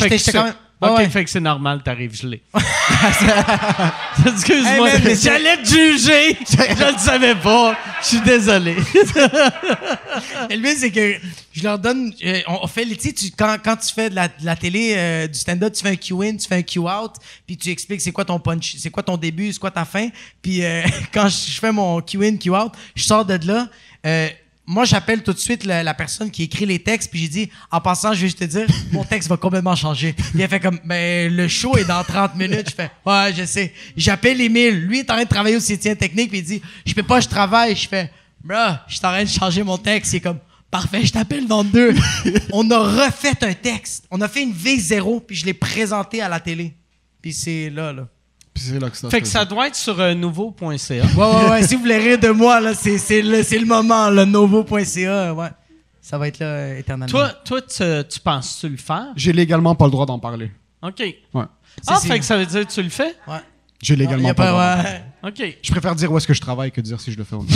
fait 0.00 0.18
j'étais- 0.18 0.32
quand 0.32 0.44
même- 0.44 0.52
ouais, 0.52 0.58
OK, 0.80 0.98
ouais. 0.98 1.08
fait 1.08 1.24
que 1.24 1.30
c'est 1.30 1.40
normal, 1.40 1.82
t'arrives 1.82 2.14
gelé. 2.14 2.42
Excuse-moi, 4.26 4.90
Hey, 4.90 5.02
mais 5.04 5.14
j'allais 5.16 5.56
te 5.62 5.68
juger. 5.68 6.36
je 6.48 6.92
le 6.92 6.98
savais 6.98 7.34
pas. 7.34 7.76
Je 8.02 8.06
suis 8.06 8.20
désolé. 8.20 8.76
Le 10.50 10.56
mieux, 10.58 10.74
c'est 10.76 10.90
que 10.90 11.14
je 11.52 11.62
leur 11.62 11.78
donne. 11.78 12.12
euh, 12.24 12.40
on, 12.48 12.66
fait, 12.66 12.84
tu 12.86 12.94
sais, 13.00 13.12
tu- 13.12 13.30
quand, 13.36 13.56
quand 13.62 13.76
tu 13.76 13.92
fais 13.92 14.10
de 14.10 14.14
la, 14.14 14.28
de 14.28 14.44
la 14.44 14.56
télé, 14.56 14.94
euh, 14.96 15.26
du 15.26 15.38
stand-up, 15.38 15.72
tu 15.74 15.82
fais 15.82 15.90
un 15.90 15.96
Q-in, 15.96 16.36
tu 16.36 16.46
fais 16.48 16.56
un 16.56 16.62
Q-out, 16.62 17.12
puis 17.46 17.56
tu 17.56 17.70
expliques 17.70 18.00
c'est 18.00 18.12
quoi 18.12 18.24
ton 18.24 18.38
punch, 18.38 18.76
c'est 18.78 18.90
quoi 18.90 19.02
ton 19.02 19.16
début, 19.16 19.52
c'est 19.52 19.58
quoi 19.58 19.70
ta 19.70 19.84
fin. 19.84 20.08
Puis 20.42 20.64
euh, 20.64 20.82
quand 21.12 21.28
je, 21.28 21.52
je 21.52 21.58
fais 21.58 21.72
mon 21.72 22.00
Q-in, 22.00 22.36
Q-out, 22.36 22.72
je 22.94 23.02
sors 23.02 23.24
de 23.24 23.38
là. 23.46 23.68
Moi, 24.66 24.84
j'appelle 24.84 25.22
tout 25.22 25.32
de 25.32 25.38
suite 25.38 25.64
la, 25.64 25.84
la 25.84 25.94
personne 25.94 26.30
qui 26.30 26.42
écrit 26.42 26.66
les 26.66 26.80
textes, 26.80 27.10
puis 27.10 27.20
j'ai 27.20 27.28
dit, 27.28 27.50
en 27.70 27.80
passant, 27.80 28.12
je 28.12 28.22
vais 28.22 28.26
juste 28.26 28.40
te 28.40 28.44
dire, 28.44 28.66
mon 28.90 29.04
texte 29.04 29.28
va 29.28 29.36
complètement 29.36 29.76
changer. 29.76 30.14
Il 30.34 30.42
a 30.42 30.48
fait 30.48 30.58
comme, 30.58 30.80
ben, 30.84 31.34
le 31.34 31.46
show 31.46 31.76
est 31.76 31.84
dans 31.84 32.02
30 32.02 32.34
minutes. 32.34 32.70
Je 32.70 32.74
fais, 32.74 32.90
ouais, 33.06 33.32
je 33.36 33.44
sais. 33.44 33.72
J'appelle 33.96 34.40
Émile. 34.40 34.86
Lui, 34.86 34.98
est 34.98 35.10
en 35.10 35.14
train 35.14 35.22
de 35.22 35.28
travailler 35.28 35.56
au 35.56 35.60
soutien 35.60 35.94
technique, 35.94 36.30
puis 36.30 36.40
il 36.40 36.44
dit, 36.44 36.62
je 36.84 36.94
peux 36.94 37.04
pas, 37.04 37.20
je 37.20 37.28
travaille. 37.28 37.76
Je 37.76 37.88
fais, 37.88 38.10
bro, 38.42 38.56
je 38.88 38.96
suis 38.96 39.06
en 39.06 39.10
train 39.10 39.22
de 39.22 39.28
changer 39.28 39.62
mon 39.62 39.78
texte. 39.78 40.12
Il 40.14 40.16
est 40.16 40.20
comme, 40.20 40.40
parfait, 40.68 41.06
je 41.06 41.12
t'appelle 41.12 41.46
dans 41.46 41.62
deux. 41.62 41.94
On 42.52 42.68
a 42.72 42.78
refait 42.78 43.44
un 43.44 43.54
texte. 43.54 44.04
On 44.10 44.20
a 44.20 44.26
fait 44.26 44.42
une 44.42 44.52
V0, 44.52 45.20
puis 45.26 45.36
je 45.36 45.46
l'ai 45.46 45.54
présenté 45.54 46.20
à 46.20 46.28
la 46.28 46.40
télé. 46.40 46.74
Puis 47.22 47.32
c'est 47.32 47.70
là, 47.70 47.92
là. 47.92 48.08
Puis 48.56 48.64
c'est 48.70 48.78
là 48.80 48.88
que 48.88 48.96
ça 48.96 49.10
fait 49.10 49.20
que 49.20 49.26
ça 49.28 49.44
doit 49.44 49.66
être 49.68 49.74
sur 49.76 50.00
euh, 50.00 50.14
nouveau.ca. 50.14 50.64
Ouais, 50.94 51.00
ouais, 51.16 51.50
ouais. 51.50 51.66
si 51.66 51.74
vous 51.74 51.82
voulez 51.82 51.98
rire 51.98 52.18
de 52.18 52.30
moi, 52.30 52.58
là, 52.60 52.72
c'est, 52.74 52.96
c'est, 52.96 53.20
le, 53.20 53.42
c'est 53.42 53.58
le 53.58 53.66
moment, 53.66 54.08
le 54.08 54.24
novo.ca. 54.24 55.34
Ouais. 55.34 55.48
Ça 56.00 56.16
va 56.16 56.28
être 56.28 56.38
là 56.38 56.46
euh, 56.46 56.78
éternellement. 56.78 57.10
Toi, 57.10 57.28
toi 57.44 57.60
tu, 57.60 57.84
tu 58.08 58.20
penses-tu 58.20 58.68
le 58.70 58.76
faire? 58.78 59.08
J'ai 59.14 59.32
légalement 59.34 59.74
pas 59.74 59.84
le 59.84 59.90
droit 59.90 60.06
d'en 60.06 60.18
parler. 60.18 60.50
OK. 60.82 61.00
Ouais. 61.00 61.44
Ah, 61.86 61.96
c'est- 62.00 62.08
fait 62.08 62.18
que 62.18 62.24
ça 62.24 62.38
veut 62.38 62.46
dire 62.46 62.66
que 62.66 62.72
tu 62.72 62.82
le 62.82 62.88
fais? 62.88 63.14
Ouais. 63.28 63.36
J'ai 63.82 63.92
Il 63.92 63.96
y 63.98 64.00
légalement 64.04 64.30
a 64.30 64.34
pas, 64.34 64.44
le 64.46 64.50
droit. 64.52 64.62
pas, 64.62 64.76
d'en 64.76 64.82
parler. 64.84 64.98
ouais. 65.24 65.46
OK. 65.52 65.58
Je 65.62 65.70
préfère 65.72 65.94
dire 65.94 66.10
où 66.10 66.16
est-ce 66.16 66.26
que 66.26 66.32
je 66.34 66.40
travaille 66.40 66.72
que 66.72 66.80
de 66.80 66.86
dire 66.86 66.98
si 67.00 67.12
je 67.12 67.18
le 67.18 67.24
fais 67.24 67.34
ou 67.36 67.40
non. 67.42 67.46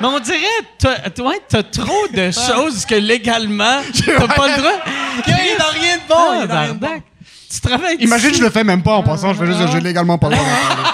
Mais 0.00 0.06
on 0.06 0.20
dirait, 0.20 0.38
t'as, 0.78 1.10
toi, 1.10 1.34
t'as 1.48 1.64
trop 1.64 2.06
de 2.14 2.30
choses 2.54 2.86
que 2.86 2.94
légalement, 2.94 3.80
t'as 4.06 4.28
pas 4.28 4.46
le 4.56 4.56
droit. 4.62 4.80
Il 5.26 5.30
y 5.30 5.60
a 5.60 5.70
rien 5.70 5.96
de 5.96 6.08
bon, 6.08 6.14
Ah, 6.16 6.34
il 6.34 6.38
y 6.38 6.42
a 6.42 6.46
dans 6.46 6.60
rien 6.62 6.74
de 6.74 6.78
bon. 6.78 7.02
Bardac. 7.60 7.78
Tu 7.78 7.78
travailles 7.78 7.96
Imagine, 8.00 8.30
ici. 8.30 8.38
je 8.38 8.44
le 8.44 8.50
fais 8.50 8.64
même 8.64 8.82
pas 8.82 8.94
en 8.96 9.02
passant. 9.02 9.32
Je 9.32 9.38
fais 9.38 9.46
juste 9.46 9.58
dire 9.58 9.70
j'ai 9.70 9.80
légalement 9.80 10.18
pas 10.18 10.28
le 10.28 10.36
droit 10.36 10.46
d'en 10.46 10.66
parler. 10.74 10.88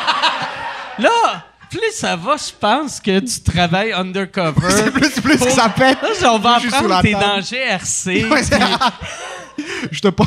Là, 0.98 1.44
plus 1.70 1.80
ça 1.92 2.14
va, 2.16 2.36
je 2.36 2.52
pense 2.58 3.00
que 3.00 3.18
tu 3.20 3.40
travailles 3.42 3.92
undercover. 3.92 4.60
C'est 4.70 4.90
plus, 4.92 5.10
plus 5.20 5.38
que 5.38 5.50
ça 5.50 5.68
pète. 5.68 5.98
Là, 6.20 6.32
on 6.34 6.38
va 6.38 6.58
Je 6.60 6.68
apprendre 6.68 6.88
la 6.88 7.02
t'es 7.02 7.12
table. 7.12 7.24
dans 7.24 7.40
GRC. 7.40 8.24
Ouais, 8.30 8.42
c'est- 8.42 8.58
Je 9.92 10.00
te 10.00 10.08
pas. 10.08 10.24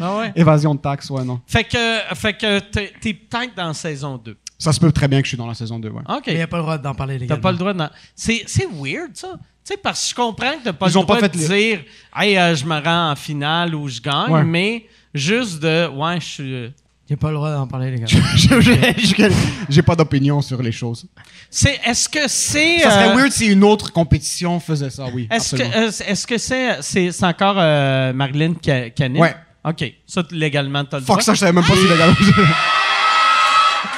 Ah 0.00 0.16
ouais. 0.16 0.32
Évasion 0.34 0.74
de 0.74 0.80
taxes, 0.80 1.08
ouais, 1.10 1.22
non. 1.24 1.40
Fait 1.46 1.64
que, 1.64 1.98
fait 2.14 2.34
que 2.34 2.58
t'es, 2.58 3.14
peut-être 3.14 3.54
dans 3.56 3.72
saison 3.72 4.16
2. 4.18 4.36
Ça 4.58 4.72
se 4.72 4.80
peut 4.80 4.90
très 4.92 5.06
bien 5.08 5.20
que 5.20 5.26
je 5.26 5.30
suis 5.30 5.36
dans 5.36 5.46
la 5.46 5.54
saison 5.54 5.78
2, 5.78 5.88
ouais. 5.90 6.02
OK. 6.08 6.22
Mais 6.26 6.32
il 6.32 6.36
n'y 6.36 6.42
a 6.42 6.46
pas 6.46 6.56
le 6.56 6.62
droit 6.62 6.78
d'en 6.78 6.94
parler, 6.94 7.18
les 7.18 7.26
T'as 7.26 7.36
pas 7.36 7.52
le 7.52 7.58
droit 7.58 7.72
de... 7.72 7.82
C'est, 8.16 8.42
c'est 8.46 8.66
weird, 8.72 9.10
ça. 9.14 9.32
Tu 9.64 9.72
sais, 9.72 9.76
parce 9.76 10.02
que 10.02 10.10
je 10.10 10.14
comprends 10.14 10.52
que 10.58 10.64
t'as 10.64 10.72
pas 10.72 10.86
Ils 10.86 10.94
le 10.94 11.02
droit 11.02 11.18
pas 11.20 11.28
de 11.28 11.36
fait 11.38 11.46
dire 11.48 11.80
«Hey, 12.16 12.36
euh, 12.36 12.54
je 12.54 12.64
me 12.64 12.80
rends 12.82 13.10
en 13.12 13.16
finale 13.16 13.74
ou 13.74 13.88
je 13.88 14.00
gagne 14.00 14.30
Ouais. 14.30 14.44
mais 14.44 14.86
juste 15.14 15.60
de 15.60 15.86
«Ouais, 15.94 16.20
je 16.20 16.24
suis... 16.26 16.54
euh, 16.54 16.68
a 17.10 17.16
pas 17.16 17.28
le 17.28 17.34
droit 17.34 17.52
d'en 17.52 17.66
parler, 17.66 17.90
les 17.90 18.00
gars. 18.00 18.06
J'ai 19.68 19.82
pas 19.82 19.94
d'opinion 19.94 20.40
sur 20.40 20.60
les 20.62 20.72
choses. 20.72 21.06
C'est, 21.50 21.78
est-ce 21.84 22.08
que 22.08 22.26
c'est... 22.28 22.78
Ça 22.80 22.90
serait 22.90 23.10
euh, 23.10 23.14
weird 23.16 23.30
si 23.32 23.46
une 23.46 23.62
autre 23.64 23.92
compétition 23.92 24.58
faisait 24.58 24.90
ça, 24.90 25.04
oui. 25.14 25.28
Est-ce 25.30 25.54
que, 25.56 25.62
absolument. 25.62 25.88
est-ce 26.08 26.26
que 26.26 26.38
c'est, 26.38 26.82
c'est, 26.82 27.12
c'est 27.12 27.24
encore 27.26 27.56
euh, 27.58 28.12
Marilyn 28.12 28.54
Ca- 28.64 28.90
Canin? 28.90 29.20
Ouais. 29.20 29.34
OK. 29.66 29.84
Ça, 30.06 30.22
légalement, 30.30 30.84
t'as 30.84 30.98
le 30.98 31.04
droit. 31.04 31.16
Fuck 31.16 31.22
ça, 31.24 31.34
je 31.34 31.40
savais 31.40 31.52
même 31.52 31.64
pas 31.64 31.74
si 31.74 31.82
légalement. 31.86 32.14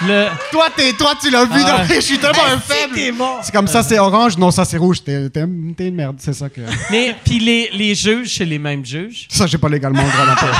Le- 0.07 0.27
toi, 0.53 0.67
t'es, 0.77 0.93
toi, 0.93 1.15
tu 1.21 1.31
l'as 1.31 1.45
vu. 1.47 1.61
Ah. 1.65 1.79
dans- 1.89 1.95
Je 1.95 2.01
suis 2.01 2.19
tellement 2.19 2.45
un 2.53 2.59
faible. 2.59 2.95
C'est 3.43 3.53
comme 3.53 3.67
ça, 3.67 3.83
c'est 3.83 3.99
orange. 3.99 4.37
Non, 4.37 4.51
ça, 4.51 4.65
c'est 4.65 4.77
rouge. 4.77 5.03
T'es, 5.03 5.31
t'es- 5.31 5.47
t'es 5.77 5.89
une 5.89 5.95
merde. 5.95 6.17
C'est 6.19 6.35
ça 6.35 6.49
que. 6.51 6.61
Mais, 6.91 7.17
puis 7.25 7.39
les, 7.39 7.71
les 7.73 7.95
juges, 7.95 8.37
c'est 8.37 8.45
les 8.45 8.59
mêmes 8.59 8.85
juges? 8.85 9.27
Ça, 9.31 9.47
j'ai 9.47 9.57
pas 9.59 9.69
légalement 9.71 10.03
le 10.03 10.11
droit 10.11 10.27
d'en 10.27 10.35
parler. 10.35 10.57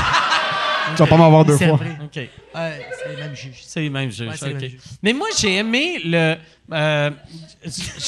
Tu 0.95 1.03
vas 1.03 1.07
pas 1.07 1.17
m'avoir 1.17 1.45
deux 1.45 1.57
fois. 1.57 1.75
vrai. 1.75 1.97
OK. 2.03 2.15
Ouais, 2.15 2.29
c'est 3.03 3.09
les 3.09 3.17
mêmes 3.17 3.35
juges. 3.35 3.61
C'est 3.63 3.81
les 3.81 3.89
mêmes 3.89 4.11
juges. 4.11 4.27
Ouais, 4.29 4.37
c'est 4.37 4.47
les 4.49 4.55
ok. 4.55 4.61
mêmes 4.61 4.69
juges. 4.71 4.79
Mais 5.03 5.13
moi, 5.13 5.27
j'ai 5.37 5.55
aimé 5.55 5.99
le. 6.03 6.35
euh, 6.73 7.11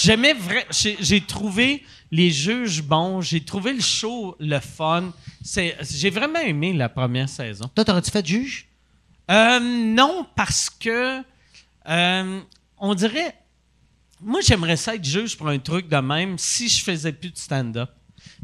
J'aimais 0.02 0.34
vrai. 0.34 0.66
J'ai 0.72 1.22
trouvé 1.22 1.84
les 2.12 2.32
juges 2.32 2.82
bons. 2.82 3.22
J'ai 3.22 3.42
trouvé 3.42 3.74
le 3.74 3.82
show 3.82 4.36
le 4.40 4.60
fun. 4.60 5.12
C'est- 5.44 5.78
J'ai 5.92 6.10
vraiment 6.10 6.40
aimé 6.40 6.74
la 6.74 6.90
première 6.90 7.30
saison. 7.30 7.70
Toi, 7.76 7.84
t'aurais-tu 7.86 8.12
fait 8.12 8.26
juge? 8.26 8.68
Euh, 9.30 9.60
non, 9.60 10.26
parce 10.36 10.70
que 10.70 11.22
euh, 11.88 12.40
on 12.78 12.94
dirait. 12.96 13.36
Moi, 14.22 14.42
j'aimerais 14.42 14.76
ça 14.76 14.96
être 14.96 15.06
juge 15.06 15.38
pour 15.38 15.48
un 15.48 15.60
truc 15.60 15.88
de 15.88 15.96
même 15.98 16.38
si 16.38 16.68
je 16.68 16.84
faisais 16.84 17.14
plus 17.14 17.30
de 17.32 17.38
stand-up. 17.38 17.90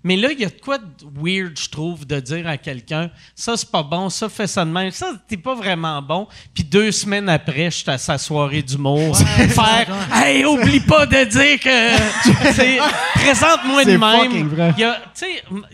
Mais 0.06 0.16
là, 0.16 0.32
il 0.32 0.40
y 0.40 0.46
a 0.46 0.50
de 0.50 0.62
quoi 0.62 0.78
de 0.78 0.86
weird, 1.16 1.60
je 1.60 1.68
trouve, 1.68 2.06
de 2.06 2.20
dire 2.20 2.48
à 2.48 2.58
quelqu'un 2.58 3.10
ça, 3.34 3.58
c'est 3.58 3.72
pas 3.72 3.82
bon, 3.82 4.10
ça, 4.12 4.30
fais 4.30 4.46
ça 4.46 4.64
de 4.64 4.70
même, 4.70 4.92
ça, 4.92 5.14
t'es 5.28 5.36
pas 5.36 5.56
vraiment 5.56 6.00
bon. 6.02 6.28
Puis 6.54 6.64
deux 6.64 6.92
semaines 6.92 7.28
après, 7.28 7.72
je 7.72 7.78
suis 7.78 7.90
à 7.90 7.98
sa 7.98 8.20
soirée 8.20 8.62
d'humour. 8.62 9.18
faire 9.18 9.88
Hey, 10.14 10.46
oublie 10.46 10.80
pas 10.80 11.08
de 11.08 11.24
dire 11.24 11.60
que. 11.60 12.86
Présente-moi 13.16 13.84
de 13.86 13.98
même. 13.98 14.32
Il 14.78 14.82
y 14.82 14.84
a, 14.84 15.02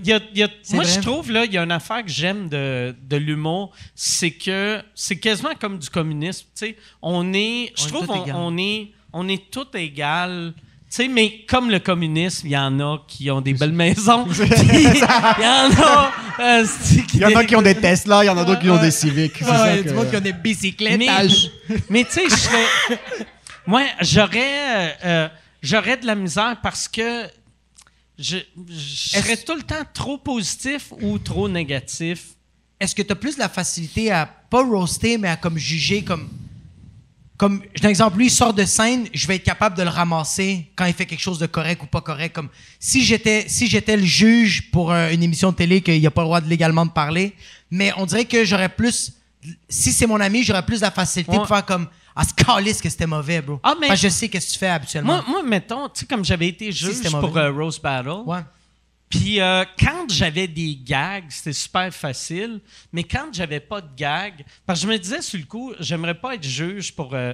y 0.03 0.11
a- 0.13 0.19
il 0.33 0.37
y 0.39 0.43
a- 0.43 0.49
moi, 0.73 0.83
vrai. 0.85 0.93
je 0.93 0.99
trouve, 1.01 1.31
là, 1.31 1.43
il 1.45 1.51
y 1.53 1.57
a 1.57 1.63
une 1.63 1.71
affaire 1.71 2.03
que 2.03 2.09
j'aime 2.11 2.47
de, 2.49 2.95
de 3.09 3.17
l'humour, 3.17 3.71
c'est 3.95 4.31
que 4.31 4.81
c'est 4.95 5.19
quasiment 5.19 5.51
comme 5.59 5.77
du 5.77 5.89
communisme. 5.89 6.45
Tu 6.55 6.67
sais, 6.67 6.77
on 7.01 7.33
est. 7.33 7.73
Je 7.77 7.87
trouve 7.87 8.07
on 8.33 8.57
est, 8.57 8.91
on 9.13 9.27
est 9.27 9.51
tous 9.51 9.67
égales. 9.77 10.53
Tu 10.91 10.97
sais, 11.03 11.07
mais 11.07 11.45
comme 11.47 11.69
le 11.71 11.79
communisme, 11.79 12.47
il 12.47 12.51
y 12.51 12.57
en 12.57 12.77
a 12.81 13.01
qui 13.07 13.31
ont 13.31 13.39
des 13.39 13.53
belles 13.53 13.71
maisons. 13.85 14.27
Il 14.29 14.97
y 14.97 15.47
en 15.47 15.71
a. 15.71 16.11
euh, 16.39 16.65
Il 17.13 17.19
y 17.21 17.25
en 17.25 17.35
a 17.35 17.45
qui 17.45 17.55
ont 17.55 17.61
des 17.61 17.75
Tesla, 17.75 18.23
il 18.23 18.27
y 18.27 18.29
en 18.29 18.37
a 18.37 18.43
d'autres 18.43 18.59
qui 18.61 18.69
ont 18.69 18.81
des 18.81 18.91
Civics. 18.91 19.35
Il 19.39 19.47
y 19.47 19.49
a 19.49 19.81
du 19.83 19.93
monde 19.93 20.09
qui 20.09 20.17
ont 20.17 20.21
des 20.21 20.33
bicyclettes. 20.33 20.97
mais, 20.99 21.07
mais 21.89 22.03
tu 22.03 22.11
sais, 22.11 22.23
je 22.29 22.35
serais. 22.35 22.99
Moi, 23.65 23.83
j'aurais. 24.01 24.97
euh, 25.05 25.29
j'aurais 25.61 25.95
de 25.97 26.05
la 26.05 26.15
misère 26.15 26.57
parce 26.61 26.87
que. 26.89 27.25
Je, 28.19 28.37
je 28.69 29.17
serais 29.19 29.37
tout 29.37 29.55
le 29.55 29.63
temps 29.63 29.83
trop 29.93 30.17
positif 30.17 30.91
ou 31.01 31.17
trop 31.17 31.47
négatif. 31.49 32.25
Est-ce 32.79 32.93
que 32.93 33.01
t'as 33.01 33.15
plus 33.15 33.37
la 33.37 33.47
facilité 33.49 34.11
à 34.11 34.25
pas 34.25 34.61
roaster, 34.63 35.17
mais 35.17 35.29
à 35.29 35.37
comme 35.37 35.57
juger 35.57 36.03
comme. 36.03 36.27
Comme, 37.41 37.63
un 37.81 37.89
exemple, 37.89 38.19
lui, 38.19 38.27
il 38.27 38.29
sort 38.29 38.53
de 38.53 38.63
scène, 38.65 39.07
je 39.15 39.25
vais 39.25 39.37
être 39.37 39.43
capable 39.43 39.75
de 39.75 39.81
le 39.81 39.89
ramasser 39.89 40.67
quand 40.75 40.85
il 40.85 40.93
fait 40.93 41.07
quelque 41.07 41.23
chose 41.23 41.39
de 41.39 41.47
correct 41.47 41.81
ou 41.81 41.87
pas 41.87 41.99
correct. 42.01 42.35
Comme, 42.35 42.49
si 42.79 43.03
j'étais, 43.03 43.45
si 43.47 43.65
j'étais 43.65 43.97
le 43.97 44.03
juge 44.05 44.69
pour 44.69 44.91
euh, 44.91 45.09
une 45.09 45.23
émission 45.23 45.49
de 45.49 45.55
télé 45.55 45.81
qu'il 45.81 45.99
n'y 45.99 46.05
a 46.05 46.11
pas 46.11 46.21
le 46.21 46.27
droit 46.27 46.39
de 46.39 46.47
légalement 46.47 46.85
de 46.85 46.91
parler, 46.91 47.33
mais 47.71 47.91
on 47.97 48.05
dirait 48.05 48.25
que 48.25 48.45
j'aurais 48.45 48.69
plus, 48.69 49.13
si 49.67 49.91
c'est 49.91 50.05
mon 50.05 50.19
ami, 50.19 50.43
j'aurais 50.43 50.63
plus 50.63 50.81
la 50.81 50.91
facilité 50.91 51.31
Ouais. 51.31 51.39
de 51.39 51.47
faire 51.47 51.65
comme, 51.65 51.87
ah, 52.15 52.21
c'est 52.23 52.45
calisse 52.45 52.79
que 52.79 52.89
c'était 52.91 53.07
mauvais, 53.07 53.41
bro. 53.41 53.59
Ah, 53.63 53.73
mais- 53.81 53.87
Parce 53.87 53.99
que 54.01 54.07
je 54.07 54.13
sais 54.13 54.29
qu'est-ce 54.29 54.45
que 54.45 54.53
tu 54.53 54.59
fais 54.59 54.67
habituellement. 54.67 55.13
Moi, 55.13 55.25
moi, 55.27 55.41
mettons, 55.43 55.89
tu 55.89 56.01
sais, 56.01 56.05
comme 56.05 56.23
j'avais 56.23 56.49
été 56.49 56.71
juge 56.71 57.01
pour 57.09 57.35
euh, 57.35 57.51
Rose 57.51 57.79
Battle, 57.81 58.21
ouais. 58.27 58.41
Puis 59.11 59.41
euh, 59.41 59.65
quand 59.77 60.09
j'avais 60.09 60.47
des 60.47 60.75
gags, 60.75 61.25
c'était 61.29 61.53
super 61.53 61.93
facile, 61.93 62.61
mais 62.93 63.03
quand 63.03 63.27
j'avais 63.33 63.59
pas 63.59 63.81
de 63.81 63.89
gags, 63.95 64.43
parce 64.65 64.79
que 64.79 64.87
je 64.87 64.91
me 64.91 64.97
disais 64.97 65.21
sur 65.21 65.37
le 65.37 65.45
coup, 65.45 65.73
j'aimerais 65.79 66.15
pas 66.15 66.35
être 66.35 66.47
juge 66.47 66.95
pour 66.95 67.13
euh, 67.13 67.33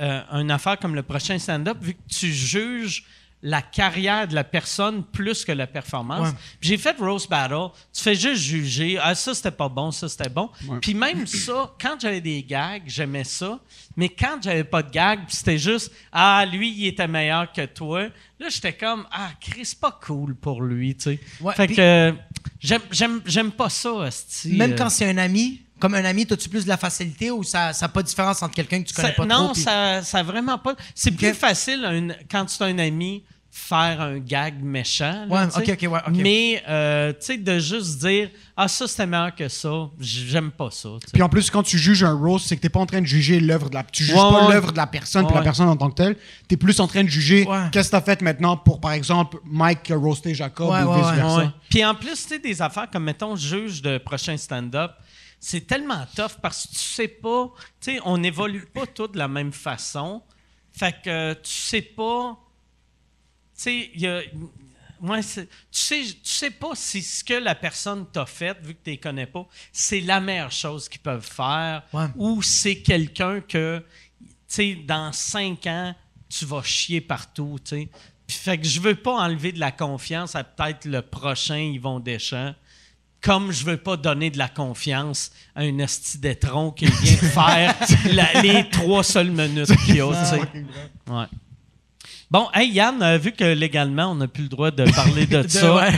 euh, 0.00 0.22
une 0.30 0.52
affaire 0.52 0.78
comme 0.78 0.94
le 0.94 1.02
prochain 1.02 1.36
stand-up, 1.38 1.78
vu 1.80 1.94
que 1.94 2.08
tu 2.08 2.32
juges 2.32 3.04
la 3.42 3.62
carrière 3.62 4.28
de 4.28 4.34
la 4.34 4.44
personne 4.44 5.02
plus 5.02 5.44
que 5.44 5.52
la 5.52 5.66
performance. 5.66 6.28
Ouais. 6.28 6.34
J'ai 6.60 6.76
fait 6.76 6.96
Rose 6.98 7.26
Battle, 7.26 7.68
tu 7.92 8.02
fais 8.02 8.14
juste 8.14 8.42
juger, 8.42 8.98
ah 9.00 9.14
ça 9.14 9.34
c'était 9.34 9.50
pas 9.50 9.68
bon, 9.68 9.90
ça 9.90 10.08
c'était 10.08 10.28
bon. 10.28 10.50
Puis 10.80 10.94
même 10.94 11.26
ça, 11.26 11.72
quand 11.80 11.96
j'avais 12.00 12.20
des 12.20 12.42
gags, 12.42 12.82
j'aimais 12.86 13.24
ça, 13.24 13.58
mais 13.96 14.08
quand 14.08 14.38
j'avais 14.42 14.64
pas 14.64 14.82
de 14.82 14.90
gags, 14.90 15.20
c'était 15.28 15.58
juste 15.58 15.90
ah 16.12 16.44
lui 16.50 16.70
il 16.70 16.86
était 16.86 17.08
meilleur 17.08 17.50
que 17.50 17.64
toi, 17.64 18.08
là 18.38 18.48
j'étais 18.48 18.74
comme 18.74 19.06
ah 19.10 19.30
Chris 19.40 19.64
c'est 19.64 19.80
pas 19.80 19.98
cool 20.02 20.34
pour 20.34 20.62
lui, 20.62 20.94
tu 20.94 21.02
sais. 21.02 21.20
Ouais, 21.40 21.54
fait 21.54 21.68
que 21.68 21.80
euh, 21.80 22.12
j'aime 22.60 22.82
j'aime 22.90 23.22
j'aime 23.24 23.52
pas 23.52 23.70
ça, 23.70 24.10
Même 24.46 24.72
euh. 24.72 24.76
quand 24.76 24.90
c'est 24.90 25.08
un 25.08 25.18
ami, 25.18 25.62
comme 25.80 25.94
un 25.94 26.04
ami, 26.04 26.26
as-tu 26.30 26.48
plus 26.48 26.64
de 26.64 26.68
la 26.68 26.76
facilité 26.76 27.30
ou 27.30 27.42
ça 27.42 27.72
n'a 27.80 27.88
pas 27.88 28.02
de 28.02 28.06
différence 28.08 28.42
entre 28.42 28.54
quelqu'un 28.54 28.82
que 28.82 28.88
tu 28.88 28.94
connais 28.94 29.08
Ça- 29.08 29.14
pas 29.14 29.26
non, 29.26 29.44
trop? 29.46 29.52
puis- 29.54 29.62
ça, 29.62 30.02
ça 30.02 30.22
vraiment 30.22 30.58
pas. 30.58 30.74
C'est 30.94 31.10
plus 31.12 31.34
facile 31.34 31.84
un- 31.84 32.14
quand 32.30 32.44
tu 32.46 32.62
as 32.62 32.66
un 32.66 32.78
ami 32.78 33.24
faire 33.52 34.00
un 34.00 34.18
gag 34.20 34.62
méchant. 34.62 35.26
là, 35.28 35.48
Ouais, 35.48 35.66
ouais. 35.88 36.00
Mais 36.14 36.62
euh, 36.68 37.10
tu 37.12 37.18
sais 37.26 37.36
de 37.36 37.58
juste 37.58 37.98
dire 37.98 38.30
ah 38.56 38.68
ça 38.68 38.86
c'était 38.86 39.06
meilleur 39.06 39.34
que 39.34 39.48
ça, 39.48 39.88
j'aime 39.98 40.52
pas 40.52 40.70
ça. 40.70 40.90
Puis 41.12 41.20
en 41.20 41.28
plus, 41.28 41.50
quand 41.50 41.64
tu 41.64 41.76
juges 41.76 42.04
un 42.04 42.12
roast, 42.12 42.46
c'est 42.46 42.56
que 42.56 42.60
t'es 42.60 42.68
pas 42.68 42.78
en 42.78 42.86
train 42.86 43.00
de 43.00 43.06
juger 43.06 43.40
l'œuvre 43.40 43.68
de 43.68 43.74
la. 43.74 43.82
Tu 43.82 44.04
juges 44.04 44.14
Ouais, 44.14 44.30
pas 44.30 44.48
l'œuvre 44.48 44.70
de 44.70 44.76
la 44.76 44.86
personne 44.86 45.26
puis 45.26 45.34
la 45.34 45.42
personne 45.42 45.68
en 45.68 45.76
tant 45.76 45.90
que 45.90 45.96
telle. 45.96 46.16
T'es 46.46 46.56
plus 46.56 46.78
en 46.78 46.86
train 46.86 47.02
de 47.02 47.08
juger 47.08 47.44
Ouais. 47.44 47.64
qu'est-ce 47.72 47.88
que 47.88 47.96
t'as 47.96 48.02
fait 48.02 48.22
maintenant 48.22 48.56
pour, 48.56 48.80
par 48.80 48.92
exemple, 48.92 49.38
Mike 49.44 49.82
qui 49.82 49.92
a 49.94 49.96
roasté 49.96 50.32
Jacob 50.32 50.70
Ouais, 50.70 50.82
ou 50.84 50.90
ouais, 50.92 50.98
vice 50.98 51.06
ouais. 51.10 51.16
versa? 51.16 51.52
Puis 51.68 51.84
en 51.84 51.94
plus, 51.96 52.12
tu 52.12 52.28
sais, 52.28 52.38
des 52.38 52.62
affaires 52.62 52.88
comme, 52.88 53.02
mettons, 53.02 53.34
juge 53.34 53.82
de 53.82 53.98
prochain 53.98 54.36
stand-up, 54.36 54.92
c'est 55.40 55.66
tellement 55.66 56.06
tough 56.14 56.36
parce 56.42 56.66
que 56.66 56.72
tu 56.72 56.78
sais 56.78 57.08
pas, 57.08 57.50
tu 57.80 57.92
sais, 57.94 58.00
on 58.04 58.18
n'évolue 58.18 58.66
pas 58.66 58.86
tous 58.86 59.08
de 59.08 59.18
la 59.18 59.26
même 59.28 59.52
façon. 59.52 60.22
Fait 60.72 60.94
que 61.02 61.08
euh, 61.10 61.34
tu 61.34 61.50
sais 61.50 61.82
pas, 61.82 62.38
tu 63.56 63.62
sais, 63.62 63.90
il 63.94 64.00
y 64.02 64.06
a. 64.06 64.20
ouais, 65.00 65.22
c'est- 65.22 65.46
tu 65.46 65.52
sais, 65.72 66.02
tu 66.04 66.18
sais 66.30 66.50
pas 66.50 66.74
si 66.74 67.02
ce 67.02 67.24
que 67.24 67.34
la 67.34 67.54
personne 67.54 68.06
t'a 68.10 68.26
fait, 68.26 68.56
vu 68.62 68.74
que 68.74 68.80
tu 68.84 68.90
les 68.90 68.98
connais 68.98 69.26
pas, 69.26 69.46
c'est 69.72 70.00
la 70.00 70.20
meilleure 70.20 70.52
chose 70.52 70.88
qu'ils 70.88 71.00
peuvent 71.00 71.26
faire, 71.26 71.82
Ouais. 71.92 72.06
ou 72.16 72.42
c'est 72.42 72.82
quelqu'un 72.82 73.40
que, 73.40 73.84
tu 74.20 74.26
sais, 74.46 74.74
dans 74.74 75.12
cinq 75.12 75.66
ans, 75.66 75.94
tu 76.28 76.44
vas 76.44 76.62
chier 76.62 77.00
partout, 77.00 77.58
tu 77.64 77.70
sais. 77.70 77.88
Puis 78.26 78.36
fait 78.36 78.58
que 78.58 78.66
je 78.66 78.78
veux 78.80 78.94
pas 78.94 79.14
enlever 79.16 79.50
de 79.50 79.58
la 79.58 79.72
confiance 79.72 80.36
à 80.36 80.44
peut-être 80.44 80.84
le 80.84 81.02
prochain 81.02 81.56
Yvon 81.58 81.98
Deschamps. 81.98 82.54
Comme 83.22 83.52
je 83.52 83.64
veux 83.64 83.76
pas 83.76 83.96
donner 83.98 84.30
de 84.30 84.38
la 84.38 84.48
confiance 84.48 85.30
à 85.54 85.60
un 85.60 85.78
esti 85.78 86.18
d'étron 86.18 86.70
qui 86.70 86.86
vient 86.86 87.12
de 87.12 87.18
faire 87.26 87.74
la- 88.12 88.40
les 88.42 88.68
trois 88.70 89.04
seules 89.04 89.30
minutes 89.30 89.70
qu'il 89.84 90.00
a. 90.00 90.06
Ouais. 91.10 91.26
Bon, 92.30 92.46
hey 92.54 92.70
Yann, 92.70 93.02
euh, 93.02 93.18
vu 93.18 93.32
que 93.32 93.44
légalement, 93.44 94.12
on 94.12 94.14
n'a 94.14 94.28
plus 94.28 94.44
le 94.44 94.48
droit 94.48 94.70
de 94.70 94.84
parler 94.92 95.26
de, 95.26 95.42
De- 95.42 95.48
ça. 95.48 95.74
ouais. 95.74 95.92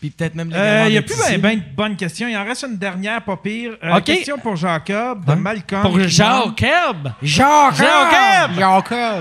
Puis 0.00 0.10
peut-être 0.10 0.34
même 0.34 0.48
Il 0.48 0.54
légalement 0.54 0.88
n'y 0.90 0.98
a 0.98 1.02
plus 1.02 1.16
ben, 1.16 1.40
ben 1.40 1.58
de 1.58 1.74
bonnes 1.74 1.96
questions. 1.96 2.28
Il 2.28 2.36
en 2.36 2.44
reste 2.44 2.64
une 2.68 2.76
dernière, 2.76 3.22
pas 3.22 3.36
pire. 3.36 3.76
Euh, 3.82 3.96
OK. 3.96 4.04
Question 4.04 4.38
pour 4.38 4.56
Jacob, 4.56 5.24
de 5.24 5.34
Malcolm. 5.34 5.82
Pour! 5.82 5.98
Jacob! 6.00 7.12
Jacob! 7.22 8.50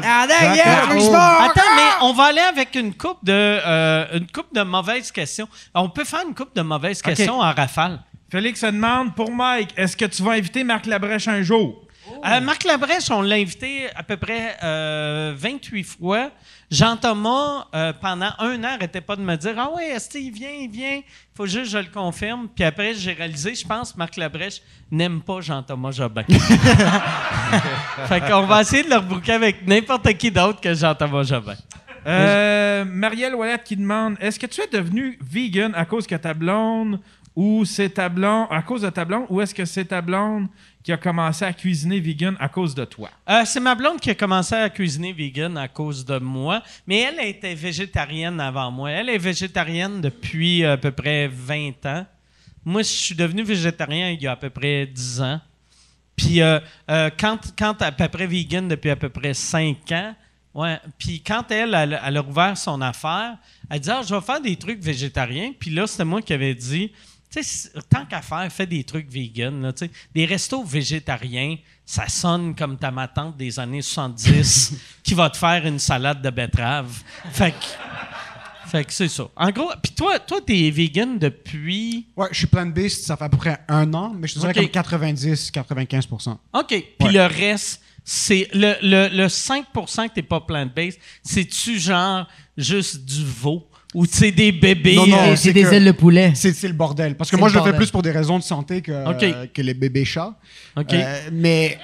Ah, 0.03 0.25
Jacob. 0.27 0.91
Richemont! 0.91 1.13
Attends, 1.15 1.75
mais 1.75 1.89
on 2.01 2.13
va 2.13 2.23
aller 2.25 2.39
avec 2.39 2.75
une 2.75 2.93
coupe 2.93 3.23
de, 3.23 3.31
euh, 3.33 4.17
une 4.17 4.27
coupe 4.27 4.53
de 4.53 4.61
mauvaises 4.61 5.11
questions. 5.11 5.47
On 5.73 5.89
peut 5.89 6.05
faire 6.05 6.23
une 6.27 6.35
coupe 6.35 6.55
de 6.55 6.61
mauvaises 6.61 7.01
questions 7.01 7.39
en 7.39 7.51
rafale. 7.51 7.99
Félix 8.31 8.61
se 8.61 8.65
demande 8.65 9.13
pour 9.13 9.31
Mike, 9.31 9.69
est-ce 9.77 9.95
que 9.95 10.05
tu 10.05 10.23
vas 10.23 10.31
inviter 10.31 10.63
Marc 10.63 10.87
Labrèche 10.87 11.27
un 11.27 11.43
jour? 11.43 11.82
Euh, 12.25 12.41
Marc 12.41 12.63
Labrèche, 12.63 13.09
on 13.11 13.21
l'a 13.21 13.35
invité 13.35 13.87
à 13.95 14.03
peu 14.03 14.17
près 14.17 14.57
euh, 14.63 15.33
28 15.35 15.83
fois. 15.83 16.31
Jean-Thomas, 16.69 17.67
euh, 17.75 17.93
pendant 17.93 18.31
un 18.39 18.55
an, 18.55 18.57
n'arrêtait 18.57 19.01
pas 19.01 19.15
de 19.15 19.21
me 19.21 19.35
dire 19.35 19.53
Ah 19.57 19.71
ouais, 19.75 19.89
est 19.89 20.15
il 20.15 20.31
vient, 20.31 20.49
il 20.49 20.69
vient. 20.69 20.97
Il 20.97 21.35
faut 21.35 21.45
juste 21.45 21.65
que 21.65 21.69
je 21.69 21.77
le 21.77 21.91
confirme. 21.93 22.47
Puis 22.53 22.63
après, 22.63 22.93
j'ai 22.93 23.13
réalisé, 23.13 23.55
je 23.55 23.65
pense, 23.65 23.95
Marc 23.95 24.17
Labrèche 24.17 24.61
n'aime 24.91 25.21
pas 25.21 25.39
Jean-Thomas 25.41 25.91
Jobin. 25.91 26.23
fait 28.07 28.21
qu'on 28.21 28.43
va 28.47 28.61
essayer 28.61 28.83
de 28.83 28.89
le 28.89 28.97
rebooker 28.97 29.33
avec 29.33 29.67
n'importe 29.67 30.11
qui 30.13 30.31
d'autre 30.31 30.59
que 30.59 30.73
Jean-Thomas 30.73 31.23
Jobin. 31.23 31.55
Euh, 32.05 32.83
Marielle 32.85 33.35
Wallet 33.35 33.59
qui 33.63 33.77
demande 33.77 34.17
Est-ce 34.19 34.39
que 34.39 34.45
tu 34.45 34.61
es 34.61 34.67
devenu 34.67 35.17
vegan 35.21 35.73
à 35.75 35.85
cause 35.85 36.05
que 36.05 36.15
ta 36.15 36.33
blonde 36.33 36.99
ou 37.35 37.65
c'est 37.65 37.89
ta 37.89 38.09
blonde 38.09 38.47
à 38.51 38.61
cause 38.61 38.81
de 38.81 38.89
ta 38.89 39.05
blonde 39.05 39.25
ou 39.29 39.41
est-ce 39.41 39.55
que 39.55 39.65
c'est 39.65 39.85
ta 39.85 40.01
blonde 40.01 40.47
qui 40.83 40.91
a 40.91 40.97
commencé 40.97 41.45
à 41.45 41.53
cuisiner 41.53 41.99
vegan 41.99 42.35
à 42.39 42.49
cause 42.49 42.75
de 42.75 42.83
toi? 42.83 43.09
Euh, 43.29 43.43
c'est 43.45 43.61
ma 43.61 43.73
blonde 43.73 43.99
qui 43.99 44.09
a 44.09 44.15
commencé 44.15 44.53
à 44.53 44.69
cuisiner 44.69 45.13
vegan 45.13 45.57
à 45.57 45.67
cause 45.67 46.05
de 46.05 46.19
moi, 46.19 46.61
mais 46.85 46.99
elle 46.99 47.25
était 47.25 47.55
végétarienne 47.55 48.39
avant 48.39 48.69
moi. 48.69 48.91
Elle 48.91 49.09
est 49.09 49.17
végétarienne 49.17 50.01
depuis 50.01 50.65
à 50.65 50.77
peu 50.77 50.91
près 50.91 51.29
20 51.29 51.85
ans. 51.85 52.05
Moi, 52.65 52.81
je 52.81 52.87
suis 52.87 53.15
devenu 53.15 53.43
végétarien 53.43 54.11
il 54.11 54.21
y 54.21 54.27
a 54.27 54.33
à 54.33 54.35
peu 54.35 54.49
près 54.49 54.85
10 54.85 55.21
ans. 55.21 55.41
Puis 56.15 56.41
euh, 56.41 56.59
euh, 56.91 57.09
quand, 57.17 57.39
quand 57.57 57.81
à 57.81 57.91
peu 57.91 58.07
près 58.07 58.27
vegan 58.27 58.67
depuis 58.67 58.89
à 58.89 58.95
peu 58.95 59.09
près 59.09 59.33
5 59.33 59.91
ans, 59.91 60.15
ouais. 60.53 60.79
Puis 60.97 61.21
quand 61.21 61.49
elle, 61.49 61.73
elle, 61.73 62.17
a 62.17 62.21
ouvert 62.21 62.57
son 62.57 62.81
affaire, 62.81 63.37
elle 63.69 63.79
dit 63.79 63.89
ah, 63.89 64.01
je 64.07 64.13
vais 64.13 64.21
faire 64.21 64.41
des 64.41 64.55
trucs 64.55 64.81
végétariens. 64.81 65.53
Puis 65.57 65.71
là, 65.71 65.87
c'était 65.87 66.05
moi 66.05 66.21
qui 66.21 66.33
avais 66.33 66.53
dit 66.53 66.91
tant 67.89 68.05
qu'à 68.05 68.21
faire, 68.21 68.51
fais 68.51 68.67
des 68.67 68.83
trucs 68.83 69.09
vegan. 69.09 69.61
Là, 69.61 69.71
des 70.13 70.25
restos 70.25 70.63
végétariens, 70.63 71.57
ça 71.85 72.07
sonne 72.07 72.55
comme 72.55 72.77
ta 72.77 72.91
ma 72.91 73.07
tante 73.07 73.37
des 73.37 73.59
années 73.59 73.81
70 73.81 74.73
qui 75.03 75.13
va 75.13 75.29
te 75.29 75.37
faire 75.37 75.65
une 75.65 75.79
salade 75.79 76.21
de 76.21 76.29
betterave. 76.29 76.91
Fait 77.31 77.51
que, 77.51 78.69
fait 78.69 78.85
que 78.85 78.93
c'est 78.93 79.07
ça. 79.07 79.27
En 79.35 79.49
gros, 79.51 79.71
puis 79.81 79.91
toi, 79.93 80.19
toi, 80.19 80.39
t'es 80.45 80.69
vegan 80.69 81.17
depuis. 81.19 82.07
Ouais, 82.15 82.27
je 82.31 82.37
suis 82.39 82.47
plant-based, 82.47 83.03
ça 83.03 83.17
fait 83.17 83.25
à 83.25 83.29
peu 83.29 83.37
près 83.37 83.59
un 83.67 83.93
an, 83.93 84.13
mais 84.15 84.27
je 84.27 84.35
te 84.35 84.39
dirais 84.39 84.51
Ok. 84.57 84.71
comme 84.71 84.99
90-95%. 84.99 86.37
OK. 86.53 86.67
Puis 86.67 86.85
Ouais. 87.01 87.11
le 87.11 87.25
reste, 87.25 87.81
c'est 88.05 88.47
le, 88.53 88.75
le, 88.81 89.07
le 89.15 89.27
5% 89.27 90.09
que 90.09 90.13
t'es 90.13 90.21
pas 90.23 90.41
plant-based, 90.41 90.99
c'est-tu 91.23 91.79
genre 91.79 92.27
juste 92.57 93.03
du 93.05 93.23
veau? 93.25 93.67
Ou 93.93 94.07
tu 94.07 94.13
sais 94.17 94.31
des 94.31 94.51
bébés? 94.51 94.95
Non, 94.95 95.07
non, 95.07 95.17
euh, 95.17 95.35
C'est 95.35 95.47
c'est 95.47 95.53
des 95.53 95.63
que- 95.63 95.73
ailes 95.73 95.85
de 95.85 95.91
poulet. 95.91 96.31
C'est 96.35 96.53
c'est 96.53 96.67
le 96.67 96.73
bordel. 96.73 97.15
Parce 97.15 97.29
que 97.29 97.35
C'est 97.37 97.39
moi, 97.39 97.49
le 97.49 97.53
je 97.53 97.59
le 97.59 97.63
fais 97.65 97.77
plus 97.77 97.91
pour 97.91 98.01
des 98.01 98.11
raisons 98.11 98.37
de 98.39 98.43
santé 98.43 98.81
que, 98.81 98.91
euh, 98.91 99.45
les 99.61 99.73
bébés 99.73 100.05
chats. 100.05 100.35
Euh, 100.77 101.19
mais 101.31 101.77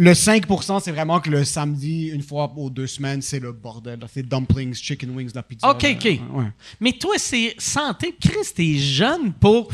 le 0.00 0.12
5%, 0.12 0.80
c'est 0.80 0.92
vraiment 0.92 1.18
que 1.18 1.28
le 1.28 1.44
samedi, 1.44 2.06
une 2.14 2.22
fois 2.22 2.52
aux 2.56 2.70
deux 2.70 2.86
semaines, 2.86 3.20
c'est 3.20 3.40
le 3.40 3.50
bordel. 3.50 3.98
C'est 4.14 4.22
dumplings, 4.22 4.72
chicken 4.72 5.10
wings, 5.10 5.30
la 5.34 5.42
pizza. 5.42 5.68
OK, 5.68 5.82
là. 5.82 5.90
OK. 5.90 6.04
Ouais. 6.04 6.44
Mais 6.78 6.92
toi, 6.92 7.14
c'est 7.18 7.56
santé. 7.58 8.14
Chris, 8.20 8.52
t'es 8.54 8.74
jeune 8.78 9.32
pour 9.32 9.68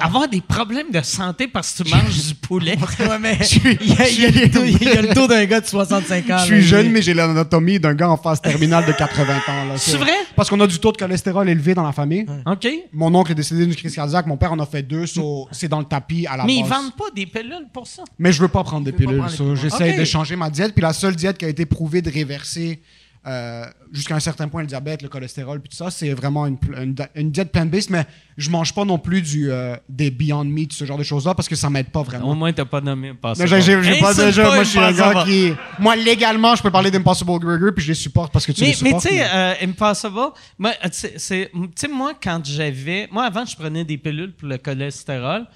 avoir 0.00 0.28
des 0.28 0.40
problèmes 0.40 0.90
de 0.90 1.02
santé 1.02 1.46
parce 1.46 1.74
que 1.74 1.82
tu 1.82 1.90
manges 1.94 2.26
du 2.28 2.34
poulet. 2.34 2.76
Ouais, 3.06 3.18
mais 3.18 3.38
il 3.52 4.20
y 4.20 4.24
a, 4.24 5.02
le 5.02 5.12
taux- 5.14 5.26
d'un 5.26 5.44
gars 5.44 5.60
de 5.60 5.66
65 5.66 6.30
ans. 6.30 6.38
Je 6.38 6.44
suis 6.44 6.62
jeune, 6.62 6.90
mais 6.90 7.02
j'ai 7.02 7.12
l'anatomie 7.12 7.78
d'un 7.78 7.94
gars 7.94 8.08
en 8.08 8.16
phase 8.16 8.40
terminale 8.40 8.86
de 8.86 8.92
80 8.92 9.36
ans. 9.36 9.74
C'est 9.76 9.98
vrai? 9.98 10.12
Parce 10.34 10.48
qu'on 10.48 10.58
a 10.60 10.66
du 10.66 10.78
taux 10.78 10.92
de 10.92 10.96
cholestérol 10.96 11.48
élevé 11.48 11.74
dans 11.74 11.82
la 11.82 11.92
famille. 11.92 12.24
OK? 12.46 12.66
Mon 12.92 13.14
oncle 13.14 13.32
est 13.32 13.34
décédé 13.34 13.66
d'une 13.66 13.74
crise 13.74 13.94
cardiaque. 13.94 14.26
Mon 14.26 14.36
père 14.38 14.52
en 14.52 14.58
a 14.58 14.66
fait 14.66 14.82
deux. 14.82 15.06
so 15.06 15.46
c'est 15.52 15.68
dans 15.68 15.80
le 15.80 15.84
tapis 15.84 16.26
à 16.26 16.38
la 16.38 16.44
Mais 16.44 16.56
ils 16.56 16.64
vendent 16.64 16.96
pas 16.96 17.10
des 17.14 17.26
pilules 17.26 17.68
pour 17.72 17.86
ça. 17.86 18.02
Mais 18.18 18.32
je 18.32 18.40
veux 18.40 18.48
pas 18.48 18.64
prendre 18.64 18.84
des 18.84 18.92
pilules. 18.92 19.22
J'essaie 19.70 19.92
Ok. 19.92 19.98
de 20.00 20.04
changer 20.04 20.36
ma 20.36 20.50
diète. 20.50 20.72
Puis 20.74 20.82
la 20.82 20.92
seule 20.92 21.16
diète 21.16 21.38
qui 21.38 21.44
a 21.44 21.48
été 21.48 21.66
prouvée 21.66 22.02
de 22.02 22.10
réverser 22.10 22.80
euh, 23.28 23.64
jusqu'à 23.92 24.14
un 24.14 24.20
certain 24.20 24.46
point 24.46 24.60
le 24.60 24.68
diabète, 24.68 25.02
le 25.02 25.08
cholestérol, 25.08 25.60
puis 25.60 25.68
tout 25.70 25.76
ça, 25.76 25.90
c'est 25.90 26.10
vraiment 26.14 26.46
une, 26.46 26.56
une, 26.80 26.94
une 27.16 27.30
diète 27.32 27.50
plant-based. 27.50 27.90
Mais 27.90 28.04
je 28.36 28.48
mange 28.50 28.72
pas 28.72 28.84
non 28.84 29.00
plus 29.00 29.20
du, 29.20 29.50
euh, 29.50 29.74
des 29.88 30.12
Beyond 30.12 30.44
Meat, 30.44 30.72
ce 30.72 30.84
genre 30.84 30.96
de 30.96 31.02
choses-là, 31.02 31.34
parce 31.34 31.48
que 31.48 31.56
ça 31.56 31.68
m'aide 31.68 31.88
pas 31.90 31.98
Au 32.00 32.04
vraiment. 32.04 32.36
moins, 32.36 32.52
t'as 32.52 32.64
pas 32.64 32.80
nommé 32.80 33.08
Mais 33.08 33.10
Impossible. 33.14 33.48
j'ai 33.48 33.60
j'ai- 33.62 33.82
j'ai 33.82 33.98
pas 33.98 34.14
déjà. 34.14 34.44
Moi, 34.44 34.62
je 34.62 34.68
suis 34.68 34.78
un 34.78 34.92
gars 34.92 35.24
qui. 35.24 35.52
Moi, 35.80 35.96
légalement, 35.96 36.54
je 36.54 36.62
peux 36.62 36.70
parler 36.70 36.92
d'Impossible 36.92 37.40
Burger, 37.40 37.70
puis 37.74 37.82
je 37.84 37.88
les 37.88 37.94
supporte 37.94 38.32
parce 38.32 38.46
que 38.46 38.52
tu 38.52 38.60
Mais, 38.60 38.68
les 38.68 38.72
mais 38.74 38.76
supportes. 38.90 39.02
tu 39.02 39.08
sais, 39.08 39.16
mais- 39.16 39.28
euh, 39.34 39.54
Impossible, 39.60 40.14
moi, 40.56 40.72
c'est- 40.92 41.14
tu 41.50 41.58
sais, 41.74 41.88
moi, 41.88 42.12
quand 42.22 42.40
j'avais. 42.44 43.08
Moi, 43.10 43.24
avant, 43.24 43.44
je 43.44 43.56
prenais 43.56 43.84
des 43.84 43.98
pilules 43.98 44.34
pour 44.36 44.46
le 44.46 44.58
cholestérol. 44.58 45.46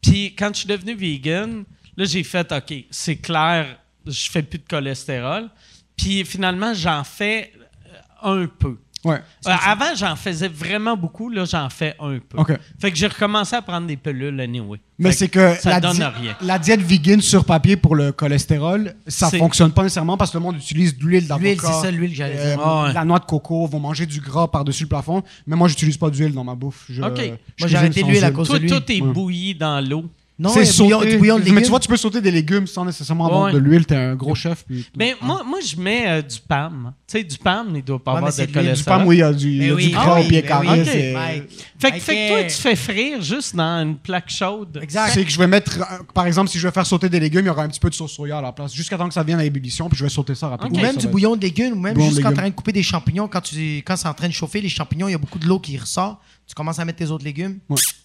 Puis 0.00 0.34
quand 0.34 0.48
je 0.54 0.60
suis 0.60 0.68
devenu 0.68 0.94
vegan, 0.94 1.64
là, 1.98 2.04
j'ai 2.06 2.22
fait 2.24 2.50
OK, 2.52 2.74
c'est 2.90 3.16
clair, 3.16 3.76
je 4.06 4.30
fais 4.30 4.42
plus 4.42 4.58
de 4.58 4.64
cholestérol. 4.68 5.50
Puis 5.96 6.24
finalement, 6.24 6.72
j'en 6.72 7.02
fais 7.04 7.52
euh, 8.24 8.42
un 8.42 8.46
peu. 8.46 8.78
Ouais. 9.04 9.20
Euh, 9.46 9.50
avant, 9.64 9.94
j'en 9.96 10.16
faisais 10.16 10.48
vraiment 10.48 10.96
beaucoup. 10.96 11.28
Là, 11.28 11.44
j'en 11.44 11.68
fais 11.70 11.94
un 12.00 12.18
peu. 12.18 12.36
OK. 12.38 12.52
Fait 12.80 12.90
que 12.90 12.96
j'ai 12.96 13.06
recommencé 13.06 13.54
à 13.54 13.62
prendre 13.62 13.86
des 13.86 13.96
pilules 13.96 14.40
anyway. 14.40 14.80
Mais 14.98 15.12
c'est 15.12 15.28
que 15.28 15.54
ça 15.54 15.70
la, 15.70 15.80
donne 15.80 15.96
di- 15.96 16.02
rien. 16.02 16.36
la 16.40 16.58
diète 16.58 16.80
vegan 16.80 17.20
sur 17.20 17.44
papier 17.44 17.76
pour 17.76 17.94
le 17.94 18.10
cholestérol, 18.10 18.94
ça 19.06 19.30
fonctionne 19.30 19.70
pas 19.72 19.84
nécessairement 19.84 20.16
parce 20.16 20.32
que 20.32 20.38
le 20.38 20.42
monde 20.42 20.56
utilise 20.56 20.98
de 20.98 21.04
l'huile 21.04 21.28
d'avocat. 21.28 21.48
L'huile, 21.48 21.60
c'est 21.60 21.72
ça, 21.80 21.90
l'huile 21.92 22.10
que 22.10 22.16
j'allais 22.16 22.38
euh, 22.38 22.54
dire. 22.56 22.60
Ah 22.64 22.84
ouais. 22.84 22.92
La 22.92 23.04
noix 23.04 23.20
de 23.20 23.24
coco, 23.24 23.66
vont 23.66 23.78
manger 23.80 24.06
du 24.06 24.20
gras 24.20 24.48
par-dessus 24.48 24.82
le 24.84 24.88
plafond. 24.88 25.22
Mais 25.46 25.54
moi, 25.54 25.68
j'utilise 25.68 25.96
pas 25.96 26.10
d'huile 26.10 26.32
dans 26.32 26.44
ma 26.44 26.56
bouffe. 26.56 26.84
Je, 26.88 27.00
OK. 27.02 27.16
je 27.20 27.28
Moi, 27.28 27.68
j'ai 27.68 27.76
arrêté 27.76 28.02
l'huile 28.02 28.24
à 28.24 28.32
cause 28.32 28.48
Toi, 28.48 28.58
de 28.58 28.66
tout 28.68 28.82
est 28.92 29.00
Ouais. 29.00 29.12
bouilli 29.12 29.54
dans 29.54 29.80
l'eau. 29.80 30.04
Non, 30.40 30.50
C'est 30.50 30.62
bouillon- 31.18 31.40
Mais 31.52 31.62
tu 31.62 31.68
vois, 31.68 31.80
tu 31.80 31.88
peux 31.88 31.96
sauter 31.96 32.20
des 32.20 32.30
légumes 32.30 32.68
sans 32.68 32.84
nécessairement 32.84 33.26
avoir 33.26 33.44
Ouais. 33.46 33.52
de 33.52 33.58
l'huile. 33.58 33.84
T'es 33.84 33.96
un 33.96 34.14
gros 34.14 34.36
chef. 34.36 34.64
puis. 34.64 34.86
Mais 34.96 35.16
moi, 35.20 35.42
moi, 35.44 35.58
je 35.60 35.74
mets 35.80 36.04
euh, 36.06 36.22
du 36.22 36.38
PAM. 36.46 36.92
Tu 37.08 37.18
sais, 37.18 37.24
du 37.24 37.36
PAM, 37.38 37.72
il 37.74 37.82
doit 37.82 37.98
pas 38.02 38.12
Ouais, 38.12 38.18
avoir 38.18 38.32
de 38.32 38.44
du 38.46 38.84
pain, 38.84 39.04
oui, 39.04 39.16
il 39.16 39.18
y 39.18 39.22
a 39.22 39.32
du, 39.32 39.48
il 39.50 39.56
y 39.56 39.58
a 39.58 39.62
Mais 39.62 39.68
du 39.82 39.86
oui, 39.86 39.90
gras 39.90 40.04
ah 40.06 40.12
au 40.20 40.22
oui, 40.22 40.28
pied 40.28 40.42
carré. 40.42 40.68
oui. 40.68 40.84
Fait, 41.78 41.90
que- 41.92 41.98
fait 41.98 42.14
que 42.14 42.28
toi, 42.28 42.44
tu 42.44 42.50
fais 42.54 42.76
frire 42.76 43.20
juste 43.20 43.56
dans 43.56 43.82
une 43.82 43.96
plaque 43.96 44.30
chaude. 44.30 44.78
Exact. 44.80 45.10
C'est 45.12 45.24
que 45.24 45.30
je 45.30 45.38
vais 45.38 45.46
mettre, 45.48 45.78
euh, 45.80 46.04
par 46.14 46.26
exemple, 46.26 46.50
si 46.50 46.58
je 46.60 46.68
vais 46.68 46.72
faire 46.72 46.86
sauter 46.86 47.08
des 47.08 47.18
légumes, 47.18 47.42
il 47.44 47.46
y 47.46 47.50
aura 47.50 47.64
un 47.64 47.68
petit 47.68 47.80
peu 47.80 47.90
de 47.90 47.94
sauce 47.94 48.12
soya 48.12 48.38
à 48.38 48.42
la 48.42 48.52
place, 48.52 48.72
jusqu'à 48.72 48.96
temps 48.96 49.08
que 49.08 49.14
ça 49.14 49.24
vienne 49.24 49.40
à 49.40 49.44
ébullition, 49.44 49.88
puis 49.88 49.98
je 49.98 50.04
vais 50.04 50.10
sauter 50.10 50.34
ça 50.36 50.48
rapidement. 50.48 50.78
Ou 50.78 50.82
même 50.82 50.96
du 50.96 51.08
bouillon 51.08 51.34
de 51.34 51.40
légumes, 51.42 51.72
ou 51.72 51.80
même 51.80 51.98
juste 52.00 52.22
quand 52.22 52.28
tu 52.28 52.34
es 52.34 52.38
en 52.38 52.42
train 52.42 52.48
de 52.50 52.54
couper 52.54 52.72
des 52.72 52.82
champignons, 52.84 53.26
quand, 53.26 53.40
tu, 53.40 53.78
quand 53.78 53.96
c'est 53.96 54.08
en 54.08 54.14
train 54.14 54.28
de 54.28 54.32
chauffer 54.32 54.60
les 54.60 54.68
champignons, 54.68 55.08
il 55.08 55.12
y 55.12 55.14
a 55.16 55.18
beaucoup 55.18 55.38
de 55.40 55.46
l'eau 55.46 55.58
qui 55.58 55.76
ressort. 55.76 56.20
Tu 56.46 56.54
commences 56.54 56.78
à 56.78 56.84
mettre 56.84 56.98
tes 56.98 57.10
autres 57.10 57.24
légumes, 57.24 57.58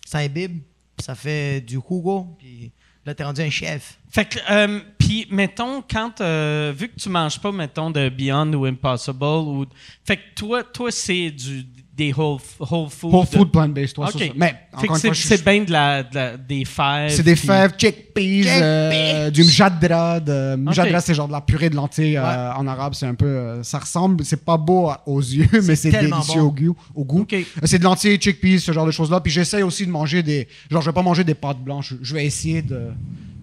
ça 0.05 0.17
imbibe, 0.17 0.59
ça 0.99 1.15
fait 1.15 1.61
du 1.61 1.75
jugo, 1.75 2.35
puis 2.37 2.71
là, 3.05 3.13
t'es 3.13 3.23
rendu 3.23 3.41
un 3.41 3.49
chef. 3.49 3.99
Fait 4.09 4.25
que, 4.25 4.39
euh, 4.49 4.79
puis, 4.97 5.27
mettons, 5.29 5.81
quand, 5.81 6.21
euh, 6.21 6.73
vu 6.75 6.89
que 6.89 6.95
tu 6.99 7.09
manges 7.09 7.39
pas, 7.39 7.51
mettons, 7.51 7.91
de 7.91 8.09
Beyond 8.09 8.53
ou 8.53 8.65
Impossible, 8.65 9.23
ou, 9.23 9.65
fait 10.05 10.17
que 10.17 10.21
toi, 10.35 10.63
toi 10.63 10.91
c'est 10.91 11.31
du, 11.31 11.65
des 11.95 12.11
whole, 12.11 12.39
whole 12.59 12.89
food. 12.89 13.11
Pour 13.11 13.27
food 13.27 13.51
plant-based, 13.51 13.93
toi, 13.93 14.09
ça. 14.11 14.17
Mais, 14.35 14.55
encore 14.73 14.99
que 14.99 15.07
une 15.07 15.13
c'est, 15.13 15.37
c'est 15.37 15.45
bien 15.45 15.63
de 15.63 15.71
la, 15.71 16.01
de 16.01 16.15
la- 16.15 16.37
des 16.37 16.65
fèves. 16.65 17.11
C'est 17.11 17.21
des 17.21 17.35
puis- 17.35 17.45
fèves, 17.47 17.73
chickpeas, 17.77 18.47
euh, 18.47 19.29
du 19.29 19.43
mjadra. 19.43 20.19
De, 20.19 20.55
mjadra, 20.55 21.01
c'est 21.01 21.13
genre 21.13 21.27
de 21.27 21.33
la 21.33 21.41
purée 21.41 21.69
de 21.69 21.75
lentilles 21.75 22.17
euh, 22.17 22.53
en 22.55 22.65
arabe. 22.65 22.95
C'est 22.95 23.05
un 23.05 23.13
peu. 23.13 23.27
euh, 23.27 23.61
ça 23.63 23.77
ressemble. 23.77 24.25
C'est 24.25 24.43
pas 24.43 24.57
beau 24.57 24.91
aux 25.05 25.19
yeux, 25.21 25.47
mais 25.63 25.75
c'est 25.75 25.91
délicieux 25.91 26.41
bon. 26.41 26.47
au 26.47 26.51
goût. 26.51 26.75
Au 26.95 27.05
goût. 27.05 27.27
C'est 27.63 27.77
de 27.77 27.83
lentilles, 27.83 28.19
chickpeas, 28.19 28.59
ce 28.59 28.71
genre 28.71 28.87
de 28.87 28.91
choses-là. 28.91 29.21
Puis 29.21 29.31
j'essaie 29.31 29.61
aussi 29.61 29.85
de 29.85 29.91
manger 29.91 30.23
des. 30.23 30.47
Genre, 30.71 30.81
je 30.81 30.89
vais 30.89 30.93
pas 30.93 31.03
manger 31.03 31.23
des 31.23 31.35
pâtes 31.35 31.59
blanches. 31.63 31.93
Je 32.01 32.13
vais 32.15 32.25
essayer 32.25 32.63
de 32.63 32.87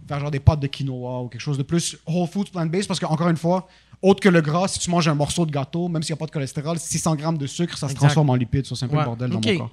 faire 0.09 0.19
genre 0.19 0.31
des 0.33 0.41
pâtes 0.41 0.59
de 0.59 0.67
quinoa 0.67 1.21
ou 1.23 1.29
quelque 1.29 1.41
chose 1.41 1.57
de 1.57 1.63
plus 1.63 1.97
whole 2.05 2.27
foods 2.27 2.47
plant-based 2.53 2.89
parce 2.89 2.99
qu'encore 2.99 3.29
une 3.29 3.37
fois, 3.37 3.69
autre 4.03 4.21
que 4.21 4.29
le 4.29 4.41
gras, 4.41 4.69
si 4.69 4.79
tu 4.79 4.91
manges 4.91 5.09
un 5.09 5.15
morceau 5.15 5.45
de 5.47 5.51
gâteau, 5.51 5.89
même 5.89 6.03
s'il 6.03 6.13
n'y 6.15 6.19
a 6.19 6.21
pas 6.21 6.27
de 6.27 6.31
cholestérol, 6.31 6.79
600 6.79 7.17
grammes 7.17 7.39
de 7.39 7.47
sucre, 7.47 7.77
ça 7.77 7.87
se 7.87 7.93
Exact. 7.93 8.07
transforme 8.07 8.31
en 8.31 8.35
lipides. 8.35 8.67
Ça, 8.67 8.75
c'est 8.77 8.85
un 8.87 8.89
peu 8.89 8.95
Ouais. 8.97 9.01
le 9.03 9.07
bordel 9.07 9.33
OK. 9.35 9.41
dans 9.43 9.51
mon 9.53 9.59
corps. 9.59 9.71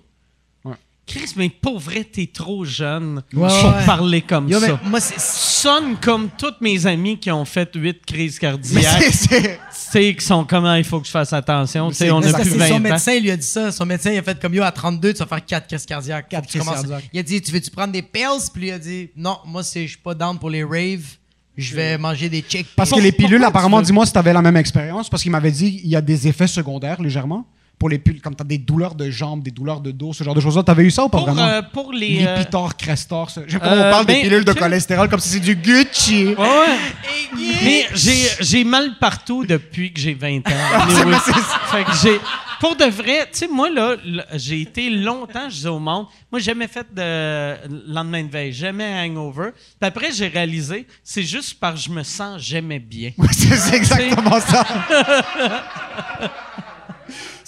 Chris, 1.10 1.32
mais 1.38 1.48
pour 1.48 1.80
vrai, 1.80 2.04
t'es 2.04 2.28
trop 2.28 2.66
jeune 2.66 3.24
Ouais, 3.32 3.48
pour 3.48 3.70
ouais. 3.70 3.86
parler 3.86 4.22
comme 4.22 4.50
Yo, 4.50 4.60
ça. 4.60 4.78
moi, 4.84 5.00
Tu 5.00 5.14
sonnes 5.18 5.96
comme 6.02 6.28
tous 6.38 6.56
mes 6.60 6.86
amis 6.86 7.18
qui 7.18 7.32
ont 7.32 7.46
fait 7.46 7.70
huit 7.76 8.06
crises 8.06 8.38
cardiaques. 8.38 9.04
c'est- 9.14 9.58
tu 9.94 10.16
qui 10.18 10.26
sont 10.26 10.44
comment 10.44 10.76
il 10.76 10.84
faut 10.84 11.00
que 11.00 11.06
je 11.08 11.12
fasse 11.12 11.32
attention. 11.32 11.88
Tu 11.88 11.96
sais, 11.96 12.06
c'est 12.08 12.12
on 12.12 12.18
a 12.22 12.34
plus 12.34 12.52
que 12.52 12.58
20 12.58 12.68
son 12.68 12.74
ans. 12.74 12.80
médecin 12.82 13.20
lui 13.22 13.32
a 13.32 13.38
dit 13.38 13.48
ça. 13.48 13.72
Son 13.72 13.86
médecin 13.86 14.12
il 14.12 14.18
a 14.18 14.22
fait 14.24 14.38
comme 14.38 14.54
yo 14.54 14.64
à 14.64 14.72
32, 14.74 15.14
tu 15.14 15.20
vas 15.20 15.26
faire 15.28 15.46
4 15.46 15.68
crises 15.68 15.86
cardiaques. 15.86 16.28
Quatre 16.28 16.46
tu 16.50 16.60
crises 16.60 16.70
cardiaques. 16.70 17.10
Il 17.14 17.20
a 17.22 17.24
dit 17.24 17.42
Tu 17.42 17.54
veux-tu 17.54 17.72
prendre 17.72 17.94
des 17.94 18.02
pills? 18.02 18.50
Puis 18.54 18.64
lui 18.64 18.72
a 18.72 18.78
dit 18.80 19.10
Non, 19.16 19.38
moi, 19.46 19.64
c'est- 19.64 19.84
je 19.84 19.92
suis 19.94 20.02
pas 20.02 20.14
down 20.14 20.38
pour 20.38 20.50
les 20.50 20.66
raves. 20.66 21.06
Je 21.58 21.76
vais 21.76 21.98
manger 21.98 22.30
des 22.30 22.44
chick. 22.48 22.68
Parce 22.76 22.92
que 22.92 23.00
les 23.00 23.12
pilules, 23.12 23.44
apparemment, 23.44 23.82
dis-moi 23.82 24.06
si 24.06 24.14
tu 24.14 24.20
avais 24.20 24.32
la 24.32 24.42
même 24.42 24.58
expérience, 24.58 25.10
parce 25.10 25.24
qu'il 25.24 25.32
m'avait 25.32 25.52
dit 25.52 25.82
il 25.84 25.90
y 25.90 25.96
a 25.96 26.02
des 26.02 26.28
effets 26.28 26.48
secondaires 26.48 27.02
légèrement 27.02 27.46
pour 27.80 27.90
les 27.90 28.00
pilules, 28.00 28.22
comme 28.22 28.36
tu 28.36 28.42
as 28.42 28.46
des 28.46 28.58
douleurs 28.58 28.96
de 28.96 29.10
jambes, 29.12 29.44
des 29.44 29.52
douleurs 29.52 29.82
de 29.82 29.92
dos, 29.92 30.12
ce 30.12 30.24
genre 30.24 30.34
de 30.34 30.42
choses-là. 30.42 30.64
Tu 30.64 30.72
avais 30.72 30.84
eu 30.84 30.90
ça 30.92 31.04
ou 31.06 31.10
pas 31.10 31.20
Pour, 31.20 31.28
vraiment? 31.28 31.48
euh, 31.48 31.62
pour 31.62 31.94
les. 31.94 32.26
euh, 32.26 32.38
Lipitor, 32.38 32.76
Crestor, 32.76 33.30
ça. 33.30 33.42
J'aime 33.46 33.60
euh, 33.62 33.70
comment 33.70 33.76
on 33.88 33.92
parle 33.92 34.06
ben, 34.08 34.16
des 34.16 34.22
pilules 34.24 34.46
de 34.46 34.52
tu- 34.54 34.60
cholestérol 34.60 35.08
comme 35.10 35.20
si 35.20 35.30
c'est 35.30 35.40
du 35.40 35.56
Gucci. 35.56 36.34
Ouais. 36.38 36.78
Mais 37.64 37.86
j'ai, 38.42 38.64
mal 38.64 38.98
partout 39.00 39.46
depuis 39.46 39.94
que 39.94 40.00
j'ai 40.00 40.14
20 40.16 40.38
ans. 40.48 40.52
mais 41.06 41.18
c'est- 41.26 41.34
fait 41.72 41.84
que 41.84 41.92
j'ai. 42.02 42.20
Pour 42.60 42.76
de 42.76 42.86
vrai, 42.86 43.28
tu 43.32 43.38
sais, 43.38 43.48
moi, 43.48 43.70
là, 43.70 43.96
j'ai 44.34 44.62
été 44.62 44.90
longtemps, 44.90 45.48
je 45.48 45.54
disais 45.58 45.70
au 45.70 45.78
monde, 45.78 46.08
moi, 46.32 46.40
j'ai 46.40 46.46
jamais 46.46 46.68
fait 46.68 46.88
de 46.92 47.92
lendemain 47.94 48.24
de 48.24 48.32
veille, 48.32 48.52
jamais 48.52 49.00
hangover. 49.06 49.52
Puis 49.80 49.88
après, 49.88 50.12
j'ai 50.12 50.28
réalisé, 50.28 50.88
c'est 51.04 51.22
juste 51.22 51.58
parce 51.60 51.76
que 51.76 51.92
je 51.92 51.96
me 51.96 52.02
sens 52.02 52.42
jamais 52.42 52.80
bien. 52.80 53.12
C'est 53.32 53.56
c'est 53.56 53.76
exactement 53.76 54.40
ça. 54.40 54.66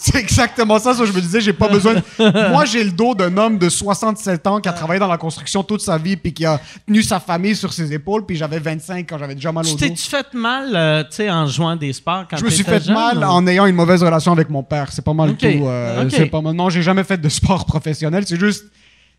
C'est 0.01 0.15
exactement 0.15 0.80
ça. 0.80 0.93
ça, 0.93 1.03
je 1.05 1.11
me 1.11 1.19
disais, 1.19 1.41
j'ai 1.41 1.51
pas 1.51 1.67
besoin. 1.67 1.95
de- 1.95 2.49
Moi, 2.51 2.63
j'ai 2.65 2.84
le 2.84 2.91
dos 2.91 3.13
d'un 3.15 3.35
homme 3.35 3.57
de 3.57 3.67
67 3.67 4.47
ans 4.47 4.59
qui 4.61 4.69
a 4.69 4.71
travaillé 4.73 4.99
dans 4.99 5.07
la 5.07 5.17
construction 5.17 5.61
toute 5.61 5.81
sa 5.81 5.97
vie 5.97 6.15
puis 6.15 6.34
qui 6.34 6.45
a 6.45 6.59
tenu 6.88 7.03
sa 7.03 7.19
famille 7.19 7.55
sur 7.55 7.73
ses 7.73 7.91
épaules. 7.93 8.26
Puis 8.26 8.38
j'avais 8.38 8.59
25 8.59 9.05
quand 9.09 9.17
j'avais 9.17 9.35
déjà 9.35 9.51
mal 9.51 9.65
au 9.65 9.69
Tu 9.69 9.73
dos. 9.76 9.80
t'es-tu 9.80 10.09
fait 10.09 10.34
mal, 10.34 10.71
euh, 10.73 11.03
tu 11.03 11.17
sais, 11.17 11.30
en 11.30 11.45
jouant 11.47 11.76
des 11.76 11.91
sports 11.91 12.26
quand 12.30 12.38
Je 12.38 12.45
me 12.45 12.49
suis 12.49 12.63
fait 12.63 12.81
jeune, 12.84 12.93
mal 12.93 13.17
ou- 13.17 13.23
en 13.23 13.45
ayant 13.47 13.65
une 13.65 13.76
mauvaise 13.76 14.01
relation 14.01 14.31
avec 14.31 14.49
mon 14.49 14.63
père. 14.63 14.88
C'est 14.91 15.03
pas 15.03 15.13
mal 15.13 15.31
Ok. 15.31 15.38
tout. 15.39 15.45
euh, 15.47 16.03
Ok. 16.05 16.11
C'est 16.15 16.26
pas 16.27 16.41
mal. 16.41 16.53
Non, 16.53 16.69
j'ai 16.69 16.81
jamais 16.81 17.03
fait 17.03 17.17
de 17.19 17.27
sport 17.30 17.65
professionnel. 17.67 18.23
C'est 18.26 18.39
juste, 18.39 18.65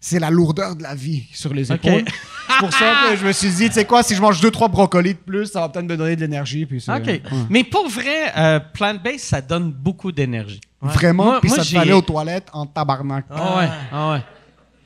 c'est 0.01 0.19
la 0.19 0.31
lourdeur 0.31 0.75
de 0.77 0.83
la 0.83 0.95
vie 0.95 1.25
sur 1.33 1.53
les 1.53 1.71
épaules. 1.71 2.05
c'est 2.49 2.59
pour 2.59 2.73
ça 2.73 3.11
que 3.11 3.17
je 3.17 3.27
me 3.27 3.33
suis 3.33 3.51
dit, 3.51 3.69
tu 3.69 3.75
sais 3.75 3.85
quoi, 3.85 4.03
si 4.03 4.15
je 4.15 4.21
mange 4.21 4.41
deux 4.41 4.51
trois 4.51 4.69
brocolis 4.69 5.13
de 5.15 5.19
plus, 5.19 5.47
ça 5.47 5.61
va 5.61 5.69
peut-être 5.69 5.85
me 5.85 5.97
donner 5.97 6.17
de 6.17 6.23
l'énergie. 6.23 6.65
Puis 6.65 6.83
OK. 6.89 7.07
ouais. 7.07 7.23
Mais 7.51 7.65
pour 7.65 7.87
vrai, 7.89 8.33
euh, 8.37 8.61
plant-based, 8.61 9.21
ça 9.21 9.41
donne 9.43 9.71
beaucoup 9.71 10.11
d'énergie. 10.11 10.61
Vraiment? 10.81 11.25
Moi- 11.25 11.41
puis 11.41 11.51
moi, 11.51 11.59
ça 11.59 11.65
te 11.65 11.69
fait 11.69 11.77
aller 11.77 11.93
aux 11.93 12.01
toilettes 12.03 12.49
en 12.53 12.65
tabarnak. 12.65 13.27
Ah 13.29 13.59
ouais, 13.59 13.69
ah 13.93 14.13
ouais. 14.13 14.23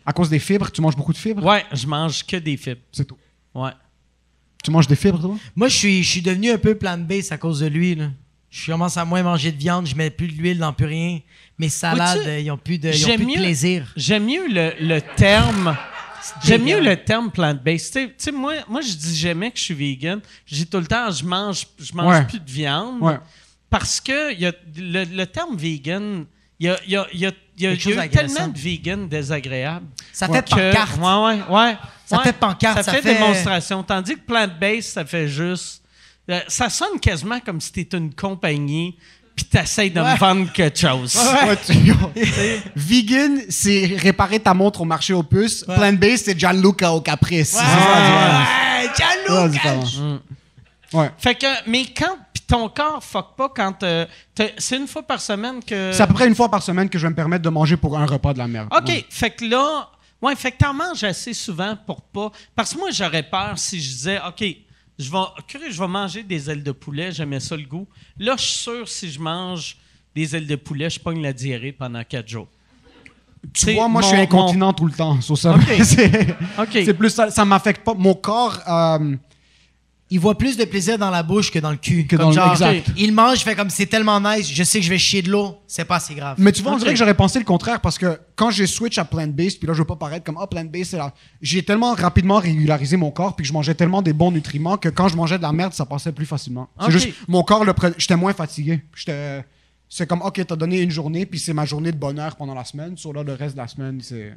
À 0.05 0.13
cause 0.13 0.29
des 0.29 0.41
fibres, 0.41 0.71
tu 0.71 0.83
manges 0.83 0.97
beaucoup 0.97 1.13
de 1.13 1.19
fibres? 1.19 1.45
Ouais, 1.45 1.65
je 1.73 1.87
mange 1.87 2.27
que 2.27 2.37
des 2.37 2.57
fibres. 2.57 2.81
C'est 2.93 3.07
tout. 3.07 3.17
Ouais. 3.55 3.71
Tu 4.63 4.71
manges 4.71 4.89
des 4.89 4.97
fibres, 4.97 5.21
toi? 5.21 5.37
Moi, 5.55 5.69
je 5.69 5.77
suis, 5.77 6.03
je 6.03 6.11
suis 6.11 6.23
devenu 6.23 6.51
un 6.51 6.59
peu 6.59 6.75
plant-based 6.75 7.33
à 7.33 7.39
cause 7.39 7.61
de 7.61 7.67
lui. 7.67 7.95
Là. 7.95 8.09
Je 8.51 8.71
commence 8.71 8.97
à 8.97 9.05
moins 9.05 9.23
manger 9.23 9.53
de 9.53 9.59
viande, 9.59 9.87
je 9.87 9.95
mets 9.95 10.11
plus 10.11 10.29
de 10.29 10.33
l'huile 10.33 10.59
dans 10.59 10.73
plus 10.73 10.87
rien. 10.87 11.21
Mes 11.59 11.69
salades, 11.69 12.17
Vois-tu, 12.17 12.29
euh, 12.29 12.39
ils 12.41 12.51
ont 12.51 12.57
plus 12.59 12.79
de, 12.79 12.89
ils 12.91 13.05
ont 13.11 13.15
plus 13.17 13.27
de 13.27 13.33
plaisir. 13.33 13.93
J'aime 13.97 14.25
mieux 14.27 14.49
le, 14.49 14.73
le 14.81 15.01
terme. 15.01 15.77
J'aime 16.43 16.65
mieux 16.65 16.81
le 16.81 16.97
terme 16.97 17.31
plant-based. 17.31 17.93
Tu 17.93 18.01
sais- 18.01 18.15
Tu 18.19 18.33
moi, 18.33 18.55
moi, 18.69 18.81
je 18.81 18.93
dis 18.95 19.17
jamais 19.17 19.51
que 19.51 19.59
je 19.59 19.63
suis 19.65 19.75
vegan. 19.75 20.21
Je 20.47 20.55
dis 20.57 20.67
tout 20.67 20.79
le 20.79 20.87
temps, 20.87 21.11
je 21.11 21.25
mange, 21.25 21.67
je 21.79 21.93
mange 21.95 22.13
Ouais. 22.15 22.25
plus 22.27 22.41
de 22.41 22.51
viande. 22.51 23.01
Ouais. 23.03 23.19
Parce 23.71 24.01
que 24.01 24.35
y 24.35 24.47
a, 24.47 24.53
le, 24.77 25.05
le 25.05 25.27
terme 25.27 25.57
vegan, 25.57 26.25
il 26.59 26.67
y 26.67 26.71
a, 26.97 27.07
y 27.13 27.25
y 27.25 27.31
y 27.57 27.67
eu 27.67 28.09
tellement 28.11 28.49
de 28.49 28.59
vegan 28.59 29.07
désagréables. 29.09 29.87
Ça 30.13 30.27
que- 30.27 30.35
fait 30.35 30.43
pancarte. 30.49 30.97
Ouais, 30.99 31.05
ouais, 31.05 31.57
ouais. 31.57 31.77
Ça 32.07 32.19
fait 32.21 32.33
pancarte, 32.33 32.77
Ça, 32.79 32.83
ça 32.83 32.93
fait, 32.95 33.03
fait- 33.03 33.15
démonstration. 33.15 33.83
Tandis 33.83 34.15
que 34.15 34.21
plant-based, 34.21 34.91
ça 34.93 35.05
fait 35.05 35.29
juste. 35.29 35.83
euh, 36.31 36.41
ça 36.49 36.69
sonne 36.71 36.99
quasiment 37.01 37.39
comme 37.41 37.61
si 37.61 37.71
t'étais 37.71 37.97
une 37.99 38.15
compagnie 38.15 38.97
puis 39.35 39.45
t'essayes 39.47 39.91
de 39.91 40.01
me 40.01 40.17
vendre 40.17 40.53
quelque 40.53 40.79
chose. 40.79 41.17
Ouais, 41.17 41.57
tu- 41.65 41.73
Vegan, 42.77 43.41
c'est 43.49 43.97
réparer 43.99 44.41
ta 44.41 44.55
montre 44.55 44.81
au 44.81 44.85
marché 44.85 45.13
aux 45.13 45.23
puces. 45.23 45.65
Plant-based, 45.65 46.25
c'est 46.27 46.39
Gianluca 46.39 46.93
au 46.93 47.01
Caprice. 47.01 47.51
C'est 47.51 47.59
ça, 47.59 47.65
la 47.65 48.03
différence. 48.03 48.49
Ouais, 48.49 48.91
C'est 48.95 49.03
ça, 49.03 49.09
la 49.09 49.35
Gianluca! 49.35 49.49
différence. 49.49 50.01
Ouais. 50.93 51.11
Fait 51.19 51.35
que, 51.35 51.47
mais 51.69 51.87
quand, 51.87 52.17
puis 52.33 52.45
ton 52.47 52.69
corps 52.69 53.03
fuck 53.03 53.35
pas 53.37 53.49
quand 53.49 53.83
euh, 53.83 54.07
t'as- 54.35 54.51
c'est 54.59 54.77
une 54.77 54.87
fois 54.87 55.03
par 55.03 55.21
semaine 55.21 55.63
que. 55.65 55.91
C'est 55.93 56.03
à 56.03 56.07
peu 56.07 56.15
près 56.15 56.29
une 56.29 56.37
fois 56.37 56.49
par 56.49 56.63
semaine 56.63 56.89
que 56.89 56.99
je 56.99 57.05
vais 57.07 57.11
me 57.11 57.17
permettre 57.17 57.43
de 57.43 57.49
manger 57.49 57.77
pour 57.77 57.99
un 57.99 58.07
repas 58.07 58.33
de 58.33 58.39
la 58.39 58.47
merde. 58.47 58.69
OK, 58.71 58.87
Ouais. 58.89 59.05
fait 59.11 59.31
que 59.31 59.45
là, 59.45 59.89
ouais, 60.23 60.37
fait 60.37 60.53
que 60.53 60.59
t'en 60.59 60.73
manges 60.73 61.03
assez 61.03 61.35
souvent 61.35 61.77
pour 61.85 62.01
pas. 62.03 62.31
Parce 62.55 62.73
que 62.75 62.79
moi, 62.79 62.91
j'aurais 62.93 63.25
peur 63.25 63.55
si 63.57 63.81
je 63.83 63.89
disais, 63.91 64.21
OK, 64.29 64.45
je 64.99 65.11
vais, 65.11 65.19
curieux, 65.47 65.71
je 65.71 65.79
vais 65.81 65.89
manger 65.89 66.23
des 66.23 66.51
ailes 66.51 66.63
de 66.63 66.73
poulet, 66.73 67.11
j'aimais 67.13 67.41
ça 67.41 67.57
le 67.57 67.65
goût. 67.65 67.87
Là, 68.19 68.35
je 68.39 68.43
suis 68.45 68.59
sûr, 68.59 68.89
si 68.89 69.11
je 69.11 69.21
mange 69.21 69.77
des 70.15 70.37
ailes 70.37 70.47
de 70.47 70.57
poulet, 70.57 70.89
je 70.89 71.01
pogne 71.01 71.21
la 71.23 71.33
diarrhée 71.33 71.73
pendant 71.73 72.03
quatre 72.05 72.29
jours. 72.29 72.49
Tu 73.53 73.75
vois, 73.75 73.89
moi, 73.89 74.01
je 74.01 74.07
suis 74.09 74.17
incontinent 74.17 74.73
tout 74.73 74.87
le 74.87 74.93
temps. 74.93 75.21
sur 75.21 75.37
ça. 75.37 75.55
OK. 75.55 75.63
c'est 75.85 76.31
OK. 76.59 76.69
c'est 76.73 76.95
plus 76.95 77.11
ça. 77.11 77.31
Ça 77.31 77.45
m'affecte 77.45 77.85
pas. 77.85 77.93
Mon 77.95 78.15
corps. 78.15 78.59
euh, 78.67 79.17
Il 80.15 80.21
voit 80.21 80.39
plus 80.39 80.57
de 80.57 80.65
plaisir 80.65 80.97
dans 80.97 81.11
la 81.11 81.23
bouche 81.25 81.51
que 81.51 81.59
dans 81.59 81.73
le 81.73 81.77
cul. 81.77 82.07
Que 82.07 82.15
Comme 82.17 82.27
dans 82.27 82.29
le- 82.31 82.35
genre, 82.37 82.53
exact. 82.53 82.91
Il 82.97 83.13
mange, 83.13 83.39
fait 83.41 83.57
comme 83.57 83.69
c'est 83.69 83.87
tellement 83.87 84.21
nice, 84.21 84.49
je 84.49 84.63
sais 84.63 84.79
que 84.79 84.85
je 84.85 84.91
vais 84.91 84.99
chier 84.99 85.23
de 85.23 85.31
l'eau, 85.31 85.59
c'est 85.67 85.85
pas 85.85 85.97
assez 85.97 86.15
grave. 86.15 86.37
Mais 86.39 86.53
tu 86.53 86.63
vois, 86.63 86.73
on 86.75 86.79
dirait 86.79 86.93
que 86.93 86.99
j'aurais 86.99 87.15
pensé 87.15 87.39
le 87.41 87.45
contraire 87.45 87.81
parce 87.81 87.99
que 87.99 88.21
quand 88.37 88.51
j'ai 88.51 88.67
switch 88.69 88.97
à 88.99 89.05
plant-based, 89.05 89.59
puis 89.59 89.67
là, 89.67 89.73
je 89.75 89.79
veux 89.81 89.85
pas 89.87 89.97
paraître 89.97 90.25
comme 90.25 90.39
ah, 90.41 90.47
plant-based, 90.47 90.91
c'est 90.93 90.97
là. 90.99 91.13
J'ai 91.43 91.65
tellement 91.65 91.95
rapidement 91.95 92.39
régularisé 92.39 92.97
mon 92.97 93.11
corps, 93.11 93.35
puis 93.35 93.43
que 93.43 93.49
je 93.49 93.53
mangeais 93.53 93.75
tellement 93.75 94.03
des 94.03 94.13
bons 94.13 94.31
nutriments 94.31 94.77
que 94.77 94.89
quand 94.89 95.09
je 95.09 95.17
mangeais 95.17 95.37
de 95.39 95.43
la 95.43 95.53
merde, 95.53 95.73
ça 95.73 95.85
passait 95.85 96.13
plus 96.13 96.27
facilement. 96.27 96.69
C'est 96.81 96.91
juste, 96.93 97.09
mon 97.27 97.43
corps, 97.43 97.65
le 97.65 97.73
pre- 97.73 97.95
j'étais 97.99 98.17
moins 98.17 98.33
fatigué. 98.35 98.83
J'étais. 98.95 99.45
C'est 99.89 100.07
comme, 100.09 100.23
OK, 100.23 100.41
t'as 100.47 100.57
donné 100.57 100.81
une 100.81 100.91
journée, 100.91 101.27
puis 101.27 101.39
c'est 101.39 101.53
ma 101.53 101.65
journée 101.65 101.93
de 101.93 101.97
bonheur 101.99 102.37
pendant 102.37 102.55
la 102.55 102.65
semaine. 102.65 102.97
Sur 102.97 103.13
là, 103.13 103.23
le 103.23 103.35
reste 103.35 103.55
de 103.55 103.61
la 103.61 103.69
semaine, 103.69 104.01
c'est. 104.03 104.33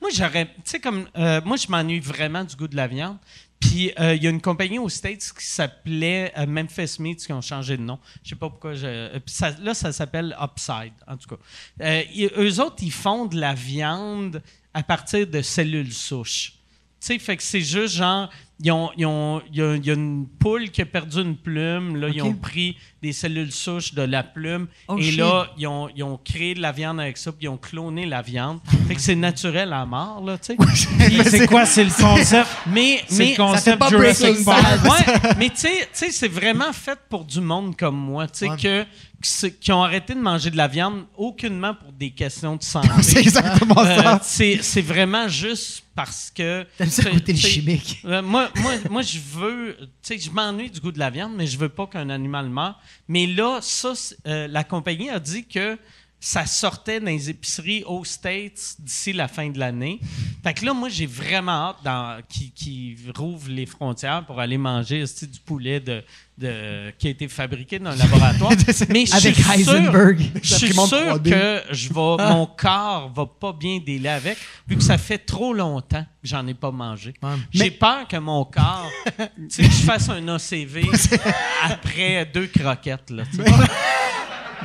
moi, 0.00 0.10
j'aurais. 0.14 0.46
Tu 0.46 0.52
sais, 0.64 0.80
comme. 0.80 1.06
euh, 1.16 1.40
moi, 1.44 1.56
je 1.56 1.66
m'ennuie 1.70 2.00
vraiment 2.00 2.44
du 2.44 2.54
goût 2.56 2.68
de 2.68 2.76
la 2.76 2.86
viande. 2.86 3.16
Puis, 3.60 3.92
euh, 3.98 4.14
il 4.14 4.22
y 4.22 4.26
a 4.26 4.30
une 4.30 4.40
compagnie 4.40 4.78
aux 4.78 4.88
States 4.88 5.32
qui 5.36 5.44
s'appelait 5.44 6.32
euh, 6.38 6.46
Memphis 6.46 6.96
Meats 7.00 7.16
qui 7.26 7.32
ont 7.32 7.40
changé 7.40 7.76
de 7.76 7.82
nom. 7.82 7.98
Je 8.22 8.30
sais 8.30 8.36
pas 8.36 8.48
pourquoi. 8.48 8.74
Je, 8.74 8.86
euh, 8.86 9.18
ça- 9.26 9.54
là, 9.60 9.74
ça 9.74 9.92
s'appelle 9.92 10.36
Upside, 10.40 10.92
en 11.06 11.16
tout 11.16 11.28
cas. 11.28 11.42
Euh, 11.82 12.02
eux 12.38 12.60
autres, 12.60 12.82
ils 12.82 12.92
font 12.92 13.26
de 13.26 13.38
la 13.38 13.54
viande 13.54 14.42
à 14.74 14.82
partir 14.82 15.26
de 15.26 15.42
cellules 15.42 15.92
souches. 15.92 16.52
Tu 17.00 17.06
sais, 17.06 17.18
fait 17.18 17.36
que 17.36 17.42
c'est 17.42 17.60
juste 17.60 17.94
genre, 17.94 18.28
il 18.60 18.66
y, 18.66 18.70
a, 19.04 19.92
une 19.94 20.26
poule 20.40 20.70
qui 20.70 20.82
a 20.82 20.86
perdu 20.86 21.20
une 21.20 21.36
plume. 21.36 21.96
Là, 21.96 22.08
ils 22.08 22.22
ont 22.22 22.34
pris 22.34 22.76
des 23.02 23.12
cellules 23.12 23.52
souches 23.52 23.94
de 23.94 24.02
la 24.02 24.22
plume. 24.22 24.66
Oh, 24.88 24.96
et 24.98 25.02
shit. 25.02 25.18
là, 25.18 25.48
ils 25.56 25.66
ont, 25.66 25.88
ils 25.94 26.02
ont 26.02 26.18
créé 26.22 26.54
de 26.54 26.60
la 26.60 26.72
viande 26.72 27.00
avec 27.00 27.16
ça, 27.16 27.30
puis 27.32 27.44
ils 27.44 27.48
ont 27.48 27.56
cloné 27.56 28.06
la 28.06 28.22
viande. 28.22 28.58
Fait 28.88 28.94
que 28.94 29.00
c'est 29.00 29.14
naturel 29.14 29.72
à 29.72 29.86
mort, 29.86 30.22
là, 30.24 30.36
tu 30.38 30.54
sais. 30.56 31.24
C'est 31.30 31.46
quoi, 31.46 31.64
c'est 31.66 31.84
le 31.84 31.90
concept? 31.90 32.48
Mais, 32.66 33.02
C'est 33.08 33.18
mais 33.18 33.30
le 33.30 33.36
concept 33.36 33.88
Jurassic 33.88 34.44
Park. 34.44 34.64
Ouais, 34.84 35.34
mais 35.38 35.50
tu 35.50 35.66
sais- 35.92 36.10
c'est 36.10 36.28
vraiment 36.28 36.72
fait 36.72 36.98
pour 37.08 37.24
du 37.24 37.40
monde 37.40 37.76
comme 37.76 37.96
moi, 37.96 38.26
tu 38.26 38.38
sais, 38.40 38.48
Ouais. 38.50 38.56
que, 38.56 39.48
qui 39.60 39.72
ont 39.72 39.82
arrêté 39.82 40.14
de 40.14 40.20
manger 40.20 40.50
de 40.50 40.56
la 40.56 40.68
viande 40.68 41.04
aucunement 41.16 41.74
pour 41.74 41.92
des 41.92 42.10
questions 42.10 42.56
de 42.56 42.62
santé. 42.62 42.88
C'est 43.02 43.18
exactement 43.20 43.82
Euh, 43.84 44.02
ça. 44.02 44.20
c'est 44.22 44.80
vraiment 44.82 45.26
juste 45.28 45.82
parce 45.94 46.30
que. 46.34 46.64
T'aimes 46.78 46.88
ça 46.90 47.10
goûter 47.10 47.32
le 47.32 47.38
c'est- 47.38 47.48
chimique. 47.48 48.00
euh, 48.04 48.22
moi, 48.22 48.48
moi, 48.56 48.72
moi, 48.90 49.02
je 49.02 49.18
veux. 49.18 49.76
Tu 49.80 49.86
sais, 50.02 50.18
je 50.18 50.30
m'ennuie 50.30 50.70
du 50.70 50.78
goût 50.80 50.92
de 50.92 50.98
la 51.00 51.10
viande, 51.10 51.32
mais 51.36 51.46
je 51.46 51.58
veux 51.58 51.68
pas 51.68 51.86
qu'un 51.88 52.08
animal 52.10 52.48
meure. 52.48 52.78
Mais 53.08 53.26
là, 53.26 53.60
ça, 53.62 53.92
euh, 54.26 54.46
la 54.48 54.64
compagnie 54.64 55.10
a 55.10 55.20
dit 55.20 55.46
que 55.46 55.78
ça 56.20 56.46
sortait 56.46 56.98
dans 56.98 57.06
les 57.06 57.30
épiceries 57.30 57.84
aux 57.86 58.04
States 58.04 58.74
d'ici 58.80 59.12
la 59.12 59.28
fin 59.28 59.48
de 59.50 59.58
l'année. 59.58 60.00
Fait 60.42 60.52
que 60.52 60.64
là, 60.64 60.72
moi, 60.74 60.88
j'ai 60.88 61.06
vraiment 61.06 61.74
hâte 61.86 62.24
qu'ils 62.28 62.50
qu'ils 62.52 62.96
rouvrent 63.16 63.48
les 63.50 63.66
frontières 63.66 64.26
pour 64.26 64.40
aller 64.40 64.58
manger 64.58 65.04
du 65.04 65.38
poulet 65.44 65.78
de, 65.78 66.02
de- 66.36 66.90
qui 66.98 67.06
a 67.06 67.10
été 67.10 67.28
fabriqué 67.28 67.78
dans 67.78 67.90
un 67.90 67.96
laboratoire. 68.04 68.50
Mais 68.88 69.06
je 69.06 69.14
Avec 69.14 69.34
suis 69.36 69.42
sûr- 69.44 69.52
Heisenberg. 69.74 70.20
je 70.42 70.54
suis 70.56 70.72
sûr 70.72 70.82
3D. 71.18 71.30
que 71.30 71.62
je 71.74 71.88
vais, 71.88 71.94
mon 72.34 72.46
corps 72.46 73.12
va 73.14 73.26
pas 73.26 73.52
bien 73.52 73.78
délai 73.78 74.08
avec, 74.08 74.38
vu 74.66 74.76
que 74.76 74.82
ça 74.82 74.98
fait 74.98 75.18
trop 75.18 75.52
longtemps 75.54 76.02
que 76.20 76.28
j'en 76.28 76.44
ai 76.48 76.54
pas 76.54 76.72
mangé. 76.72 77.14
Ouais. 77.22 77.30
J'ai 77.52 77.70
peur 77.70 78.08
que 78.08 78.16
mon 78.16 78.44
corps, 78.44 78.90
tu 79.06 79.22
sais, 79.50 79.62
que 79.62 79.68
je 79.68 79.82
fasse 79.84 80.08
un 80.08 80.26
ACV 80.26 80.84
après 81.62 82.26
deux 82.26 82.48
croquettes. 82.48 83.10
Là. 83.10 83.22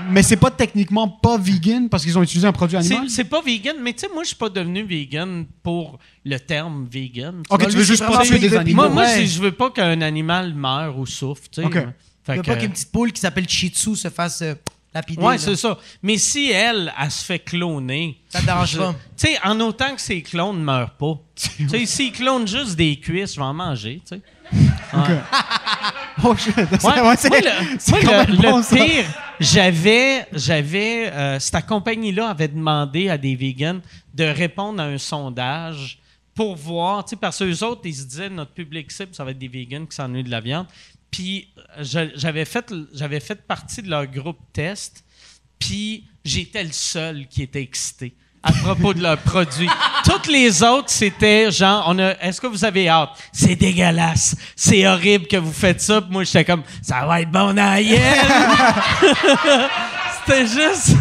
Mais 0.10 0.24
c'est 0.24 0.38
pas 0.38 0.52
techniquement 0.52 1.08
pas 1.08 1.38
vegan 1.38 1.90
parce 1.90 2.04
qu'ils 2.04 2.18
ont 2.18 2.24
utilisé 2.24 2.48
un 2.48 2.52
produit 2.52 2.78
animal? 2.78 3.10
C'est 3.10 3.24
pas 3.26 3.42
vegan, 3.42 3.76
mais 3.82 3.94
tu 3.94 4.00
sais, 4.02 4.08
moi, 4.14 4.24
je 4.24 4.30
suis 4.30 4.36
pas 4.36 4.50
devenu 4.50 4.84
vegan 4.84 5.46
pour 5.62 6.00
le 6.26 6.38
terme 6.40 6.88
vegan. 6.90 7.44
Ok, 7.50 7.68
tu 7.68 7.78
veux 7.78 7.84
juste 7.84 8.06
pas 8.06 8.22
tuer 8.24 8.40
des 8.40 8.56
animaux. 8.56 8.84
Moi, 8.84 8.90
moi 8.90 9.04
Ouais. 9.04 9.26
je 9.26 9.42
veux 9.42 9.52
pas 9.52 9.70
qu'un 9.72 10.02
animal 10.02 10.54
meure 10.54 10.98
ou 10.98 11.06
souffre. 11.06 11.44
tu 11.52 11.62
sais. 11.62 11.66
Ok. 11.68 11.78
Fait 12.26 12.36
veux 12.38 12.42
que- 12.42 12.48
pas 12.48 12.56
qu'une 12.56 12.72
petite 12.72 12.92
poule 12.92 13.12
qui 13.12 13.20
s'appelle 13.22 13.48
Shih 13.50 13.68
Tzu 13.70 13.96
se 13.98 14.10
fasse 14.10 14.42
euh, 14.42 14.56
lapider. 14.94 15.22
Ouais, 15.22 15.38
c'est 15.38 15.56
ça. 15.58 15.78
Mais 16.02 16.18
si 16.18 16.50
elle, 16.52 16.94
elle 17.00 17.12
se 17.12 17.24
fait 17.26 17.40
cloner. 17.40 18.18
Ça 18.30 18.40
te 18.40 18.46
dérange 18.46 18.72
je- 18.72 18.78
pas. 18.78 18.96
Tu 19.18 19.28
sais, 19.28 19.38
en 19.44 19.60
autant 19.60 19.94
que 19.94 20.02
ses 20.02 20.22
clones 20.22 20.60
ne 20.60 20.64
meurent 20.64 20.96
pas. 20.96 21.20
tu 21.36 21.68
sais, 21.70 21.86
s'ils 21.86 22.12
clonent 22.14 22.48
juste 22.48 22.76
des 22.78 22.96
cuisses, 22.98 23.34
je 23.34 23.40
vais 23.40 23.46
en 23.46 23.54
manger, 23.54 24.02
tu 24.08 24.16
sais. 24.16 24.22
Oh 26.26 26.36
shit. 26.38 26.56
Ouais, 26.56 26.66
Ouais, 27.02 27.16
c'est- 27.18 27.30
moi, 27.30 27.40
le, 27.42 27.50
c'est 27.80 27.92
moi, 27.92 28.00
quand 28.04 28.28
le- 28.28 28.34
même 28.34 28.42
bon, 28.52 28.58
le 28.58 28.64
ça. 28.64 28.76
pire, 28.76 29.06
j'avais, 29.40 30.26
j'avais, 30.32 31.12
euh, 31.12 31.40
cette 31.40 31.66
compagnie-là 31.66 32.30
avait 32.30 32.48
demandé 32.48 33.10
à 33.10 33.18
des 33.18 33.36
vegans 33.36 33.80
de 34.14 34.24
répondre 34.24 34.82
à 34.82 34.86
un 34.86 34.98
sondage 34.98 36.00
pour 36.36 36.56
voir, 36.56 37.04
tu 37.04 37.12
sais, 37.12 37.16
parce 37.16 37.40
que 37.40 37.44
eux 37.46 37.64
autres, 37.66 37.82
ils 37.86 37.96
se 37.96 38.04
disaient, 38.04 38.30
notre 38.30 38.52
public 38.54 38.92
cible, 38.92 39.14
ça 39.14 39.24
va 39.24 39.32
être 39.32 39.40
des 39.40 39.48
vegans 39.48 39.86
qui 39.86 39.96
s'ennuient 39.96 40.24
de 40.24 40.30
la 40.32 40.40
viande. 40.40 40.68
Puis, 41.12 41.48
euh, 41.78 41.84
je- 41.84 42.12
j'avais 42.16 42.46
fait, 42.46 42.72
j'avais 42.94 43.20
fait 43.20 43.36
partie 43.42 43.82
de 43.82 43.90
leur 43.90 44.06
groupe 44.08 44.40
test, 44.54 45.04
puis 45.60 46.06
j'étais 46.24 46.64
le 46.64 46.72
seul 46.72 47.28
qui 47.28 47.42
était 47.44 47.62
excité 47.62 48.14
à 48.44 48.52
propos 48.52 48.94
de 48.94 49.02
leurs 49.02 49.18
produits. 49.18 49.70
Toutes 50.04 50.28
les 50.28 50.62
autres, 50.62 50.90
c'était 50.90 51.50
genre, 51.50 51.86
on 51.88 51.98
a, 51.98 52.12
est-ce 52.20 52.42
que 52.42 52.48
vous 52.48 52.66
avez 52.66 52.90
hâte? 52.90 53.10
C'est 53.32 53.56
dégueulasse. 53.56 54.36
C'est 54.56 54.86
horrible 54.86 55.28
que 55.28 55.38
vous 55.38 55.54
faites 55.54 55.82
ça. 55.82 56.02
Puis 56.02 56.12
moi, 56.12 56.24
j'étais 56.26 56.44
comme, 56.46 56.64
ça 56.82 57.06
va 57.06 57.22
être 57.22 57.32
bon 57.32 57.54
dans 57.54 57.74
c'était 60.26 60.46
juste. 60.48 60.96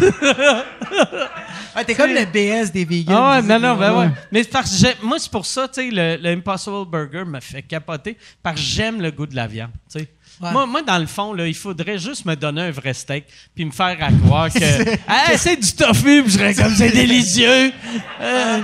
Ouais, 1.75 1.83
t'es 1.85 1.95
comme 1.95 2.13
le 2.13 2.25
BS 2.25 2.71
des 2.71 2.85
vegans. 2.85 3.15
Ah 3.15 3.35
ouais, 3.35 3.41
non, 3.41 3.59
non, 3.59 3.75
ben 3.75 3.97
ouais. 3.97 4.09
Mais 4.31 4.43
parce 4.43 4.81
que 4.81 5.05
moi, 5.05 5.17
c'est 5.17 5.31
pour 5.31 5.45
ça, 5.45 5.67
tu 5.67 5.81
sais, 5.81 5.89
le, 5.89 6.17
le 6.21 6.29
Impossible 6.29 6.85
Burger 6.85 7.23
me 7.25 7.39
fait 7.39 7.63
capoter 7.63 8.17
parce 8.43 8.57
que 8.57 8.61
j'aime 8.61 9.01
le 9.01 9.11
goût 9.11 9.25
de 9.25 9.35
la 9.35 9.47
viande, 9.47 9.71
tu 9.91 9.99
sais. 9.99 10.07
Ouais. 10.41 10.51
Moi, 10.51 10.65
moi, 10.65 10.81
dans 10.81 10.97
le 10.97 11.05
fond, 11.05 11.33
là, 11.33 11.47
il 11.47 11.53
faudrait 11.53 11.99
juste 11.99 12.25
me 12.25 12.35
donner 12.35 12.61
un 12.61 12.71
vrai 12.71 12.93
steak 12.93 13.25
puis 13.55 13.65
me 13.65 13.71
faire 13.71 13.97
à 14.01 14.11
croire 14.11 14.51
que 14.51 14.59
hey, 14.59 15.37
c'est 15.37 15.55
du 15.55 15.71
tofu, 15.73 16.23
puis 16.23 16.31
je 16.31 16.37
serais 16.37 16.53
comme 16.55 16.73
c'est 16.75 16.91
délicieux. 16.91 17.71
Euh, 18.21 18.61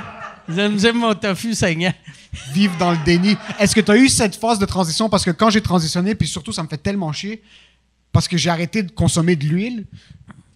j'aime, 0.48 0.80
j'aime 0.80 0.98
mon 0.98 1.14
tofu 1.14 1.54
saignant. 1.54 1.94
vivre 2.54 2.76
dans 2.78 2.92
le 2.92 2.98
déni. 3.06 3.36
Est-ce 3.60 3.76
que 3.76 3.82
tu 3.82 3.92
as 3.92 3.98
eu 3.98 4.10
cette 4.10 4.36
phase 4.36 4.58
de 4.60 4.66
transition? 4.66 5.10
Parce 5.10 5.26
que 5.26 5.32
quand 5.32 5.50
j'ai 5.50 5.62
transitionné, 5.62 6.16
puis 6.16 6.28
surtout, 6.28 6.52
ça 6.52 6.64
me 6.64 6.68
fait 6.68 6.78
tellement 6.78 7.12
chier, 7.12 7.42
parce 8.12 8.28
que 8.28 8.38
j'ai 8.38 8.50
arrêté 8.50 8.84
de 8.84 8.92
consommer 8.92 9.36
de 9.36 9.46
l'huile, 9.46 9.86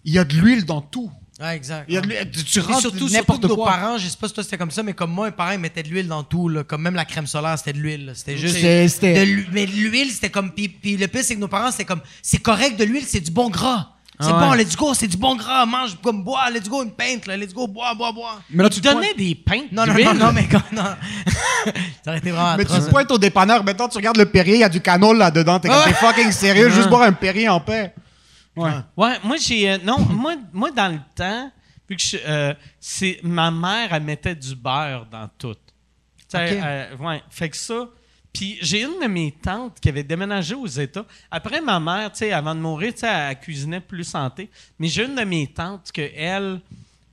il 0.04 0.12
y 0.12 0.18
a 0.18 0.24
de 0.24 0.34
l'huile 0.34 0.64
dans 0.64 0.80
tout. 0.80 1.10
Ouais, 1.40 1.56
exact. 1.56 1.86
Il 1.88 1.94
y 1.94 1.98
a 1.98 2.00
de 2.00 2.06
l'huile- 2.06 2.30
tu, 2.32 2.44
tu 2.44 2.60
Puis 2.60 2.60
rentres 2.60 2.80
surtout, 2.80 2.98
surtout 2.98 3.12
n'importe 3.12 3.42
que 3.42 3.46
nos 3.48 3.56
quoi. 3.56 3.66
parents, 3.72 3.98
je 3.98 4.06
sais 4.06 4.16
pas 4.16 4.28
si 4.28 4.34
toi 4.34 4.44
c'était 4.44 4.56
comme 4.56 4.70
ça, 4.70 4.84
mais 4.84 4.92
comme 4.92 5.10
moi, 5.10 5.26
mes 5.26 5.32
parents 5.32 5.50
ils 5.50 5.58
mettaient 5.58 5.82
de 5.82 5.88
l'huile 5.88 6.06
dans 6.06 6.22
tout, 6.22 6.48
là, 6.48 6.62
comme 6.62 6.82
même 6.82 6.94
la 6.94 7.04
crème 7.04 7.26
solaire, 7.26 7.58
c'était 7.58 7.72
de 7.72 7.78
l'huile. 7.78 8.06
là. 8.06 8.12
C'était 8.14 8.36
juste. 8.38 8.54
C'était- 8.54 8.88
c'était- 8.88 9.14
de 9.26 9.30
l'hu- 9.32 9.48
mais 9.52 9.66
l'huile, 9.66 10.10
c'était 10.12 10.30
comme. 10.30 10.52
Puis, 10.52 10.68
puis 10.68 10.96
le 10.96 11.08
pire, 11.08 11.22
c'est 11.24 11.34
que 11.34 11.40
nos 11.40 11.48
parents, 11.48 11.72
c'était 11.72 11.84
comme. 11.86 12.02
C'est 12.22 12.38
correct 12.38 12.78
de 12.78 12.84
l'huile, 12.84 13.04
c'est 13.06 13.20
du 13.20 13.32
bon 13.32 13.50
gras. 13.50 13.88
C'est 14.20 14.28
Ah 14.30 14.34
bon, 14.38 14.50
ouais. 14.52 14.58
let's 14.62 14.76
go, 14.76 14.94
c'est 14.94 15.08
du 15.08 15.16
bon 15.16 15.34
gras. 15.34 15.66
Mange 15.66 15.96
comme 16.00 16.22
bois, 16.22 16.48
let's 16.50 16.68
go, 16.68 16.84
une 16.84 16.92
pinte, 16.92 17.26
là, 17.26 17.36
let's 17.36 17.52
go, 17.52 17.66
bois, 17.66 17.92
bois, 17.96 18.12
bois. 18.12 18.40
Mais 18.48 18.62
là, 18.62 18.70
Tu 18.70 18.80
te 18.80 18.88
donnais 18.88 19.12
des 19.14 19.34
pintes 19.34 19.72
Non, 19.72 19.84
non, 19.86 19.92
d'huile? 19.92 20.04
non, 20.04 20.14
non, 20.26 20.32
mais 20.32 20.46
quand. 20.46 20.62
Non. 20.70 20.84
ça 22.04 22.10
aurait 22.10 22.18
été 22.18 22.30
vraiment 22.30 22.56
Mais 22.56 22.64
tu 22.64 22.70
atroce, 22.70 22.86
te 22.86 22.90
pointes 22.92 23.10
au 23.10 23.18
dépanneur, 23.18 23.64
maintenant 23.64 23.88
tu 23.88 23.96
regardes 23.96 24.16
le 24.18 24.26
Perrier, 24.26 24.54
il 24.54 24.60
y 24.60 24.64
a 24.64 24.68
du 24.68 24.80
canol 24.80 25.18
là-dedans, 25.18 25.58
t'es 25.58 25.66
comme, 25.68 25.82
t'es 25.84 25.94
fucking 25.94 26.30
sérieux, 26.30 26.70
juste 26.70 26.88
boire 26.88 27.02
un 27.02 27.12
Perrier 27.12 27.48
en 27.48 27.58
paix. 27.58 27.92
Ouais. 28.56 28.70
Ouais, 28.96 29.16
moi 29.24 29.36
j'ai 29.36 29.70
euh, 29.70 29.78
non, 29.82 29.98
moi 30.10 30.36
moi 30.52 30.70
dans 30.70 30.92
le 30.92 31.00
temps, 31.14 31.50
vu 31.88 31.96
que 31.96 32.02
je- 32.02 32.16
euh, 32.24 32.54
c'est 32.80 33.18
ma 33.22 33.50
mère 33.50 33.92
elle 33.92 34.02
mettait 34.02 34.34
du 34.34 34.54
beurre 34.54 35.06
dans 35.10 35.28
tout. 35.38 35.56
Euh, 36.62 36.96
ouais, 36.98 37.22
fait 37.30 37.48
que 37.50 37.56
ça. 37.56 37.88
Puis 38.32 38.58
j'ai 38.60 38.82
une 38.82 38.98
de 39.00 39.06
mes 39.06 39.30
tantes 39.30 39.78
qui 39.80 39.88
avait 39.88 40.02
déménagé 40.02 40.54
aux 40.56 40.66
États. 40.66 41.04
Après 41.30 41.60
ma 41.60 41.78
mère, 41.78 42.10
tu 42.10 42.18
sais, 42.18 42.32
avant 42.32 42.54
de 42.54 42.60
mourir, 42.60 42.92
tu 42.92 43.00
sais, 43.00 43.06
elle 43.08 43.38
cuisinait 43.38 43.80
plus 43.80 44.02
santé. 44.02 44.50
Mais 44.78 44.88
j'ai 44.88 45.04
une 45.04 45.14
de 45.14 45.22
mes 45.22 45.46
tantes 45.46 45.92
que 45.92 46.02
elle, 46.16 46.60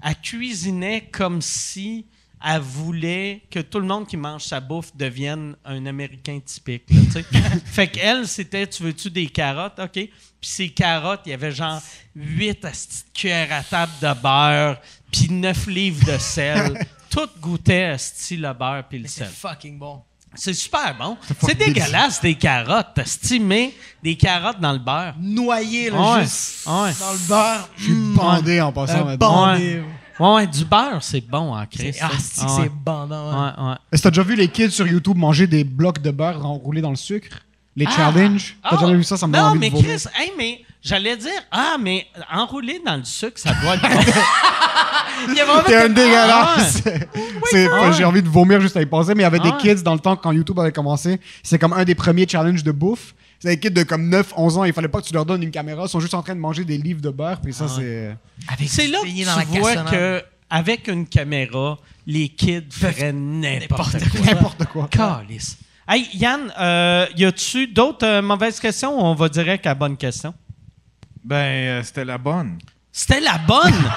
elle 0.03 0.15
cuisinait 0.21 1.01
comme 1.11 1.39
si 1.41 2.05
elle 2.45 2.61
voulait 2.61 3.41
que 3.51 3.59
tout 3.59 3.79
le 3.79 3.85
monde 3.85 4.07
qui 4.07 4.17
mange 4.17 4.43
sa 4.43 4.59
bouffe 4.59 4.95
devienne 4.95 5.55
un 5.65 5.85
Américain 5.85 6.39
typique. 6.43 6.83
là, 6.89 7.21
fait 7.65 7.87
qu'elle, 7.87 8.27
c'était 8.27 8.67
Tu 8.67 8.83
veux-tu 8.83 9.09
des 9.09 9.27
carottes? 9.27 9.79
OK. 9.79 9.91
Puis 9.93 10.09
ces 10.41 10.69
carottes, 10.69 11.21
il 11.25 11.29
y 11.29 11.33
avait 11.33 11.51
genre 11.51 11.81
8 12.15 12.65
asti 12.65 13.03
de 13.13 13.19
cuillères 13.19 13.53
à 13.53 13.61
table 13.63 13.91
de 14.01 14.13
beurre, 14.21 14.77
puis 15.11 15.27
9 15.29 15.67
livres 15.67 16.05
de 16.11 16.17
sel. 16.17 16.85
Tout 17.11 17.27
goûtait 17.39 17.83
asti 17.85 18.37
le 18.37 18.53
beurre 18.53 18.85
puis 18.89 18.97
le 18.99 19.03
Mais 19.03 19.09
c'est 19.09 19.25
sel. 19.25 19.33
fucking 19.33 19.77
bon. 19.77 20.01
C'est 20.33 20.53
super 20.53 20.95
bon. 20.97 21.17
C'est 21.45 21.55
dégueulasse 21.57 22.21
des 22.21 22.35
carottes. 22.35 22.97
asti, 22.97 23.37
mais 23.37 23.73
des 24.01 24.15
carottes 24.15 24.61
dans 24.61 24.71
le 24.71 24.79
beurre. 24.79 25.13
Noyé, 25.19 25.89
là, 25.89 26.15
Ouais. 26.15 26.21
juste 26.23 26.65
Ouais. 26.65 26.93
dans 26.97 27.11
le 27.11 27.27
beurre. 27.27 27.69
Je 27.75 27.83
suis 27.83 27.93
bandé 28.15 28.61
en 28.61 28.71
passant 28.71 29.01
Un 29.01 29.03
maintenant. 29.03 29.47
bandé. 29.47 29.79
Ouais, 29.79 29.85
ouais, 30.21 30.47
du 30.47 30.65
beurre, 30.65 31.01
c'est 31.01 31.21
bon 31.21 31.53
en 31.55 31.65
Christ. 31.65 31.99
Ah, 32.01 32.09
c'est 32.19 32.41
Ah, 32.43 32.47
c'est 32.49 32.61
ouais. 32.63 32.71
bandant. 32.83 33.29
ouais. 33.31 33.51
Ouais, 33.63 33.69
ouais. 33.69 33.75
Est-ce 33.91 34.01
que 34.01 34.07
t'as 34.07 34.11
déjà 34.11 34.23
vu 34.23 34.35
les 34.35 34.47
kids 34.47 34.71
sur 34.71 34.87
YouTube 34.87 35.17
manger 35.17 35.47
des 35.47 35.63
blocs 35.63 36.01
de 36.01 36.11
beurre 36.11 36.45
enroulés 36.45 36.81
dans 36.81 36.89
le 36.91 36.95
sucre? 36.95 37.39
Les 37.75 37.85
challenges? 37.85 38.57
T'as 38.63 38.69
Ah! 38.75 38.77
jamais 38.81 38.95
vu 38.95 39.03
ça? 39.03 39.15
Ça 39.17 39.27
me 39.27 39.33
donne 39.33 39.41
Non, 39.41 39.47
envie 39.49 39.59
mais 39.59 39.69
de 39.69 39.75
vomir. 39.75 39.89
Chris, 39.97 40.03
hey, 40.19 40.31
mais 40.37 40.61
j'allais 40.83 41.15
dire, 41.15 41.31
ah, 41.51 41.77
mais 41.79 42.05
enrouler 42.33 42.81
dans 42.85 42.97
le 42.97 43.05
sucre, 43.05 43.37
ça 43.39 43.53
doit 43.61 43.75
être 43.75 43.81
bon. 43.81 43.89
Il 45.29 45.35
y 45.35 45.39
a 45.39 45.45
vraiment 45.45 45.63
T'es 45.63 45.75
un 45.75 45.89
dégueulasse! 45.89 46.81
C'est- 47.51 47.69
Ah. 47.71 47.91
J'ai 47.91 48.03
envie 48.05 48.21
de 48.23 48.27
vomir 48.29 48.59
juste 48.59 48.75
à 48.77 48.81
y 48.81 48.85
penser, 48.85 49.13
mais 49.13 49.21
il 49.21 49.23
y 49.23 49.25
avait 49.25 49.39
Ah. 49.43 49.51
des 49.51 49.57
kids 49.75 49.83
dans 49.83 49.93
le 49.93 49.99
temps 49.99 50.15
quand 50.15 50.31
YouTube 50.31 50.59
avait 50.59 50.71
commencé. 50.71 51.19
C'est 51.43 51.59
comme 51.59 51.73
un 51.73 51.83
des 51.83 51.95
premiers 51.95 52.27
challenges 52.27 52.63
de 52.63 52.71
bouffe. 52.71 53.13
C'est 53.39 53.49
des 53.49 53.59
kids 53.59 53.71
de 53.71 53.83
comme 53.83 54.09
9-11 54.09 54.57
ans. 54.57 54.63
Il 54.63 54.73
fallait 54.73 54.87
pas 54.87 55.01
que 55.01 55.07
tu 55.07 55.13
leur 55.13 55.25
donnes 55.25 55.43
une 55.43 55.51
caméra. 55.51 55.83
Ils 55.85 55.89
sont 55.89 55.99
juste 55.99 56.13
en 56.13 56.21
train 56.23 56.35
de 56.35 56.39
manger 56.39 56.63
des 56.65 56.77
livres 56.77 57.01
de 57.01 57.09
beurre. 57.09 57.39
Puis 57.41 57.53
ça, 57.53 57.65
Ah. 57.67 57.73
c'est. 57.75 58.15
Avec 58.51 58.69
C'est 58.69 58.85
du 58.87 58.91
là 58.91 58.99
que 58.99 59.05
beignet 59.05 59.25
dans 59.25 59.35
la 59.35 59.43
vois 59.45 59.73
cassonade. 59.75 59.91
que 59.91 60.23
avec 60.49 60.87
une 60.87 61.07
caméra, 61.07 61.77
les 62.07 62.29
kids 62.29 62.63
feraient 62.71 63.13
n'importe 63.13 63.97
quoi. 64.09 64.25
N'importe 64.25 64.65
quoi. 64.65 64.87
Calice. 64.89 65.57
Hey, 65.93 66.07
Yann, 66.13 66.53
euh, 66.57 67.05
y 67.17 67.25
a-tu 67.25 67.67
d'autres 67.67 68.05
euh, 68.07 68.21
mauvaises 68.21 68.61
questions 68.61 68.97
ou 68.97 69.01
on 69.01 69.13
va 69.13 69.27
direct 69.27 69.65
à 69.65 69.71
la 69.71 69.75
bonne 69.75 69.97
question? 69.97 70.33
Ben, 71.21 71.35
euh, 71.35 71.83
c'était 71.83 72.05
la 72.05 72.17
bonne. 72.17 72.59
C'était 72.93 73.19
la 73.19 73.37
bonne? 73.39 73.73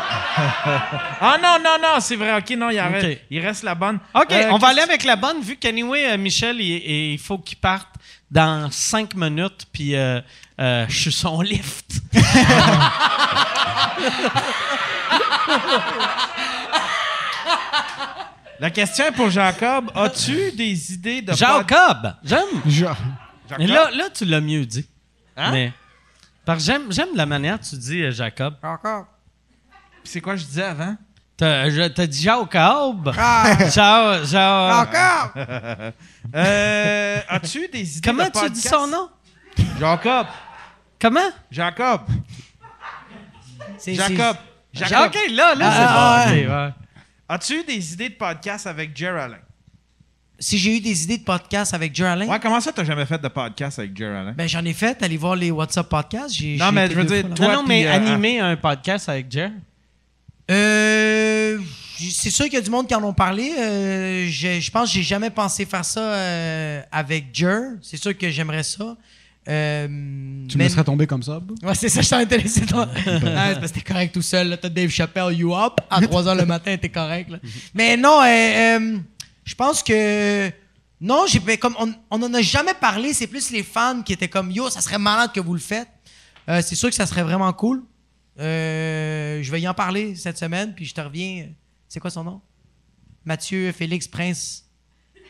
Ah 1.20 1.36
non, 1.40 1.58
non, 1.62 1.76
non, 1.80 2.00
c'est 2.00 2.16
vrai. 2.16 2.36
OK, 2.36 2.50
non, 2.58 2.70
il, 2.70 2.80
en 2.80 2.90
reste, 2.90 3.20
il 3.30 3.38
reste 3.40 3.62
la 3.62 3.76
bonne. 3.76 4.00
OK, 4.12 4.32
Euh, 4.32 4.48
on 4.50 4.58
va 4.58 4.68
aller 4.68 4.80
avec 4.80 5.04
la 5.04 5.14
bonne, 5.14 5.40
vu 5.40 5.56
qu'anyway, 5.56 6.10
euh, 6.12 6.18
Michel, 6.18 6.60
il, 6.60 6.78
il- 6.78 7.12
il 7.12 7.18
faut 7.18 7.38
qu'il 7.38 7.58
parte 7.58 7.86
dans 8.28 8.68
cinq 8.72 9.14
minutes, 9.14 9.66
puis 9.72 9.94
euh, 9.94 10.20
euh, 10.60 10.84
je 10.88 10.98
suis 10.98 11.12
son 11.12 11.40
lift. 11.40 11.92
La 18.60 18.70
question 18.70 19.06
est 19.06 19.12
pour 19.12 19.30
Jacob. 19.30 19.90
As-tu 19.94 20.52
des 20.56 20.92
idées 20.92 21.22
de 21.22 21.30
pod- 21.32 21.36
Jacob! 21.38 22.14
J'aime. 22.22 22.40
Genre, 22.66 22.96
Jacob? 23.48 23.58
Mais 23.58 23.66
là, 23.66 23.90
là, 23.90 24.04
tu 24.14 24.24
l'as 24.24 24.40
mieux 24.40 24.64
dit. 24.64 24.86
Hein? 25.36 25.50
Mais, 25.50 25.72
parce 26.44 26.60
que 26.60 26.64
j'aime, 26.72 26.92
j'aime 26.92 27.08
la 27.14 27.26
manière 27.26 27.58
que 27.58 27.64
tu 27.64 27.76
dis 27.76 28.02
euh, 28.02 28.10
Jacob. 28.12 28.54
C'est 30.04 30.20
quoi 30.20 30.36
je 30.36 30.44
disais 30.44 30.62
avant? 30.64 30.96
T'as, 31.36 31.68
je- 31.68 31.88
t'as 31.88 32.06
dit 32.06 32.22
Jacob. 32.22 33.12
Ah. 33.18 33.56
Ja- 33.74 34.22
ja- 34.22 34.82
Encore! 34.82 35.32
Euh, 36.34 37.20
as-tu 37.28 37.68
des 37.68 37.98
idées 37.98 38.08
Comment 38.08 38.22
de 38.24 38.28
tu 38.28 38.32
podcast? 38.34 38.52
dis 38.54 38.60
son 38.68 38.86
nom? 38.86 39.08
Jacob. 39.80 40.26
Comment? 41.00 41.20
Jacob. 41.50 42.02
C'est- 43.78 43.94
Jacob. 43.94 44.36
c'est- 44.72 44.86
Jacob. 44.86 45.06
OK, 45.08 45.18
là, 45.32 45.54
là, 45.56 45.70
Ah, 45.72 46.24
c'est 46.28 46.34
ouais. 46.34 46.46
bon. 46.46 46.52
OK, 46.52 46.56
ouais. 46.56 46.83
As-tu 47.28 47.64
des 47.64 47.92
idées 47.94 48.10
de 48.10 48.14
podcast 48.14 48.66
avec 48.66 48.96
Jer 48.96 49.16
Allen? 49.16 49.38
Si 50.38 50.58
j'ai 50.58 50.76
eu 50.76 50.80
des 50.80 51.04
idées 51.04 51.18
de 51.18 51.22
podcast 51.24 51.72
avec 51.74 51.94
Jer 51.94 52.06
Allen, 52.10 52.28
Ouais, 52.28 52.40
comment 52.40 52.60
ça, 52.60 52.72
t'as 52.72 52.84
jamais 52.84 53.06
fait 53.06 53.18
de 53.20 53.28
podcast 53.28 53.78
avec 53.78 53.96
Jer 53.96 54.14
Allen? 54.14 54.34
ben 54.34 54.48
j'en 54.48 54.64
ai 54.64 54.72
fait. 54.74 55.00
Allez 55.02 55.16
voir 55.16 55.36
les 55.36 55.50
WhatsApp 55.50 55.88
podcasts. 55.88 56.34
J'ai, 56.34 56.56
Non, 56.56 56.66
j'ai 56.66 56.72
mais 56.74 56.90
je 56.90 56.94
veux 56.94 57.04
dire, 57.04 57.20
fois 57.26 57.30
toi- 57.34 57.46
non, 57.48 57.54
non, 57.62 57.66
mais 57.66 57.86
euh, 57.86 57.92
animer 57.94 58.40
un 58.40 58.56
podcast 58.56 59.08
avec 59.08 59.30
Jer. 59.30 59.50
Euh, 60.50 61.58
c'est 61.98 62.30
sûr 62.30 62.44
qu'il 62.46 62.54
y 62.54 62.58
a 62.58 62.60
du 62.60 62.68
monde 62.70 62.86
qui 62.86 62.94
en 62.94 63.02
ont 63.04 63.14
parlé. 63.14 63.52
Euh, 63.58 64.26
je, 64.28 64.60
je 64.60 64.70
pense 64.70 64.90
que 64.90 64.96
j'ai 64.96 65.02
jamais 65.02 65.30
pensé 65.30 65.64
faire 65.64 65.84
ça 65.84 66.00
euh, 66.00 66.82
avec 66.92 67.26
Jer. 67.32 67.60
C'est 67.80 67.96
sûr 67.96 68.16
que 68.18 68.28
j'aimerais 68.28 68.64
ça. 68.64 68.96
Euh, 69.46 69.86
tu 70.48 70.56
me 70.56 70.62
laisserais 70.62 70.84
tomber 70.84 71.06
comme 71.06 71.22
ça? 71.22 71.40
Ouais, 71.62 71.74
c'est 71.74 71.88
ça, 71.90 72.00
je 72.00 72.08
t'en 72.08 72.20
ai 72.20 72.24
laissé 72.24 72.64
toi. 72.64 72.88
Ah, 72.96 73.50
c'est 73.52 73.60
parce 73.60 73.72
que 73.72 73.78
t'es 73.78 73.80
correct 73.84 74.14
tout 74.14 74.22
seul. 74.22 74.48
là. 74.48 74.56
T'as 74.56 74.68
Dave 74.70 74.88
Chappelle, 74.90 75.32
you 75.34 75.54
up. 75.54 75.74
À 75.90 76.00
3 76.06 76.22
h 76.24 76.36
le 76.38 76.46
matin, 76.46 76.76
t'es 76.78 76.88
correct. 76.88 77.30
là. 77.30 77.38
Mais 77.74 77.96
non, 77.96 78.20
euh, 78.22 78.26
euh, 78.26 78.98
je 79.44 79.54
pense 79.54 79.82
que. 79.82 80.50
Non, 81.00 81.24
j'ai 81.28 81.40
ben, 81.40 81.58
comme 81.58 81.74
on, 81.78 81.92
on 82.10 82.22
en 82.22 82.32
a 82.32 82.40
jamais 82.40 82.72
parlé. 82.74 83.12
C'est 83.12 83.26
plus 83.26 83.50
les 83.50 83.62
fans 83.62 84.00
qui 84.02 84.14
étaient 84.14 84.28
comme 84.28 84.50
yo, 84.50 84.70
ça 84.70 84.80
serait 84.80 84.98
malade 84.98 85.30
que 85.34 85.40
vous 85.40 85.52
le 85.52 85.60
faites. 85.60 85.88
Euh, 86.48 86.62
c'est 86.62 86.74
sûr 86.74 86.88
que 86.88 86.94
ça 86.94 87.04
serait 87.04 87.22
vraiment 87.22 87.52
cool. 87.52 87.82
Euh, 88.40 89.42
je 89.42 89.50
vais 89.52 89.60
y 89.60 89.68
en 89.68 89.74
parler 89.74 90.14
cette 90.14 90.38
semaine, 90.38 90.72
puis 90.74 90.86
je 90.86 90.94
te 90.94 91.00
reviens. 91.00 91.48
C'est 91.88 92.00
quoi 92.00 92.10
son 92.10 92.24
nom? 92.24 92.40
Mathieu 93.24 93.72
Félix 93.72 94.08
Prince 94.08 94.64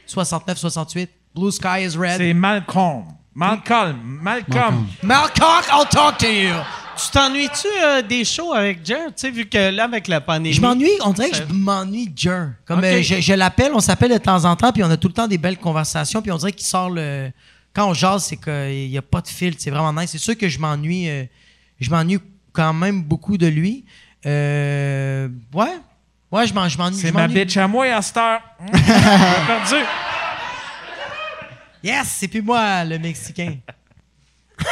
69-68. 0.09 1.09
Blue 1.35 1.51
Sky 1.51 1.83
is 1.85 1.97
red. 1.97 2.19
C'est 2.19 2.35
Malcolm. 2.35 3.05
Malcolm. 3.35 3.97
Malcolm. 4.23 4.87
Malcock, 5.03 5.65
I'll 5.73 5.89
talk 5.91 6.19
to 6.19 6.27
you. 6.27 6.55
Tu 6.97 7.11
t'ennuies-tu 7.11 7.67
euh, 7.83 8.03
des 8.03 8.25
shows 8.25 8.53
avec 8.53 8.87
Jer? 8.87 9.07
Tu 9.09 9.13
sais, 9.17 9.31
vu 9.31 9.47
que 9.47 9.71
là, 9.71 9.85
avec 9.85 10.07
la 10.07 10.21
pandémie. 10.21 10.53
Je 10.55 10.61
m'ennuie, 10.61 10.91
on 11.05 11.13
dirait 11.13 11.31
que 11.31 11.37
je 11.39 11.43
m'ennuie 11.53 12.09
de 12.09 12.17
Jer. 12.17 12.51
Comme 12.65 12.85
euh, 12.85 13.03
je, 13.03 13.21
je 13.21 13.33
l'appelle, 13.35 13.73
on 13.75 13.81
s'appelle 13.81 14.13
de 14.13 14.19
temps 14.19 14.45
en 14.45 14.55
temps, 14.55 14.71
puis 14.71 14.85
on 14.85 14.91
a 14.91 14.97
tout 14.97 15.09
le 15.09 15.15
temps 15.15 15.27
des 15.27 15.39
belles 15.39 15.59
conversations, 15.59 16.23
puis 16.23 16.31
on 16.31 16.37
dirait 16.37 16.53
qu'il 16.53 16.65
sort 16.67 16.91
le. 16.91 17.31
Quand 17.75 17.89
on 17.89 17.95
jase, 17.95 18.25
c'est 18.27 18.37
qu'il 18.37 18.89
n'y 18.89 18.97
a 18.97 19.03
pas 19.03 19.21
de 19.21 19.27
filtre, 19.27 19.59
c'est 19.61 19.71
vraiment 19.71 19.93
nice. 19.93 20.11
C'est 20.13 20.19
sûr 20.19 20.39
que 20.39 20.49
je 20.49 20.61
m'ennuie, 20.61 21.09
euh, 21.09 21.25
je 21.81 21.91
m'ennuie 21.91 22.21
quand 22.53 22.73
même 22.73 23.03
beaucoup 23.03 23.37
de 23.37 23.49
lui. 23.49 23.85
Euh, 24.25 25.29
ouais, 25.53 25.77
ouais, 26.31 26.47
je 26.47 26.55
m'en- 26.55 26.69
je 26.69 26.79
m'ennuie. 26.79 26.97
C'est 26.99 27.11
ma 27.11 27.27
bitch 27.27 27.57
à 27.57 27.67
moi 27.67 27.87
à 27.87 28.01
cette 28.01 28.17
heure. 28.17 28.41
J'ai 28.73 28.81
perdu. 29.47 29.85
Yes, 31.85 32.09
c'est 32.19 32.29
plus 32.29 32.41
moi 32.43 32.83
le 32.85 32.99
Mexicain. 32.99 33.59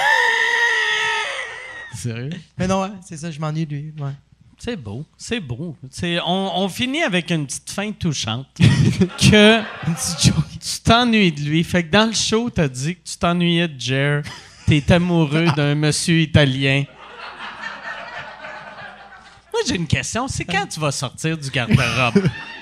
Sérieux? 1.95 2.31
Mais 2.59 2.67
non, 2.67 2.83
ouais, 2.83 2.89
c'est 3.07 3.19
ça, 3.19 3.31
je 3.31 3.39
m'ennuie 3.39 3.67
de 3.67 3.75
lui. 3.77 3.93
Ouais. 3.99 4.13
C'est 4.59 4.77
beau, 4.77 5.05
c'est 5.19 5.41
beau. 5.41 5.77
C'est- 5.91 6.19
on, 6.25 6.57
on 6.63 6.69
finit 6.69 7.03
avec 7.03 7.31
une 7.31 7.47
petite 7.47 7.71
fin 7.71 7.93
touchante. 7.93 8.47
que 8.59 9.59
Une 9.87 9.95
petite 9.95 10.23
joke. 10.25 10.45
tu 10.61 10.81
t'ennuies 10.83 11.33
de 11.33 11.41
lui. 11.43 11.65
Fait 11.65 11.83
que 11.85 11.91
dans 11.91 12.07
le 12.07 12.15
show, 12.15 12.49
t'as 12.49 12.69
dit 12.69 12.95
que 12.97 13.01
tu 13.05 13.17
t'ennuyais 13.19 13.69
de 13.69 13.79
Jer. 13.79 14.23
T'es 14.67 14.91
amoureux 14.93 15.47
d'un 15.57 15.75
monsieur 15.75 16.19
italien. 16.21 16.85
Moi, 19.53 19.61
j'ai 19.69 19.75
une 19.77 19.87
question. 19.89 20.29
C'est 20.29 20.45
quand 20.47 20.67
tu 20.67 20.81
vas 20.81 20.93
sortir 20.93 21.37
du 21.37 21.51
garde-robe? 21.51 22.27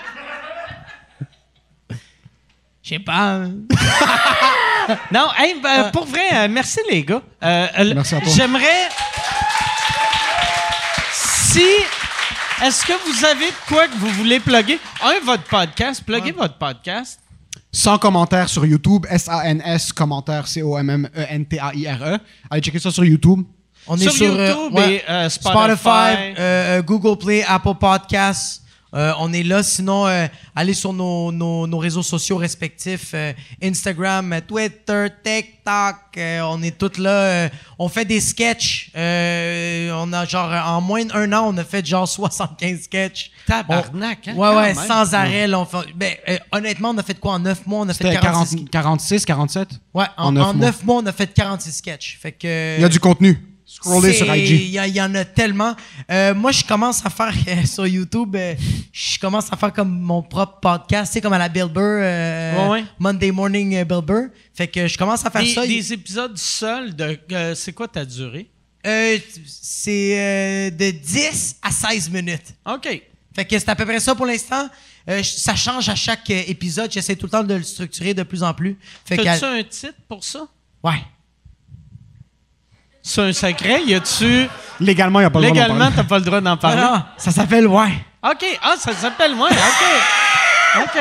Je 2.83 2.89
sais 2.91 2.99
pas. 2.99 3.41
non, 5.13 5.29
hey, 5.39 5.61
ben, 5.63 5.91
pour 5.93 6.07
vrai, 6.07 6.29
euh, 6.33 6.49
merci 6.51 6.81
les 6.91 7.03
gars. 7.05 7.23
Euh, 7.43 7.67
euh, 7.79 7.93
Merci 7.95 8.15
à 8.15 8.21
toi. 8.21 8.33
J'aimerais. 8.35 8.89
Si. 11.13 11.63
Est-ce 12.63 12.85
que 12.85 12.93
vous 13.07 13.25
avez 13.25 13.47
de 13.47 13.57
quoi 13.69 13.89
que 13.89 13.97
vous 13.97 14.09
voulez 14.11 14.39
plugger? 14.39 14.79
Un, 15.03 15.25
votre 15.25 15.45
podcast. 15.45 16.03
Pluguez 16.05 16.33
votre 16.33 16.59
podcast. 16.59 17.19
Sans 17.73 17.99
commentaire 17.99 18.49
sur 18.49 18.67
YouTube, 18.67 19.07
S-A-N-S, 19.09 19.93
commentaire 19.93 20.47
C-O-M-M-E-N-T-A-I-R-E. 20.47 22.19
Allez 22.51 22.61
checker 22.63 22.79
ça 22.79 22.91
sur 22.91 23.05
YouTube. 23.05 23.43
On 23.87 23.97
Sur 23.97 24.13
euh, 24.23 24.49
YouTube 24.49 24.75
ouais. 24.75 24.95
et, 24.97 25.11
euh, 25.11 25.29
Spotify. 25.31 25.89
euh, 25.89 26.35
euh, 26.39 26.83
Google 26.83 27.17
Play, 27.19 27.45
Apple 27.47 27.75
Podcasts. 27.81 28.63
Euh, 28.95 29.13
on 29.21 29.33
est 29.33 29.43
là. 29.45 29.63
Sinon, 29.63 30.07
euh, 30.09 30.27
allez 30.57 30.75
sur 30.75 30.93
nos, 30.93 31.31
nos, 31.31 31.67
nos 31.67 31.79
réseaux 31.79 32.03
sociaux 32.03 32.37
respectifs 32.39 33.13
euh, 33.15 33.33
Instagram, 33.63 34.33
euh, 34.33 34.41
Twitter, 34.41 35.07
TikTok. 35.23 35.95
euh, 36.17 36.41
on 36.43 36.61
est 36.63 36.77
tous 36.77 36.99
là. 36.99 37.11
euh, 37.11 37.49
on 37.79 37.89
fait 37.89 38.05
des 38.05 38.21
sketchs. 38.21 38.91
Euh, 38.97 39.93
on 39.97 40.13
a 40.13 40.25
genre, 40.25 40.51
en 40.67 40.81
moins 40.81 41.05
d'un 41.05 41.33
an, 41.33 41.53
on 41.55 41.57
a 41.59 41.65
fait 41.65 41.85
genre 41.87 42.09
75 42.09 42.83
sketchs. 42.83 43.31
Tabarnak, 43.47 44.29
hein, 44.29 44.35
Ouais, 44.35 44.49
ouais, 44.57 44.75
même. 44.75 44.87
sans 44.87 45.15
arrêt. 45.15 45.47
là, 45.47 45.61
on 45.61 45.65
fait- 45.65 45.93
ben, 45.95 46.13
euh, 46.29 46.39
honnêtement, 46.53 46.91
on 46.91 46.99
a 46.99 47.03
fait 47.03 47.19
quoi 47.19 47.35
en 47.35 47.39
9 47.39 47.67
mois? 47.67 47.81
On 47.81 47.89
a 47.89 47.95
fait 47.95 48.05
C'était 48.05 48.17
46 48.21 48.57
40 48.57 48.71
46, 48.71 49.25
47. 49.25 49.69
Ouais, 49.95 50.05
en, 50.17 50.27
en 50.27 50.33
neuf 50.33 50.45
en 50.45 50.55
mois. 50.55 50.67
9 50.67 50.85
mois, 50.85 50.97
on 50.97 51.07
a 51.07 51.13
fait 51.13 51.33
46 51.33 51.73
sketchs. 51.73 52.19
Fait 52.21 52.33
que. 52.33 52.77
Il 52.79 52.83
y 52.83 52.85
a 52.85 52.89
du 52.89 52.99
contenu. 53.01 53.47
Scrollez 53.73 54.13
sur 54.15 54.35
Il 54.35 54.45
IG. 54.45 54.51
y, 54.75 54.89
il 54.89 54.97
y 54.97 55.01
en 55.01 55.15
a 55.15 55.25
tellement. 55.25 55.77
Euh, 56.11 56.35
moi, 56.35 56.51
je 56.51 56.65
commence 56.65 57.05
à 57.07 57.11
faire 57.11 57.33
euh, 57.49 57.65
sur 57.65 57.87
YouTube, 57.87 58.35
euh, 58.35 58.55
je 58.93 59.19
commence 59.19 59.53
à 59.53 59.57
faire 59.57 59.73
comme 59.73 59.97
mon 60.01 60.23
propre 60.23 60.59
podcast, 60.61 61.13
tu 61.13 61.15
sais, 61.15 61.21
comme 61.21 61.33
à 61.33 61.39
la 61.39 61.49
Bill 61.49 61.67
Burr, 61.67 62.01
Ouais, 62.01 62.69
ouais. 62.71 62.85
Monday 62.99 63.31
Morning 63.31 63.85
Bill 63.85 64.01
Burr. 64.03 64.29
Fait 64.55 64.67
que 64.69 64.89
je 64.89 64.99
commence 64.99 65.25
à 65.25 65.31
faire 65.31 65.43
Des, 65.43 65.55
ça. 65.55 65.67
des 65.67 65.93
épisodes 65.93 66.37
seuls 66.37 66.95
de. 66.97 67.19
c'est 67.55 67.73
quoi 67.73 67.87
ta 67.87 68.05
durée? 68.05 68.51
C'est 69.47 70.71
de 70.71 70.91
10 70.91 71.57
à 71.63 71.71
16 71.71 72.11
minutes. 72.11 72.55
OK. 72.67 73.03
Fait 73.35 73.45
que 73.45 73.59
c'est 73.59 73.69
à 73.69 73.77
peu 73.77 73.85
près 73.87 74.01
ça 74.01 74.15
pour 74.15 74.27
l'instant. 74.27 74.69
Euh, 75.09 75.23
ça 75.23 75.55
change 75.55 75.89
à 75.89 75.95
chaque 75.95 76.29
épisode. 76.31 76.91
J'essaie 76.91 77.17
tout 77.17 77.27
le 77.27 77.31
temps 77.31 77.45
de 77.45 77.55
le 77.55 77.63
structurer 77.63 78.13
de 78.15 78.23
plus 78.23 78.43
en 78.43 78.53
plus. 78.53 78.77
Fait 79.05 79.17
T'as-tu 79.17 79.45
un 79.45 79.63
titre 79.63 79.95
pour 80.09 80.25
ça? 80.25 80.47
ouais. 80.83 81.01
C'est 83.13 83.23
un 83.23 83.33
secret? 83.33 83.83
Y 83.87 83.95
a-tu. 83.97 84.47
Légalement, 84.79 85.19
il 85.19 85.23
n'y 85.23 85.27
a 85.27 85.31
pas 85.31 85.41
le 85.41 85.47
droit 85.47 85.57
d'en 85.57 85.75
Légalement, 85.75 85.91
t'as 85.97 86.05
pas 86.05 86.19
le 86.19 86.25
droit 86.25 86.41
d'en 86.41 86.57
parler? 86.57 86.81
Ah, 86.81 87.07
ça 87.17 87.33
s'appelle 87.33 87.67
ouais. 87.67 88.07
OK. 88.23 88.59
Ah, 88.63 88.75
ça 88.79 88.93
s'appelle 88.93 89.35
moi. 89.35 89.49
OK. 89.51 90.83
OK. 90.85 90.99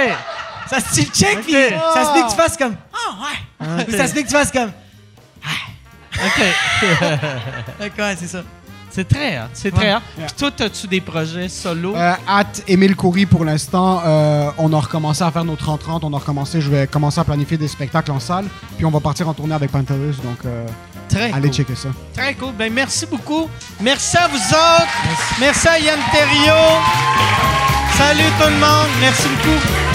Ça 0.68 0.80
se 0.80 0.92
dit 0.96 1.06
check, 1.14 1.38
Ok. 1.38 1.44
puis 1.44 1.54
ça 1.94 2.06
se 2.06 2.14
dit 2.16 2.24
que 2.24 2.30
tu 2.32 2.36
fasses 2.36 2.58
comme 2.58 2.76
ah 2.92 3.16
ouais. 3.62 3.86
Ou 3.88 3.92
ça 3.96 4.08
se 4.08 4.14
dit 4.16 4.24
que 4.24 4.28
tu 4.28 4.34
fasses 4.36 4.52
comme 4.52 4.72
OK. 6.16 6.44
Fait 7.78 7.90
que, 7.96 8.02
ouais, 8.02 8.16
c'est 8.20 8.28
ça. 8.28 8.42
C'est 9.00 9.08
très 9.08 9.40
hot. 9.40 9.44
C'est 9.54 9.72
très 9.72 9.96
hot. 9.96 10.00
Puis 10.18 10.26
toi, 10.38 10.52
as-tu 10.60 10.88
des 10.88 11.00
projets 11.00 11.48
solo? 11.48 11.96
Euh, 11.96 12.14
at 12.28 12.44
Émile 12.68 12.98
Coury 12.98 13.26
pour 13.26 13.46
l'instant, 13.46 14.02
euh, 14.06 14.50
on 14.58 14.74
a 14.74 14.80
recommencé 14.80 15.24
à 15.24 15.32
faire 15.32 15.46
nos 15.46 15.56
30-30, 15.56 16.02
on 16.04 16.14
a 16.14 16.18
recommencé, 16.18 16.60
je 16.60 16.70
vais 16.70 16.86
commencer 16.86 17.22
à 17.22 17.24
planifier 17.24 17.56
des 17.58 17.70
spectacles 17.70 18.12
en 18.12 18.20
salle, 18.20 18.46
puis 18.76 18.86
on 18.86 18.92
va 18.92 19.00
partir 19.00 19.30
en 19.30 19.34
tournée 19.34 19.56
avec 19.56 19.72
Pantelis, 19.72 20.18
donc 20.22 20.40
euh, 20.46 20.66
Très 21.08 21.32
allez 21.32 21.48
cool. 21.48 21.54
checker 21.54 21.76
ça. 21.76 21.90
Très 22.14 22.34
cool. 22.34 22.52
Ben, 22.58 22.74
merci 22.74 23.06
beaucoup. 23.06 23.50
Merci 23.80 24.18
à 24.18 24.28
vous 24.28 24.36
autres. 24.36 25.40
Merci, 25.40 25.68
à 25.70 25.80
Yann 25.80 26.00
Terriot. 26.12 26.82
Salut 27.98 28.30
tout 28.38 28.48
le 28.50 28.60
monde. 28.60 28.88
Merci 29.00 29.24
beaucoup. 29.30 29.89